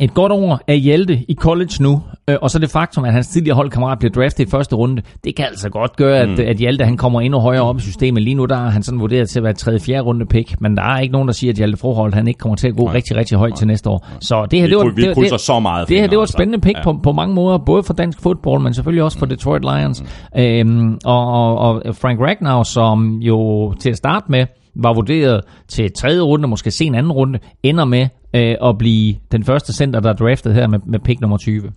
et 0.00 0.14
godt 0.14 0.32
år 0.32 0.60
af 0.68 0.78
Hjalte 0.78 1.24
i 1.28 1.34
college 1.34 1.70
nu, 1.80 2.02
øh, 2.30 2.36
og 2.42 2.50
så 2.50 2.58
det 2.58 2.70
faktum, 2.70 3.04
at 3.04 3.12
hans 3.12 3.28
tidligere 3.28 3.56
holdkammerat 3.56 3.98
bliver 3.98 4.12
draftet 4.12 4.46
i 4.46 4.50
første 4.50 4.76
runde, 4.76 5.02
det 5.24 5.36
kan 5.36 5.44
altså 5.44 5.68
godt 5.68 5.96
gøre, 5.96 6.18
at, 6.18 6.28
mm. 6.28 6.44
at 6.46 6.56
Hjalte 6.56 6.84
han 6.84 6.96
kommer 6.96 7.20
endnu 7.20 7.38
højere 7.38 7.62
op 7.62 7.78
i 7.78 7.80
systemet. 7.80 8.22
Lige 8.22 8.34
nu 8.34 8.44
der 8.44 8.56
er 8.56 8.68
han 8.70 8.82
sådan 8.82 9.00
vurderet 9.00 9.28
til 9.28 9.38
at 9.38 9.42
være 9.42 9.50
et 9.50 9.56
tredje, 9.58 9.80
fjerde 9.80 10.00
runde 10.02 10.26
pick, 10.26 10.60
men 10.60 10.76
der 10.76 10.82
er 10.82 10.98
ikke 11.00 11.12
nogen, 11.12 11.28
der 11.28 11.34
siger, 11.34 11.52
at 11.52 11.56
Hjalte 11.56 11.76
Froholt 11.78 12.14
han 12.14 12.28
ikke 12.28 12.38
kommer 12.38 12.56
til 12.56 12.68
at 12.68 12.76
gå 12.76 12.84
Nej. 12.84 12.94
rigtig, 12.94 13.16
rigtig 13.16 13.38
højt 13.38 13.50
Nej. 13.50 13.56
til 13.56 13.66
næste 13.66 13.90
år. 13.90 14.06
Så 14.20 14.46
det 14.50 14.58
her, 14.58 14.66
Vi 14.66 14.70
det 14.70 14.78
var, 14.78 14.92
vi 14.96 15.02
det, 15.02 15.14
krydser 15.14 15.36
det, 15.36 15.40
så 15.44 15.60
meget 15.60 15.88
Det 15.88 15.96
her, 16.00 16.06
det 16.06 16.16
var 16.16 16.22
et 16.22 16.26
altså. 16.26 16.32
spændende 16.32 16.60
pick 16.60 16.76
Ja. 16.76 16.82
på, 16.82 17.00
på 17.02 17.12
mange 17.12 17.34
måder, 17.34 17.58
både 17.58 17.82
for 17.82 17.94
dansk 17.94 18.22
fodbold, 18.22 18.62
men 18.62 18.74
selvfølgelig 18.74 19.02
også 19.02 19.18
for 19.18 19.26
Detroit 19.26 19.62
Lions. 19.62 20.02
Mm. 20.34 20.40
Øhm, 20.40 20.98
og, 21.04 21.26
og, 21.58 21.82
og 21.86 21.96
Frank 21.96 22.20
Ragnar, 22.20 22.62
som 22.62 23.18
jo 23.20 23.72
til 23.80 23.90
at 23.90 23.96
starte 23.96 24.26
med 24.28 24.46
var 24.78 24.94
vurderet 24.94 25.40
til 25.68 25.92
tredje 25.92 26.20
runde, 26.20 26.48
måske 26.48 26.70
sen 26.70 26.94
anden 26.94 27.12
runde, 27.12 27.38
ender 27.62 27.84
med 27.84 28.08
øh, 28.34 28.54
at 28.64 28.78
blive 28.78 29.16
den 29.32 29.44
første 29.44 29.72
center, 29.72 30.00
der 30.00 30.08
er 30.08 30.16
draftet 30.16 30.54
her 30.54 30.66
med, 30.66 30.78
med 30.86 30.98
pick 30.98 31.20
nummer 31.20 31.36
20. 31.36 31.72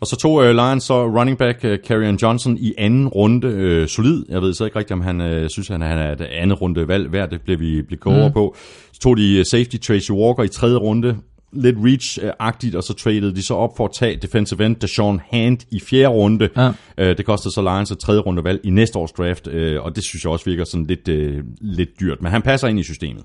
Og 0.00 0.06
så 0.06 0.16
tog 0.16 0.32
uh, 0.32 0.44
Lions 0.44 0.84
så 0.84 1.06
running 1.06 1.38
back 1.38 1.64
uh, 1.64 1.70
Carrion 1.88 2.16
Johnson 2.16 2.56
i 2.58 2.74
anden 2.78 3.08
runde 3.08 3.48
uh, 3.48 3.88
solid. 3.88 4.24
Jeg 4.28 4.42
ved 4.42 4.54
så 4.54 4.64
ikke 4.64 4.78
rigtigt, 4.78 4.92
om 4.92 5.00
han 5.00 5.20
uh, 5.20 5.48
synes, 5.48 5.68
han, 5.68 5.80
han 5.80 5.98
er 5.98 6.12
et 6.12 6.20
andet 6.20 6.60
runde 6.60 6.88
valg 6.88 7.12
værd. 7.12 7.30
Det 7.30 7.40
bliver 7.40 7.58
vi 7.58 7.82
blive 7.82 7.98
klogere 7.98 8.28
mm. 8.28 8.32
på. 8.32 8.56
Så 8.92 9.00
tog 9.00 9.16
de 9.16 9.36
uh, 9.38 9.44
safety 9.44 9.76
Tracy 9.76 10.10
Walker 10.10 10.42
i 10.42 10.48
tredje 10.48 10.76
runde. 10.76 11.16
Lidt 11.52 11.76
reach-agtigt, 11.76 12.76
og 12.76 12.82
så 12.82 12.94
traded 12.94 13.32
de 13.32 13.42
så 13.42 13.54
op 13.54 13.76
for 13.76 13.84
at 13.84 13.90
tage 13.94 14.16
defensive 14.16 14.66
end 14.66 14.76
Deshaun 14.76 15.20
Hand 15.30 15.58
i 15.70 15.80
fjerde 15.80 16.08
runde. 16.08 16.48
Ja. 16.56 16.68
Uh, 16.68 16.74
det 16.96 17.24
kostede 17.26 17.54
så 17.54 17.62
Lions 17.62 17.90
et 17.90 17.98
tredje 17.98 18.20
runde 18.20 18.44
valg 18.44 18.60
i 18.64 18.70
næste 18.70 18.98
års 18.98 19.12
draft, 19.12 19.46
uh, 19.46 19.84
og 19.84 19.96
det 19.96 20.04
synes 20.04 20.24
jeg 20.24 20.32
også 20.32 20.44
virker 20.44 20.64
sådan 20.64 20.86
lidt, 20.86 21.08
uh, 21.08 21.44
lidt 21.60 22.00
dyrt. 22.00 22.22
Men 22.22 22.32
han 22.32 22.42
passer 22.42 22.68
ind 22.68 22.78
i 22.78 22.82
systemet. 22.82 23.22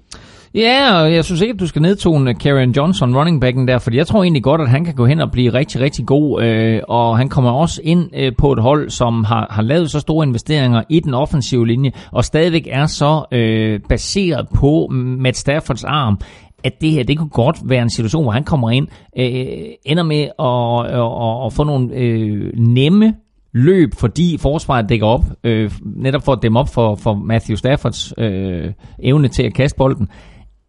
Ja, 0.54 1.02
og 1.02 1.14
jeg 1.14 1.26
synes 1.26 1.42
ikke, 1.42 1.54
at 1.54 1.60
du 1.60 1.68
skal 1.68 1.82
nedtone 1.82 2.36
Karen 2.36 2.72
Johnson, 2.72 3.16
running 3.16 3.42
backen 3.42 3.68
der, 3.68 3.80
fordi 3.80 3.98
jeg 3.98 4.08
tror 4.08 4.24
egentlig 4.24 4.44
godt, 4.44 4.62
at 4.62 4.70
han 4.70 4.86
kan 4.86 4.96
gå 4.96 5.06
hen 5.06 5.22
og 5.22 5.32
blive 5.32 5.54
rigtig, 5.54 5.82
rigtig 5.82 6.06
god, 6.06 6.44
øh, 6.44 6.82
og 6.88 7.18
han 7.18 7.30
kommer 7.30 7.52
også 7.52 7.82
ind 7.84 8.10
øh, 8.16 8.32
på 8.38 8.52
et 8.52 8.60
hold, 8.60 8.90
som 8.90 9.24
har, 9.24 9.48
har 9.50 9.62
lavet 9.62 9.92
så 9.92 10.00
store 10.00 10.28
investeringer 10.28 10.84
i 10.90 11.00
den 11.00 11.14
offensive 11.14 11.68
linje, 11.68 11.92
og 12.12 12.26
stadigvæk 12.26 12.68
er 12.72 12.86
så 12.86 13.26
øh, 13.32 13.80
baseret 13.90 14.48
på 14.56 14.88
Matt 14.92 15.38
Staffords 15.38 15.84
arm, 15.84 16.20
at 16.68 16.82
det 16.82 16.92
her, 16.92 17.04
det 17.04 17.18
kunne 17.18 17.30
godt 17.30 17.58
være 17.66 17.82
en 17.82 17.90
situation, 17.90 18.24
hvor 18.24 18.32
han 18.32 18.44
kommer 18.44 18.70
ind, 18.70 18.88
øh, 19.18 19.74
ender 19.86 20.04
med 20.04 20.22
at, 20.40 20.94
at, 20.94 21.12
at, 21.28 21.46
at 21.46 21.54
få 21.54 21.64
nogle 21.64 21.96
øh, 21.96 22.52
nemme 22.58 23.14
løb, 23.54 23.94
fordi 23.96 24.38
forsvaret 24.38 24.90
dækker 24.90 25.08
op, 25.08 25.24
øh, 25.44 25.72
netop 25.96 26.24
for 26.24 26.32
at 26.32 26.40
dæmme 26.42 26.60
op 26.60 26.70
for, 26.74 26.96
for 26.96 27.14
Matthew 27.14 27.56
Staffords 27.56 28.14
øh, 28.18 28.74
evne 29.00 29.28
til 29.28 29.44
at 29.44 29.54
kaste 29.54 29.78
bolden, 29.78 30.10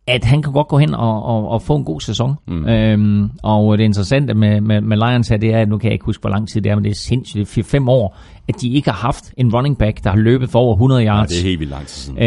at 0.09 0.25
han 0.25 0.43
kan 0.43 0.53
godt 0.53 0.69
gå 0.69 0.79
hen 0.79 0.95
og, 0.95 1.23
og, 1.23 1.49
og 1.49 1.63
få 1.63 1.77
en 1.77 1.85
god 1.85 2.01
sæson. 2.01 2.35
Mm. 2.49 2.67
Øhm, 2.67 3.31
og 3.43 3.79
det 3.79 3.85
interessante 3.85 4.35
med, 4.35 4.61
med, 4.61 4.81
med 4.81 4.97
Lions 4.97 5.29
her, 5.29 5.37
det 5.37 5.55
er, 5.55 5.59
at 5.61 5.69
nu 5.69 5.79
kan 5.79 5.87
jeg 5.87 5.93
ikke 5.93 6.05
huske, 6.05 6.21
hvor 6.21 6.31
lang 6.31 6.49
tid 6.49 6.61
det 6.61 6.71
er, 6.71 6.75
men 6.75 6.85
det 6.85 6.91
er 6.91 6.95
sindssygt, 6.95 7.55
det 7.57 7.75
er 7.75 7.79
4-5 7.81 7.91
år, 7.91 8.17
at 8.49 8.61
de 8.61 8.69
ikke 8.73 8.91
har 8.91 8.97
haft 9.07 9.33
en 9.37 9.55
running 9.55 9.79
back, 9.79 10.05
der 10.05 10.11
har 10.11 10.17
løbet 10.17 10.51
for 10.51 10.59
over 10.59 10.75
100 10.75 11.03
Ja, 11.03 11.07
yards. 11.17 11.29
det 11.31 11.39
er 11.39 11.43
helt 11.43 11.61
vildt 11.61 11.71
lang 11.73 11.87
tid 11.87 12.03
siden. 12.03 12.19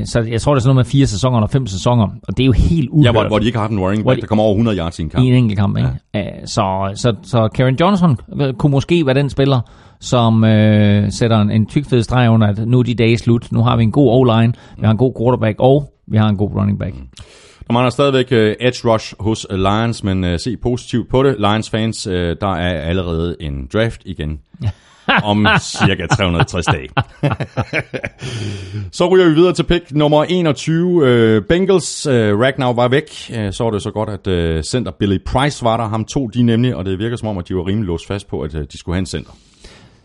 Øh, 0.00 0.06
så 0.06 0.20
jeg 0.20 0.40
tror, 0.40 0.52
det 0.54 0.58
er 0.58 0.62
sådan 0.62 0.68
noget 0.74 0.76
med 0.76 0.84
fire 0.84 1.06
sæsoner 1.06 1.36
eller 1.38 1.48
fem 1.48 1.66
sæsoner, 1.66 2.04
og 2.28 2.36
det 2.36 2.42
er 2.42 2.46
jo 2.46 2.52
helt 2.52 2.88
uhørt 2.90 3.04
Ja, 3.06 3.10
hvor, 3.12 3.28
hvor 3.28 3.38
de 3.38 3.46
ikke 3.46 3.58
har 3.58 3.62
haft 3.62 3.72
en 3.72 3.80
running 3.80 4.04
back, 4.06 4.16
de- 4.16 4.20
der 4.20 4.26
kommer 4.26 4.44
over 4.44 4.52
100 4.52 4.78
yards 4.78 4.98
i 4.98 5.02
en 5.02 5.08
kamp. 5.10 5.24
i 5.24 5.28
en 5.28 5.34
enkelt 5.34 5.58
kamp. 5.58 5.76
Ikke? 5.76 5.88
Ja. 6.14 6.24
Så, 6.46 6.92
så, 6.94 7.14
så 7.22 7.48
Karen 7.48 7.76
Johnson 7.80 8.16
øh, 8.40 8.52
kunne 8.54 8.70
måske 8.70 9.06
være 9.06 9.14
den 9.14 9.30
spiller, 9.30 9.60
som 10.00 10.44
øh, 10.44 11.12
sætter 11.12 11.40
en, 11.40 11.50
en 11.50 11.66
tyk 11.66 11.86
fed 11.90 12.02
streg 12.02 12.30
under, 12.30 12.46
at 12.46 12.68
nu 12.68 12.78
er 12.78 12.82
de 12.82 12.94
dage 12.94 13.18
slut. 13.18 13.52
Nu 13.52 13.62
har 13.62 13.76
vi 13.76 13.82
en 13.82 13.92
god 13.92 14.12
O-line, 14.12 14.52
vi 14.78 14.84
har 14.84 14.90
en 14.90 14.96
god 14.98 15.12
quarterback, 15.20 15.56
og 15.60 15.90
vi 16.06 16.16
har 16.16 16.28
en 16.28 16.36
god 16.36 16.50
running 16.50 16.78
back. 16.78 16.94
Der 17.66 17.72
mangler 17.72 17.90
stadigvæk 17.90 18.32
uh, 18.32 18.66
edge 18.66 18.88
rush 18.88 19.14
hos 19.20 19.46
uh, 19.50 19.56
Lions, 19.56 20.04
men 20.04 20.24
uh, 20.24 20.36
se 20.36 20.56
positivt 20.56 21.08
på 21.08 21.22
det. 21.22 21.36
Lions 21.38 21.70
fans, 21.70 22.02
der 22.40 22.54
er 22.54 22.80
allerede 22.80 23.36
en 23.40 23.68
draft 23.72 24.00
igen 24.04 24.40
om 25.24 25.46
cirka 25.60 26.06
360 26.06 26.66
dage. 26.66 26.88
så 28.98 29.08
ryger 29.08 29.28
vi 29.28 29.34
videre 29.34 29.52
til 29.52 29.62
pick 29.62 29.92
nummer 29.92 30.24
21. 30.24 30.86
Uh, 30.86 31.44
Bengals, 31.48 32.06
Ragnar 32.08 32.72
var 32.72 32.88
væk. 32.88 33.10
Så 33.50 33.64
var 33.64 33.70
det 33.70 33.82
så 33.82 33.90
godt, 33.90 34.08
at 34.26 34.64
center 34.66 34.92
Billy 34.98 35.18
Price 35.26 35.64
var 35.64 35.76
der. 35.76 35.88
Ham 35.88 36.04
tog 36.04 36.34
de 36.34 36.42
nemlig, 36.42 36.76
og 36.76 36.84
det 36.84 36.98
virker 36.98 37.16
som 37.16 37.28
om, 37.28 37.38
at 37.38 37.48
de 37.48 37.56
var 37.56 37.66
rimelig 37.66 37.86
låst 37.86 38.06
fast 38.06 38.28
på, 38.28 38.40
at 38.40 38.52
de 38.52 38.78
skulle 38.78 38.94
have 38.94 39.00
en 39.00 39.06
center. 39.06 39.32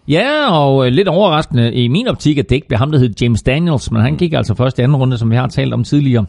Ja, 0.10 0.52
og 0.52 0.86
øh, 0.86 0.92
lidt 0.92 1.08
overraskende 1.08 1.74
i 1.74 1.88
min 1.88 2.08
optik, 2.08 2.38
at 2.38 2.50
det 2.50 2.56
ikke 2.56 2.68
blev 2.68 2.78
ham, 2.78 2.92
der 2.92 3.00
hed 3.00 3.14
James 3.22 3.42
Daniels, 3.42 3.92
men 3.92 4.02
han 4.02 4.16
gik 4.16 4.34
altså 4.34 4.56
først 4.56 4.80
i 4.80 4.82
anden 4.82 4.98
runde, 4.98 5.18
som 5.18 5.32
vi 5.32 5.36
har 5.36 5.48
talt 5.48 5.74
om 5.74 5.84
tidligere. 5.84 6.26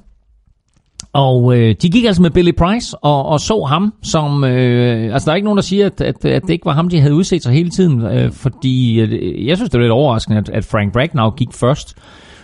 Og 1.12 1.56
øh, 1.56 1.74
de 1.82 1.90
gik 1.90 2.04
altså 2.04 2.22
med 2.22 2.30
Billy 2.30 2.52
Price 2.58 2.96
og, 2.98 3.26
og 3.26 3.40
så 3.40 3.64
ham 3.68 3.92
som... 4.02 4.44
Øh, 4.44 5.12
altså, 5.12 5.26
der 5.26 5.32
er 5.32 5.36
ikke 5.36 5.44
nogen, 5.44 5.56
der 5.56 5.62
siger, 5.62 5.86
at, 5.86 6.00
at, 6.00 6.24
at 6.24 6.42
det 6.42 6.50
ikke 6.50 6.66
var 6.66 6.72
ham, 6.72 6.88
de 6.88 7.00
havde 7.00 7.14
udset 7.14 7.42
sig 7.42 7.52
hele 7.52 7.70
tiden. 7.70 8.02
Øh, 8.02 8.32
fordi 8.32 9.00
øh, 9.00 9.46
jeg 9.46 9.56
synes, 9.56 9.70
det 9.70 9.78
er 9.78 9.82
lidt 9.82 9.92
overraskende, 9.92 10.38
at, 10.38 10.48
at 10.48 10.64
Frank 10.64 10.96
Ragnar 10.96 11.30
gik 11.30 11.52
først. 11.52 11.94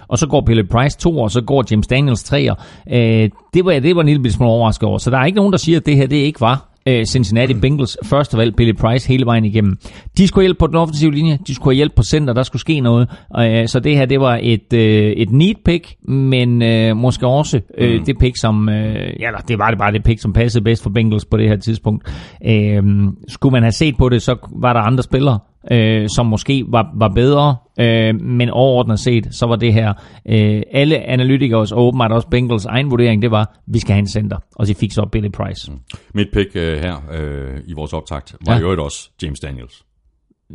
Og 0.08 0.18
så 0.18 0.26
går 0.26 0.40
Billy 0.40 0.62
Price 0.70 0.98
to, 0.98 1.18
og 1.18 1.30
så 1.30 1.40
går 1.40 1.64
James 1.70 1.86
Daniels 1.86 2.24
tre. 2.24 2.48
Øh, 2.92 3.30
det, 3.54 3.64
var, 3.64 3.72
det 3.72 3.96
var 3.96 4.02
en 4.02 4.08
lille 4.08 4.32
smule 4.32 4.50
overrasket 4.50 4.88
over. 4.88 4.98
Så 4.98 5.10
der 5.10 5.18
er 5.18 5.24
ikke 5.24 5.36
nogen, 5.36 5.52
der 5.52 5.58
siger, 5.58 5.78
at 5.78 5.86
det 5.86 5.96
her 5.96 6.06
det 6.06 6.16
ikke 6.16 6.40
var 6.40 6.75
øh, 6.86 7.04
Cincinnati 7.04 7.54
Bengals 7.54 7.98
første 8.04 8.36
valg, 8.36 8.56
Billy 8.56 8.72
Price, 8.72 9.08
hele 9.08 9.26
vejen 9.26 9.44
igennem. 9.44 9.78
De 10.18 10.28
skulle 10.28 10.42
hjælpe 10.42 10.58
på 10.58 10.66
den 10.66 10.76
offensive 10.76 11.12
linje, 11.12 11.38
de 11.46 11.54
skulle 11.54 11.74
have 11.74 11.76
hjælp 11.76 11.94
på 11.96 12.02
center, 12.02 12.34
der 12.34 12.42
skulle 12.42 12.60
ske 12.60 12.80
noget. 12.80 13.08
Øh, 13.38 13.68
så 13.68 13.80
det 13.80 13.96
her, 13.96 14.06
det 14.06 14.20
var 14.20 14.38
et, 14.42 14.72
øh, 14.72 15.10
et 15.10 15.30
need 15.30 15.54
pick, 15.64 15.94
men 16.08 16.62
øh, 16.62 16.96
måske 16.96 17.26
også 17.26 17.60
øh, 17.78 18.06
det 18.06 18.18
pick, 18.18 18.40
som, 18.40 18.68
øh, 18.68 19.20
ja, 19.20 19.30
det 19.48 19.58
var 19.58 19.70
det 19.70 19.78
bare 19.78 19.92
det 19.92 20.04
pick, 20.04 20.20
som 20.20 20.32
passede 20.32 20.64
bedst 20.64 20.82
for 20.82 20.90
Bengals 20.90 21.24
på 21.24 21.36
det 21.36 21.48
her 21.48 21.56
tidspunkt. 21.56 22.04
Øh, 22.46 22.82
skulle 23.28 23.52
man 23.52 23.62
have 23.62 23.72
set 23.72 23.96
på 23.96 24.08
det, 24.08 24.22
så 24.22 24.36
var 24.52 24.72
der 24.72 24.80
andre 24.80 25.02
spillere, 25.02 25.38
øh, 25.72 26.08
som 26.16 26.26
måske 26.26 26.64
var, 26.68 26.90
var 26.98 27.08
bedre, 27.08 27.56
øh, 27.80 28.20
men 28.20 28.50
overordnet 28.50 29.00
set, 29.00 29.28
så 29.30 29.46
var 29.46 29.56
det 29.56 29.72
her, 29.72 29.92
øh, 30.28 30.62
alle 30.72 30.98
analytikers 30.98 31.72
og 31.72 31.86
åbenbart 31.86 32.12
også 32.12 32.28
Bengals 32.28 32.64
egen 32.64 32.90
vurdering, 32.90 33.22
det 33.22 33.30
var, 33.30 33.58
vi 33.66 33.78
skal 33.78 33.92
have 33.92 34.00
en 34.00 34.08
center, 34.08 34.36
og 34.56 34.66
de 34.66 34.74
fik 34.74 34.92
så 34.92 35.06
Billy 35.12 35.28
Price. 35.30 35.72
Mit 36.14 36.26
pick 36.32 36.48
uh, 36.54 36.62
her 36.62 36.94
uh, 36.94 37.58
i 37.66 37.72
vores 37.76 37.92
optakt 37.92 38.34
var 38.46 38.52
Ja. 38.52 38.58
i 38.58 38.62
øvrigt 38.62 38.80
også 38.80 39.10
James 39.22 39.40
Daniels. 39.40 39.82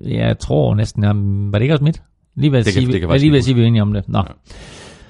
Jeg 0.06 0.40
tror 0.40 0.76
næsten, 0.76 1.04
jamen, 1.04 1.52
var 1.52 1.58
det 1.60 1.64
ikke 1.64 1.74
også 1.74 1.84
mit? 1.84 2.02
Lige 2.36 2.52
ved 2.52 2.60
at 2.60 2.66
Det 2.66 2.74
kan- 2.74 2.84
kan 3.10 3.20
lige 3.20 3.32
ved 3.32 3.38
at 3.38 3.44
sige, 3.44 3.56
vi 3.56 3.62
er 3.64 3.68
enige 3.68 3.82
om 3.82 3.94
det. 3.94 4.04
Nå. 4.10 4.18
Ja. 4.18 4.24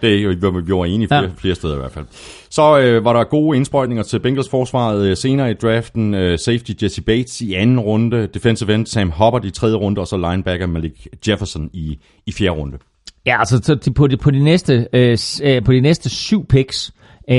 Det 0.02 0.16
er 0.16 0.22
jo, 0.22 0.30
vi, 0.66 0.74
var 0.74 0.86
enige 0.86 1.08
flere, 1.08 1.24
Ja. 1.24 1.30
flere 1.38 1.56
steder 1.56 1.76
i 1.76 1.80
hvert 1.80 1.92
fald. 1.92 2.06
Så 2.50 2.80
øh, 2.80 3.06
var 3.06 3.14
der 3.14 3.24
gode 3.24 3.58
indsprøjtninger 3.58 4.04
til 4.04 4.20
Bengals 4.20 4.50
forsvaret 4.50 5.06
øh, 5.06 5.18
senere 5.18 5.52
i 5.52 5.54
draften. 5.54 6.14
Øh, 6.14 6.40
safety 6.40 6.72
Jesse 6.84 7.02
Bates 7.02 7.42
i 7.42 7.54
anden 7.54 7.80
runde, 7.80 8.28
defensive 8.34 8.76
end 8.76 8.86
Sam 8.86 9.12
Hubbard 9.12 9.46
i 9.46 9.52
tredje 9.52 9.76
runde, 9.76 10.02
og 10.02 10.08
så 10.08 10.18
linebacker 10.18 10.68
Malik 10.68 11.08
Jefferson 11.28 11.70
i, 11.74 11.98
i 12.26 12.32
fjerde 12.32 12.52
runde. 12.52 12.78
Ja, 13.26 13.40
altså 13.40 13.92
på 13.96 14.08
de, 14.08 14.18
på 14.18 14.32
de, 14.32 14.44
næste, 14.44 14.88
øh, 14.94 15.18
øh, 15.44 15.64
på 15.64 15.72
de 15.72 15.82
næste 15.82 16.10
syv 16.10 16.46
picks, 16.48 16.92
øh, 17.30 17.36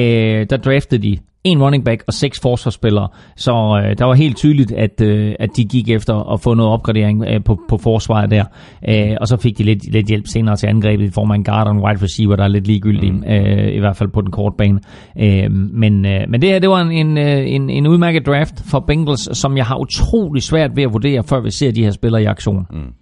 der 0.51 0.57
draftede 0.57 1.03
de 1.03 1.19
en 1.45 1.63
running 1.63 1.85
back 1.85 2.05
og 2.07 2.13
seks 2.13 2.41
forsvarsspillere. 2.41 3.09
Så 3.37 3.53
øh, 3.85 3.99
der 3.99 4.05
var 4.05 4.15
helt 4.15 4.37
tydeligt, 4.37 4.73
at, 4.73 5.01
øh, 5.01 5.35
at 5.39 5.51
de 5.57 5.65
gik 5.65 5.89
efter 5.89 6.33
at 6.33 6.41
få 6.41 6.55
noget 6.55 6.73
opgradering 6.73 7.25
øh, 7.29 7.45
på, 7.45 7.61
på 7.69 7.79
forsvaret 7.79 8.31
der. 8.31 8.45
Øh, 8.89 9.17
og 9.21 9.29
så 9.29 9.37
fik 9.37 9.59
de 9.59 9.63
lidt, 9.63 9.93
lidt 9.93 10.07
hjælp 10.07 10.27
senere 10.27 10.57
til 10.57 10.67
angrebet 10.67 11.05
i 11.05 11.11
form 11.11 11.31
af 11.31 11.35
en 11.35 11.45
guard 11.45 11.67
og 11.67 11.73
en 11.73 11.81
wide 11.81 12.03
receiver, 12.03 12.37
der 12.37 12.45
er 12.45 12.49
lidt 12.49 12.67
ligegyldige, 12.67 13.13
mm. 13.13 13.25
øh, 13.25 13.75
i 13.75 13.79
hvert 13.79 13.97
fald 13.97 14.09
på 14.09 14.21
den 14.21 14.31
korte 14.31 14.55
bane. 14.59 14.81
Øh, 15.19 15.53
men, 15.53 16.07
øh, 16.07 16.21
men 16.29 16.43
det 16.43 16.51
her, 16.51 16.59
det 16.59 16.71
var 16.71 16.81
en, 16.81 16.93
en, 16.93 17.19
øh, 17.19 17.51
en, 17.51 17.71
en 17.71 17.87
udmærket 17.87 18.27
draft 18.27 18.63
for 18.71 18.81
Bengals, 18.81 19.39
som 19.39 19.57
jeg 19.57 19.65
har 19.65 19.79
utrolig 19.79 20.43
svært 20.43 20.71
ved 20.77 20.83
at 20.83 20.93
vurdere, 20.93 21.23
før 21.23 21.41
vi 21.41 21.51
ser 21.51 21.73
de 21.73 21.85
her 21.85 21.91
spillere 21.91 22.23
i 22.23 22.25
aktion. 22.25 22.67
Mm. 22.71 23.02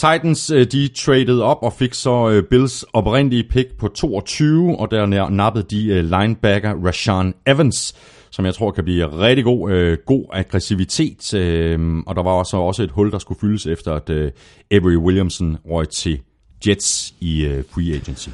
Titans, 0.00 0.50
øh, 0.50 0.66
de 0.66 0.88
traded 0.88 1.40
op 1.40 1.58
og 1.62 1.72
fik 1.72 1.94
så 1.94 2.30
øh, 2.30 2.42
Bills 2.42 2.84
oprindelige 2.92 3.44
pick 3.50 3.78
på 3.78 3.88
22, 3.88 4.78
og 4.78 4.90
der 4.90 5.28
nappede 5.28 5.66
de 5.70 5.86
øh, 5.88 6.04
linebacker 6.04 6.74
Rashan 6.86 7.34
Evans, 7.46 7.94
som 8.30 8.44
jeg 8.44 8.54
tror 8.54 8.70
kan 8.70 8.84
blive 8.84 9.18
rigtig 9.18 9.44
god, 9.44 9.70
øh, 9.70 9.98
god 10.06 10.24
aggressivitet. 10.32 11.34
Øh, 11.34 11.98
og 12.06 12.16
der 12.16 12.22
var 12.22 12.30
også, 12.30 12.56
også 12.56 12.82
et 12.82 12.90
hul, 12.90 13.10
der 13.10 13.18
skulle 13.18 13.40
fyldes 13.40 13.66
efter, 13.66 13.94
at 13.94 14.10
øh, 14.10 14.32
Avery 14.70 14.96
Williamson 14.96 15.58
røg 15.70 15.88
til 15.88 16.20
Jets 16.66 17.14
i 17.20 17.44
øh, 17.44 17.64
free 17.70 17.94
agency. 17.94 18.28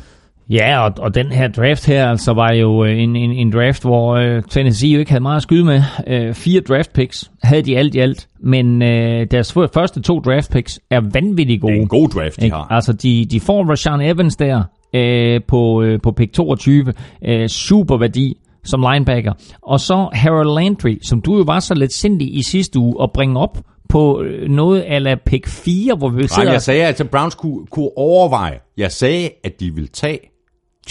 Ja, 0.51 0.85
og, 0.85 0.93
og 0.98 1.14
den 1.14 1.27
her 1.27 1.48
draft 1.48 1.86
her 1.86 2.09
altså 2.09 2.32
var 2.32 2.52
jo 2.52 2.85
øh, 2.85 2.98
en, 2.98 3.16
en, 3.16 3.32
en 3.32 3.52
draft, 3.52 3.82
hvor 3.82 4.14
øh, 4.14 4.43
Tennessee 4.51 4.93
jo 4.93 4.98
ikke 4.98 5.10
havde 5.10 5.23
meget 5.23 5.36
at 5.36 5.43
skyde 5.43 5.64
med. 5.64 5.82
Øh, 6.06 6.35
fire 6.35 6.60
draft 6.60 6.93
picks 6.93 7.31
havde 7.43 7.62
de 7.62 7.78
alt 7.78 7.94
i 7.94 7.98
alt, 7.98 8.28
men 8.40 8.82
øh, 8.82 9.27
deres 9.31 9.52
første 9.52 10.02
to 10.02 10.20
draft 10.20 10.51
picks 10.51 10.81
er 10.90 11.01
vanvittigt 11.12 11.60
gode. 11.60 11.73
Det 11.73 11.78
er 11.78 11.82
en 11.82 11.89
god 11.89 12.09
draft, 12.09 12.40
de 12.40 12.51
har. 12.51 12.66
Altså, 12.70 12.93
de, 12.93 13.27
de 13.31 13.40
får 13.40 13.64
Rashawn 13.70 14.01
Evans 14.01 14.36
der 14.36 14.62
øh, 14.94 15.40
på, 15.48 15.82
øh, 15.82 16.01
på 16.02 16.12
pick 16.12 16.32
22. 16.32 16.93
Øh, 17.24 17.48
super 17.48 17.97
værdi 17.97 18.36
som 18.64 18.85
linebacker. 18.93 19.32
Og 19.62 19.81
så 19.81 20.09
Harold 20.12 20.60
Landry, 20.60 20.98
som 21.02 21.20
du 21.20 21.36
jo 21.36 21.43
var 21.43 21.60
så 21.60 21.74
lidt 21.74 21.93
sindig 21.93 22.36
i 22.36 22.43
sidste 22.43 22.78
uge 22.78 23.02
at 23.02 23.12
bringe 23.12 23.40
op 23.40 23.59
på 23.89 24.23
øh, 24.23 24.48
noget 24.48 24.81
af 24.81 25.20
pick 25.20 25.47
4, 25.48 25.94
hvor 25.97 26.09
vi 26.09 26.16
Nej, 26.16 26.27
sidder... 26.27 26.52
jeg 26.52 26.62
sagde, 26.62 26.86
at 26.86 27.09
Browns 27.10 27.35
kunne, 27.35 27.66
kunne 27.66 27.90
overveje. 27.97 28.59
Jeg 28.77 28.93
sagde, 28.93 29.31
at 29.44 29.60
de 29.60 29.74
ville 29.74 29.89
tage 29.89 30.18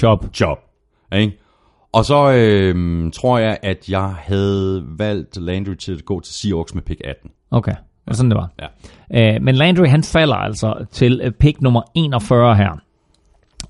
Job. 0.01 0.25
job. 0.41 0.57
Ikke? 1.13 1.37
Og 1.93 2.05
så 2.05 2.31
øh, 2.31 3.11
tror 3.11 3.37
jeg, 3.37 3.57
at 3.63 3.89
jeg 3.89 4.15
havde 4.17 4.83
valgt 4.97 5.37
Landry 5.37 5.75
til 5.75 5.95
at 5.95 6.05
gå 6.05 6.19
til 6.19 6.33
Seahawks 6.33 6.75
med 6.75 6.81
pick 6.83 7.01
18. 7.03 7.31
Okay, 7.51 7.71
det 7.71 8.07
var 8.07 8.13
sådan 8.13 8.31
det 8.31 8.37
var. 8.37 8.49
Ja. 9.11 9.35
Øh, 9.35 9.41
men 9.41 9.55
Landry 9.55 9.85
han 9.87 10.03
falder 10.03 10.35
altså 10.35 10.85
til 10.91 11.21
øh, 11.23 11.31
pick 11.31 11.61
nummer 11.61 11.81
41 11.95 12.55
her. 12.55 12.81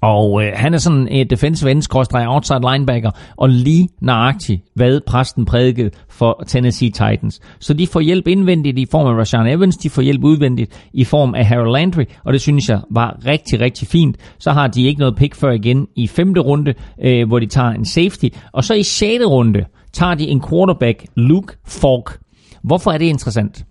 Og 0.01 0.43
øh, 0.43 0.51
han 0.55 0.73
er 0.73 0.77
sådan 0.77 1.07
et 1.11 1.29
defensive 1.29 1.71
end, 1.71 1.83
outside 2.13 2.61
linebacker, 2.71 3.11
og 3.37 3.49
lige 3.49 3.89
nøjagtigt, 4.01 4.61
hvad 4.75 5.01
præsten 5.07 5.45
prædikede 5.45 5.89
for 6.09 6.43
Tennessee 6.47 6.89
Titans. 6.89 7.39
Så 7.59 7.73
de 7.73 7.87
får 7.87 7.99
hjælp 7.99 8.27
indvendigt 8.27 8.79
i 8.79 8.85
form 8.91 9.07
af 9.07 9.19
Rashawn 9.19 9.47
Evans, 9.47 9.77
de 9.77 9.89
får 9.89 10.01
hjælp 10.01 10.23
udvendigt 10.23 10.89
i 10.93 11.03
form 11.03 11.35
af 11.35 11.45
Harold 11.45 11.71
Landry, 11.71 12.03
og 12.23 12.33
det 12.33 12.41
synes 12.41 12.69
jeg 12.69 12.79
var 12.91 13.17
rigtig, 13.25 13.59
rigtig 13.59 13.87
fint. 13.87 14.17
Så 14.39 14.51
har 14.51 14.67
de 14.67 14.83
ikke 14.83 14.99
noget 14.99 15.15
pick 15.15 15.35
før 15.35 15.51
igen 15.51 15.87
i 15.95 16.07
femte 16.07 16.41
runde, 16.41 16.73
øh, 17.01 17.27
hvor 17.27 17.39
de 17.39 17.45
tager 17.45 17.69
en 17.69 17.85
safety, 17.85 18.27
og 18.51 18.63
så 18.63 18.73
i 18.73 18.83
sjette 18.83 19.25
runde 19.25 19.65
tager 19.93 20.15
de 20.15 20.27
en 20.27 20.41
quarterback, 20.49 21.05
Luke 21.15 21.53
Falk. 21.65 22.19
Hvorfor 22.63 22.91
er 22.91 22.97
det 22.97 23.05
interessant? 23.05 23.65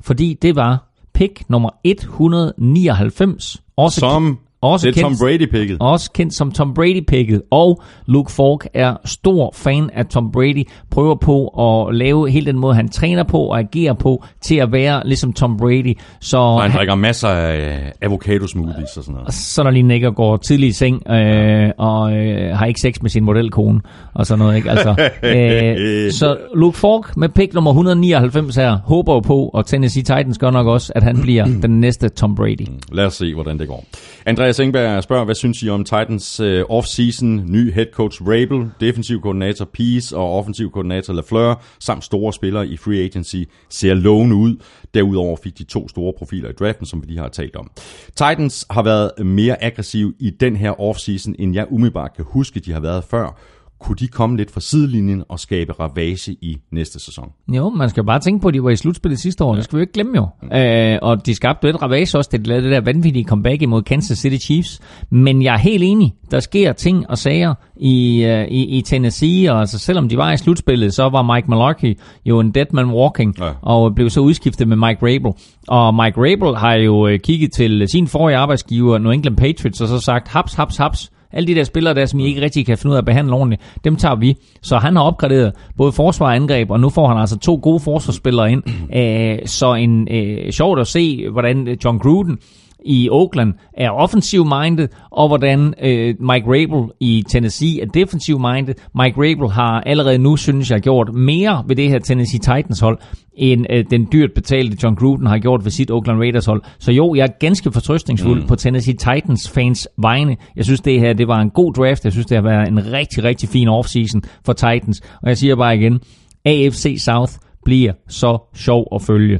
Fordi 0.00 0.38
det 0.42 0.56
var 0.56 0.91
pick 1.14 1.48
nummer 1.48 1.70
199. 1.84 3.62
Også 3.76 4.00
Som 4.00 4.38
også 4.62 4.86
det 4.86 4.96
er 4.98 5.02
kendt- 5.02 5.18
Tom 5.18 5.26
Brady-picket. 5.28 5.76
også 5.80 6.10
kendt 6.12 6.34
som 6.34 6.50
Tom 6.52 6.74
Brady-picket. 6.74 7.40
Og 7.50 7.82
Luke 8.06 8.32
Falk 8.32 8.68
er 8.74 8.96
stor 9.04 9.52
fan 9.56 9.90
af 9.94 10.06
Tom 10.06 10.32
Brady. 10.32 10.68
Prøver 10.90 11.14
på 11.14 11.46
at 11.48 11.94
lave 11.94 12.30
hele 12.30 12.46
den 12.46 12.58
måde, 12.58 12.74
han 12.74 12.88
træner 12.88 13.22
på 13.22 13.38
og 13.38 13.58
agerer 13.58 13.92
på, 13.94 14.24
til 14.40 14.56
at 14.56 14.72
være 14.72 15.02
ligesom 15.04 15.32
Tom 15.32 15.56
Brady. 15.56 15.98
Så 16.20 16.38
Og 16.38 16.62
han 16.62 16.70
drikker 16.72 16.94
masser 16.94 17.28
af 17.28 17.92
avocado 18.02 18.46
smoothies 18.46 18.96
og 18.96 19.04
sådan 19.04 19.14
noget. 19.14 19.34
så 19.34 19.60
er 19.60 19.64
der 19.64 19.70
lige 19.70 19.82
Nick 19.82 20.04
og 20.04 20.14
går 20.14 20.36
tidlig 20.36 20.68
i 20.68 20.72
seng 20.72 21.10
øh, 21.10 21.70
og 21.78 22.12
øh, 22.12 22.56
har 22.56 22.66
ikke 22.66 22.80
sex 22.80 22.94
med 23.02 23.10
sin 23.10 23.24
modelkone 23.24 23.80
og 24.14 24.26
sådan 24.26 24.38
noget. 24.38 24.56
Ikke? 24.56 24.70
Altså, 24.70 24.90
øh, 25.24 26.12
så 26.12 26.36
Luke 26.54 26.78
Falk 26.78 27.16
med 27.16 27.28
pick 27.28 27.54
nummer 27.54 27.70
199 27.70 28.56
her 28.56 28.78
håber 28.84 29.14
jo 29.14 29.20
på, 29.20 29.50
og 29.54 29.66
Tennessee 29.66 30.02
Titans 30.02 30.38
gør 30.38 30.50
nok 30.50 30.66
også, 30.66 30.92
at 30.96 31.02
han 31.02 31.20
bliver 31.22 31.44
den 31.62 31.80
næste 31.80 32.08
Tom 32.08 32.34
Brady. 32.34 32.66
Lad 32.92 33.04
os 33.06 33.14
se, 33.14 33.34
hvordan 33.34 33.58
det 33.58 33.68
går. 33.68 33.84
Andreas 34.26 34.60
Engberg 34.60 35.02
spørger, 35.02 35.24
hvad 35.24 35.34
synes 35.34 35.62
I 35.62 35.68
om 35.68 35.84
Titans 35.84 36.40
uh, 36.40 36.46
off-season, 36.46 37.26
ny 37.26 37.72
head 37.72 37.86
coach 37.92 38.22
Rabel, 38.22 38.70
defensiv 38.80 39.20
koordinator 39.20 39.64
Peace 39.64 40.16
og 40.16 40.38
offensiv 40.38 40.70
koordinator 40.70 41.12
LaFleur, 41.12 41.62
samt 41.80 42.04
store 42.04 42.32
spillere 42.32 42.66
i 42.66 42.76
free 42.76 43.04
agency, 43.04 43.36
ser 43.68 43.94
lovende 43.94 44.36
ud. 44.36 44.56
Derudover 44.94 45.36
fik 45.44 45.58
de 45.58 45.64
to 45.64 45.88
store 45.88 46.12
profiler 46.18 46.48
i 46.48 46.52
draften, 46.52 46.86
som 46.86 47.02
vi 47.02 47.06
lige 47.06 47.18
har 47.18 47.28
talt 47.28 47.56
om. 47.56 47.70
Titans 48.06 48.66
har 48.70 48.82
været 48.82 49.26
mere 49.26 49.64
aggressiv 49.64 50.14
i 50.18 50.30
den 50.30 50.56
her 50.56 50.72
off-season, 50.72 51.34
end 51.38 51.54
jeg 51.54 51.66
umiddelbart 51.70 52.16
kan 52.16 52.24
huske, 52.28 52.60
de 52.60 52.72
har 52.72 52.80
været 52.80 53.04
før. 53.04 53.38
Kunne 53.82 53.96
de 53.96 54.08
komme 54.08 54.36
lidt 54.36 54.50
fra 54.50 54.60
sidelinjen 54.60 55.22
og 55.28 55.40
skabe 55.40 55.72
ravage 55.72 56.32
i 56.32 56.58
næste 56.72 57.00
sæson? 57.00 57.28
Jo, 57.48 57.68
man 57.70 57.88
skal 57.90 58.04
bare 58.04 58.20
tænke 58.20 58.42
på, 58.42 58.48
at 58.48 58.54
de 58.54 58.62
var 58.62 58.70
i 58.70 58.76
slutspillet 58.76 59.20
sidste 59.20 59.44
år. 59.44 59.52
Ja. 59.54 59.56
Det 59.56 59.64
skal 59.64 59.76
vi 59.76 59.80
jo 59.80 59.82
ikke 59.82 59.92
glemme 59.92 60.12
jo. 60.16 60.28
Øh, 60.58 60.98
og 61.02 61.26
de 61.26 61.34
skabte 61.34 61.68
et 61.68 61.82
ravage 61.82 62.18
også, 62.18 62.28
da 62.32 62.36
de 62.36 62.42
lavede 62.42 62.64
det 62.64 62.72
der 62.72 62.80
vanvittige 62.80 63.24
comeback 63.24 63.62
imod 63.62 63.82
Kansas 63.82 64.18
City 64.18 64.44
Chiefs. 64.46 64.80
Men 65.10 65.42
jeg 65.42 65.54
er 65.54 65.58
helt 65.58 65.84
enig. 65.84 66.14
Der 66.30 66.40
sker 66.40 66.72
ting 66.72 67.10
og 67.10 67.18
sager 67.18 67.54
i, 67.76 68.24
øh, 68.24 68.44
i, 68.48 68.78
i 68.78 68.82
Tennessee, 68.82 69.52
og 69.52 69.60
altså, 69.60 69.78
selvom 69.78 70.08
de 70.08 70.16
var 70.16 70.32
i 70.32 70.36
slutspillet, 70.36 70.94
så 70.94 71.02
var 71.08 71.34
Mike 71.34 71.50
Malarkey 71.50 71.98
jo 72.26 72.40
en 72.40 72.50
dead 72.50 72.66
man 72.72 72.86
walking, 72.90 73.34
Ja. 73.38 73.46
ja. 73.46 73.52
og 73.62 73.94
blev 73.94 74.10
så 74.10 74.20
udskiftet 74.20 74.68
med 74.68 74.76
Mike 74.76 74.98
Rabel. 75.02 75.32
Og 75.68 75.94
Mike 75.94 76.16
Rabel 76.20 76.56
har 76.58 76.74
jo 76.74 77.06
øh, 77.08 77.18
kigget 77.20 77.52
til 77.52 77.88
sin 77.92 78.08
forrige 78.08 78.36
arbejdsgiver, 78.36 78.98
New 78.98 79.12
England 79.12 79.36
Patriots, 79.36 79.80
og 79.80 79.88
så 79.88 79.98
sagt, 80.00 80.28
haps, 80.28 80.54
haps, 80.54 80.76
haps, 80.76 81.11
alle 81.32 81.46
de 81.46 81.54
der 81.54 81.64
spillere 81.64 81.94
der, 81.94 82.06
som 82.06 82.20
I 82.20 82.26
ikke 82.26 82.40
rigtig 82.40 82.66
kan 82.66 82.78
finde 82.78 82.90
ud 82.90 82.96
af 82.96 83.00
at 83.00 83.04
behandle 83.04 83.34
ordentligt, 83.34 83.62
dem 83.84 83.96
tager 83.96 84.14
vi. 84.14 84.36
Så 84.62 84.78
han 84.78 84.96
har 84.96 85.02
opgraderet 85.02 85.52
både 85.76 85.92
forsvar 85.92 86.26
og 86.26 86.34
angreb, 86.34 86.70
og 86.70 86.80
nu 86.80 86.88
får 86.88 87.08
han 87.08 87.18
altså 87.18 87.38
to 87.38 87.60
gode 87.62 87.80
forsvarsspillere 87.80 88.52
ind. 88.52 88.62
Æh, 88.92 89.38
så 89.46 89.74
en 89.74 90.08
øh, 90.10 90.52
sjovt 90.52 90.80
at 90.80 90.86
se, 90.86 91.28
hvordan 91.30 91.78
John 91.84 91.98
Gruden 91.98 92.38
i 92.84 93.08
Oakland 93.10 93.54
er 93.74 93.90
offensiv 93.90 94.44
minded, 94.44 94.88
og 95.10 95.28
hvordan 95.28 95.74
øh, 95.82 96.14
Mike 96.20 96.46
Rabel 96.46 96.90
i 97.00 97.24
Tennessee 97.28 97.80
er 97.80 97.86
defensiv 97.86 98.38
minded. 98.38 98.74
Mike 98.94 99.16
Rabel 99.16 99.50
har 99.50 99.80
allerede 99.80 100.18
nu, 100.18 100.36
synes 100.36 100.70
jeg, 100.70 100.80
gjort 100.80 101.14
mere 101.14 101.64
ved 101.66 101.76
det 101.76 101.88
her 101.88 101.98
Tennessee 101.98 102.40
Titans 102.40 102.80
hold, 102.80 102.98
end 103.34 103.66
øh, 103.70 103.84
den 103.90 104.08
dyrt 104.12 104.30
betalte 104.34 104.76
John 104.82 104.96
Gruden 104.96 105.26
har 105.26 105.38
gjort 105.38 105.64
ved 105.64 105.70
sit 105.70 105.90
Oakland 105.90 106.18
Raiders 106.18 106.46
hold. 106.46 106.62
Så 106.78 106.92
jo, 106.92 107.14
jeg 107.14 107.22
er 107.22 107.32
ganske 107.40 107.72
fortrøstningsfuld 107.72 108.40
mm. 108.40 108.48
på 108.48 108.56
Tennessee 108.56 108.94
Titans 108.94 109.50
fans 109.50 109.88
vegne. 109.98 110.36
Jeg 110.56 110.64
synes, 110.64 110.80
det 110.80 111.00
her 111.00 111.12
det 111.12 111.28
var 111.28 111.40
en 111.40 111.50
god 111.50 111.72
draft. 111.72 112.04
Jeg 112.04 112.12
synes, 112.12 112.26
det 112.26 112.36
har 112.36 112.42
været 112.42 112.68
en 112.68 112.92
rigtig, 112.92 113.24
rigtig 113.24 113.48
fin 113.48 113.68
offseason 113.68 114.22
for 114.46 114.52
Titans. 114.52 115.00
Og 115.22 115.28
jeg 115.28 115.38
siger 115.38 115.56
bare 115.56 115.76
igen, 115.76 116.00
AFC 116.44 116.96
South 116.98 117.32
bliver 117.64 117.92
så 118.08 118.38
sjov 118.54 118.88
at 118.94 119.02
følge. 119.02 119.38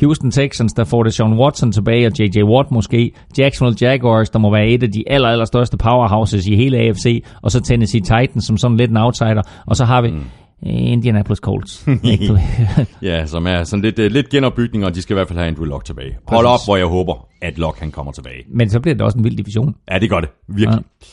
Houston 0.00 0.30
Texans, 0.30 0.72
der 0.72 0.84
får 0.84 1.02
det 1.02 1.14
Sean 1.14 1.32
Watson 1.32 1.72
tilbage, 1.72 2.06
og 2.06 2.12
J.J. 2.18 2.42
Watt 2.42 2.70
måske. 2.70 3.12
Jacksonville 3.38 3.88
Jaguars, 3.88 4.30
der 4.30 4.38
må 4.38 4.50
være 4.50 4.68
et 4.68 4.82
af 4.82 4.92
de 4.92 5.04
aller, 5.06 5.28
aller 5.28 5.44
største 5.44 5.76
powerhouses 5.76 6.46
i 6.46 6.56
hele 6.56 6.78
AFC. 6.78 7.24
Og 7.42 7.50
så 7.50 7.60
Tennessee 7.60 8.00
Titans, 8.00 8.44
som 8.46 8.56
sådan 8.56 8.76
lidt 8.76 8.90
en 8.90 8.96
outsider. 8.96 9.42
Og 9.66 9.76
så 9.76 9.84
har 9.84 10.02
vi 10.02 10.10
mm. 10.10 10.24
Indianapolis 10.62 11.38
Colts. 11.38 11.86
Ja, 13.02 13.26
som 13.26 13.46
er 13.46 13.64
sådan 13.64 13.82
lidt, 13.82 13.98
uh, 13.98 14.04
lidt 14.04 14.28
genopbygning, 14.28 14.84
og 14.84 14.94
de 14.94 15.02
skal 15.02 15.14
i 15.14 15.16
hvert 15.16 15.28
fald 15.28 15.38
have 15.38 15.48
Andrew 15.48 15.64
Luck 15.64 15.84
tilbage. 15.84 16.16
Hold 16.28 16.46
op, 16.46 16.60
hvor 16.66 16.76
jeg 16.76 16.86
håber, 16.86 17.28
at 17.42 17.58
Luck 17.58 17.78
han 17.78 17.90
kommer 17.90 18.12
tilbage. 18.12 18.44
Men 18.54 18.70
så 18.70 18.80
bliver 18.80 18.94
det 18.94 19.02
også 19.02 19.18
en 19.18 19.24
vild 19.24 19.36
division. 19.36 19.74
Ja, 19.90 19.98
det 19.98 20.10
gør 20.10 20.20
det. 20.20 20.28
Virkelig. 20.48 20.82
Ja. 21.02 21.06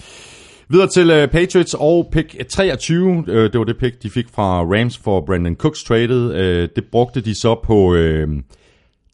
Videre 0.70 0.88
til 0.88 1.24
uh, 1.24 1.30
Patriots 1.30 1.76
og 1.80 2.10
pick 2.12 2.50
23. 2.50 3.10
Uh, 3.10 3.26
det 3.28 3.58
var 3.58 3.64
det 3.64 3.78
pick, 3.78 4.04
de 4.04 4.10
fik 4.10 4.26
fra 4.36 4.62
Rams 4.62 4.98
for 4.98 5.24
Brandon 5.26 5.56
Cooks 5.56 5.84
traded. 5.84 6.26
Uh, 6.26 6.70
det 6.76 6.84
brugte 6.92 7.22
de 7.22 7.36
så 7.36 7.60
på 7.64 7.94
uh, 7.94 7.98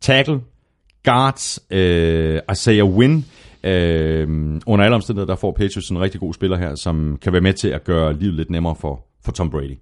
tackle, 0.02 0.42
guards, 1.04 1.60
øh, 1.70 2.40
Isaiah 2.52 2.86
Wynn. 2.86 3.26
Øh, 3.64 4.28
under 4.66 4.86
alle 4.86 4.96
omstændigheder, 4.96 5.34
der 5.34 5.40
får 5.40 5.52
Patriots 5.52 5.90
en 5.90 6.00
rigtig 6.00 6.20
god 6.20 6.34
spiller 6.34 6.58
her, 6.58 6.76
som 6.76 7.18
kan 7.22 7.34
være 7.34 7.42
med 7.42 7.54
til 7.54 7.68
at 7.68 7.84
gøre 7.84 8.14
livet 8.14 8.34
lidt 8.34 8.50
nemmere 8.50 8.76
for, 8.76 9.06
for 9.26 9.32
Tom 9.32 9.50
Brady. 9.50 9.78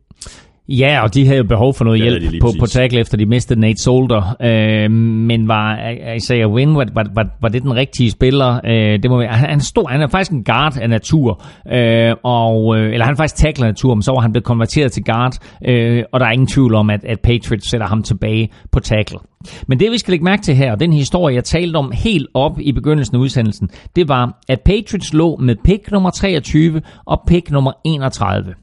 Ja, 0.69 1.03
og 1.03 1.14
de 1.14 1.26
havde 1.26 1.38
jo 1.38 1.44
behov 1.44 1.73
for 1.73 1.85
noget 1.85 1.99
de 1.99 2.03
hjælp 2.03 2.41
på, 2.41 2.52
på 2.60 2.65
tackle, 2.65 2.99
efter 2.99 3.18
de 3.18 3.26
mistede 3.26 3.60
Nate 3.60 3.84
Solder. 3.84 4.35
Øh, 4.41 4.91
men 4.91 5.48
var 5.48 5.89
Isaiah 6.15 6.52
Wynn, 6.52 6.76
var, 6.76 6.85
var, 6.94 7.06
var, 7.15 7.26
var 7.41 7.49
det 7.49 7.64
den 7.64 7.76
rigtige 7.76 8.11
spiller? 8.11 8.60
Øh, 8.65 9.03
det 9.03 9.11
må 9.11 9.18
være, 9.18 9.27
han, 9.27 9.60
er 9.60 9.64
stor, 9.64 9.88
han 9.88 10.02
er 10.02 10.07
faktisk 10.07 10.31
en 10.31 10.44
guard 10.44 10.77
af 10.77 10.89
natur, 10.89 11.44
øh, 11.72 12.15
og, 12.23 12.77
øh, 12.77 12.94
eller 12.94 13.06
han 13.06 13.14
er 13.14 13.18
faktisk 13.18 13.35
tackler 13.35 13.65
af 13.65 13.69
natur, 13.69 13.95
men 13.95 14.02
så 14.02 14.11
var 14.11 14.19
han 14.19 14.31
blevet 14.31 14.45
konverteret 14.45 14.91
til 14.91 15.03
guard, 15.03 15.34
øh, 15.68 16.03
og 16.11 16.19
der 16.19 16.26
er 16.26 16.31
ingen 16.31 16.48
tvivl 16.48 16.76
om, 16.76 16.89
at, 16.89 17.06
at 17.06 17.19
Patriots 17.19 17.69
sætter 17.69 17.88
ham 17.88 18.03
tilbage 18.03 18.49
på 18.72 18.80
tackle. 18.80 19.19
Men 19.68 19.80
det 19.80 19.91
vi 19.91 19.98
skal 19.98 20.11
lægge 20.11 20.26
mærke 20.26 20.41
til 20.41 20.56
her, 20.56 20.72
og 20.72 20.80
den 20.80 20.94
historie 20.94 21.35
jeg 21.35 21.44
talte 21.44 21.77
om 21.77 21.91
helt 21.95 22.27
op 22.34 22.60
i 22.60 22.72
begyndelsen 22.72 23.15
af 23.15 23.19
udsendelsen, 23.19 23.69
det 23.95 24.07
var, 24.10 24.39
at 24.49 24.61
Patriots 24.65 25.14
lå 25.14 25.35
med 25.35 25.56
pick 25.64 25.91
nummer 25.91 26.10
23 26.10 26.81
og 27.06 27.22
pick 27.27 27.52
nummer 27.52 27.72
31. 27.85 28.53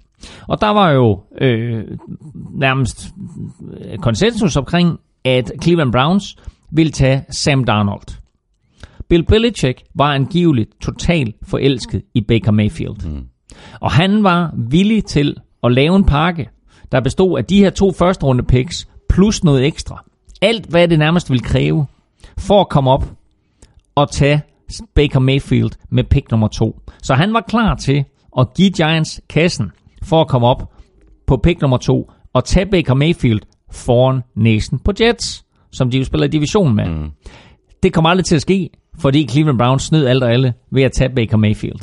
Og 0.49 0.61
der 0.61 0.69
var 0.69 0.91
jo 0.91 1.23
øh, 1.41 1.85
nærmest 2.51 3.09
konsensus 4.03 4.57
omkring, 4.57 4.99
at 5.25 5.53
Cleveland 5.63 5.93
Browns 5.93 6.37
ville 6.71 6.93
tage 6.93 7.25
Sam 7.31 7.65
Darnold. 7.65 8.21
Bill 9.09 9.25
Belichick 9.25 9.83
var 9.95 10.15
angiveligt 10.15 10.81
totalt 10.81 11.37
forelsket 11.43 12.03
i 12.15 12.21
Baker 12.21 12.53
Mayfield. 12.53 13.09
Mm. 13.09 13.25
Og 13.81 13.93
han 13.93 14.25
var 14.25 14.55
villig 14.71 15.05
til 15.05 15.37
at 15.63 15.73
lave 15.73 15.97
en 15.97 16.05
pakke, 16.05 16.49
der 16.93 17.01
bestod 17.01 17.39
af 17.39 17.45
de 17.45 17.59
her 17.59 17.71
to 17.71 17.93
første 17.93 18.27
runde 18.27 18.43
picks, 18.43 18.89
plus 19.09 19.45
noget 19.45 19.67
ekstra. 19.67 20.05
Alt, 20.43 20.67
hvad 20.67 20.89
det 20.89 20.99
nærmest 20.99 21.31
ville 21.31 21.45
kræve, 21.45 21.87
for 22.39 22.61
at 22.61 22.69
komme 22.69 22.91
op 22.91 23.05
og 23.95 24.11
tage 24.11 24.43
Baker 24.95 25.19
Mayfield 25.19 25.71
med 25.91 26.05
pick 26.05 26.31
nummer 26.31 26.49
to. 26.49 26.81
Så 27.03 27.15
han 27.15 27.35
var 27.35 27.41
klar 27.41 27.75
til 27.75 28.05
at 28.39 28.55
give 28.55 28.71
Giants 28.71 29.21
kassen 29.29 29.73
for 30.05 30.21
at 30.21 30.29
komme 30.29 30.47
op 30.47 30.73
på 31.27 31.37
pick 31.37 31.61
nummer 31.61 31.77
to 31.77 32.11
og 32.35 32.45
tage 32.45 32.67
Baker 32.67 32.95
Mayfield 32.95 33.41
foran 33.73 34.21
næsen 34.37 34.79
på 34.79 34.93
Jets, 35.01 35.45
som 35.73 35.91
de 35.91 35.99
jo 35.99 36.05
spiller 36.05 36.27
i 36.27 36.31
division 36.31 36.75
med. 36.77 36.87
Mm. 36.89 37.11
Det 37.83 37.93
kommer 37.93 38.11
aldrig 38.11 38.25
til 38.25 38.35
at 38.35 38.43
ske, 38.43 38.71
fordi 38.99 39.29
Cleveland 39.29 39.59
Browns 39.59 39.83
snød 39.83 40.07
alt 40.07 40.23
og 40.23 40.33
alle 40.33 40.53
ved 40.73 40.83
at 40.83 40.93
tage 40.93 41.11
Baker 41.17 41.37
Mayfield. 41.37 41.79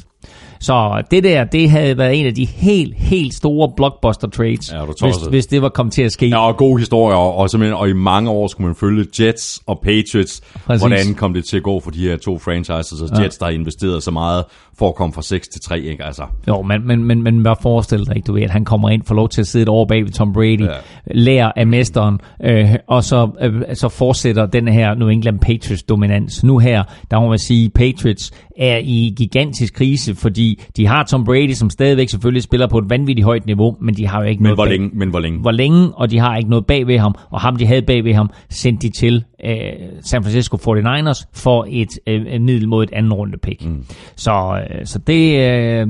Så 0.59 1.03
det 1.11 1.23
der, 1.23 1.43
det 1.43 1.69
havde 1.69 1.97
været 1.97 2.19
en 2.19 2.25
af 2.25 2.35
de 2.35 2.45
helt, 2.45 2.95
helt 2.95 3.33
store 3.33 3.71
blockbuster 3.77 4.27
trades, 4.27 4.71
Ja, 4.73 4.85
hvis, 4.85 5.15
hvis 5.29 5.45
det 5.45 5.61
var 5.61 5.69
kommet 5.69 5.93
til 5.93 6.01
at 6.01 6.11
ske. 6.11 6.27
Ja, 6.27 6.47
og 6.47 6.57
gode 6.57 6.79
historier, 6.79 7.17
og, 7.17 7.35
og, 7.35 7.49
simpelthen, 7.49 7.77
og 7.77 7.89
i 7.89 7.93
mange 7.93 8.29
år 8.29 8.47
skulle 8.47 8.67
man 8.67 8.75
følge 8.75 9.05
Jets 9.19 9.61
og 9.65 9.79
Patriots. 9.83 10.41
Præcis. 10.65 10.81
Hvordan 10.81 11.15
kom 11.15 11.33
det 11.33 11.45
til 11.45 11.57
at 11.57 11.63
gå 11.63 11.79
for 11.79 11.91
de 11.91 11.99
her 11.99 12.17
to 12.17 12.37
franchises, 12.39 13.01
og 13.01 13.09
Ja. 13.17 13.23
Jets, 13.23 13.37
der 13.37 13.45
har 13.45 13.51
investeret 13.51 14.03
så 14.03 14.11
meget 14.11 14.43
for 14.81 14.87
at 14.89 14.95
komme 14.95 15.13
fra 15.13 15.21
6 15.21 15.47
til 15.47 15.61
3, 15.61 15.79
ikke? 15.79 16.03
Altså, 16.05 16.23
Jo, 16.47 16.61
men, 16.61 16.87
men, 16.87 17.03
men, 17.03 17.23
men 17.23 17.37
hvad 17.37 17.53
forestiller 17.61 18.05
dig 18.13 18.27
du 18.27 18.33
ved, 18.33 18.41
at 18.41 18.49
han 18.51 18.65
kommer 18.65 18.89
ind, 18.89 19.03
får 19.05 19.15
lov 19.15 19.29
til 19.29 19.41
at 19.41 19.47
sidde 19.47 19.63
et 19.63 19.69
år 19.69 19.85
bag 19.85 20.03
ved 20.03 20.11
Tom 20.11 20.33
Brady, 20.33 20.61
Ja. 20.61 20.67
lærer 21.11 21.51
af 21.55 21.67
mesteren, 21.67 22.19
øh, 22.43 22.69
og 22.87 23.03
så, 23.03 23.29
øh, 23.41 23.61
så 23.73 23.89
fortsætter 23.89 24.45
den 24.45 24.67
her 24.67 24.95
New 24.95 25.07
England 25.07 25.39
Patriots 25.39 25.83
dominans. 25.83 26.43
Nu 26.43 26.57
her, 26.57 26.83
der 27.11 27.19
må 27.19 27.29
man 27.29 27.39
sige, 27.39 27.69
Patriots 27.69 28.31
er 28.57 28.77
i 28.83 29.13
gigantisk 29.17 29.73
krise, 29.73 30.15
fordi 30.15 30.31
Fordi 30.31 30.59
de 30.77 30.87
har 30.87 31.03
Tom 31.03 31.23
Brady, 31.25 31.51
som 31.53 31.69
stadigvæk 31.69 32.09
selvfølgelig 32.09 32.43
spiller 32.43 32.67
på 32.67 32.77
et 32.77 32.89
vanvittigt 32.89 33.25
højt 33.25 33.45
niveau, 33.45 33.75
men 33.81 33.95
de 33.95 34.07
har 34.07 34.21
jo 34.21 34.27
ikke 34.27 34.43
Men 34.43 34.43
noget 34.43 34.57
hvor 34.57 34.65
bag- 34.65 34.71
længe? 34.71 34.89
Men 34.93 35.09
hvor 35.09 35.19
længe? 35.19 35.39
hvor 35.39 35.51
længe, 35.51 35.89
og 35.95 36.11
de 36.11 36.19
har 36.19 36.37
ikke 36.37 36.49
noget 36.49 36.65
bag 36.65 36.87
ved 36.87 36.97
ham, 36.97 37.15
og 37.31 37.41
ham 37.41 37.55
de 37.55 37.65
havde 37.65 37.81
bag 37.81 38.03
ved 38.03 38.13
ham, 38.13 38.29
sendte 38.49 38.87
de 38.87 38.93
til 38.93 39.23
øh, 39.45 39.55
San 40.01 40.23
Francisco 40.23 40.57
49ers 40.57 41.25
for 41.33 41.65
et 41.69 41.87
øh, 42.07 42.41
middel 42.41 42.67
mod 42.67 42.83
et 42.83 42.89
anden 42.93 43.13
runde 43.13 43.37
pick. 43.37 43.65
Mm. 43.65 43.83
Så, 44.15 44.31
øh, 44.69 44.70
så 44.85 44.99
det, 44.99 45.39
øh, 45.39 45.79
øh, 45.81 45.87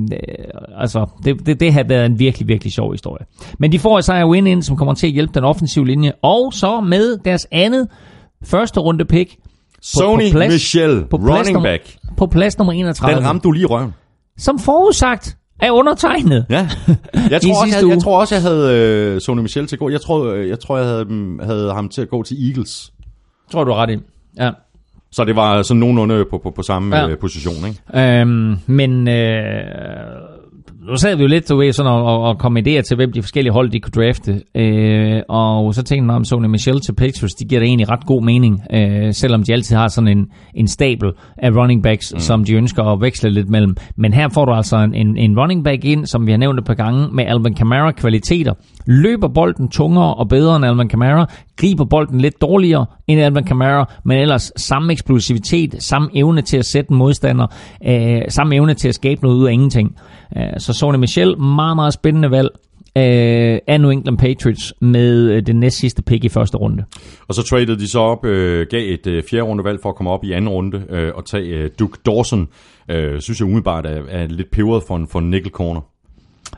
altså, 0.78 1.06
det, 1.24 1.46
det, 1.46 1.60
det 1.60 1.74
har 1.74 1.84
været 1.84 2.06
en 2.06 2.20
virkelig, 2.20 2.48
virkelig 2.48 2.74
sjov 2.74 2.92
historie. 2.92 3.26
Men 3.60 3.72
de 3.72 3.80
får 3.80 4.00
Isaiah 4.00 4.28
Wynn 4.30 4.48
ind, 4.48 4.64
som 4.64 4.78
kommer 4.78 4.94
til 4.94 5.08
at 5.08 5.14
hjælpe 5.14 5.34
den 5.34 5.44
offensive 5.44 5.86
linje, 5.88 6.14
og 6.22 6.54
så 6.54 6.82
med 6.82 7.18
deres 7.26 7.48
andet 7.52 7.88
første 8.44 8.80
runde 8.80 9.06
pick, 9.06 9.36
Sony 9.82 10.24
Michel, 10.34 11.06
på 11.10 11.18
plads 11.18 11.38
running 11.38 11.54
nummer- 11.54 11.70
back. 11.70 11.96
på 12.18 12.26
plads 12.28 12.58
nummer 12.58 12.74
31, 12.74 13.16
Den 13.16 13.26
ramte 13.26 13.44
du 13.44 13.52
lige 13.52 13.62
i 13.64 13.66
røven. 13.66 13.94
som 14.38 14.60
forudsagt 14.60 15.38
er 15.62 15.72
undertegnet. 15.72 16.46
Ja. 16.50 16.56
Jeg 17.30 17.42
tror, 17.42 17.62
også, 17.62 17.78
jeg, 17.82 17.90
jeg 17.90 18.00
tror 18.04 18.20
også, 18.20 18.36
jeg 18.36 18.42
havde 18.42 18.78
øh, 19.16 19.22
Sony 19.22 19.40
Michel 19.42 19.68
til 19.68 19.76
at 19.76 19.80
gå. 19.80 19.90
Jeg 19.90 20.02
tror, 20.02 20.26
øh, 20.26 20.50
jeg, 20.50 20.60
tror, 20.60 20.78
jeg 20.78 20.86
havde, 20.88 21.06
dem- 21.06 21.40
havde 21.44 21.74
ham 21.74 21.90
til 21.90 22.02
at 22.02 22.10
gå 22.10 22.24
til 22.24 22.48
Eagles. 22.50 22.94
Tror 23.52 23.64
du 23.64 23.74
ret 23.74 23.90
i. 23.90 23.98
Ja. 24.40 24.50
Så 25.12 25.24
det 25.26 25.36
var 25.36 25.62
sådan 25.62 25.80
nogenlunde 25.80 26.26
på, 26.30 26.38
på, 26.44 26.50
på 26.56 26.62
samme 26.62 26.98
Ja. 26.98 27.08
ja. 27.08 27.16
position, 27.16 27.56
ikke? 27.68 28.20
Øhm, 28.22 28.56
men 28.68 29.08
øh, 29.08 29.64
nu 30.90 30.96
sad 30.96 31.16
vi 31.16 31.22
jo 31.22 31.28
lidt 31.28 31.50
du 31.50 31.58
ved, 31.58 31.74
sådan 31.74 31.92
og, 31.92 32.04
og, 32.06 32.22
og 32.22 32.38
kom 32.40 32.58
idéer 32.58 32.82
til, 32.82 32.96
hvem 32.96 33.12
de 33.12 33.22
forskellige 33.22 33.54
hold 33.54 33.70
de 33.70 33.80
kunne 33.80 34.04
drafte. 34.04 34.42
Øh, 34.56 35.22
og 35.30 35.74
så 35.76 35.84
tænkte 35.84 36.12
jeg 36.12 36.16
om 36.16 36.24
Sony 36.24 36.46
Michel 36.46 36.80
til 36.80 36.94
Patriots, 36.96 37.36
de 37.36 37.46
giver 37.46 37.62
da 37.62 37.66
egentlig 37.66 37.90
ret 37.90 38.06
god 38.06 38.24
mening, 38.24 38.62
øh, 38.74 39.14
selvom 39.14 39.44
de 39.44 39.54
altid 39.54 39.76
har 39.76 39.88
sådan 39.88 40.08
en, 40.08 40.28
en 40.56 40.68
stabel 40.68 41.12
af 41.38 41.50
running 41.52 41.84
backs, 41.84 42.14
mm. 42.14 42.20
som 42.20 42.44
de 42.44 42.54
ønsker 42.54 42.84
at 42.84 43.02
veksle 43.02 43.30
lidt 43.30 43.50
mellem. 43.50 43.76
Men 43.98 44.14
her 44.14 44.30
får 44.30 44.46
du 44.46 44.52
altså 44.54 44.78
en, 44.78 44.96
en, 44.96 45.18
en 45.18 45.40
running 45.40 45.64
back 45.64 45.86
ind, 45.86 46.06
som 46.06 46.26
vi 46.28 46.32
har 46.32 46.38
nævnt 46.38 46.60
et 46.60 46.66
par 46.66 46.74
gange, 46.74 47.08
med 47.14 47.26
Alvin 47.28 47.54
Kamara 47.54 47.92
kvaliteter. 47.92 48.54
Løber 48.88 49.28
bolden 49.28 49.70
tungere 49.70 50.14
og 50.14 50.30
bedre 50.30 50.56
end 50.56 50.66
Alvin 50.66 50.90
Kamara, 50.90 51.26
griber 51.62 51.86
bolden 51.86 52.22
lidt 52.22 52.42
dårligere 52.42 52.86
end 53.08 53.22
Alvin 53.22 53.44
Kamara, 53.44 53.94
men 54.06 54.18
ellers 54.18 54.52
samme 54.56 54.92
eksplosivitet, 54.94 55.84
samme 55.84 56.10
evne 56.14 56.42
til 56.42 56.58
at 56.58 56.66
sætte 56.66 56.92
en 56.92 56.98
modstander, 56.98 57.48
øh, 57.88 58.22
samme 58.30 58.56
evne 58.56 58.74
til 58.74 58.88
at 58.88 58.96
skabe 58.96 59.22
noget 59.22 59.38
ud 59.38 59.48
af 59.48 59.52
ingenting. 59.52 59.96
Øh, 60.38 60.44
så 60.58 60.74
Sony 60.74 60.96
Michel, 60.96 61.38
meget, 61.40 61.76
meget 61.76 61.94
spændende 61.94 62.32
valg 62.32 62.50
øh, 62.98 63.60
af 63.68 63.82
New 63.82 63.90
England 63.90 64.18
Patriots 64.18 64.74
med 64.82 65.32
øh, 65.32 65.46
det 65.46 65.56
næst 65.56 65.78
sidste 65.78 66.02
pick 66.02 66.24
i 66.24 66.30
første 66.30 66.58
runde. 66.58 66.84
Og 67.28 67.36
så 67.36 67.44
traded 67.44 67.78
de 67.78 67.88
så 67.88 68.00
op, 68.00 68.26
øh, 68.26 68.68
gav 68.70 68.94
et 68.94 69.08
øh, 69.08 69.24
fjerde 69.30 69.44
rundevalg 69.44 69.80
for 69.82 69.90
at 69.90 69.96
komme 69.96 70.12
op 70.12 70.24
i 70.24 70.32
anden 70.32 70.50
runde 70.50 70.84
øh, 70.90 71.12
og 71.16 71.26
tage 71.26 71.48
øh, 71.48 71.70
Duke 71.80 71.98
Dawson. 72.06 72.48
Øh, 72.90 73.22
synes 73.22 73.40
jeg 73.40 73.46
umiddelbart 73.46 73.86
er, 73.86 74.02
er 74.10 74.28
lidt 74.28 74.52
peberet 74.52 74.84
for 74.88 74.96
en, 74.96 75.08
for 75.08 75.20
en 75.20 75.30
nickel 75.30 75.52
corner. 75.52 75.82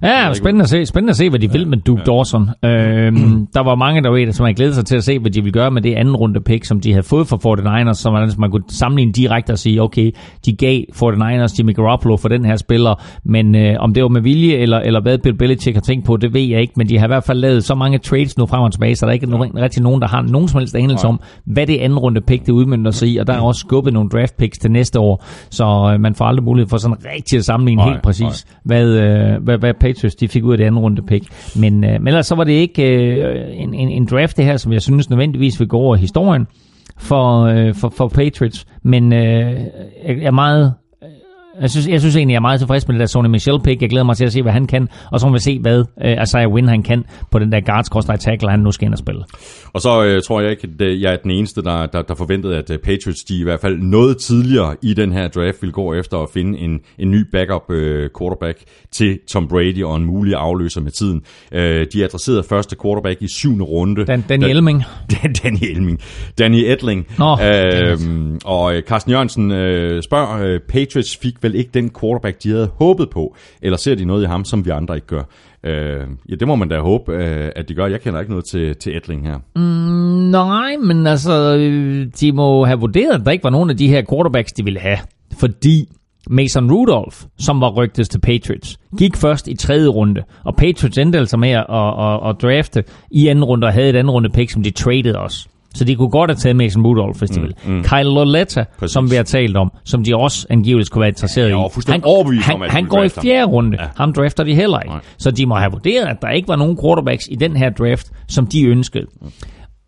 Ja, 0.02 0.34
spændende 0.34 0.64
at 0.64 0.70
se, 0.70 0.86
spændende 0.86 1.10
at 1.10 1.15
se 1.18 1.30
hvad 1.30 1.40
de 1.40 1.52
vil 1.52 1.68
med 1.68 1.78
Duke 1.78 2.02
Dawson. 2.06 2.49
Øhm, 2.65 3.48
der 3.53 3.64
var 3.64 3.76
mange, 3.76 4.03
der 4.03 4.11
ved, 4.11 4.32
som 4.32 4.44
havde 4.44 4.56
glædet 4.56 4.76
sig 4.76 4.86
til 4.86 4.95
at 4.95 5.03
se, 5.03 5.20
hvad 5.20 5.32
de 5.32 5.41
ville 5.41 5.53
gøre 5.53 5.72
med 5.72 5.82
det 5.82 5.94
anden 5.94 6.15
runde 6.15 6.41
pick, 6.41 6.65
som 6.65 6.80
de 6.80 6.91
havde 6.91 7.03
fået 7.03 7.28
fra 7.28 7.38
49ers, 7.38 7.94
så 7.94 8.11
man, 8.11 8.32
man 8.38 8.52
kunne 8.52 8.64
sammenligne 8.70 9.11
direkte 9.11 9.52
og 9.52 9.60
sige, 9.60 9.82
okay, 9.82 10.11
de 10.45 10.56
gav 10.56 10.80
49ers 10.95 11.56
Jimmy 11.60 11.76
Garoppolo 11.76 12.18
for 12.18 12.30
den 12.30 12.45
her 12.45 12.56
spiller, 12.56 13.02
men 13.26 13.56
øh, 13.56 13.76
om 13.80 13.94
det 13.94 14.03
var 14.03 14.10
med 14.10 14.22
vilje, 14.22 14.53
eller, 14.56 14.80
eller 14.80 15.02
hvad 15.02 15.18
Bill 15.18 15.38
Belichick 15.38 15.76
har 15.76 15.82
tænkt 15.82 16.06
på, 16.06 16.18
det 16.18 16.34
ved 16.34 16.41
jeg 16.41 16.61
ikke, 16.61 16.74
men 16.76 16.90
de 16.90 16.98
har 16.98 17.06
i 17.06 17.10
hvert 17.10 17.24
fald 17.24 17.40
lavet 17.40 17.64
så 17.64 17.76
mange 17.76 17.98
trades 17.98 18.38
nu 18.38 18.45
frem 18.45 18.61
og 18.61 18.72
tilbage, 18.72 18.95
så 18.95 19.06
der 19.06 19.10
er 19.10 19.14
ikke 19.14 19.30
nogen, 19.30 19.56
rigtig 19.56 19.84
nogen, 19.84 20.02
der 20.02 20.07
har 20.07 20.22
nogen 20.22 20.48
som 20.48 20.60
helst 20.60 20.76
anelse 20.76 21.07
om, 21.07 21.20
hvad 21.45 21.68
det 21.68 21.78
anden 21.78 21.99
runde 21.99 22.22
pick, 22.22 22.45
det 22.45 22.52
udmyndter 22.52 22.91
sig 22.91 23.10
i, 23.10 23.18
og 23.18 23.28
der 23.28 23.34
er 23.34 23.41
også 23.41 23.60
skubbet 23.60 23.94
nogle 23.94 24.10
draft 24.10 24.38
picks 24.38 24.57
til 24.57 24.72
næste 24.72 24.99
år, 24.99 25.26
så 25.49 25.91
øh, 25.94 25.99
man 25.99 26.15
får 26.15 26.26
aldrig 26.26 26.44
mulighed 26.44 26.70
for 26.70 26.78
sådan 26.78 26.98
rigtig 27.15 27.38
at 27.38 27.45
sammenligne 27.45 27.82
Nej, 27.82 27.90
helt 27.90 28.02
præcis, 28.02 28.45
hvad, 28.65 28.86
øh, 28.88 29.44
hvad, 29.44 29.57
hvad 29.57 29.74
Patriots 29.84 30.16
de 30.16 30.28
fik 30.28 30.44
ud 30.44 30.52
af 30.52 30.58
det 30.58 30.66
andet 30.66 30.82
runde 30.82 31.02
pick. 31.02 31.26
Men, 31.56 31.84
øh, 31.84 31.92
men 31.92 32.08
ellers 32.08 32.28
så 32.28 32.36
var 32.36 32.44
det 32.44 32.54
ikke 32.54 32.84
øh, 32.84 33.62
en, 33.62 33.74
en, 33.74 33.90
en 33.90 34.06
draft 34.06 34.38
det 34.38 34.46
her, 34.46 34.58
som 34.58 34.74
jeg 34.74 34.82
synes 34.82 35.10
nødvendigvis 35.10 35.60
vil 35.60 35.68
gå 35.68 35.78
over 35.78 35.96
i 35.96 36.00
historien 36.00 36.48
for, 36.98 37.42
øh, 37.42 37.76
for, 37.76 37.90
for 37.90 38.08
Patriots. 38.08 38.66
Men 38.84 39.14
øh, 39.14 39.60
jeg 40.08 40.24
er 40.24 40.32
meget... 40.32 40.74
Jeg 41.62 41.70
synes, 41.70 41.88
jeg 41.88 42.00
synes 42.00 42.16
egentlig, 42.16 42.34
jeg 42.34 42.38
er 42.38 42.42
meget 42.42 42.60
tilfreds 42.60 42.88
med 42.88 42.94
det 42.96 43.00
der 43.00 43.06
Sony 43.06 43.28
Michel 43.28 43.60
pick. 43.64 43.82
Jeg 43.82 43.90
glæder 43.90 44.06
mig 44.06 44.18
til 44.18 44.26
at 44.26 44.34
se, 44.34 44.42
hvad 44.42 44.52
han 44.52 44.68
kan. 44.68 44.88
Og 45.12 45.20
så 45.20 45.28
må 45.28 45.34
vi 45.34 45.40
se, 45.40 45.60
hvad 45.60 45.84
øh, 46.06 46.24
Isaiah 46.24 46.50
Wynn 46.50 46.68
han 46.68 46.84
kan 46.84 47.04
på 47.32 47.40
den 47.40 47.52
der 47.52 47.60
guards 47.60 47.88
cross 47.88 48.08
tackle, 48.24 48.50
han 48.50 48.60
nu 48.60 48.72
skal 48.72 48.86
ind 48.86 48.94
og 48.94 48.98
spille. 49.00 49.24
Og 49.74 49.82
så 49.82 50.04
øh, 50.04 50.22
tror 50.22 50.42
jeg 50.42 50.52
ikke, 50.52 50.68
at 50.80 51.02
jeg 51.02 51.14
er 51.14 51.18
den 51.18 51.32
eneste, 51.32 51.62
der, 51.64 51.86
der, 51.86 52.02
der 52.02 52.16
forventede, 52.16 52.58
at 52.58 52.70
øh, 52.70 52.78
Patriots 52.78 53.24
de 53.24 53.40
i 53.40 53.44
hvert 53.44 53.60
fald 53.60 53.78
noget 53.78 54.18
tidligere 54.18 54.76
i 54.82 54.94
den 54.94 55.12
her 55.12 55.28
draft 55.28 55.62
vil 55.62 55.72
gå 55.72 55.94
efter 55.94 56.18
at 56.18 56.30
finde 56.34 56.60
en, 56.60 56.80
en 57.00 57.12
ny 57.12 57.26
backup 57.32 57.72
øh, 57.72 58.10
quarterback 58.20 58.58
til 58.92 59.20
Tom 59.30 59.48
Brady 59.48 59.84
og 59.84 59.96
en 59.96 60.06
mulig 60.06 60.34
afløser 60.36 60.82
med 60.82 60.92
tiden. 60.92 61.22
Øh, 61.52 61.88
de 61.94 62.04
adresserede 62.04 62.44
første 62.50 62.76
quarterback 62.84 63.22
i 63.22 63.28
syvende 63.28 63.64
runde. 63.66 64.06
Dan, 64.06 64.24
Danny 64.30 64.44
Da- 64.44 64.50
Elming. 64.50 64.84
Danny 65.44 65.64
Elming. 65.72 66.00
Danny 66.40 66.64
Edling. 66.72 67.08
Nå, 67.20 67.38
øhm, 67.44 68.40
og 68.46 68.76
øh, 68.76 68.82
Carsten 68.84 69.12
Jørgensen 69.12 69.52
øh, 69.52 70.04
spørger, 70.04 70.44
øh, 70.46 70.60
Patriots 70.70 71.18
fik 71.18 71.43
vel 71.44 71.56
ikke 71.56 71.70
den 71.74 71.91
quarterback, 72.02 72.44
de 72.44 72.49
havde 72.49 72.70
håbet 72.76 73.10
på, 73.10 73.36
eller 73.61 73.78
ser 73.78 73.95
de 73.95 74.06
noget 74.06 74.24
i 74.24 74.26
ham, 74.26 74.45
som 74.45 74.65
vi 74.65 74.70
andre 74.70 74.95
ikke 74.95 75.07
gør? 75.07 75.24
Øh, 75.64 76.07
ja, 76.30 76.36
det 76.36 76.48
må 76.48 76.56
man 76.56 76.70
da 76.70 76.80
håbe, 76.80 77.11
øh, 77.11 77.52
at 77.56 77.70
de 77.70 77.74
gør. 77.74 77.88
Jeg 77.88 78.02
kender 78.02 78.20
ikke 78.20 78.32
noget 78.32 78.45
til, 78.45 78.76
til 78.76 78.98
Edling 78.98 79.28
her. 79.28 79.38
Mm, 79.56 79.61
nej, 80.32 80.78
men 80.78 81.07
altså, 81.07 81.56
øh, 81.57 82.07
de 82.20 82.32
må 82.32 82.65
have 82.65 82.80
vurderet, 82.80 83.20
at 83.20 83.26
der 83.26 83.32
ikke 83.32 83.44
var 83.44 83.49
nogen 83.49 83.70
af 83.70 83.78
de 83.78 83.88
her 83.88 84.02
quarterbacks, 84.10 84.53
de 84.53 84.64
ville 84.64 84.80
have. 84.80 84.98
Fordi 85.40 85.90
Mason 86.30 86.72
Rudolph, 86.72 87.18
som 87.38 87.61
var 87.61 87.72
rygtet 87.72 88.10
til 88.10 88.20
Patriots, 88.20 88.80
gik 88.98 89.15
først 89.15 89.48
i 89.48 89.56
tredje 89.56 89.88
runde. 89.88 90.24
Og 90.44 90.56
Patriots 90.56 90.98
endte 90.98 91.20
altså 91.20 91.38
med 91.38 91.49
at, 91.49 91.65
at, 91.70 91.94
at, 91.99 92.30
at 92.30 92.36
drafte 92.41 92.84
i 93.11 93.28
anden 93.28 93.44
runde 93.44 93.68
og 93.68 93.74
havde 93.74 93.90
et 93.90 93.95
anden 93.95 94.11
runde 94.11 94.30
pick, 94.30 94.52
som 94.52 94.64
de 94.64 94.72
traded 94.72 95.15
også. 95.15 95.48
Så 95.76 95.84
de 95.84 95.95
kunne 95.95 96.10
godt 96.10 96.30
have 96.32 96.36
taget 96.36 96.56
Mason 96.56 96.86
Rudolph, 96.86 97.20
hvis 97.20 97.30
de 97.30 97.41
ville. 97.41 97.56
Mm. 97.66 97.84
Kyle 97.84 98.04
Loletta, 98.04 98.66
Præcis. 98.80 98.94
som 98.94 99.12
vi 99.12 99.16
har 99.16 99.24
talt 99.24 99.58
om, 99.58 99.72
som 99.84 100.04
de 100.04 100.16
også 100.16 100.48
angiveligt 100.50 100.88
skulle 100.88 101.02
være 101.02 101.10
interesseret 101.10 101.45
Ja, 101.50 101.52
i. 101.52 101.54
overbevist 102.04 102.45
han, 102.45 102.56
om, 102.56 102.62
han 102.70 102.86
går 102.86 103.04
i 103.04 103.10
fjerde 103.10 103.45
runde. 103.52 103.78
Ja. 103.82 103.88
Ham 103.98 104.14
drafter 104.14 104.44
de 104.44 104.56
heller 104.56 104.80
ikke. 104.80 104.94
Nej. 104.94 105.02
Så 105.18 105.32
de 105.32 105.45
må 105.45 105.56
have 105.56 105.72
vurderet, 105.72 106.06
at 106.06 106.18
der 106.22 106.30
ikke 106.30 106.48
var 106.48 106.56
nogen 106.56 106.78
quarterbacks 106.84 107.28
i 107.32 107.36
den 107.36 107.56
her 107.56 107.70
draft, 107.70 108.12
som 108.28 108.48
de 108.48 108.64
ønskede. 108.66 109.06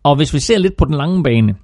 Og 0.02 0.16
hvis 0.16 0.34
vi 0.34 0.38
ser 0.38 0.58
lidt 0.58 0.76
på 0.76 0.84
den 0.84 0.94
lange 0.94 1.22
bane, 1.22 1.54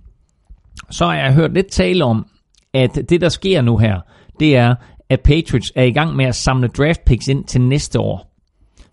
så 0.91 1.05
har 1.05 1.15
jeg 1.17 1.35
hørt 1.35 1.55
lidt 1.55 1.71
tale 1.71 2.05
om, 2.05 2.27
at 2.75 2.91
det 3.09 3.21
der 3.21 3.29
sker 3.29 3.63
nu 3.63 3.77
her, 3.77 4.01
det 4.41 4.57
er, 4.57 4.75
at 5.11 5.21
Patriots 5.21 5.73
er 5.77 5.83
i 5.85 5.93
gang 5.93 6.17
med 6.17 6.25
at 6.25 6.35
samle 6.35 6.69
draft 6.69 7.05
picks 7.07 7.29
ind 7.29 7.45
til 7.45 7.61
næste 7.61 8.01
år, 8.01 8.33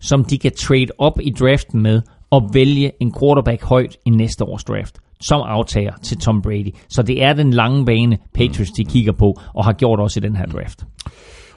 som 0.00 0.24
de 0.24 0.38
kan 0.38 0.52
trade 0.58 0.86
op 0.98 1.20
i 1.22 1.30
draften 1.30 1.82
med 1.82 2.02
og 2.30 2.50
vælge 2.54 2.92
en 3.00 3.14
quarterback 3.20 3.64
højt 3.64 3.96
i 4.06 4.10
næste 4.10 4.44
års 4.44 4.64
draft 4.64 4.98
som 5.20 5.40
aftager 5.40 5.92
til 6.02 6.18
Tom 6.18 6.42
Brady. 6.42 6.74
Så 6.88 7.02
det 7.02 7.22
er 7.22 7.32
den 7.32 7.52
lange 7.52 7.84
bane, 7.86 8.18
Patriots 8.34 8.70
de 8.70 8.84
kigger 8.84 9.12
på, 9.12 9.40
og 9.54 9.64
har 9.64 9.72
gjort 9.72 10.00
også 10.00 10.20
i 10.20 10.22
den 10.22 10.36
her 10.36 10.46
draft. 10.46 10.84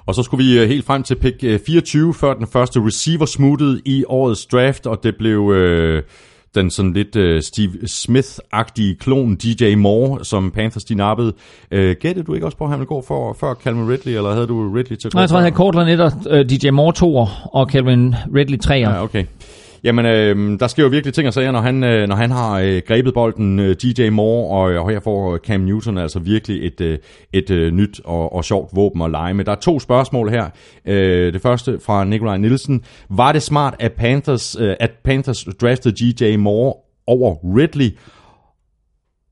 Og 0.06 0.15
så 0.15 0.23
skulle 0.23 0.45
vi 0.45 0.60
øh, 0.60 0.68
helt 0.68 0.85
frem 0.85 1.03
til 1.03 1.15
pick 1.15 1.44
øh, 1.44 1.60
24, 1.65 2.14
før 2.14 2.34
den 2.34 2.48
første 2.48 2.85
receiver 2.85 3.26
smuttede 3.26 3.81
i 3.85 4.03
årets 4.07 4.45
draft, 4.45 4.88
og 4.88 5.03
det 5.03 5.15
blev 5.15 5.52
øh, 5.52 6.03
den 6.56 6.72
sådan 6.72 6.94
lidt 6.94 7.15
øh, 7.15 7.41
Steve 7.41 7.72
Smith-agtige 7.88 8.95
klon 8.99 9.35
DJ 9.35 9.76
Moore, 9.76 10.26
som 10.26 10.52
Panthers 10.52 10.84
de 10.84 10.95
nappede. 10.95 11.34
Øh, 11.72 11.95
gættede 11.99 12.26
du 12.26 12.34
ikke 12.34 12.45
også 12.45 12.57
på, 12.57 12.64
at 12.64 12.69
han 12.69 12.80
ville 12.80 12.88
gå 12.88 13.03
for, 13.07 13.38
før 13.40 13.53
Calvin 13.53 13.90
Ridley, 13.90 14.14
eller 14.14 14.34
havde 14.34 14.48
du 14.48 14.73
Ridley 14.73 14.98
til 14.98 15.07
at 15.07 15.11
gå 15.11 15.18
Nej, 15.18 15.22
jeg 15.22 15.30
tror, 15.30 15.38
jeg 15.38 15.44
havde 15.44 15.56
Cortland 15.56 15.90
1 15.90 15.99
og 15.99 16.11
øh, 16.30 16.49
DJ 16.49 16.69
Moore 16.69 16.94
2 16.94 17.15
og 17.53 17.69
Calvin 17.69 18.15
Ridley 18.35 18.60
3. 18.60 18.76
Ja, 18.76 19.03
okay. 19.03 19.26
Jamen, 19.84 20.06
øh, 20.06 20.60
der 20.60 20.68
sker 20.68 20.84
jo 20.84 20.90
virkelig 20.90 21.14
ting 21.14 21.28
og 21.28 21.34
sager, 21.34 21.52
når 21.52 21.62
han, 21.62 21.84
øh, 21.84 22.08
når 22.08 22.16
han 22.16 22.32
har 22.32 22.60
øh, 22.60 22.82
grebet 22.88 23.14
bolden, 23.14 23.60
øh, 23.60 23.76
DJ 23.76 24.10
Moore, 24.10 24.58
og, 24.58 24.84
og 24.84 24.90
her 24.90 25.00
får 25.00 25.34
øh, 25.34 25.40
Cam 25.40 25.60
Newton 25.60 25.98
altså 25.98 26.20
virkelig 26.20 26.66
et, 26.66 26.82
øh, 26.82 26.98
et 27.34 27.50
øh, 27.50 27.72
nyt 27.72 28.02
og, 28.06 28.36
og 28.36 28.46
sjovt 28.46 28.76
våben 28.76 29.02
at 29.02 29.12
lege 29.12 29.34
med. 29.34 29.46
Der 29.46 29.52
er 29.52 29.56
to 29.56 29.80
spørgsmål 29.80 30.30
her. 30.30 30.50
Øh, 30.86 31.34
det 31.34 31.42
første 31.42 31.80
fra 31.86 32.04
Nikolaj 32.04 32.38
Nielsen. 32.38 32.84
Var 33.10 33.32
det 33.32 33.42
smart, 33.42 33.76
at 33.80 33.92
Panthers, 33.92 34.56
øh, 34.60 34.76
at 34.80 34.92
Panthers 35.04 35.48
draftede 35.62 36.14
DJ 36.14 36.36
Moore 36.36 36.74
over 37.08 37.36
Ridley? 37.58 37.90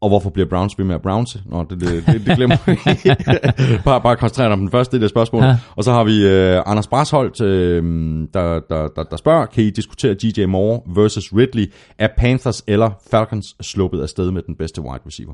Og 0.01 0.09
hvorfor 0.09 0.29
bliver 0.29 0.49
Browns 0.49 0.77
ved 0.77 0.85
med 0.85 0.95
at 0.95 1.01
Browns? 1.01 1.37
Nå, 1.45 1.65
det, 1.69 1.79
det, 1.81 2.03
det, 2.07 2.25
det 2.25 2.35
glemmer 2.37 2.57
vi. 2.65 2.75
bare, 3.85 4.01
bare 4.01 4.15
koncentrere 4.15 4.45
dig 4.47 4.53
om 4.53 4.59
den 4.59 4.71
første 4.71 4.97
del 4.97 5.03
af 5.03 5.09
spørgsmålet. 5.09 5.47
Ja. 5.47 5.55
Og 5.75 5.83
så 5.83 5.91
har 5.91 6.03
vi 6.03 6.27
øh, 6.27 6.61
Anders 6.65 6.87
Brasholdt, 6.87 7.41
øh, 7.41 7.83
der, 8.33 8.59
der, 8.69 8.87
der, 8.95 9.03
der 9.03 9.17
spørger, 9.17 9.45
kan 9.45 9.63
I 9.63 9.69
diskutere 9.69 10.13
DJ 10.13 10.45
Moore 10.45 10.79
versus 10.95 11.33
Ridley? 11.33 11.71
Er 11.99 12.07
Panthers 12.17 12.63
eller 12.67 12.89
Falcons 13.11 13.55
sluppet 13.61 14.01
afsted 14.01 14.31
med 14.31 14.41
den 14.47 14.55
bedste 14.55 14.81
wide 14.81 14.99
receiver? 15.07 15.33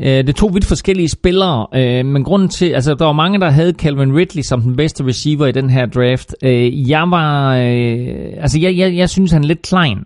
Øh, 0.00 0.06
Det 0.06 0.28
er 0.28 0.32
to 0.32 0.46
vidt 0.46 0.64
forskellige 0.64 1.08
spillere, 1.08 1.66
øh, 1.74 2.04
men 2.06 2.24
grunden 2.24 2.48
til, 2.48 2.66
altså 2.66 2.94
der 2.94 3.04
var 3.04 3.12
mange, 3.12 3.40
der 3.40 3.50
havde 3.50 3.72
Calvin 3.72 4.16
Ridley 4.16 4.42
som 4.42 4.62
den 4.62 4.76
bedste 4.76 5.04
receiver 5.06 5.46
i 5.46 5.52
den 5.52 5.70
her 5.70 5.86
draft. 5.86 6.34
Øh, 6.44 6.90
Jeg 6.90 7.10
var, 7.10 7.52
altså 8.42 8.58
jeg, 8.60 8.76
jeg, 8.76 8.96
jeg 8.96 9.10
synes, 9.10 9.32
han 9.32 9.42
er 9.42 9.46
lidt 9.46 9.62
klein. 9.62 9.98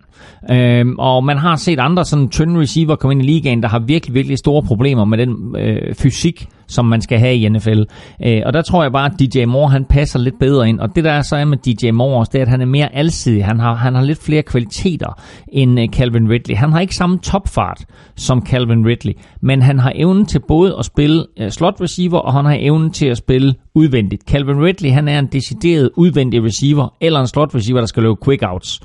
Øh, 0.51 0.85
og 0.97 1.23
man 1.23 1.37
har 1.37 1.55
set 1.55 1.79
andre 1.79 2.05
sådan 2.05 2.29
tynde 2.29 2.59
receiver 2.59 2.95
komme 2.95 3.13
ind 3.13 3.21
i 3.21 3.25
ligaen, 3.25 3.63
der 3.63 3.69
har 3.69 3.79
virkelig, 3.79 4.15
virkelig 4.15 4.37
store 4.37 4.63
problemer 4.63 5.05
med 5.05 5.17
den 5.17 5.55
øh, 5.57 5.95
fysik, 5.95 6.47
som 6.69 6.85
man 6.85 7.01
skal 7.01 7.19
have 7.19 7.35
i 7.35 7.49
NFL. 7.49 7.81
Øh, 8.25 8.41
og 8.45 8.53
der 8.53 8.61
tror 8.61 8.83
jeg 8.83 8.91
bare, 8.91 9.05
at 9.05 9.33
DJ 9.33 9.45
Moore 9.45 9.69
han 9.69 9.85
passer 9.85 10.19
lidt 10.19 10.39
bedre 10.39 10.69
ind. 10.69 10.79
Og 10.79 10.95
det 10.95 11.03
der 11.03 11.21
så 11.21 11.35
er 11.35 11.45
med 11.45 11.57
DJ 11.57 11.91
Moore 11.91 12.19
også, 12.19 12.29
det 12.33 12.39
er, 12.39 12.45
at 12.45 12.51
han 12.51 12.61
er 12.61 12.65
mere 12.65 12.95
alsidig. 12.95 13.45
Han 13.45 13.59
har, 13.59 13.75
han 13.75 13.95
har 13.95 14.01
lidt 14.01 14.23
flere 14.23 14.43
kvaliteter 14.43 15.21
end 15.47 15.79
øh, 15.79 15.87
Calvin 15.87 16.29
Ridley. 16.29 16.55
Han 16.55 16.71
har 16.71 16.79
ikke 16.79 16.95
samme 16.95 17.19
topfart 17.19 17.85
som 18.15 18.45
Calvin 18.45 18.85
Ridley, 18.85 19.13
men 19.41 19.61
han 19.61 19.79
har 19.79 19.91
evnen 19.95 20.25
til 20.25 20.41
både 20.47 20.75
at 20.79 20.85
spille 20.85 21.25
øh, 21.39 21.49
slot 21.49 21.81
receiver, 21.81 22.19
og 22.19 22.33
han 22.33 22.45
har 22.45 22.57
evnen 22.59 22.91
til 22.91 23.05
at 23.05 23.17
spille 23.17 23.53
udvendigt. 23.75 24.23
Calvin 24.23 24.63
Ridley, 24.63 24.91
han 24.91 25.07
er 25.07 25.19
en 25.19 25.27
decideret 25.27 25.89
udvendig 25.95 26.43
receiver, 26.43 26.93
eller 27.01 27.19
en 27.19 27.27
slot 27.27 27.55
receiver, 27.55 27.79
der 27.79 27.87
skal 27.87 28.03
løbe 28.03 28.15
quick 28.25 28.43
outs. 28.47 28.79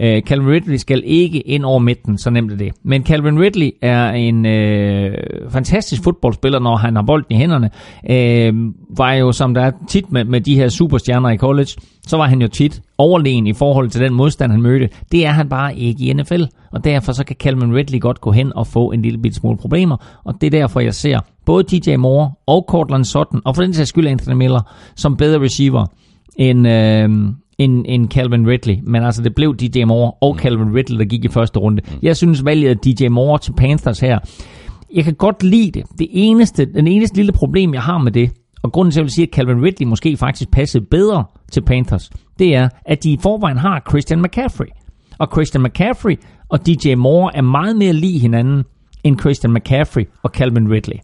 Øh, 0.00 0.22
Calvin 0.22 0.48
Ridley 0.48 0.78
skal 0.80 1.02
ikke 1.04 1.40
ind 1.40 1.64
over 1.64 1.78
midten, 1.78 2.18
så 2.18 2.30
nemt 2.30 2.52
er 2.52 2.56
det. 2.56 2.72
Men 2.82 3.04
Calvin 3.04 3.40
Ridley 3.40 3.70
er 3.82 4.10
en 4.10 4.46
øh, 4.46 5.14
fantastisk 5.50 6.04
fodboldspiller, 6.04 6.58
når 6.58 6.76
han 6.76 6.96
har 6.96 7.02
bolden 7.02 7.36
i 7.36 7.38
hænderne. 7.38 7.70
Øh, 8.10 8.54
var 8.96 9.12
jo, 9.12 9.32
som 9.32 9.54
der 9.54 9.62
er 9.62 9.72
tit 9.88 10.12
med, 10.12 10.24
med 10.24 10.40
de 10.40 10.54
her 10.54 10.68
superstjerner 10.68 11.30
i 11.30 11.36
college, 11.36 11.70
så 12.06 12.16
var 12.16 12.26
han 12.26 12.42
jo 12.42 12.48
tit 12.48 12.82
overlegen 12.98 13.46
i 13.46 13.52
forhold 13.52 13.90
til 13.90 14.00
den 14.00 14.14
modstand, 14.14 14.52
han 14.52 14.62
mødte. 14.62 14.88
Det 15.12 15.26
er 15.26 15.30
han 15.30 15.48
bare 15.48 15.76
ikke 15.76 16.04
i 16.04 16.12
NFL, 16.12 16.42
og 16.72 16.84
derfor 16.84 17.12
så 17.12 17.24
kan 17.24 17.36
Calvin 17.36 17.74
Ridley 17.74 18.00
godt 18.00 18.20
gå 18.20 18.32
hen 18.32 18.52
og 18.56 18.66
få 18.66 18.90
en 18.90 19.02
lille 19.02 19.18
bit 19.18 19.34
smule 19.34 19.56
problemer, 19.56 20.20
og 20.24 20.34
det 20.40 20.46
er 20.46 20.50
derfor, 20.50 20.80
jeg 20.80 20.94
ser 20.94 21.20
både 21.46 21.64
DJ 21.64 21.96
Moore 21.96 22.30
og 22.46 22.64
Cortland 22.68 23.04
Sutton, 23.04 23.42
og 23.44 23.54
for 23.54 23.62
den 23.62 23.74
sags 23.74 23.88
skyld 23.88 24.06
Anthony 24.06 24.34
Miller, 24.34 24.60
som 24.96 25.16
bedre 25.16 25.40
receiver 25.40 25.86
end, 26.36 26.68
øh, 26.68 27.10
end, 27.60 27.84
end 27.88 28.10
Calvin 28.10 28.48
Ridley. 28.48 28.78
Men 28.82 29.02
altså, 29.02 29.22
det 29.22 29.34
blev 29.34 29.56
DJ 29.56 29.84
Moore 29.84 30.12
og 30.20 30.36
Calvin 30.38 30.74
Ridley, 30.74 30.98
der 30.98 31.04
gik 31.04 31.24
i 31.24 31.28
første 31.28 31.58
runde. 31.60 31.82
Jeg 32.02 32.16
synes, 32.16 32.44
valget 32.44 32.68
af 32.68 32.76
DJ 32.78 33.08
Moore 33.08 33.38
til 33.38 33.52
Panthers 33.52 34.00
her, 34.00 34.18
jeg 34.94 35.04
kan 35.04 35.14
godt 35.14 35.42
lide 35.42 35.70
det. 35.70 35.84
det 35.98 36.08
eneste, 36.10 36.64
den 36.64 36.86
eneste 36.86 37.16
lille 37.16 37.32
problem, 37.32 37.74
jeg 37.74 37.82
har 37.82 37.98
med 37.98 38.12
det, 38.12 38.30
og 38.62 38.72
grunden 38.72 38.92
til, 38.92 38.98
at 38.98 39.00
jeg 39.00 39.04
vil 39.04 39.12
sige, 39.12 39.26
at 39.26 39.34
Calvin 39.34 39.64
Ridley 39.64 39.86
måske 39.88 40.16
faktisk 40.16 40.50
passede 40.50 40.84
bedre 40.90 41.24
til 41.52 41.60
Panthers, 41.60 42.10
det 42.38 42.54
er, 42.54 42.68
at 42.86 43.04
de 43.04 43.12
i 43.12 43.18
forvejen 43.22 43.56
har 43.56 43.82
Christian 43.88 44.22
McCaffrey. 44.22 44.66
Og 45.18 45.28
Christian 45.32 45.62
McCaffrey 45.62 46.16
og 46.48 46.66
DJ 46.66 46.94
Moore 46.94 47.36
er 47.36 47.42
meget 47.42 47.76
mere 47.76 47.92
lige 47.92 48.18
hinanden 48.18 48.64
end 49.04 49.18
Christian 49.18 49.52
McCaffrey 49.52 50.04
og 50.22 50.30
Calvin 50.30 50.70
Ridley. 50.70 50.96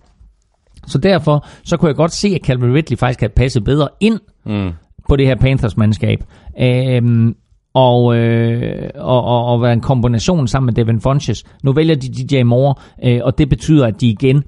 Så 0.86 0.98
derfor 0.98 1.46
så 1.64 1.76
kunne 1.76 1.88
jeg 1.88 1.96
godt 1.96 2.12
se, 2.12 2.28
at 2.28 2.40
Calvin 2.46 2.74
Ridley 2.74 2.98
faktisk 2.98 3.20
havde 3.20 3.32
passet 3.36 3.64
bedre 3.64 3.88
ind 4.00 4.20
mm 4.46 4.70
på 5.08 5.16
det 5.16 5.26
her 5.26 5.34
Panthers-mandskab. 5.34 6.24
Øhm, 6.60 7.34
og, 7.74 8.16
øh, 8.16 8.90
og, 8.94 9.24
og, 9.24 9.44
og 9.44 9.62
være 9.62 9.72
en 9.72 9.80
kombination 9.80 10.48
sammen 10.48 10.66
med 10.66 10.74
Devin 10.74 11.00
Funches. 11.00 11.44
Nu 11.62 11.72
vælger 11.72 11.94
de 11.94 12.08
DJ 12.08 12.42
Moore, 12.42 12.74
øh, 13.04 13.20
og 13.22 13.38
det 13.38 13.48
betyder, 13.48 13.86
at 13.86 14.00
de 14.00 14.08
igen 14.08 14.44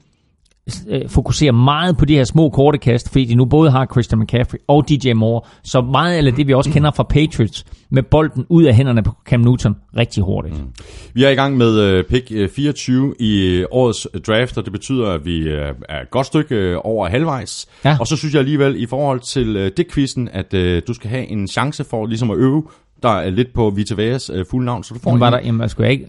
øh, 0.89 1.09
fokuserer 1.09 1.53
meget 1.53 1.97
på 1.97 2.05
de 2.05 2.15
her 2.15 2.25
små 2.25 2.49
korte 2.51 2.79
kast, 2.79 3.13
fordi 3.13 3.25
de 3.25 3.35
nu 3.35 3.45
både 3.45 3.71
har 3.71 3.87
Christian 3.93 4.19
McCaffrey 4.21 4.59
og 4.69 4.89
DJ 4.89 5.13
Moore, 5.13 5.41
så 5.65 5.81
meget 5.81 6.27
af 6.27 6.33
det, 6.33 6.47
vi 6.47 6.55
også 6.55 6.71
kender 6.71 6.91
fra 6.91 7.03
Patriots, 7.03 7.65
med 7.91 8.03
bolden 8.03 8.47
ud 8.49 8.65
af 8.65 8.75
hænderne 8.75 9.03
på 9.03 9.13
Cam 9.29 9.41
Newton 9.41 9.77
rigtig 9.97 10.23
hurtigt. 10.23 10.55
Mm. 10.55 10.69
Vi 11.15 11.25
er 11.25 11.29
i 11.29 11.35
gang 11.35 11.57
med 11.57 11.81
øh, 11.81 12.05
pick 12.05 12.33
øh, 12.33 12.49
24 12.49 13.15
i 13.21 13.47
øh, 13.47 13.67
årets 13.71 14.07
draft, 14.27 14.59
og 14.59 14.65
det 14.65 14.73
betyder, 14.73 15.09
at 15.11 15.27
vi 15.27 15.39
øh, 15.39 15.75
er 15.89 16.01
et 16.03 16.11
godt 16.11 16.27
stykke 16.27 16.55
øh, 16.55 16.77
over 16.85 17.09
halvvejs. 17.09 17.67
Ja. 17.85 17.97
Og 18.01 18.07
så 18.07 18.17
synes 18.17 18.35
jeg 18.35 18.41
alligevel, 18.41 18.83
i 18.83 18.87
forhold 18.87 19.21
til 19.21 19.57
øh, 19.57 19.71
det 19.77 19.93
quizzen, 19.93 20.29
at 20.33 20.55
øh, 20.55 20.83
du 20.89 20.95
skal 20.95 21.11
have 21.11 21.27
en 21.27 21.49
chance 21.49 21.85
for 21.85 22.07
ligesom 22.07 22.31
at 22.31 22.37
øve 22.37 22.63
der 23.03 23.09
er 23.09 23.31
lidt 23.31 23.53
på 23.55 23.71
Vita 23.71 23.95
Veas 23.95 24.31
øh, 24.35 24.45
fulde 24.51 24.67
navn, 24.67 24.85
så 24.85 24.95
du 24.95 25.01
får 25.01 25.11
Jamen, 25.11 25.21
var 25.21 25.27
en- 25.29 25.33
der, 25.33 25.41
jamen, 25.45 25.69
skulle 25.69 25.85
jeg 25.87 25.93
ikke... 25.93 26.07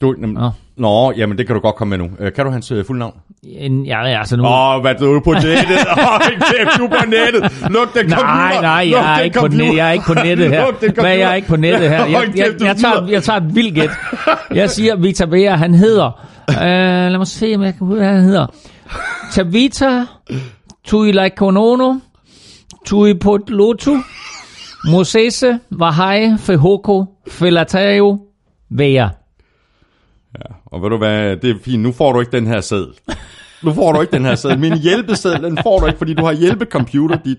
Du, 0.00 0.14
nem, 0.18 0.30
Nå. 0.30 0.50
Nå, 0.76 1.12
jamen 1.16 1.38
det 1.38 1.46
kan 1.46 1.54
du 1.54 1.60
godt 1.60 1.76
komme 1.76 1.98
med 1.98 2.06
nu. 2.06 2.14
Øh, 2.18 2.32
kan 2.32 2.44
du 2.44 2.50
hans 2.50 2.70
øh, 2.70 2.84
fulde 2.84 2.98
navn? 2.98 3.14
En, 3.42 3.86
ja, 3.86 4.18
altså 4.18 4.36
nu... 4.36 4.44
Åh, 4.44 4.76
oh, 4.76 4.80
hvad 4.80 4.94
du 4.94 5.20
på 5.20 5.32
nettet? 5.32 5.78
Åh, 5.98 6.14
oh, 6.14 6.20
kæft, 6.20 6.78
du 6.78 6.84
er 6.84 6.88
på 6.88 7.06
nettet. 7.06 7.42
Luk 7.74 7.94
den 7.94 8.10
computer. 8.10 8.34
Nej, 8.34 8.60
nej, 8.60 8.84
Luk 8.84 8.94
jeg 8.94 9.18
er, 9.18 9.22
ikke 9.22 9.34
på 9.34 9.40
computer. 9.40 9.64
net, 9.66 9.76
jeg 9.76 9.88
er 9.88 9.92
ikke 9.92 10.04
på 10.06 10.14
nettet 10.14 10.48
her. 10.50 10.66
Luk 10.66 10.80
den 10.80 11.04
jeg 11.04 11.30
er 11.30 11.34
ikke 11.34 11.48
på 11.48 11.56
nettet 11.56 11.88
her. 11.88 12.04
Jeg, 12.12 12.36
jeg, 12.36 12.60
du 12.60 12.64
jeg, 12.64 12.76
tager, 12.76 13.06
jeg 13.08 13.22
tager 13.22 13.36
et 13.36 13.54
vildt 13.54 13.74
gæt. 13.74 13.90
Jeg 14.54 14.70
siger, 14.70 14.96
Vita 14.96 15.24
Vea, 15.24 15.56
han 15.56 15.74
hedder... 15.74 16.28
Uh, 16.48 16.56
lad 17.10 17.18
mig 17.18 17.26
se, 17.26 17.52
om 17.56 17.62
jeg 17.62 17.74
kan 17.78 17.86
huske, 17.86 17.98
hvad 17.98 18.12
han 18.14 18.24
hedder. 18.24 18.46
Tavita 19.32 20.06
Tuilaikonono 20.84 21.94
Tuipotlotu 22.86 23.96
Mosese 24.90 25.58
Vahai 25.70 26.36
Fehoko 26.38 27.04
Felatao 27.28 28.18
Vea. 28.70 29.08
Og 30.66 30.82
ved 30.82 30.90
du 30.90 30.98
hvad, 30.98 31.36
det 31.36 31.50
er 31.50 31.54
fint. 31.64 31.82
Nu 31.82 31.92
får 31.92 32.12
du 32.12 32.20
ikke 32.20 32.32
den 32.32 32.46
her 32.46 32.60
sæd. 32.60 32.86
Nu 33.62 33.72
får 33.72 33.92
du 33.92 34.00
ikke 34.00 34.16
den 34.16 34.24
her 34.24 34.34
sæd. 34.34 34.56
Min 34.56 34.78
hjælpeseddel, 34.78 35.42
den 35.42 35.58
får 35.62 35.78
du 35.78 35.86
ikke, 35.86 35.98
fordi 35.98 36.14
du 36.14 36.24
har 36.24 36.32
hjælpecomputer, 36.32 37.16
dit 37.24 37.38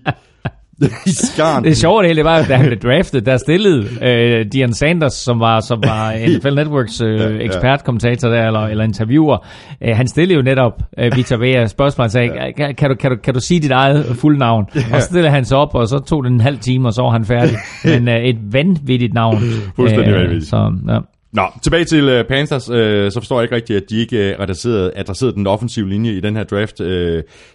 i 1.06 1.10
skarn. 1.10 1.64
Det 1.64 1.70
er 1.70 1.74
sjovt, 1.74 2.02
det 2.02 2.10
hele 2.10 2.24
var, 2.24 2.42
da 2.42 2.56
han 2.56 2.66
blev 2.66 2.78
draftet, 2.78 3.26
der 3.26 3.36
stillede 3.36 3.88
øh, 4.02 4.46
Dion 4.52 4.72
Sanders, 4.72 5.12
som 5.12 5.40
var, 5.40 5.60
som 5.60 5.82
var 5.84 6.12
NFL 6.36 6.54
Networks 6.54 7.00
øh, 7.00 7.20
ja. 7.20 7.44
ekspertkommentator 7.44 8.28
der, 8.28 8.46
eller, 8.46 8.60
eller 8.60 8.84
interviewer. 8.84 9.46
Øh, 9.82 9.96
han 9.96 10.08
stillede 10.08 10.34
jo 10.36 10.42
netop 10.42 10.82
øh, 10.98 11.16
Vita 11.16 11.36
Vea 11.36 11.66
spørgsmål 11.66 12.04
og 12.04 12.10
sagde, 12.10 12.30
kan, 12.56 12.74
kan, 12.74 12.90
du, 12.90 12.96
kan, 12.96 13.10
du, 13.10 13.16
kan 13.16 13.34
du 13.34 13.40
sige 13.40 13.60
dit 13.60 13.70
eget 13.70 14.16
fulde 14.16 14.38
navn? 14.38 14.66
Og 14.92 15.00
så 15.00 15.06
stillede 15.06 15.30
han 15.30 15.44
sig 15.44 15.58
op, 15.58 15.74
og 15.74 15.88
så 15.88 15.98
tog 15.98 16.24
det 16.24 16.32
en 16.32 16.40
halv 16.40 16.58
time, 16.58 16.88
og 16.88 16.94
så 16.94 17.02
var 17.02 17.10
han 17.10 17.24
færdig. 17.24 17.56
Men 17.84 18.08
øh, 18.08 18.24
et 18.24 18.52
vanvittigt 18.52 19.14
navn. 19.14 19.38
Fuldstændig 19.76 20.14
vanvittigt. 20.14 20.46
Så, 20.46 20.72
ja. 20.88 20.98
Nå, 21.34 21.42
tilbage 21.62 21.84
til 21.84 22.20
uh, 22.20 22.26
Panthers, 22.26 22.70
uh, 22.70 22.76
så 22.76 23.18
forstår 23.18 23.36
jeg 23.36 23.44
ikke 23.44 23.54
rigtigt, 23.54 23.76
at 23.76 23.90
de 23.90 23.96
ikke 23.96 24.34
uh, 24.38 24.42
adresserede, 24.42 24.92
adresserede 24.96 25.34
den 25.34 25.46
offensive 25.46 25.88
linje 25.88 26.12
i 26.12 26.20
den 26.20 26.36
her 26.36 26.44
draft. 26.44 26.80
Uh, 26.80 26.86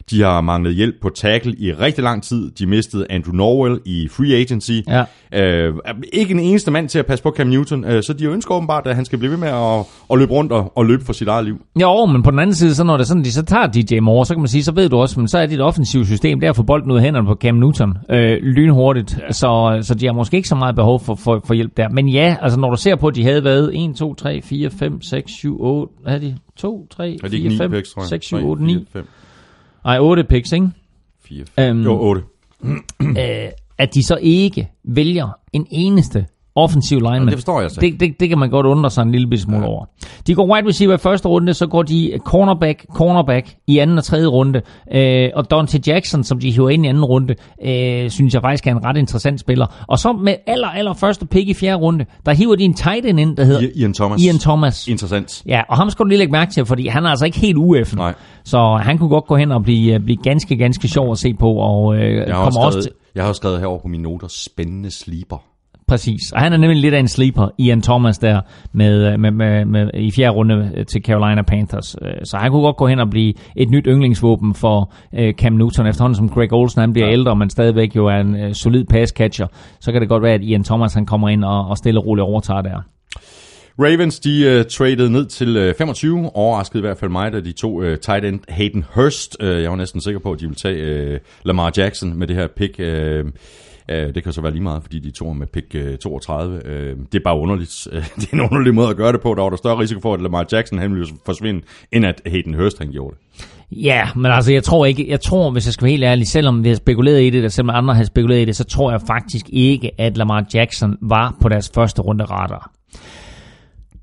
de 0.09 0.21
har 0.21 0.41
manglet 0.41 0.75
hjælp 0.75 0.95
på 1.01 1.09
tackle 1.09 1.55
i 1.57 1.73
rigtig 1.73 2.03
lang 2.03 2.23
tid. 2.23 2.51
De 2.51 2.65
mistede 2.65 3.05
Andrew 3.09 3.35
Norwell 3.35 3.79
i 3.85 4.07
free 4.11 4.35
agency. 4.35 4.71
Ja. 4.87 5.69
Uh, 5.69 5.77
ikke 6.13 6.33
en 6.33 6.39
eneste 6.39 6.71
mand 6.71 6.89
til 6.89 6.99
at 6.99 7.05
passe 7.05 7.23
på 7.23 7.33
Cam 7.37 7.47
Newton, 7.47 7.85
uh, 7.85 8.01
så 8.01 8.13
de 8.19 8.25
ønsker 8.25 8.55
åbenbart, 8.55 8.87
at 8.87 8.95
han 8.95 9.05
skal 9.05 9.19
blive 9.19 9.31
ved 9.31 9.37
med 9.37 9.47
at, 9.47 9.85
at 10.11 10.19
løbe 10.19 10.31
rundt 10.31 10.51
og, 10.51 10.71
og 10.77 10.85
løbe 10.85 11.05
for 11.05 11.13
sit 11.13 11.27
eget 11.27 11.45
liv. 11.45 11.61
Jo, 11.81 12.05
men 12.05 12.23
på 12.23 12.31
den 12.31 12.39
anden 12.39 12.55
side, 12.55 12.75
så 12.75 12.83
når 12.83 12.97
det 12.97 13.03
er 13.03 13.07
sådan, 13.07 13.23
de 13.23 13.31
så 13.31 13.43
tager 13.43 13.67
DJ 13.67 13.99
Moore, 13.99 14.25
så 14.25 14.33
kan 14.33 14.41
man 14.41 14.47
sige, 14.47 14.63
så 14.63 14.71
ved 14.71 14.89
du 14.89 14.97
også, 14.97 15.19
men 15.19 15.27
så 15.27 15.37
er 15.37 15.45
dit 15.45 15.61
offensive 15.61 16.05
system, 16.05 16.39
der 16.39 16.53
få 16.53 16.63
bolden 16.63 16.91
ud 16.91 16.97
af 16.97 17.03
hænderne 17.03 17.27
på 17.27 17.35
Cam 17.41 17.55
Newton 17.55 17.97
øh, 18.11 18.37
lynhurtigt, 18.41 19.19
så, 19.31 19.79
så 19.81 19.95
de 19.95 20.05
har 20.05 20.13
måske 20.13 20.37
ikke 20.37 20.49
så 20.49 20.55
meget 20.55 20.75
behov 20.75 20.99
for, 20.99 21.15
for, 21.15 21.41
for 21.47 21.53
hjælp 21.53 21.77
der. 21.77 21.89
Men 21.89 22.09
ja, 22.09 22.35
altså 22.41 22.59
når 22.59 22.69
du 22.69 22.77
ser 22.77 22.95
på, 22.95 23.07
at 23.07 23.15
de 23.15 23.23
havde 23.23 23.43
været 23.43 23.68
1, 23.73 23.95
2, 23.95 24.13
3, 24.13 24.41
4, 24.41 24.69
5, 24.71 25.01
6, 25.01 25.31
7, 25.31 25.61
8, 25.61 25.93
hvad 26.01 26.13
er 26.13 26.19
de? 26.19 26.37
2, 26.55 26.87
3, 26.89 27.17
Er 27.23 27.27
de 27.27 27.35
ikke 27.37 27.49
4, 27.49 27.49
9 27.49 27.57
5, 27.57 27.71
picks, 27.71 27.93
tror 27.93 28.01
jeg? 28.01 28.09
6, 28.09 28.25
7, 28.25 28.37
3, 28.37 28.43
8, 28.45 28.63
9. 28.63 28.73
4, 28.73 28.85
5, 28.93 29.07
Ej, 29.85 29.99
8 29.99 30.23
picks, 30.23 30.51
ikke? 30.51 30.69
4, 31.23 31.45
5. 31.45 31.77
Øhm, 31.77 31.83
Jo, 31.83 31.99
8. 32.01 32.21
øh, 33.01 33.49
at 33.77 33.93
de 33.93 34.03
så 34.03 34.17
ikke 34.21 34.69
vælger 34.83 35.29
en 35.53 35.67
eneste 35.71 36.25
offensiv 36.59 36.97
lineman. 36.97 37.25
det 37.25 37.33
forstår 37.33 37.61
jeg 37.61 37.71
så 37.71 37.81
det, 37.81 37.99
det, 37.99 38.19
det 38.19 38.29
kan 38.29 38.37
man 38.37 38.49
godt 38.49 38.65
undre 38.65 38.89
sig 38.89 39.01
en 39.01 39.11
lille 39.11 39.37
smule 39.37 39.61
ja. 39.61 39.67
over. 39.67 39.85
De 40.27 40.35
går 40.35 40.55
wide 40.55 40.67
receiver 40.67 40.93
i 40.93 40.97
første 40.97 41.27
runde, 41.27 41.53
så 41.53 41.67
går 41.67 41.83
de 41.83 42.19
cornerback, 42.25 42.85
cornerback 42.93 43.55
i 43.67 43.77
anden 43.77 43.97
og 43.97 44.03
tredje 44.03 44.27
runde. 44.27 44.61
Øh, 44.93 45.29
og 45.35 45.51
Dante 45.51 45.81
Jackson, 45.87 46.23
som 46.23 46.39
de 46.39 46.51
hiver 46.51 46.69
ind 46.69 46.85
i 46.85 46.89
anden 46.89 47.05
runde, 47.05 47.35
øh, 47.65 48.09
synes 48.09 48.33
jeg 48.33 48.41
faktisk 48.41 48.67
er 48.67 48.71
en 48.71 48.85
ret 48.85 48.97
interessant 48.97 49.39
spiller. 49.39 49.85
Og 49.87 49.99
så 49.99 50.13
med 50.13 50.35
aller, 50.47 50.67
aller 50.67 50.93
første 50.93 51.25
pick 51.25 51.49
i 51.49 51.53
fjerde 51.53 51.77
runde, 51.77 52.05
der 52.25 52.33
hiver 52.33 52.55
de 52.55 52.63
en 52.63 52.73
tight 52.73 53.05
end 53.05 53.19
ind, 53.19 53.37
der 53.37 53.43
hedder 53.43 53.67
Ian 53.75 53.93
Thomas. 53.93 54.21
Ian 54.21 54.39
Thomas. 54.39 54.87
Interessant. 54.87 55.43
Ja, 55.45 55.61
og 55.69 55.77
ham 55.77 55.89
skal 55.89 56.03
du 56.03 56.07
lige 56.07 56.17
lægge 56.17 56.31
mærke 56.31 56.51
til, 56.51 56.65
fordi 56.65 56.87
han 56.87 57.05
er 57.05 57.09
altså 57.09 57.25
ikke 57.25 57.39
helt 57.39 57.57
UF'en. 57.57 57.95
Nej. 57.95 58.13
Så 58.43 58.79
han 58.83 58.97
kunne 58.97 59.09
godt 59.09 59.25
gå 59.27 59.35
hen 59.35 59.51
og 59.51 59.63
blive, 59.63 59.99
blive 59.99 60.17
ganske, 60.17 60.57
ganske 60.57 60.87
sjov 60.87 61.11
at 61.11 61.17
se 61.17 61.33
på, 61.33 61.51
og 61.51 61.95
øh, 61.95 62.27
Jeg 62.27 62.35
har, 62.35 62.51
skrevet, 62.51 62.83
til, 62.83 62.91
jeg 63.15 63.23
har 63.23 63.29
også 63.29 63.39
skrevet 63.39 63.59
herovre 63.59 63.79
på 63.81 63.87
mine 63.87 64.03
noter, 64.03 64.27
spændende 64.27 64.91
sleeper. 64.91 65.48
Præcis, 65.89 66.31
og 66.31 66.39
han 66.39 66.53
er 66.53 66.57
nemlig 66.57 66.79
lidt 66.81 66.93
af 66.93 66.99
en 66.99 67.07
sleeper, 67.07 67.47
Ian 67.57 67.81
Thomas 67.81 68.17
der, 68.17 68.41
med, 68.73 69.17
med, 69.17 69.31
med, 69.31 69.65
med, 69.65 69.89
i 69.93 70.11
fjerde 70.11 70.31
runde 70.31 70.85
til 70.87 71.01
Carolina 71.01 71.41
Panthers. 71.41 71.95
Øh, 72.01 72.11
Så 72.23 72.37
han 72.37 72.51
kunne 72.51 72.61
godt 72.61 72.77
gå 72.77 72.87
hen 72.87 72.99
og 72.99 73.09
blive 73.09 73.33
et 73.55 73.69
nyt 73.69 73.85
yndlingsvåben 73.87 74.53
for 74.55 74.93
øh, 75.15 75.33
Cam 75.33 75.53
Newton, 75.53 75.87
efterhånden 75.87 76.15
som 76.15 76.29
Greg 76.29 76.53
Olsen 76.53 76.81
han 76.81 76.93
bliver 76.93 77.07
ja. 77.07 77.13
ældre, 77.13 77.35
men 77.35 77.49
stadigvæk 77.49 77.95
jo 77.95 78.05
er 78.07 78.17
en 78.17 78.35
øh, 78.35 78.53
solid 78.53 78.85
pass 78.85 79.11
catcher. 79.11 79.47
Så 79.79 79.91
kan 79.91 80.01
det 80.01 80.09
godt 80.09 80.23
være, 80.23 80.33
at 80.33 80.41
Ian 80.43 80.63
Thomas 80.63 80.93
han 80.93 81.05
kommer 81.05 81.29
ind 81.29 81.43
og, 81.43 81.67
og 81.67 81.77
stille 81.77 81.99
og 81.99 82.05
roligt 82.05 82.23
overtager 82.23 82.61
der. 82.61 82.81
Ravens, 83.79 84.19
de 84.19 84.59
uh, 84.59 84.65
traded 84.65 85.09
ned 85.09 85.25
til 85.25 85.69
uh, 85.69 85.75
25, 85.77 86.35
overraskede 86.35 86.79
i 86.79 86.85
hvert 86.85 86.97
fald 86.97 87.11
mig, 87.11 87.31
da 87.31 87.39
de 87.39 87.51
tog 87.51 87.73
uh, 87.73 87.95
tight 87.95 88.25
end 88.25 88.39
Hayden 88.49 88.85
Hurst. 88.93 89.37
Uh, 89.43 89.47
jeg 89.47 89.69
var 89.69 89.77
næsten 89.77 90.01
sikker 90.01 90.19
på, 90.19 90.31
at 90.31 90.39
de 90.39 90.45
ville 90.45 90.55
tage 90.55 91.13
uh, 91.13 91.17
Lamar 91.43 91.71
Jackson 91.77 92.19
med 92.19 92.27
det 92.27 92.35
her 92.35 92.47
pick. 92.47 92.79
Uh, 92.79 93.31
Uh, 93.91 94.13
det 94.15 94.23
kan 94.23 94.33
så 94.33 94.41
være 94.41 94.51
lige 94.51 94.63
meget, 94.63 94.83
fordi 94.83 94.99
de 94.99 95.11
tog 95.11 95.35
med 95.35 95.47
pick 95.47 95.75
øh, 95.75 95.97
32. 95.97 96.55
Uh, 96.55 96.71
øh, 96.71 96.97
det 97.11 97.19
er 97.19 97.23
bare 97.23 97.37
underligt. 97.37 97.87
Det 98.19 98.29
er 98.31 98.33
en 98.33 98.41
underlig 98.41 98.75
måde 98.75 98.89
at 98.89 98.97
gøre 98.97 99.11
det 99.11 99.21
på. 99.21 99.33
Der 99.35 99.41
var 99.41 99.49
der 99.49 99.57
større 99.57 99.79
risiko 99.79 100.01
for, 100.01 100.13
at 100.13 100.21
Lamar 100.21 100.45
Jackson 100.51 100.79
han 100.79 100.93
ville 100.93 101.07
forsvinde, 101.25 101.61
end 101.91 102.05
at 102.05 102.21
Hayden 102.25 102.53
Hurst 102.53 102.79
han 102.79 102.91
gjorde 102.91 103.15
det. 103.15 103.45
Ja, 103.71 104.07
men 104.15 104.31
altså 104.31 104.53
jeg 104.53 104.63
tror 104.63 104.85
ikke, 104.85 105.09
jeg 105.09 105.21
tror, 105.21 105.51
hvis 105.51 105.65
jeg 105.65 105.73
skal 105.73 105.85
være 105.85 105.91
helt 105.91 106.03
ærlig, 106.03 106.27
selvom 106.27 106.63
vi 106.63 106.69
har 106.69 106.75
spekuleret 106.75 107.23
i 107.23 107.29
det, 107.29 107.45
og 107.45 107.51
selvom 107.51 107.75
andre 107.75 107.95
har 107.95 108.03
spekuleret 108.03 108.41
i 108.41 108.45
det, 108.45 108.55
så 108.55 108.63
tror 108.63 108.91
jeg 108.91 109.01
faktisk 109.07 109.45
ikke, 109.49 109.91
at 109.97 110.17
Lamar 110.17 110.45
Jackson 110.53 110.97
var 111.01 111.35
på 111.41 111.49
deres 111.49 111.71
første 111.75 112.01
runde 112.01 112.23
radar. 112.23 112.71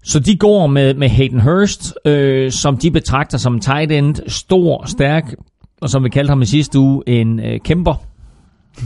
Så 0.04 0.20
de 0.20 0.36
går 0.36 0.66
med, 0.66 0.94
med 0.94 1.08
Hayden 1.08 1.40
Hurst, 1.40 1.94
øh, 2.04 2.50
som 2.50 2.76
de 2.76 2.90
betragter 2.90 3.38
som 3.38 3.60
tight 3.60 3.92
end, 3.92 4.16
stor, 4.26 4.84
stærk, 4.86 5.34
og 5.80 5.90
som 5.90 6.04
vi 6.04 6.08
kaldte 6.08 6.30
ham 6.30 6.42
i 6.42 6.46
sidste 6.46 6.78
uge, 6.78 7.02
en 7.06 7.40
øh, 7.40 7.60
kæmper. 7.60 8.05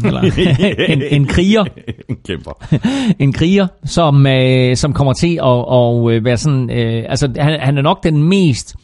Eller 0.04 0.20
en, 0.92 1.02
en 1.10 1.26
kriger. 1.26 1.64
en 2.08 2.16
kæmper. 2.26 2.78
en 3.24 3.32
kriger, 3.32 3.66
som, 3.84 4.26
øh, 4.26 4.76
som 4.76 4.92
kommer 4.92 5.12
til 5.12 5.38
at, 5.42 5.64
at 5.72 6.16
øh, 6.16 6.24
være 6.24 6.36
sådan... 6.36 6.70
Øh, 6.70 7.04
altså, 7.08 7.32
han, 7.38 7.60
han 7.60 7.78
er 7.78 7.82
nok 7.82 8.04
den 8.04 8.22
mest 8.22 8.76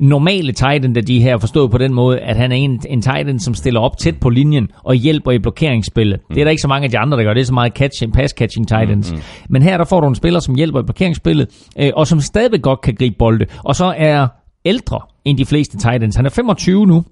normale 0.00 0.52
tight 0.52 0.84
end 0.84 0.96
af 0.96 1.04
de 1.04 1.22
her, 1.22 1.38
forstået 1.38 1.70
på 1.70 1.78
den 1.78 1.94
måde, 1.94 2.18
at 2.18 2.36
han 2.36 2.52
er 2.52 2.56
en, 2.56 2.80
en 2.88 3.02
tight 3.02 3.28
end, 3.28 3.40
som 3.40 3.54
stiller 3.54 3.80
op 3.80 3.98
tæt 3.98 4.16
på 4.20 4.30
linjen 4.30 4.68
og 4.84 4.94
hjælper 4.94 5.30
i 5.30 5.38
blokeringsspillet. 5.38 6.20
Mm. 6.28 6.34
Det 6.34 6.40
er 6.40 6.44
der 6.44 6.50
ikke 6.50 6.62
så 6.62 6.68
mange 6.68 6.84
af 6.84 6.90
de 6.90 6.98
andre, 6.98 7.18
der 7.18 7.24
gør. 7.24 7.34
Det 7.34 7.40
er 7.40 7.44
så 7.44 7.54
meget 7.54 7.72
catch, 7.72 8.02
pass-catching 8.16 8.66
tight 8.66 8.90
ends. 8.90 9.12
Mm, 9.12 9.16
mm. 9.16 9.22
Men 9.48 9.62
her 9.62 9.76
der 9.76 9.84
får 9.84 10.00
du 10.00 10.08
en 10.08 10.14
spiller, 10.14 10.40
som 10.40 10.54
hjælper 10.54 10.80
i 10.80 10.82
blokeringsspillet, 10.82 11.48
øh, 11.78 11.90
og 11.96 12.06
som 12.06 12.20
stadigvæk 12.20 12.62
godt 12.62 12.80
kan 12.80 12.94
gribe 12.94 13.16
bolde. 13.18 13.46
Og 13.64 13.76
så 13.76 13.94
er 13.96 14.28
ældre 14.64 15.00
end 15.24 15.38
de 15.38 15.46
fleste 15.46 15.78
tight 15.78 16.02
ends. 16.04 16.16
Han 16.16 16.26
er 16.26 16.30
25 16.30 16.86
nu, 16.86 17.04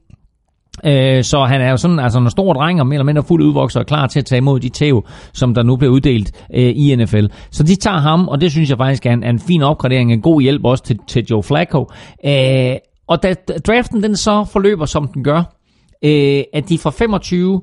Øh, 0.86 1.24
så 1.24 1.44
han 1.44 1.60
er 1.60 1.70
jo 1.70 1.76
sådan 1.76 1.98
altså 1.98 2.18
en 2.18 2.30
stor 2.30 2.52
dreng 2.52 2.80
og 2.80 2.86
mere 2.86 2.94
eller 2.94 3.04
mindre 3.04 3.22
fuldt 3.22 3.44
udvokset 3.44 3.80
og 3.80 3.86
klar 3.86 4.06
til 4.06 4.18
at 4.18 4.24
tage 4.24 4.38
imod 4.38 4.60
de 4.60 4.68
tæv, 4.68 5.06
som 5.32 5.54
der 5.54 5.62
nu 5.62 5.76
bliver 5.76 5.92
uddelt 5.92 6.46
øh, 6.54 6.72
i 6.76 6.96
NFL. 6.96 7.26
Så 7.50 7.62
de 7.62 7.76
tager 7.76 7.98
ham, 7.98 8.28
og 8.28 8.40
det 8.40 8.50
synes 8.50 8.70
jeg 8.70 8.78
faktisk 8.78 9.06
er 9.06 9.12
en, 9.12 9.24
er 9.24 9.30
en 9.30 9.38
fin 9.38 9.62
opgradering, 9.62 10.12
en 10.12 10.22
god 10.22 10.42
hjælp 10.42 10.64
også 10.64 10.84
til, 10.84 10.98
til 11.08 11.26
Joe 11.30 11.42
Flacco. 11.42 11.86
Øh, 12.26 12.76
og 13.06 13.22
da 13.22 13.34
draften 13.66 14.02
den 14.02 14.16
så 14.16 14.44
forløber, 14.52 14.84
som 14.84 15.08
den 15.08 15.24
gør, 15.24 15.42
øh, 16.04 16.42
at 16.52 16.68
de 16.68 16.78
fra 16.78 16.90
25 16.90 17.60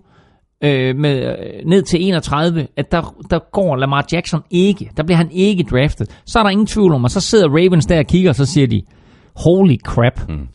øh, 0.63 0.95
med, 0.95 1.25
øh, 1.25 1.65
ned 1.65 1.81
til 1.81 2.07
31, 2.07 2.67
at 2.77 2.91
der, 2.91 3.15
der 3.29 3.39
går 3.51 3.75
Lamar 3.75 4.05
Jackson 4.11 4.41
ikke. 4.51 4.91
Der 4.97 5.03
bliver 5.03 5.17
han 5.17 5.31
ikke 5.31 5.63
draftet. 5.63 6.21
Så 6.25 6.39
er 6.39 6.43
der 6.43 6.49
ingen 6.49 6.67
tvivl 6.67 6.93
om, 6.93 7.03
og 7.03 7.11
så 7.11 7.21
sidder 7.21 7.49
Ravens 7.49 7.85
der 7.85 7.99
og 7.99 8.05
kigger, 8.05 8.29
og 8.29 8.35
så 8.35 8.45
siger 8.45 8.67
de, 8.67 8.81
holy 9.35 9.77
crap. 9.85 10.29
Mm. 10.29 10.47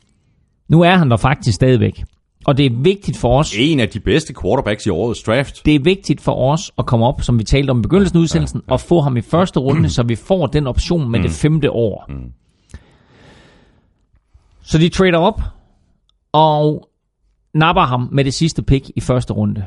Nu 0.69 0.81
er 0.81 0.97
han 0.97 1.11
der 1.11 1.17
faktisk 1.17 1.55
stadigvæk. 1.55 2.03
Og 2.47 2.57
det 2.57 2.67
er 2.67 2.71
vigtigt 2.83 3.17
for 3.17 3.39
os... 3.39 3.55
En 3.59 3.81
af 3.81 3.89
de 3.89 4.01
bedste 4.01 4.35
quarterbacks 4.43 4.87
i 4.87 4.89
årets 4.91 5.23
draft. 5.23 5.67
Det 5.67 5.75
er 5.75 5.81
vigtigt 5.81 6.21
for 6.21 6.53
os 6.53 6.73
at 6.79 6.87
komme 6.87 7.07
op, 7.07 7.23
som 7.23 7.39
vi 7.39 7.45
talte 7.45 7.71
om 7.71 7.79
i 7.79 7.83
begyndelsen 7.83 8.19
af 8.19 8.23
udsendelsen, 8.23 8.61
ja, 8.61 8.65
ja. 8.69 8.73
og 8.73 8.81
få 8.81 9.01
ham 9.01 9.17
i 9.17 9.21
første 9.21 9.61
runde, 9.61 9.91
så 9.97 10.03
vi 10.03 10.15
får 10.15 10.47
den 10.47 10.67
option 10.67 11.11
med 11.11 11.19
mm. 11.19 11.23
det 11.23 11.33
femte 11.33 11.71
år. 11.71 12.05
Mm. 12.09 12.33
Så 14.63 14.79
de 14.79 14.89
trader 14.89 15.19
op, 15.19 15.41
og 16.33 16.89
napper 17.55 17.83
ham 17.83 18.09
med 18.13 18.25
det 18.25 18.35
sidste 18.35 18.63
pick 18.63 18.91
i 18.97 19.01
første 19.01 19.33
runde. 19.33 19.65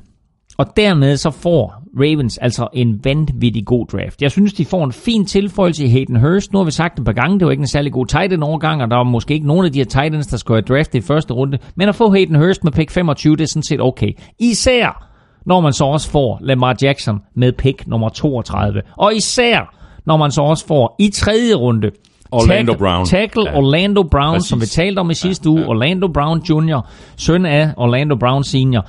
Og 0.59 0.65
dermed 0.77 1.17
så 1.17 1.31
får 1.31 1.83
Ravens 1.99 2.37
altså 2.37 2.67
en 2.73 2.99
vanvittig 3.03 3.65
god 3.65 3.85
draft. 3.85 4.21
Jeg 4.21 4.31
synes, 4.31 4.53
de 4.53 4.65
får 4.65 4.83
en 4.83 4.91
fin 4.91 5.25
tilføjelse 5.25 5.85
i 5.85 5.89
Hayden 5.89 6.15
Hurst. 6.15 6.53
Nu 6.53 6.59
har 6.59 6.65
vi 6.65 6.71
sagt 6.71 6.93
det 6.93 6.99
et 6.99 7.05
par 7.05 7.13
gange, 7.21 7.39
det 7.39 7.45
var 7.45 7.51
ikke 7.51 7.61
en 7.61 7.67
særlig 7.67 7.91
god 7.91 8.05
tight 8.05 8.33
end 8.33 8.43
overgang, 8.43 8.81
og 8.81 8.89
der 8.89 8.97
var 8.97 9.03
måske 9.03 9.33
ikke 9.33 9.47
nogen 9.47 9.65
af 9.65 9.71
de 9.71 9.79
her 9.79 9.85
tight 9.85 10.15
ends, 10.15 10.27
der 10.27 10.37
skulle 10.37 10.57
have 10.57 10.75
draftet 10.77 10.99
i 10.99 11.01
første 11.01 11.33
runde. 11.33 11.57
Men 11.75 11.89
at 11.89 11.95
få 11.95 12.11
Hayden 12.11 12.35
Hurst 12.35 12.63
med 12.63 12.71
pick 12.71 12.91
25, 12.91 13.35
det 13.35 13.43
er 13.43 13.47
sådan 13.47 13.63
set 13.63 13.81
okay. 13.81 14.11
Især 14.39 15.05
når 15.45 15.61
man 15.61 15.73
så 15.73 15.83
også 15.83 16.09
får 16.09 16.39
Lamar 16.41 16.75
Jackson 16.81 17.19
med 17.35 17.51
pick 17.51 17.87
nummer 17.87 18.09
32. 18.09 18.81
Og 18.97 19.15
især 19.15 19.75
når 20.05 20.17
man 20.17 20.31
så 20.31 20.41
også 20.41 20.67
får 20.67 20.95
i 20.99 21.09
tredje 21.09 21.53
runde 21.53 21.91
Orlando 22.31 22.71
tackle, 22.71 22.85
Brown. 22.85 23.05
Tackle 23.05 23.49
ja. 23.49 23.57
Orlando 23.57 24.03
Brown, 24.03 24.33
Præcis. 24.35 24.49
som 24.49 24.61
vi 24.61 24.65
talte 24.65 24.99
om 24.99 25.09
i 25.09 25.13
sidste 25.13 25.49
ja, 25.49 25.51
uge. 25.51 25.61
Ja. 25.61 25.67
Orlando 25.67 26.07
Brown 26.07 26.39
Jr., 26.39 26.87
søn 27.15 27.45
af 27.45 27.69
Orlando 27.77 28.15
Brown 28.15 28.43
Senior. 28.43 28.85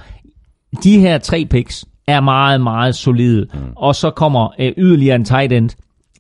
De 0.83 0.99
her 0.99 1.19
tre 1.19 1.47
picks 1.51 1.85
er 2.07 2.21
meget, 2.21 2.61
meget 2.61 2.95
solide. 2.95 3.47
Mm. 3.55 3.61
Og 3.77 3.95
så 3.95 4.11
kommer 4.11 4.55
øh, 4.59 4.73
yderligere 4.77 5.17
en 5.17 5.25
tight 5.25 5.53
end 5.53 5.71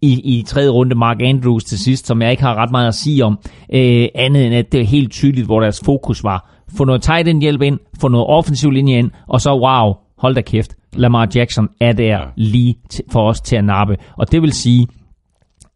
i, 0.02 0.38
i 0.38 0.42
tredje 0.42 0.68
runde, 0.68 0.94
Mark 0.94 1.16
Andrews 1.22 1.64
til 1.64 1.78
sidst, 1.78 2.06
som 2.06 2.22
jeg 2.22 2.30
ikke 2.30 2.42
har 2.42 2.54
ret 2.54 2.70
meget 2.70 2.88
at 2.88 2.94
sige 2.94 3.24
om, 3.24 3.38
øh, 3.72 4.08
andet 4.14 4.46
end 4.46 4.54
at 4.54 4.72
det 4.72 4.80
er 4.80 4.84
helt 4.84 5.12
tydeligt, 5.12 5.46
hvor 5.46 5.60
deres 5.60 5.80
fokus 5.84 6.24
var. 6.24 6.50
Få 6.76 6.84
noget 6.84 7.02
tight 7.02 7.28
end 7.28 7.40
hjælp 7.40 7.62
ind, 7.62 7.78
få 8.00 8.08
noget 8.08 8.26
offensiv 8.26 8.70
linje 8.70 8.98
ind, 8.98 9.10
og 9.28 9.40
så 9.40 9.50
wow, 9.50 9.94
hold 10.18 10.34
da 10.34 10.40
kæft, 10.40 10.76
Lamar 10.92 11.28
Jackson 11.34 11.68
er 11.80 11.92
der 11.92 12.20
lige 12.36 12.74
for 13.12 13.28
os 13.28 13.40
til 13.40 13.56
at 13.56 13.64
nappe. 13.64 13.96
Og 14.16 14.32
det 14.32 14.42
vil 14.42 14.52
sige, 14.52 14.86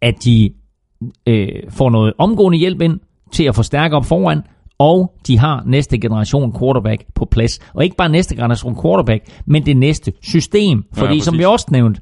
at 0.03 0.25
de 0.25 0.51
øh, 1.27 1.49
får 1.69 1.91
noget 1.91 2.13
omgående 2.19 2.59
hjælp 2.59 2.81
ind 2.81 3.01
til 3.33 3.45
at 3.45 3.55
forstærke 3.55 3.97
op 3.97 4.05
foran, 4.05 4.43
og 4.79 5.15
de 5.27 5.39
har 5.39 5.63
næste 5.67 5.99
generation 5.99 6.59
quarterback 6.59 7.05
på 7.15 7.25
plads. 7.25 7.59
Og 7.75 7.85
ikke 7.85 7.97
bare 7.97 8.09
næste 8.09 8.37
generation 8.37 8.83
quarterback, 8.83 9.25
men 9.47 9.67
det 9.67 9.77
næste 9.77 10.13
system. 10.23 10.85
Fordi 10.93 11.15
ja, 11.15 11.21
som 11.21 11.39
vi 11.39 11.45
også 11.45 11.67
nævnt, 11.71 12.01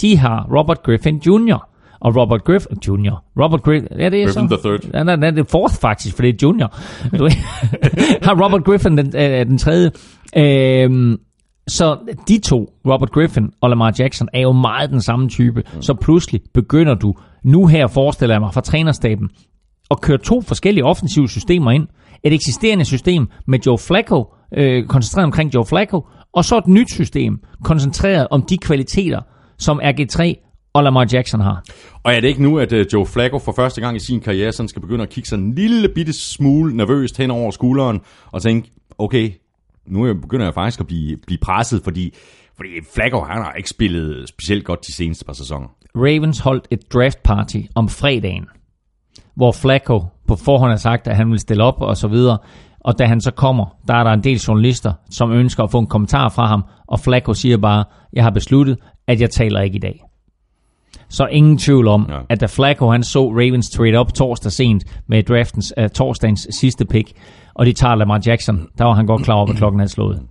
de 0.00 0.16
har 0.16 0.48
Robert 0.58 0.82
Griffin 0.82 1.16
Jr., 1.26 1.68
og 2.00 2.16
Robert 2.16 2.44
Griffin 2.44 2.78
Jr. 2.88 3.24
Robert 3.42 3.62
Griffin, 3.62 3.88
ja, 3.98 4.08
det 4.10 4.22
er 4.22 4.26
Griffin 4.26 4.48
så. 4.48 4.56
the 4.56 4.68
third. 4.68 5.06
Ja, 5.06 5.16
det 5.16 5.24
er 5.24 5.30
det 5.30 5.48
fourth 5.50 5.74
faktisk, 5.74 6.16
for 6.16 6.22
det 6.22 6.28
er 6.28 6.38
junior. 6.42 6.68
har 8.26 8.44
Robert 8.44 8.64
Griffin 8.64 8.98
den, 8.98 9.06
øh, 9.16 9.46
den 9.46 9.58
tredje. 9.58 9.90
Øhm, 10.36 11.18
så 11.68 11.96
de 12.28 12.38
to, 12.38 12.72
Robert 12.86 13.10
Griffin 13.10 13.50
og 13.60 13.70
Lamar 13.70 13.94
Jackson, 13.98 14.28
er 14.32 14.40
jo 14.40 14.52
meget 14.52 14.90
den 14.90 15.00
samme 15.00 15.28
type. 15.28 15.62
Mm. 15.74 15.82
Så 15.82 15.94
pludselig 15.94 16.40
begynder 16.54 16.94
du, 16.94 17.14
nu 17.44 17.66
her 17.66 17.86
forestiller 17.86 18.34
jeg 18.34 18.40
mig 18.40 18.54
fra 18.54 18.60
trænerstaben, 18.60 19.30
at 19.90 20.00
køre 20.00 20.18
to 20.18 20.40
forskellige 20.40 20.84
offensive 20.84 21.28
systemer 21.28 21.70
ind 21.70 21.86
et 22.26 22.32
eksisterende 22.32 22.84
system 22.84 23.28
med 23.46 23.58
Joe 23.66 23.78
Flacco, 23.78 24.24
øh, 24.56 24.86
koncentreret 24.86 25.24
omkring 25.24 25.54
Joe 25.54 25.66
Flacco, 25.66 26.06
og 26.32 26.44
så 26.44 26.58
et 26.58 26.66
nyt 26.66 26.90
system, 26.90 27.38
koncentreret 27.64 28.28
om 28.30 28.42
de 28.42 28.58
kvaliteter, 28.58 29.20
som 29.58 29.80
RG3 29.82 30.34
og 30.72 30.84
Lamar 30.84 31.06
Jackson 31.12 31.40
har. 31.40 31.64
Og 32.02 32.14
er 32.14 32.20
det 32.20 32.28
ikke 32.28 32.42
nu, 32.42 32.58
at 32.58 32.72
uh, 32.72 32.80
Joe 32.92 33.06
Flacco 33.06 33.38
for 33.38 33.52
første 33.52 33.80
gang 33.80 33.96
i 33.96 34.00
sin 34.00 34.20
karriere 34.20 34.52
sådan 34.52 34.68
skal 34.68 34.82
begynde 34.82 35.02
at 35.02 35.10
kigge 35.10 35.28
sig 35.28 35.36
en 35.36 35.54
lille 35.54 35.88
bitte 35.88 36.12
smule 36.12 36.76
nervøst 36.76 37.16
hen 37.16 37.30
over 37.30 37.50
skulderen 37.50 38.00
og 38.26 38.42
tænke, 38.42 38.70
okay, 38.98 39.30
nu 39.86 40.14
begynder 40.14 40.46
jeg 40.46 40.54
faktisk 40.54 40.80
at 40.80 40.86
blive, 40.86 41.16
blive 41.26 41.38
presset, 41.38 41.80
fordi, 41.84 42.14
fordi 42.56 42.68
Flacco 42.94 43.20
han 43.20 43.42
har 43.42 43.52
ikke 43.52 43.68
spillet 43.68 44.28
specielt 44.28 44.64
godt 44.64 44.86
de 44.86 44.92
seneste 44.92 45.24
par 45.24 45.32
sæsoner. 45.32 45.68
Ravens 45.96 46.38
holdt 46.38 46.68
et 46.70 46.92
draft 46.92 47.22
party 47.22 47.58
om 47.74 47.88
fredagen, 47.88 48.46
hvor 49.34 49.52
Flacco 49.52 50.04
på 50.28 50.36
forhånd 50.36 50.70
har 50.70 50.76
sagt, 50.76 51.08
at 51.08 51.16
han 51.16 51.30
vil 51.30 51.38
stille 51.38 51.64
op 51.64 51.80
og 51.80 51.96
så 51.96 52.08
videre. 52.08 52.38
Og 52.80 52.98
da 52.98 53.04
han 53.04 53.20
så 53.20 53.30
kommer, 53.30 53.76
der 53.88 53.94
er 53.94 54.04
der 54.04 54.10
en 54.10 54.24
del 54.24 54.38
journalister, 54.38 54.92
som 55.10 55.32
ønsker 55.32 55.64
at 55.64 55.70
få 55.70 55.78
en 55.78 55.86
kommentar 55.86 56.28
fra 56.28 56.46
ham, 56.46 56.64
og 56.86 57.00
Flacco 57.00 57.34
siger 57.34 57.56
bare, 57.56 57.84
jeg 58.12 58.24
har 58.24 58.30
besluttet, 58.30 58.78
at 59.06 59.20
jeg 59.20 59.30
taler 59.30 59.60
ikke 59.60 59.76
i 59.76 59.80
dag. 59.80 60.02
Så 61.08 61.26
ingen 61.26 61.58
tvivl 61.58 61.88
om, 61.88 62.06
ja. 62.08 62.18
at 62.28 62.40
da 62.40 62.46
Flacco 62.46 62.90
han 62.90 63.02
så 63.02 63.30
Ravens 63.30 63.70
trade 63.70 63.94
op 63.94 64.14
torsdag 64.14 64.52
sent 64.52 64.84
med 65.06 65.22
draftens, 65.22 65.72
uh, 65.80 65.86
torsdagens 65.88 66.48
sidste 66.60 66.84
pick, 66.84 67.12
og 67.54 67.66
de 67.66 67.72
tager 67.72 67.94
Lamar 67.94 68.20
Jackson, 68.26 68.66
der 68.78 68.84
var 68.84 68.92
han 68.94 69.06
godt 69.06 69.22
klar 69.22 69.34
over, 69.34 69.48
at 69.50 69.56
klokken 69.56 69.80
er 69.80 69.86
slået. 69.86 70.22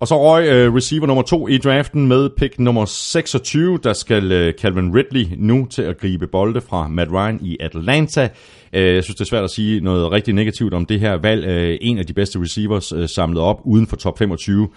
Og 0.00 0.08
så 0.08 0.22
røg 0.22 0.68
uh, 0.68 0.74
receiver 0.74 1.06
nummer 1.06 1.22
to 1.22 1.48
i 1.48 1.58
draften 1.58 2.06
med 2.06 2.30
pick 2.36 2.58
nummer 2.58 2.84
26. 2.84 3.78
Der 3.82 3.92
skal 3.92 4.48
uh, 4.48 4.54
Calvin 4.60 4.94
Ridley 4.94 5.26
nu 5.36 5.66
til 5.70 5.82
at 5.82 5.98
gribe 5.98 6.26
bolde 6.26 6.60
fra 6.60 6.88
Matt 6.88 7.12
Ryan 7.12 7.38
i 7.42 7.56
Atlanta. 7.60 8.28
Uh, 8.72 8.80
jeg 8.80 9.04
synes, 9.04 9.16
det 9.16 9.20
er 9.20 9.28
svært 9.28 9.44
at 9.44 9.50
sige 9.50 9.80
noget 9.80 10.10
rigtig 10.10 10.34
negativt 10.34 10.74
om 10.74 10.86
det 10.86 11.00
her 11.00 11.14
valg. 11.14 11.44
Uh, 11.44 11.88
en 11.88 11.98
af 11.98 12.06
de 12.06 12.12
bedste 12.12 12.40
receivers 12.40 12.92
uh, 12.92 13.06
samlet 13.06 13.42
op 13.42 13.60
uden 13.64 13.86
for 13.86 13.96
top 13.96 14.18
25. 14.18 14.62
Uh, 14.62 14.70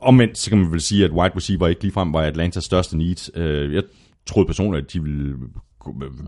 omvendt 0.00 0.38
så 0.38 0.50
kan 0.50 0.58
man 0.58 0.72
vel 0.72 0.80
sige, 0.80 1.04
at 1.04 1.10
wide 1.10 1.36
receiver 1.36 1.66
ikke 1.68 1.82
ligefrem 1.82 2.12
var 2.12 2.20
Atlantas 2.20 2.64
største 2.64 2.96
need. 2.96 3.36
Uh, 3.36 3.74
jeg 3.74 3.82
troede 4.26 4.46
personligt, 4.46 4.84
at 4.84 4.92
de 4.92 5.02
ville 5.02 5.34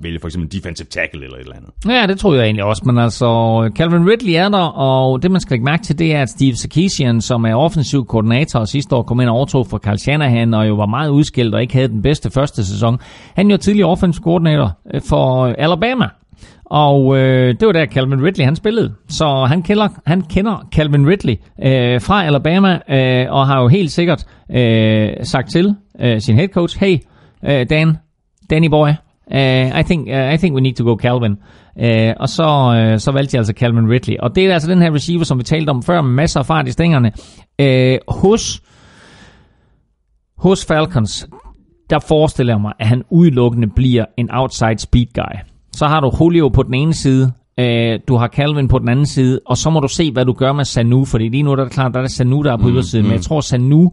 vælge 0.03 0.21
for 0.21 0.29
eksempel 0.29 0.53
defensive 0.53 0.87
tackle 0.87 1.25
eller 1.25 1.37
et 1.37 1.41
eller 1.41 1.57
andet. 1.57 1.71
Ja, 1.89 2.07
det 2.07 2.19
tror 2.19 2.35
jeg 2.35 2.45
egentlig 2.45 2.65
også, 2.65 2.83
men 2.87 2.99
altså 2.99 3.71
Calvin 3.77 4.11
Ridley 4.11 4.33
er 4.33 4.49
der, 4.49 4.59
og 4.59 5.23
det 5.23 5.31
man 5.31 5.41
skal 5.41 5.55
lægge 5.55 5.65
mærke 5.65 5.83
til, 5.83 5.99
det 5.99 6.15
er, 6.15 6.23
at 6.23 6.29
Steve 6.29 6.57
Sarkisian, 6.57 7.21
som 7.21 7.45
er 7.45 7.55
offensiv 7.55 8.07
koordinator 8.07 8.61
og 8.61 8.69
sidste 8.69 8.97
år 8.97 9.03
kom 9.03 9.21
ind 9.21 9.29
og 9.29 9.37
overtog 9.37 9.67
fra 9.67 9.79
Carl 9.79 9.99
Shanahan, 9.99 10.55
og 10.55 10.69
jo 10.69 10.75
var 10.75 10.87
meget 10.87 11.11
udskilt 11.11 11.55
og 11.55 11.63
ikke 11.63 11.75
havde 11.75 11.89
den 11.89 12.03
bedste 12.03 12.31
første 12.31 12.65
sæson. 12.65 12.99
Han 13.35 13.47
er 13.47 13.55
jo 13.55 13.59
tidligere 13.59 13.91
offensiv 13.91 14.23
koordinator 14.23 14.79
øh, 14.95 15.01
for 15.09 15.41
øh, 15.41 15.55
Alabama, 15.59 16.09
og 16.65 17.19
øh, 17.19 17.55
det 17.61 17.67
var 17.67 17.73
der 17.73 17.87
Calvin 17.87 18.25
Ridley 18.25 18.45
han 18.45 18.57
spillede. 18.57 18.95
Så 19.09 19.45
han 19.49 19.63
kender, 19.63 19.89
han 20.07 20.23
kender 20.23 20.69
Calvin 20.75 21.09
Ridley 21.09 21.37
øh, 21.63 22.01
fra 22.01 22.25
Alabama, 22.25 22.81
øh, 22.89 23.33
og 23.33 23.47
har 23.47 23.63
jo 23.63 23.69
helt 23.69 23.93
sikkert 23.93 24.27
øh, 24.51 25.09
sagt 25.23 25.51
til 25.51 25.75
øh, 26.01 26.21
sin 26.21 26.35
head 26.37 26.49
coach, 26.49 26.81
hey 26.81 26.99
øh, 27.45 27.67
Dan, 27.71 27.97
Danny 28.51 28.69
boy, 28.69 28.89
Uh, 29.35 29.81
I 29.81 29.83
think 29.83 30.09
uh, 30.09 30.35
I 30.35 30.37
think 30.37 30.55
we 30.55 30.61
need 30.61 30.75
to 30.75 30.85
go 30.85 30.97
Calvin. 30.97 31.33
Uh, 31.77 32.13
og 32.21 32.29
så, 32.29 32.47
uh, 32.93 32.99
så 32.99 33.13
valgte 33.13 33.35
jeg 33.35 33.41
altså 33.41 33.53
Calvin 33.57 33.91
Ridley. 33.91 34.17
Og 34.21 34.35
det 34.35 34.47
er 34.47 34.53
altså 34.53 34.71
den 34.71 34.83
her 34.83 34.95
receiver, 34.95 35.25
som 35.25 35.39
vi 35.39 35.45
talte 35.45 35.71
om 35.71 35.83
før, 35.83 36.03
med 36.03 36.11
masser 36.11 36.41
af 36.41 36.47
fart 36.47 36.69
i 36.69 36.73
stængerne. 36.73 37.13
Uh, 37.63 38.15
hos, 38.15 38.63
hos 40.39 40.67
Falcons, 40.67 41.29
der 41.91 41.99
forestiller 41.99 42.55
jeg 42.55 42.61
mig, 42.61 42.73
at 42.79 42.87
han 42.87 43.03
udelukkende 43.11 43.69
bliver 43.77 44.05
en 44.17 44.31
outside 44.33 44.79
speed 44.79 45.07
guy. 45.15 45.39
Så 45.73 45.87
har 45.87 46.01
du 46.01 46.13
Julio 46.21 46.49
på 46.49 46.63
den 46.63 46.75
ene 46.75 46.95
side, 46.95 47.33
uh, 47.61 48.01
du 48.09 48.17
har 48.17 48.29
Calvin 48.29 48.69
på 48.69 48.79
den 48.79 48.89
anden 48.89 49.07
side, 49.07 49.41
og 49.47 49.57
så 49.57 49.71
må 49.71 49.81
du 49.81 49.89
se, 49.89 50.13
hvad 50.13 50.25
du 50.25 50.33
gør 50.33 50.53
med 50.53 50.65
Sanu, 50.65 51.05
fordi 51.05 51.29
lige 51.29 51.43
nu 51.43 51.51
der 51.51 51.61
er 51.61 51.65
det 51.65 51.73
klart, 51.73 51.95
der 51.95 51.99
er 51.99 52.05
det 52.05 52.13
Sanu, 52.13 52.43
der 52.43 52.53
er 52.53 52.57
på 52.57 52.69
mm, 52.69 52.75
ydersiden, 52.75 53.03
mm. 53.05 53.09
men 53.09 53.15
jeg 53.17 53.23
tror, 53.23 53.41
Sanu 53.41 53.91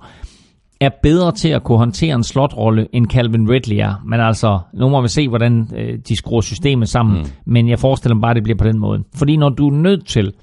er 0.86 0.90
bedre 1.04 1.32
til 1.32 1.50
at 1.50 1.64
kunne 1.64 1.78
håndtere 1.78 2.16
en 2.16 2.24
slotrolle, 2.24 2.88
end 2.94 3.08
Calvin 3.08 3.50
Ridley 3.50 3.78
er. 3.78 4.02
Men 4.06 4.20
altså, 4.20 4.60
nu 4.74 4.90
må 4.90 5.02
vi 5.02 5.08
se, 5.08 5.30
hvordan 5.30 5.70
øh, 5.78 6.00
de 6.08 6.16
skruer 6.16 6.42
systemet 6.42 6.90
sammen. 6.90 7.18
Mm. 7.18 7.26
Men 7.46 7.70
jeg 7.70 7.80
forestiller 7.80 8.16
mig 8.16 8.22
bare, 8.22 8.32
at 8.32 8.36
det 8.36 8.44
bliver 8.44 8.58
på 8.58 8.68
den 8.68 8.80
måde. 8.80 9.04
Fordi 9.16 9.38
når 9.38 9.50
du 9.50 9.68
er 9.68 9.74
nødt 9.74 10.08
til 10.08 10.34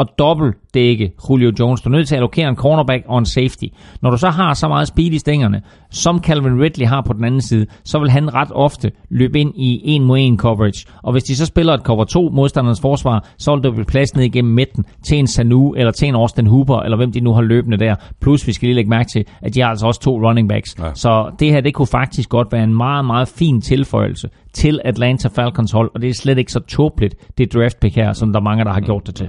at 0.00 0.06
dobbeltdække 0.18 1.12
Julio 1.30 1.52
Jones. 1.60 1.80
Du 1.80 1.88
er 1.88 1.92
nødt 1.92 2.08
til 2.08 2.14
at 2.14 2.18
allokere 2.18 2.48
en 2.48 2.56
cornerback 2.56 3.04
og 3.08 3.18
en 3.18 3.26
safety. 3.26 3.64
Når 4.02 4.10
du 4.10 4.16
så 4.16 4.30
har 4.30 4.54
så 4.54 4.68
meget 4.68 4.88
speed 4.88 5.12
i 5.12 5.18
stængerne, 5.18 5.62
som 5.90 6.22
Calvin 6.22 6.62
Ridley 6.62 6.86
har 6.86 7.00
på 7.00 7.12
den 7.12 7.24
anden 7.24 7.40
side, 7.40 7.66
så 7.84 7.98
vil 7.98 8.10
han 8.10 8.34
ret 8.34 8.48
ofte 8.52 8.92
løbe 9.10 9.40
ind 9.40 9.52
i 9.56 9.80
en 9.84 10.04
mod 10.04 10.18
en 10.18 10.38
coverage. 10.38 10.86
Og 11.02 11.12
hvis 11.12 11.22
de 11.22 11.36
så 11.36 11.46
spiller 11.46 11.74
et 11.74 11.80
cover 11.80 12.04
2 12.04 12.28
modstandernes 12.28 12.80
forsvar, 12.80 13.28
så 13.38 13.54
vil 13.54 13.64
der 13.64 13.70
blive 13.70 13.84
plads 13.84 14.16
ned 14.16 14.24
igennem 14.24 14.54
midten 14.54 14.84
til 15.02 15.18
en 15.18 15.26
Sanu 15.26 15.72
eller 15.72 15.92
til 15.92 16.08
en 16.08 16.14
Austin 16.14 16.46
Hooper, 16.46 16.76
eller 16.76 16.96
hvem 16.96 17.12
de 17.12 17.20
nu 17.20 17.32
har 17.32 17.42
løbende 17.42 17.76
der. 17.76 17.94
Plus 18.20 18.46
vi 18.46 18.52
skal 18.52 18.66
lige 18.66 18.74
lægge 18.74 18.90
mærke 18.90 19.08
til, 19.08 19.24
at 19.42 19.54
de 19.54 19.60
har 19.60 19.68
altså 19.68 19.86
også 19.86 20.00
to 20.00 20.28
running 20.28 20.48
backs. 20.48 20.76
Ja. 20.78 20.94
Så 20.94 21.30
det 21.38 21.50
her, 21.50 21.60
det 21.60 21.74
kunne 21.74 21.86
faktisk 21.86 22.28
godt 22.28 22.52
være 22.52 22.64
en 22.64 22.76
meget, 22.76 23.04
meget 23.04 23.28
fin 23.28 23.60
tilføjelse 23.60 24.28
til 24.52 24.80
Atlanta 24.84 25.28
Falcons 25.28 25.72
hold, 25.72 25.90
og 25.94 26.02
det 26.02 26.10
er 26.10 26.14
slet 26.14 26.38
ikke 26.38 26.52
så 26.52 26.60
tåbeligt, 26.60 27.14
det 27.38 27.54
draft 27.54 27.80
pick 27.80 27.96
her, 27.96 28.12
som 28.12 28.32
der 28.32 28.40
er 28.40 28.44
mange, 28.44 28.64
der 28.64 28.72
har 28.72 28.80
gjort 28.80 29.06
det 29.06 29.14
til. 29.14 29.28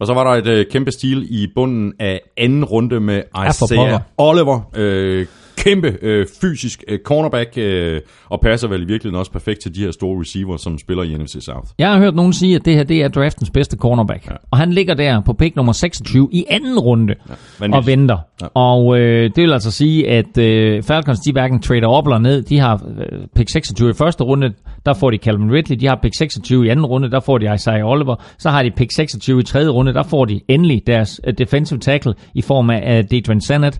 Og 0.00 0.06
så 0.06 0.14
var 0.14 0.24
der 0.24 0.30
et 0.30 0.46
øh, 0.46 0.66
kæmpe 0.70 0.90
stil 0.90 1.26
i 1.30 1.46
bunden 1.54 1.92
af 1.98 2.20
anden 2.36 2.64
runde 2.64 3.00
med 3.00 3.22
Isaiah. 3.48 4.00
Oliver. 4.18 4.60
Øh, 4.76 5.26
kæmpe 5.68 5.98
øh, 6.02 6.26
fysisk 6.40 6.84
øh, 6.88 6.98
cornerback, 7.04 7.52
øh, 7.56 8.00
og 8.28 8.40
passer 8.40 8.68
vel 8.68 8.82
i 8.82 8.84
virkeligheden 8.84 9.18
også 9.18 9.32
perfekt 9.32 9.60
til 9.60 9.74
de 9.74 9.80
her 9.80 9.90
store 9.90 10.20
receiver, 10.20 10.56
som 10.56 10.78
spiller 10.78 11.02
i 11.02 11.16
NFC 11.16 11.36
South. 11.40 11.68
Jeg 11.78 11.92
har 11.92 11.98
hørt 11.98 12.14
nogen 12.14 12.32
sige, 12.32 12.56
at 12.56 12.64
det 12.64 12.74
her 12.74 12.82
det 12.82 13.02
er 13.02 13.08
draftens 13.08 13.50
bedste 13.50 13.76
cornerback. 13.76 14.26
Ja. 14.26 14.32
Og 14.50 14.58
han 14.58 14.72
ligger 14.72 14.94
der 14.94 15.20
på 15.20 15.32
pick 15.32 15.56
nummer 15.56 15.72
26 15.72 16.28
i 16.32 16.44
anden 16.50 16.78
runde 16.78 17.14
ja, 17.60 17.76
og 17.76 17.86
venter. 17.86 18.18
Ja. 18.42 18.46
Og 18.54 18.98
øh, 18.98 19.30
det 19.36 19.42
vil 19.42 19.52
altså 19.52 19.70
sige, 19.70 20.08
at 20.08 20.38
øh, 20.38 20.82
Falcons 20.82 21.20
de 21.20 21.32
hverken 21.32 21.62
trader 21.62 21.88
op 21.88 22.06
eller 22.06 22.18
ned. 22.18 22.42
De 22.42 22.58
har 22.58 22.74
øh, 22.74 23.18
pick 23.36 23.48
26 23.48 23.90
i 23.90 23.92
første 23.92 24.24
runde, 24.24 24.52
der 24.86 24.94
får 24.94 25.10
de 25.10 25.16
Calvin 25.16 25.52
Ridley. 25.52 25.76
De 25.76 25.86
har 25.86 25.98
pick 26.02 26.14
26 26.18 26.66
i 26.66 26.68
anden 26.68 26.86
runde, 26.86 27.10
der 27.10 27.20
får 27.20 27.38
de 27.38 27.54
Isaiah 27.54 27.86
Oliver. 27.86 28.16
Så 28.38 28.50
har 28.50 28.62
de 28.62 28.70
pick 28.70 28.92
26 28.92 29.40
i 29.40 29.42
tredje 29.42 29.68
runde, 29.68 29.94
der 29.94 30.02
får 30.02 30.24
de 30.24 30.40
endelig 30.48 30.82
deres 30.86 31.20
øh, 31.26 31.34
defensive 31.38 31.78
tackle 31.78 32.14
i 32.34 32.42
form 32.42 32.70
af 32.70 32.98
uh, 32.98 33.10
Deidrin 33.10 33.40
Sennett. 33.40 33.78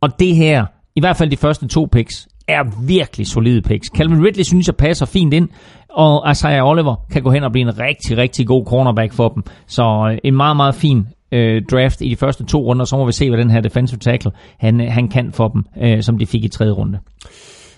Og 0.00 0.20
det 0.20 0.36
her, 0.36 0.66
i 0.96 1.00
hvert 1.00 1.16
fald 1.16 1.30
de 1.30 1.36
første 1.36 1.68
to 1.68 1.88
picks, 1.92 2.28
er 2.48 2.86
virkelig 2.86 3.26
solide 3.26 3.62
picks. 3.62 3.88
Calvin 3.96 4.24
Ridley 4.24 4.44
synes 4.44 4.66
jeg 4.66 4.76
passer 4.76 5.06
fint 5.06 5.34
ind, 5.34 5.48
og 5.90 6.30
Isaiah 6.30 6.66
Oliver 6.66 6.94
kan 7.12 7.22
gå 7.22 7.30
hen 7.30 7.44
og 7.44 7.52
blive 7.52 7.68
en 7.68 7.78
rigtig, 7.78 8.16
rigtig 8.16 8.46
god 8.46 8.64
cornerback 8.66 9.12
for 9.12 9.28
dem. 9.28 9.42
Så 9.66 10.08
øh, 10.10 10.18
en 10.24 10.36
meget, 10.36 10.56
meget 10.56 10.74
fin 10.74 11.06
øh, 11.32 11.62
draft 11.70 12.00
i 12.00 12.08
de 12.08 12.16
første 12.16 12.44
to 12.44 12.58
runder, 12.58 12.84
så 12.84 12.96
må 12.96 13.06
vi 13.06 13.12
se, 13.12 13.30
hvad 13.30 13.38
den 13.38 13.50
her 13.50 13.60
defensive 13.60 13.98
tackle 13.98 14.30
han, 14.58 14.80
øh, 14.80 14.86
han 14.90 15.08
kan 15.08 15.32
for 15.32 15.48
dem, 15.48 15.64
øh, 15.82 16.02
som 16.02 16.18
de 16.18 16.26
fik 16.26 16.44
i 16.44 16.48
tredje 16.48 16.72
runde. 16.72 16.98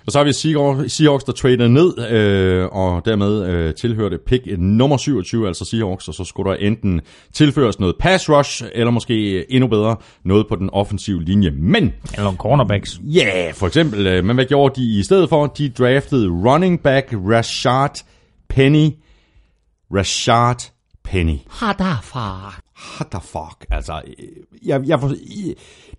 Og 0.09 0.13
så 0.13 0.19
har 0.19 0.25
vi 0.25 0.89
Seahawks, 0.89 1.25
der 1.25 1.33
trader 1.33 1.69
ned, 1.69 2.11
øh, 2.11 2.67
og 2.67 3.05
dermed 3.05 3.47
øh, 3.47 3.75
tilhørte 3.75 4.19
pick 4.27 4.45
nummer 4.59 4.97
27, 4.97 5.47
altså 5.47 5.65
Seahawks, 5.65 6.09
og 6.09 6.15
så 6.15 6.25
skulle 6.25 6.51
der 6.51 6.57
enten 6.57 7.01
tilføres 7.35 7.81
noget 7.81 7.97
pass 8.01 8.31
rush, 8.31 8.63
eller 8.75 8.91
måske 8.91 9.45
endnu 9.53 9.69
bedre, 9.69 9.97
noget 10.25 10.47
på 10.49 10.57
den 10.57 10.71
offensive 10.71 11.25
linje. 11.25 11.51
Men, 11.51 11.93
Eller 12.17 12.33
cornerbacks. 12.37 13.01
ja, 13.05 13.45
yeah, 13.45 13.55
for 13.55 13.67
eksempel, 13.67 14.07
øh, 14.07 14.25
men 14.25 14.37
hvad 14.37 14.45
gjorde 14.45 14.81
de 14.81 14.99
i 14.99 15.03
stedet 15.03 15.29
for? 15.29 15.47
De 15.47 15.69
draftede 15.69 16.29
running 16.29 16.81
back 16.83 17.07
Rashard 17.13 18.05
Penny. 18.49 18.91
Rashard 19.95 20.73
Penny. 21.05 21.37
Hadafar. 21.51 22.61
What 22.97 23.11
the 23.11 23.21
fuck? 23.23 23.67
Altså, 23.71 24.03
øh, 24.07 24.25
jeg, 24.67 24.81
jeg 24.87 25.01
for, 25.01 25.09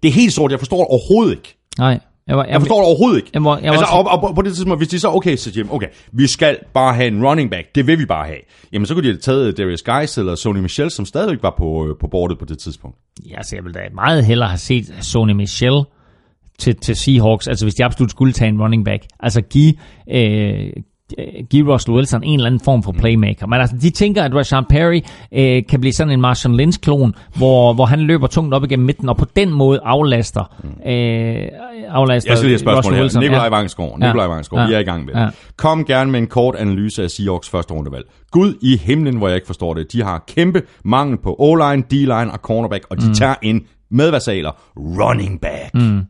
det 0.04 0.08
er 0.08 0.14
helt 0.14 0.34
sort, 0.34 0.52
jeg 0.52 0.60
forstår 0.60 0.78
det 0.78 0.88
overhovedet 0.88 1.32
ikke. 1.32 1.58
Nej. 1.78 2.00
Jeg, 2.30 2.38
var, 2.38 2.46
Jeg 2.46 2.60
forstår 2.62 2.76
det 2.76 2.86
overhovedet 2.86 3.18
ikke. 3.18 3.30
Jeg 3.34 3.42
må- 3.42 3.56
jeg 3.56 3.62
må 3.64 3.68
altså, 3.68 3.86
også- 3.86 4.10
og, 4.12 4.24
og, 4.24 4.36
på 4.36 4.42
det 4.42 4.54
tidspunkt, 4.56 4.80
hvis 4.80 4.88
de 4.88 5.00
så, 5.00 5.10
okay, 5.10 5.36
så 5.36 5.52
Jim, 5.58 5.68
okay, 5.72 5.88
vi 6.12 6.28
skal 6.28 6.58
bare 6.74 6.94
have 6.96 7.08
en 7.08 7.26
running 7.28 7.52
back, 7.52 7.76
det 7.76 7.88
vil 7.88 8.00
vi 8.00 8.06
bare 8.06 8.26
have. 8.26 8.38
Jamen, 8.74 8.86
så 8.86 8.94
kunne 8.94 9.04
de 9.04 9.08
have 9.08 9.20
taget 9.20 9.58
Darius 9.58 9.82
Guys 9.82 10.18
eller 10.18 10.36
Sony 10.36 10.60
Michel, 10.60 10.92
som 10.92 11.06
stadigvæk 11.06 11.44
var 11.44 11.54
på, 11.58 11.88
øh, 11.90 11.96
på 12.02 12.08
bordet 12.08 12.40
på 12.40 12.46
det 12.46 12.60
tidspunkt. 12.60 12.98
Ja, 13.30 13.44
så 13.44 13.56
jeg 13.56 13.64
vil 13.66 13.74
da 13.74 13.80
meget 13.94 14.26
hellere 14.26 14.50
have 14.50 14.58
set 14.58 14.94
Sony 15.02 15.32
Michel 15.32 15.84
til, 16.60 16.76
til 16.76 16.96
Seahawks, 16.96 17.48
altså 17.48 17.66
hvis 17.66 17.76
de 17.76 17.86
absolut 17.86 18.12
skulle 18.12 18.34
tage 18.34 18.50
en 18.50 18.62
running 18.62 18.86
back. 18.86 19.04
Altså 19.20 19.42
give, 19.42 19.74
øh, 20.12 20.70
give 21.50 21.74
Russell 21.74 21.96
Wilson 21.96 22.24
en 22.24 22.34
eller 22.40 22.46
anden 22.46 22.62
form 22.62 22.84
for 22.84 22.92
playmaker. 22.92 23.48
Men 23.48 23.62
altså, 23.62 23.76
de 23.82 23.90
tænker, 23.90 24.24
at 24.24 24.36
Rashawn 24.36 24.66
Perry 24.70 25.02
øh, 25.34 25.64
kan 25.70 25.80
blive 25.80 25.94
sådan 25.94 26.14
en 26.14 26.22
Marshall 26.22 26.58
Lynch-klon, 26.58 27.14
hvor, 27.36 27.74
hvor 27.74 27.86
han 27.86 28.00
løber 28.00 28.28
tungt 28.28 28.54
op 28.54 28.64
igennem 28.64 28.86
midten, 28.86 29.10
og 29.10 29.18
på 29.18 29.26
den 29.36 29.52
måde 29.54 29.80
aflaster, 29.84 30.56
øh, 30.86 31.36
aflaster 31.90 32.32
Jeg 32.32 32.38
skal 32.38 32.48
lige 32.50 32.54
have 32.54 32.60
spørgsmål 32.60 32.94
her. 32.94 33.02
Wilson. 33.02 33.22
Nikolaj 33.22 33.44
Ja. 33.44 33.50
Vangsgaard, 33.50 34.00
Nikolaj 34.00 34.26
Ja. 34.26 34.32
Vangsgaard, 34.32 34.68
vi 34.68 34.72
Ja. 34.72 34.78
er 34.78 34.82
i 34.82 34.86
gang 34.86 35.06
med 35.06 35.14
det. 35.14 35.20
Ja. 35.20 35.28
Kom 35.58 35.86
gerne 35.86 36.12
med 36.12 36.20
en 36.20 36.28
kort 36.28 36.56
analyse 36.56 37.04
af 37.04 37.10
Seahawks 37.10 37.50
første 37.50 37.74
rundevalg. 37.74 38.06
Gud 38.32 38.54
i 38.62 38.78
himlen, 38.78 39.18
hvor 39.18 39.28
jeg 39.28 39.36
ikke 39.36 39.48
forstår 39.48 39.74
det. 39.74 39.92
De 39.94 40.04
har 40.04 40.24
kæmpe 40.28 40.62
mangel 40.86 41.18
på 41.24 41.36
O-line, 41.40 41.84
D-line 41.92 42.32
og 42.32 42.40
cornerback, 42.42 42.86
og 42.90 43.02
de 43.02 43.08
mm. 43.08 43.14
tager 43.14 43.36
en 43.42 43.62
medversaler 43.92 44.52
running 44.78 45.42
back. 45.42 45.74
Mm. 45.74 46.02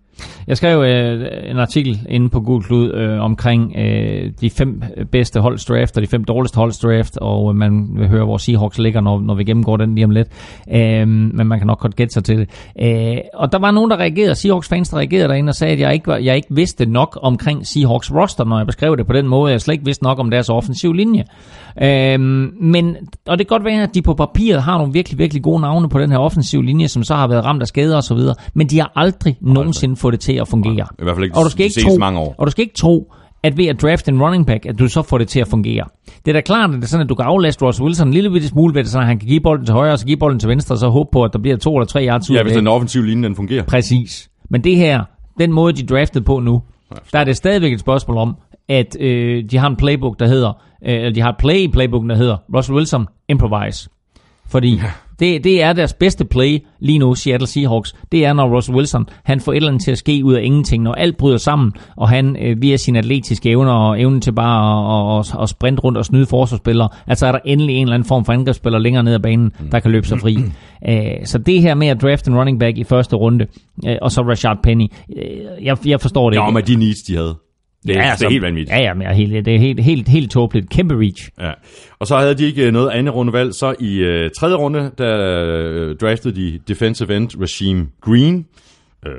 Jeg 0.48 0.58
skrev 0.58 0.82
øh, 0.82 1.28
en 1.52 1.60
artikel 1.60 2.00
inde 2.10 2.30
på 2.30 2.40
Google 2.40 2.64
Klud 2.64 2.94
øh, 2.94 3.22
omkring 3.22 3.76
øh, 3.78 4.32
de 4.42 4.50
fem 4.50 4.82
bedste 5.12 5.40
holds 5.40 5.66
draft 5.66 5.98
og 5.98 6.04
de 6.04 6.08
fem 6.08 6.24
dårligste 6.24 6.56
holds 6.56 6.80
draft, 6.80 7.18
og 7.18 7.50
øh, 7.50 7.56
man 7.56 7.88
vil 7.96 8.08
høre, 8.08 8.26
hvor 8.26 8.38
Seahawks 8.38 8.78
ligger, 8.78 9.02
når, 9.02 9.20
når 9.20 9.36
vi 9.36 9.44
gennemgår 9.44 9.78
den 9.78 9.96
lige 9.96 10.06
om 10.06 10.12
lidt. 10.12 10.28
Øh, 10.74 11.08
men 11.08 11.48
man 11.48 11.60
kan 11.60 11.68
nok 11.68 11.80
godt 11.80 11.96
gætte 11.96 12.14
sig 12.14 12.24
til 12.24 12.38
det. 12.38 12.50
Øh, 12.82 13.18
og 13.34 13.52
der 13.52 13.60
var 13.60 13.72
nogen, 13.72 13.92
der 13.92 13.98
reagerede, 13.98 14.36
Seahawks 14.36 14.70
fans, 14.70 14.90
der 14.90 14.98
reagerede 14.98 15.28
derinde 15.28 15.50
og 15.50 15.56
sagde, 15.56 15.74
at 15.74 15.80
jeg 15.80 15.94
ikke, 15.94 16.08
var, 16.08 16.18
jeg 16.18 16.36
ikke 16.36 16.48
vidste 16.52 16.86
nok 16.86 17.20
omkring 17.22 17.68
Seahawks 17.68 18.14
roster, 18.14 18.44
når 18.44 18.58
jeg 18.58 18.66
beskrev 18.66 18.98
det 18.98 19.08
på 19.08 19.14
den 19.14 19.28
måde. 19.28 19.52
Jeg 19.52 19.62
slet 19.62 19.74
ikke 19.74 19.86
vidste 19.86 20.04
nok 20.04 20.20
om 20.20 20.30
deres 20.32 20.50
offensiv 20.50 20.94
linje. 20.94 21.24
Øh, 21.82 22.20
men, 22.62 22.96
og 23.28 23.38
det 23.38 23.48
kan 23.48 23.58
godt 23.58 23.66
være, 23.66 23.84
at 23.84 23.96
de 23.96 24.02
på 24.02 24.14
papiret 24.14 24.62
har 24.62 24.78
nogle 24.78 24.94
virkelig, 24.94 25.20
virkelig 25.20 25.44
gode 25.44 25.62
navne 25.62 25.90
på 25.90 26.00
den 26.00 26.12
her 26.12 26.18
offensiv 26.18 26.62
linje, 26.62 26.88
som 26.88 27.04
så 27.04 27.16
har 27.16 27.28
været 27.28 27.46
ramt 27.46 27.62
af 27.62 27.68
skader 27.68 28.00
videre, 28.14 28.36
men 28.54 28.68
de 28.68 28.80
har 28.80 28.92
aldrig 28.96 29.38
nogensinde 29.42 29.96
fået 29.96 30.09
det 30.12 30.20
til 30.20 30.34
at 30.34 30.48
fungere. 30.48 30.88
I 31.00 31.04
hvert 31.04 31.16
fald 31.16 31.24
ikke 31.24 31.38
og 31.38 31.46
du 31.46 31.50
skal 31.50 31.66
ikke 31.66 31.82
tro, 31.82 31.98
mange 31.98 32.20
år. 32.20 32.36
Og 32.38 32.48
du 32.48 32.52
skal 32.52 32.62
ikke 32.62 32.76
tro, 32.76 33.14
at 33.44 33.58
ved 33.58 33.66
at 33.66 33.82
drafte 33.82 34.12
en 34.12 34.22
running 34.24 34.46
back, 34.46 34.66
at 34.66 34.80
du 34.80 34.88
så 34.88 35.02
får 35.02 35.18
det 35.18 35.28
til 35.28 35.40
at 35.40 35.48
fungere. 35.48 35.84
Det 36.26 36.32
er 36.32 36.34
da 36.34 36.42
klart, 36.42 36.70
at 36.70 36.76
det 36.76 36.84
er 36.84 36.88
sådan, 36.88 37.04
at 37.04 37.10
du 37.10 37.16
kan 37.16 37.26
aflaste 37.26 37.66
Ross 37.66 37.82
Wilson 37.82 38.08
en 38.08 38.14
lille 38.14 38.30
bitte 38.32 38.48
smule 38.48 38.76
ved 38.76 38.84
det, 38.84 38.92
så 38.92 39.00
han 39.00 39.20
kan 39.20 39.28
give 39.28 39.40
bolden 39.40 39.66
til 39.66 39.74
højre, 39.74 39.92
og 39.92 40.00
så 40.00 40.06
give 40.06 40.18
bolden 40.18 40.40
til 40.40 40.50
venstre, 40.50 40.76
og 40.76 40.80
så 40.80 40.90
håbe 40.90 41.10
på, 41.12 41.24
at 41.24 41.34
der 41.34 41.40
bliver 41.40 41.58
to 41.58 41.76
eller 41.76 41.86
tre 41.86 42.08
yards 42.08 42.30
ud 42.30 42.36
Ja, 42.36 42.44
hvis 42.44 42.54
den 42.54 42.68
offensive 42.68 43.06
linje 43.06 43.24
den 43.24 43.36
fungerer. 43.36 43.64
Præcis. 43.64 44.30
Men 44.50 44.64
det 44.64 44.76
her, 44.76 45.04
den 45.40 45.54
måde, 45.54 45.74
de 45.74 45.86
draftede 45.86 46.24
på 46.24 46.40
nu, 46.40 46.62
der 47.12 47.20
er 47.20 47.24
det 47.24 47.38
stadigvæk 47.38 47.74
et 47.74 47.80
spørgsmål 47.80 48.18
om, 48.18 48.36
at 48.70 48.98
øh, 49.00 49.44
de 49.52 49.58
har 49.58 49.68
en 49.68 49.76
playbook, 49.76 50.20
der 50.20 50.28
hedder, 50.28 50.50
øh, 50.86 50.94
eller 50.94 51.14
de 51.14 51.22
har 51.22 51.30
et 51.30 51.38
play 51.40 51.58
i 51.58 51.68
playbooken, 51.68 52.10
der 52.10 52.16
hedder 52.16 52.38
Russell 52.56 52.76
Wilson 52.76 53.08
Improvise. 53.30 53.90
Fordi 54.48 54.76
ja. 54.76 54.92
Det, 55.20 55.44
det 55.44 55.64
er 55.64 55.74
deres 55.74 55.94
bedste 55.94 56.26
play 56.26 56.60
lige 56.80 57.00
nu, 57.00 57.16
Seattle 57.16 57.48
Seahawks. 57.48 57.96
Det 58.12 58.26
er, 58.26 58.34
når 58.34 58.56
Russell 58.56 58.78
Wilson 58.78 59.10
han 59.24 59.40
får 59.40 59.52
et 59.52 59.56
eller 59.56 59.70
andet 59.70 59.84
til 59.84 59.92
at 59.92 59.98
ske 59.98 60.22
ud 60.24 60.34
af 60.34 60.44
ingenting. 60.44 60.84
Når 60.84 60.94
alt 60.94 61.18
bryder 61.18 61.38
sammen, 61.38 61.74
og 61.98 62.10
han 62.10 62.38
øh, 62.42 62.62
via 62.62 62.78
sine 62.78 63.00
atletiske 63.00 63.50
evner 63.50 63.72
og 63.72 64.02
evnen 64.02 64.22
til 64.22 64.32
bare 64.32 65.20
at, 65.20 65.34
at, 65.34 65.44
at 65.44 65.50
sprinte 65.50 65.82
rundt 65.82 65.98
og 65.98 66.06
snyde 66.06 66.26
forsvarsspillere, 66.26 66.90
altså 67.08 67.28
er 67.28 67.32
der 67.32 67.40
endelig 67.46 67.76
en 67.76 67.82
eller 67.82 67.94
anden 67.94 68.08
form 68.08 68.26
for 68.26 68.34
angrebsspiller 68.34 68.80
længere 68.80 69.04
ned 69.04 69.14
ad 69.14 69.20
banen, 69.20 69.52
der 69.72 69.80
kan 69.80 69.92
løbe 69.92 70.08
sig 70.08 70.20
fri. 70.20 70.38
Æh, 70.86 71.26
så 71.32 71.38
det 71.38 71.62
her 71.62 71.76
med 71.76 71.88
at 71.88 72.02
drafte 72.02 72.32
en 72.32 72.38
running 72.38 72.60
back 72.60 72.78
i 72.78 72.84
første 72.84 73.16
runde, 73.16 73.46
øh, 73.88 73.96
og 74.02 74.12
så 74.12 74.22
Rashard 74.22 74.58
Penny, 74.64 74.88
øh, 75.18 75.66
jeg, 75.66 75.78
jeg 75.86 76.02
forstår 76.02 76.30
det 76.30 76.38
ikke. 76.38 76.52
med 76.52 76.64
de 76.64 76.76
needs, 76.76 77.02
de 77.02 77.16
havde. 77.16 77.36
Det, 77.88 77.98
er, 77.98 78.16
det 78.16 78.26
er 78.26 78.30
helt 78.30 78.42
vanvittigt. 78.42 78.78
Ja, 78.78 78.82
ja, 78.82 78.94
men 78.94 79.08
helt, 79.08 79.46
det 79.46 79.56
er 79.56 79.60
helt, 79.60 79.80
helt, 79.80 80.08
helt 80.08 80.32
tåbeligt. 80.32 80.70
Kæmpe 80.70 80.96
reach. 80.96 81.30
Ja. 81.40 81.52
Og 82.00 82.08
så 82.08 82.18
havde 82.18 82.36
de 82.36 82.46
ikke 82.46 82.66
øh, 82.66 82.74
noget 82.74 82.90
andet 82.90 83.16
rundevalg. 83.16 83.54
Så 83.54 83.76
i 83.80 83.98
øh, 83.98 84.30
tredje 84.40 84.56
runde, 84.56 84.92
der 84.98 85.44
øh, 85.46 85.96
draftede 85.96 86.36
de 86.36 86.60
defensive 86.68 87.16
end 87.18 87.42
Rasheem 87.42 87.88
Green. 88.02 88.46
Øh, 89.06 89.12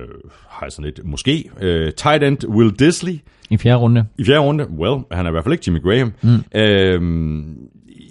har 0.49 0.66
jeg 0.66 0.73
sådan 0.73 0.85
lidt, 0.85 1.01
måske. 1.05 1.51
Øh, 1.61 1.93
tight 1.93 2.24
end 2.24 2.49
Will 2.49 2.70
Disley. 2.78 3.19
I 3.51 3.57
fjerde 3.57 3.78
runde. 3.78 4.05
I 4.19 4.24
fjerde 4.24 4.41
runde, 4.41 4.70
well, 4.70 5.01
han 5.12 5.27
er 5.27 5.31
i 5.31 5.32
hvert 5.32 5.45
fald 5.45 5.53
ikke 5.53 5.65
Jimmy 5.66 5.82
Graham. 5.82 6.12
Mm. 6.23 6.61
Øh, 6.61 7.01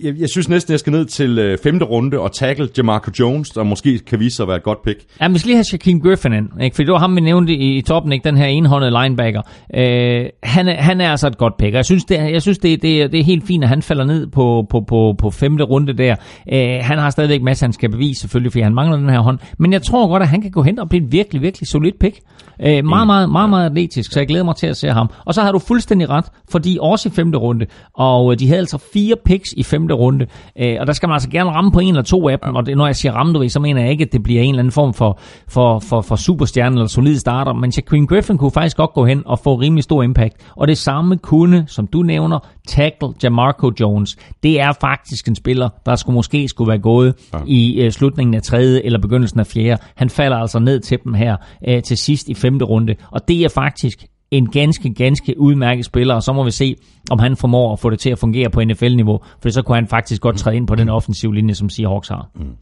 jeg, 0.03 0.13
jeg 0.19 0.29
synes 0.29 0.49
næsten, 0.49 0.71
jeg 0.71 0.79
skal 0.79 0.91
ned 0.91 1.05
til 1.05 1.39
øh, 1.39 1.57
femte 1.63 1.85
runde 1.85 2.19
og 2.19 2.31
tackle 2.31 2.69
Jamarco 2.77 3.11
Jones, 3.19 3.49
der 3.49 3.63
måske 3.63 3.99
kan 3.99 4.19
vise 4.19 4.35
sig 4.35 4.43
at 4.43 4.47
være 4.47 4.57
et 4.57 4.63
godt 4.63 4.83
pick. 4.83 4.99
Ja, 5.21 5.27
men 5.27 5.37
lige 5.45 5.55
have 5.55 5.63
Shaquem 5.63 6.01
Griffin 6.01 6.33
ind, 6.33 6.49
ikke? 6.61 6.75
for 6.75 6.83
det 6.83 6.91
var 6.91 6.99
ham, 6.99 7.15
vi 7.15 7.21
nævnte 7.21 7.53
i, 7.53 7.77
i 7.77 7.81
toppen, 7.81 8.11
ikke? 8.11 8.23
den 8.29 8.37
her 8.37 8.45
enhåndede 8.45 8.91
linebacker. 9.03 9.41
Øh, 9.75 10.25
han, 10.43 10.67
han 10.67 11.01
er 11.01 11.11
altså 11.11 11.27
et 11.27 11.37
godt 11.37 11.57
pick, 11.57 11.67
og 11.73 11.75
jeg 11.77 11.85
synes, 11.85 12.05
det, 12.05 12.17
jeg 12.17 12.41
synes 12.41 12.57
det, 12.57 12.81
det, 12.81 13.01
er- 13.01 13.07
det 13.07 13.19
er 13.19 13.23
helt 13.23 13.47
fint, 13.47 13.63
at 13.63 13.69
han 13.69 13.81
falder 13.81 14.05
ned 14.05 14.27
på, 14.27 14.65
på, 14.69 14.81
på, 14.87 15.15
på 15.17 15.31
femte 15.31 15.63
runde 15.63 15.93
der. 15.93 16.15
Øh, 16.53 16.79
han 16.81 16.97
har 16.97 17.09
stadigvæk 17.09 17.41
masser, 17.41 17.65
han 17.67 17.73
skal 17.73 17.89
bevise 17.91 18.21
selvfølgelig, 18.21 18.51
fordi 18.51 18.61
han 18.63 18.73
mangler 18.75 18.97
den 18.97 19.09
her 19.09 19.19
hånd. 19.19 19.39
Men 19.57 19.73
jeg 19.73 19.81
tror 19.81 20.07
godt, 20.07 20.23
at 20.23 20.29
han 20.29 20.41
kan 20.41 20.51
gå 20.51 20.61
hen 20.63 20.79
og 20.79 20.89
blive 20.89 21.03
et 21.05 21.11
virkelig, 21.11 21.41
virkelig 21.41 21.67
solid 21.67 21.91
pick. 21.99 22.19
Øh, 22.65 22.85
meget, 22.85 23.07
meget, 23.07 23.31
meget, 23.31 23.49
meget 23.49 23.65
atletisk, 23.69 24.11
så 24.13 24.19
jeg 24.19 24.27
glæder 24.27 24.43
mig 24.45 24.55
til 24.55 24.67
at 24.67 24.77
se 24.77 24.87
ham. 24.87 25.09
Og 25.25 25.33
så 25.33 25.41
har 25.41 25.51
du 25.51 25.59
fuldstændig 25.59 26.09
ret, 26.09 26.25
fordi 26.51 26.77
også 26.81 27.09
i 27.09 27.11
femte 27.11 27.37
runde, 27.37 27.65
og 27.93 28.31
øh, 28.31 28.39
de 28.39 28.47
havde 28.47 28.59
altså 28.59 28.77
fire 28.93 29.15
picks 29.25 29.49
i 29.57 29.63
femte 29.63 29.88
femte 29.89 29.93
runde. 29.93 30.25
Øh, 30.59 30.77
og 30.79 30.87
der 30.87 30.93
skal 30.93 31.07
man 31.07 31.13
altså 31.13 31.29
gerne 31.29 31.49
ramme 31.49 31.71
på 31.71 31.79
en 31.79 31.87
eller 31.87 32.01
to 32.01 32.29
af 32.29 32.39
dem, 32.39 32.55
og 32.55 32.65
det, 32.65 32.77
når 32.77 32.85
jeg 32.85 32.95
siger 32.95 33.11
ramme, 33.11 33.33
du 33.33 33.39
ved, 33.39 33.49
så 33.49 33.59
mener 33.59 33.81
jeg 33.81 33.91
ikke, 33.91 34.03
at 34.03 34.11
det 34.11 34.23
bliver 34.23 34.41
en 34.41 34.49
eller 34.49 34.59
anden 34.59 34.71
form 34.71 34.93
for, 34.93 35.19
for, 35.47 35.79
for, 35.79 36.01
for 36.01 36.15
superstjerne 36.15 36.75
eller 36.75 36.87
solid 36.87 37.17
starter, 37.19 37.53
men 37.53 37.71
Shaquem 37.71 38.07
Griffin 38.07 38.37
kunne 38.37 38.51
faktisk 38.51 38.77
godt 38.77 38.93
gå 38.93 39.05
hen 39.05 39.23
og 39.25 39.39
få 39.39 39.55
rimelig 39.55 39.83
stor 39.83 40.03
impact. 40.03 40.35
Og 40.55 40.67
det 40.67 40.77
samme 40.77 41.17
kunne, 41.17 41.63
som 41.67 41.87
du 41.87 42.01
nævner, 42.01 42.39
tackle 42.67 43.09
Jamarco 43.23 43.71
Jones. 43.79 44.17
Det 44.43 44.61
er 44.61 44.73
faktisk 44.81 45.27
en 45.27 45.35
spiller, 45.35 45.69
der 45.85 45.95
skulle 45.95 46.15
måske 46.15 46.47
skulle 46.47 46.69
være 46.69 46.79
gået 46.79 47.13
ja. 47.33 47.39
i 47.47 47.81
øh, 47.81 47.91
slutningen 47.91 48.33
af 48.35 48.41
tredje 48.41 48.81
eller 48.85 48.99
begyndelsen 48.99 49.39
af 49.39 49.47
fjerde. 49.47 49.81
Han 49.95 50.09
falder 50.09 50.37
altså 50.37 50.59
ned 50.59 50.79
til 50.79 50.97
dem 51.03 51.13
her 51.13 51.35
øh, 51.67 51.83
til 51.83 51.97
sidst 51.97 52.29
i 52.29 52.33
femte 52.33 52.65
runde, 52.65 52.95
og 53.11 53.27
det 53.27 53.43
er 53.43 53.49
faktisk 53.49 54.05
en 54.31 54.49
ganske, 54.49 54.93
ganske 54.93 55.39
udmærket 55.39 55.85
spiller, 55.85 56.15
og 56.15 56.23
så 56.23 56.33
må 56.33 56.43
vi 56.43 56.51
se, 56.51 56.75
om 57.11 57.19
han 57.19 57.35
formår 57.35 57.73
at 57.73 57.79
få 57.79 57.89
det 57.89 57.99
til 57.99 58.09
at 58.09 58.19
fungere 58.19 58.49
på 58.49 58.63
NFL-niveau, 58.63 59.19
for 59.41 59.49
så 59.49 59.61
kunne 59.61 59.75
han 59.75 59.87
faktisk 59.87 60.21
godt 60.21 60.37
træde 60.37 60.55
ind 60.55 60.67
på 60.67 60.75
den 60.75 60.89
offensive 60.89 61.35
linje, 61.35 61.55
som 61.55 61.69
Seahawks 61.69 62.07
har. 62.07 62.29
Mm. 62.35 62.55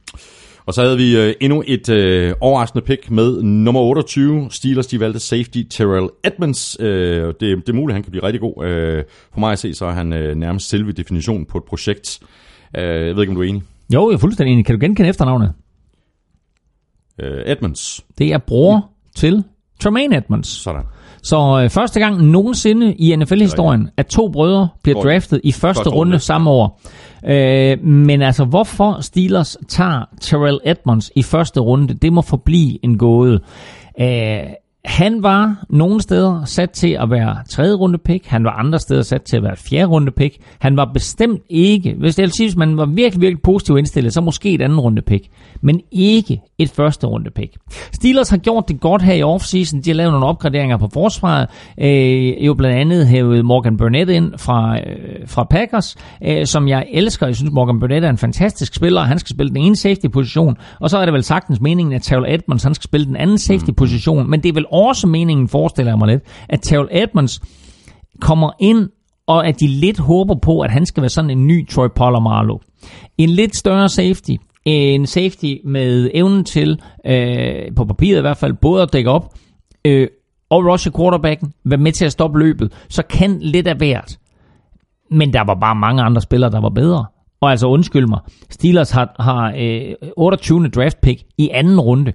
Og 0.65 0.73
så 0.73 0.81
havde 0.81 0.97
vi 0.97 1.17
øh, 1.17 1.33
endnu 1.41 1.63
et 1.67 1.89
øh, 1.89 2.33
overraskende 2.41 2.85
pick 2.85 3.11
med 3.11 3.41
nummer 3.43 3.81
28. 3.81 4.47
Steelers, 4.51 4.87
de 4.87 4.99
valgte 4.99 5.19
safety 5.19 5.57
Terrell 5.69 6.09
Edmonds. 6.23 6.77
Øh, 6.79 7.27
det, 7.27 7.41
det 7.41 7.69
er 7.69 7.73
muligt, 7.73 7.93
han 7.93 8.03
kan 8.03 8.11
blive 8.11 8.23
rigtig 8.23 8.41
god. 8.41 8.65
Øh, 8.65 9.03
for 9.33 9.39
mig 9.39 9.51
at 9.51 9.59
se, 9.59 9.73
så 9.73 9.85
er 9.85 9.91
han 9.91 10.13
øh, 10.13 10.35
nærmest 10.35 10.69
selve 10.69 10.91
definitionen 10.91 11.45
på 11.45 11.57
et 11.57 11.63
projekt. 11.63 12.19
Øh, 12.77 12.83
jeg 12.83 13.15
ved 13.15 13.21
ikke, 13.23 13.31
om 13.31 13.35
du 13.35 13.41
er 13.41 13.47
enig? 13.47 13.63
Jo, 13.93 14.09
jeg 14.09 14.15
er 14.15 14.19
fuldstændig 14.19 14.53
enig. 14.53 14.65
Kan 14.65 14.75
du 14.75 14.85
genkende 14.85 15.09
efternavnet? 15.09 15.53
Øh, 17.21 17.41
Edmonds. 17.45 18.05
Det 18.17 18.33
er 18.33 18.37
bror 18.37 18.73
ja. 18.73 18.81
til 19.15 19.43
Tremaine 19.79 20.17
Edmonds. 20.17 20.47
Sådan. 20.47 20.83
Så 21.27 21.61
øh, 21.63 21.69
første 21.69 21.99
gang 21.99 22.23
nogensinde 22.23 22.93
i 22.93 23.15
NFL-historien, 23.15 23.89
at 23.97 24.07
to 24.07 24.29
brødre 24.29 24.67
bliver 24.83 25.01
draftet 25.01 25.41
i 25.43 25.51
første, 25.51 25.61
første 25.61 25.89
runde, 25.89 25.97
runde 25.97 26.19
samme 26.19 26.49
år. 26.49 26.81
Øh, 27.25 27.83
men 27.83 28.21
altså, 28.21 28.45
hvorfor 28.45 29.01
Steelers 29.01 29.57
tager 29.67 30.09
Terrell 30.21 30.59
Edmonds 30.65 31.11
i 31.15 31.23
første 31.23 31.59
runde, 31.59 31.93
det 31.93 32.13
må 32.13 32.21
forblive 32.21 32.85
en 32.85 32.97
gåde. 32.97 33.39
Øh, 34.01 34.39
han 34.85 35.23
var 35.23 35.65
nogle 35.69 36.01
steder 36.01 36.45
sat 36.45 36.71
til 36.71 36.97
at 36.99 37.09
være 37.09 37.37
tredje 37.49 37.73
runde 37.73 37.97
pick. 37.97 38.25
Han 38.25 38.43
var 38.43 38.51
andre 38.51 38.79
steder 38.79 39.01
sat 39.01 39.21
til 39.21 39.37
at 39.37 39.43
være 39.43 39.55
fjerde 39.55 39.85
runde 39.85 40.11
pick. 40.11 40.37
Han 40.59 40.77
var 40.77 40.91
bestemt 40.93 41.41
ikke, 41.49 41.95
hvis 41.99 42.15
det 42.15 42.35
sige, 42.35 42.47
hvis 42.47 42.57
man 42.57 42.77
var 42.77 42.85
virkelig, 42.85 43.21
virkelig 43.21 43.41
positiv 43.41 43.77
indstillet, 43.77 44.13
så 44.13 44.21
måske 44.21 44.53
et 44.53 44.61
anden 44.61 44.79
runde 44.79 45.01
pick. 45.01 45.25
Men 45.61 45.81
ikke 45.91 46.41
et 46.57 46.69
første 46.69 47.07
runde 47.07 47.31
pick. 47.31 47.53
Steelers 47.93 48.29
har 48.29 48.37
gjort 48.37 48.63
det 48.67 48.79
godt 48.79 49.01
her 49.01 49.13
i 49.13 49.23
offseason. 49.23 49.81
De 49.81 49.89
har 49.89 49.95
lavet 49.95 50.11
nogle 50.11 50.25
opgraderinger 50.25 50.77
på 50.77 50.89
forsvaret. 50.93 51.47
Øh, 51.81 52.45
jo 52.45 52.53
blandt 52.53 52.77
andet 52.77 53.07
hævet 53.07 53.45
Morgan 53.45 53.77
Burnett 53.77 54.09
ind 54.09 54.33
fra, 54.37 54.77
øh, 54.79 55.27
fra 55.27 55.43
Packers, 55.43 55.95
øh, 56.23 56.45
som 56.45 56.67
jeg 56.67 56.85
elsker. 56.91 57.25
Jeg 57.25 57.35
synes, 57.35 57.51
Morgan 57.51 57.79
Burnett 57.79 58.05
er 58.05 58.09
en 58.09 58.17
fantastisk 58.17 58.75
spiller. 58.75 59.01
Han 59.01 59.19
skal 59.19 59.35
spille 59.35 59.49
den 59.49 59.57
ene 59.57 59.75
safety-position. 59.75 60.57
Og 60.79 60.89
så 60.89 60.97
er 60.97 61.05
det 61.05 61.13
vel 61.13 61.23
sagtens 61.23 61.61
meningen, 61.61 61.95
at 61.95 62.01
Terrell 62.01 62.33
Edmonds 62.33 62.63
han 62.63 62.73
skal 62.73 62.83
spille 62.83 63.07
den 63.07 63.15
anden 63.15 63.37
safety-position. 63.37 64.29
Men 64.29 64.43
det 64.43 64.49
er 64.49 64.53
vel 64.53 64.65
også 64.77 65.07
meningen, 65.07 65.47
forestiller 65.47 65.91
jeg 65.91 65.97
mig 65.97 66.07
lidt, 66.07 66.23
at 66.49 66.59
Terrell 66.61 66.89
Edmonds 66.91 67.41
kommer 68.21 68.51
ind, 68.59 68.89
og 69.27 69.47
at 69.47 69.59
de 69.59 69.67
lidt 69.67 69.99
håber 69.99 70.35
på, 70.41 70.59
at 70.59 70.71
han 70.71 70.85
skal 70.85 71.01
være 71.01 71.09
sådan 71.09 71.29
en 71.29 71.47
ny 71.47 71.67
Troy 71.67 71.87
Polamalu. 71.95 72.57
En 73.17 73.29
lidt 73.29 73.55
større 73.55 73.89
safety, 73.89 74.31
en 74.65 75.05
safety 75.05 75.53
med 75.65 76.09
evnen 76.13 76.43
til, 76.43 76.81
øh, 77.05 77.75
på 77.75 77.85
papiret 77.85 78.17
i 78.17 78.21
hvert 78.21 78.37
fald, 78.37 78.53
både 78.53 78.81
at 78.81 78.93
dække 78.93 79.09
op 79.09 79.33
øh, 79.85 80.07
og 80.49 80.65
rushe 80.65 80.91
quarterbacken, 80.91 81.53
være 81.65 81.79
med 81.79 81.91
til 81.91 82.05
at 82.05 82.11
stoppe 82.11 82.39
løbet, 82.39 82.85
så 82.89 83.03
kan 83.03 83.39
lidt 83.41 83.67
af 83.67 83.75
hvert. 83.75 84.17
Men 85.11 85.33
der 85.33 85.43
var 85.43 85.55
bare 85.55 85.75
mange 85.75 86.03
andre 86.03 86.21
spillere, 86.21 86.51
der 86.51 86.61
var 86.61 86.69
bedre. 86.69 87.05
Og 87.41 87.51
altså 87.51 87.67
undskyld 87.67 88.07
mig, 88.07 88.19
Steelers 88.49 88.91
har, 88.91 89.15
har 89.19 89.53
øh, 89.57 90.09
28. 90.17 90.67
draft 90.67 91.01
pick 91.01 91.23
i 91.37 91.49
anden 91.53 91.79
runde 91.79 92.13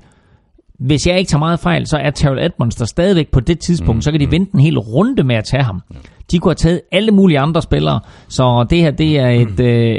hvis 0.87 1.07
jeg 1.07 1.19
ikke 1.19 1.29
tager 1.29 1.39
meget 1.39 1.61
fejl, 1.61 1.87
så 1.87 1.97
er 1.97 2.11
Terrell 2.11 2.45
Edmonds 2.45 2.75
der 2.75 2.85
stadigvæk 2.85 3.29
på 3.29 3.41
det 3.41 3.59
tidspunkt, 3.59 3.97
mm, 3.97 4.03
så 4.03 4.11
kan 4.11 4.21
de 4.21 4.27
mm. 4.27 4.33
vente 4.33 4.51
en 4.55 4.61
hel 4.61 4.79
runde 4.79 5.25
med 5.25 5.37
at 5.37 5.45
tage 5.45 5.63
ham. 5.63 5.81
De 6.31 6.39
kunne 6.39 6.51
have 6.51 6.55
taget 6.55 6.81
alle 6.93 7.11
mulige 7.11 7.39
andre 7.39 7.63
spillere, 7.63 8.01
så 8.29 8.67
det 8.71 8.79
her 8.79 8.91
det 8.91 9.19
er 9.19 9.29
et, 9.29 9.59
mm. 9.59 9.65
øh, 9.65 9.97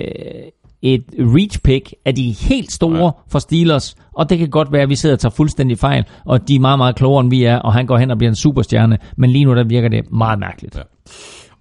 et 0.81 1.03
reach 1.17 1.59
pick 1.63 1.93
af 2.05 2.15
de 2.15 2.31
helt 2.31 2.71
store 2.71 3.05
ja. 3.05 3.09
for 3.31 3.39
Steelers, 3.39 3.95
og 4.13 4.29
det 4.29 4.37
kan 4.37 4.49
godt 4.49 4.71
være, 4.71 4.81
at 4.81 4.89
vi 4.89 4.95
sidder 4.95 5.15
og 5.15 5.19
tager 5.19 5.33
fuldstændig 5.33 5.79
fejl, 5.79 6.03
og 6.25 6.47
de 6.47 6.55
er 6.55 6.59
meget, 6.59 6.79
meget 6.79 6.95
klogere 6.95 7.21
end 7.21 7.29
vi 7.29 7.43
er, 7.43 7.57
og 7.57 7.73
han 7.73 7.85
går 7.85 7.97
hen 7.97 8.11
og 8.11 8.17
bliver 8.17 8.31
en 8.31 8.35
superstjerne, 8.35 8.97
men 9.17 9.29
lige 9.29 9.45
nu 9.45 9.55
der 9.55 9.63
virker 9.63 9.89
det 9.89 10.11
meget 10.11 10.39
mærkeligt. 10.39 10.75
Ja. 10.75 10.81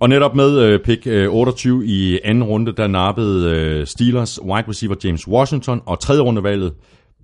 Og 0.01 0.09
netop 0.09 0.35
med 0.35 0.74
uh, 0.74 0.81
pick 0.85 1.07
uh, 1.07 1.35
28 1.35 1.86
i 1.86 2.19
anden 2.24 2.44
runde, 2.44 2.73
der 2.77 2.86
nappede 2.86 3.78
uh, 3.81 3.86
Steelers 3.86 4.43
wide 4.43 4.69
receiver 4.69 4.94
James 5.05 5.28
Washington, 5.28 5.81
og 5.86 6.01
tredje 6.01 6.23
rundevalget 6.23 6.73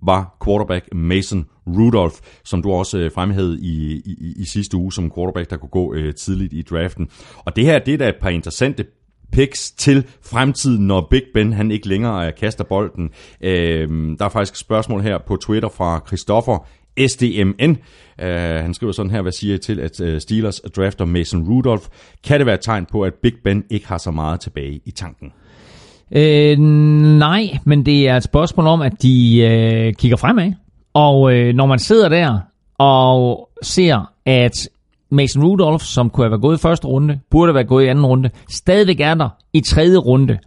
var 0.02 0.36
quarterback 0.44 0.94
Mason 0.94 1.46
Rudolph, 1.66 2.16
som 2.44 2.62
du 2.62 2.72
også 2.72 2.98
øh, 2.98 3.10
fremhævede 3.12 3.60
i, 3.60 4.02
i, 4.06 4.34
i 4.36 4.44
sidste 4.44 4.76
uge 4.76 4.92
som 4.92 5.12
quarterback, 5.16 5.50
der 5.50 5.56
kunne 5.56 5.68
gå 5.68 5.94
øh, 5.94 6.14
tidligt 6.14 6.52
i 6.52 6.62
draften. 6.62 7.08
Og 7.38 7.56
det 7.56 7.64
her, 7.64 7.78
det 7.78 7.94
er 7.94 7.98
da 7.98 8.08
et 8.08 8.16
par 8.20 8.30
interessante 8.30 8.84
picks 9.32 9.70
til 9.70 10.06
fremtiden, 10.22 10.86
når 10.86 11.06
Big 11.10 11.22
Ben 11.34 11.52
han 11.52 11.70
ikke 11.70 11.88
længere 11.88 12.26
øh, 12.26 12.32
kaster 12.34 12.64
bolden. 12.64 13.10
Øh, 13.40 13.88
der 14.18 14.24
er 14.24 14.28
faktisk 14.28 14.52
et 14.52 14.58
spørgsmål 14.58 15.00
her 15.00 15.18
på 15.26 15.36
Twitter 15.36 15.68
fra 15.68 16.02
Christoffer 16.06 16.66
SDMN. 17.08 17.70
Uh, 17.70 18.28
øh, 18.28 18.62
han 18.62 18.74
skriver 18.74 18.92
sådan 18.92 19.10
her, 19.10 19.22
hvad 19.22 19.32
siger 19.32 19.54
I 19.54 19.58
til, 19.58 19.80
at 19.80 20.00
uh, 20.00 20.18
Steelers 20.18 20.60
drafter 20.60 21.04
Mason 21.04 21.48
Rudolph? 21.48 21.84
Kan 22.24 22.40
det 22.40 22.46
være 22.46 22.54
et 22.54 22.60
tegn 22.60 22.86
på, 22.86 23.02
at 23.02 23.14
Big 23.22 23.34
Ben 23.44 23.64
ikke 23.70 23.88
har 23.88 23.98
så 23.98 24.10
meget 24.10 24.40
tilbage 24.40 24.80
i 24.84 24.90
tanken? 24.90 25.32
Øh, 26.12 26.58
nej, 27.18 27.58
men 27.64 27.86
det 27.86 28.08
er 28.08 28.16
et 28.16 28.22
spørgsmål 28.22 28.66
om, 28.66 28.82
at 28.82 29.02
de 29.02 29.40
øh, 29.40 29.94
kigger 29.94 30.16
fremad. 30.16 30.52
Og 30.94 31.32
øh, 31.32 31.54
når 31.54 31.66
man 31.66 31.78
sidder 31.78 32.08
der 32.08 32.38
og 32.78 33.48
ser, 33.62 34.12
at 34.26 34.68
Mason 35.10 35.44
Rudolph, 35.44 35.84
som 35.84 36.10
kunne 36.10 36.24
have 36.24 36.30
været 36.30 36.42
gået 36.42 36.58
i 36.58 36.60
første 36.60 36.86
runde, 36.86 37.20
burde 37.30 37.50
have 37.50 37.54
været 37.54 37.68
gået 37.68 37.84
i 37.84 37.86
anden 37.86 38.06
runde, 38.06 38.30
stadigvæk 38.50 39.00
er 39.00 39.14
der 39.14 39.28
i 39.52 39.60
tredje 39.60 39.96
runde, 39.96 40.38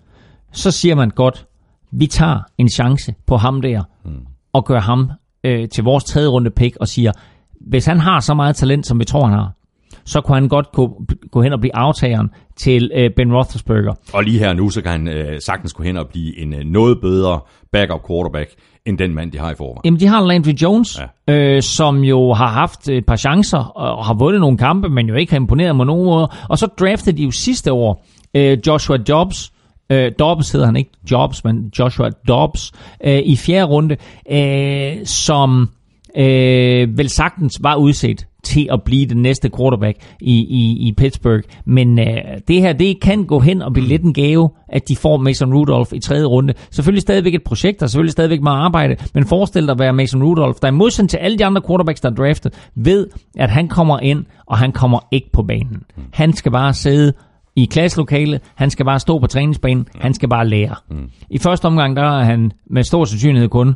så 0.51 0.71
siger 0.71 0.95
man 0.95 1.09
godt, 1.09 1.45
vi 1.91 2.07
tager 2.07 2.39
en 2.57 2.69
chance 2.69 3.13
på 3.25 3.38
ham 3.38 3.61
der, 3.61 3.83
mm. 4.05 4.25
og 4.53 4.65
gør 4.65 4.79
ham 4.79 5.11
øh, 5.43 5.69
til 5.69 5.83
vores 5.83 6.03
tredje 6.03 6.27
runde 6.29 6.49
pick, 6.49 6.77
og 6.79 6.88
siger, 6.88 7.11
hvis 7.61 7.85
han 7.85 7.99
har 7.99 8.19
så 8.19 8.33
meget 8.33 8.55
talent, 8.55 8.88
som 8.88 8.99
vi 8.99 9.05
tror, 9.05 9.25
han 9.25 9.38
har, 9.38 9.51
så 10.11 10.21
kunne 10.21 10.35
han 10.35 10.47
godt 10.47 10.71
gå, 10.71 11.03
gå 11.31 11.41
hen 11.41 11.53
og 11.53 11.59
blive 11.59 11.75
aftageren 11.75 12.29
til 12.55 12.91
øh, 12.95 13.11
Ben 13.15 13.33
Roethlisberger. 13.33 13.93
Og 14.13 14.23
lige 14.23 14.39
her 14.39 14.53
nu, 14.53 14.69
så 14.69 14.81
kan 14.81 14.91
han 14.91 15.07
øh, 15.07 15.41
sagtens 15.41 15.73
gå 15.73 15.83
hen 15.83 15.97
og 15.97 16.07
blive 16.07 16.39
en 16.39 16.53
øh, 16.53 16.59
noget 16.65 17.01
bedre 17.01 17.39
backup 17.71 18.07
quarterback, 18.07 18.49
end 18.85 18.97
den 18.97 19.15
mand, 19.15 19.31
de 19.31 19.38
har 19.38 19.51
i 19.51 19.55
forvejen. 19.55 19.81
Jamen, 19.85 19.99
de 19.99 20.07
har 20.07 20.21
Landry 20.21 20.51
Jones, 20.51 20.99
ja. 21.27 21.33
øh, 21.33 21.61
som 21.61 22.03
jo 22.03 22.33
har 22.33 22.47
haft 22.47 22.89
et 22.89 23.05
par 23.05 23.15
chancer 23.15 23.57
og 23.57 24.05
har 24.05 24.13
vundet 24.13 24.41
nogle 24.41 24.57
kampe, 24.57 24.89
men 24.89 25.07
jo 25.07 25.15
ikke 25.15 25.31
har 25.31 25.39
imponeret 25.39 25.75
på 25.75 25.83
nogen 25.83 26.05
måde. 26.05 26.29
Og 26.49 26.57
så 26.57 26.65
draftede 26.65 27.17
de 27.17 27.23
jo 27.23 27.31
sidste 27.31 27.73
år 27.73 28.05
øh, 28.35 28.57
Joshua 28.67 28.97
Dobbs, 28.97 29.53
øh, 29.91 30.11
Dobbs 30.19 30.51
hedder 30.51 30.65
han 30.65 30.75
ikke 30.75 30.91
Jobs, 31.11 31.43
men 31.43 31.71
Joshua 31.79 32.09
Dobbs, 32.27 32.71
øh, 33.03 33.19
i 33.19 33.35
fjerde 33.35 33.65
runde, 33.65 33.97
øh, 34.31 35.05
som 35.05 35.69
øh, 36.17 36.97
vel 36.97 37.09
sagtens 37.09 37.59
var 37.63 37.75
udset 37.75 38.27
til 38.43 38.67
at 38.71 38.83
blive 38.83 39.05
den 39.05 39.21
næste 39.21 39.49
quarterback 39.57 39.97
i, 40.21 40.35
i, 40.35 40.88
i 40.88 40.93
Pittsburgh. 40.97 41.43
Men 41.65 41.99
øh, 41.99 42.07
det 42.47 42.61
her, 42.61 42.73
det 42.73 43.01
kan 43.01 43.25
gå 43.25 43.39
hen 43.39 43.61
og 43.61 43.73
blive 43.73 43.88
lidt 43.88 44.01
en 44.01 44.13
gave, 44.13 44.49
at 44.69 44.89
de 44.89 44.95
får 44.95 45.17
Mason 45.17 45.53
Rudolph 45.53 45.93
i 45.93 45.99
tredje 45.99 46.25
runde. 46.25 46.53
Selvfølgelig 46.71 47.01
stadigvæk 47.01 47.35
et 47.35 47.43
projekt, 47.43 47.83
og 47.83 47.89
selvfølgelig 47.89 48.11
stadigvæk 48.11 48.41
meget 48.41 48.59
arbejde, 48.65 48.95
men 49.13 49.25
forestil 49.25 49.63
dig 49.63 49.71
at 49.71 49.79
være 49.79 49.93
Mason 49.93 50.23
Rudolph, 50.23 50.57
der 50.61 50.67
i 50.67 50.71
modsætning 50.71 51.09
til 51.09 51.17
alle 51.17 51.38
de 51.38 51.45
andre 51.45 51.61
quarterbacks, 51.67 52.01
der 52.01 52.09
er 52.09 52.13
draftet, 52.13 52.53
ved, 52.75 53.07
at 53.38 53.49
han 53.49 53.67
kommer 53.67 53.99
ind, 53.99 54.25
og 54.45 54.57
han 54.57 54.71
kommer 54.71 54.99
ikke 55.11 55.29
på 55.33 55.43
banen. 55.43 55.83
Han 56.13 56.33
skal 56.33 56.51
bare 56.51 56.73
sidde 56.73 57.13
i 57.55 57.65
klasselokalet. 57.65 58.41
Han 58.55 58.69
skal 58.69 58.85
bare 58.85 58.99
stå 58.99 59.19
på 59.19 59.27
træningsbanen. 59.27 59.88
Han 59.99 60.13
skal 60.13 60.29
bare 60.29 60.47
lære. 60.47 60.75
Mm. 60.89 61.09
I 61.29 61.38
første 61.38 61.65
omgang, 61.65 61.95
der 61.95 62.19
er 62.19 62.23
han 62.23 62.51
med 62.69 62.83
stor 62.83 63.05
sandsynlighed 63.05 63.49
kun 63.49 63.75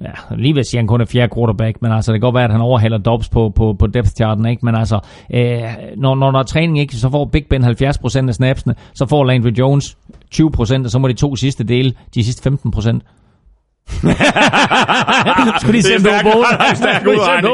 ja, 0.00 0.36
lige 0.36 0.54
ved 0.54 0.60
at 0.60 0.66
sige, 0.66 0.78
at 0.78 0.82
han 0.82 0.86
kun 0.86 1.00
er 1.00 1.04
fjerde 1.04 1.34
quarterback, 1.34 1.82
men 1.82 1.92
altså, 1.92 2.12
det 2.12 2.20
kan 2.20 2.26
godt 2.26 2.34
være, 2.34 2.44
at 2.44 2.52
han 2.52 2.60
overhaler 2.60 2.98
Dobbs 2.98 3.28
på, 3.28 3.52
på, 3.56 3.76
på 3.78 3.86
depth 3.86 4.10
charten, 4.10 4.46
ikke? 4.46 4.64
Men 4.66 4.74
altså, 4.74 4.98
øh, 5.34 5.62
når, 5.96 6.14
når 6.14 6.30
der 6.30 6.38
er 6.38 6.42
træning, 6.42 6.78
ikke, 6.78 6.96
så 6.96 7.10
får 7.10 7.24
Big 7.24 7.46
Ben 7.50 7.64
70% 7.64 8.28
af 8.28 8.34
snapsene, 8.34 8.74
så 8.94 9.06
får 9.06 9.24
Landry 9.24 9.50
Jones 9.58 9.96
20%, 10.34 10.84
og 10.84 10.90
så 10.90 10.98
må 10.98 11.08
de 11.08 11.12
to 11.12 11.36
sidste 11.36 11.64
dele 11.64 11.92
de 12.14 12.24
sidste 12.24 12.50
15%. 12.50 12.98
Skulle 15.60 15.78
de 15.78 15.82
se, 15.82 15.96
om 15.96 16.02
du 16.02 16.10
vågner? 16.24 16.74
Stærk 16.74 17.06
udregning. 17.06 17.48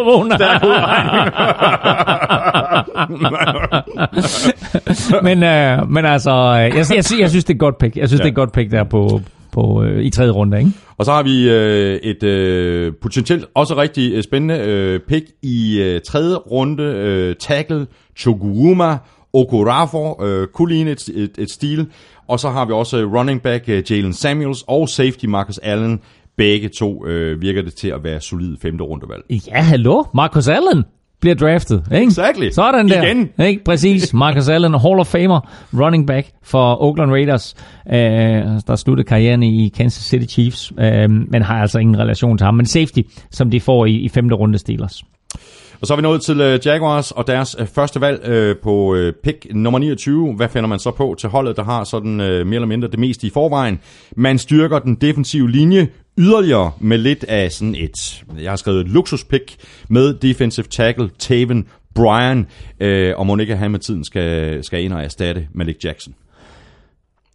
men, 5.26 5.42
øh, 5.42 5.90
men 5.90 6.04
altså, 6.04 6.52
jeg, 6.52 6.74
jeg, 6.74 6.86
jeg, 6.90 7.04
jeg 7.20 7.30
synes, 7.30 7.44
det 7.44 7.50
er 7.50 7.54
et 7.54 7.60
godt 7.60 7.78
pick. 7.78 7.96
Jeg 7.96 8.08
synes, 8.08 8.20
ja. 8.20 8.22
det 8.22 8.28
er 8.28 8.32
et 8.32 8.36
godt 8.36 8.52
pick 8.52 8.70
der 8.70 8.84
på, 8.84 9.20
på, 9.54 9.82
øh, 9.82 10.04
i 10.04 10.10
tredje 10.10 10.32
runde. 10.32 10.58
Ikke? 10.58 10.70
Og 10.96 11.04
så 11.04 11.12
har 11.12 11.22
vi 11.22 11.50
øh, 11.50 11.96
et 11.96 12.22
øh, 12.22 12.92
potentielt 13.02 13.44
også 13.54 13.76
rigtig 13.76 14.12
øh, 14.12 14.22
spændende 14.22 14.58
øh, 14.58 15.00
pick 15.08 15.26
i 15.42 15.80
øh, 15.80 16.00
tredje 16.00 16.36
runde. 16.36 16.82
Øh, 16.82 17.36
tackle 17.36 17.86
Choguruma 18.16 18.98
Okorafor 19.32 20.22
øh, 20.24 20.46
kunne 20.46 20.74
ligne 20.74 20.90
et, 20.90 21.08
et, 21.08 21.30
et 21.38 21.50
stil. 21.50 21.86
Og 22.28 22.40
så 22.40 22.50
har 22.50 22.64
vi 22.64 22.72
også 22.72 22.98
øh, 22.98 23.12
running 23.12 23.42
back 23.42 23.68
øh, 23.68 23.82
Jalen 23.90 24.12
Samuels 24.12 24.64
og 24.66 24.88
safety 24.88 25.26
Marcus 25.26 25.58
Allen. 25.58 26.00
Begge 26.36 26.68
to 26.68 27.06
øh, 27.06 27.42
virker 27.42 27.62
det 27.62 27.74
til 27.74 27.88
at 27.88 28.04
være 28.04 28.20
solide 28.20 28.56
femte 28.62 28.84
rundevalg. 28.84 29.24
Ja, 29.30 29.60
hallo. 29.60 30.04
Marcus 30.14 30.48
Allen 30.48 30.84
bliver 31.24 31.34
draftet. 31.48 31.84
Ikke? 31.92 32.06
Exactly. 32.06 32.50
Sådan 32.50 32.88
der. 32.88 33.02
Igen. 33.02 33.30
Ikke? 33.40 33.64
Præcis. 33.64 34.14
Marcus 34.14 34.48
Allen, 34.48 34.74
Hall 34.74 35.00
of 35.00 35.06
Famer, 35.06 35.40
running 35.74 36.06
back 36.06 36.26
for 36.42 36.82
Oakland 36.82 37.10
Raiders, 37.10 37.54
øh, 37.92 37.96
der 38.66 38.76
sluttede 38.76 39.06
karrieren 39.06 39.42
i 39.42 39.68
Kansas 39.68 40.04
City 40.04 40.32
Chiefs, 40.32 40.72
øh, 40.80 41.10
men 41.10 41.42
har 41.42 41.60
altså 41.60 41.78
ingen 41.78 41.98
relation 41.98 42.38
til 42.38 42.44
ham. 42.44 42.54
Men 42.54 42.66
safety, 42.66 43.00
som 43.30 43.50
de 43.50 43.60
får 43.60 43.86
i, 43.86 43.92
i 43.92 44.08
femte 44.08 44.34
runde 44.34 44.58
Steelers. 44.58 45.02
Og 45.80 45.86
så 45.86 45.94
er 45.94 45.96
vi 45.96 46.02
nået 46.02 46.22
til 46.22 46.40
øh, 46.40 46.58
Jaguars 46.66 47.10
og 47.10 47.26
deres 47.26 47.56
øh, 47.58 47.66
første 47.66 48.00
valg 48.00 48.28
øh, 48.28 48.56
på 48.62 48.96
pick 49.22 49.46
nummer 49.54 49.78
29. 49.78 50.34
Hvad 50.34 50.48
finder 50.48 50.68
man 50.68 50.78
så 50.78 50.90
på 50.90 51.14
til 51.18 51.28
holdet, 51.28 51.56
der 51.56 51.64
har 51.64 51.84
sådan 51.84 52.16
mere 52.16 52.54
eller 52.54 52.66
mindre 52.66 52.88
det 52.88 52.98
meste 52.98 53.26
i 53.26 53.30
forvejen? 53.30 53.80
Man 54.16 54.38
styrker 54.38 54.78
den 54.78 54.94
defensive 54.94 55.50
linje 55.50 55.88
yderligere 56.18 56.72
med 56.80 56.98
lidt 56.98 57.24
af 57.24 57.52
sådan 57.52 57.74
et, 57.74 58.24
jeg 58.40 58.50
har 58.50 58.56
skrevet 58.56 58.80
et 58.80 58.88
luksuspick 58.88 59.56
med 59.88 60.14
defensive 60.14 60.66
tackle 60.66 61.10
Taven 61.18 61.66
Bryan, 61.94 62.46
øh, 62.80 63.12
og 63.16 63.26
må 63.26 63.36
ikke 63.36 63.56
have 63.56 63.68
med 63.68 63.78
tiden 63.78 64.04
skal, 64.04 64.64
skal 64.64 64.84
ind 64.84 64.92
og 64.92 65.04
erstatte 65.04 65.48
Malik 65.52 65.84
Jackson. 65.84 66.14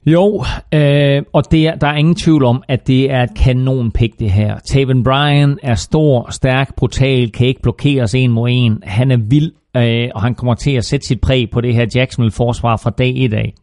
Jo, 0.06 0.45
øh, 0.74 1.24
og 1.33 1.51
det 1.51 1.67
er, 1.67 1.75
der 1.75 1.88
er 1.88 1.95
ingen 1.95 2.16
tvivl 2.16 2.43
om, 2.43 2.64
at 2.67 2.88
det 2.88 3.11
er 3.11 3.24
et 3.24 3.35
kanonpick 3.35 4.19
det 4.19 4.32
her. 4.32 4.59
Taven 4.59 5.03
Bryan 5.03 5.59
er 5.64 5.75
stor, 5.75 6.32
stærk, 6.32 6.75
brutal, 6.75 7.32
kan 7.32 7.48
ikke 7.48 7.61
blokeres 7.61 8.16
en 8.16 8.32
mod 8.32 8.49
en. 8.51 8.83
Han 8.83 9.11
er 9.11 9.17
vild, 9.17 9.51
øh, 9.77 10.09
og 10.16 10.22
han 10.22 10.35
kommer 10.35 10.53
til 10.53 10.72
at 10.72 10.85
sætte 10.85 11.08
sit 11.08 11.22
præg 11.22 11.49
på 11.51 11.61
det 11.61 11.75
her 11.75 11.85
Jacksonville-forsvar 11.95 12.77
fra 12.77 12.90
dag 12.90 13.17
i 13.17 13.27
dag. 13.27 13.53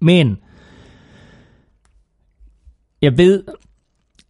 Men 0.00 0.36
jeg 3.02 3.18
ved, 3.18 3.44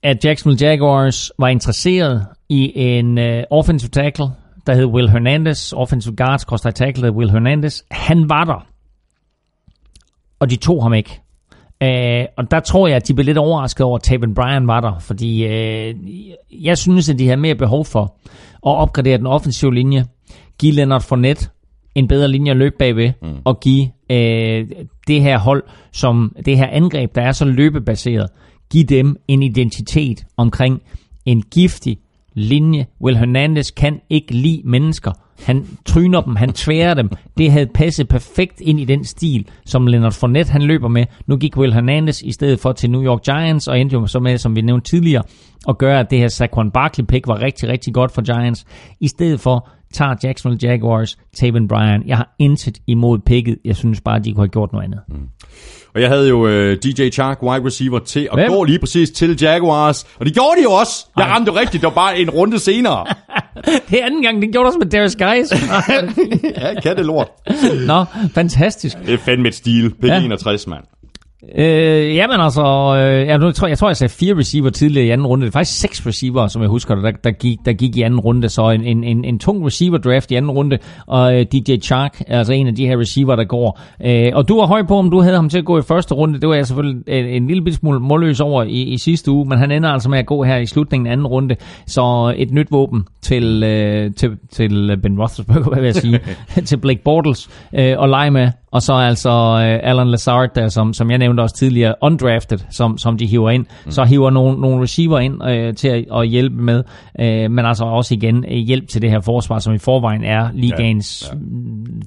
at 0.02 0.24
Jacksonville 0.24 0.66
Jaguars 0.66 1.32
var 1.38 1.48
interesseret 1.48 2.26
i 2.48 2.72
en 2.74 3.18
uh, 3.18 3.42
offensive 3.50 3.90
tackle, 3.90 4.26
der 4.66 4.74
hed 4.74 4.84
Will 4.84 5.10
Hernandez. 5.10 5.72
Offensive 5.72 6.16
guards, 6.16 6.42
cross 6.42 6.62
tackle, 6.62 7.02
der 7.02 7.08
hed 7.08 7.16
Will 7.16 7.30
Hernandez. 7.30 7.80
Han 7.90 8.28
var 8.28 8.44
der. 8.44 8.66
Og 10.40 10.50
de 10.50 10.56
tog 10.56 10.82
ham 10.82 10.94
ikke. 10.94 11.20
Uh, 11.84 12.26
og 12.36 12.50
der 12.50 12.60
tror 12.60 12.86
jeg, 12.86 12.96
at 12.96 13.08
de 13.08 13.14
blev 13.14 13.24
lidt 13.24 13.38
overrasket 13.38 13.86
over, 13.86 13.96
at 13.96 14.02
Taven 14.02 14.34
Bryan 14.34 14.66
var 14.66 14.80
der. 14.80 14.98
Fordi 14.98 15.44
uh, 15.44 15.94
jeg 16.64 16.78
synes, 16.78 17.08
at 17.08 17.18
de 17.18 17.24
havde 17.26 17.40
mere 17.40 17.54
behov 17.54 17.84
for 17.84 18.02
at 18.66 18.76
opgradere 18.76 19.18
den 19.18 19.26
offensive 19.26 19.74
linje. 19.74 20.04
Give 20.58 20.72
Leonard 20.72 21.02
Fournette 21.02 21.48
en 21.94 22.08
bedre 22.08 22.28
linje 22.28 22.50
at 22.50 22.56
løbe 22.56 22.74
bagved, 22.78 23.12
mm. 23.22 23.36
og 23.44 23.60
give 23.60 23.82
uh, 24.10 24.86
det 25.06 25.22
her 25.22 25.38
hold, 25.38 25.64
som 25.92 26.36
det 26.46 26.58
her 26.58 26.66
angreb, 26.66 27.14
der 27.14 27.22
er 27.22 27.32
så 27.32 27.44
løbebaseret, 27.44 28.30
give 28.70 28.84
dem 28.84 29.16
en 29.28 29.42
identitet 29.42 30.24
omkring 30.36 30.82
en 31.26 31.42
giftig 31.42 31.98
linje. 32.34 32.86
Will 33.00 33.16
Hernandez 33.16 33.70
kan 33.70 34.00
ikke 34.10 34.34
lide 34.34 34.62
mennesker. 34.64 35.12
Han 35.42 35.66
tryner 35.84 36.20
dem, 36.20 36.36
han 36.36 36.52
tværer 36.52 36.94
dem. 36.94 37.10
Det 37.38 37.52
havde 37.52 37.66
passet 37.66 38.08
perfekt 38.08 38.60
ind 38.60 38.80
i 38.80 38.84
den 38.84 39.04
stil, 39.04 39.48
som 39.66 39.86
Leonard 39.86 40.12
Fournette 40.12 40.52
han 40.52 40.62
løber 40.62 40.88
med. 40.88 41.04
Nu 41.26 41.36
gik 41.36 41.56
Will 41.56 41.74
Hernandez 41.74 42.22
i 42.22 42.32
stedet 42.32 42.60
for 42.60 42.72
til 42.72 42.90
New 42.90 43.04
York 43.04 43.22
Giants, 43.22 43.68
og 43.68 43.80
endte 43.80 43.94
jo 43.94 44.06
så 44.06 44.20
med, 44.20 44.38
som 44.38 44.56
vi 44.56 44.60
nævnte 44.60 44.90
tidligere, 44.90 45.22
at 45.68 45.78
gøre, 45.78 46.00
at 46.00 46.10
det 46.10 46.18
her 46.18 46.28
Saquon 46.28 46.70
Barkley 46.70 47.04
pick 47.04 47.26
var 47.26 47.42
rigtig, 47.42 47.68
rigtig 47.68 47.94
godt 47.94 48.12
for 48.12 48.22
Giants. 48.22 48.64
I 49.00 49.08
stedet 49.08 49.40
for 49.40 49.68
tager 49.94 50.14
Jacksonville 50.24 50.68
Jaguars 50.68 51.18
Taven 51.36 51.68
Bryan. 51.68 52.02
Jeg 52.06 52.16
har 52.16 52.34
intet 52.38 52.78
imod 52.86 53.18
picket. 53.18 53.58
Jeg 53.64 53.76
synes 53.76 54.00
bare, 54.00 54.18
de 54.18 54.32
kunne 54.32 54.42
have 54.42 54.48
gjort 54.48 54.72
noget 54.72 54.84
andet. 54.84 55.00
Mm. 55.08 55.28
Og 55.94 56.00
jeg 56.02 56.08
havde 56.08 56.28
jo 56.28 56.46
øh, 56.46 56.76
DJ 56.76 57.08
Chark, 57.10 57.42
wide 57.42 57.66
receiver, 57.66 57.98
til 57.98 58.28
at 58.32 58.38
Hvem? 58.38 58.48
gå 58.48 58.64
lige 58.64 58.78
præcis 58.78 59.10
til 59.10 59.38
Jaguars. 59.42 60.06
Og 60.18 60.26
det 60.26 60.34
gjorde 60.34 60.56
de 60.58 60.62
jo 60.62 60.70
også. 60.72 61.06
Jeg 61.16 61.24
Ej. 61.24 61.30
ramte 61.30 61.52
jo 61.52 61.58
rigtigt. 61.58 61.80
Det 61.80 61.88
var 61.88 61.94
bare 61.94 62.18
en 62.18 62.30
runde 62.30 62.58
senere. 62.58 63.06
Det 63.90 64.00
er 64.00 64.06
anden 64.06 64.22
gang, 64.22 64.42
den 64.42 64.52
gjorde 64.52 64.66
også 64.66 64.78
med 64.78 64.86
Darius 64.86 65.16
Guys. 65.16 65.52
ja, 66.62 66.80
kan 66.80 66.96
det 66.96 67.06
lort. 67.06 67.28
Nå, 67.86 68.04
fantastisk. 68.34 68.96
Det 69.06 69.14
er 69.14 69.18
fandme 69.18 69.48
et 69.48 69.54
stil. 69.54 69.90
Pick 69.90 70.12
ja. 70.12 70.20
61, 70.20 70.66
mand. 70.66 70.84
Øh, 71.54 72.14
jamen 72.14 72.40
altså, 72.40 72.96
øh, 72.98 73.26
jeg, 73.26 73.38
nu 73.38 73.50
tror, 73.50 73.68
jeg 73.68 73.78
tror, 73.78 73.88
jeg 73.88 73.96
sagde 73.96 74.12
fire 74.12 74.38
receiver 74.38 74.70
tidligere 74.70 75.06
i 75.06 75.10
anden 75.10 75.26
runde. 75.26 75.46
Det 75.46 75.50
er 75.50 75.52
faktisk 75.52 75.80
seks 75.80 76.06
receiver, 76.06 76.46
som 76.46 76.62
jeg 76.62 76.68
husker, 76.68 76.94
der, 76.94 77.10
der, 77.24 77.30
gik, 77.30 77.58
der 77.64 77.72
gik 77.72 77.96
i 77.96 78.02
anden 78.02 78.20
runde. 78.20 78.48
Så 78.48 78.70
en, 78.70 78.84
en, 78.84 79.04
en, 79.04 79.24
en 79.24 79.38
tung 79.38 79.66
receiver 79.66 79.98
draft 79.98 80.30
i 80.30 80.34
anden 80.34 80.50
runde, 80.50 80.78
og 81.06 81.34
øh, 81.34 81.46
DJ 81.52 81.76
Chark 81.76 82.22
er 82.26 82.38
altså 82.38 82.52
en 82.52 82.66
af 82.66 82.74
de 82.74 82.86
her 82.86 83.00
receiver, 83.00 83.36
der 83.36 83.44
går. 83.44 83.80
Øh, 84.04 84.32
og 84.34 84.48
du 84.48 84.58
var 84.58 84.66
høj 84.66 84.82
på, 84.82 84.96
om 84.96 85.10
du 85.10 85.20
havde 85.20 85.36
ham 85.36 85.48
til 85.48 85.58
at 85.58 85.64
gå 85.64 85.78
i 85.78 85.82
første 85.82 86.14
runde. 86.14 86.40
Det 86.40 86.48
var 86.48 86.54
jeg 86.54 86.66
selvfølgelig 86.66 87.02
en, 87.06 87.26
en 87.26 87.46
lille 87.46 87.74
smule 87.74 88.00
målløs 88.00 88.40
over 88.40 88.62
i, 88.62 88.82
i 88.82 88.98
sidste 88.98 89.30
uge, 89.30 89.48
men 89.48 89.58
han 89.58 89.70
ender 89.70 89.88
altså 89.88 90.08
med 90.10 90.18
at 90.18 90.26
gå 90.26 90.44
her 90.44 90.56
i 90.56 90.66
slutningen 90.66 91.06
af 91.06 91.12
anden 91.12 91.26
runde. 91.26 91.56
Så 91.86 92.34
et 92.36 92.50
nyt 92.50 92.68
våben 92.70 93.04
til, 93.22 93.62
øh, 93.62 94.14
til, 94.14 94.30
til 94.50 94.96
Ben 95.02 95.18
Roethlisberger, 95.18 95.68
hvad 95.68 95.80
vil 95.80 95.86
jeg 95.86 95.94
sige, 95.94 96.20
til 96.68 96.76
Blake 96.76 97.02
Bortles 97.04 97.48
øh, 97.74 97.94
og 97.98 98.08
lege 98.08 98.30
med. 98.30 98.50
Og 98.76 98.82
så 98.82 98.92
altså 98.92 99.30
øh, 99.30 99.90
Alan 99.90 100.08
Lazard, 100.08 100.54
der, 100.54 100.68
som, 100.68 100.92
som 100.92 101.10
jeg 101.10 101.18
nævnte 101.18 101.40
også 101.40 101.56
tidligere, 101.56 101.94
undrafted, 102.02 102.58
som, 102.70 102.98
som 102.98 103.18
de 103.18 103.26
hiver 103.26 103.50
ind. 103.50 103.66
Mm. 103.84 103.90
Så 103.90 104.04
hiver 104.04 104.30
nogle, 104.30 104.60
nogle 104.60 104.82
receiver 104.82 105.18
ind 105.18 105.48
øh, 105.48 105.74
til 105.74 105.88
at, 105.88 106.04
at 106.14 106.28
hjælpe 106.28 106.62
med, 106.62 106.82
øh, 107.20 107.50
men 107.50 107.58
altså 107.58 107.84
også 107.84 108.14
igen 108.14 108.44
øh, 108.44 108.56
hjælp 108.56 108.88
til 108.88 109.02
det 109.02 109.10
her 109.10 109.20
forsvar, 109.20 109.58
som 109.58 109.74
i 109.74 109.78
forvejen 109.78 110.24
er 110.24 110.48
ligaens 110.54 111.28
ja, 111.32 111.36
ja. 111.36 111.42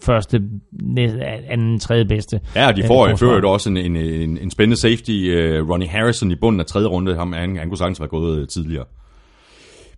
første, 0.05 0.41
næ- 0.71 1.19
anden, 1.49 1.79
tredje 1.79 2.05
bedste. 2.05 2.39
Ja, 2.55 2.67
og 2.67 2.75
de 2.75 2.81
øh, 2.81 2.87
får 2.87 3.07
i 3.07 3.11
forsvar. 3.11 3.49
også 3.49 3.69
en, 3.69 3.77
en, 3.77 3.95
en, 3.95 4.37
en 4.37 4.51
spændende 4.51 4.81
safety. 4.81 5.11
Uh, 5.11 5.69
Ronnie 5.69 5.89
Harrison 5.89 6.31
i 6.31 6.35
bunden 6.35 6.59
af 6.59 6.65
tredje 6.65 6.87
runde. 6.87 7.15
Ham, 7.15 7.33
han, 7.33 7.57
han 7.57 7.67
kunne 7.67 7.77
sagtens 7.77 7.99
være 7.99 8.09
gået 8.09 8.41
uh, 8.41 8.47
tidligere. 8.47 8.85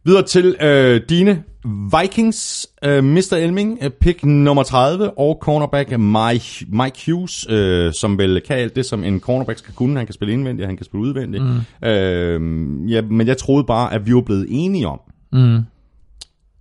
Videre 0.05 0.23
til 0.23 0.55
uh, 0.63 1.01
dine 1.09 1.43
Vikings, 1.65 2.67
uh, 2.87 3.03
Mr. 3.03 3.33
Elming, 3.33 3.85
uh, 3.85 3.89
pick 3.91 4.23
nummer 4.25 4.63
30, 4.63 5.17
og 5.19 5.37
cornerback 5.41 5.99
Mike, 5.99 6.65
Mike 6.69 6.97
Hughes, 7.11 7.49
uh, 7.49 7.91
som 7.93 8.17
vel 8.17 8.41
kan 8.47 8.57
alt 8.57 8.75
det, 8.75 8.85
som 8.85 9.03
en 9.03 9.19
cornerback 9.19 9.59
skal 9.59 9.73
kunne. 9.73 9.97
Han 9.97 10.05
kan 10.05 10.13
spille 10.13 10.33
indvendigt, 10.33 10.67
han 10.67 10.77
kan 10.77 10.85
spille 10.85 11.01
udvendigt. 11.01 11.43
Mm. 11.43 11.49
Uh, 11.49 12.91
ja, 12.91 13.01
men 13.01 13.27
jeg 13.27 13.37
troede 13.37 13.63
bare, 13.63 13.93
at 13.93 14.05
vi 14.05 14.15
var 14.15 14.21
blevet 14.21 14.45
enige 14.49 14.87
om, 14.87 14.99
Mm. 15.33 15.59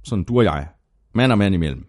sådan 0.05 0.25
du 0.25 0.39
og 0.39 0.45
jeg, 0.45 0.67
mand 1.15 1.33
og 1.33 1.39
mand 1.39 1.55
imellem, 1.55 1.85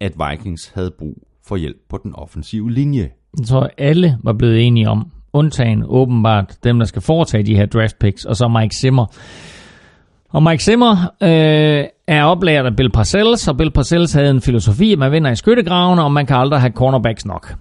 at 0.00 0.12
Vikings 0.30 0.72
havde 0.74 0.90
brug 0.98 1.26
for 1.46 1.56
hjælp 1.56 1.76
på 1.90 2.00
den 2.02 2.14
offensive 2.14 2.72
linje. 2.72 3.10
Jeg 3.38 3.46
tror, 3.46 3.70
alle 3.78 4.18
var 4.24 4.32
blevet 4.32 4.66
enige 4.66 4.88
om, 4.88 5.10
undtagen 5.32 5.84
åbenbart 5.86 6.56
dem, 6.64 6.78
der 6.78 6.86
skal 6.86 7.02
foretage 7.02 7.42
de 7.46 7.56
her 7.56 7.66
draft 7.66 7.98
picks, 7.98 8.24
og 8.24 8.36
så 8.36 8.48
Mike 8.48 8.74
Zimmer. 8.76 9.06
Og 10.28 10.42
Mike 10.42 10.64
Zimmer 10.64 10.96
øh, 11.22 11.84
er 12.06 12.24
oplært 12.24 12.66
af 12.66 12.76
Bill 12.76 12.90
Parcells, 12.90 13.48
og 13.48 13.56
Bill 13.56 13.70
Parcells 13.70 14.12
havde 14.12 14.30
en 14.30 14.40
filosofi, 14.40 14.92
at 14.92 14.98
man 14.98 15.12
vinder 15.12 15.30
i 15.30 15.36
skyttegravene, 15.36 16.04
og 16.04 16.12
man 16.12 16.26
kan 16.26 16.36
aldrig 16.36 16.60
have 16.60 16.72
cornerbacks 16.72 17.26
nok. 17.26 17.54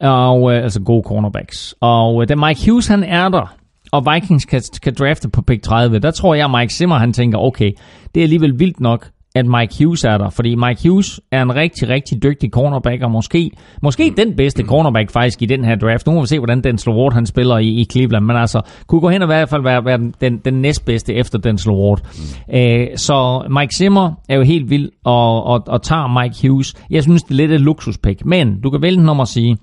Og, 0.00 0.52
øh, 0.52 0.62
altså 0.62 0.80
gode 0.80 1.02
cornerbacks. 1.06 1.74
Og 1.80 2.22
øh, 2.22 2.28
da 2.28 2.34
Mike 2.34 2.70
Hughes 2.70 2.86
han 2.86 3.04
er 3.04 3.28
der, 3.28 3.56
og 3.92 4.06
Vikings 4.14 4.44
kan, 4.44 4.62
kan 4.82 4.94
drafte 4.98 5.28
på 5.28 5.42
pick 5.42 5.62
30, 5.62 5.98
der 5.98 6.10
tror 6.10 6.34
jeg, 6.34 6.50
Mike 6.50 6.74
Zimmer 6.74 6.96
han 6.96 7.12
tænker, 7.12 7.38
okay, 7.38 7.72
det 8.14 8.20
er 8.20 8.24
alligevel 8.24 8.58
vildt 8.58 8.80
nok, 8.80 9.08
at 9.36 9.46
Mike 9.46 9.84
Hughes 9.84 10.04
er 10.04 10.18
der, 10.18 10.30
fordi 10.30 10.54
Mike 10.54 10.88
Hughes 10.88 11.20
er 11.30 11.42
en 11.42 11.54
rigtig, 11.54 11.88
rigtig 11.88 12.22
dygtig 12.22 12.50
cornerback, 12.50 13.02
og 13.02 13.10
måske, 13.10 13.50
måske 13.82 14.14
den 14.16 14.36
bedste 14.36 14.62
cornerback 14.62 15.10
faktisk 15.10 15.42
i 15.42 15.46
den 15.46 15.64
her 15.64 15.74
draft. 15.74 16.06
Nu 16.06 16.12
må 16.12 16.20
vi 16.20 16.26
se, 16.26 16.38
hvordan 16.38 16.60
Denzel 16.60 16.92
Ward 16.92 17.12
han 17.12 17.26
spiller 17.26 17.58
i, 17.58 17.68
i 17.68 17.86
Cleveland, 17.92 18.24
men 18.24 18.36
altså, 18.36 18.60
kunne 18.86 19.00
gå 19.00 19.08
hen 19.08 19.22
og 19.22 19.26
i 19.26 19.32
hvert 19.34 19.48
fald 19.48 19.62
være, 19.62 19.84
være 19.84 19.98
den, 19.98 20.14
den, 20.20 20.38
den 20.44 20.54
næstbedste 20.54 21.14
efter 21.14 21.38
Denzel 21.38 21.70
Ward. 21.70 22.00
Mm. 22.48 22.54
Æ, 22.54 22.86
så 22.96 23.46
Mike 23.50 23.76
Zimmer 23.76 24.12
er 24.28 24.36
jo 24.36 24.42
helt 24.42 24.70
vild 24.70 24.90
og, 25.04 25.44
og, 25.44 25.62
og 25.66 25.82
tager 25.82 26.22
Mike 26.22 26.48
Hughes. 26.48 26.74
Jeg 26.90 27.02
synes, 27.02 27.22
det 27.22 27.30
er 27.30 27.34
lidt 27.34 27.52
et 27.52 27.60
luksuspick, 27.60 28.24
men 28.24 28.60
du 28.60 28.70
kan 28.70 28.82
vælge 28.82 29.00
den 29.00 29.08
om 29.08 29.20
at 29.20 29.28
sige, 29.28 29.56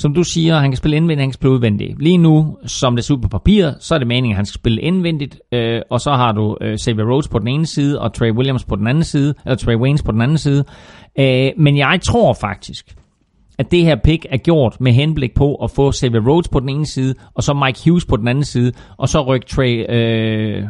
som 0.00 0.14
du 0.14 0.22
siger, 0.22 0.58
han 0.58 0.70
kan 0.70 0.76
spille 0.76 0.96
indvendigt, 0.96 1.20
han 1.20 1.28
kan 1.28 1.34
spille 1.34 1.54
udvendigt. 1.54 2.02
Lige 2.02 2.18
nu, 2.18 2.58
som 2.66 2.96
det 2.96 3.04
ser 3.04 3.14
ud 3.14 3.20
på 3.20 3.28
papiret, 3.28 3.76
så 3.80 3.94
er 3.94 3.98
det 3.98 4.06
meningen, 4.06 4.32
at 4.32 4.36
han 4.36 4.46
skal 4.46 4.60
spille 4.60 4.80
indvendigt, 4.80 5.40
øh, 5.52 5.82
og 5.90 6.00
så 6.00 6.10
har 6.10 6.32
du 6.32 6.56
øh, 6.60 6.78
Xavier 6.78 7.04
Rhodes 7.04 7.28
på 7.28 7.38
den 7.38 7.48
ene 7.48 7.66
side, 7.66 8.00
og 8.00 8.14
Trey 8.14 8.32
Williams 8.32 8.64
på 8.64 8.76
den 8.76 8.86
anden 8.86 9.04
side, 9.04 9.34
eller 9.44 9.56
Trey 9.56 9.76
Waynes 9.76 10.02
på 10.02 10.12
den 10.12 10.20
anden 10.20 10.38
side. 10.38 10.64
Øh, 11.18 11.50
men 11.56 11.76
jeg 11.76 12.00
tror 12.02 12.32
faktisk, 12.32 12.96
at 13.58 13.70
det 13.70 13.82
her 13.82 13.96
pick 14.04 14.26
er 14.30 14.36
gjort 14.36 14.80
med 14.80 14.92
henblik 14.92 15.34
på 15.34 15.54
at 15.54 15.70
få 15.70 15.92
Xavier 15.92 16.28
Rhodes 16.28 16.48
på 16.48 16.60
den 16.60 16.68
ene 16.68 16.86
side, 16.86 17.14
og 17.34 17.42
så 17.42 17.54
Mike 17.54 17.80
Hughes 17.84 18.06
på 18.06 18.16
den 18.16 18.28
anden 18.28 18.44
side, 18.44 18.72
og 18.96 19.08
så 19.08 19.22
rykke 19.22 19.46
Trey... 19.46 19.86
Øh, 19.88 20.64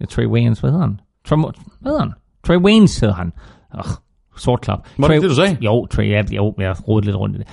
ja, 0.00 0.04
Trey 0.04 0.26
Waynes, 0.26 0.60
hvad 0.60 0.70
hedder 0.70 0.86
han? 0.86 1.00
Trey, 1.26 1.38
hvad 1.80 1.92
hedder 1.92 2.04
han? 2.04 2.12
Trey 2.46 2.56
Waynes 2.56 3.00
hedder 3.00 3.14
han. 3.14 3.32
Ugh. 3.74 4.05
Sort 4.36 4.60
klap. 4.60 4.78
Var 4.98 5.08
det 5.08 5.14
ikke 5.14 5.22
det, 5.22 5.30
du 5.30 5.34
sagde? 5.34 5.56
Jo, 5.60 5.86
Trey, 5.86 6.10
ja, 6.10 6.22
jo, 6.32 6.54
jeg 6.58 6.88
rodede 6.88 7.06
lidt 7.06 7.16
rundt 7.16 7.36
i 7.36 7.38
det. 7.38 7.46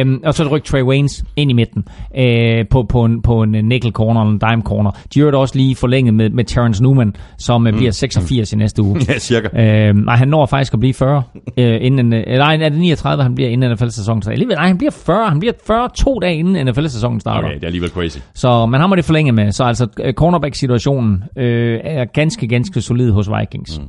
Øhm, 0.00 0.20
og 0.24 0.34
så 0.34 0.44
er 0.44 0.48
rykt 0.48 0.64
Trey 0.64 0.82
Waynes 0.82 1.24
ind 1.36 1.50
i 1.50 1.54
midten 1.54 1.84
øh, 2.16 2.68
på, 2.70 2.82
på, 2.82 3.04
en, 3.04 3.22
på 3.22 3.42
en 3.42 3.50
nickel 3.50 3.92
corner 3.92 4.20
eller 4.20 4.32
en 4.32 4.50
dime 4.50 4.62
corner. 4.62 4.90
De 5.14 5.20
det 5.20 5.34
også 5.34 5.56
lige 5.56 5.76
forlænget 5.76 6.14
med, 6.14 6.30
med 6.30 6.44
Terrence 6.44 6.82
Newman, 6.82 7.16
som 7.38 7.60
mm. 7.60 7.76
bliver 7.76 7.92
86 7.92 8.52
i 8.52 8.56
næste 8.56 8.82
uge. 8.82 9.00
Ja, 9.08 9.18
cirka. 9.18 9.48
Øhm, 9.88 9.98
nej, 9.98 10.16
han 10.16 10.28
når 10.28 10.46
faktisk 10.46 10.72
at 10.74 10.80
blive 10.80 10.94
40, 10.94 11.22
øh, 11.56 11.78
inden, 11.80 12.12
øh, 12.12 12.24
nej, 12.26 12.54
er 12.54 12.68
det 12.68 12.78
39, 12.78 13.22
han 13.22 13.34
bliver 13.34 13.50
inden 13.50 13.72
NFL-sæsonen 13.72 14.22
starter. 14.22 14.32
Alligevel, 14.32 14.56
nej, 14.56 14.66
han 14.66 14.78
bliver 14.78 14.90
40, 14.90 15.28
han 15.28 15.40
bliver 15.40 15.52
40 15.66 15.88
to 15.96 16.18
dage 16.18 16.36
inden 16.36 16.66
NFL-sæsonen 16.66 17.20
starter. 17.20 17.48
Okay, 17.48 17.54
det 17.54 17.62
er 17.62 17.66
alligevel 17.66 17.90
crazy. 17.90 18.18
Så, 18.34 18.66
men 18.66 18.80
ham 18.80 18.90
må 18.90 18.96
det 18.96 19.04
forlænge 19.04 19.32
med. 19.32 19.52
Så 19.52 19.64
altså, 19.64 19.86
øh, 20.00 20.12
cornerback-situationen 20.12 21.22
øh, 21.36 21.80
er 21.84 22.04
ganske, 22.04 22.48
ganske 22.48 22.80
solid 22.80 23.10
hos 23.10 23.28
Vikings. 23.40 23.78
Mm. 23.78 23.86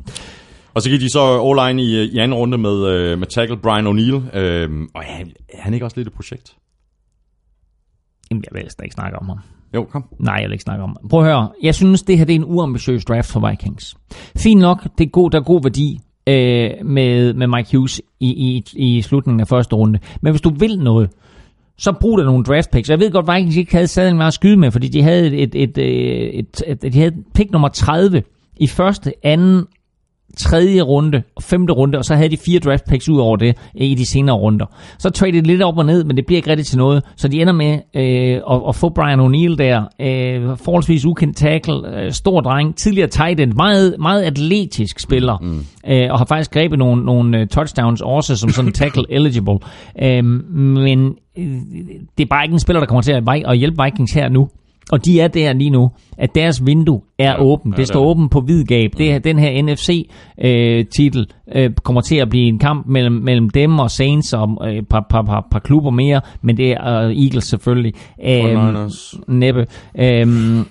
Og 0.74 0.82
så 0.82 0.90
gik 0.90 1.00
de 1.00 1.10
så 1.10 1.42
all-line 1.48 1.82
i, 1.82 2.04
i 2.04 2.18
anden 2.18 2.38
runde 2.38 2.58
med, 2.58 2.88
øh, 2.88 3.20
med 3.20 3.28
tackle 3.28 3.58
Brian 3.58 3.88
O'Neill. 3.88 4.38
Øh, 4.38 4.88
og 4.94 5.04
er 5.04 5.62
han 5.62 5.74
ikke 5.74 5.86
også 5.86 5.98
lidt 5.98 6.08
et 6.08 6.14
projekt? 6.14 6.56
Jamen, 8.32 8.44
jeg 8.44 8.50
vil 8.54 8.62
helst 8.62 8.82
ikke 8.84 8.94
snakke 8.94 9.20
om 9.20 9.30
ham. 9.30 9.38
Jo, 9.76 9.84
kom. 9.84 10.06
Nej, 10.20 10.36
jeg 10.36 10.44
vil 10.44 10.52
ikke 10.52 10.64
snakke 10.64 10.84
om 10.84 10.90
ham. 10.90 11.10
Prøv 11.10 11.20
at 11.20 11.26
høre. 11.26 11.50
Jeg 11.64 11.76
synes, 11.76 12.04
det 12.04 12.18
her 12.18 12.26
det 12.26 12.34
er 12.36 12.40
en 12.40 12.46
uambitiøs 12.46 13.06
draft 13.06 13.32
for 13.32 13.50
Vikings. 13.50 13.96
Fint 14.38 14.62
nok, 14.62 14.84
det 14.98 15.06
er 15.06 15.10
god, 15.10 15.30
der 15.32 15.40
er 15.40 15.44
god 15.44 15.64
værdi 15.64 16.00
øh, 16.28 16.86
med, 16.86 17.34
med 17.34 17.48
Mike 17.48 17.78
Hughes 17.78 18.02
i, 18.20 18.30
i, 18.30 18.64
i 18.76 19.02
slutningen 19.02 19.42
af 19.42 19.48
første 19.48 19.76
runde. 19.76 20.00
Men 20.22 20.32
hvis 20.32 20.42
du 20.42 20.50
vil 20.50 20.80
noget, 20.80 21.10
så 21.78 21.94
brug 22.02 22.18
der 22.18 22.26
nogle 22.26 22.44
draft 22.44 22.72
picks. 22.72 22.90
Jeg 22.90 23.00
ved 23.00 23.12
godt, 23.12 23.36
Vikings 23.36 23.58
ikke 23.58 23.72
havde 23.72 23.88
sadlen 23.88 24.18
meget 24.18 24.28
at 24.28 24.34
skyde 24.34 24.58
med, 24.58 24.72
fordi 24.72 24.88
de 24.88 25.02
havde 25.02 25.28
et, 25.28 25.56
et, 25.56 25.56
et, 25.56 25.78
et, 26.40 26.62
et, 26.68 26.84
et 26.84 26.94
de 26.94 27.00
havde 27.00 27.16
pick 27.36 27.52
nummer 27.52 27.68
30 27.68 28.24
i 28.58 28.68
første, 28.68 29.14
anden 29.24 29.66
tredje 30.38 30.82
runde 30.82 31.24
og 31.36 31.44
femte 31.44 31.74
runde, 31.74 31.98
og 31.98 32.06
så 32.06 32.16
havde 32.16 32.30
de 32.30 32.38
fire 32.38 32.60
draft 32.60 32.84
picks 32.90 33.10
ud 33.10 33.18
over 33.18 33.36
det 33.36 33.58
i 33.76 33.96
de 33.96 34.06
senere 34.06 34.36
runder. 34.36 34.66
Så 35.00 35.10
traded 35.10 35.34
det 35.34 35.48
lidt 35.48 35.62
op 35.62 35.78
og 35.78 35.86
ned, 35.86 36.04
men 36.04 36.18
det 36.18 36.26
bliver 36.26 36.38
ikke 36.38 36.50
rigtigt 36.50 36.68
til 36.68 36.78
noget. 36.78 37.04
Så 37.16 37.28
de 37.28 37.42
ender 37.42 37.54
med 37.54 37.80
øh, 37.96 38.42
at, 38.52 38.62
at 38.68 38.76
få 38.76 38.90
Brian 38.90 39.20
O'Neill 39.20 39.56
der. 39.56 39.82
Øh, 40.00 40.58
forholdsvis 40.58 41.06
ukendt 41.06 41.38
tackle, 41.38 42.02
øh, 42.02 42.12
stor 42.12 42.42
dreng, 42.42 42.76
tidligere 42.76 43.08
tight 43.08 43.40
end, 43.40 43.54
meget, 43.54 43.96
meget 44.00 44.24
atletisk 44.24 45.00
spiller, 45.00 45.38
mm. 45.42 45.66
øh, 45.88 46.12
og 46.12 46.18
har 46.18 46.26
faktisk 46.26 46.52
grebet 46.52 46.80
nogle, 46.80 47.06
nogle 47.06 47.40
øh, 47.40 47.48
touchdowns 47.48 48.02
også 48.02 48.36
som 48.36 48.50
sådan 48.50 48.72
tackle 48.82 49.04
eligible. 49.10 49.60
Øh, 50.02 50.24
men 50.24 51.16
det 52.18 52.24
er 52.24 52.30
bare 52.30 52.44
ikke 52.44 52.54
en 52.54 52.60
spiller, 52.60 52.80
der 52.80 52.88
kommer 52.88 53.02
til 53.02 53.12
at, 53.12 53.24
at 53.46 53.58
hjælpe 53.58 53.84
Vikings 53.84 54.14
her 54.14 54.30
nu. 54.30 54.50
Og 54.92 55.06
de 55.06 55.22
er 55.22 55.28
der 55.28 55.54
lige 55.54 55.70
nu, 55.70 55.92
at 56.18 56.36
deres 56.36 56.66
vindue 56.66 57.02
er 57.20 57.32
ja, 57.32 57.42
åben. 57.42 57.74
Det 57.78 57.88
står 57.88 58.06
åbent 58.06 58.32
på 58.32 58.42
hvid 58.42 58.66
gab. 58.66 58.92
Det, 58.98 59.06
her, 59.06 59.20
den 59.20 59.40
her 59.40 59.64
NFC-titel 59.64 61.28
øh, 61.56 61.64
øh, 61.64 61.72
kommer 61.84 62.02
til 62.02 62.16
at 62.16 62.30
blive 62.30 62.48
en 62.48 62.60
kamp 62.60 62.88
mellem, 62.88 63.14
mellem 63.14 63.50
dem 63.50 63.80
og 63.80 63.92
Saints 63.92 64.34
og 64.34 64.70
et 64.70 64.78
øh, 64.78 64.84
par, 64.84 65.06
par, 65.10 65.22
par, 65.22 65.48
par 65.52 65.60
klubber 65.60 65.92
mere, 65.92 66.22
men 66.42 66.58
det 66.58 66.72
er 66.72 67.08
uh, 67.08 67.24
Eagles 67.24 67.44
selvfølgelig. 67.44 67.94
Øhm, 68.26 68.90
næppe. 69.28 69.66
Øhm, 70.00 70.66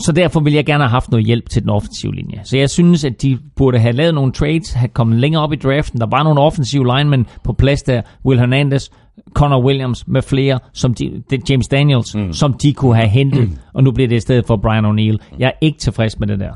så 0.00 0.12
derfor 0.12 0.40
vil 0.40 0.52
jeg 0.52 0.66
gerne 0.66 0.84
have 0.84 0.90
haft 0.90 1.10
noget 1.10 1.26
hjælp 1.26 1.48
til 1.48 1.62
den 1.62 1.70
offensive 1.70 2.14
linje. 2.14 2.40
Så 2.44 2.58
jeg 2.58 2.70
synes, 2.70 3.04
at 3.04 3.22
de 3.22 3.38
burde 3.56 3.78
have 3.78 3.92
lavet 3.92 4.14
nogle 4.14 4.32
trades, 4.32 4.72
have 4.72 4.88
kommet 4.88 5.18
længere 5.18 5.42
op 5.42 5.52
i 5.52 5.56
draften. 5.56 6.00
Der 6.00 6.06
var 6.06 6.22
nogle 6.22 6.40
offensive 6.40 6.84
linemen 6.96 7.26
på 7.44 7.52
plads 7.52 7.82
der. 7.82 8.02
Will 8.26 8.40
Hernandez, 8.40 8.88
Connor 9.34 9.64
Williams 9.64 10.08
med 10.08 10.22
flere, 10.22 10.58
som 10.72 10.94
de, 10.94 11.22
James 11.50 11.68
Daniels, 11.68 12.14
mm. 12.14 12.32
som 12.32 12.52
de 12.52 12.74
kunne 12.74 12.96
have 12.96 13.08
hentet. 13.08 13.48
Og 13.74 13.84
nu 13.84 13.92
bliver 13.92 14.08
det 14.08 14.16
i 14.16 14.20
stedet 14.20 14.46
for 14.46 14.56
Brian 14.56 14.84
O'Neill. 14.84 15.36
Jeg 15.38 15.46
er 15.46 15.58
ikke 15.60 15.78
tilfreds 15.78 16.18
med 16.18 16.28
det 16.28 16.40
der. 16.40 16.52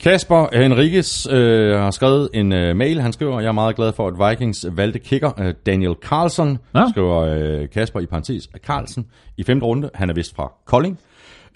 Kasper 0.00 0.62
Henriques 0.62 1.28
øh, 1.30 1.74
har 1.78 1.90
skrevet 1.90 2.28
en 2.34 2.52
øh, 2.52 2.76
mail. 2.76 3.00
Han 3.00 3.12
skriver, 3.12 3.40
jeg 3.40 3.48
er 3.48 3.52
meget 3.52 3.76
glad 3.76 3.92
for, 3.92 4.08
at 4.08 4.30
Vikings 4.30 4.66
valgte 4.72 4.98
kicker 4.98 5.30
øh, 5.40 5.54
Daniel 5.66 5.94
Carlson. 6.04 6.58
Ja. 6.74 6.84
Skriver 6.90 7.18
øh, 7.18 7.68
Kasper 7.68 8.00
i 8.00 8.06
parentes 8.06 8.48
Carlsen 8.66 9.06
i 9.38 9.44
femte 9.44 9.66
runde. 9.66 9.90
Han 9.94 10.10
er 10.10 10.14
vist 10.14 10.36
fra 10.36 10.52
Kolding. 10.66 10.98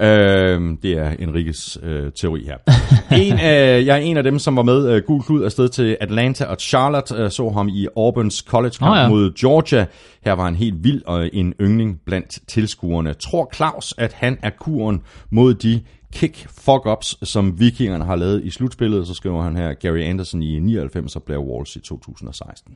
Øh, 0.00 0.76
det 0.82 0.92
er 0.98 1.10
Enriques 1.18 1.78
øh, 1.82 2.12
teori 2.12 2.44
her. 2.44 2.56
en, 3.22 3.32
øh, 3.32 3.86
jeg 3.86 3.96
er 3.96 4.00
en 4.00 4.16
af 4.16 4.22
dem, 4.22 4.38
som 4.38 4.56
var 4.56 4.62
med 4.62 4.88
øh, 4.88 5.02
gul 5.06 5.22
klud 5.22 5.44
afsted 5.44 5.68
til 5.68 5.96
Atlanta 6.00 6.44
og 6.44 6.56
Charlotte. 6.60 7.14
Øh, 7.14 7.30
så 7.30 7.50
ham 7.50 7.68
i 7.68 7.86
Auburn's 7.98 8.44
college 8.46 8.74
kamp 8.78 8.90
oh, 8.90 8.96
ja. 8.96 9.08
mod 9.08 9.32
Georgia. 9.40 9.86
Her 10.24 10.32
var 10.32 10.44
han 10.44 10.54
helt 10.54 10.84
vild 10.84 11.02
og 11.06 11.30
en 11.32 11.54
yndling 11.60 12.00
blandt 12.06 12.38
tilskuerne. 12.48 13.14
Tror 13.14 13.50
Claus, 13.54 13.94
at 13.98 14.12
han 14.12 14.38
er 14.42 14.50
kuren 14.50 15.02
mod 15.30 15.54
de 15.54 15.80
kick 16.12 16.46
fuck-ups, 16.50 17.26
som 17.26 17.60
vikingerne 17.60 18.04
har 18.04 18.16
lavet 18.16 18.44
i 18.44 18.50
slutspillet. 18.50 19.06
Så 19.06 19.14
skriver 19.14 19.42
han 19.42 19.56
her, 19.56 19.74
Gary 19.74 19.98
Anderson 19.98 20.42
i 20.42 20.58
99 20.58 21.16
og 21.16 21.22
Blair 21.22 21.38
Walsh 21.38 21.76
i 21.76 21.80
2016. 21.80 22.74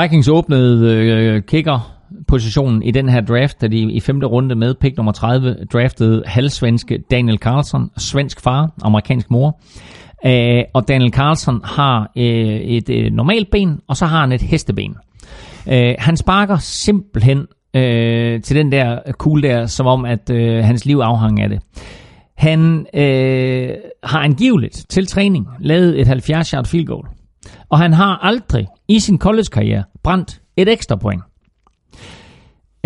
Vikings 0.00 0.28
åbnede 0.28 0.94
øh, 0.94 1.42
kicker 1.42 1.98
positionen 2.28 2.82
i 2.82 2.90
den 2.90 3.08
her 3.08 3.20
draft, 3.20 3.60
da 3.60 3.68
de 3.68 3.78
i 3.78 4.00
femte 4.00 4.26
runde 4.26 4.54
med 4.54 4.74
pick 4.74 4.96
nummer 4.96 5.12
30 5.12 5.56
draftede 5.72 6.22
halvsvenske 6.26 6.98
Daniel 7.10 7.38
Carlson, 7.38 7.90
svensk 7.98 8.40
far, 8.40 8.70
amerikansk 8.82 9.30
mor. 9.30 9.60
Øh, 10.26 10.62
og 10.74 10.88
Daniel 10.88 11.12
Carlson 11.12 11.60
har 11.64 12.12
øh, 12.16 12.24
et 12.24 12.90
øh, 12.90 13.12
normalt 13.12 13.50
ben, 13.50 13.80
og 13.88 13.96
så 13.96 14.06
har 14.06 14.20
han 14.20 14.32
et 14.32 14.42
hesteben. 14.42 14.96
Øh, 15.68 15.94
han 15.98 16.16
sparker 16.16 16.58
simpelthen 16.58 17.46
øh, 17.74 18.42
til 18.42 18.56
den 18.56 18.72
der 18.72 18.98
kugle 19.18 19.48
der, 19.48 19.66
som 19.66 19.86
om 19.86 20.04
at 20.04 20.30
øh, 20.30 20.64
hans 20.64 20.84
liv 20.84 20.98
afhang 20.98 21.40
af 21.40 21.48
det. 21.48 21.60
Han 22.42 22.86
øh, 22.94 23.70
har 24.04 24.20
angiveligt 24.20 24.86
til 24.88 25.06
træning 25.06 25.48
lavet 25.60 26.00
et 26.00 26.06
70-yard 26.08 26.64
field 26.64 26.86
goal. 26.86 27.06
Og 27.68 27.78
han 27.78 27.92
har 27.92 28.18
aldrig 28.22 28.66
i 28.88 28.98
sin 28.98 29.18
college-karriere 29.18 29.84
brændt 30.02 30.40
et 30.56 30.68
ekstra 30.68 30.96
point. 30.96 31.22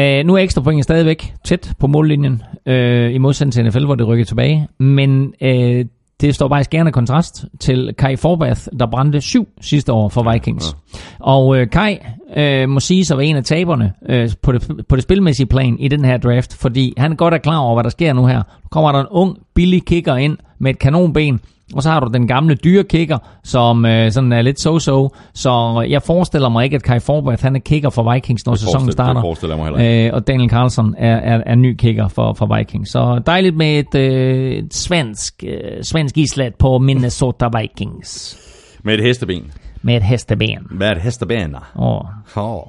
Uh, 0.00 0.26
nu 0.26 0.34
er 0.34 0.38
ekstra 0.38 0.60
point 0.62 0.84
stadigvæk 0.84 1.32
tæt 1.44 1.72
på 1.78 1.86
mållinjen, 1.86 2.42
uh, 2.66 3.14
i 3.14 3.18
modsætning 3.18 3.52
til 3.52 3.64
NFL, 3.66 3.84
hvor 3.84 3.94
det 3.94 4.06
rykker 4.06 4.24
tilbage. 4.24 4.68
Men 4.78 5.34
uh, 5.40 5.80
det 6.20 6.34
står 6.34 6.48
bare 6.48 6.60
i 6.60 6.64
skærende 6.64 6.92
kontrast 6.92 7.44
til 7.60 7.94
Kai 7.98 8.16
Forbath, 8.16 8.60
der 8.78 8.86
brændte 8.86 9.20
syv 9.20 9.48
sidste 9.60 9.92
år 9.92 10.08
for 10.08 10.32
Vikings. 10.32 10.76
Ja. 10.94 10.98
Og 11.20 11.46
uh, 11.46 11.58
Kai 11.72 11.98
uh, 12.36 12.68
må 12.68 12.80
sige 12.80 13.04
sig 13.04 13.16
være 13.16 13.26
en 13.26 13.36
af 13.36 13.44
taberne 13.44 13.92
uh, 14.08 14.30
på, 14.42 14.52
det, 14.52 14.86
på 14.88 14.96
det 14.96 15.02
spilmæssige 15.02 15.46
plan 15.46 15.78
i 15.78 15.88
den 15.88 16.04
her 16.04 16.16
draft, 16.16 16.54
fordi 16.54 16.94
han 16.96 17.16
godt 17.16 17.34
er 17.34 17.38
klar 17.38 17.58
over, 17.58 17.74
hvad 17.74 17.84
der 17.84 17.90
sker 17.90 18.12
nu 18.12 18.26
her. 18.26 18.36
Nu 18.36 18.68
kommer 18.70 18.92
der 18.92 19.00
en 19.00 19.06
ung, 19.10 19.36
billig 19.54 19.84
kicker 19.84 20.16
ind 20.16 20.36
med 20.58 20.70
et 20.70 20.78
kanonben, 20.78 21.40
og 21.74 21.82
så 21.82 21.90
har 21.90 22.00
du 22.00 22.10
den 22.12 22.26
gamle 22.26 22.54
dyre 22.54 22.84
kicker, 22.84 23.18
som 23.44 23.86
øh, 23.86 24.12
sådan 24.12 24.32
er 24.32 24.42
lidt 24.42 24.66
so-so. 24.66 25.08
Så 25.34 25.84
jeg 25.88 26.02
forestiller 26.02 26.48
mig 26.48 26.64
ikke, 26.64 26.76
at 26.76 26.82
Kai 26.82 27.00
Forbath 27.00 27.42
han 27.42 27.56
er 27.56 27.60
kicker 27.60 27.90
for 27.90 28.12
Vikings, 28.12 28.46
når 28.46 28.52
det 28.52 28.60
sæsonen 28.60 28.92
starter. 28.92 29.12
Det 29.14 29.22
forestiller 29.22 29.56
mig 29.56 29.64
heller 29.64 30.06
øh, 30.06 30.14
Og 30.14 30.26
Daniel 30.26 30.50
Carlson 30.50 30.94
er, 30.98 31.16
er, 31.16 31.42
er 31.46 31.54
ny 31.54 31.74
kicker 31.74 32.08
for, 32.08 32.34
for 32.34 32.56
Vikings. 32.56 32.90
Så 32.90 33.22
dejligt 33.26 33.56
med 33.56 33.78
et, 33.78 33.94
øh, 33.94 34.52
et 34.52 34.74
svensk, 34.74 35.44
øh, 35.46 35.82
svensk 35.82 36.18
islet 36.18 36.54
på 36.54 36.78
Minnesota 36.78 37.48
Vikings. 37.60 38.38
Med 38.82 38.94
et 38.94 39.00
hesteben. 39.00 39.52
Med 39.82 39.96
et 39.96 40.02
hesteben. 40.02 40.66
Med 40.70 40.92
et 40.92 41.02
hesteben. 41.02 41.54
Åh. 41.78 42.00
Oh. 42.36 42.60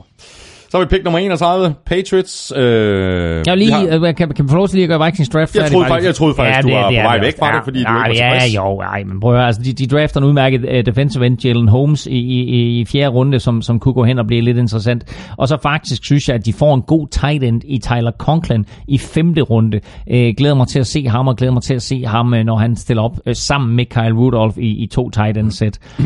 Så 0.70 0.78
har 0.78 0.86
vi 0.86 0.90
pick 0.90 1.04
nummer 1.04 1.20
31, 1.20 1.76
Patriots. 1.86 2.54
Øh, 2.56 3.44
jeg 3.48 3.58
lige, 3.58 3.72
har... 3.72 4.12
Kan, 4.12 4.30
kan 4.30 4.46
vi 4.46 4.50
få 4.50 4.56
lov 4.56 4.68
til 4.68 4.76
lige 4.76 4.84
at 4.84 4.90
gøre 4.90 5.06
Vikings 5.06 5.30
draft 5.30 5.56
jeg 5.56 5.72
troede, 5.72 5.88
faktisk, 5.88 6.06
jeg 6.06 6.16
troede 6.16 6.36
faktisk, 6.36 6.56
ja, 6.56 6.62
det, 6.62 6.64
du 6.64 6.76
var 6.76 6.90
det, 6.90 7.00
på 7.00 7.08
vej 7.08 7.20
væk 7.20 7.40
fra 7.40 7.48
ja, 7.48 7.56
det, 7.56 7.64
fordi 7.64 7.80
ja, 7.80 8.04
du 8.06 8.12
ikke 8.12 8.24
var 8.24 8.34
Ja, 8.34 8.46
jo, 8.56 8.80
ej, 8.80 9.04
men 9.04 9.20
prøv 9.20 9.32
at 9.32 9.38
høre, 9.38 9.48
altså, 9.48 9.62
de, 9.62 9.74
de 9.74 9.88
drafter 9.88 10.20
en 10.20 10.26
udmærket 10.26 10.62
uh, 10.64 10.86
defensive 10.86 11.26
end, 11.26 11.46
Jalen 11.46 11.68
Holmes, 11.68 12.08
i, 12.08 12.18
i, 12.18 12.80
i 12.80 12.86
fjerde 12.86 13.08
runde, 13.08 13.40
som, 13.40 13.62
som 13.62 13.80
kunne 13.80 13.94
gå 13.94 14.04
hen 14.04 14.20
og 14.20 14.28
blive 14.28 14.42
lidt 14.42 14.58
interessant. 14.58 15.32
Og 15.38 15.48
så 15.48 15.58
faktisk 15.64 16.06
synes 16.06 16.30
jeg, 16.30 16.36
at 16.36 16.46
de 16.46 16.54
får 16.54 16.76
en 16.76 16.82
god 16.82 17.08
tight 17.12 17.44
end 17.44 17.62
i 17.66 17.78
Tyler 17.78 18.12
Conklin 18.18 18.66
i 18.88 18.98
femte 18.98 19.42
runde. 19.42 19.80
Uh, 20.08 20.34
glæder 20.38 20.56
mig 20.56 20.68
til 20.68 20.80
at 20.80 20.88
se 20.88 21.08
ham, 21.08 21.28
og 21.28 21.36
glæder 21.36 21.54
mig 21.54 21.64
til 21.64 21.74
at 21.74 21.82
se 21.82 22.06
ham, 22.06 22.34
uh, 22.34 22.40
når 22.40 22.56
han 22.56 22.76
stiller 22.76 23.04
op 23.04 23.20
uh, 23.26 23.34
sammen 23.34 23.76
med 23.76 23.86
Kyle 23.86 24.14
Rudolph 24.14 24.58
i, 24.58 24.84
i 24.84 24.88
to 24.88 25.10
tight 25.10 25.38
end 25.38 25.52
sæt. 25.52 25.80
Uh, 26.00 26.06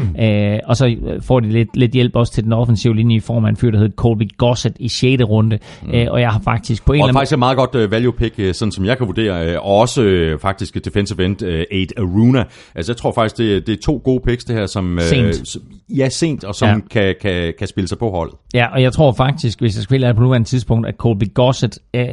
og 0.69 0.75
så 0.75 0.95
får 1.22 1.40
de 1.40 1.49
lidt, 1.49 1.77
lidt 1.77 1.91
hjælp 1.91 2.15
også 2.15 2.33
til 2.33 2.43
den 2.43 2.53
offensive 2.53 2.95
linje 2.95 3.15
i 3.15 3.19
form 3.19 3.45
af 3.45 3.49
en 3.49 3.56
fyr, 3.56 3.72
der 3.72 3.77
hedder 3.77 3.95
Colby 3.95 4.30
Gossett 4.51 4.77
i 4.80 4.89
6 4.89 5.23
runde, 5.23 5.59
mm. 5.83 5.91
øh, 5.93 6.07
og 6.11 6.21
jeg 6.21 6.30
har 6.30 6.41
faktisk 6.43 6.85
på 6.85 6.93
en 6.93 7.01
og 7.01 7.07
eller 7.07 7.07
anden... 7.07 7.19
faktisk 7.19 7.33
et 7.33 7.39
meget 7.39 7.57
godt 7.57 7.75
uh, 7.75 7.91
value 7.91 8.13
pick, 8.13 8.39
uh, 8.39 8.51
sådan 8.51 8.71
som 8.71 8.85
jeg 8.85 8.97
kan 8.97 9.07
vurdere, 9.07 9.57
uh, 9.57 9.65
og 9.65 9.77
også 9.77 10.01
uh, 10.33 10.39
faktisk 10.39 10.85
defensive 10.85 11.25
end 11.25 11.43
uh, 11.43 11.49
Aid 11.49 11.88
Aruna. 11.97 12.43
Altså 12.75 12.91
jeg 12.91 12.97
tror 12.97 13.11
faktisk, 13.11 13.38
det, 13.38 13.67
det 13.67 13.73
er 13.73 13.81
to 13.83 14.01
gode 14.03 14.21
picks 14.27 14.43
det 14.43 14.55
her, 14.55 14.65
som... 14.65 14.93
Uh, 14.93 15.01
sent. 15.01 15.57
Ja, 15.89 16.09
sent, 16.09 16.43
og 16.43 16.55
som 16.55 16.69
ja. 16.69 16.75
Kan, 16.91 17.15
kan, 17.21 17.53
kan 17.59 17.67
spille 17.67 17.88
sig 17.88 17.97
på 17.97 18.09
holdet. 18.09 18.35
Ja, 18.53 18.67
og 18.73 18.81
jeg 18.81 18.93
tror 18.93 19.11
faktisk, 19.11 19.59
hvis 19.59 19.75
jeg 19.75 19.83
spiller 19.83 20.13
på 20.13 20.21
nuværende 20.21 20.47
tidspunkt, 20.47 20.88
at 20.88 20.95
Colby 20.97 21.33
Gossett, 21.33 21.80
uh, 21.97 22.03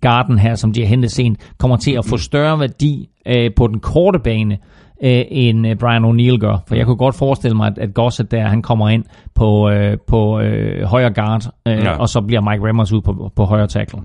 garden 0.00 0.38
her, 0.38 0.54
som 0.54 0.72
de 0.72 0.80
har 0.80 0.88
hentet 0.88 1.10
sent, 1.12 1.38
kommer 1.58 1.76
til 1.76 1.92
at 1.92 2.04
få 2.06 2.16
større 2.16 2.60
værdi 2.60 3.08
uh, 3.28 3.54
på 3.56 3.66
den 3.66 3.80
korte 3.80 4.18
bane, 4.18 4.58
øh, 5.02 5.24
end 5.28 5.66
øh, 5.66 5.76
Brian 5.76 6.04
O'Neill 6.04 6.38
gør. 6.38 6.56
For 6.66 6.74
jeg 6.74 6.86
kunne 6.86 6.96
godt 6.96 7.14
forestille 7.14 7.56
mig, 7.56 7.66
at, 7.66 7.78
at 7.78 7.94
Gossett 7.94 8.30
der, 8.30 8.48
han 8.48 8.62
kommer 8.62 8.88
ind 8.88 9.04
på, 9.40 9.70
øh, 9.70 9.98
på 10.06 10.40
øh, 10.40 10.82
højre 10.82 11.12
guard, 11.12 11.42
øh, 11.68 11.78
ja. 11.78 11.96
og 11.96 12.08
så 12.08 12.20
bliver 12.20 12.40
Mike 12.50 12.68
Remmers 12.68 12.92
ud 12.92 13.00
på, 13.00 13.32
på 13.36 13.44
højre 13.44 13.66
tackle. 13.66 14.00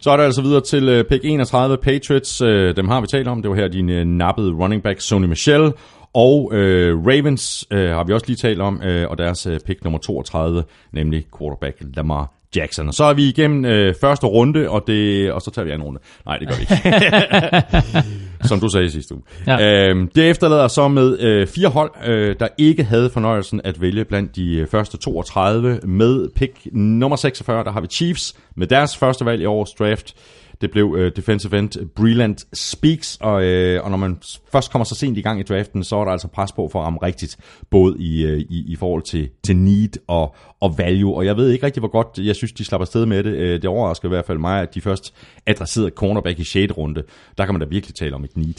Så 0.00 0.10
er 0.10 0.16
der 0.16 0.24
altså 0.24 0.42
videre 0.42 0.60
til 0.60 0.98
uh, 0.98 1.04
pick 1.04 1.24
31 1.24 1.76
Patriots. 1.76 2.42
Uh, 2.42 2.48
dem 2.48 2.88
har 2.88 3.00
vi 3.00 3.06
talt 3.06 3.28
om. 3.28 3.42
Det 3.42 3.50
var 3.50 3.56
her 3.56 3.68
din 3.68 3.88
uh, 3.88 4.04
nappede 4.04 4.52
running 4.52 4.82
back 4.82 5.00
Sony 5.00 5.26
Michel. 5.26 5.72
Og 6.14 6.50
øh, 6.54 7.06
Ravens 7.06 7.66
øh, 7.70 7.90
har 7.90 8.04
vi 8.04 8.12
også 8.12 8.26
lige 8.26 8.36
talt 8.36 8.60
om, 8.60 8.82
øh, 8.82 9.10
og 9.10 9.18
deres 9.18 9.46
øh, 9.46 9.60
pick 9.66 9.84
nummer 9.84 9.98
32, 9.98 10.64
nemlig 10.92 11.24
quarterback 11.38 11.76
Lamar 11.96 12.32
Jackson. 12.56 12.88
Og 12.88 12.94
så 12.94 13.04
er 13.04 13.14
vi 13.14 13.28
igennem 13.28 13.64
øh, 13.64 13.94
første 14.00 14.26
runde, 14.26 14.70
og, 14.70 14.84
det, 14.86 15.32
og 15.32 15.42
så 15.42 15.50
tager 15.50 15.66
vi 15.66 15.70
anden 15.70 15.86
runde. 15.86 16.00
Nej, 16.26 16.36
det 16.36 16.48
gør 16.48 16.54
vi 16.54 16.60
ikke. 16.60 18.10
Som 18.44 18.60
du 18.60 18.68
sagde 18.68 18.90
sidste 18.90 19.14
uge. 19.14 19.22
Ja. 19.46 19.88
Øhm, 19.88 20.08
det 20.14 20.30
efterlader 20.30 20.68
så 20.68 20.88
med 20.88 21.18
øh, 21.20 21.46
fire 21.46 21.68
hold, 21.68 21.90
øh, 22.06 22.36
der 22.40 22.48
ikke 22.58 22.84
havde 22.84 23.10
fornøjelsen 23.10 23.60
at 23.64 23.80
vælge 23.80 24.04
blandt 24.04 24.36
de 24.36 24.54
øh, 24.54 24.66
første 24.66 24.96
32. 24.96 25.80
Med 25.84 26.28
pick 26.36 26.66
nummer 26.72 27.16
46, 27.16 27.64
der 27.64 27.72
har 27.72 27.80
vi 27.80 27.86
Chiefs 27.86 28.34
med 28.56 28.66
deres 28.66 28.96
første 28.96 29.24
valg 29.24 29.42
i 29.42 29.44
årets 29.44 29.72
draft. 29.72 30.14
Det 30.60 30.70
blev 30.70 30.96
øh, 30.98 31.12
defensive 31.16 31.58
end 31.58 31.88
Breland 31.96 32.36
Speaks, 32.52 33.18
og, 33.20 33.44
øh, 33.44 33.84
og 33.84 33.90
når 33.90 33.96
man 33.96 34.18
først 34.52 34.70
kommer 34.70 34.84
så 34.84 34.94
sent 34.94 35.18
i 35.18 35.20
gang 35.20 35.40
i 35.40 35.42
draften, 35.42 35.84
så 35.84 35.96
er 35.96 36.04
der 36.04 36.12
altså 36.12 36.28
pres 36.28 36.52
på 36.52 36.68
for 36.72 36.80
at 36.80 36.84
ramme 36.86 36.98
rigtigt, 37.02 37.36
både 37.70 37.96
i, 37.98 38.24
øh, 38.24 38.38
i, 38.38 38.72
i 38.72 38.76
forhold 38.76 39.02
til, 39.02 39.28
til 39.42 39.56
need 39.56 40.00
og, 40.06 40.34
og 40.60 40.78
value. 40.78 41.14
Og 41.14 41.26
jeg 41.26 41.36
ved 41.36 41.50
ikke 41.50 41.66
rigtig, 41.66 41.80
hvor 41.80 41.88
godt 41.88 42.26
jeg 42.26 42.36
synes, 42.36 42.52
de 42.52 42.64
slapper 42.64 42.84
sted 42.84 43.06
med 43.06 43.24
det. 43.24 43.34
Øh, 43.34 43.62
det 43.62 43.64
overrasker 43.64 44.08
i 44.08 44.14
hvert 44.14 44.24
fald 44.24 44.38
mig, 44.38 44.62
at 44.62 44.74
de 44.74 44.80
først 44.80 45.14
adresserede 45.46 45.90
cornerback 45.90 46.38
i 46.38 46.44
6. 46.44 46.76
runde. 46.76 47.02
Der 47.38 47.44
kan 47.44 47.54
man 47.54 47.60
da 47.60 47.66
virkelig 47.66 47.94
tale 47.94 48.14
om 48.14 48.24
et 48.24 48.36
need. 48.36 48.54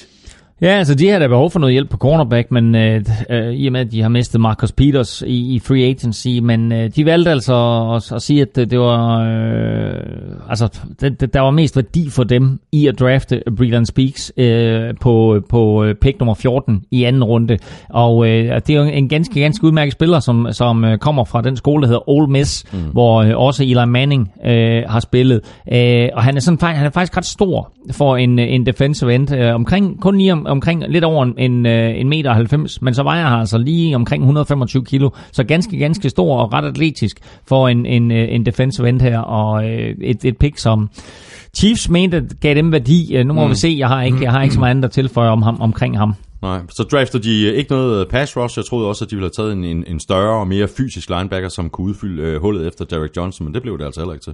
Ja, 0.62 0.68
altså 0.68 0.96
de 0.96 1.10
har 1.10 1.20
da 1.20 1.28
behov 1.28 1.52
for 1.52 1.60
noget 1.60 1.74
hjælp 1.74 1.90
på 1.90 1.98
cornerback, 1.98 2.52
men 2.52 2.76
øh, 2.76 3.06
øh, 3.30 3.54
i 3.54 3.68
og 3.68 3.72
med, 3.72 3.82
at 3.82 3.92
de 3.92 4.02
har 4.02 4.10
mistet 4.10 4.42
Marcus 4.42 4.72
Peters 4.72 5.24
i, 5.28 5.56
i 5.56 5.60
free 5.60 5.84
agency, 5.84 6.28
men 6.42 6.72
øh, 6.72 6.90
de 6.96 7.06
valgte 7.06 7.32
altså 7.32 7.54
at, 7.96 8.12
at 8.16 8.22
sige, 8.22 8.42
at 8.42 8.56
det, 8.56 8.72
det 8.72 8.80
var, 8.80 9.22
øh, 9.22 9.94
altså 10.50 10.80
det, 11.02 11.22
det, 11.22 11.34
der 11.34 11.40
var 11.40 11.52
mest 11.52 11.76
værdi 11.76 12.10
for 12.10 12.24
dem 12.24 12.60
i 12.72 12.88
at 12.88 13.00
drafte 13.00 13.42
Breland 13.58 13.86
Speaks 13.86 14.34
øh, 14.38 14.94
på, 15.02 15.42
på 15.50 15.84
øh, 15.84 15.96
pick 15.96 16.20
nummer 16.20 16.34
14 16.34 16.84
i 16.92 17.04
anden 17.04 17.24
runde, 17.24 17.58
og 17.90 18.28
øh, 18.28 18.62
det 18.68 18.70
er 18.70 18.80
jo 18.80 18.84
en 18.84 19.10
ganske, 19.10 19.40
ganske 19.40 19.66
udmærket 19.66 19.94
spiller, 19.94 20.20
som, 20.20 20.48
som 20.52 20.86
øh, 20.86 20.98
kommer 20.98 21.24
fra 21.24 21.42
den 21.42 21.58
skole, 21.58 21.82
der 21.82 21.88
hedder 21.88 22.10
Ole 22.10 22.28
Miss, 22.28 22.74
mm. 22.74 22.80
hvor 22.80 23.24
øh, 23.24 23.32
også 23.36 23.64
Eli 23.64 23.86
Manning 23.86 24.32
øh, 24.46 24.84
har 24.88 25.00
spillet, 25.00 25.42
øh, 25.74 26.10
og 26.14 26.24
han 26.24 26.36
er, 26.36 26.42
sådan, 26.42 26.76
han 26.76 26.86
er 26.86 26.90
faktisk 26.90 27.18
ret 27.18 27.26
stor 27.26 27.72
for 27.92 28.18
en, 28.18 28.40
en 28.40 28.66
defensive 28.66 29.16
end, 29.16 29.36
øh, 29.36 29.56
omkring 29.56 30.02
kun 30.02 30.18
lige 30.18 30.34
om, 30.34 30.48
omkring 30.52 30.84
lidt 30.88 31.04
over 31.04 31.34
en, 31.38 31.66
øh, 31.66 32.00
en 32.00 32.10
meter 32.10 32.34
90, 32.34 32.82
men 32.82 32.94
så 32.94 33.04
vejer 33.04 33.26
han 33.26 33.40
altså 33.40 33.58
lige 33.58 33.96
omkring 33.96 34.24
125 34.24 34.86
kilo, 34.86 35.10
så 35.32 35.44
ganske, 35.44 35.78
ganske 35.78 36.10
stor 36.10 36.38
og 36.38 36.54
ret 36.54 36.66
atletisk 36.66 37.20
for 37.48 37.68
en, 37.68 37.86
en, 37.86 38.12
øh, 38.12 38.28
en 38.30 38.46
defensive 38.46 38.90
end 38.90 39.02
her, 39.02 39.20
og 39.20 39.70
øh, 39.70 39.96
et, 40.02 40.26
et 40.26 40.38
pick, 40.38 40.58
som 40.58 40.90
Chiefs 41.54 41.90
mente 41.90 42.28
gav 42.42 42.56
dem 42.56 42.72
værdi. 42.72 43.24
Nu 43.24 43.34
må 43.34 43.44
mm. 43.44 43.50
vi 43.50 43.56
se, 43.56 43.76
jeg 43.78 43.88
har 43.88 44.04
ikke, 44.04 44.18
jeg 44.22 44.32
har 44.32 44.42
ikke 44.42 44.54
så 44.54 44.60
meget 44.60 44.72
andet 44.72 44.86
at 44.86 44.92
tilføje 44.92 45.30
om 45.30 45.42
ham, 45.42 45.62
omkring 45.62 45.98
ham. 45.98 46.16
Nej, 46.42 46.60
så 46.70 46.84
drafter 46.84 47.20
de 47.20 47.54
ikke 47.56 47.72
noget 47.72 48.08
pass 48.08 48.38
rush. 48.38 48.58
Jeg 48.58 48.66
troede 48.66 48.88
også, 48.88 49.06
at 49.06 49.12
de 49.12 49.16
ville 49.16 49.26
have 49.26 49.46
taget 49.46 49.54
en, 49.54 49.64
en, 49.64 49.84
en 49.88 50.00
større 50.00 50.40
og 50.40 50.48
mere 50.48 50.68
fysisk 50.78 51.10
linebacker, 51.10 51.50
som 51.50 51.70
kunne 51.70 51.88
udfylde 51.88 52.24
øh, 52.24 52.42
hullet 52.42 52.68
efter 52.68 52.86
Derek 52.86 53.18
Johnson, 53.18 53.46
men 53.46 53.54
det 53.54 53.62
blev 53.62 53.78
det 53.78 53.86
altså 53.86 54.02
heller 54.02 54.14
ikke 54.14 54.24
til. 54.24 54.34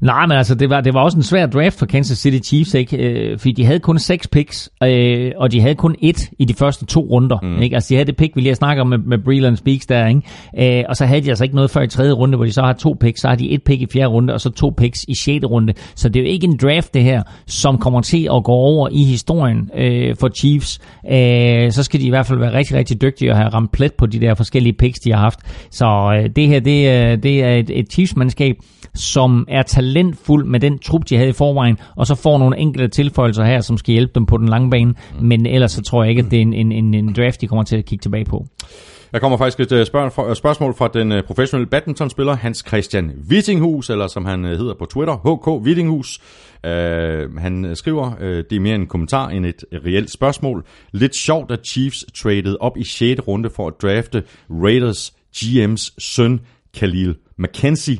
Nej, 0.00 0.26
men 0.26 0.36
altså, 0.36 0.54
det 0.54 0.70
var, 0.70 0.80
det 0.80 0.94
var 0.94 1.00
også 1.00 1.16
en 1.16 1.22
svær 1.22 1.46
draft 1.46 1.78
for 1.78 1.86
Kansas 1.86 2.18
City 2.18 2.48
Chiefs, 2.48 2.74
ikke? 2.74 2.96
Øh, 2.96 3.38
fordi 3.38 3.52
de 3.52 3.64
havde 3.64 3.78
kun 3.78 3.98
seks 3.98 4.28
picks, 4.28 4.70
øh, 4.84 5.32
og 5.36 5.52
de 5.52 5.60
havde 5.60 5.74
kun 5.74 5.96
et 6.00 6.30
i 6.38 6.44
de 6.44 6.54
første 6.54 6.86
to 6.86 7.00
runder. 7.00 7.38
Mm. 7.42 7.62
Ikke? 7.62 7.74
Altså, 7.74 7.88
de 7.88 7.94
havde 7.94 8.06
det 8.06 8.16
pick, 8.16 8.36
vi 8.36 8.40
lige 8.40 8.54
snakker 8.54 8.82
om 8.82 8.88
med, 8.88 8.98
med 8.98 9.18
Breland 9.18 9.56
Speaks 9.56 9.86
der, 9.86 10.06
ikke? 10.06 10.78
Øh, 10.78 10.84
og 10.88 10.96
så 10.96 11.06
havde 11.06 11.20
de 11.20 11.28
altså 11.28 11.44
ikke 11.44 11.56
noget 11.56 11.70
før 11.70 11.82
i 11.82 11.88
tredje 11.88 12.12
runde, 12.12 12.36
hvor 12.36 12.44
de 12.44 12.52
så 12.52 12.62
har 12.62 12.72
to 12.72 12.96
picks. 13.00 13.20
Så 13.20 13.28
har 13.28 13.34
de 13.34 13.50
et 13.50 13.62
pick 13.62 13.82
i 13.82 13.86
fjerde 13.92 14.08
runde, 14.08 14.34
og 14.34 14.40
så 14.40 14.50
to 14.50 14.74
picks 14.76 15.04
i 15.08 15.14
sjette 15.14 15.46
runde. 15.46 15.72
Så 15.94 16.08
det 16.08 16.20
er 16.20 16.24
jo 16.24 16.30
ikke 16.30 16.46
en 16.46 16.56
draft, 16.56 16.94
det 16.94 17.02
her, 17.02 17.22
som 17.46 17.78
kommer 17.78 18.00
til 18.00 18.28
at 18.36 18.44
gå 18.44 18.52
over 18.52 18.88
i 18.92 19.04
historien 19.04 19.70
øh, 19.76 20.16
for 20.16 20.28
Chiefs. 20.28 20.80
Øh, 21.10 21.43
så 21.72 21.82
skal 21.82 22.00
de 22.00 22.06
i 22.06 22.10
hvert 22.10 22.26
fald 22.26 22.38
være 22.38 22.52
rigtig, 22.52 22.76
rigtig 22.76 23.02
dygtige 23.02 23.30
og 23.30 23.36
have 23.36 23.48
ramt 23.48 23.72
plet 23.72 23.94
på 23.94 24.06
de 24.06 24.20
der 24.20 24.34
forskellige 24.34 24.72
picks, 24.72 24.98
de 24.98 25.12
har 25.12 25.18
haft. 25.20 25.38
Så 25.70 26.18
øh, 26.18 26.30
det 26.36 26.48
her, 26.48 26.60
det, 26.60 26.88
er, 26.88 27.16
det 27.16 27.44
er 27.44 27.54
et, 27.54 27.70
et 27.70 27.92
Chiefs-mandskab, 27.92 28.56
som 28.94 29.46
er 29.48 29.62
talentfuld 29.62 30.46
med 30.46 30.60
den 30.60 30.78
trup, 30.78 31.02
de 31.08 31.16
havde 31.16 31.28
i 31.28 31.32
forvejen, 31.32 31.78
og 31.96 32.06
så 32.06 32.14
får 32.14 32.38
nogle 32.38 32.58
enkelte 32.58 32.88
tilføjelser 32.88 33.44
her, 33.44 33.60
som 33.60 33.78
skal 33.78 33.92
hjælpe 33.92 34.12
dem 34.14 34.26
på 34.26 34.36
den 34.36 34.48
lange 34.48 34.70
bane. 34.70 34.94
Men 35.20 35.46
ellers 35.46 35.72
så 35.72 35.82
tror 35.82 36.02
jeg 36.02 36.10
ikke, 36.10 36.22
at 36.22 36.30
det 36.30 36.36
er 36.36 36.42
en, 36.42 36.72
en, 36.72 36.94
en 36.94 37.12
draft, 37.12 37.40
de 37.40 37.46
kommer 37.46 37.62
til 37.62 37.76
at 37.76 37.84
kigge 37.84 38.02
tilbage 38.02 38.24
på. 38.24 38.46
Der 39.14 39.20
kommer 39.20 39.38
faktisk 39.38 39.60
et 39.60 39.72
øh, 39.72 39.86
spørg- 39.86 40.36
spørgsmål 40.36 40.74
fra 40.74 40.88
den 40.88 41.12
øh, 41.12 41.22
professionelle 41.22 41.66
badmintonspiller 41.66 42.36
Hans 42.36 42.64
Christian 42.68 43.12
Wittinghus, 43.30 43.90
eller 43.90 44.06
som 44.06 44.24
han 44.24 44.44
øh, 44.44 44.58
hedder 44.58 44.74
på 44.74 44.84
Twitter, 44.86 45.16
HK 45.16 45.66
Wittinghus. 45.66 46.20
Uh, 46.64 47.36
han 47.36 47.70
skriver, 47.74 48.12
uh, 48.20 48.26
det 48.26 48.52
er 48.52 48.60
mere 48.60 48.74
en 48.74 48.86
kommentar 48.86 49.28
end 49.28 49.46
et 49.46 49.64
reelt 49.72 50.10
spørgsmål. 50.10 50.64
Lidt 50.92 51.16
sjovt, 51.16 51.50
at 51.50 51.66
Chiefs 51.66 52.04
traded 52.14 52.56
op 52.60 52.76
i 52.76 52.84
6. 52.84 53.20
runde 53.28 53.50
for 53.50 53.68
at 53.68 53.74
drafte 53.82 54.22
Raiders 54.50 55.12
GM's 55.36 55.94
søn 55.98 56.40
Khalil 56.74 57.16
McKenzie 57.38 57.98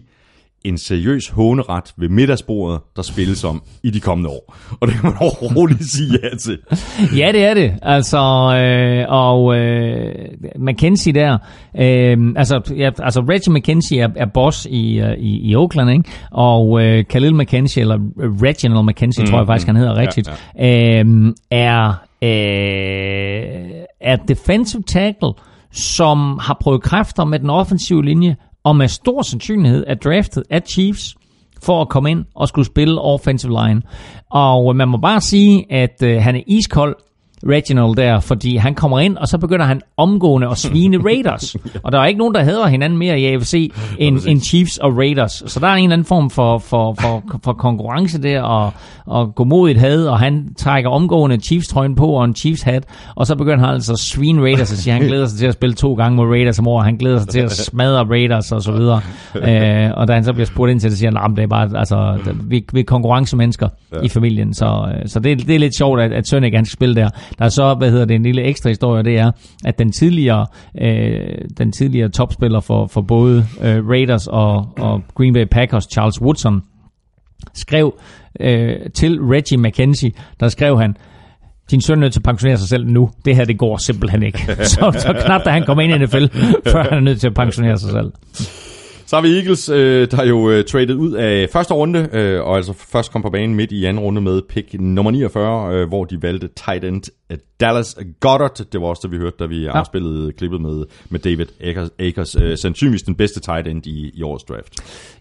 en 0.65 0.79
seriøs 0.79 1.29
håneret 1.29 1.95
ved 1.97 2.09
middagsbordet, 2.09 2.81
der 2.97 3.03
spilles 3.03 3.45
om 3.45 3.63
i 3.83 3.91
de 3.91 4.01
kommende 4.01 4.31
år. 4.31 4.57
Og 4.81 4.89
det 4.89 4.95
kan 4.95 5.05
man 5.05 5.15
overhovedet 5.29 5.85
sige 5.91 6.19
ja 6.23 6.37
til. 6.37 6.59
ja, 7.19 7.33
det 7.33 7.45
er 7.45 7.55
det. 7.55 7.75
Altså, 7.83 8.19
øh, 8.59 9.05
og 9.09 9.57
øh, 9.57 10.15
McKenzie 10.57 11.13
der, 11.13 11.39
øh, 11.79 12.19
altså, 12.37 12.75
ja, 12.77 12.91
altså 12.99 13.21
Reggie 13.21 13.55
McKenzie 13.55 14.01
er, 14.01 14.09
er 14.17 14.27
boss 14.27 14.67
i, 14.71 15.01
uh, 15.03 15.13
i, 15.19 15.51
i 15.51 15.57
Oakland, 15.57 15.91
ikke? 15.91 16.11
Og 16.31 16.83
øh, 16.83 17.05
Khalil 17.05 17.35
McKenzie, 17.35 17.81
eller 17.81 17.99
Reginald 18.19 18.85
McKenzie, 18.85 19.25
mm, 19.25 19.31
tror 19.31 19.39
jeg 19.39 19.47
faktisk, 19.47 19.69
mm, 19.69 19.75
han 19.75 19.77
hedder 19.77 19.97
rigtigt, 19.97 20.31
ja, 20.59 20.67
ja. 20.67 21.05
Øh, 21.05 21.33
er, 21.51 21.89
øh, 22.23 23.71
er 24.01 24.17
defensive 24.29 24.83
tackle, 24.83 25.33
som 25.73 26.39
har 26.43 26.57
prøvet 26.61 26.83
kræfter 26.83 27.25
med 27.25 27.39
den 27.39 27.51
offensive 27.51 28.05
linje, 28.05 28.37
og 28.65 28.77
med 28.77 28.89
stor 28.89 29.23
sandsynlighed 29.23 29.85
er 29.87 29.95
draftet 29.95 30.45
af 30.51 30.63
Chiefs 30.67 31.15
for 31.63 31.83
at 31.83 31.89
komme 31.89 32.11
ind 32.11 32.25
og 32.35 32.49
skulle 32.49 32.67
spille 32.67 33.01
offensive 33.01 33.53
line. 33.65 33.83
Og 34.31 34.71
øh, 34.73 34.77
man 34.77 34.89
må 34.89 34.97
bare 34.97 35.21
sige, 35.21 35.73
at 35.73 36.03
øh, 36.03 36.23
han 36.23 36.37
er 36.37 36.43
iskold 36.47 36.97
Reginald 37.49 37.97
der, 37.97 38.21
fordi 38.21 38.57
han 38.57 38.75
kommer 38.75 39.01
ind, 39.01 39.17
og 39.17 39.29
så 39.29 39.39
begynder 39.39 39.65
han 39.65 39.81
omgående 39.97 40.49
at 40.49 40.59
svine 40.59 40.99
Raiders. 41.07 41.57
og 41.83 41.93
der 41.93 42.01
er 42.01 42.07
ikke 42.07 42.19
nogen, 42.19 42.35
der 42.35 42.43
hedder 42.43 42.67
hinanden 42.67 42.99
mere 42.99 43.21
i 43.21 43.27
AFC 43.27 43.73
end, 43.99 44.19
end 44.27 44.41
Chiefs 44.41 44.79
og 44.79 44.97
Raiders. 44.97 45.43
Så 45.47 45.61
der 45.61 45.67
er 45.67 45.75
en 45.75 45.85
eller 45.85 45.93
anden 45.93 46.05
form 46.05 46.31
for, 46.31 46.59
for, 46.59 46.95
for, 47.01 47.23
for 47.45 47.53
konkurrence 47.53 48.23
der, 48.23 48.43
og, 48.43 48.73
og 49.07 49.35
gå 49.35 49.45
mod 49.45 49.71
et 49.71 49.77
had, 49.77 50.07
og 50.07 50.19
han 50.19 50.55
trækker 50.59 50.91
omgående 50.91 51.37
Chiefs-trøjen 51.37 51.95
på 51.95 52.07
og 52.07 52.25
en 52.25 52.35
Chiefs-hat, 52.35 52.85
og 53.15 53.27
så 53.27 53.37
begynder 53.37 53.65
han 53.65 53.75
altså 53.75 53.93
at 53.93 53.99
svine 53.99 54.43
Raiders, 54.43 54.73
og 54.73 54.79
siger, 54.79 54.95
han 54.95 55.07
glæder 55.07 55.27
sig 55.27 55.39
til 55.39 55.47
at 55.47 55.55
spille 55.55 55.75
to 55.75 55.95
gange 55.95 56.17
mod 56.17 56.27
Raiders 56.27 56.59
om 56.59 56.69
året, 56.69 56.85
han 56.85 56.97
glæder 56.97 57.19
sig 57.19 57.29
til 57.29 57.41
at 57.41 57.53
smadre 57.53 58.05
Raiders 58.05 58.53
og 58.53 58.63
så 58.63 58.73
videre. 58.73 59.01
øh, 59.49 59.91
og 59.97 60.09
da 60.09 60.13
han 60.13 60.25
så 60.25 60.33
bliver 60.33 60.47
spurgt 60.47 60.71
ind 60.71 60.81
til 60.81 60.91
det, 60.91 60.99
siger 60.99 61.11
han, 61.11 61.31
nah, 61.31 61.37
det 61.37 61.43
er 61.43 61.47
bare, 61.47 61.79
altså, 61.79 62.19
vi, 62.45 62.65
vi 62.73 62.81
er 62.81 62.85
konkurrencemennesker 62.85 63.69
ja. 63.93 64.01
i 64.01 64.09
familien, 64.09 64.55
så, 64.55 64.89
øh, 64.95 65.09
så 65.09 65.21
det, 65.21 65.47
det 65.47 65.55
er 65.55 65.59
lidt 65.59 65.77
sjovt, 65.77 66.01
at, 66.01 66.13
at 66.13 66.29
Søn 66.29 66.45
ikke 66.45 66.57
kan 66.57 66.65
spille 66.67 66.95
der. 66.95 67.09
Der 67.39 67.45
er 67.45 67.49
så, 67.49 67.75
hvad 67.75 67.91
hedder 67.91 68.05
det, 68.05 68.15
en 68.15 68.23
lille 68.23 68.43
ekstra 68.43 68.69
historie, 68.69 69.03
det 69.03 69.19
er, 69.19 69.31
at 69.65 69.79
den 69.79 69.93
tidligere, 69.93 70.47
øh, 70.81 71.39
den 71.59 71.73
tidligere 71.73 72.09
topspiller 72.09 72.61
for, 72.61 72.87
for 72.87 73.01
både 73.01 73.47
øh, 73.63 73.89
Raiders 73.89 74.27
og, 74.27 74.69
og 74.79 75.03
Green 75.15 75.35
Bay 75.35 75.45
Packers, 75.51 75.85
Charles 75.93 76.23
Woodson, 76.23 76.63
skrev 77.55 77.99
øh, 78.41 78.77
til 78.95 79.19
Reggie 79.21 79.59
McKenzie, 79.59 80.13
der 80.41 80.49
skrev 80.49 80.79
han, 80.79 80.97
din 81.71 81.81
søn 81.81 81.99
er 81.99 82.01
nødt 82.01 82.13
til 82.13 82.21
at 82.21 82.25
pensionere 82.25 82.57
sig 82.57 82.69
selv 82.69 82.87
nu. 82.87 83.11
Det 83.25 83.37
her, 83.37 83.45
det 83.45 83.59
går 83.59 83.77
simpelthen 83.77 84.23
ikke. 84.23 84.39
så, 84.75 84.95
så 84.99 85.23
knap 85.25 85.45
da 85.45 85.51
han 85.51 85.65
kommer 85.67 85.83
ind 85.83 85.93
i 85.93 85.99
NFL, 85.99 86.27
før 86.73 86.83
han 86.83 86.93
er 86.93 87.01
nødt 87.01 87.21
til 87.21 87.27
at 87.27 87.35
pensionere 87.35 87.79
sig 87.79 87.91
selv. 87.91 88.13
Så 89.07 89.17
har 89.17 89.23
vi 89.23 89.39
Eagles, 89.39 89.69
øh, 89.69 90.11
der 90.11 90.23
er 90.23 90.27
jo 90.27 90.51
øh, 90.51 90.65
traded 90.65 90.95
ud 90.95 91.13
af 91.13 91.49
første 91.53 91.75
runde, 91.75 92.09
øh, 92.13 92.43
og 92.43 92.57
altså 92.57 92.73
først 92.73 93.13
kom 93.13 93.23
på 93.23 93.31
banen 93.31 93.55
midt 93.55 93.73
i 93.73 93.85
anden 93.85 94.03
runde 94.03 94.21
med 94.21 94.43
pick 94.49 94.75
nummer 94.81 95.11
49, 95.11 95.75
øh, 95.75 95.89
hvor 95.89 96.05
de 96.05 96.23
valgte 96.23 96.49
tight 96.57 96.85
end 96.85 97.03
Dallas 97.61 97.97
Goddard. 98.21 98.61
Det 98.73 98.81
var 98.81 98.87
også 98.87 99.01
det, 99.03 99.11
vi 99.11 99.17
hørte, 99.17 99.37
da 99.39 99.47
vi 99.47 99.63
ja. 99.63 99.71
afspillede 99.71 100.33
klippet 100.33 100.61
med, 100.61 100.85
med 101.11 101.21
David 101.21 101.47
Akers, 101.65 101.89
Akers 101.99 102.37
øh, 102.37 102.59
sandsynligvis 102.59 103.03
den 103.03 103.15
bedste 103.15 103.41
tight 103.41 103.67
end 103.67 103.87
i, 103.87 104.11
i 104.15 104.23
årets 104.23 104.45
draft. 104.45 104.73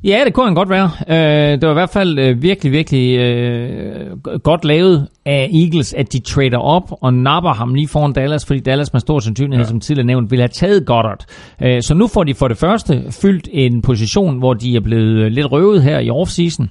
Ja, 0.03 0.21
det 0.25 0.33
kunne 0.33 0.45
han 0.45 0.55
godt 0.55 0.69
være. 0.69 0.91
Øh, 1.09 1.61
det 1.61 1.67
var 1.67 1.71
i 1.71 1.73
hvert 1.73 1.89
fald 1.89 2.19
øh, 2.19 2.41
virkelig, 2.41 2.71
virkelig 2.71 3.19
øh, 3.19 4.17
godt 4.43 4.65
lavet 4.65 5.07
af 5.25 5.49
Eagles, 5.53 5.93
at 5.93 6.13
de 6.13 6.19
trader 6.19 6.57
op 6.57 6.91
og 7.01 7.13
napper 7.13 7.53
ham 7.53 7.73
lige 7.73 7.87
foran 7.87 8.13
Dallas, 8.13 8.45
fordi 8.45 8.59
Dallas 8.59 8.93
med 8.93 9.01
stor 9.01 9.19
sandsynlighed, 9.19 9.65
ja. 9.65 9.69
som 9.69 9.79
tidligere 9.79 10.07
nævnt, 10.07 10.31
ville 10.31 10.41
have 10.41 10.49
taget 10.49 10.85
Goddard. 10.85 11.25
Øh, 11.63 11.81
så 11.81 11.93
nu 11.93 12.07
får 12.07 12.23
de 12.23 12.33
for 12.33 12.47
det 12.47 12.57
første 12.57 13.03
fyldt 13.21 13.49
en 13.51 13.81
position, 13.81 14.37
hvor 14.37 14.53
de 14.53 14.75
er 14.75 14.81
blevet 14.81 15.31
lidt 15.31 15.51
røvet 15.51 15.83
her 15.83 15.99
i 15.99 16.09
offseason 16.09 16.69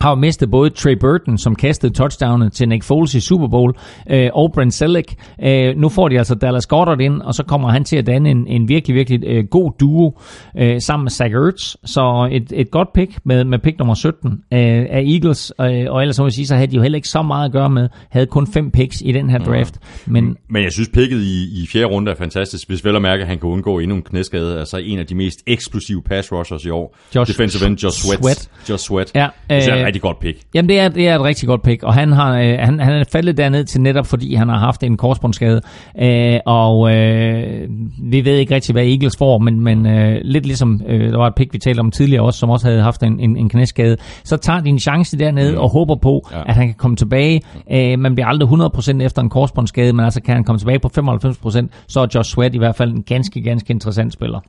har 0.00 0.10
jo 0.10 0.14
mistet 0.14 0.50
både 0.50 0.70
Trey 0.70 0.96
Burton, 1.00 1.38
som 1.38 1.54
kastede 1.54 1.92
touchdownet 1.92 2.52
til 2.52 2.68
Nick 2.68 2.84
Foles 2.84 3.14
i 3.14 3.20
Super 3.20 3.48
Bowl, 3.48 3.74
øh, 4.10 4.30
og 4.32 4.52
Brent 4.52 4.74
Selleck. 4.74 5.14
Øh, 5.42 5.76
nu 5.76 5.88
får 5.88 6.08
de 6.08 6.18
altså 6.18 6.34
Dallas 6.34 6.66
Goddard 6.66 7.00
ind, 7.00 7.22
og 7.22 7.34
så 7.34 7.42
kommer 7.42 7.70
han 7.70 7.84
til 7.84 7.96
at 7.96 8.06
danne 8.06 8.30
en, 8.30 8.46
en 8.46 8.68
virkelig, 8.68 8.96
virkelig 8.96 9.20
øh, 9.26 9.44
god 9.44 9.72
duo 9.80 10.18
øh, 10.58 10.80
sammen 10.80 11.04
med 11.04 11.10
Zach 11.10 11.34
Ertz. 11.34 11.74
Så 11.84 12.28
et, 12.32 12.52
et 12.60 12.70
godt 12.70 12.92
pick 12.92 13.18
med, 13.24 13.44
med 13.44 13.58
pick 13.58 13.78
nummer 13.78 13.94
17 13.94 14.30
øh, 14.32 14.38
af 14.90 15.04
Eagles. 15.06 15.52
Øh, 15.60 15.66
og 15.88 16.00
ellers 16.00 16.18
må 16.18 16.26
jeg 16.26 16.32
sige, 16.32 16.46
så 16.46 16.54
havde 16.54 16.70
de 16.70 16.76
jo 16.76 16.82
heller 16.82 16.96
ikke 16.96 17.08
så 17.08 17.22
meget 17.22 17.44
at 17.44 17.52
gøre 17.52 17.70
med. 17.70 17.88
Havde 18.10 18.26
kun 18.26 18.46
fem 18.46 18.70
picks 18.70 19.02
i 19.04 19.12
den 19.12 19.30
her 19.30 19.38
draft. 19.38 19.74
Men 20.06 20.36
Men 20.48 20.62
jeg 20.64 20.72
synes, 20.72 20.88
picket 20.88 21.20
i, 21.22 21.62
i 21.62 21.66
fjerde 21.72 21.86
runde 21.86 22.10
er 22.10 22.14
fantastisk. 22.14 22.68
Hvis 22.68 22.84
vel 22.84 22.96
at 22.96 23.02
mærke, 23.02 23.22
at 23.22 23.28
han 23.28 23.38
kan 23.38 23.48
undgå 23.48 23.78
endnu 23.78 23.96
en 23.96 24.02
knæskade. 24.02 24.58
Altså 24.58 24.76
en 24.76 24.98
af 24.98 25.06
de 25.06 25.14
mest 25.14 25.42
eksplosive 25.46 26.02
pass 26.02 26.32
rushers 26.32 26.64
i 26.64 26.70
år. 26.70 26.96
Josh 27.14 27.32
Defensive 27.32 27.66
end 27.66 27.82
Josh 27.82 28.06
Sweat. 28.06 28.20
Sweat. 28.20 28.50
Josh 28.70 28.84
Sweat. 28.84 29.12
Ja, 29.14 29.24
øh, 29.50 29.83
et 29.84 29.86
rigtig 29.86 30.02
godt 30.02 30.18
pick. 30.18 30.38
Jamen, 30.54 30.68
det 30.68 30.80
er, 30.80 30.88
det 30.88 31.08
er 31.08 31.14
et 31.14 31.20
rigtig 31.22 31.48
godt 31.48 31.62
pick, 31.62 31.82
og 31.82 31.94
han, 31.94 32.12
har, 32.12 32.38
øh, 32.38 32.56
han, 32.58 32.80
han 32.80 32.92
er 32.92 33.04
faldet 33.12 33.36
derned 33.36 33.64
til 33.64 33.80
netop, 33.80 34.06
fordi 34.06 34.34
han 34.34 34.48
har 34.48 34.58
haft 34.58 34.82
en 34.82 34.96
korsbåndsskade. 34.96 35.60
Øh, 36.02 36.38
og 36.46 36.94
øh, 36.94 37.68
vi 38.02 38.24
ved 38.24 38.36
ikke 38.36 38.54
rigtig, 38.54 38.72
hvad 38.72 38.84
Eagles 38.84 39.16
får, 39.18 39.38
men, 39.38 39.60
men 39.60 39.86
øh, 39.86 40.20
lidt 40.22 40.46
ligesom, 40.46 40.82
øh, 40.86 41.10
der 41.10 41.18
var 41.18 41.26
et 41.26 41.34
pick, 41.34 41.52
vi 41.52 41.58
talte 41.58 41.80
om 41.80 41.90
tidligere 41.90 42.22
også, 42.22 42.38
som 42.38 42.50
også 42.50 42.66
havde 42.68 42.82
haft 42.82 43.02
en, 43.02 43.20
en, 43.20 43.36
en 43.36 43.48
knæskade, 43.48 43.96
så 44.24 44.36
tager 44.36 44.60
de 44.60 44.68
en 44.68 44.78
chance 44.78 45.18
dernede 45.18 45.52
mm. 45.52 45.58
og 45.58 45.70
håber 45.70 45.94
på, 46.02 46.28
Ja. 46.32 46.38
ja. 46.38 46.44
at 46.46 46.54
han 46.54 46.66
kan 46.66 46.74
komme 46.74 46.96
tilbage. 46.96 47.42
Øh, 47.72 47.98
man 47.98 48.14
bliver 48.14 48.26
aldrig 48.26 48.48
100% 49.00 49.02
efter 49.02 49.22
en 49.22 49.30
korsbåndsskade, 49.30 49.92
men 49.92 50.04
altså 50.04 50.22
kan 50.22 50.34
han 50.34 50.44
komme 50.44 50.58
tilbage 50.58 50.78
på 50.78 50.90
95%, 50.98 51.66
så 51.88 52.00
er 52.00 52.06
Josh 52.14 52.30
Sweat 52.30 52.54
i 52.54 52.58
hvert 52.58 52.76
fald 52.76 52.92
en 52.92 53.02
ganske, 53.02 53.42
ganske 53.42 53.70
interessant 53.70 54.12
spiller. 54.12 54.40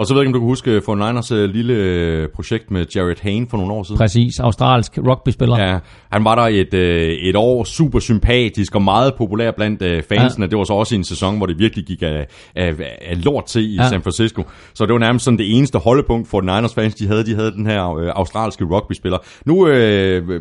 Og 0.00 0.06
så 0.06 0.14
ved 0.14 0.20
jeg 0.20 0.26
ikke, 0.26 0.28
om 0.28 0.32
du 0.32 0.38
kan 0.40 0.48
huske 0.48 0.82
for 0.84 0.94
Niners 0.94 1.30
øh, 1.30 1.50
lille 1.50 1.74
øh, 1.74 2.28
projekt 2.28 2.70
med 2.70 2.86
Jared 2.96 3.16
Hayne 3.22 3.46
for 3.50 3.56
nogle 3.56 3.72
år 3.72 3.82
siden. 3.82 3.98
Præcis, 3.98 4.40
australsk 4.40 4.98
rugbyspiller. 4.98 5.58
Ja, 5.58 5.78
han 6.12 6.24
var 6.24 6.34
der 6.34 6.42
et, 6.42 6.74
øh, 6.74 7.08
et 7.08 7.36
år, 7.36 7.64
super 7.64 7.98
sympatisk 7.98 8.74
og 8.74 8.82
meget 8.82 9.14
populær 9.14 9.50
blandt 9.50 10.06
fansene. 10.08 10.44
Ja. 10.44 10.48
Det 10.48 10.58
var 10.58 10.64
så 10.64 10.72
også 10.72 10.94
i 10.94 10.98
en 10.98 11.04
sæson, 11.04 11.36
hvor 11.36 11.46
det 11.46 11.58
virkelig 11.58 11.84
gik 11.84 12.02
af, 12.02 12.26
af, 12.56 12.74
af 13.00 13.24
lort 13.24 13.44
til 13.44 13.72
i 13.72 13.76
ja. 13.76 13.88
San 13.88 14.02
Francisco. 14.02 14.42
Så 14.74 14.86
det 14.86 14.92
var 14.92 14.98
nærmest 14.98 15.24
sådan 15.24 15.38
det 15.38 15.56
eneste 15.56 15.78
holdepunkt 15.78 16.28
for 16.28 16.40
Niners 16.40 16.74
fans, 16.74 16.94
de 16.94 17.06
havde. 17.06 17.24
De 17.26 17.34
havde 17.34 17.52
den 17.52 17.66
her 17.66 17.96
øh, 17.96 18.12
australske 18.14 18.64
rugbyspiller. 18.64 19.18
Nu 19.46 19.68
øh, 19.68 20.40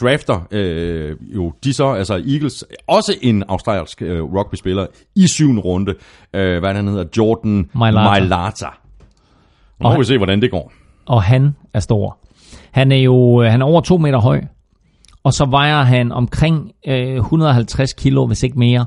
drafter 0.00 0.46
øh, 0.50 1.16
jo 1.34 1.52
de 1.64 1.72
så, 1.72 1.86
altså 1.86 2.14
Eagles, 2.14 2.64
også 2.86 3.14
en 3.22 3.44
australsk 3.48 4.02
øh, 4.02 4.22
rugbyspiller 4.22 4.86
i 5.16 5.26
syvende 5.28 5.62
runde. 5.62 5.94
Øh, 6.34 6.58
hvad 6.58 6.74
han 6.74 6.88
hedder? 6.88 7.04
Jordan 7.16 7.70
Mailata. 7.74 8.10
Mailata. 8.10 8.66
Nu 9.80 9.88
må 9.88 9.92
Og 9.94 10.00
vi 10.00 10.04
se, 10.04 10.16
hvordan 10.16 10.42
det 10.42 10.50
går. 10.50 10.72
og 11.06 11.22
han 11.22 11.56
er 11.74 11.80
stor. 11.80 12.18
Han 12.70 12.92
er 12.92 12.96
jo 12.96 13.42
øh, 13.42 13.50
han 13.50 13.60
er 13.62 13.66
over 13.66 13.80
to 13.80 13.98
meter 13.98 14.18
høj, 14.18 14.40
og 15.24 15.32
så 15.32 15.44
vejer 15.44 15.82
han 15.82 16.12
omkring 16.12 16.72
øh, 16.86 17.16
150 17.16 17.92
kilo, 17.92 18.26
hvis 18.26 18.42
ikke 18.42 18.58
mere. 18.58 18.86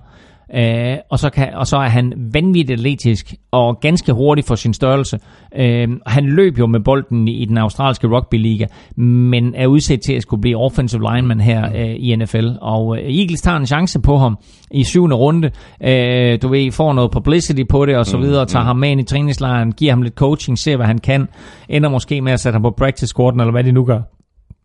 Øh, 0.56 0.98
og, 1.09 1.19
så 1.19 1.30
kan, 1.30 1.53
og 1.53 1.67
så 1.67 1.77
er 1.77 1.88
han 1.88 2.14
vanvittigt 2.33 2.80
atletisk 2.80 3.33
og 3.51 3.80
ganske 3.80 4.14
hurtig 4.14 4.45
for 4.45 4.56
sin 4.56 4.73
størrelse. 4.73 5.19
Øh, 5.56 5.88
han 6.07 6.25
løb 6.25 6.59
jo 6.59 6.67
med 6.67 6.80
bolden 6.80 7.27
i, 7.27 7.45
den 7.45 7.57
australske 7.57 8.07
rugbyliga, 8.07 8.65
men 8.95 9.56
er 9.56 9.67
udsat 9.67 9.99
til 10.01 10.14
at 10.14 10.22
skulle 10.22 10.41
blive 10.41 10.57
offensive 10.57 11.01
lineman 11.14 11.41
her 11.41 11.65
øh, 11.75 11.95
i 11.98 12.15
NFL. 12.15 12.48
Og 12.61 12.98
øh, 12.98 13.03
Eagles 13.03 13.41
tager 13.41 13.57
en 13.57 13.65
chance 13.65 13.99
på 13.99 14.17
ham 14.17 14.38
i 14.72 14.83
syvende 14.83 15.15
runde. 15.15 15.51
Øh, 15.83 16.41
du 16.41 16.48
ved, 16.48 16.72
får 16.72 16.93
noget 16.93 17.11
publicity 17.11 17.64
på 17.69 17.85
det 17.85 17.98
og 17.98 18.06
så 18.06 18.17
videre, 18.17 18.45
tager 18.45 18.65
ham 18.65 18.77
med 18.77 18.90
ind 18.90 19.01
i 19.01 19.03
træningslejren, 19.03 19.72
giver 19.72 19.91
ham 19.91 20.01
lidt 20.01 20.15
coaching, 20.15 20.59
ser 20.59 20.75
hvad 20.75 20.85
han 20.85 20.98
kan, 20.98 21.27
ender 21.69 21.90
måske 21.90 22.22
med 22.22 22.32
at 22.32 22.40
sætte 22.40 22.56
ham 22.56 22.61
på 22.61 22.73
practice 22.77 23.07
squaden, 23.07 23.40
eller 23.40 23.51
hvad 23.51 23.64
de 23.64 23.72
nu 23.72 23.85
gør. 23.85 24.01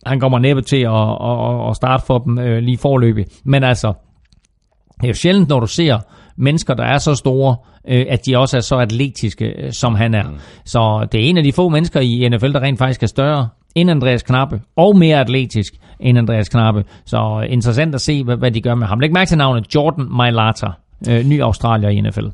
Han 0.07 0.21
kommer 0.21 0.39
næppe 0.39 0.63
til 0.63 0.77
at, 0.77 0.93
at, 0.93 1.65
at, 1.65 1.71
at 1.71 1.77
starte 1.77 2.07
for 2.07 2.19
dem 2.19 2.39
øh, 2.39 2.59
lige 2.59 2.79
forløbig. 2.79 3.27
Men 3.45 3.65
altså, 3.65 3.93
det 5.01 5.05
er 5.05 5.09
jo 5.09 5.15
sjældent, 5.15 5.49
når 5.49 5.61
du 5.61 5.67
ser 5.67 5.99
mennesker, 6.37 6.75
der 6.75 6.85
er 6.85 6.99
så 6.99 7.15
store, 7.15 7.57
øh, 7.89 8.07
at 8.09 8.27
de 8.27 8.39
også 8.39 8.57
er 8.57 8.61
så 8.61 8.77
atletiske, 8.77 9.45
øh, 9.45 9.73
som 9.73 9.95
han 9.95 10.15
er. 10.15 10.23
Mm. 10.23 10.39
Så 10.65 11.07
det 11.13 11.21
er 11.21 11.25
en 11.25 11.37
af 11.37 11.45
de 11.45 11.53
få 11.53 11.69
mennesker 11.69 12.01
i 12.01 12.29
NFL, 12.29 12.53
der 12.53 12.61
rent 12.61 12.79
faktisk 12.79 13.03
er 13.03 13.07
større 13.07 13.49
end 13.75 13.91
Andreas 13.91 14.23
Knappe, 14.23 14.61
og 14.77 14.99
mere 14.99 15.21
atletisk 15.21 15.75
end 16.01 16.19
Andreas 16.19 16.49
Knappe. 16.49 16.85
Så 17.05 17.47
interessant 17.49 17.95
at 17.95 18.01
se, 18.01 18.25
hvad, 18.25 18.37
hvad 18.37 18.51
de 18.51 18.61
gør 18.61 18.75
med 18.75 18.87
ham. 18.87 19.01
Læg 19.01 19.13
mærke 19.13 19.29
til 19.29 19.39
navnet 19.39 19.75
Jordan 19.75 20.07
Mailata, 20.11 20.67
øh, 21.09 21.27
ny 21.27 21.43
australier 21.43 21.89
i 21.89 22.01
NFL. 22.01 22.27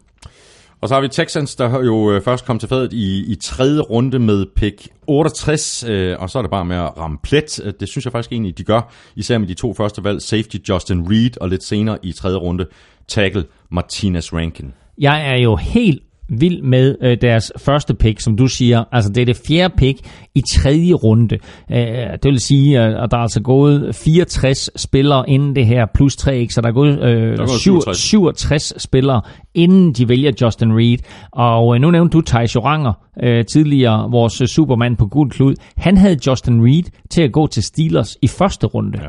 Og 0.84 0.88
så 0.88 0.94
har 0.94 1.02
vi 1.02 1.08
Texans, 1.08 1.56
der 1.56 1.84
jo 1.84 2.12
øh, 2.12 2.22
først 2.22 2.44
kom 2.44 2.58
til 2.58 2.68
fadet 2.68 2.92
i, 2.92 3.32
i 3.32 3.34
tredje 3.34 3.80
runde 3.80 4.18
med 4.18 4.46
pick 4.56 4.88
68, 5.06 5.84
øh, 5.88 6.16
og 6.18 6.30
så 6.30 6.38
er 6.38 6.42
det 6.42 6.50
bare 6.50 6.64
med 6.64 6.76
at 6.76 6.98
ramme 6.98 7.18
plet. 7.22 7.60
Øh, 7.64 7.72
det 7.80 7.88
synes 7.88 8.04
jeg 8.04 8.12
faktisk 8.12 8.32
egentlig, 8.32 8.58
de 8.58 8.64
gør, 8.64 8.92
især 9.16 9.38
med 9.38 9.48
de 9.48 9.54
to 9.54 9.74
første 9.74 10.04
valg, 10.04 10.22
safety 10.22 10.56
Justin 10.68 11.10
Reed, 11.10 11.40
og 11.40 11.48
lidt 11.48 11.62
senere 11.62 11.98
i 12.02 12.12
tredje 12.12 12.36
runde, 12.36 12.66
tackle 13.08 13.44
Martinez 13.70 14.32
Rankin. 14.32 14.72
Jeg 14.98 15.30
er 15.30 15.36
jo 15.36 15.56
helt 15.56 16.02
vild 16.28 16.62
med 16.62 16.96
øh, 17.02 17.16
deres 17.20 17.52
første 17.58 17.94
pick, 17.94 18.20
som 18.20 18.36
du 18.36 18.46
siger. 18.46 18.84
Altså, 18.92 19.10
det 19.10 19.20
er 19.20 19.24
det 19.24 19.40
fjerde 19.46 19.74
pick 19.76 19.98
i 20.34 20.40
tredje 20.40 20.92
runde. 20.92 21.38
Øh, 21.72 21.78
det 22.22 22.24
vil 22.24 22.40
sige, 22.40 22.80
at 22.80 23.10
der 23.10 23.16
er 23.16 23.22
altså 23.22 23.40
gået 23.42 23.94
64 23.94 24.70
spillere 24.76 25.30
inden 25.30 25.56
det 25.56 25.66
her, 25.66 25.86
plus 25.94 26.16
3, 26.16 26.38
ikke? 26.38 26.54
så 26.54 26.60
der 26.60 26.68
er 26.68 26.72
gået, 26.72 27.02
øh, 27.02 27.38
gået 27.38 27.50
67. 27.50 27.98
67 27.98 28.82
spillere, 28.82 29.20
inden 29.54 29.92
de 29.92 30.08
vælger 30.08 30.32
Justin 30.42 30.72
Reed. 30.72 30.98
Og 31.32 31.74
øh, 31.74 31.80
nu 31.80 31.90
nævnte 31.90 32.12
du 32.12 32.20
Thijs 32.20 32.54
Joranger, 32.54 32.92
øh, 33.22 33.44
tidligere 33.44 34.10
vores 34.10 34.40
øh, 34.40 34.46
supermand 34.46 34.96
på 34.96 35.06
gul 35.06 35.30
klud. 35.30 35.54
Han 35.76 35.96
havde 35.96 36.18
Justin 36.26 36.64
Reed 36.64 36.84
til 37.10 37.22
at 37.22 37.32
gå 37.32 37.46
til 37.46 37.62
Steelers 37.62 38.16
i 38.22 38.28
første 38.28 38.66
runde. 38.66 38.98
Ja. 39.02 39.08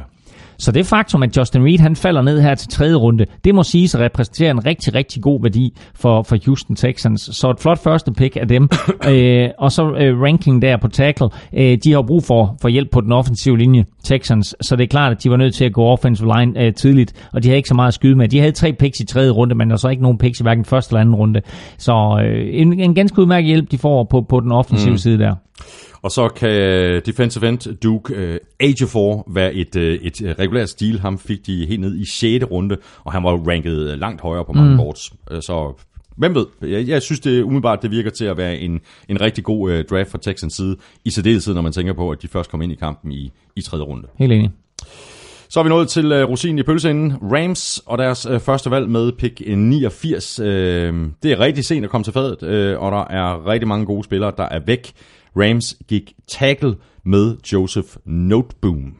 Så 0.57 0.71
det 0.71 0.85
faktum, 0.85 1.23
at 1.23 1.37
Justin 1.37 1.65
Reed 1.65 1.79
han 1.79 1.95
falder 1.95 2.21
ned 2.21 2.41
her 2.41 2.55
til 2.55 2.69
tredje 2.69 2.95
runde, 2.95 3.25
det 3.45 3.55
må 3.55 3.63
siges 3.63 3.95
at 3.95 4.01
repræsentere 4.01 4.51
en 4.51 4.65
rigtig, 4.65 4.95
rigtig 4.95 5.21
god 5.21 5.41
værdi 5.41 5.73
for, 5.95 6.23
for 6.23 6.37
Houston 6.45 6.75
Texans. 6.75 7.29
Så 7.31 7.49
et 7.49 7.59
flot 7.59 7.79
første 7.83 8.11
pick 8.13 8.37
af 8.41 8.47
dem. 8.47 8.69
øh, 9.11 9.49
og 9.57 9.71
så 9.71 9.83
øh, 9.83 10.21
ranking 10.21 10.61
der 10.61 10.77
på 10.77 10.87
tackle. 10.87 11.27
Øh, 11.53 11.77
de 11.83 11.91
har 11.91 12.01
brug 12.01 12.23
for, 12.23 12.57
for 12.61 12.69
hjælp 12.69 12.91
på 12.91 13.01
den 13.01 13.11
offensive 13.11 13.57
linje, 13.57 13.85
Texans. 14.03 14.55
Så 14.61 14.75
det 14.75 14.83
er 14.83 14.87
klart, 14.87 15.11
at 15.11 15.23
de 15.23 15.29
var 15.29 15.37
nødt 15.37 15.55
til 15.55 15.65
at 15.65 15.73
gå 15.73 15.83
offensive 15.83 16.33
line 16.37 16.61
øh, 16.61 16.73
tidligt, 16.73 17.29
og 17.33 17.43
de 17.43 17.47
havde 17.47 17.57
ikke 17.57 17.69
så 17.69 17.75
meget 17.75 17.87
at 17.87 17.93
skyde 17.93 18.15
med. 18.15 18.27
De 18.27 18.39
havde 18.39 18.51
tre 18.51 18.73
picks 18.73 18.99
i 18.99 19.05
tredje 19.05 19.31
runde, 19.31 19.55
men 19.55 19.69
der 19.69 19.75
så 19.75 19.89
ikke 19.89 20.03
nogen 20.03 20.17
picks 20.17 20.39
i 20.39 20.43
hverken 20.43 20.65
første 20.65 20.91
eller 20.91 21.01
anden 21.01 21.15
runde. 21.15 21.41
Så 21.77 22.21
øh, 22.23 22.47
en, 22.51 22.79
en 22.79 22.95
ganske 22.95 23.21
udmærket 23.21 23.47
hjælp, 23.47 23.71
de 23.71 23.77
får 23.77 24.03
på, 24.03 24.21
på 24.29 24.39
den 24.39 24.51
offensive 24.51 24.91
mm. 24.91 24.97
side 24.97 25.17
der. 25.17 25.35
Og 26.05 26.11
så 26.11 26.27
kan 26.27 27.01
defensive 27.05 27.49
end 27.49 27.75
Duke 27.83 28.13
uh, 28.13 28.35
Agefor 28.59 29.27
være 29.33 29.53
et, 29.53 29.75
uh, 29.75 29.81
et 29.81 30.21
øh, 30.21 30.35
regulært 30.39 30.69
stil. 30.69 30.99
Ham 30.99 31.19
fik 31.19 31.45
de 31.45 31.65
helt 31.65 31.81
ned 31.81 31.95
i 31.95 32.05
6. 32.05 32.45
runde, 32.51 32.77
og 33.03 33.13
han 33.13 33.23
var 33.23 33.31
ranket 33.31 33.91
øh, 33.91 33.99
langt 33.99 34.21
højere 34.21 34.45
på 34.45 34.53
mange 34.53 34.71
mm. 34.71 34.77
boards. 34.77 35.13
Øh, 35.31 35.41
Så 35.41 35.73
hvem 36.17 36.35
ved? 36.35 36.45
Jeg, 36.61 36.87
jeg 36.87 37.01
synes 37.01 37.19
det 37.19 37.43
umiddelbart, 37.43 37.81
det 37.81 37.91
virker 37.91 38.09
til 38.09 38.25
at 38.25 38.37
være 38.37 38.57
en, 38.57 38.79
en 39.09 39.21
rigtig 39.21 39.43
god 39.43 39.71
uh, 39.71 39.79
draft 39.89 40.11
fra 40.11 40.17
Texans 40.21 40.53
side, 40.53 40.75
i 41.05 41.09
særdeleshed, 41.09 41.53
når 41.53 41.61
man 41.61 41.71
tænker 41.71 41.93
på, 41.93 42.09
at 42.09 42.21
de 42.21 42.27
først 42.27 42.51
kom 42.51 42.61
ind 42.61 42.71
i 42.71 42.75
kampen 42.75 43.11
i, 43.11 43.31
i 43.55 43.61
tredje 43.61 43.85
runde. 43.85 44.07
Helt 44.19 44.31
enig. 44.31 44.51
Så 45.49 45.59
er 45.59 45.63
vi 45.63 45.69
nået 45.69 45.87
til 45.89 46.23
uh, 46.23 46.29
rosinen 46.29 46.59
i 46.59 46.63
pølseenden. 46.63 47.13
Rams 47.21 47.81
og 47.85 47.97
deres 47.97 48.25
uh, 48.25 48.39
første 48.39 48.71
valg 48.71 48.89
med 48.89 49.11
pick 49.11 49.41
89. 49.57 50.39
Uh, 50.39 50.45
det 50.45 51.31
er 51.31 51.39
rigtig 51.39 51.65
sent 51.65 51.83
at 51.83 51.89
komme 51.89 52.03
til 52.03 52.13
fadet, 52.13 52.43
uh, 52.43 52.83
og 52.83 52.91
der 52.91 53.05
er 53.07 53.47
rigtig 53.47 53.67
mange 53.67 53.85
gode 53.85 54.03
spillere, 54.03 54.31
der 54.37 54.43
er 54.43 54.59
væk. 54.65 54.93
Rams 55.37 55.77
gik 55.87 56.13
tackle 56.27 56.75
med 57.03 57.35
Joseph 57.53 57.87
Noteboom. 58.05 58.93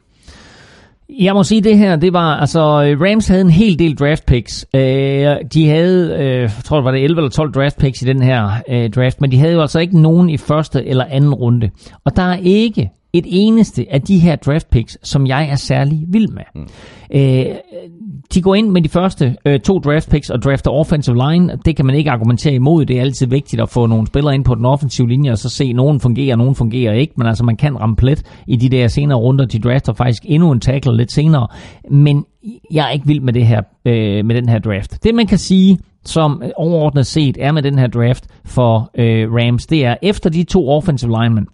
Jeg 1.10 1.34
må 1.34 1.44
sige 1.44 1.62
det 1.62 1.78
her, 1.78 1.96
det 1.96 2.14
var, 2.14 2.36
altså 2.36 2.60
øh, 2.60 3.02
Rams 3.02 3.28
havde 3.28 3.42
en 3.42 3.50
hel 3.50 3.80
del 3.80 3.96
draft 3.96 4.26
picks. 4.26 4.66
Øh, 4.76 4.82
de 5.54 5.70
havde, 5.70 6.18
øh, 6.20 6.42
jeg 6.42 6.52
tror 6.64 6.78
det 6.78 6.86
var 6.86 6.92
det 6.92 7.04
11 7.04 7.20
eller 7.20 7.30
12 7.30 7.54
draft 7.54 7.78
picks 7.78 8.02
i 8.02 8.06
den 8.06 8.22
her 8.22 8.50
draft, 8.96 9.22
men 9.22 9.32
de 9.32 9.38
havde 9.38 9.54
jo 9.54 9.62
altså 9.62 9.80
ikke 9.80 10.02
nogen 10.02 10.30
i 10.30 10.38
første 10.38 10.86
eller 10.86 11.06
anden 11.06 11.34
runde. 11.34 11.70
Og 12.06 12.16
der 12.16 12.24
er 12.24 12.38
ikke 12.38 12.90
et 13.18 13.26
eneste 13.28 13.86
af 13.90 14.02
de 14.02 14.20
her 14.20 14.36
draft 14.36 14.70
picks, 14.70 14.98
som 15.04 15.28
jeg 15.28 15.50
er 15.50 15.56
særlig 15.56 16.06
vild 16.08 16.28
med. 16.28 16.44
Mm. 16.56 16.68
Øh, 17.14 17.46
de 18.34 18.42
går 18.42 18.56
ind 18.56 18.70
med 18.70 18.82
de 18.82 18.90
første 18.90 19.36
øh, 19.46 19.60
to 19.60 19.80
draft 19.80 20.10
picks 20.10 20.30
og 20.30 20.42
drafter 20.42 20.72
offensive 20.72 21.16
line. 21.30 21.58
Det 21.66 21.76
kan 21.76 21.86
man 21.86 21.96
ikke 21.96 22.12
argumentere 22.12 22.54
imod. 22.54 22.86
Det 22.86 22.98
er 22.98 23.02
altid 23.02 23.28
vigtigt 23.28 23.62
at 23.62 23.70
få 23.70 23.86
nogle 23.86 24.08
spillere 24.08 24.36
ind 24.36 24.46
på 24.46 24.56
den 24.56 24.66
offensive 24.66 25.10
linje, 25.10 25.32
og 25.32 25.38
så 25.38 25.50
se, 25.50 25.64
at 25.64 25.76
nogen 25.76 26.00
fungerer, 26.00 26.36
nogen 26.36 26.56
fungerer 26.56 26.94
ikke. 26.94 27.14
Men 27.18 27.28
altså, 27.28 27.44
man 27.44 27.56
kan 27.56 27.80
ramme 27.80 27.96
plet 27.96 28.44
i 28.48 28.56
de 28.56 28.70
der 28.70 28.88
senere 28.88 29.18
runder. 29.18 29.46
De 29.46 29.60
drafter 29.60 29.94
faktisk 29.94 30.24
endnu 30.26 30.52
en 30.52 30.60
tackle 30.60 30.98
lidt 30.98 31.12
senere. 31.12 31.48
Men 31.92 32.26
jeg 32.72 32.88
er 32.88 32.92
ikke 32.92 33.08
vild 33.08 33.22
med, 33.22 33.34
det 33.34 33.46
her, 33.46 33.62
øh, 33.86 34.26
med 34.26 34.36
den 34.36 34.50
her 34.50 34.60
draft. 34.60 35.04
Det, 35.04 35.16
man 35.16 35.28
kan 35.28 35.38
sige, 35.38 35.80
som 36.06 36.44
overordnet 36.56 37.06
set 37.06 37.38
er 37.40 37.52
med 37.52 37.62
den 37.62 37.80
her 37.80 37.88
draft 37.88 38.28
for 38.46 38.92
øh, 38.98 39.34
Rams, 39.34 39.66
det 39.68 39.86
er 39.86 39.96
efter 40.02 40.30
de 40.30 40.44
to 40.44 40.70
offensive 40.70 41.12
linemen, 41.22 41.48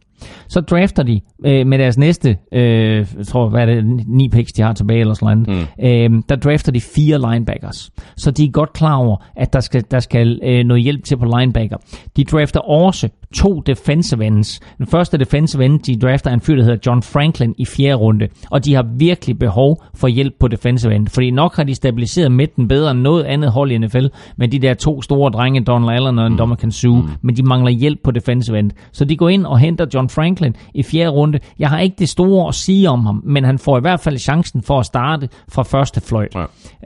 så 0.47 0.61
drafter 0.61 1.03
de 1.03 1.21
øh, 1.45 1.67
med 1.67 1.79
deres 1.79 1.97
næste, 1.97 2.37
øh, 2.53 3.05
jeg 3.17 3.27
tror, 3.27 3.49
hvad 3.49 3.61
er 3.61 3.65
det, 3.65 4.07
ni 4.07 4.29
picks, 4.29 4.51
de 4.51 4.61
har 4.61 4.73
tilbage 4.73 4.99
eller 4.99 5.13
sådan 5.13 5.37
noget, 5.37 5.67
mm. 5.79 5.85
øh, 5.85 6.23
der 6.29 6.35
drafter 6.35 6.71
de 6.71 6.81
fire 6.81 7.31
linebackers. 7.31 7.91
Så 8.17 8.31
de 8.31 8.45
er 8.45 8.51
godt 8.51 8.73
klar 8.73 8.95
over, 8.95 9.17
at 9.35 9.53
der 9.53 9.59
skal, 9.59 9.83
der 9.91 9.99
skal 9.99 10.39
øh, 10.43 10.63
noget 10.63 10.83
hjælp 10.83 11.03
til 11.03 11.17
på 11.17 11.25
linebacker. 11.37 11.77
De 12.17 12.23
drafter 12.23 12.59
også 12.59 13.09
to 13.35 13.59
defensive 13.59 14.25
ends. 14.25 14.59
Den 14.77 14.87
første 14.87 15.17
defensive 15.17 15.65
end, 15.65 15.79
de 15.79 15.95
drafter, 15.95 16.29
er 16.29 16.33
en 16.33 16.41
fyr, 16.41 16.55
der 16.55 16.63
hedder 16.63 16.77
John 16.85 17.01
Franklin 17.01 17.55
i 17.57 17.65
fjerde 17.65 17.95
runde. 17.95 18.27
Og 18.51 18.65
de 18.65 18.73
har 18.73 18.85
virkelig 18.97 19.39
behov 19.39 19.83
for 19.95 20.07
hjælp 20.07 20.33
på 20.39 20.47
defensive 20.47 20.95
end. 20.95 21.07
Fordi 21.07 21.31
nok 21.31 21.55
har 21.55 21.63
de 21.63 21.75
stabiliseret 21.75 22.31
midten 22.31 22.67
bedre 22.67 22.91
end 22.91 22.99
noget 22.99 23.23
andet 23.23 23.51
hold 23.51 23.71
i 23.71 23.77
NFL, 23.77 24.05
med 24.37 24.47
de 24.47 24.59
der 24.59 24.73
to 24.73 25.01
store 25.01 25.31
drenge, 25.31 25.63
Donald 25.63 25.91
Allen 25.91 26.19
og 26.19 26.31
mm. 26.31 26.37
Dominican 26.37 26.71
Sue, 26.71 27.01
mm. 27.01 27.07
men 27.21 27.35
de 27.37 27.43
mangler 27.43 27.71
hjælp 27.71 27.99
på 28.03 28.11
defensive 28.11 28.59
end. 28.59 28.71
Så 28.91 29.05
de 29.05 29.17
går 29.17 29.29
ind 29.29 29.45
og 29.45 29.59
henter 29.59 29.85
John 29.93 30.09
Franklin 30.11 30.55
i 30.73 30.83
fjerde 30.83 31.09
runde. 31.09 31.39
Jeg 31.59 31.69
har 31.69 31.79
ikke 31.79 31.95
det 31.99 32.09
store 32.09 32.47
at 32.47 32.55
sige 32.55 32.89
om 32.89 33.05
ham, 33.05 33.21
men 33.25 33.43
han 33.43 33.59
får 33.59 33.77
i 33.77 33.81
hvert 33.81 33.99
fald 33.99 34.17
chancen 34.17 34.61
for 34.61 34.79
at 34.79 34.85
starte 34.85 35.29
fra 35.49 35.63
første 35.63 36.01
fløjt. 36.01 36.35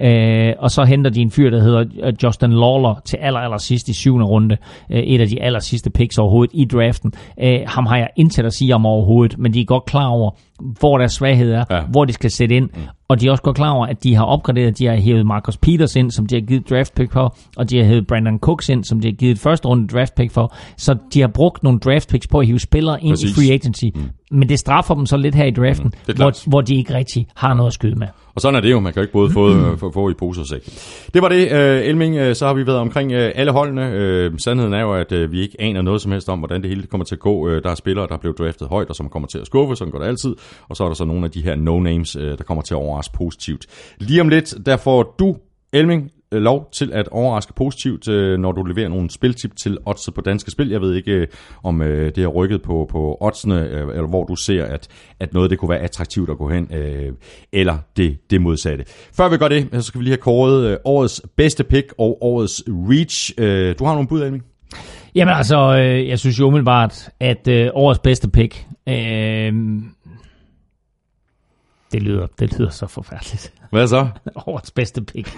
Ja. 0.02 0.50
Øh, 0.50 0.54
og 0.60 0.72
så 0.72 0.84
henter 0.84 1.12
de 1.12 1.22
en 1.22 1.32
fyr, 1.32 1.50
der 1.50 1.62
hedder 1.62 1.86
øh, 2.04 2.14
Justin 2.24 2.52
Lawler 2.52 3.02
til 3.06 3.18
aller, 3.18 3.40
aller 3.40 3.58
sidst 3.58 3.90
i 3.90 3.94
syvende 3.94 4.26
runde. 4.26 4.58
Øh, 4.92 5.00
et 5.00 5.22
af 5.22 5.28
de 5.28 5.42
aller 5.42 5.60
sidste 5.60 5.90
picks 5.90 6.18
overhovedet 6.18 6.52
i 6.54 6.66
draften. 6.66 7.14
Øh, 7.40 7.60
ham 7.68 7.86
har 7.86 7.98
jeg 7.98 8.10
intet 8.16 8.46
at 8.46 8.54
sige 8.54 8.76
om 8.76 8.86
overhovedet, 8.86 9.40
men 9.40 9.54
de 9.54 9.62
er 9.62 9.66
godt 9.66 9.86
klar 9.86 10.08
over, 10.08 10.32
hvor 10.80 10.98
deres 10.98 11.14
svaghed 11.14 11.52
er, 11.52 11.66
ja. 11.70 11.82
hvor 11.82 12.06
de 12.06 12.14
skal 12.14 12.32
sætte 12.32 12.56
ind. 12.56 12.70
Mm. 12.74 12.82
Og 13.08 13.22
de 13.22 13.28
er 13.28 13.32
også 13.32 13.44
godt 13.44 13.56
klar 13.56 13.70
over, 13.70 13.88
at 13.88 14.04
de 14.04 14.16
har 14.16 14.24
opgraderet, 14.24 14.78
de 14.80 14.86
har 14.86 14.96
hævet 14.96 15.26
Marcus 15.26 15.58
Peters 15.58 15.96
ind, 15.96 16.12
som 16.12 16.26
de 16.26 16.36
har 16.36 16.42
givet 16.42 16.70
draft 16.70 16.96
pick 16.96 17.12
for, 17.12 17.38
og 17.58 17.70
de 17.70 17.78
har 17.78 17.86
hævet 17.86 18.08
Brandon 18.08 18.40
Cooks 18.40 18.70
ind, 18.70 18.84
som 18.84 19.00
de 19.00 19.08
har 19.08 19.14
givet 19.14 19.40
første 19.40 19.68
runde 19.68 19.88
draft 19.88 20.16
pick 20.16 20.32
for. 20.32 20.56
Så 20.78 20.98
de 21.14 21.22
har 21.22 21.28
brugt 21.28 21.64
nogle 21.64 21.80
draft 21.80 22.10
picks 22.10 22.28
på 22.28 22.40
at 22.40 22.48
hive 22.48 22.60
spillere 22.60 23.04
ind 23.04 23.12
Præcis. 23.12 23.32
i 23.32 23.34
free 23.34 23.54
agency. 23.54 23.86
Mm. 23.96 24.02
Men 24.32 24.50
det 24.50 24.60
straffer 24.60 24.96
dem 24.96 25.06
så 25.06 25.18
lidt 25.18 25.36
her 25.36 25.46
i 25.46 25.52
draften, 25.52 25.94
mm. 26.08 26.16
hvor, 26.16 26.50
hvor 26.50 26.62
de 26.62 26.76
ikke 26.76 26.94
rigtig 26.94 27.28
har 27.36 27.54
noget 27.54 27.68
at 27.68 27.74
skyde 27.74 27.96
med. 27.96 28.08
Og 28.36 28.42
sådan 28.42 28.56
er 28.56 28.62
det 28.62 28.72
jo, 28.72 28.80
man 28.80 28.94
kan 28.94 29.00
jo 29.00 29.02
ikke 29.02 29.14
både 29.14 29.32
få, 29.32 29.54
mm. 29.54 29.78
få, 29.78 29.92
få 29.92 30.10
i 30.10 30.14
pose 30.14 30.42
og 30.42 30.48
sæk. 30.48 30.66
Det 31.14 31.22
var 31.22 31.30
det, 31.30 31.52
uh, 31.52 31.88
Elming, 31.90 32.22
uh, 32.22 32.34
så 32.34 32.48
har 32.48 32.54
vi 32.54 32.68
været 32.68 32.80
omkring 32.80 33.12
uh, 33.12 33.20
alle 33.36 33.52
holdene. 33.52 34.30
Uh, 34.32 34.38
sandheden 34.38 34.74
er 34.74 34.82
jo, 34.82 34.94
at 34.94 35.12
uh, 35.12 35.32
vi 35.32 35.42
ikke 35.42 35.56
aner 35.60 35.82
noget 35.82 36.02
som 36.02 36.12
helst 36.12 36.30
om, 36.30 36.40
hvordan 36.40 36.62
det 36.62 36.70
hele 36.70 36.88
kommer 36.88 37.06
til 37.06 37.16
at 37.16 37.20
gå. 37.20 37.48
Uh, 37.48 37.52
der 37.52 37.70
er 37.70 37.76
spillere, 37.76 38.08
der 38.08 38.18
blev 38.18 38.36
draftet 38.36 38.68
højt, 38.68 38.90
og 38.90 38.96
som 38.96 39.10
kommer 39.10 39.28
til 39.28 39.38
at 39.38 39.46
skuffe, 39.46 39.76
sådan 39.76 39.92
går 39.92 40.00
det 40.00 40.08
altid. 40.08 40.36
Og 40.70 40.76
så 40.76 40.84
er 40.84 40.88
der 40.88 40.96
så 40.96 41.06
nogle 41.06 41.26
af 41.26 41.32
de 41.32 41.44
her 41.44 41.56
no-names, 41.56 42.24
uh, 42.24 42.38
der 42.38 42.44
kommer 42.44 42.62
til 42.62 42.74
at 42.74 42.78
overraske 42.78 43.14
positivt. 43.14 43.66
Lige 43.98 44.22
om 44.22 44.30
lidt, 44.30 44.54
der 44.66 44.78
får 44.78 45.16
du, 45.20 45.36
Elming, 45.74 46.12
øh, 46.36 46.42
lov 46.42 46.70
til 46.72 46.94
at 46.94 47.08
overraske 47.08 47.54
positivt, 47.54 48.08
øh, 48.08 48.40
når 48.40 48.52
du 48.52 48.64
leverer 48.64 48.90
nogle 48.90 49.10
spiltip 49.10 49.56
til 49.56 49.78
odds 49.86 50.10
på 50.16 50.22
danske 50.22 50.52
spil. 50.52 50.70
Jeg 50.70 50.82
ved 50.82 50.96
ikke, 50.96 51.12
øh, 51.12 51.28
om 51.64 51.82
øh, 51.82 52.06
det 52.16 52.18
har 52.18 52.28
rykket 52.28 52.62
på, 52.62 52.88
på 52.92 53.18
oddsene, 53.22 53.62
øh, 53.62 53.88
eller 53.88 54.08
hvor 54.08 54.24
du 54.24 54.36
ser, 54.36 54.66
at, 54.66 54.88
at 55.20 55.34
noget 55.34 55.50
det 55.50 55.60
kunne 55.60 55.70
være 55.70 55.80
attraktivt 55.80 56.30
at 56.30 56.38
gå 56.38 56.50
hen, 56.50 56.74
øh, 56.74 57.14
eller 57.54 57.78
det, 57.98 58.18
det 58.30 58.42
modsatte. 58.42 58.86
Før 59.14 59.30
vi 59.30 59.38
gør 59.38 59.48
det, 59.48 59.68
så 59.72 59.82
skal 59.82 60.00
vi 60.00 60.04
lige 60.04 60.12
have 60.12 60.22
kåret 60.22 60.78
årets 60.86 61.22
bedste 61.38 61.64
pick 61.64 61.94
og 61.98 62.18
årets 62.22 62.64
reach. 62.68 63.34
Du 63.80 63.86
har 63.86 63.94
nogle 63.94 64.08
bud, 64.08 64.22
Elming? 64.22 64.44
Jamen 65.16 65.34
altså, 65.34 65.72
jeg 66.08 66.20
synes 66.20 66.40
jo 66.40 66.48
umiddelbart, 66.48 67.10
at 67.20 67.48
årets 67.74 68.00
bedste 68.00 68.30
pick... 68.30 68.68
Øh, 68.90 69.54
det 71.92 72.04
lyder, 72.04 72.28
det 72.40 72.60
lyder 72.60 72.70
så 72.70 72.88
forfærdeligt. 72.88 73.54
Hvad 73.72 73.88
så? 73.88 74.08
Årets 74.48 74.72
bedste 74.72 75.02
pick. 75.02 75.38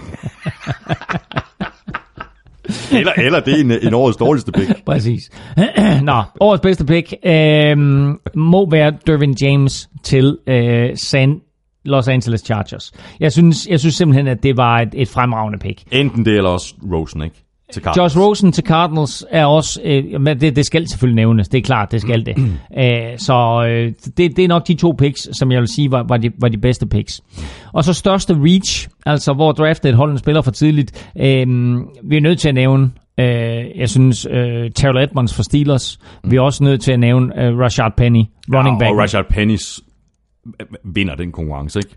eller, 2.92 3.12
eller 3.12 3.40
det 3.40 3.54
er 3.54 3.60
en, 3.60 3.70
en 3.70 3.94
årets 3.94 4.16
dårligste 4.16 4.52
pick. 4.52 4.84
Præcis. 4.86 5.30
Nå, 6.02 6.22
årets 6.40 6.60
bedste 6.60 6.84
pick 6.84 7.14
øh, 7.26 7.78
må 8.34 8.70
være 8.70 8.92
Dervin 9.06 9.36
James 9.42 9.88
til 10.02 10.38
øh, 10.46 10.96
San 10.96 11.40
Los 11.84 12.08
Angeles 12.08 12.40
Chargers. 12.40 12.92
Jeg 13.20 13.32
synes, 13.32 13.66
jeg 13.66 13.80
synes 13.80 13.94
simpelthen, 13.94 14.26
at 14.26 14.42
det 14.42 14.56
var 14.56 14.80
et, 14.80 14.88
et 14.92 15.08
fremragende 15.08 15.58
pick. 15.58 15.82
Enten 15.92 16.24
det, 16.24 16.36
eller 16.36 16.50
også 16.50 16.74
Rosen, 16.92 17.22
ikke? 17.22 17.47
Til 17.72 17.82
Cardinals. 17.82 18.14
Josh 18.14 18.26
Rosen 18.26 18.52
til 18.52 18.64
Cardinals 18.64 19.24
er 19.30 19.46
også, 19.46 19.80
øh, 19.84 20.20
men 20.20 20.40
det, 20.40 20.56
det 20.56 20.66
skal 20.66 20.88
selvfølgelig 20.88 21.16
nævnes, 21.16 21.48
det 21.48 21.58
er 21.58 21.62
klart, 21.62 21.92
det 21.92 22.00
skal 22.00 22.26
det. 22.26 22.36
Æh, 22.78 23.12
øh, 23.12 23.18
så 23.18 23.66
øh, 23.68 23.92
det, 24.16 24.36
det 24.36 24.44
er 24.44 24.48
nok 24.48 24.68
de 24.68 24.74
to 24.74 24.94
picks, 24.98 25.28
som 25.38 25.52
jeg 25.52 25.60
vil 25.60 25.68
sige 25.68 25.90
var, 25.90 26.04
var, 26.08 26.16
de, 26.16 26.30
var 26.40 26.48
de 26.48 26.58
bedste 26.58 26.86
picks. 26.86 27.20
Og 27.72 27.84
så 27.84 27.92
største 27.92 28.34
reach, 28.34 28.88
altså 29.06 29.32
hvor 29.32 29.52
draftet 29.52 29.88
et 29.88 29.96
hold 29.96 30.18
spiller 30.18 30.42
for 30.42 30.50
tidligt, 30.50 31.10
øh, 31.16 31.46
vi 32.04 32.16
er 32.16 32.20
nødt 32.20 32.38
til 32.38 32.48
at 32.48 32.54
nævne 32.54 32.90
Øh, 33.20 33.78
jeg 33.78 33.88
synes, 33.88 34.26
øh, 34.30 34.70
Terrell 34.74 34.98
Edmonds 34.98 35.34
for 35.34 35.42
Steelers. 35.42 35.98
Vi 36.24 36.36
er 36.36 36.40
også 36.40 36.64
nødt 36.64 36.80
til 36.80 36.92
at 36.92 37.00
nævne 37.00 37.42
øh, 37.42 37.58
Rashard 37.58 37.96
Penny, 37.96 38.24
running 38.54 38.76
ja, 38.76 38.78
back. 38.78 38.92
og 38.92 38.98
Rashard 38.98 39.24
Pennys 39.28 39.80
vinder 40.84 41.14
den 41.14 41.32
konkurrence, 41.32 41.78
ikke? 41.78 41.90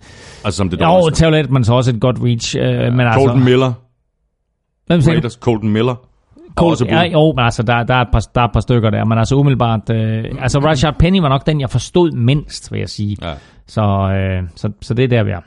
Altså 0.46 0.58
som 0.58 0.70
det 0.70 0.82
Jo, 0.82 1.10
Terrell 1.14 1.36
Edmonds 1.36 1.68
har 1.68 1.76
også 1.76 1.92
et 1.92 2.02
godt 2.02 2.18
reach. 2.24 2.58
Øh, 2.58 2.64
ja. 2.64 2.90
men 2.90 3.00
altså, 3.00 3.20
Colton 3.20 3.44
Miller. 3.44 3.74
Hvem 4.92 5.02
siger 5.02 5.14
Raiders, 5.14 5.34
Colton 5.34 5.70
Miller. 5.70 5.96
Colt, 6.56 6.82
ja, 6.86 7.02
jo, 7.02 7.34
men 7.36 7.46
altså, 7.46 7.64
der, 7.64 7.84
der, 7.84 7.94
er 7.94 8.02
et 8.02 8.08
par, 8.12 8.20
der 8.36 8.42
er 8.42 8.46
et 8.46 8.52
par 8.54 8.60
stykker 8.60 8.90
der, 8.90 9.06
men 9.06 9.18
altså 9.18 9.36
umiddelbart, 9.36 9.90
øh, 9.90 10.24
altså 10.42 10.60
Rashard 10.60 10.96
Penny 11.00 11.20
var 11.20 11.30
nok 11.30 11.46
den, 11.46 11.62
jeg 11.62 11.70
forstod 11.70 12.12
mindst, 12.12 12.72
vil 12.72 12.80
jeg 12.80 12.90
sige. 12.90 13.18
Ja. 13.22 13.34
Så, 13.68 13.82
øh, 13.82 14.50
så, 14.56 14.72
så 14.82 14.94
det 14.94 15.04
er 15.04 15.08
der, 15.08 15.24
vi 15.24 15.32
er. 15.32 15.40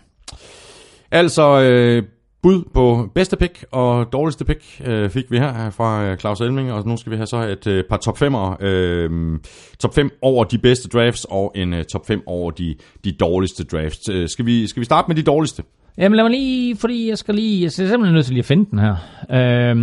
Altså, 1.10 1.60
øh, 1.60 2.02
bud 2.42 2.62
på 2.74 3.08
bedste 3.14 3.36
pick 3.36 3.64
og 3.73 4.12
dårligste 4.12 4.44
pick 4.44 4.60
øh, 4.84 5.10
fik 5.10 5.24
vi 5.31 5.39
her 5.39 5.70
fra 5.70 6.05
øh, 6.05 6.18
Claus 6.18 6.40
Elming, 6.40 6.73
og 6.73 6.89
nu 6.89 6.97
skal 6.97 7.12
vi 7.12 7.16
have 7.16 7.26
så 7.26 7.36
et 7.36 7.66
øh, 7.66 7.84
par 7.90 7.97
top 7.97 8.23
5'ere. 8.23 8.64
Øh, 8.64 9.39
top 9.78 9.94
5 9.94 10.10
over 10.23 10.44
de 10.44 10.58
bedste 10.58 10.89
drafts, 10.89 11.26
og 11.31 11.52
en 11.55 11.74
øh, 11.74 11.84
top 11.84 12.06
5 12.06 12.23
over 12.26 12.50
de, 12.50 12.74
de 13.05 13.12
dårligste 13.12 13.64
drafts. 13.64 14.08
Øh, 14.10 14.28
skal, 14.28 14.47
vi, 14.47 14.66
skal 14.66 14.81
vi 14.81 14.84
starte 14.84 15.08
med 15.08 15.16
de 15.16 15.23
dårligste? 15.23 15.62
Jamen 15.98 16.16
lad 16.16 16.24
mig 16.24 16.31
lige, 16.31 16.76
fordi 16.76 17.08
jeg 17.08 17.18
skal 17.18 17.34
lige, 17.34 17.60
jeg 17.60 17.66
er 17.66 17.70
simpelthen 17.70 18.14
nødt 18.14 18.26
til 18.26 18.34
lige 18.34 18.42
at 18.42 18.47
finde 18.47 18.66
den 18.70 18.78
her. 18.78 18.97
Øhm, 19.31 19.78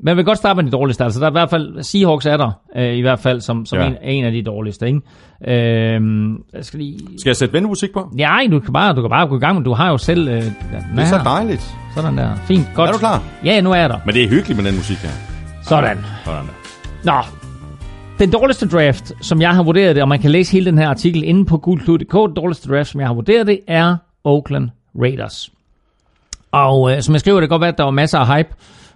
men 0.00 0.08
jeg 0.08 0.16
vil 0.16 0.24
godt 0.24 0.38
starte 0.38 0.56
med 0.56 0.64
de 0.64 0.70
dårligste. 0.70 1.04
Altså 1.04 1.20
der 1.20 1.26
er 1.26 1.30
i 1.30 1.32
hvert 1.32 1.50
fald, 1.50 1.82
Seahawks 1.82 2.26
er 2.26 2.36
der, 2.36 2.50
øh, 2.76 2.96
i 2.96 3.00
hvert 3.00 3.18
fald 3.18 3.40
som, 3.40 3.66
som 3.66 3.78
ja. 3.78 3.86
en, 3.86 3.96
en 4.02 4.24
af 4.24 4.32
de 4.32 4.42
dårligste. 4.42 4.86
Ikke? 4.86 5.00
Øhm, 5.94 6.32
jeg 6.52 6.64
skal, 6.64 6.80
lige... 6.80 6.98
skal 7.18 7.30
jeg 7.30 7.36
sætte 7.36 7.52
ventemusik 7.52 7.92
på? 7.92 8.12
Ja, 8.18 8.38
du 8.50 8.60
kan 8.60 8.72
bare, 8.72 8.94
du 8.94 9.00
kan 9.00 9.10
bare 9.10 9.28
gå 9.28 9.36
i 9.36 9.40
gang, 9.40 9.54
men 9.54 9.64
du 9.64 9.72
har 9.72 9.90
jo 9.90 9.98
selv... 9.98 10.28
Øh, 10.28 10.34
det 10.34 10.52
er 10.98 11.04
så 11.04 11.20
dejligt. 11.24 11.76
Sådan 11.94 12.18
der. 12.18 12.36
Fint, 12.36 12.68
godt. 12.74 12.88
Er 12.88 12.92
du 12.92 12.98
klar? 12.98 13.22
Ja, 13.44 13.60
nu 13.60 13.72
er 13.72 13.76
jeg 13.76 13.90
der. 13.90 13.98
Men 14.06 14.14
det 14.14 14.24
er 14.24 14.28
hyggeligt 14.28 14.56
med 14.56 14.70
den 14.70 14.76
musik 14.76 14.96
her. 14.96 15.10
Sådan. 15.62 15.98
Sådan 16.24 16.44
der. 16.44 16.52
Nå, 17.04 17.22
den 18.18 18.30
dårligste 18.30 18.68
draft, 18.68 19.12
som 19.20 19.40
jeg 19.40 19.50
har 19.50 19.62
vurderet 19.62 19.96
det, 19.96 20.02
og 20.02 20.08
man 20.08 20.18
kan 20.18 20.30
læse 20.30 20.52
hele 20.52 20.66
den 20.70 20.78
her 20.78 20.88
artikel 20.88 21.24
inde 21.24 21.44
på 21.44 21.58
gulklud.dk, 21.58 22.12
den 22.12 22.34
dårligste 22.36 22.68
draft, 22.68 22.88
som 22.88 23.00
jeg 23.00 23.08
har 23.08 23.14
vurderet 23.14 23.46
det, 23.46 23.60
er 23.68 23.96
Oakland 24.24 24.68
Raiders. 25.00 25.50
Og 26.52 26.92
øh, 26.92 27.02
som 27.02 27.12
jeg 27.12 27.20
skriver, 27.20 27.40
det 27.40 27.48
kan 27.48 27.54
godt 27.54 27.60
være, 27.60 27.72
at 27.72 27.78
der 27.78 27.84
var 27.84 27.90
masser 27.90 28.18
af 28.18 28.36
hype 28.36 28.48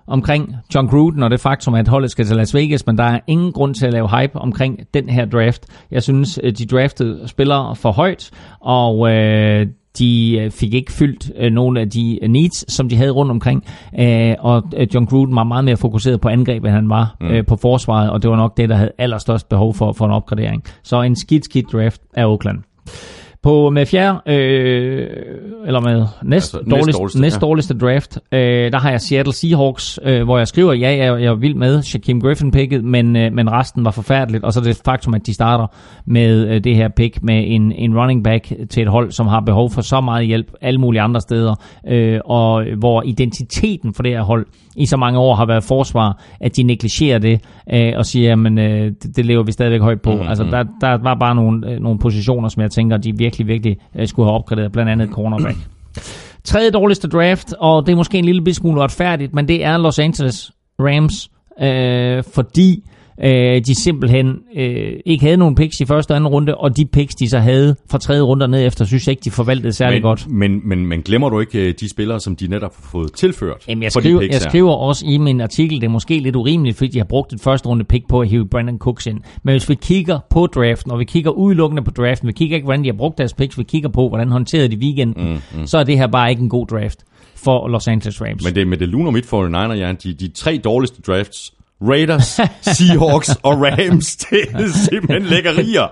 omkring 0.06 0.56
John 0.74 0.88
Gruden 0.88 1.22
og 1.22 1.30
det 1.30 1.40
faktum, 1.40 1.74
at 1.74 1.88
holdet 1.88 2.10
skal 2.10 2.24
til 2.24 2.36
Las 2.36 2.54
Vegas, 2.54 2.86
men 2.86 2.98
der 2.98 3.04
er 3.04 3.18
ingen 3.26 3.52
grund 3.52 3.74
til 3.74 3.86
at 3.86 3.92
lave 3.92 4.20
hype 4.20 4.38
omkring 4.38 4.78
den 4.94 5.08
her 5.08 5.24
draft. 5.24 5.66
Jeg 5.90 6.02
synes, 6.02 6.40
de 6.58 6.66
draftede 6.66 7.28
spillere 7.28 7.76
for 7.76 7.92
højt, 7.92 8.30
og 8.60 9.10
øh, 9.12 9.66
de 9.98 10.38
øh, 10.38 10.50
fik 10.50 10.74
ikke 10.74 10.92
fyldt 10.92 11.32
øh, 11.36 11.52
nogle 11.52 11.80
af 11.80 11.90
de 11.90 12.18
needs, 12.28 12.72
som 12.72 12.88
de 12.88 12.96
havde 12.96 13.10
rundt 13.10 13.30
omkring, 13.30 13.64
øh, 13.98 14.34
og 14.38 14.62
øh, 14.76 14.86
John 14.94 15.06
Gruden 15.06 15.36
var 15.36 15.44
meget 15.44 15.64
mere 15.64 15.76
fokuseret 15.76 16.20
på 16.20 16.28
angreb, 16.28 16.64
end 16.64 16.72
han 16.72 16.88
var 16.88 17.16
mm. 17.20 17.26
øh, 17.26 17.46
på 17.46 17.56
forsvaret, 17.56 18.10
og 18.10 18.22
det 18.22 18.30
var 18.30 18.36
nok 18.36 18.56
det, 18.56 18.68
der 18.68 18.76
havde 18.76 18.92
allerstørst 18.98 19.48
behov 19.48 19.74
for, 19.74 19.92
for 19.92 20.04
en 20.04 20.12
opgradering. 20.12 20.64
Så 20.82 21.02
en 21.02 21.16
skidt, 21.16 21.44
skidt 21.44 21.72
draft 21.72 22.02
af 22.14 22.24
Oakland. 22.26 22.58
På 23.42 23.70
med 23.70 23.86
fjerde, 23.86 24.20
øh, 24.26 25.06
eller 25.66 25.80
med 25.80 26.06
næst, 26.22 26.54
altså, 26.54 26.70
dårligst, 26.70 26.86
næst, 26.86 26.98
dårligste, 26.98 27.20
næst 27.20 27.40
dårligste 27.40 27.78
draft, 27.78 28.18
øh, 28.32 28.72
der 28.72 28.78
har 28.78 28.90
jeg 28.90 29.00
Seattle 29.00 29.32
Seahawks, 29.32 29.98
øh, 30.02 30.22
hvor 30.22 30.38
jeg 30.38 30.48
skriver, 30.48 30.72
ja, 30.72 30.96
jeg, 30.96 31.22
jeg 31.22 31.30
er 31.30 31.34
vild 31.34 31.54
med 31.54 31.82
Shaquem 31.82 32.20
Griffin 32.20 32.50
picket, 32.50 32.84
men, 32.84 33.16
øh, 33.16 33.32
men 33.32 33.52
resten 33.52 33.84
var 33.84 33.90
forfærdeligt. 33.90 34.44
Og 34.44 34.52
så 34.52 34.60
det 34.60 34.80
faktum, 34.84 35.14
at 35.14 35.26
de 35.26 35.34
starter 35.34 35.66
med 36.04 36.48
øh, 36.48 36.64
det 36.64 36.76
her 36.76 36.88
pick 36.88 37.22
med 37.22 37.44
en, 37.46 37.72
en 37.72 37.98
running 37.98 38.24
back 38.24 38.52
til 38.70 38.82
et 38.82 38.88
hold, 38.88 39.12
som 39.12 39.26
har 39.26 39.40
behov 39.40 39.70
for 39.70 39.80
så 39.80 40.00
meget 40.00 40.26
hjælp 40.26 40.52
alle 40.60 40.80
mulige 40.80 41.00
andre 41.00 41.20
steder, 41.20 41.54
øh, 41.88 42.20
og 42.24 42.64
hvor 42.78 43.02
identiteten 43.02 43.94
for 43.94 44.02
det 44.02 44.12
her 44.12 44.22
hold 44.22 44.46
i 44.76 44.86
så 44.86 44.96
mange 44.96 45.18
år 45.18 45.34
har 45.34 45.46
været 45.46 45.64
forsvar, 45.64 46.22
at 46.40 46.56
de 46.56 46.62
negligerer 46.62 47.18
det 47.18 47.40
øh, 47.72 47.92
og 47.96 48.06
siger, 48.06 48.32
at 48.32 48.58
øh, 48.58 48.92
det, 49.02 49.16
det 49.16 49.26
lever 49.26 49.42
vi 49.42 49.52
stadigvæk 49.52 49.80
højt 49.80 50.00
på. 50.00 50.14
Mm, 50.14 50.28
altså, 50.28 50.44
der, 50.44 50.64
der 50.80 50.98
var 51.02 51.14
bare 51.14 51.34
nogle, 51.34 51.70
øh, 51.70 51.80
nogle 51.80 51.98
positioner, 51.98 52.48
som 52.48 52.62
jeg 52.62 52.70
tænker, 52.70 52.96
de 52.96 53.16
virkelig, 53.16 53.29
virkelig 53.30 53.46
virkelig 53.46 53.76
øh, 53.96 54.08
skulle 54.08 54.26
have 54.28 54.34
opgraderet, 54.34 54.72
blandt 54.72 54.90
andet 54.90 55.10
cornerback. 55.10 55.56
Tredje 56.44 56.70
dårligste 56.70 57.08
draft, 57.08 57.54
og 57.58 57.86
det 57.86 57.92
er 57.92 57.96
måske 57.96 58.18
en 58.18 58.24
lille 58.24 58.54
smule 58.54 58.80
retfærdigt, 58.80 59.34
men 59.34 59.48
det 59.48 59.64
er 59.64 59.78
Los 59.78 59.98
Angeles 59.98 60.52
Rams, 60.78 61.30
øh, 61.62 62.24
fordi 62.34 62.84
øh, 63.24 63.60
de 63.66 63.74
simpelthen 63.82 64.38
øh, 64.56 64.92
ikke 65.06 65.24
havde 65.24 65.36
nogen 65.36 65.54
picks 65.54 65.80
i 65.80 65.84
første 65.84 66.12
og 66.12 66.16
anden 66.16 66.28
runde, 66.28 66.54
og 66.54 66.76
de 66.76 66.86
picks, 66.86 67.14
de 67.14 67.28
så 67.28 67.38
havde 67.38 67.76
fra 67.90 67.98
tredje 67.98 68.22
runde 68.22 68.48
ned 68.48 68.66
efter, 68.66 68.84
synes 68.84 69.06
jeg 69.06 69.12
ikke, 69.12 69.24
de 69.24 69.30
forvaltede 69.30 69.72
særlig 69.72 69.96
men, 69.96 70.02
godt. 70.02 70.30
Men, 70.30 70.68
men, 70.68 70.86
men 70.86 71.02
glemmer 71.02 71.28
du 71.28 71.40
ikke 71.40 71.68
øh, 71.68 71.74
de 71.80 71.88
spillere, 71.88 72.20
som 72.20 72.36
de 72.36 72.48
netop 72.48 72.74
har 72.76 72.88
fået 72.90 73.12
tilført? 73.12 73.64
Jamen, 73.68 73.82
jeg, 73.82 73.92
skriver, 73.92 74.22
jeg 74.22 74.40
skriver 74.40 74.72
også 74.72 75.06
i 75.06 75.18
min 75.18 75.40
artikel, 75.40 75.80
det 75.80 75.86
er 75.86 75.90
måske 75.90 76.18
lidt 76.18 76.36
urimeligt, 76.36 76.76
fordi 76.76 76.90
de 76.90 76.98
har 76.98 77.04
brugt 77.04 77.32
et 77.32 77.40
første 77.40 77.68
runde 77.68 77.84
pick 77.84 78.08
på 78.08 78.20
at 78.20 78.28
hive 78.28 78.48
Brandon 78.48 78.78
Cooks 78.78 79.06
ind. 79.06 79.20
Men 79.42 79.52
hvis 79.52 79.68
vi 79.68 79.74
kigger 79.74 80.18
på 80.30 80.46
draften, 80.46 80.92
og 80.92 80.98
vi 80.98 81.04
kigger 81.04 81.30
udelukkende 81.30 81.82
på 81.82 81.90
draften, 81.90 82.28
vi 82.28 82.32
kigger 82.32 82.56
ikke, 82.56 82.64
hvordan 82.64 82.84
de 82.84 82.88
har 82.88 82.96
brugt 82.96 83.18
deres 83.18 83.34
picks, 83.34 83.58
vi 83.58 83.62
kigger 83.62 83.88
på, 83.88 84.08
hvordan 84.08 84.28
håndterede 84.28 84.68
de 84.68 84.76
weekenden, 84.76 85.40
mm, 85.52 85.60
mm. 85.60 85.66
så 85.66 85.78
er 85.78 85.84
det 85.84 85.98
her 85.98 86.06
bare 86.06 86.30
ikke 86.30 86.42
en 86.42 86.48
god 86.48 86.66
draft 86.66 87.04
for 87.36 87.68
Los 87.68 87.88
Angeles 87.88 88.22
Rams. 88.22 88.44
Men 88.44 88.54
det, 88.54 88.68
med 88.68 88.78
det 88.78 88.88
luner 88.88 89.10
mit 89.10 89.26
for 89.26 89.48
49er, 89.48 89.72
ja, 89.72 89.92
de, 89.92 90.12
de 90.14 90.28
tre 90.28 90.60
dårligste 90.64 91.02
drafts 91.02 91.54
Raiders, 91.82 92.40
Seahawks 92.60 93.36
og 93.42 93.62
Rams. 93.62 94.16
Det 94.30 94.40
er 94.52 94.68
simpelthen 94.90 95.22
lækkerier. 95.22 95.86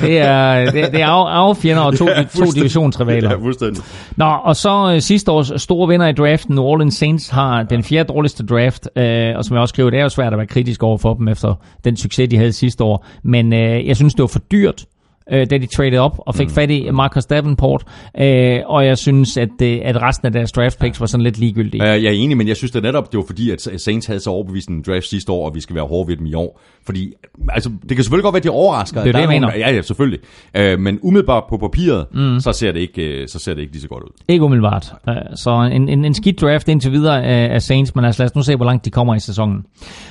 Det 0.00 0.18
er, 0.18 0.70
det, 0.70 0.92
det 0.92 1.00
er 1.00 1.06
af, 1.06 1.48
affjender 1.48 1.82
og 1.82 1.98
to, 1.98 2.08
Ja, 2.08 2.22
to 2.22 2.44
divisionsrivaler. 2.44 3.30
Ja, 3.30 3.36
fuldstændig. 3.36 3.82
Nå, 4.16 4.24
og 4.24 4.56
så 4.56 4.92
øh, 4.94 5.00
sidste 5.00 5.32
års 5.32 5.62
store 5.62 5.88
vinder 5.88 6.08
i 6.08 6.12
draften, 6.12 6.54
New 6.54 6.64
Orleans 6.64 6.94
Saints, 6.94 7.28
har 7.28 7.62
den 7.62 7.84
fjerde 7.84 8.12
dårligste 8.12 8.46
draft, 8.46 8.88
øh, 8.96 9.36
og 9.36 9.44
som 9.44 9.54
jeg 9.54 9.60
også 9.60 9.72
skrev, 9.72 9.90
det 9.90 9.98
er 9.98 10.02
jo 10.02 10.08
svært 10.08 10.32
at 10.32 10.38
være 10.38 10.46
kritisk 10.46 10.82
over 10.82 10.98
for 10.98 11.14
dem 11.14 11.28
efter 11.28 11.54
den 11.84 11.96
succes, 11.96 12.28
de 12.28 12.36
havde 12.36 12.52
sidste 12.52 12.84
år. 12.84 13.06
Men 13.22 13.52
øh, 13.52 13.86
jeg 13.86 13.96
synes, 13.96 14.14
det 14.14 14.22
var 14.22 14.26
for 14.26 14.38
dyrt, 14.38 14.84
øh, 15.30 15.46
da 15.50 15.58
de 15.58 15.66
traded 15.66 15.98
op 15.98 16.18
og 16.26 16.34
fik 16.34 16.50
fat 16.50 16.70
i 16.70 16.90
Marcus 16.90 17.26
Davenport, 17.26 17.84
øh, 18.20 18.58
og 18.66 18.86
jeg 18.86 18.98
synes, 18.98 19.36
at, 19.36 19.48
øh, 19.62 19.78
at 19.84 20.02
resten 20.02 20.26
af 20.26 20.32
deres 20.32 20.52
draft 20.52 20.78
picks 20.78 21.00
var 21.00 21.06
sådan 21.06 21.24
lidt 21.24 21.38
ligegyldige. 21.38 21.84
Jeg 21.84 22.04
er 22.04 22.10
enig, 22.10 22.36
men 22.36 22.48
jeg 22.48 22.56
synes 22.56 22.70
det 22.70 22.82
netop, 22.82 23.12
det 23.12 23.18
var 23.18 23.24
fordi, 23.26 23.50
at 23.50 23.68
Saints 23.76 24.06
havde 24.06 24.20
så 24.20 24.30
overbevist 24.30 24.68
en 24.68 24.82
draft 24.86 25.06
sidste 25.06 25.32
år, 25.32 25.48
og 25.48 25.54
vi 25.54 25.60
skal 25.60 25.76
være 25.76 25.84
hårde 25.84 26.08
ved 26.08 26.16
dem 26.16 26.26
i 26.26 26.34
år. 26.34 26.60
Fordi, 26.86 27.12
altså, 27.48 27.70
det 27.88 27.96
kan 27.96 28.04
selvfølgelig 28.04 28.22
godt 28.24 28.32
være, 28.32 28.38
at 28.40 28.44
de 28.44 28.48
overrasker. 28.48 29.00
Det 29.02 29.08
er 29.08 29.12
det, 29.12 29.18
jeg 29.18 29.26
nogle- 29.40 29.40
mener. 29.56 29.66
Ja, 29.68 29.74
ja, 29.74 29.82
selvfølgelig. 29.82 30.20
Uh, 30.58 30.80
men 30.80 30.98
umiddelbart 31.02 31.44
på 31.48 31.56
papiret, 31.56 32.06
mm. 32.14 32.40
så, 32.40 32.52
ser 32.52 32.72
det 32.72 32.80
ikke, 32.80 33.18
uh, 33.22 33.26
så 33.28 33.38
ser 33.38 33.54
det 33.54 33.60
ikke 33.60 33.72
lige 33.72 33.82
så 33.82 33.88
godt 33.88 34.02
ud. 34.02 34.08
Ikke 34.28 34.44
umiddelbart. 34.44 34.92
Øh, 35.08 35.14
Så 35.34 35.70
en, 35.72 35.88
en, 35.88 36.04
en 36.04 36.14
skidt 36.14 36.40
draft 36.40 36.68
indtil 36.68 36.92
videre 36.92 37.24
af, 37.24 37.54
af 37.54 37.62
Saints, 37.62 37.94
men 37.94 38.04
altså 38.04 38.22
lad 38.22 38.30
os 38.30 38.34
nu 38.34 38.42
se, 38.42 38.56
hvor 38.56 38.64
langt 38.64 38.84
de 38.84 38.90
kommer 38.90 39.14
i 39.14 39.20
sæsonen. 39.20 39.64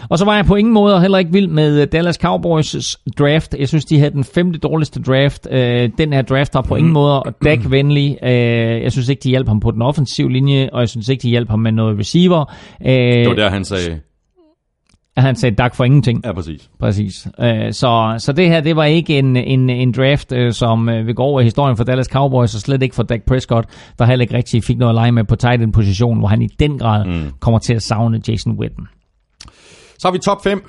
Og 0.09 0.17
så 0.19 0.25
var 0.25 0.35
jeg 0.35 0.45
på 0.45 0.56
ingen 0.56 0.73
måde 0.73 1.01
heller 1.01 1.17
ikke 1.17 1.31
vild 1.31 1.48
med 1.48 1.81
øh, 1.81 1.88
Dallas 1.91 2.17
Cowboys' 2.25 2.95
draft. 3.19 3.56
Jeg 3.59 3.67
synes, 3.67 3.85
de 3.85 3.99
havde 3.99 4.11
den 4.11 4.23
femte 4.23 4.59
dårligste 4.59 5.01
draft. 5.09 5.47
Øh, 5.51 5.89
Den 5.97 6.13
her 6.13 6.21
draft 6.21 6.53
var 6.55 6.61
på 6.61 6.75
ingen 6.75 6.93
måde 6.93 7.21
Dak-venlig. 7.45 8.17
Øh, 8.23 8.29
Jeg 8.83 8.91
synes 8.91 9.09
ikke, 9.09 9.21
de 9.23 9.29
hjalp 9.29 9.47
ham 9.47 9.59
på 9.59 9.71
den 9.71 9.81
offensive 9.81 10.31
linje, 10.31 10.69
og 10.73 10.79
jeg 10.79 10.89
synes 10.89 11.09
ikke, 11.09 11.21
de 11.21 11.29
hjalp 11.29 11.49
ham 11.49 11.59
med 11.59 11.71
noget 11.71 11.99
receiver. 11.99 12.45
Øh, 12.85 12.91
Det 12.93 13.27
var 13.27 13.33
der, 13.35 13.49
han 13.49 13.65
sagde, 13.65 13.99
Han 15.17 15.35
sagde 15.35 15.55
Dak 15.55 15.75
for 15.75 15.83
ingenting. 15.83 16.21
ja, 16.25 16.33
præcis. 16.33 16.69
Præcis. 16.79 17.27
Øh, 17.39 17.73
Så, 17.73 18.15
så 18.17 18.33
det 18.33 18.47
her, 18.47 18.61
det 18.61 18.75
var 18.75 18.83
ikke 18.83 19.19
en, 19.19 19.38
en, 19.38 19.69
en 19.69 19.91
draft, 19.91 20.31
øh, 20.31 20.53
som 20.53 20.89
øh, 20.89 21.07
vil 21.07 21.15
gå 21.15 21.23
over 21.23 21.41
i 21.41 21.43
historien 21.43 21.77
for 21.77 21.83
Dallas 21.83 22.05
Cowboys, 22.07 22.55
og 22.55 22.61
slet 22.61 22.83
ikke 22.83 22.95
for 22.95 23.03
Dak 23.03 23.21
Prescott, 23.27 23.67
der 23.99 24.05
heller 24.05 24.23
ikke 24.23 24.33
rigtig 24.38 24.63
fik 24.63 24.77
noget 24.77 24.89
at 24.91 24.95
lege 24.95 25.11
med 25.11 25.23
på 25.23 25.35
tight 25.35 25.61
end 25.61 25.73
position, 25.73 26.19
hvor 26.19 26.27
han 26.27 26.41
i 26.41 26.47
den 26.47 26.79
grad 26.79 27.05
mm. 27.05 27.31
kommer 27.39 27.59
til 27.59 27.73
at 27.73 27.81
savne 27.81 28.21
Jason 28.27 28.53
Witten. 28.59 28.88
Så 29.99 30.07
har 30.07 30.11
vi 30.11 30.17
top 30.19 30.43
5. 30.43 30.61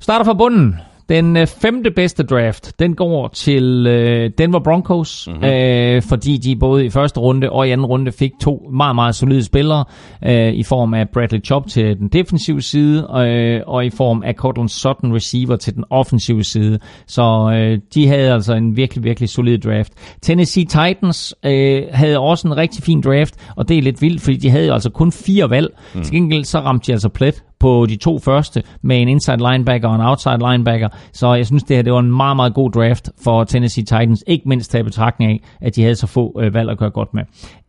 Starter 0.00 0.24
fra 0.24 0.34
bunden. 0.34 0.76
Den 1.08 1.36
øh, 1.36 1.46
femte 1.46 1.90
bedste 1.90 2.22
draft, 2.22 2.78
den 2.78 2.94
går 2.94 3.28
til 3.28 3.86
øh, 3.86 4.30
Denver 4.38 4.60
Broncos, 4.60 5.28
mm-hmm. 5.28 5.44
øh, 5.44 6.02
fordi 6.02 6.36
de 6.36 6.56
både 6.56 6.84
i 6.84 6.90
første 6.90 7.20
runde 7.20 7.50
og 7.50 7.68
i 7.68 7.70
anden 7.70 7.86
runde 7.86 8.12
fik 8.12 8.30
to 8.40 8.70
meget, 8.72 8.94
meget 8.94 9.14
solide 9.14 9.44
spillere, 9.44 9.84
øh, 10.26 10.52
i 10.52 10.62
form 10.62 10.94
af 10.94 11.08
Bradley 11.08 11.44
Chubb 11.44 11.66
til 11.66 11.98
den 11.98 12.08
defensive 12.08 12.62
side, 12.62 13.06
øh, 13.16 13.60
og 13.66 13.86
i 13.86 13.90
form 13.90 14.22
af 14.22 14.34
Cortland 14.34 14.68
Sutton 14.68 15.14
receiver 15.14 15.56
til 15.56 15.74
den 15.74 15.84
offensive 15.90 16.44
side. 16.44 16.78
Så 17.06 17.52
øh, 17.54 17.78
de 17.94 18.08
havde 18.08 18.32
altså 18.32 18.54
en 18.54 18.76
virkelig, 18.76 19.04
virkelig 19.04 19.28
solid 19.28 19.58
draft. 19.58 19.92
Tennessee 20.22 20.64
Titans 20.64 21.34
øh, 21.44 21.82
havde 21.90 22.18
også 22.18 22.48
en 22.48 22.56
rigtig 22.56 22.84
fin 22.84 23.00
draft, 23.00 23.34
og 23.56 23.68
det 23.68 23.78
er 23.78 23.82
lidt 23.82 24.02
vildt, 24.02 24.20
fordi 24.22 24.36
de 24.36 24.50
havde 24.50 24.66
jo 24.66 24.72
altså 24.72 24.90
kun 24.90 25.12
fire 25.12 25.50
valg. 25.50 25.68
Mm. 25.94 26.02
Til 26.02 26.14
gengæld 26.14 26.44
så 26.44 26.58
ramte 26.58 26.86
de 26.86 26.92
altså 26.92 27.08
plet 27.08 27.44
på 27.62 27.86
de 27.88 27.96
to 27.96 28.18
første 28.18 28.62
med 28.82 29.02
en 29.02 29.08
inside 29.08 29.50
linebacker 29.50 29.88
og 29.88 29.94
en 29.94 30.00
outside 30.00 30.38
linebacker. 30.38 30.88
Så 31.12 31.34
jeg 31.34 31.46
synes, 31.46 31.62
det 31.62 31.76
her 31.76 31.82
det 31.82 31.92
var 31.92 31.98
en 31.98 32.16
meget, 32.16 32.36
meget 32.36 32.54
god 32.54 32.70
draft 32.70 33.10
for 33.24 33.44
Tennessee 33.44 33.84
Titans. 33.84 34.24
Ikke 34.26 34.48
mindst 34.48 34.70
taget 34.70 34.84
betragtning 34.84 35.30
af, 35.30 35.40
at 35.60 35.76
de 35.76 35.82
havde 35.82 35.96
så 35.96 36.06
få 36.06 36.40
øh, 36.40 36.54
valg 36.54 36.70
at 36.70 36.78
gøre 36.78 36.90
godt 36.90 37.14
med. 37.14 37.22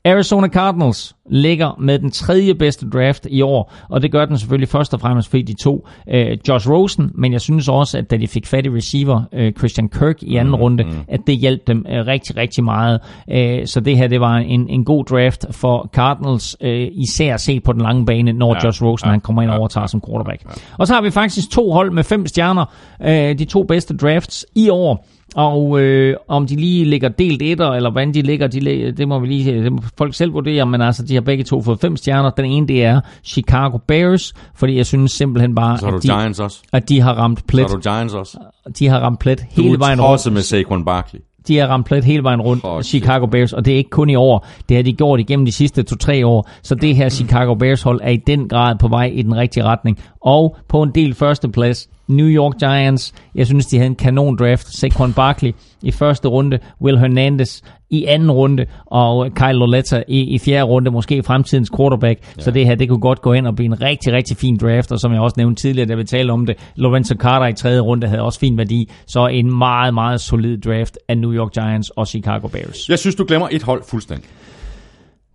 Arizona 0.06 0.48
Cardinals 0.48 1.16
ligger 1.30 1.80
med 1.80 2.00
den 2.00 2.12
tredje 2.12 2.56
bedste 2.56 2.90
draft 2.90 3.28
i 3.30 3.42
år, 3.42 3.74
og 3.90 4.02
det 4.02 4.12
gør 4.12 4.26
den 4.26 4.38
selvfølgelig 4.38 4.70
først 4.70 4.94
og 4.94 5.00
fremmest 5.00 5.30
fordi 5.30 5.42
de 5.42 5.54
to 5.54 5.88
øh, 6.10 6.38
Josh 6.48 6.70
Rosen, 6.70 7.12
men 7.16 7.34
jeg 7.34 7.42
synes 7.42 7.70
også, 7.70 7.98
at 7.98 8.12
da 8.12 8.18
de 8.18 8.28
fik 8.28 8.46
fat 8.48 8.66
i 8.66 8.70
receiver 8.70 9.22
øh, 9.34 9.54
Christian 9.54 9.90
Kirk 9.90 10.24
i 10.24 10.36
anden 10.36 10.56
mm, 10.56 10.62
runde, 10.62 10.84
mm. 10.84 10.92
at 11.08 11.20
det 11.28 11.38
hjalp 11.38 11.68
dem 11.68 11.86
øh, 11.90 12.06
rigtig, 12.08 12.38
rigtig 12.38 12.64
meget. 12.64 13.00
Øh, 13.32 13.68
så 13.68 13.80
det 13.80 13.98
her, 13.98 14.08
det 14.08 14.20
var 14.20 14.36
en, 14.36 14.70
en 14.70 14.86
god 14.86 15.06
draft 15.06 15.46
for 15.52 15.90
Cardinals, 15.94 16.58
øh, 16.62 16.88
især 16.92 17.38
set 17.38 17.64
på 17.64 17.74
den 17.74 17.82
lange 17.82 18.06
bane, 18.06 18.34
når 18.34 18.56
ja, 18.56 18.66
Josh 18.66 18.84
Rosen 18.84 19.08
ja, 19.08 19.12
han 19.12 19.22
kommer 19.22 19.42
ind 19.42 19.52
og 19.52 19.58
overtager 19.58 19.88
som 19.88 20.02
quarterback. 20.08 20.60
Og 20.78 20.88
så 20.88 20.94
har 20.94 21.02
vi 21.02 21.12
faktisk 21.12 21.52
to 21.52 21.72
hold 21.72 21.92
med 21.92 22.04
fem 22.04 22.28
stjerner, 22.28 22.66
øh, 23.02 23.40
de 23.40 23.46
to 23.46 23.64
bedste 23.64 23.98
drafts 23.98 24.46
i 24.56 24.70
år. 24.70 25.06
Og 25.36 25.82
øh, 25.82 26.16
om 26.28 26.48
de 26.48 26.56
lige 26.56 26.86
ligger 26.86 27.10
delt 27.10 27.42
etter, 27.42 27.70
eller 27.72 27.92
hvordan 27.92 28.14
de 28.14 28.22
ligger, 28.22 28.48
de, 28.48 28.92
det 28.98 29.08
må 29.08 29.20
vi 29.20 29.28
lige 29.28 29.64
det 29.64 29.72
må 29.72 29.80
folk 29.98 30.16
selv 30.16 30.34
vurdere, 30.34 30.66
men 30.66 30.82
altså, 30.82 31.04
de 31.04 31.14
har 31.14 31.22
begge 31.22 31.44
to 31.44 31.62
fået 31.62 31.80
fem 31.80 31.96
stjerner. 31.98 32.30
Den 32.30 32.46
ene, 32.46 32.68
det 32.68 32.84
er 32.86 33.02
Chicago 33.24 33.78
Bears, 33.88 34.34
fordi 34.56 34.78
jeg 34.78 34.86
synes 34.86 35.12
simpelthen 35.12 35.56
bare, 35.56 35.78
Så 35.78 35.90
du 35.90 35.96
at 35.96 36.04
de, 36.04 36.08
Giants 36.08 36.40
også. 36.40 36.60
at 36.74 36.90
de 36.90 37.02
har 37.02 37.14
ramt 37.14 37.40
Så 37.40 37.46
plet. 37.48 37.70
har 37.70 37.76
du 37.76 37.82
Giants 37.82 38.14
også. 38.14 38.38
De 38.80 38.88
har 38.88 39.00
ramt 39.00 39.20
plet 39.20 39.40
Du 39.56 39.62
hele 39.62 39.80
vejen 39.80 40.02
rundt. 40.02 40.34
med 40.34 40.42
Saquon 40.42 40.86
Barkley. 40.86 41.20
De 41.48 41.58
har 41.58 41.68
ramt 41.68 41.86
plet 41.86 42.04
hele 42.04 42.24
vejen 42.24 42.42
rundt, 42.42 42.64
oh, 42.66 42.82
Chicago 42.82 43.26
Bears, 43.26 43.54
og 43.54 43.66
det 43.66 43.74
er 43.74 43.78
ikke 43.78 43.90
kun 43.90 44.10
i 44.10 44.16
år. 44.16 44.48
Det 44.70 44.78
har 44.78 44.84
de 44.84 44.94
gjort 44.94 45.20
igennem 45.20 45.46
de 45.46 45.52
sidste 45.52 45.84
to-tre 45.84 46.26
år. 46.28 46.50
Så 46.62 46.76
det 46.76 46.96
her 46.96 47.10
Chicago 47.10 47.54
Bears 47.56 47.82
hold 47.82 48.00
er 48.04 48.10
i 48.10 48.18
den 48.28 48.48
grad 48.48 48.76
på 48.80 48.88
vej 48.88 49.12
i 49.14 49.22
den 49.22 49.36
rigtige 49.36 49.64
retning. 49.64 50.00
Og 50.22 50.56
på 50.70 50.84
en 50.84 50.92
del 50.96 51.14
førsteplads, 51.14 51.90
New 52.14 52.28
York 52.28 52.60
Giants. 52.60 53.14
Jeg 53.36 53.46
synes, 53.46 53.66
de 53.66 53.78
havde 53.78 53.90
en 53.90 53.96
kanon 53.96 54.38
draft. 54.38 54.80
Saquon 54.80 55.14
Barkley 55.14 55.52
i 55.82 55.92
første 55.92 56.28
runde, 56.28 56.60
Will 56.82 57.00
Hernandez 57.00 57.62
i 57.90 58.06
anden 58.06 58.32
runde, 58.32 58.66
og 58.86 59.32
Kyle 59.36 59.54
Loletta 59.54 60.04
i, 60.08 60.20
i 60.20 60.40
fjerde 60.40 60.64
runde, 60.64 60.92
måske 60.92 61.24
fremtidens 61.24 61.72
quarterback. 61.78 62.20
Ja. 62.38 62.42
Så 62.42 62.52
det 62.52 62.66
her, 62.66 62.76
det 62.76 62.90
kunne 62.90 63.00
godt 63.00 63.22
gå 63.22 63.34
ind 63.34 63.48
og 63.48 63.56
blive 63.56 63.66
en 63.66 63.82
rigtig, 63.82 64.14
rigtig 64.14 64.38
fin 64.38 64.58
draft, 64.58 64.92
og 64.92 65.00
som 65.00 65.14
jeg 65.14 65.22
også 65.22 65.36
nævnte 65.38 65.62
tidligere, 65.62 65.90
da 65.90 65.96
vi 65.96 66.04
talte 66.04 66.32
om 66.32 66.46
det, 66.46 66.72
Lorenzo 66.76 67.16
Carter 67.16 67.48
i 67.48 67.54
tredje 67.54 67.80
runde 67.80 68.08
havde 68.08 68.22
også 68.22 68.40
fin 68.40 68.58
værdi. 68.58 68.90
Så 69.08 69.28
en 69.28 69.58
meget, 69.58 69.94
meget 69.94 70.22
solid 70.22 70.58
draft 70.58 70.98
af 71.08 71.18
New 71.18 71.34
York 71.34 71.52
Giants 71.52 71.90
og 71.90 72.08
Chicago 72.08 72.48
Bears. 72.48 72.90
Jeg 72.90 73.00
synes, 73.00 73.16
du 73.16 73.26
glemmer 73.28 73.48
et 73.52 73.64
hold 73.64 73.84
fuldstændig. 73.90 74.30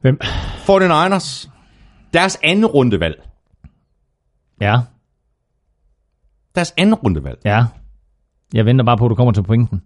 Hvem? 0.01 0.19
49ers. 0.23 1.49
Deres 2.13 2.39
anden 2.43 2.67
rundevalg. 2.67 3.15
Ja, 4.61 4.77
Deres 6.55 6.75
anden 6.77 6.95
rundevalg. 6.95 7.39
ja. 7.45 7.65
Jeg 8.55 8.67
venter 8.67 8.85
bare 8.85 8.97
på, 8.97 9.05
at 9.05 9.11
du 9.11 9.15
kommer 9.15 9.33
til 9.33 9.43
pointen. 9.43 9.83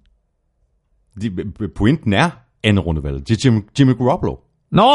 De, 1.22 1.30
pointen 1.76 2.12
er 2.12 2.30
anden 2.64 2.80
rundevalg. 2.80 3.28
Det 3.28 3.30
er 3.30 3.40
Jimmy, 3.44 3.60
Jimmy 3.80 3.92
Garoppolo. 3.98 4.36
Nå! 4.70 4.82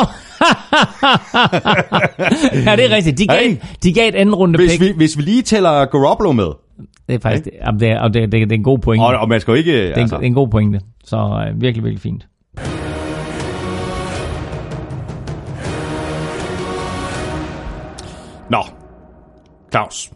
ja, 2.66 2.76
det 2.76 2.86
er 2.86 2.96
rigtigt. 2.96 3.18
De 3.18 3.28
gav, 3.28 3.38
Hey. 3.38 3.58
de 3.84 3.94
gav 3.94 4.10
et 4.10 4.16
anden 4.16 4.36
runde 4.36 4.58
Hvis 4.60 4.72
pick. 4.72 4.82
vi, 4.82 4.94
hvis 4.98 5.18
vi 5.18 5.22
lige 5.22 5.42
tæller 5.42 5.86
Garoppolo 5.86 6.32
med, 6.32 6.52
Det 7.08 7.16
er 7.16 7.20
faktisk 7.20 7.50
jamen, 7.66 7.80
det 7.80 8.00
og 8.00 8.14
det, 8.14 8.32
det, 8.32 8.42
det 8.42 8.52
er 8.52 8.56
en 8.58 8.64
god 8.64 8.80
pointe. 8.80 9.04
og, 9.04 9.18
og 9.18 9.30
man 9.30 9.42
skal 9.42 9.52
jo 9.52 9.56
ikke... 9.56 9.74
det, 9.88 9.98
er 9.98 10.02
en, 10.02 10.08
det 10.10 10.14
er 10.14 10.20
en 10.20 10.34
god 10.34 10.48
pointe. 10.50 10.80
Så 11.04 11.18
øh, 11.18 11.62
virkelig, 11.62 11.84
virkelig 11.84 12.02
fint. 12.02 12.28
Nå, 18.50 18.64
Claus. 19.72 20.12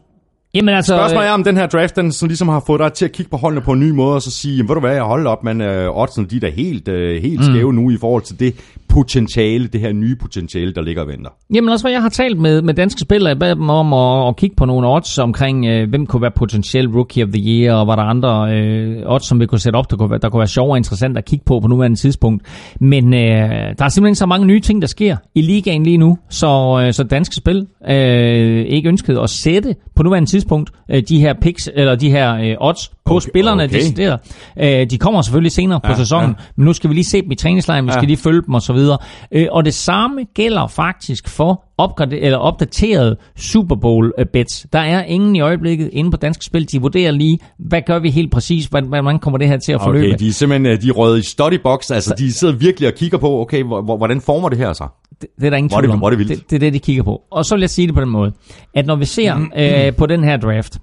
Jamen 0.53 0.75
altså... 0.75 0.95
Spørgsmålet 0.97 1.27
er, 1.27 1.31
om 1.31 1.43
den 1.43 1.57
her 1.57 1.67
draft, 1.67 1.95
den 1.95 2.11
sådan 2.11 2.27
ligesom 2.27 2.47
har 2.47 2.63
fået 2.67 2.79
dig 2.79 2.93
til 2.93 3.05
at 3.05 3.11
kigge 3.11 3.29
på 3.29 3.37
holdene 3.37 3.61
på 3.61 3.71
en 3.71 3.79
ny 3.79 3.89
måde, 3.89 4.15
og 4.15 4.21
så 4.21 4.31
sige, 4.31 4.55
jamen, 4.55 4.69
ved 4.69 4.75
du 4.75 4.79
hvad, 4.79 4.93
jeg 4.93 5.03
holder 5.03 5.31
op, 5.31 5.43
men 5.43 5.61
øh, 5.61 5.97
oddsene, 5.97 6.27
de 6.27 6.35
er 6.35 6.39
da 6.39 6.49
helt, 6.49 6.87
øh, 6.87 7.21
helt 7.21 7.39
Mm. 7.39 7.45
skæve 7.45 7.73
nu 7.73 7.89
i 7.91 7.97
forhold 7.97 8.23
til 8.23 8.39
det 8.39 8.55
potentiale, 8.91 9.67
det 9.67 9.81
her 9.81 9.93
nye 9.93 10.15
potentiale, 10.15 10.73
der 10.73 10.81
ligger 10.81 11.01
og 11.01 11.07
venter. 11.07 11.29
Jamen 11.53 11.69
også, 11.69 11.83
hvad 11.83 11.91
jeg 11.91 12.01
har 12.01 12.09
talt 12.09 12.39
med, 12.39 12.61
med 12.61 12.73
danske 12.73 13.01
spillere, 13.01 13.29
jeg 13.29 13.39
bad 13.39 13.55
dem 13.55 13.69
om 13.69 13.93
at, 13.93 14.27
at 14.27 14.35
kigge 14.35 14.55
på 14.55 14.65
nogle 14.65 14.87
odds 14.87 15.17
omkring, 15.17 15.65
øh, 15.65 15.89
hvem 15.89 16.05
kunne 16.05 16.21
være 16.21 16.31
potentiel 16.35 16.87
rookie 16.87 17.23
of 17.23 17.29
the 17.33 17.43
year, 17.47 17.75
og 17.75 17.87
var 17.87 17.95
der 17.95 18.03
andre 18.03 18.53
øh, 18.55 19.03
odds, 19.05 19.27
som 19.27 19.39
vi 19.39 19.45
kunne 19.45 19.59
sætte 19.59 19.77
op, 19.77 19.91
der 19.91 19.97
kunne, 19.97 20.09
være, 20.09 20.19
der 20.19 20.29
kunne 20.29 20.39
være 20.39 20.47
sjove 20.47 20.71
og 20.71 20.77
interessant 20.77 21.17
at 21.17 21.25
kigge 21.25 21.45
på 21.45 21.59
på 21.59 21.67
nuværende 21.67 21.97
tidspunkt. 21.97 22.43
Men 22.79 23.13
øh, 23.13 23.19
der 23.77 23.85
er 23.85 23.89
simpelthen 23.89 24.15
så 24.15 24.25
mange 24.25 24.47
nye 24.47 24.59
ting, 24.59 24.81
der 24.81 24.87
sker 24.87 25.17
i 25.35 25.41
ligaen 25.41 25.83
lige 25.83 25.97
nu, 25.97 26.17
så, 26.29 26.81
øh, 26.85 26.93
så 26.93 27.03
danske 27.03 27.35
spil 27.35 27.67
øh, 27.89 28.65
ikke 28.65 28.89
ønsket 28.89 29.17
at 29.23 29.29
sætte 29.29 29.75
på 29.95 30.03
nuværende 30.03 30.29
tidspunkt 30.29 30.71
øh, 30.91 31.03
de 31.09 31.19
her 31.19 31.33
picks, 31.41 31.69
eller 31.75 31.95
de 31.95 32.09
her 32.09 32.35
øh, 32.35 32.55
odds 32.59 32.91
på 33.05 33.15
Okay, 33.15 33.27
spillerne 33.29 33.63
okay. 33.63 33.73
decideret. 33.73 34.19
Øh, 34.59 34.89
de 34.89 34.97
kommer 34.97 35.21
selvfølgelig 35.21 35.51
senere 35.51 35.79
på 35.79 35.87
Ja, 35.91 35.95
sæsonen, 35.95 36.29
ja. 36.29 36.43
men 36.55 36.65
nu 36.65 36.73
skal 36.73 36.89
vi 36.89 36.95
lige 36.95 37.05
se 37.05 37.21
dem 37.21 37.31
i 37.31 37.35
træningslejren, 37.35 37.85
vi 37.85 37.91
skal 37.91 38.01
Ja. 38.03 38.07
lige 38.07 38.17
følge 38.17 38.41
dem 38.45 38.53
og 38.53 38.61
så 38.61 38.73
videre. 38.73 38.97
Øh, 39.31 39.47
og 39.51 39.65
det 39.65 39.73
samme 39.73 40.25
gælder 40.35 40.67
faktisk 40.67 41.29
for 41.29 41.63
opgrade- 41.77 42.19
eller 42.19 42.37
opdaterede 42.37 43.15
Super 43.37 43.75
Bowl 43.75 44.11
øh, 44.17 44.25
bets. 44.33 44.65
Der 44.73 44.79
er 44.79 45.03
ingen 45.03 45.35
i 45.35 45.41
øjeblikket 45.41 45.89
inde 45.93 46.11
på 46.11 46.17
Danske 46.17 46.45
Spil. 46.45 46.71
De 46.71 46.81
vurderer 46.81 47.11
lige, 47.11 47.39
hvad 47.59 47.81
gør 47.87 47.99
vi 47.99 48.09
helt 48.09 48.31
præcis, 48.31 48.65
hvordan, 48.65 49.19
kommer 49.19 49.37
det 49.37 49.47
her 49.47 49.57
til 49.57 49.71
at 49.71 49.81
forløbe. 49.81 50.05
Okay, 50.07 50.17
de 50.19 50.27
er 50.27 50.31
simpelthen 50.31 50.65
øh, 50.71 50.81
de 50.81 50.87
er 50.87 50.91
røget 50.91 51.19
i 51.19 51.21
studybox, 51.29 51.91
altså 51.91 52.15
de 52.17 52.33
sidder 52.33 52.53
virkelig 52.53 52.87
og 52.89 52.93
kigger 52.95 53.17
på, 53.17 53.41
okay, 53.41 53.63
hvor- 53.63 53.81
hvor- 53.81 53.97
hvordan 53.97 54.21
former 54.21 54.49
det 54.49 54.57
her 54.57 54.73
sig? 54.73 54.87
Det, 55.21 55.29
det 55.39 55.45
er 55.45 55.49
der 55.49 55.57
ingen 55.57 55.69
tvivl 55.69 55.83
det- 55.83 55.91
om. 55.91 56.01
er 56.03 56.09
det 56.09 56.27
det, 56.27 56.49
det 56.49 56.55
er 56.55 56.59
det, 56.59 56.73
de 56.73 56.79
kigger 56.79 57.03
på. 57.03 57.21
Og 57.31 57.45
så 57.45 57.55
vil 57.55 57.61
jeg 57.61 57.69
sige 57.69 57.87
det 57.87 57.95
på 57.95 58.01
den 58.01 58.09
måde, 58.09 58.31
at 58.75 58.85
når 58.85 58.95
vi 58.95 59.05
ser 59.05 59.45
øh, 59.57 59.95
på 59.95 60.05
den 60.05 60.23
her 60.23 60.37
draft, 60.37 60.77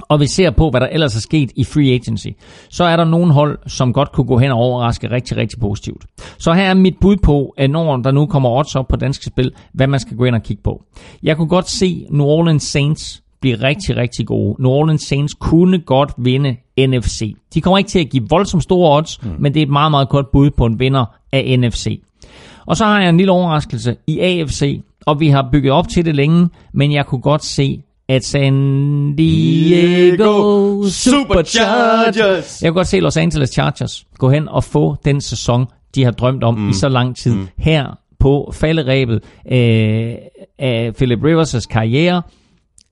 og 0.00 0.20
vi 0.20 0.26
ser 0.26 0.50
på, 0.50 0.70
hvad 0.70 0.80
der 0.80 0.86
ellers 0.86 1.16
er 1.16 1.20
sket 1.20 1.52
i 1.56 1.64
free 1.64 1.92
agency, 1.92 2.28
så 2.70 2.84
er 2.84 2.96
der 2.96 3.04
nogle 3.04 3.32
hold, 3.32 3.58
som 3.66 3.92
godt 3.92 4.12
kunne 4.12 4.26
gå 4.26 4.38
hen 4.38 4.50
og 4.50 4.58
overraske 4.58 5.10
rigtig, 5.10 5.36
rigtig 5.36 5.60
positivt. 5.60 6.04
Så 6.38 6.52
her 6.52 6.62
er 6.62 6.74
mit 6.74 6.94
bud 7.00 7.16
på, 7.16 7.54
at 7.56 7.70
når 7.70 7.96
der 7.96 8.10
nu 8.10 8.26
kommer 8.26 8.50
odds 8.50 8.76
op 8.76 8.88
på 8.88 8.96
danske 8.96 9.24
spil, 9.24 9.52
hvad 9.72 9.86
man 9.86 10.00
skal 10.00 10.16
gå 10.16 10.24
ind 10.24 10.34
og 10.34 10.42
kigge 10.42 10.62
på. 10.62 10.82
Jeg 11.22 11.36
kunne 11.36 11.48
godt 11.48 11.70
se 11.70 12.06
New 12.10 12.26
Orleans 12.26 12.62
Saints 12.62 13.22
blive 13.40 13.56
rigtig, 13.56 13.96
rigtig 13.96 14.26
gode. 14.26 14.62
New 14.62 14.70
Orleans 14.70 15.02
Saints 15.02 15.34
kunne 15.34 15.78
godt 15.78 16.12
vinde 16.18 16.56
NFC. 16.78 17.34
De 17.54 17.60
kommer 17.60 17.78
ikke 17.78 17.90
til 17.90 17.98
at 17.98 18.10
give 18.10 18.26
voldsomt 18.30 18.62
store 18.62 18.96
odds, 18.96 19.22
mm. 19.22 19.30
men 19.38 19.54
det 19.54 19.60
er 19.60 19.66
et 19.66 19.72
meget, 19.72 19.90
meget 19.90 20.08
godt 20.08 20.32
bud 20.32 20.50
på 20.50 20.66
en 20.66 20.78
vinder 20.78 21.04
af 21.32 21.58
NFC. 21.58 22.02
Og 22.66 22.76
så 22.76 22.84
har 22.84 23.00
jeg 23.00 23.08
en 23.08 23.16
lille 23.16 23.32
overraskelse 23.32 23.96
i 24.06 24.20
AFC, 24.20 24.80
og 25.06 25.20
vi 25.20 25.28
har 25.28 25.48
bygget 25.52 25.72
op 25.72 25.88
til 25.88 26.04
det 26.04 26.14
længe, 26.14 26.48
men 26.72 26.92
jeg 26.92 27.06
kunne 27.06 27.20
godt 27.20 27.44
se, 27.44 27.82
at 28.08 28.24
San 28.24 29.16
Diego 29.16 30.82
Superchargers, 30.88 32.62
jeg 32.62 32.70
kunne 32.70 32.78
godt 32.78 32.86
se 32.86 33.00
Los 33.00 33.16
Angeles 33.16 33.50
Chargers 33.50 34.06
gå 34.18 34.30
hen 34.30 34.48
og 34.48 34.64
få 34.64 34.96
den 35.04 35.20
sæson, 35.20 35.66
de 35.94 36.04
har 36.04 36.10
drømt 36.10 36.44
om 36.44 36.58
mm. 36.58 36.68
i 36.68 36.72
så 36.72 36.88
lang 36.88 37.16
tid. 37.16 37.34
Mm. 37.34 37.48
Her 37.58 37.98
på 38.18 38.52
falderæbet 38.54 39.20
øh, 39.52 40.14
af 40.58 40.94
Philip 40.96 41.18
Rivers' 41.24 41.66
karriere, 41.70 42.22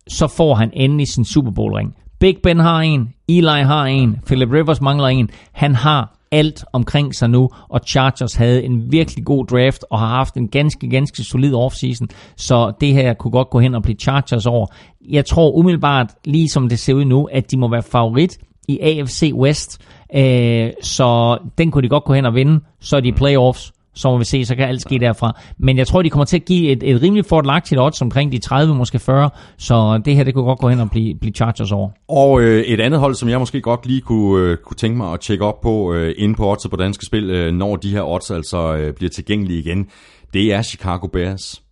så 0.09 0.27
får 0.27 0.55
han 0.55 0.71
endelig 0.73 1.09
sin 1.09 1.25
Super 1.25 1.51
Bowl 1.51 1.73
ring. 1.73 1.95
Big 2.21 2.37
Ben 2.43 2.59
har 2.59 2.81
en, 2.81 3.09
Eli 3.29 3.63
har 3.63 3.85
en, 3.85 4.17
Philip 4.27 4.53
Rivers 4.53 4.81
mangler 4.81 5.09
en. 5.09 5.31
Han 5.53 5.75
har 5.75 6.19
alt 6.33 6.65
omkring 6.73 7.15
sig 7.15 7.31
nu, 7.31 7.51
og 7.69 7.81
Chargers 7.87 8.35
havde 8.35 8.65
en 8.65 8.93
virkelig 8.93 9.25
god 9.25 9.47
draft, 9.47 9.85
og 9.91 9.99
har 9.99 10.07
haft 10.07 10.35
en 10.35 10.49
ganske, 10.49 10.91
ganske 10.91 11.25
solid 11.25 11.55
offseason, 11.55 12.09
så 12.37 12.73
det 12.81 12.93
her 12.93 13.15
kunne 13.15 13.31
godt 13.31 13.51
gå 13.51 13.61
hen 13.61 13.75
og 13.75 13.83
blive 13.83 13.97
Chargers 13.97 14.47
over. 14.47 14.67
Jeg 15.09 15.27
tror 15.27 15.51
umiddelbart, 15.53 16.07
lige 16.25 16.49
som 16.49 16.69
det 16.69 16.79
ser 16.79 16.95
ud 16.95 17.05
nu, 17.05 17.25
at 17.25 17.51
de 17.51 17.57
må 17.57 17.69
være 17.71 17.83
favorit 17.83 18.39
i 18.69 18.79
AFC 18.79 19.33
West, 19.35 19.81
øh, 20.15 20.71
så 20.83 21.39
den 21.59 21.71
kunne 21.71 21.83
de 21.83 21.89
godt 21.89 22.05
gå 22.05 22.13
hen 22.15 22.27
og 22.27 22.35
vinde, 22.35 22.61
så 22.81 22.97
er 22.97 23.01
de 23.01 23.13
playoffs, 23.13 23.73
så 23.95 24.11
må 24.11 24.19
vi 24.19 24.25
se, 24.25 24.45
så 24.45 24.55
kan 24.57 24.69
alt 24.69 24.81
ske 24.81 24.99
derfra. 24.99 25.41
Men 25.59 25.79
jeg 25.79 25.87
tror, 25.87 26.03
de 26.03 26.11
kommer 26.11 26.25
til 26.25 26.37
at 26.37 26.45
give 26.45 26.71
et, 26.71 26.83
et 26.83 27.03
rimelig 27.03 27.25
fordelagtigt 27.25 27.81
odds 27.81 28.03
omkring 28.03 28.33
de 28.33 28.39
30, 28.39 28.75
måske 28.75 28.99
40, 28.99 29.31
så 29.59 30.01
det 30.05 30.17
her, 30.17 30.25
det 30.25 30.35
kunne 30.35 30.45
godt 30.45 30.59
gå 30.59 30.69
hen 30.69 30.81
og 30.81 30.91
blive, 30.91 31.15
blive 31.21 31.33
Chargers 31.33 31.73
over. 31.73 31.91
Og 32.09 32.41
øh, 32.41 32.63
et 32.63 32.81
andet 32.81 33.01
hold, 33.01 33.15
som 33.15 33.29
jeg 33.29 33.39
måske 33.39 33.61
godt 33.61 33.87
lige 33.87 34.01
kunne, 34.01 34.51
øh, 34.51 34.57
kunne 34.57 34.77
tænke 34.77 34.97
mig 34.97 35.13
at 35.13 35.21
tjekke 35.21 35.45
op 35.45 35.61
på, 35.61 35.93
øh, 35.93 36.15
inde 36.19 36.35
på 36.35 36.51
odds 36.51 36.67
på 36.71 36.77
danske 36.77 37.07
spil, 37.07 37.31
øh, 37.31 37.53
når 37.53 37.77
de 37.77 37.91
her 37.91 38.03
odds 38.03 38.31
altså 38.31 38.75
øh, 38.75 38.95
bliver 38.95 39.11
tilgængelige 39.11 39.59
igen, 39.59 39.87
det 40.35 40.53
er 40.53 40.63
Chicago 40.63 41.07
Bears. 41.07 41.63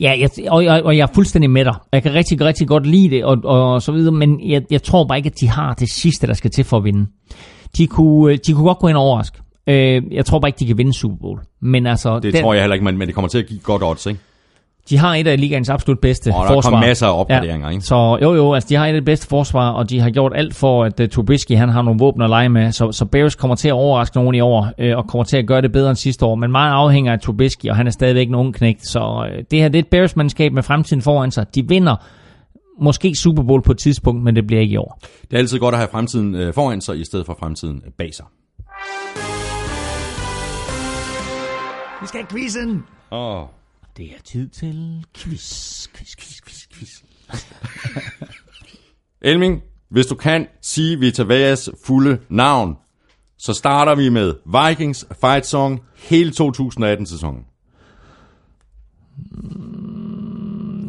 Ja, 0.00 0.16
jeg, 0.20 0.30
og, 0.50 0.64
og, 0.64 0.82
og 0.82 0.96
jeg 0.96 1.02
er 1.02 1.12
fuldstændig 1.14 1.50
med 1.50 1.64
dig. 1.64 1.74
Jeg 1.92 2.02
kan 2.02 2.14
rigtig, 2.14 2.40
rigtig 2.40 2.68
godt 2.68 2.86
lide 2.86 3.10
det, 3.10 3.24
og, 3.24 3.38
og 3.44 3.82
så 3.82 3.92
videre, 3.92 4.12
men 4.12 4.50
jeg, 4.50 4.62
jeg 4.70 4.82
tror 4.82 5.06
bare 5.06 5.18
ikke, 5.18 5.30
at 5.30 5.40
de 5.40 5.48
har 5.48 5.74
det 5.74 5.90
sidste, 5.90 6.26
der 6.26 6.34
skal 6.34 6.50
til 6.50 6.64
for 6.64 6.76
at 6.76 6.84
vinde. 6.84 7.06
De 7.76 7.86
kunne, 7.86 8.32
øh, 8.32 8.38
de 8.46 8.52
kunne 8.52 8.64
godt 8.64 8.78
gå 8.78 8.88
ind 8.88 8.96
og 8.96 9.02
overraske. 9.02 9.38
Øh, 9.66 10.02
jeg 10.10 10.26
tror 10.26 10.38
bare 10.38 10.48
ikke, 10.48 10.58
de 10.58 10.66
kan 10.66 10.78
vinde 10.78 10.94
Super 10.94 11.16
Bowl. 11.16 11.40
Men 11.60 11.86
altså, 11.86 12.18
Det 12.18 12.32
den, 12.32 12.42
tror 12.42 12.54
jeg 12.54 12.62
heller 12.62 12.74
ikke, 12.74 12.84
men, 12.84 12.98
men 12.98 13.08
det 13.08 13.14
kommer 13.14 13.28
til 13.28 13.38
at 13.38 13.46
give 13.46 13.60
godt 13.60 13.82
odds, 13.82 14.06
ikke? 14.06 14.20
de 14.90 14.98
har 14.98 15.14
et 15.14 15.26
af 15.26 15.40
ligaens 15.40 15.68
absolut 15.68 15.98
bedste 15.98 16.28
Og 16.34 16.42
der 16.42 16.52
forsvar. 16.52 16.70
kommer 16.70 16.86
masser 16.86 17.06
af 17.06 17.20
opgraderinger, 17.20 17.70
ikke? 17.70 17.82
Så 17.82 18.18
jo 18.22 18.34
jo, 18.34 18.54
altså 18.54 18.68
de 18.68 18.74
har 18.74 18.84
et 18.84 18.88
af 18.88 18.94
det 18.94 19.04
bedste 19.04 19.26
forsvar, 19.26 19.70
og 19.70 19.90
de 19.90 20.00
har 20.00 20.10
gjort 20.10 20.32
alt 20.34 20.54
for, 20.54 20.84
at 20.84 21.00
uh, 21.00 21.08
Trubisky 21.08 21.56
han 21.56 21.68
har 21.68 21.82
nogle 21.82 21.98
våben 21.98 22.22
at 22.22 22.28
lege 22.30 22.48
med, 22.48 22.72
så, 22.72 22.92
så 22.92 23.04
Bears 23.04 23.34
kommer 23.34 23.54
til 23.54 23.68
at 23.68 23.72
overraske 23.72 24.16
nogen 24.16 24.34
i 24.34 24.40
år, 24.40 24.72
øh, 24.78 24.96
og 24.96 25.06
kommer 25.06 25.24
til 25.24 25.36
at 25.36 25.46
gøre 25.46 25.62
det 25.62 25.72
bedre 25.72 25.88
end 25.88 25.96
sidste 25.96 26.24
år, 26.24 26.34
men 26.34 26.52
meget 26.52 26.72
afhænger 26.72 27.12
af 27.12 27.20
Trubisky, 27.20 27.66
og 27.66 27.76
han 27.76 27.86
er 27.86 27.90
stadigvæk 27.90 28.28
en 28.28 28.34
ung 28.34 28.54
knægt, 28.54 28.86
så 28.88 29.26
øh, 29.32 29.44
det 29.50 29.58
her 29.58 29.68
det 29.68 29.78
er 29.78 29.82
et 29.82 29.88
Bears-mandskab 29.88 30.52
med 30.52 30.62
fremtiden 30.62 31.02
foran 31.02 31.30
sig. 31.30 31.54
De 31.54 31.68
vinder 31.68 31.96
måske 32.80 33.14
Super 33.14 33.42
Bowl 33.42 33.62
på 33.62 33.72
et 33.72 33.78
tidspunkt, 33.78 34.24
men 34.24 34.36
det 34.36 34.46
bliver 34.46 34.62
ikke 34.62 34.72
i 34.72 34.76
år. 34.76 34.98
Det 35.30 35.32
er 35.32 35.38
altid 35.38 35.58
godt 35.58 35.74
at 35.74 35.78
have 35.78 35.88
fremtiden 35.92 36.34
øh, 36.34 36.54
foran 36.54 36.80
sig, 36.80 37.00
i 37.00 37.04
stedet 37.04 37.26
for 37.26 37.36
fremtiden 37.40 37.82
bag 37.98 38.14
sig. 38.14 38.26
Vi 42.04 42.08
skal 42.08 42.20
have 42.20 42.28
quizzen! 42.30 42.84
Åh. 43.10 43.46
Det 43.96 44.06
er 44.06 44.22
tid 44.24 44.48
til 44.48 45.04
quiz, 45.14 45.88
quiz, 45.88 46.16
quiz, 46.16 46.40
quiz, 46.40 46.66
quiz. 46.72 46.90
Elming, 49.30 49.62
hvis 49.90 50.06
du 50.06 50.14
kan 50.14 50.46
sige 50.62 50.98
Vita 50.98 51.22
Veas 51.22 51.70
fulde 51.86 52.18
navn, 52.28 52.76
så 53.38 53.52
starter 53.52 53.94
vi 53.94 54.08
med 54.08 54.34
Vikings 54.46 55.06
Fight 55.20 55.46
Song 55.46 55.80
hele 55.94 56.32
2018-sæsonen. 56.40 57.44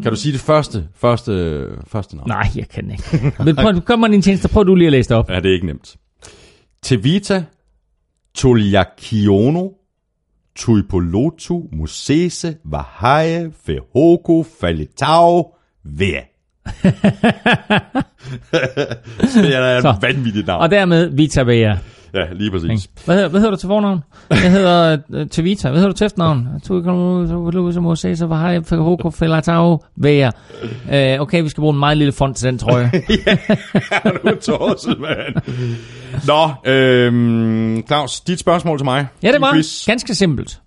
Kan 0.04 0.12
du 0.12 0.16
sige 0.16 0.34
det 0.34 0.42
første, 0.42 0.90
første, 0.96 1.66
første 1.88 2.16
navn? 2.16 2.30
Nej, 2.30 2.48
jeg 2.56 2.70
kan 2.70 2.92
ikke. 2.92 3.34
Men 3.46 3.56
prøv, 3.56 3.82
kom 3.82 4.00
med 4.00 4.10
din 4.10 4.22
tjeneste, 4.22 4.50
prøv 4.50 4.66
du 4.66 4.76
lige 4.76 4.88
at 4.88 4.92
læse 4.92 5.10
det 5.10 5.18
op. 5.18 5.30
Ja, 5.30 5.36
det 5.36 5.50
er 5.50 5.54
ikke 5.54 5.66
nemt. 5.66 5.96
Tevita, 6.82 7.46
Toliakiono, 8.34 9.70
Tuipolotu, 10.56 11.64
Musese, 11.74 12.56
Vahaye, 12.66 13.52
Fehoko, 13.66 14.46
Falitao, 14.62 15.46
Vea. 15.84 16.22
det 19.36 19.56
er 19.56 19.82
Så. 19.82 19.90
et 19.90 20.02
vanvittigt 20.02 20.48
navn. 20.48 20.62
Og 20.62 20.72
dermed 20.72 21.10
Vita 21.10 21.44
Vea. 21.44 21.76
Ja, 22.16 22.26
lige 22.34 22.52
præcis. 22.52 22.90
Hvad 23.06 23.16
hedder, 23.16 23.30
hvad 23.30 23.40
hedder 23.40 23.52
du 23.52 23.58
til 23.60 23.68
fornavn? 23.68 24.00
Jeg 24.30 24.52
hedder 24.52 24.98
uh, 25.10 25.28
til 25.30 25.44
Vita. 25.44 25.70
Hvad 25.70 25.80
hedder 25.80 25.92
du 25.92 25.98
til 25.98 26.06
efternavn? 26.06 26.48
Så 26.64 28.26
var 28.28 28.50
jeg 28.52 28.66
Fehoko 28.66 29.10
Felatao 29.10 29.84
Vea. 29.96 30.30
Uh, 30.86 31.22
okay, 31.22 31.44
vi 31.44 31.50
skal 31.50 31.62
bruge 31.62 31.74
en 31.74 31.80
meget 31.80 31.98
lille 31.98 32.12
font 32.14 32.38
til 32.38 32.48
den, 32.48 32.58
tror 32.58 32.78
jeg. 32.80 32.92
er 33.92 34.12
du 34.12 34.36
tosset, 34.42 35.00
mand? 35.00 35.36
Nå, 36.28 36.72
øhm, 36.72 37.88
Claus, 37.88 38.20
dit 38.22 38.40
spørgsmål 38.40 38.78
til 38.80 38.86
mig. 38.86 39.08
Ja, 39.24 39.32
det 39.32 39.42
var 39.42 39.54
quiz. 39.54 39.86
ganske 39.86 40.16
simpelt. 40.16 40.62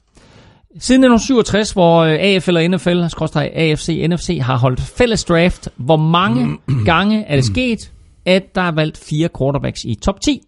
Siden 0.80 1.04
1967, 1.04 1.72
hvor 1.72 1.98
øh, 2.00 2.12
AFL 2.20 2.56
og 2.56 2.68
NFL, 2.68 3.08
skråstreg 3.08 3.50
AFC, 3.54 4.06
NFC, 4.10 4.38
har 4.42 4.56
holdt 4.56 4.80
fælles 4.80 5.24
draft, 5.24 5.68
hvor 5.76 5.96
mange 5.96 6.58
gange 6.84 7.24
er 7.24 7.34
det 7.36 7.44
sket, 7.44 7.92
at 8.26 8.54
der 8.54 8.60
er 8.62 8.72
valgt 8.72 8.98
fire 9.08 9.28
quarterbacks 9.38 9.84
i 9.84 9.94
top 9.94 10.20
10? 10.20 10.40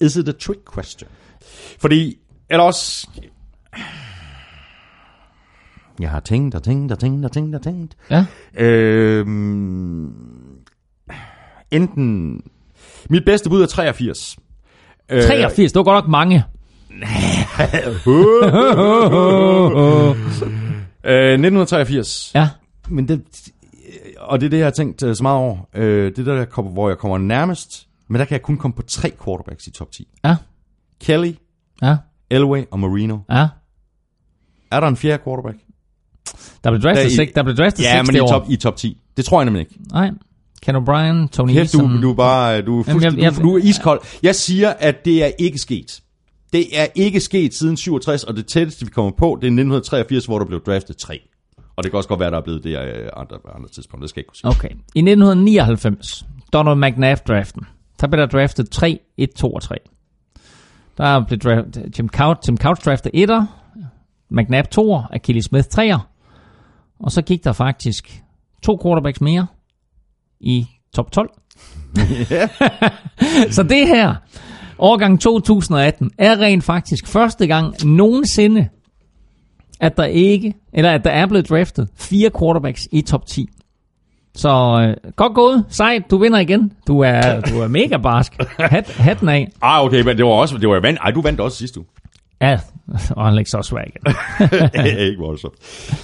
Is 0.00 0.16
it 0.16 0.28
a 0.28 0.32
trick 0.32 0.60
question? 0.74 1.10
Fordi, 1.80 2.18
eller 2.50 2.64
også... 2.64 3.08
Jeg 6.00 6.10
har 6.10 6.20
tænkt 6.20 6.54
og 6.54 6.62
tænkt 6.62 6.92
og 6.92 6.98
tænkt 6.98 7.24
og 7.24 7.32
tænkt 7.32 7.54
og 7.54 7.62
tænkt. 7.62 7.96
Ja. 8.10 8.26
Øhm, 8.54 10.12
enten... 11.70 12.42
Mit 13.10 13.24
bedste 13.24 13.50
bud 13.50 13.62
er 13.62 13.66
83. 13.66 14.38
Øh, 15.10 15.22
83, 15.22 15.72
det 15.72 15.78
var 15.78 15.84
godt 15.84 16.04
nok 16.04 16.08
mange. 16.10 16.44
Øh, 21.04 21.32
1983. 21.32 22.32
Ja. 22.34 22.48
Men 22.88 23.08
det, 23.08 23.22
og 24.18 24.40
det 24.40 24.46
er 24.46 24.50
det, 24.50 24.58
jeg 24.58 24.66
har 24.66 24.70
tænkt 24.70 25.02
øh, 25.02 25.16
så 25.16 25.22
meget 25.22 25.38
over. 25.38 25.58
Øh, 25.74 26.10
det 26.10 26.18
er 26.18 26.24
der, 26.24 26.34
der 26.34 26.44
kommer, 26.44 26.72
hvor 26.72 26.88
jeg 26.88 26.98
kommer 26.98 27.18
nærmest. 27.18 27.88
Men 28.10 28.18
der 28.18 28.24
kan 28.24 28.32
jeg 28.32 28.42
kun 28.42 28.56
komme 28.56 28.74
på 28.74 28.82
tre 28.82 29.12
quarterbacks 29.24 29.66
i 29.66 29.70
top 29.70 29.92
10. 29.92 30.08
Ja. 30.24 30.36
Kelly, 31.00 31.32
Ja. 31.82 31.96
Elway 32.30 32.62
og 32.70 32.80
Marino. 32.80 33.18
Ja. 33.30 33.48
Er 34.70 34.80
der 34.80 34.88
en 34.88 34.96
fjerde 34.96 35.22
quarterback? 35.24 35.56
Der 36.64 36.70
blev 36.70 36.82
draftet 36.82 37.04
Der 37.04 37.10
i- 37.10 37.14
6, 37.14 37.32
der 37.34 37.42
blev 37.42 37.56
draftet 37.56 37.82
Ja, 37.84 37.96
6 37.98 38.06
men 38.08 38.16
i 38.16 38.20
år. 38.20 38.26
top, 38.28 38.46
i 38.50 38.56
top 38.56 38.76
10. 38.76 39.00
Det 39.16 39.24
tror 39.24 39.40
jeg 39.40 39.44
nemlig 39.44 39.60
ikke. 39.60 39.74
Nej. 39.92 40.10
Ken 40.62 40.76
O'Brien, 40.76 41.28
Tony 41.28 41.52
Kæft, 41.52 41.72
du, 41.72 42.02
du 42.02 42.10
er 42.10 42.14
bare 42.14 42.62
du 42.62 42.80
er, 42.80 42.84
Jamen, 42.88 43.02
jeg- 43.02 43.18
jeg- 43.18 43.36
du, 43.36 43.42
du 43.42 43.54
er 43.56 43.60
iskold. 43.62 44.00
Jeg 44.22 44.34
siger, 44.34 44.70
at 44.78 45.04
det 45.04 45.24
er 45.24 45.30
ikke 45.38 45.58
sket. 45.58 46.00
Det 46.52 46.80
er 46.80 46.86
ikke 46.94 47.20
sket 47.20 47.54
siden 47.54 47.76
67, 47.76 48.24
og 48.24 48.36
det 48.36 48.46
tætteste, 48.46 48.84
vi 48.84 48.90
kommer 48.90 49.10
på, 49.12 49.26
det 49.40 49.46
er 49.46 49.50
1983, 49.50 50.26
hvor 50.26 50.38
der 50.38 50.46
blev 50.46 50.60
draftet 50.66 50.96
tre. 50.96 51.20
Og 51.76 51.82
det 51.84 51.92
kan 51.92 51.96
også 51.96 52.08
godt 52.08 52.20
være, 52.20 52.30
der 52.30 52.36
er 52.36 52.42
blevet 52.42 52.64
det 52.64 52.70
øh, 52.78 53.08
andre, 53.16 53.36
andre 53.54 53.68
tidspunkter. 53.68 54.04
Det 54.04 54.10
skal 54.10 54.20
jeg 54.20 54.22
ikke 54.22 54.28
kunne 54.28 54.36
sige. 54.36 54.66
Okay. 54.68 54.74
I 54.94 55.00
1999, 55.00 56.24
Donald 56.52 56.78
McNabb-draften, 56.78 57.62
der 58.00 58.06
blev 58.06 58.20
der 58.20 58.26
draftet 58.26 58.70
3, 58.70 59.00
1, 59.16 59.30
2 59.34 59.52
og 59.52 59.62
3. 59.62 59.76
Der 60.98 61.24
blev 61.26 61.38
draftet 61.38 61.98
Jim 61.98 62.08
Couch, 62.08 62.40
Tim 62.42 62.56
Couch 62.56 62.84
draftet 62.84 63.12
1'er, 63.14 63.44
McNabb 64.30 64.66
2'er, 64.78 65.14
Achilles 65.14 65.44
Smith 65.44 65.68
3'er. 65.78 65.98
Og 67.00 67.12
så 67.12 67.22
gik 67.22 67.44
der 67.44 67.52
faktisk 67.52 68.22
to 68.62 68.78
quarterbacks 68.82 69.20
mere 69.20 69.46
i 70.40 70.66
top 70.94 71.12
12. 71.12 71.30
så 73.56 73.62
det 73.62 73.88
her, 73.88 74.14
årgang 74.78 75.20
2018, 75.20 76.10
er 76.18 76.40
rent 76.40 76.64
faktisk 76.64 77.06
første 77.06 77.46
gang 77.46 77.86
nogensinde, 77.86 78.68
at 79.80 79.96
der 79.96 80.04
ikke, 80.04 80.54
eller 80.72 80.90
at 80.90 81.04
der 81.04 81.10
er 81.10 81.26
blevet 81.26 81.48
draftet 81.48 81.88
fire 81.96 82.30
quarterbacks 82.38 82.88
i 82.92 83.02
top 83.02 83.26
10. 83.26 83.48
Så 84.34 84.48
øh, 84.88 85.12
godt 85.16 85.34
gået, 85.34 85.64
sejt, 85.68 86.10
du 86.10 86.18
vinder 86.18 86.38
igen. 86.38 86.72
Du 86.86 87.00
er, 87.00 87.40
du 87.40 87.60
er 87.60 87.68
mega 87.68 87.96
barsk. 87.96 88.32
Hat, 88.58 88.90
hatten 88.90 89.28
af. 89.28 89.48
Ah, 89.62 89.84
okay, 89.84 90.02
men 90.02 90.16
det 90.16 90.24
var 90.24 90.30
også, 90.30 90.58
det 90.58 90.68
var 90.68 90.74
jeg 90.74 90.82
vandt. 90.82 90.98
Ej, 91.04 91.10
du 91.10 91.20
vandt 91.22 91.40
også 91.40 91.56
sidste 91.58 91.80
uge. 91.80 91.86
Ja, 92.42 92.58
og 93.10 93.24
han 93.24 93.34
lægger 93.34 93.48
så 93.48 93.62
svær 93.62 93.82
igen. 93.86 94.96
ikke 95.08 95.18
voldsomt. 95.18 95.54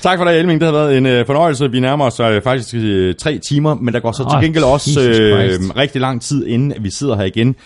Tak 0.00 0.18
for 0.18 0.24
det, 0.24 0.38
Elming. 0.38 0.60
Det 0.60 0.66
har 0.66 0.72
været 0.72 0.98
en 0.98 1.06
øh, 1.06 1.26
fornøjelse. 1.26 1.70
Vi 1.70 1.80
nærmer 1.80 2.04
os 2.04 2.20
øh, 2.20 2.42
faktisk 2.42 2.74
øh, 2.74 3.14
tre 3.14 3.38
timer, 3.38 3.74
men 3.74 3.94
der 3.94 4.00
går 4.00 4.12
så 4.12 4.28
til 4.30 4.36
Åh, 4.36 4.42
gengæld 4.42 4.64
også 4.64 5.00
øh, 5.00 5.76
rigtig 5.76 6.00
lang 6.00 6.22
tid, 6.22 6.46
inden 6.46 6.74
vi 6.80 6.90
sidder 6.90 7.16
her 7.16 7.24
igen. 7.24 7.56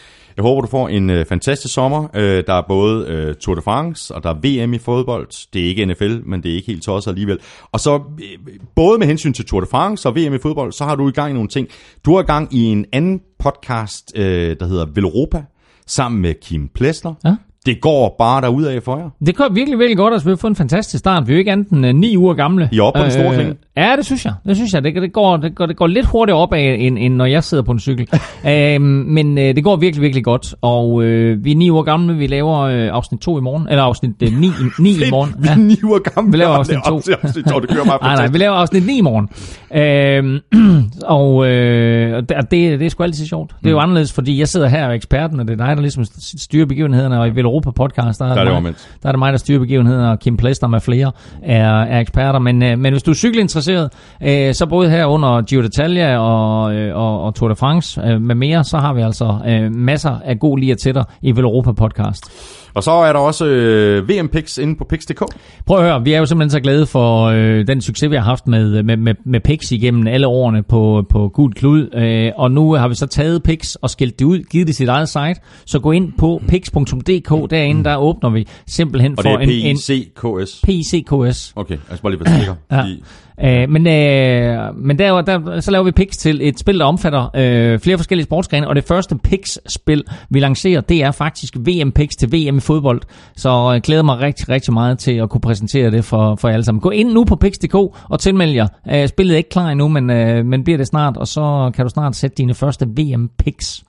Jeg 0.40 0.44
håber, 0.44 0.60
du 0.60 0.66
får 0.66 0.88
en 0.88 1.10
øh, 1.10 1.26
fantastisk 1.26 1.74
sommer. 1.74 2.08
Øh, 2.14 2.44
der 2.46 2.54
er 2.54 2.62
både 2.68 3.06
øh, 3.08 3.34
Tour 3.34 3.54
de 3.54 3.62
France, 3.62 4.14
og 4.14 4.22
der 4.22 4.30
er 4.30 4.34
VM 4.66 4.74
i 4.74 4.78
fodbold. 4.78 5.52
Det 5.52 5.62
er 5.62 5.66
ikke 5.66 5.86
NFL, 5.86 6.18
men 6.26 6.42
det 6.42 6.50
er 6.50 6.54
ikke 6.54 6.66
helt 6.66 6.82
tosset 6.82 7.10
alligevel. 7.10 7.38
Og 7.72 7.80
så 7.80 7.94
øh, 7.94 8.54
både 8.74 8.98
med 8.98 9.06
hensyn 9.06 9.32
til 9.32 9.46
Tour 9.46 9.60
de 9.60 9.66
France 9.66 10.08
og 10.08 10.16
VM 10.16 10.34
i 10.34 10.38
fodbold, 10.38 10.72
så 10.72 10.84
har 10.84 10.94
du 10.94 11.08
i 11.08 11.12
gang 11.12 11.30
i 11.30 11.34
nogle 11.34 11.48
ting. 11.48 11.68
Du 12.04 12.14
har 12.14 12.22
i 12.22 12.26
gang 12.26 12.54
i 12.54 12.64
en 12.64 12.84
anden 12.92 13.20
podcast, 13.38 14.12
øh, 14.16 14.56
der 14.60 14.66
hedder 14.66 14.86
Velropa, 14.94 15.44
sammen 15.86 16.22
med 16.22 16.34
Kim 16.42 16.68
Plesner. 16.68 17.14
Ja. 17.24 17.34
Det 17.66 17.80
går 17.80 18.14
bare 18.18 18.40
derudad 18.40 18.80
for 18.80 18.96
jer. 18.98 19.10
Det 19.26 19.36
går 19.36 19.48
virkelig, 19.52 19.78
virkelig 19.78 19.96
godt, 19.96 20.14
og 20.14 20.20
vi 20.24 20.30
har 20.30 20.36
fået 20.36 20.50
en 20.50 20.56
fantastisk 20.56 20.98
start. 20.98 21.26
Vi 21.26 21.32
er 21.32 21.36
jo 21.36 21.38
ikke 21.38 21.52
andet 21.52 21.68
end 21.70 21.86
uh, 21.86 21.94
ni 21.94 22.16
uger 22.16 22.34
gamle. 22.34 22.68
I 22.72 22.78
er 22.78 22.82
oppe 22.82 22.98
på 23.00 23.02
den 23.04 23.12
store 23.12 23.34
klinge. 23.34 23.54
Ja, 23.76 23.92
det 23.96 24.06
synes 24.06 24.24
jeg. 24.24 24.32
Det 24.46 24.56
synes 24.56 24.72
jeg. 24.72 24.84
Det, 24.84 24.94
det, 24.94 25.12
går, 25.12 25.36
det, 25.36 25.54
går, 25.54 25.66
det 25.66 25.76
går 25.76 25.86
lidt 25.86 26.06
hurtigere 26.06 26.38
opad, 26.40 26.76
end, 26.78 26.98
end 26.98 27.14
når 27.14 27.24
jeg 27.24 27.44
sidder 27.44 27.62
på 27.62 27.72
en 27.72 27.80
cykel. 27.80 28.08
øhm, 28.48 28.82
men 28.84 29.38
øh, 29.38 29.56
det 29.56 29.64
går 29.64 29.76
virkelig, 29.76 30.02
virkelig 30.02 30.24
godt. 30.24 30.54
Og 30.62 31.02
øh, 31.04 31.44
vi 31.44 31.52
er 31.52 31.56
ni 31.56 31.70
uger 31.70 31.82
gamle. 31.82 32.14
Vi 32.16 32.26
laver 32.26 32.58
øh, 32.60 32.88
afsnit 32.92 33.20
2 33.20 33.38
i 33.38 33.40
morgen. 33.40 33.66
Eller 33.70 33.82
afsnit 33.82 34.10
øh, 34.22 34.32
9, 34.40 34.48
9 34.78 34.90
i 35.06 35.10
morgen. 35.10 35.34
Vi 35.38 35.48
er 35.48 35.56
ni 35.56 35.76
uger 35.84 35.98
gamle. 35.98 36.30
Vi 36.32 36.36
laver 36.36 36.52
afsnit 36.52 36.78
det 36.84 36.90
er 36.90 36.92
op 36.92 37.02
to. 37.02 37.04
til 37.04 37.16
afsnit 37.22 37.44
to. 37.44 37.60
Det 37.60 37.68
kører 37.68 37.84
bare 37.84 37.98
Nej, 38.08 38.14
nej, 38.14 38.26
vi 38.28 38.38
laver 38.38 38.54
afsnit 38.54 38.86
9 38.86 38.98
i 38.98 39.00
morgen. 39.00 39.28
Øhm, 39.74 40.38
og 41.18 41.46
øh, 41.46 42.16
det, 42.22 42.28
det, 42.28 42.50
det 42.80 42.82
er 42.86 42.88
sgu 42.88 43.02
altid 43.02 43.26
sjovt. 43.26 43.54
Det 43.60 43.66
er 43.66 43.70
jo 43.70 43.76
Mm. 43.76 43.82
anderledes, 43.82 44.12
fordi 44.12 44.38
jeg 44.38 44.48
sidder 44.48 44.68
her 44.68 44.84
og 44.84 44.90
er 44.90 44.94
eksperten, 44.94 45.40
og 45.40 45.48
det 45.48 45.60
er 45.60 45.66
dig, 45.66 45.76
der 45.76 45.82
ligesom 45.82 46.04
styrer 46.38 46.66
begivenhederne. 46.66 47.20
Og 47.20 47.28
i 47.28 47.30
Vel 47.30 47.46
Europa 47.50 47.70
podcast, 47.70 48.20
der 48.20 48.26
er, 48.26 48.34
Der 48.34 48.40
er 48.40 48.54
det 48.54 48.62
mig, 48.62 48.74
der 49.02 49.08
er 49.08 49.12
det 49.12 49.18
mig, 49.18 49.32
der 49.32 49.38
styrer 49.38 49.58
begivenhederne, 49.58 50.10
og 50.10 50.18
Kim 50.18 50.36
Plester 50.36 50.66
med 50.66 50.80
flere 50.80 51.12
er, 51.42 51.80
er 51.80 52.00
eksperter. 52.00 52.38
Men, 52.38 52.62
øh, 52.62 52.78
men 52.78 52.92
hvis 52.92 53.02
du 53.02 53.10
er 53.10 53.14
cykelinteresseret, 53.14 53.90
øh, 54.22 54.54
så 54.54 54.66
både 54.66 54.90
her 54.90 55.06
under 55.06 55.42
Giro 55.42 55.62
d'Italia 55.62 56.16
og, 56.16 56.74
øh, 56.74 56.96
og, 56.96 57.22
og 57.22 57.34
Tour 57.34 57.48
de 57.48 57.56
France 57.56 58.00
øh, 58.00 58.20
med 58.20 58.34
mere, 58.34 58.64
så 58.64 58.78
har 58.78 58.92
vi 58.94 59.00
altså 59.00 59.38
øh, 59.46 59.74
masser 59.74 60.18
af 60.24 60.38
god 60.38 60.58
lige 60.58 60.74
til 60.74 60.94
dig 60.94 61.04
i 61.22 61.32
Vel 61.32 61.44
Europa 61.44 61.72
podcast. 61.72 62.24
Og 62.74 62.82
så 62.82 62.90
er 62.90 63.12
der 63.12 63.20
også 63.20 63.46
øh, 63.46 64.08
VM-picks 64.08 64.58
inde 64.58 64.76
på 64.76 64.84
picks.dk. 64.84 65.22
Prøv 65.66 65.78
at 65.78 65.84
høre, 65.84 66.04
vi 66.04 66.12
er 66.12 66.18
jo 66.18 66.26
simpelthen 66.26 66.50
så 66.50 66.60
glade 66.60 66.86
for 66.86 67.24
øh, 67.24 67.66
den 67.66 67.80
succes, 67.80 68.10
vi 68.10 68.16
har 68.16 68.22
haft 68.22 68.46
med, 68.46 68.82
med, 68.82 68.96
med, 68.96 69.14
med 69.24 69.40
Pix 69.40 69.72
igennem 69.72 70.06
alle 70.06 70.26
årene 70.26 70.62
på, 70.62 71.06
på 71.10 71.28
Gud 71.28 71.50
Klud. 71.50 71.94
Øh, 71.94 72.32
og 72.36 72.50
nu 72.50 72.72
har 72.72 72.88
vi 72.88 72.94
så 72.94 73.06
taget 73.06 73.42
Pix 73.42 73.74
og 73.74 73.90
skilt 73.90 74.18
det 74.18 74.24
ud, 74.24 74.38
givet 74.50 74.66
det 74.66 74.76
sit 74.76 74.88
eget 74.88 75.08
site. 75.08 75.34
Så 75.66 75.78
gå 75.78 75.92
ind 75.92 76.12
på 76.18 76.42
pix.dk, 76.48 77.50
derinde 77.50 77.84
der 77.84 77.96
åbner 77.96 78.30
vi 78.30 78.48
simpelthen 78.66 79.12
Og 79.12 79.24
det 79.24 79.30
for 79.32 79.38
er 79.38 79.42
en, 79.42 79.50
en 79.50 79.76
PICKS. 79.86 80.60
PICKS. 80.64 81.52
Okay, 81.56 81.74
jeg 81.74 81.80
skal 81.86 82.02
bare 82.02 82.12
lige 82.12 82.24
være 82.24 82.38
sikker. 82.38 82.54
Ja. 82.70 82.84
Øh, 83.44 83.70
men 83.70 83.86
øh, 83.86 84.76
men 84.76 84.98
der, 84.98 85.20
der, 85.20 85.60
så 85.60 85.70
laver 85.70 85.84
vi 85.84 85.90
Pix 85.90 86.16
til 86.16 86.48
et 86.48 86.58
spil, 86.58 86.78
der 86.78 86.84
omfatter 86.84 87.30
øh, 87.36 87.78
flere 87.78 87.98
forskellige 87.98 88.24
sportsgrene, 88.24 88.68
og 88.68 88.76
det 88.76 88.84
første 88.84 89.18
Pix-spil, 89.24 90.04
vi 90.30 90.40
lancerer, 90.40 90.80
det 90.80 91.02
er 91.02 91.10
faktisk 91.10 91.56
VM 91.56 91.92
Pix 91.92 92.10
til 92.10 92.32
VM 92.32 92.56
i 92.56 92.60
fodbold. 92.60 93.00
Så 93.36 93.70
jeg 93.72 93.80
glæder 93.80 94.02
mig 94.02 94.20
rigtig, 94.20 94.48
rigtig 94.48 94.72
meget 94.72 94.98
til 94.98 95.12
at 95.12 95.30
kunne 95.30 95.40
præsentere 95.40 95.90
det 95.90 96.04
for, 96.04 96.36
for 96.36 96.48
jer 96.48 96.52
alle 96.52 96.64
sammen. 96.64 96.80
Gå 96.80 96.90
ind 96.90 97.12
nu 97.12 97.24
på 97.24 97.36
Pix.dk 97.36 97.74
og 98.10 98.20
tilmeld 98.20 98.50
jer. 98.50 98.66
Øh, 98.92 99.08
spillet 99.08 99.34
er 99.34 99.38
ikke 99.38 99.50
klar 99.50 99.68
endnu, 99.68 99.88
men, 99.88 100.10
øh, 100.10 100.44
men 100.44 100.64
bliver 100.64 100.78
det 100.78 100.86
snart, 100.86 101.16
og 101.16 101.26
så 101.26 101.70
kan 101.74 101.84
du 101.84 101.90
snart 101.90 102.16
sætte 102.16 102.36
dine 102.36 102.54
første 102.54 102.86
VM 102.86 103.30
Pix. 103.38 103.80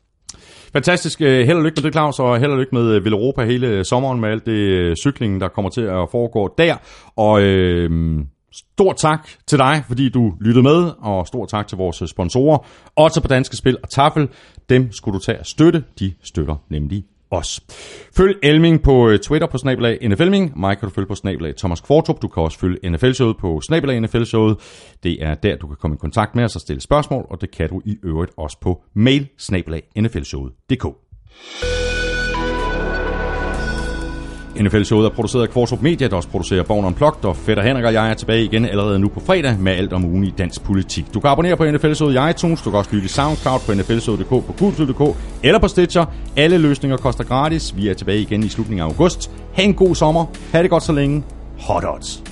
Fantastisk. 0.74 1.22
Øh, 1.22 1.46
held 1.46 1.58
og 1.58 1.64
lykke 1.64 1.76
med 1.76 1.84
det, 1.84 1.94
Claus, 1.94 2.20
og 2.20 2.40
held 2.40 2.52
og 2.52 2.58
lykke 2.58 2.76
med 2.76 2.84
øh, 2.84 3.04
Ville 3.04 3.04
Vel 3.04 3.14
Europa 3.14 3.46
hele 3.46 3.86
sommeren 3.86 4.22
med 4.22 4.30
alt 4.30 4.46
det 4.46 4.98
cykling, 4.98 5.42
der 5.42 5.48
kommer 5.48 5.70
til 5.70 5.82
at 5.82 6.08
foregå 6.12 6.54
der. 6.58 6.76
Og 7.16 7.42
øh, 7.42 7.90
stort 8.52 8.98
tak 8.98 9.30
til 9.48 9.58
dig, 9.58 9.84
fordi 9.88 10.10
du 10.10 10.34
lyttede 10.42 10.64
med, 10.64 10.92
og 11.00 11.28
stor 11.28 11.46
tak 11.46 11.68
til 11.68 11.78
vores 11.78 12.10
sponsorer, 12.10 12.58
også 12.96 13.22
på 13.22 13.28
Danske 13.28 13.58
Spil 13.58 13.78
og 13.84 13.90
Tafel. 13.90 14.30
Dem 14.70 14.92
skulle 14.92 15.20
du 15.20 15.24
tage 15.24 15.38
at 15.38 15.48
støtte. 15.48 15.84
De 16.00 16.14
støtter 16.24 16.56
nemlig 16.70 17.04
os. 17.32 17.62
Følg 18.18 18.40
Elming 18.44 18.84
på 18.84 19.10
øh, 19.10 19.20
Twitter 19.20 19.48
på 19.48 19.58
snabelag 19.58 20.10
NFLming. 20.10 20.60
Mig 20.60 20.78
kan 20.78 20.90
du 20.90 20.94
følge 20.94 21.08
på 21.08 21.16
snabelag 21.16 21.56
Thomas 21.56 21.82
Kvartrup. 21.82 22.22
Du 22.22 22.28
kan 22.28 22.44
også 22.44 22.60
følge 22.60 22.90
NFL-showet 22.90 23.38
på 23.38 23.62
snabelag 23.62 24.02
NFL-showet. 24.02 24.58
Det 25.04 25.24
er 25.24 25.36
der, 25.36 25.56
du 25.56 25.68
kan 25.68 25.76
komme 25.76 25.96
i 25.96 25.98
kontakt 25.98 26.36
med 26.36 26.44
os 26.44 26.56
og 26.56 26.62
stille 26.62 26.82
spørgsmål, 26.82 27.26
og 27.30 27.42
det 27.42 27.52
kan 27.52 27.70
du 27.70 27.82
i 27.86 27.98
øvrigt 28.04 28.32
også 28.38 28.58
på 28.62 28.84
mail 28.94 29.28
snabelag 29.38 29.84
nflshowet.dk. 29.96 30.86
NFL-showet 34.64 35.06
er 35.06 35.10
produceret 35.10 35.44
af 35.44 35.50
Kvartrup 35.50 35.82
Media, 35.82 36.08
der 36.08 36.16
også 36.16 36.30
producerer 36.30 36.64
Born 36.64 36.86
Unplugged, 36.86 37.26
og 37.26 37.38
Fætter 37.38 37.64
Henrik 37.64 37.86
og 37.86 37.94
jeg 37.94 38.10
er 38.10 38.14
tilbage 38.14 38.44
igen 38.44 38.66
allerede 38.66 39.00
nu 39.00 39.08
på 39.08 39.20
fredag 39.20 39.60
med 39.60 39.72
alt 39.72 39.94
om 39.94 40.06
ugen 40.06 40.24
i 40.24 40.30
dansk 40.30 40.64
politik. 40.64 41.06
Du 41.14 41.20
kan 41.20 41.30
abonnere 41.30 41.58
på 41.58 41.72
NFL-showet 41.72 42.14
i 42.14 42.30
iTunes, 42.30 42.62
du 42.62 42.70
kan 42.70 42.80
også 42.80 42.90
lytte 42.94 43.06
i 43.06 43.10
SoundCloud 43.10 43.60
på 43.60 43.74
nflshowet.dk, 43.74 44.30
på 44.30 44.56
gulsød.dk 44.60 45.18
eller 45.44 45.60
på 45.60 45.68
Stitcher. 45.68 46.06
Alle 46.38 46.58
løsninger 46.58 46.98
koster 46.98 47.24
gratis. 47.24 47.76
Vi 47.78 47.88
er 47.88 47.94
tilbage 47.94 48.20
igen 48.20 48.44
i 48.44 48.50
slutningen 48.50 48.82
af 48.82 48.86
august. 48.86 49.32
Ha' 49.54 49.64
en 49.64 49.74
god 49.74 49.96
sommer. 49.96 50.26
Ha' 50.52 50.62
det 50.62 50.70
godt 50.70 50.84
så 50.84 50.92
længe. 50.92 51.24
Hot 51.60 51.84
odds. 51.84 52.31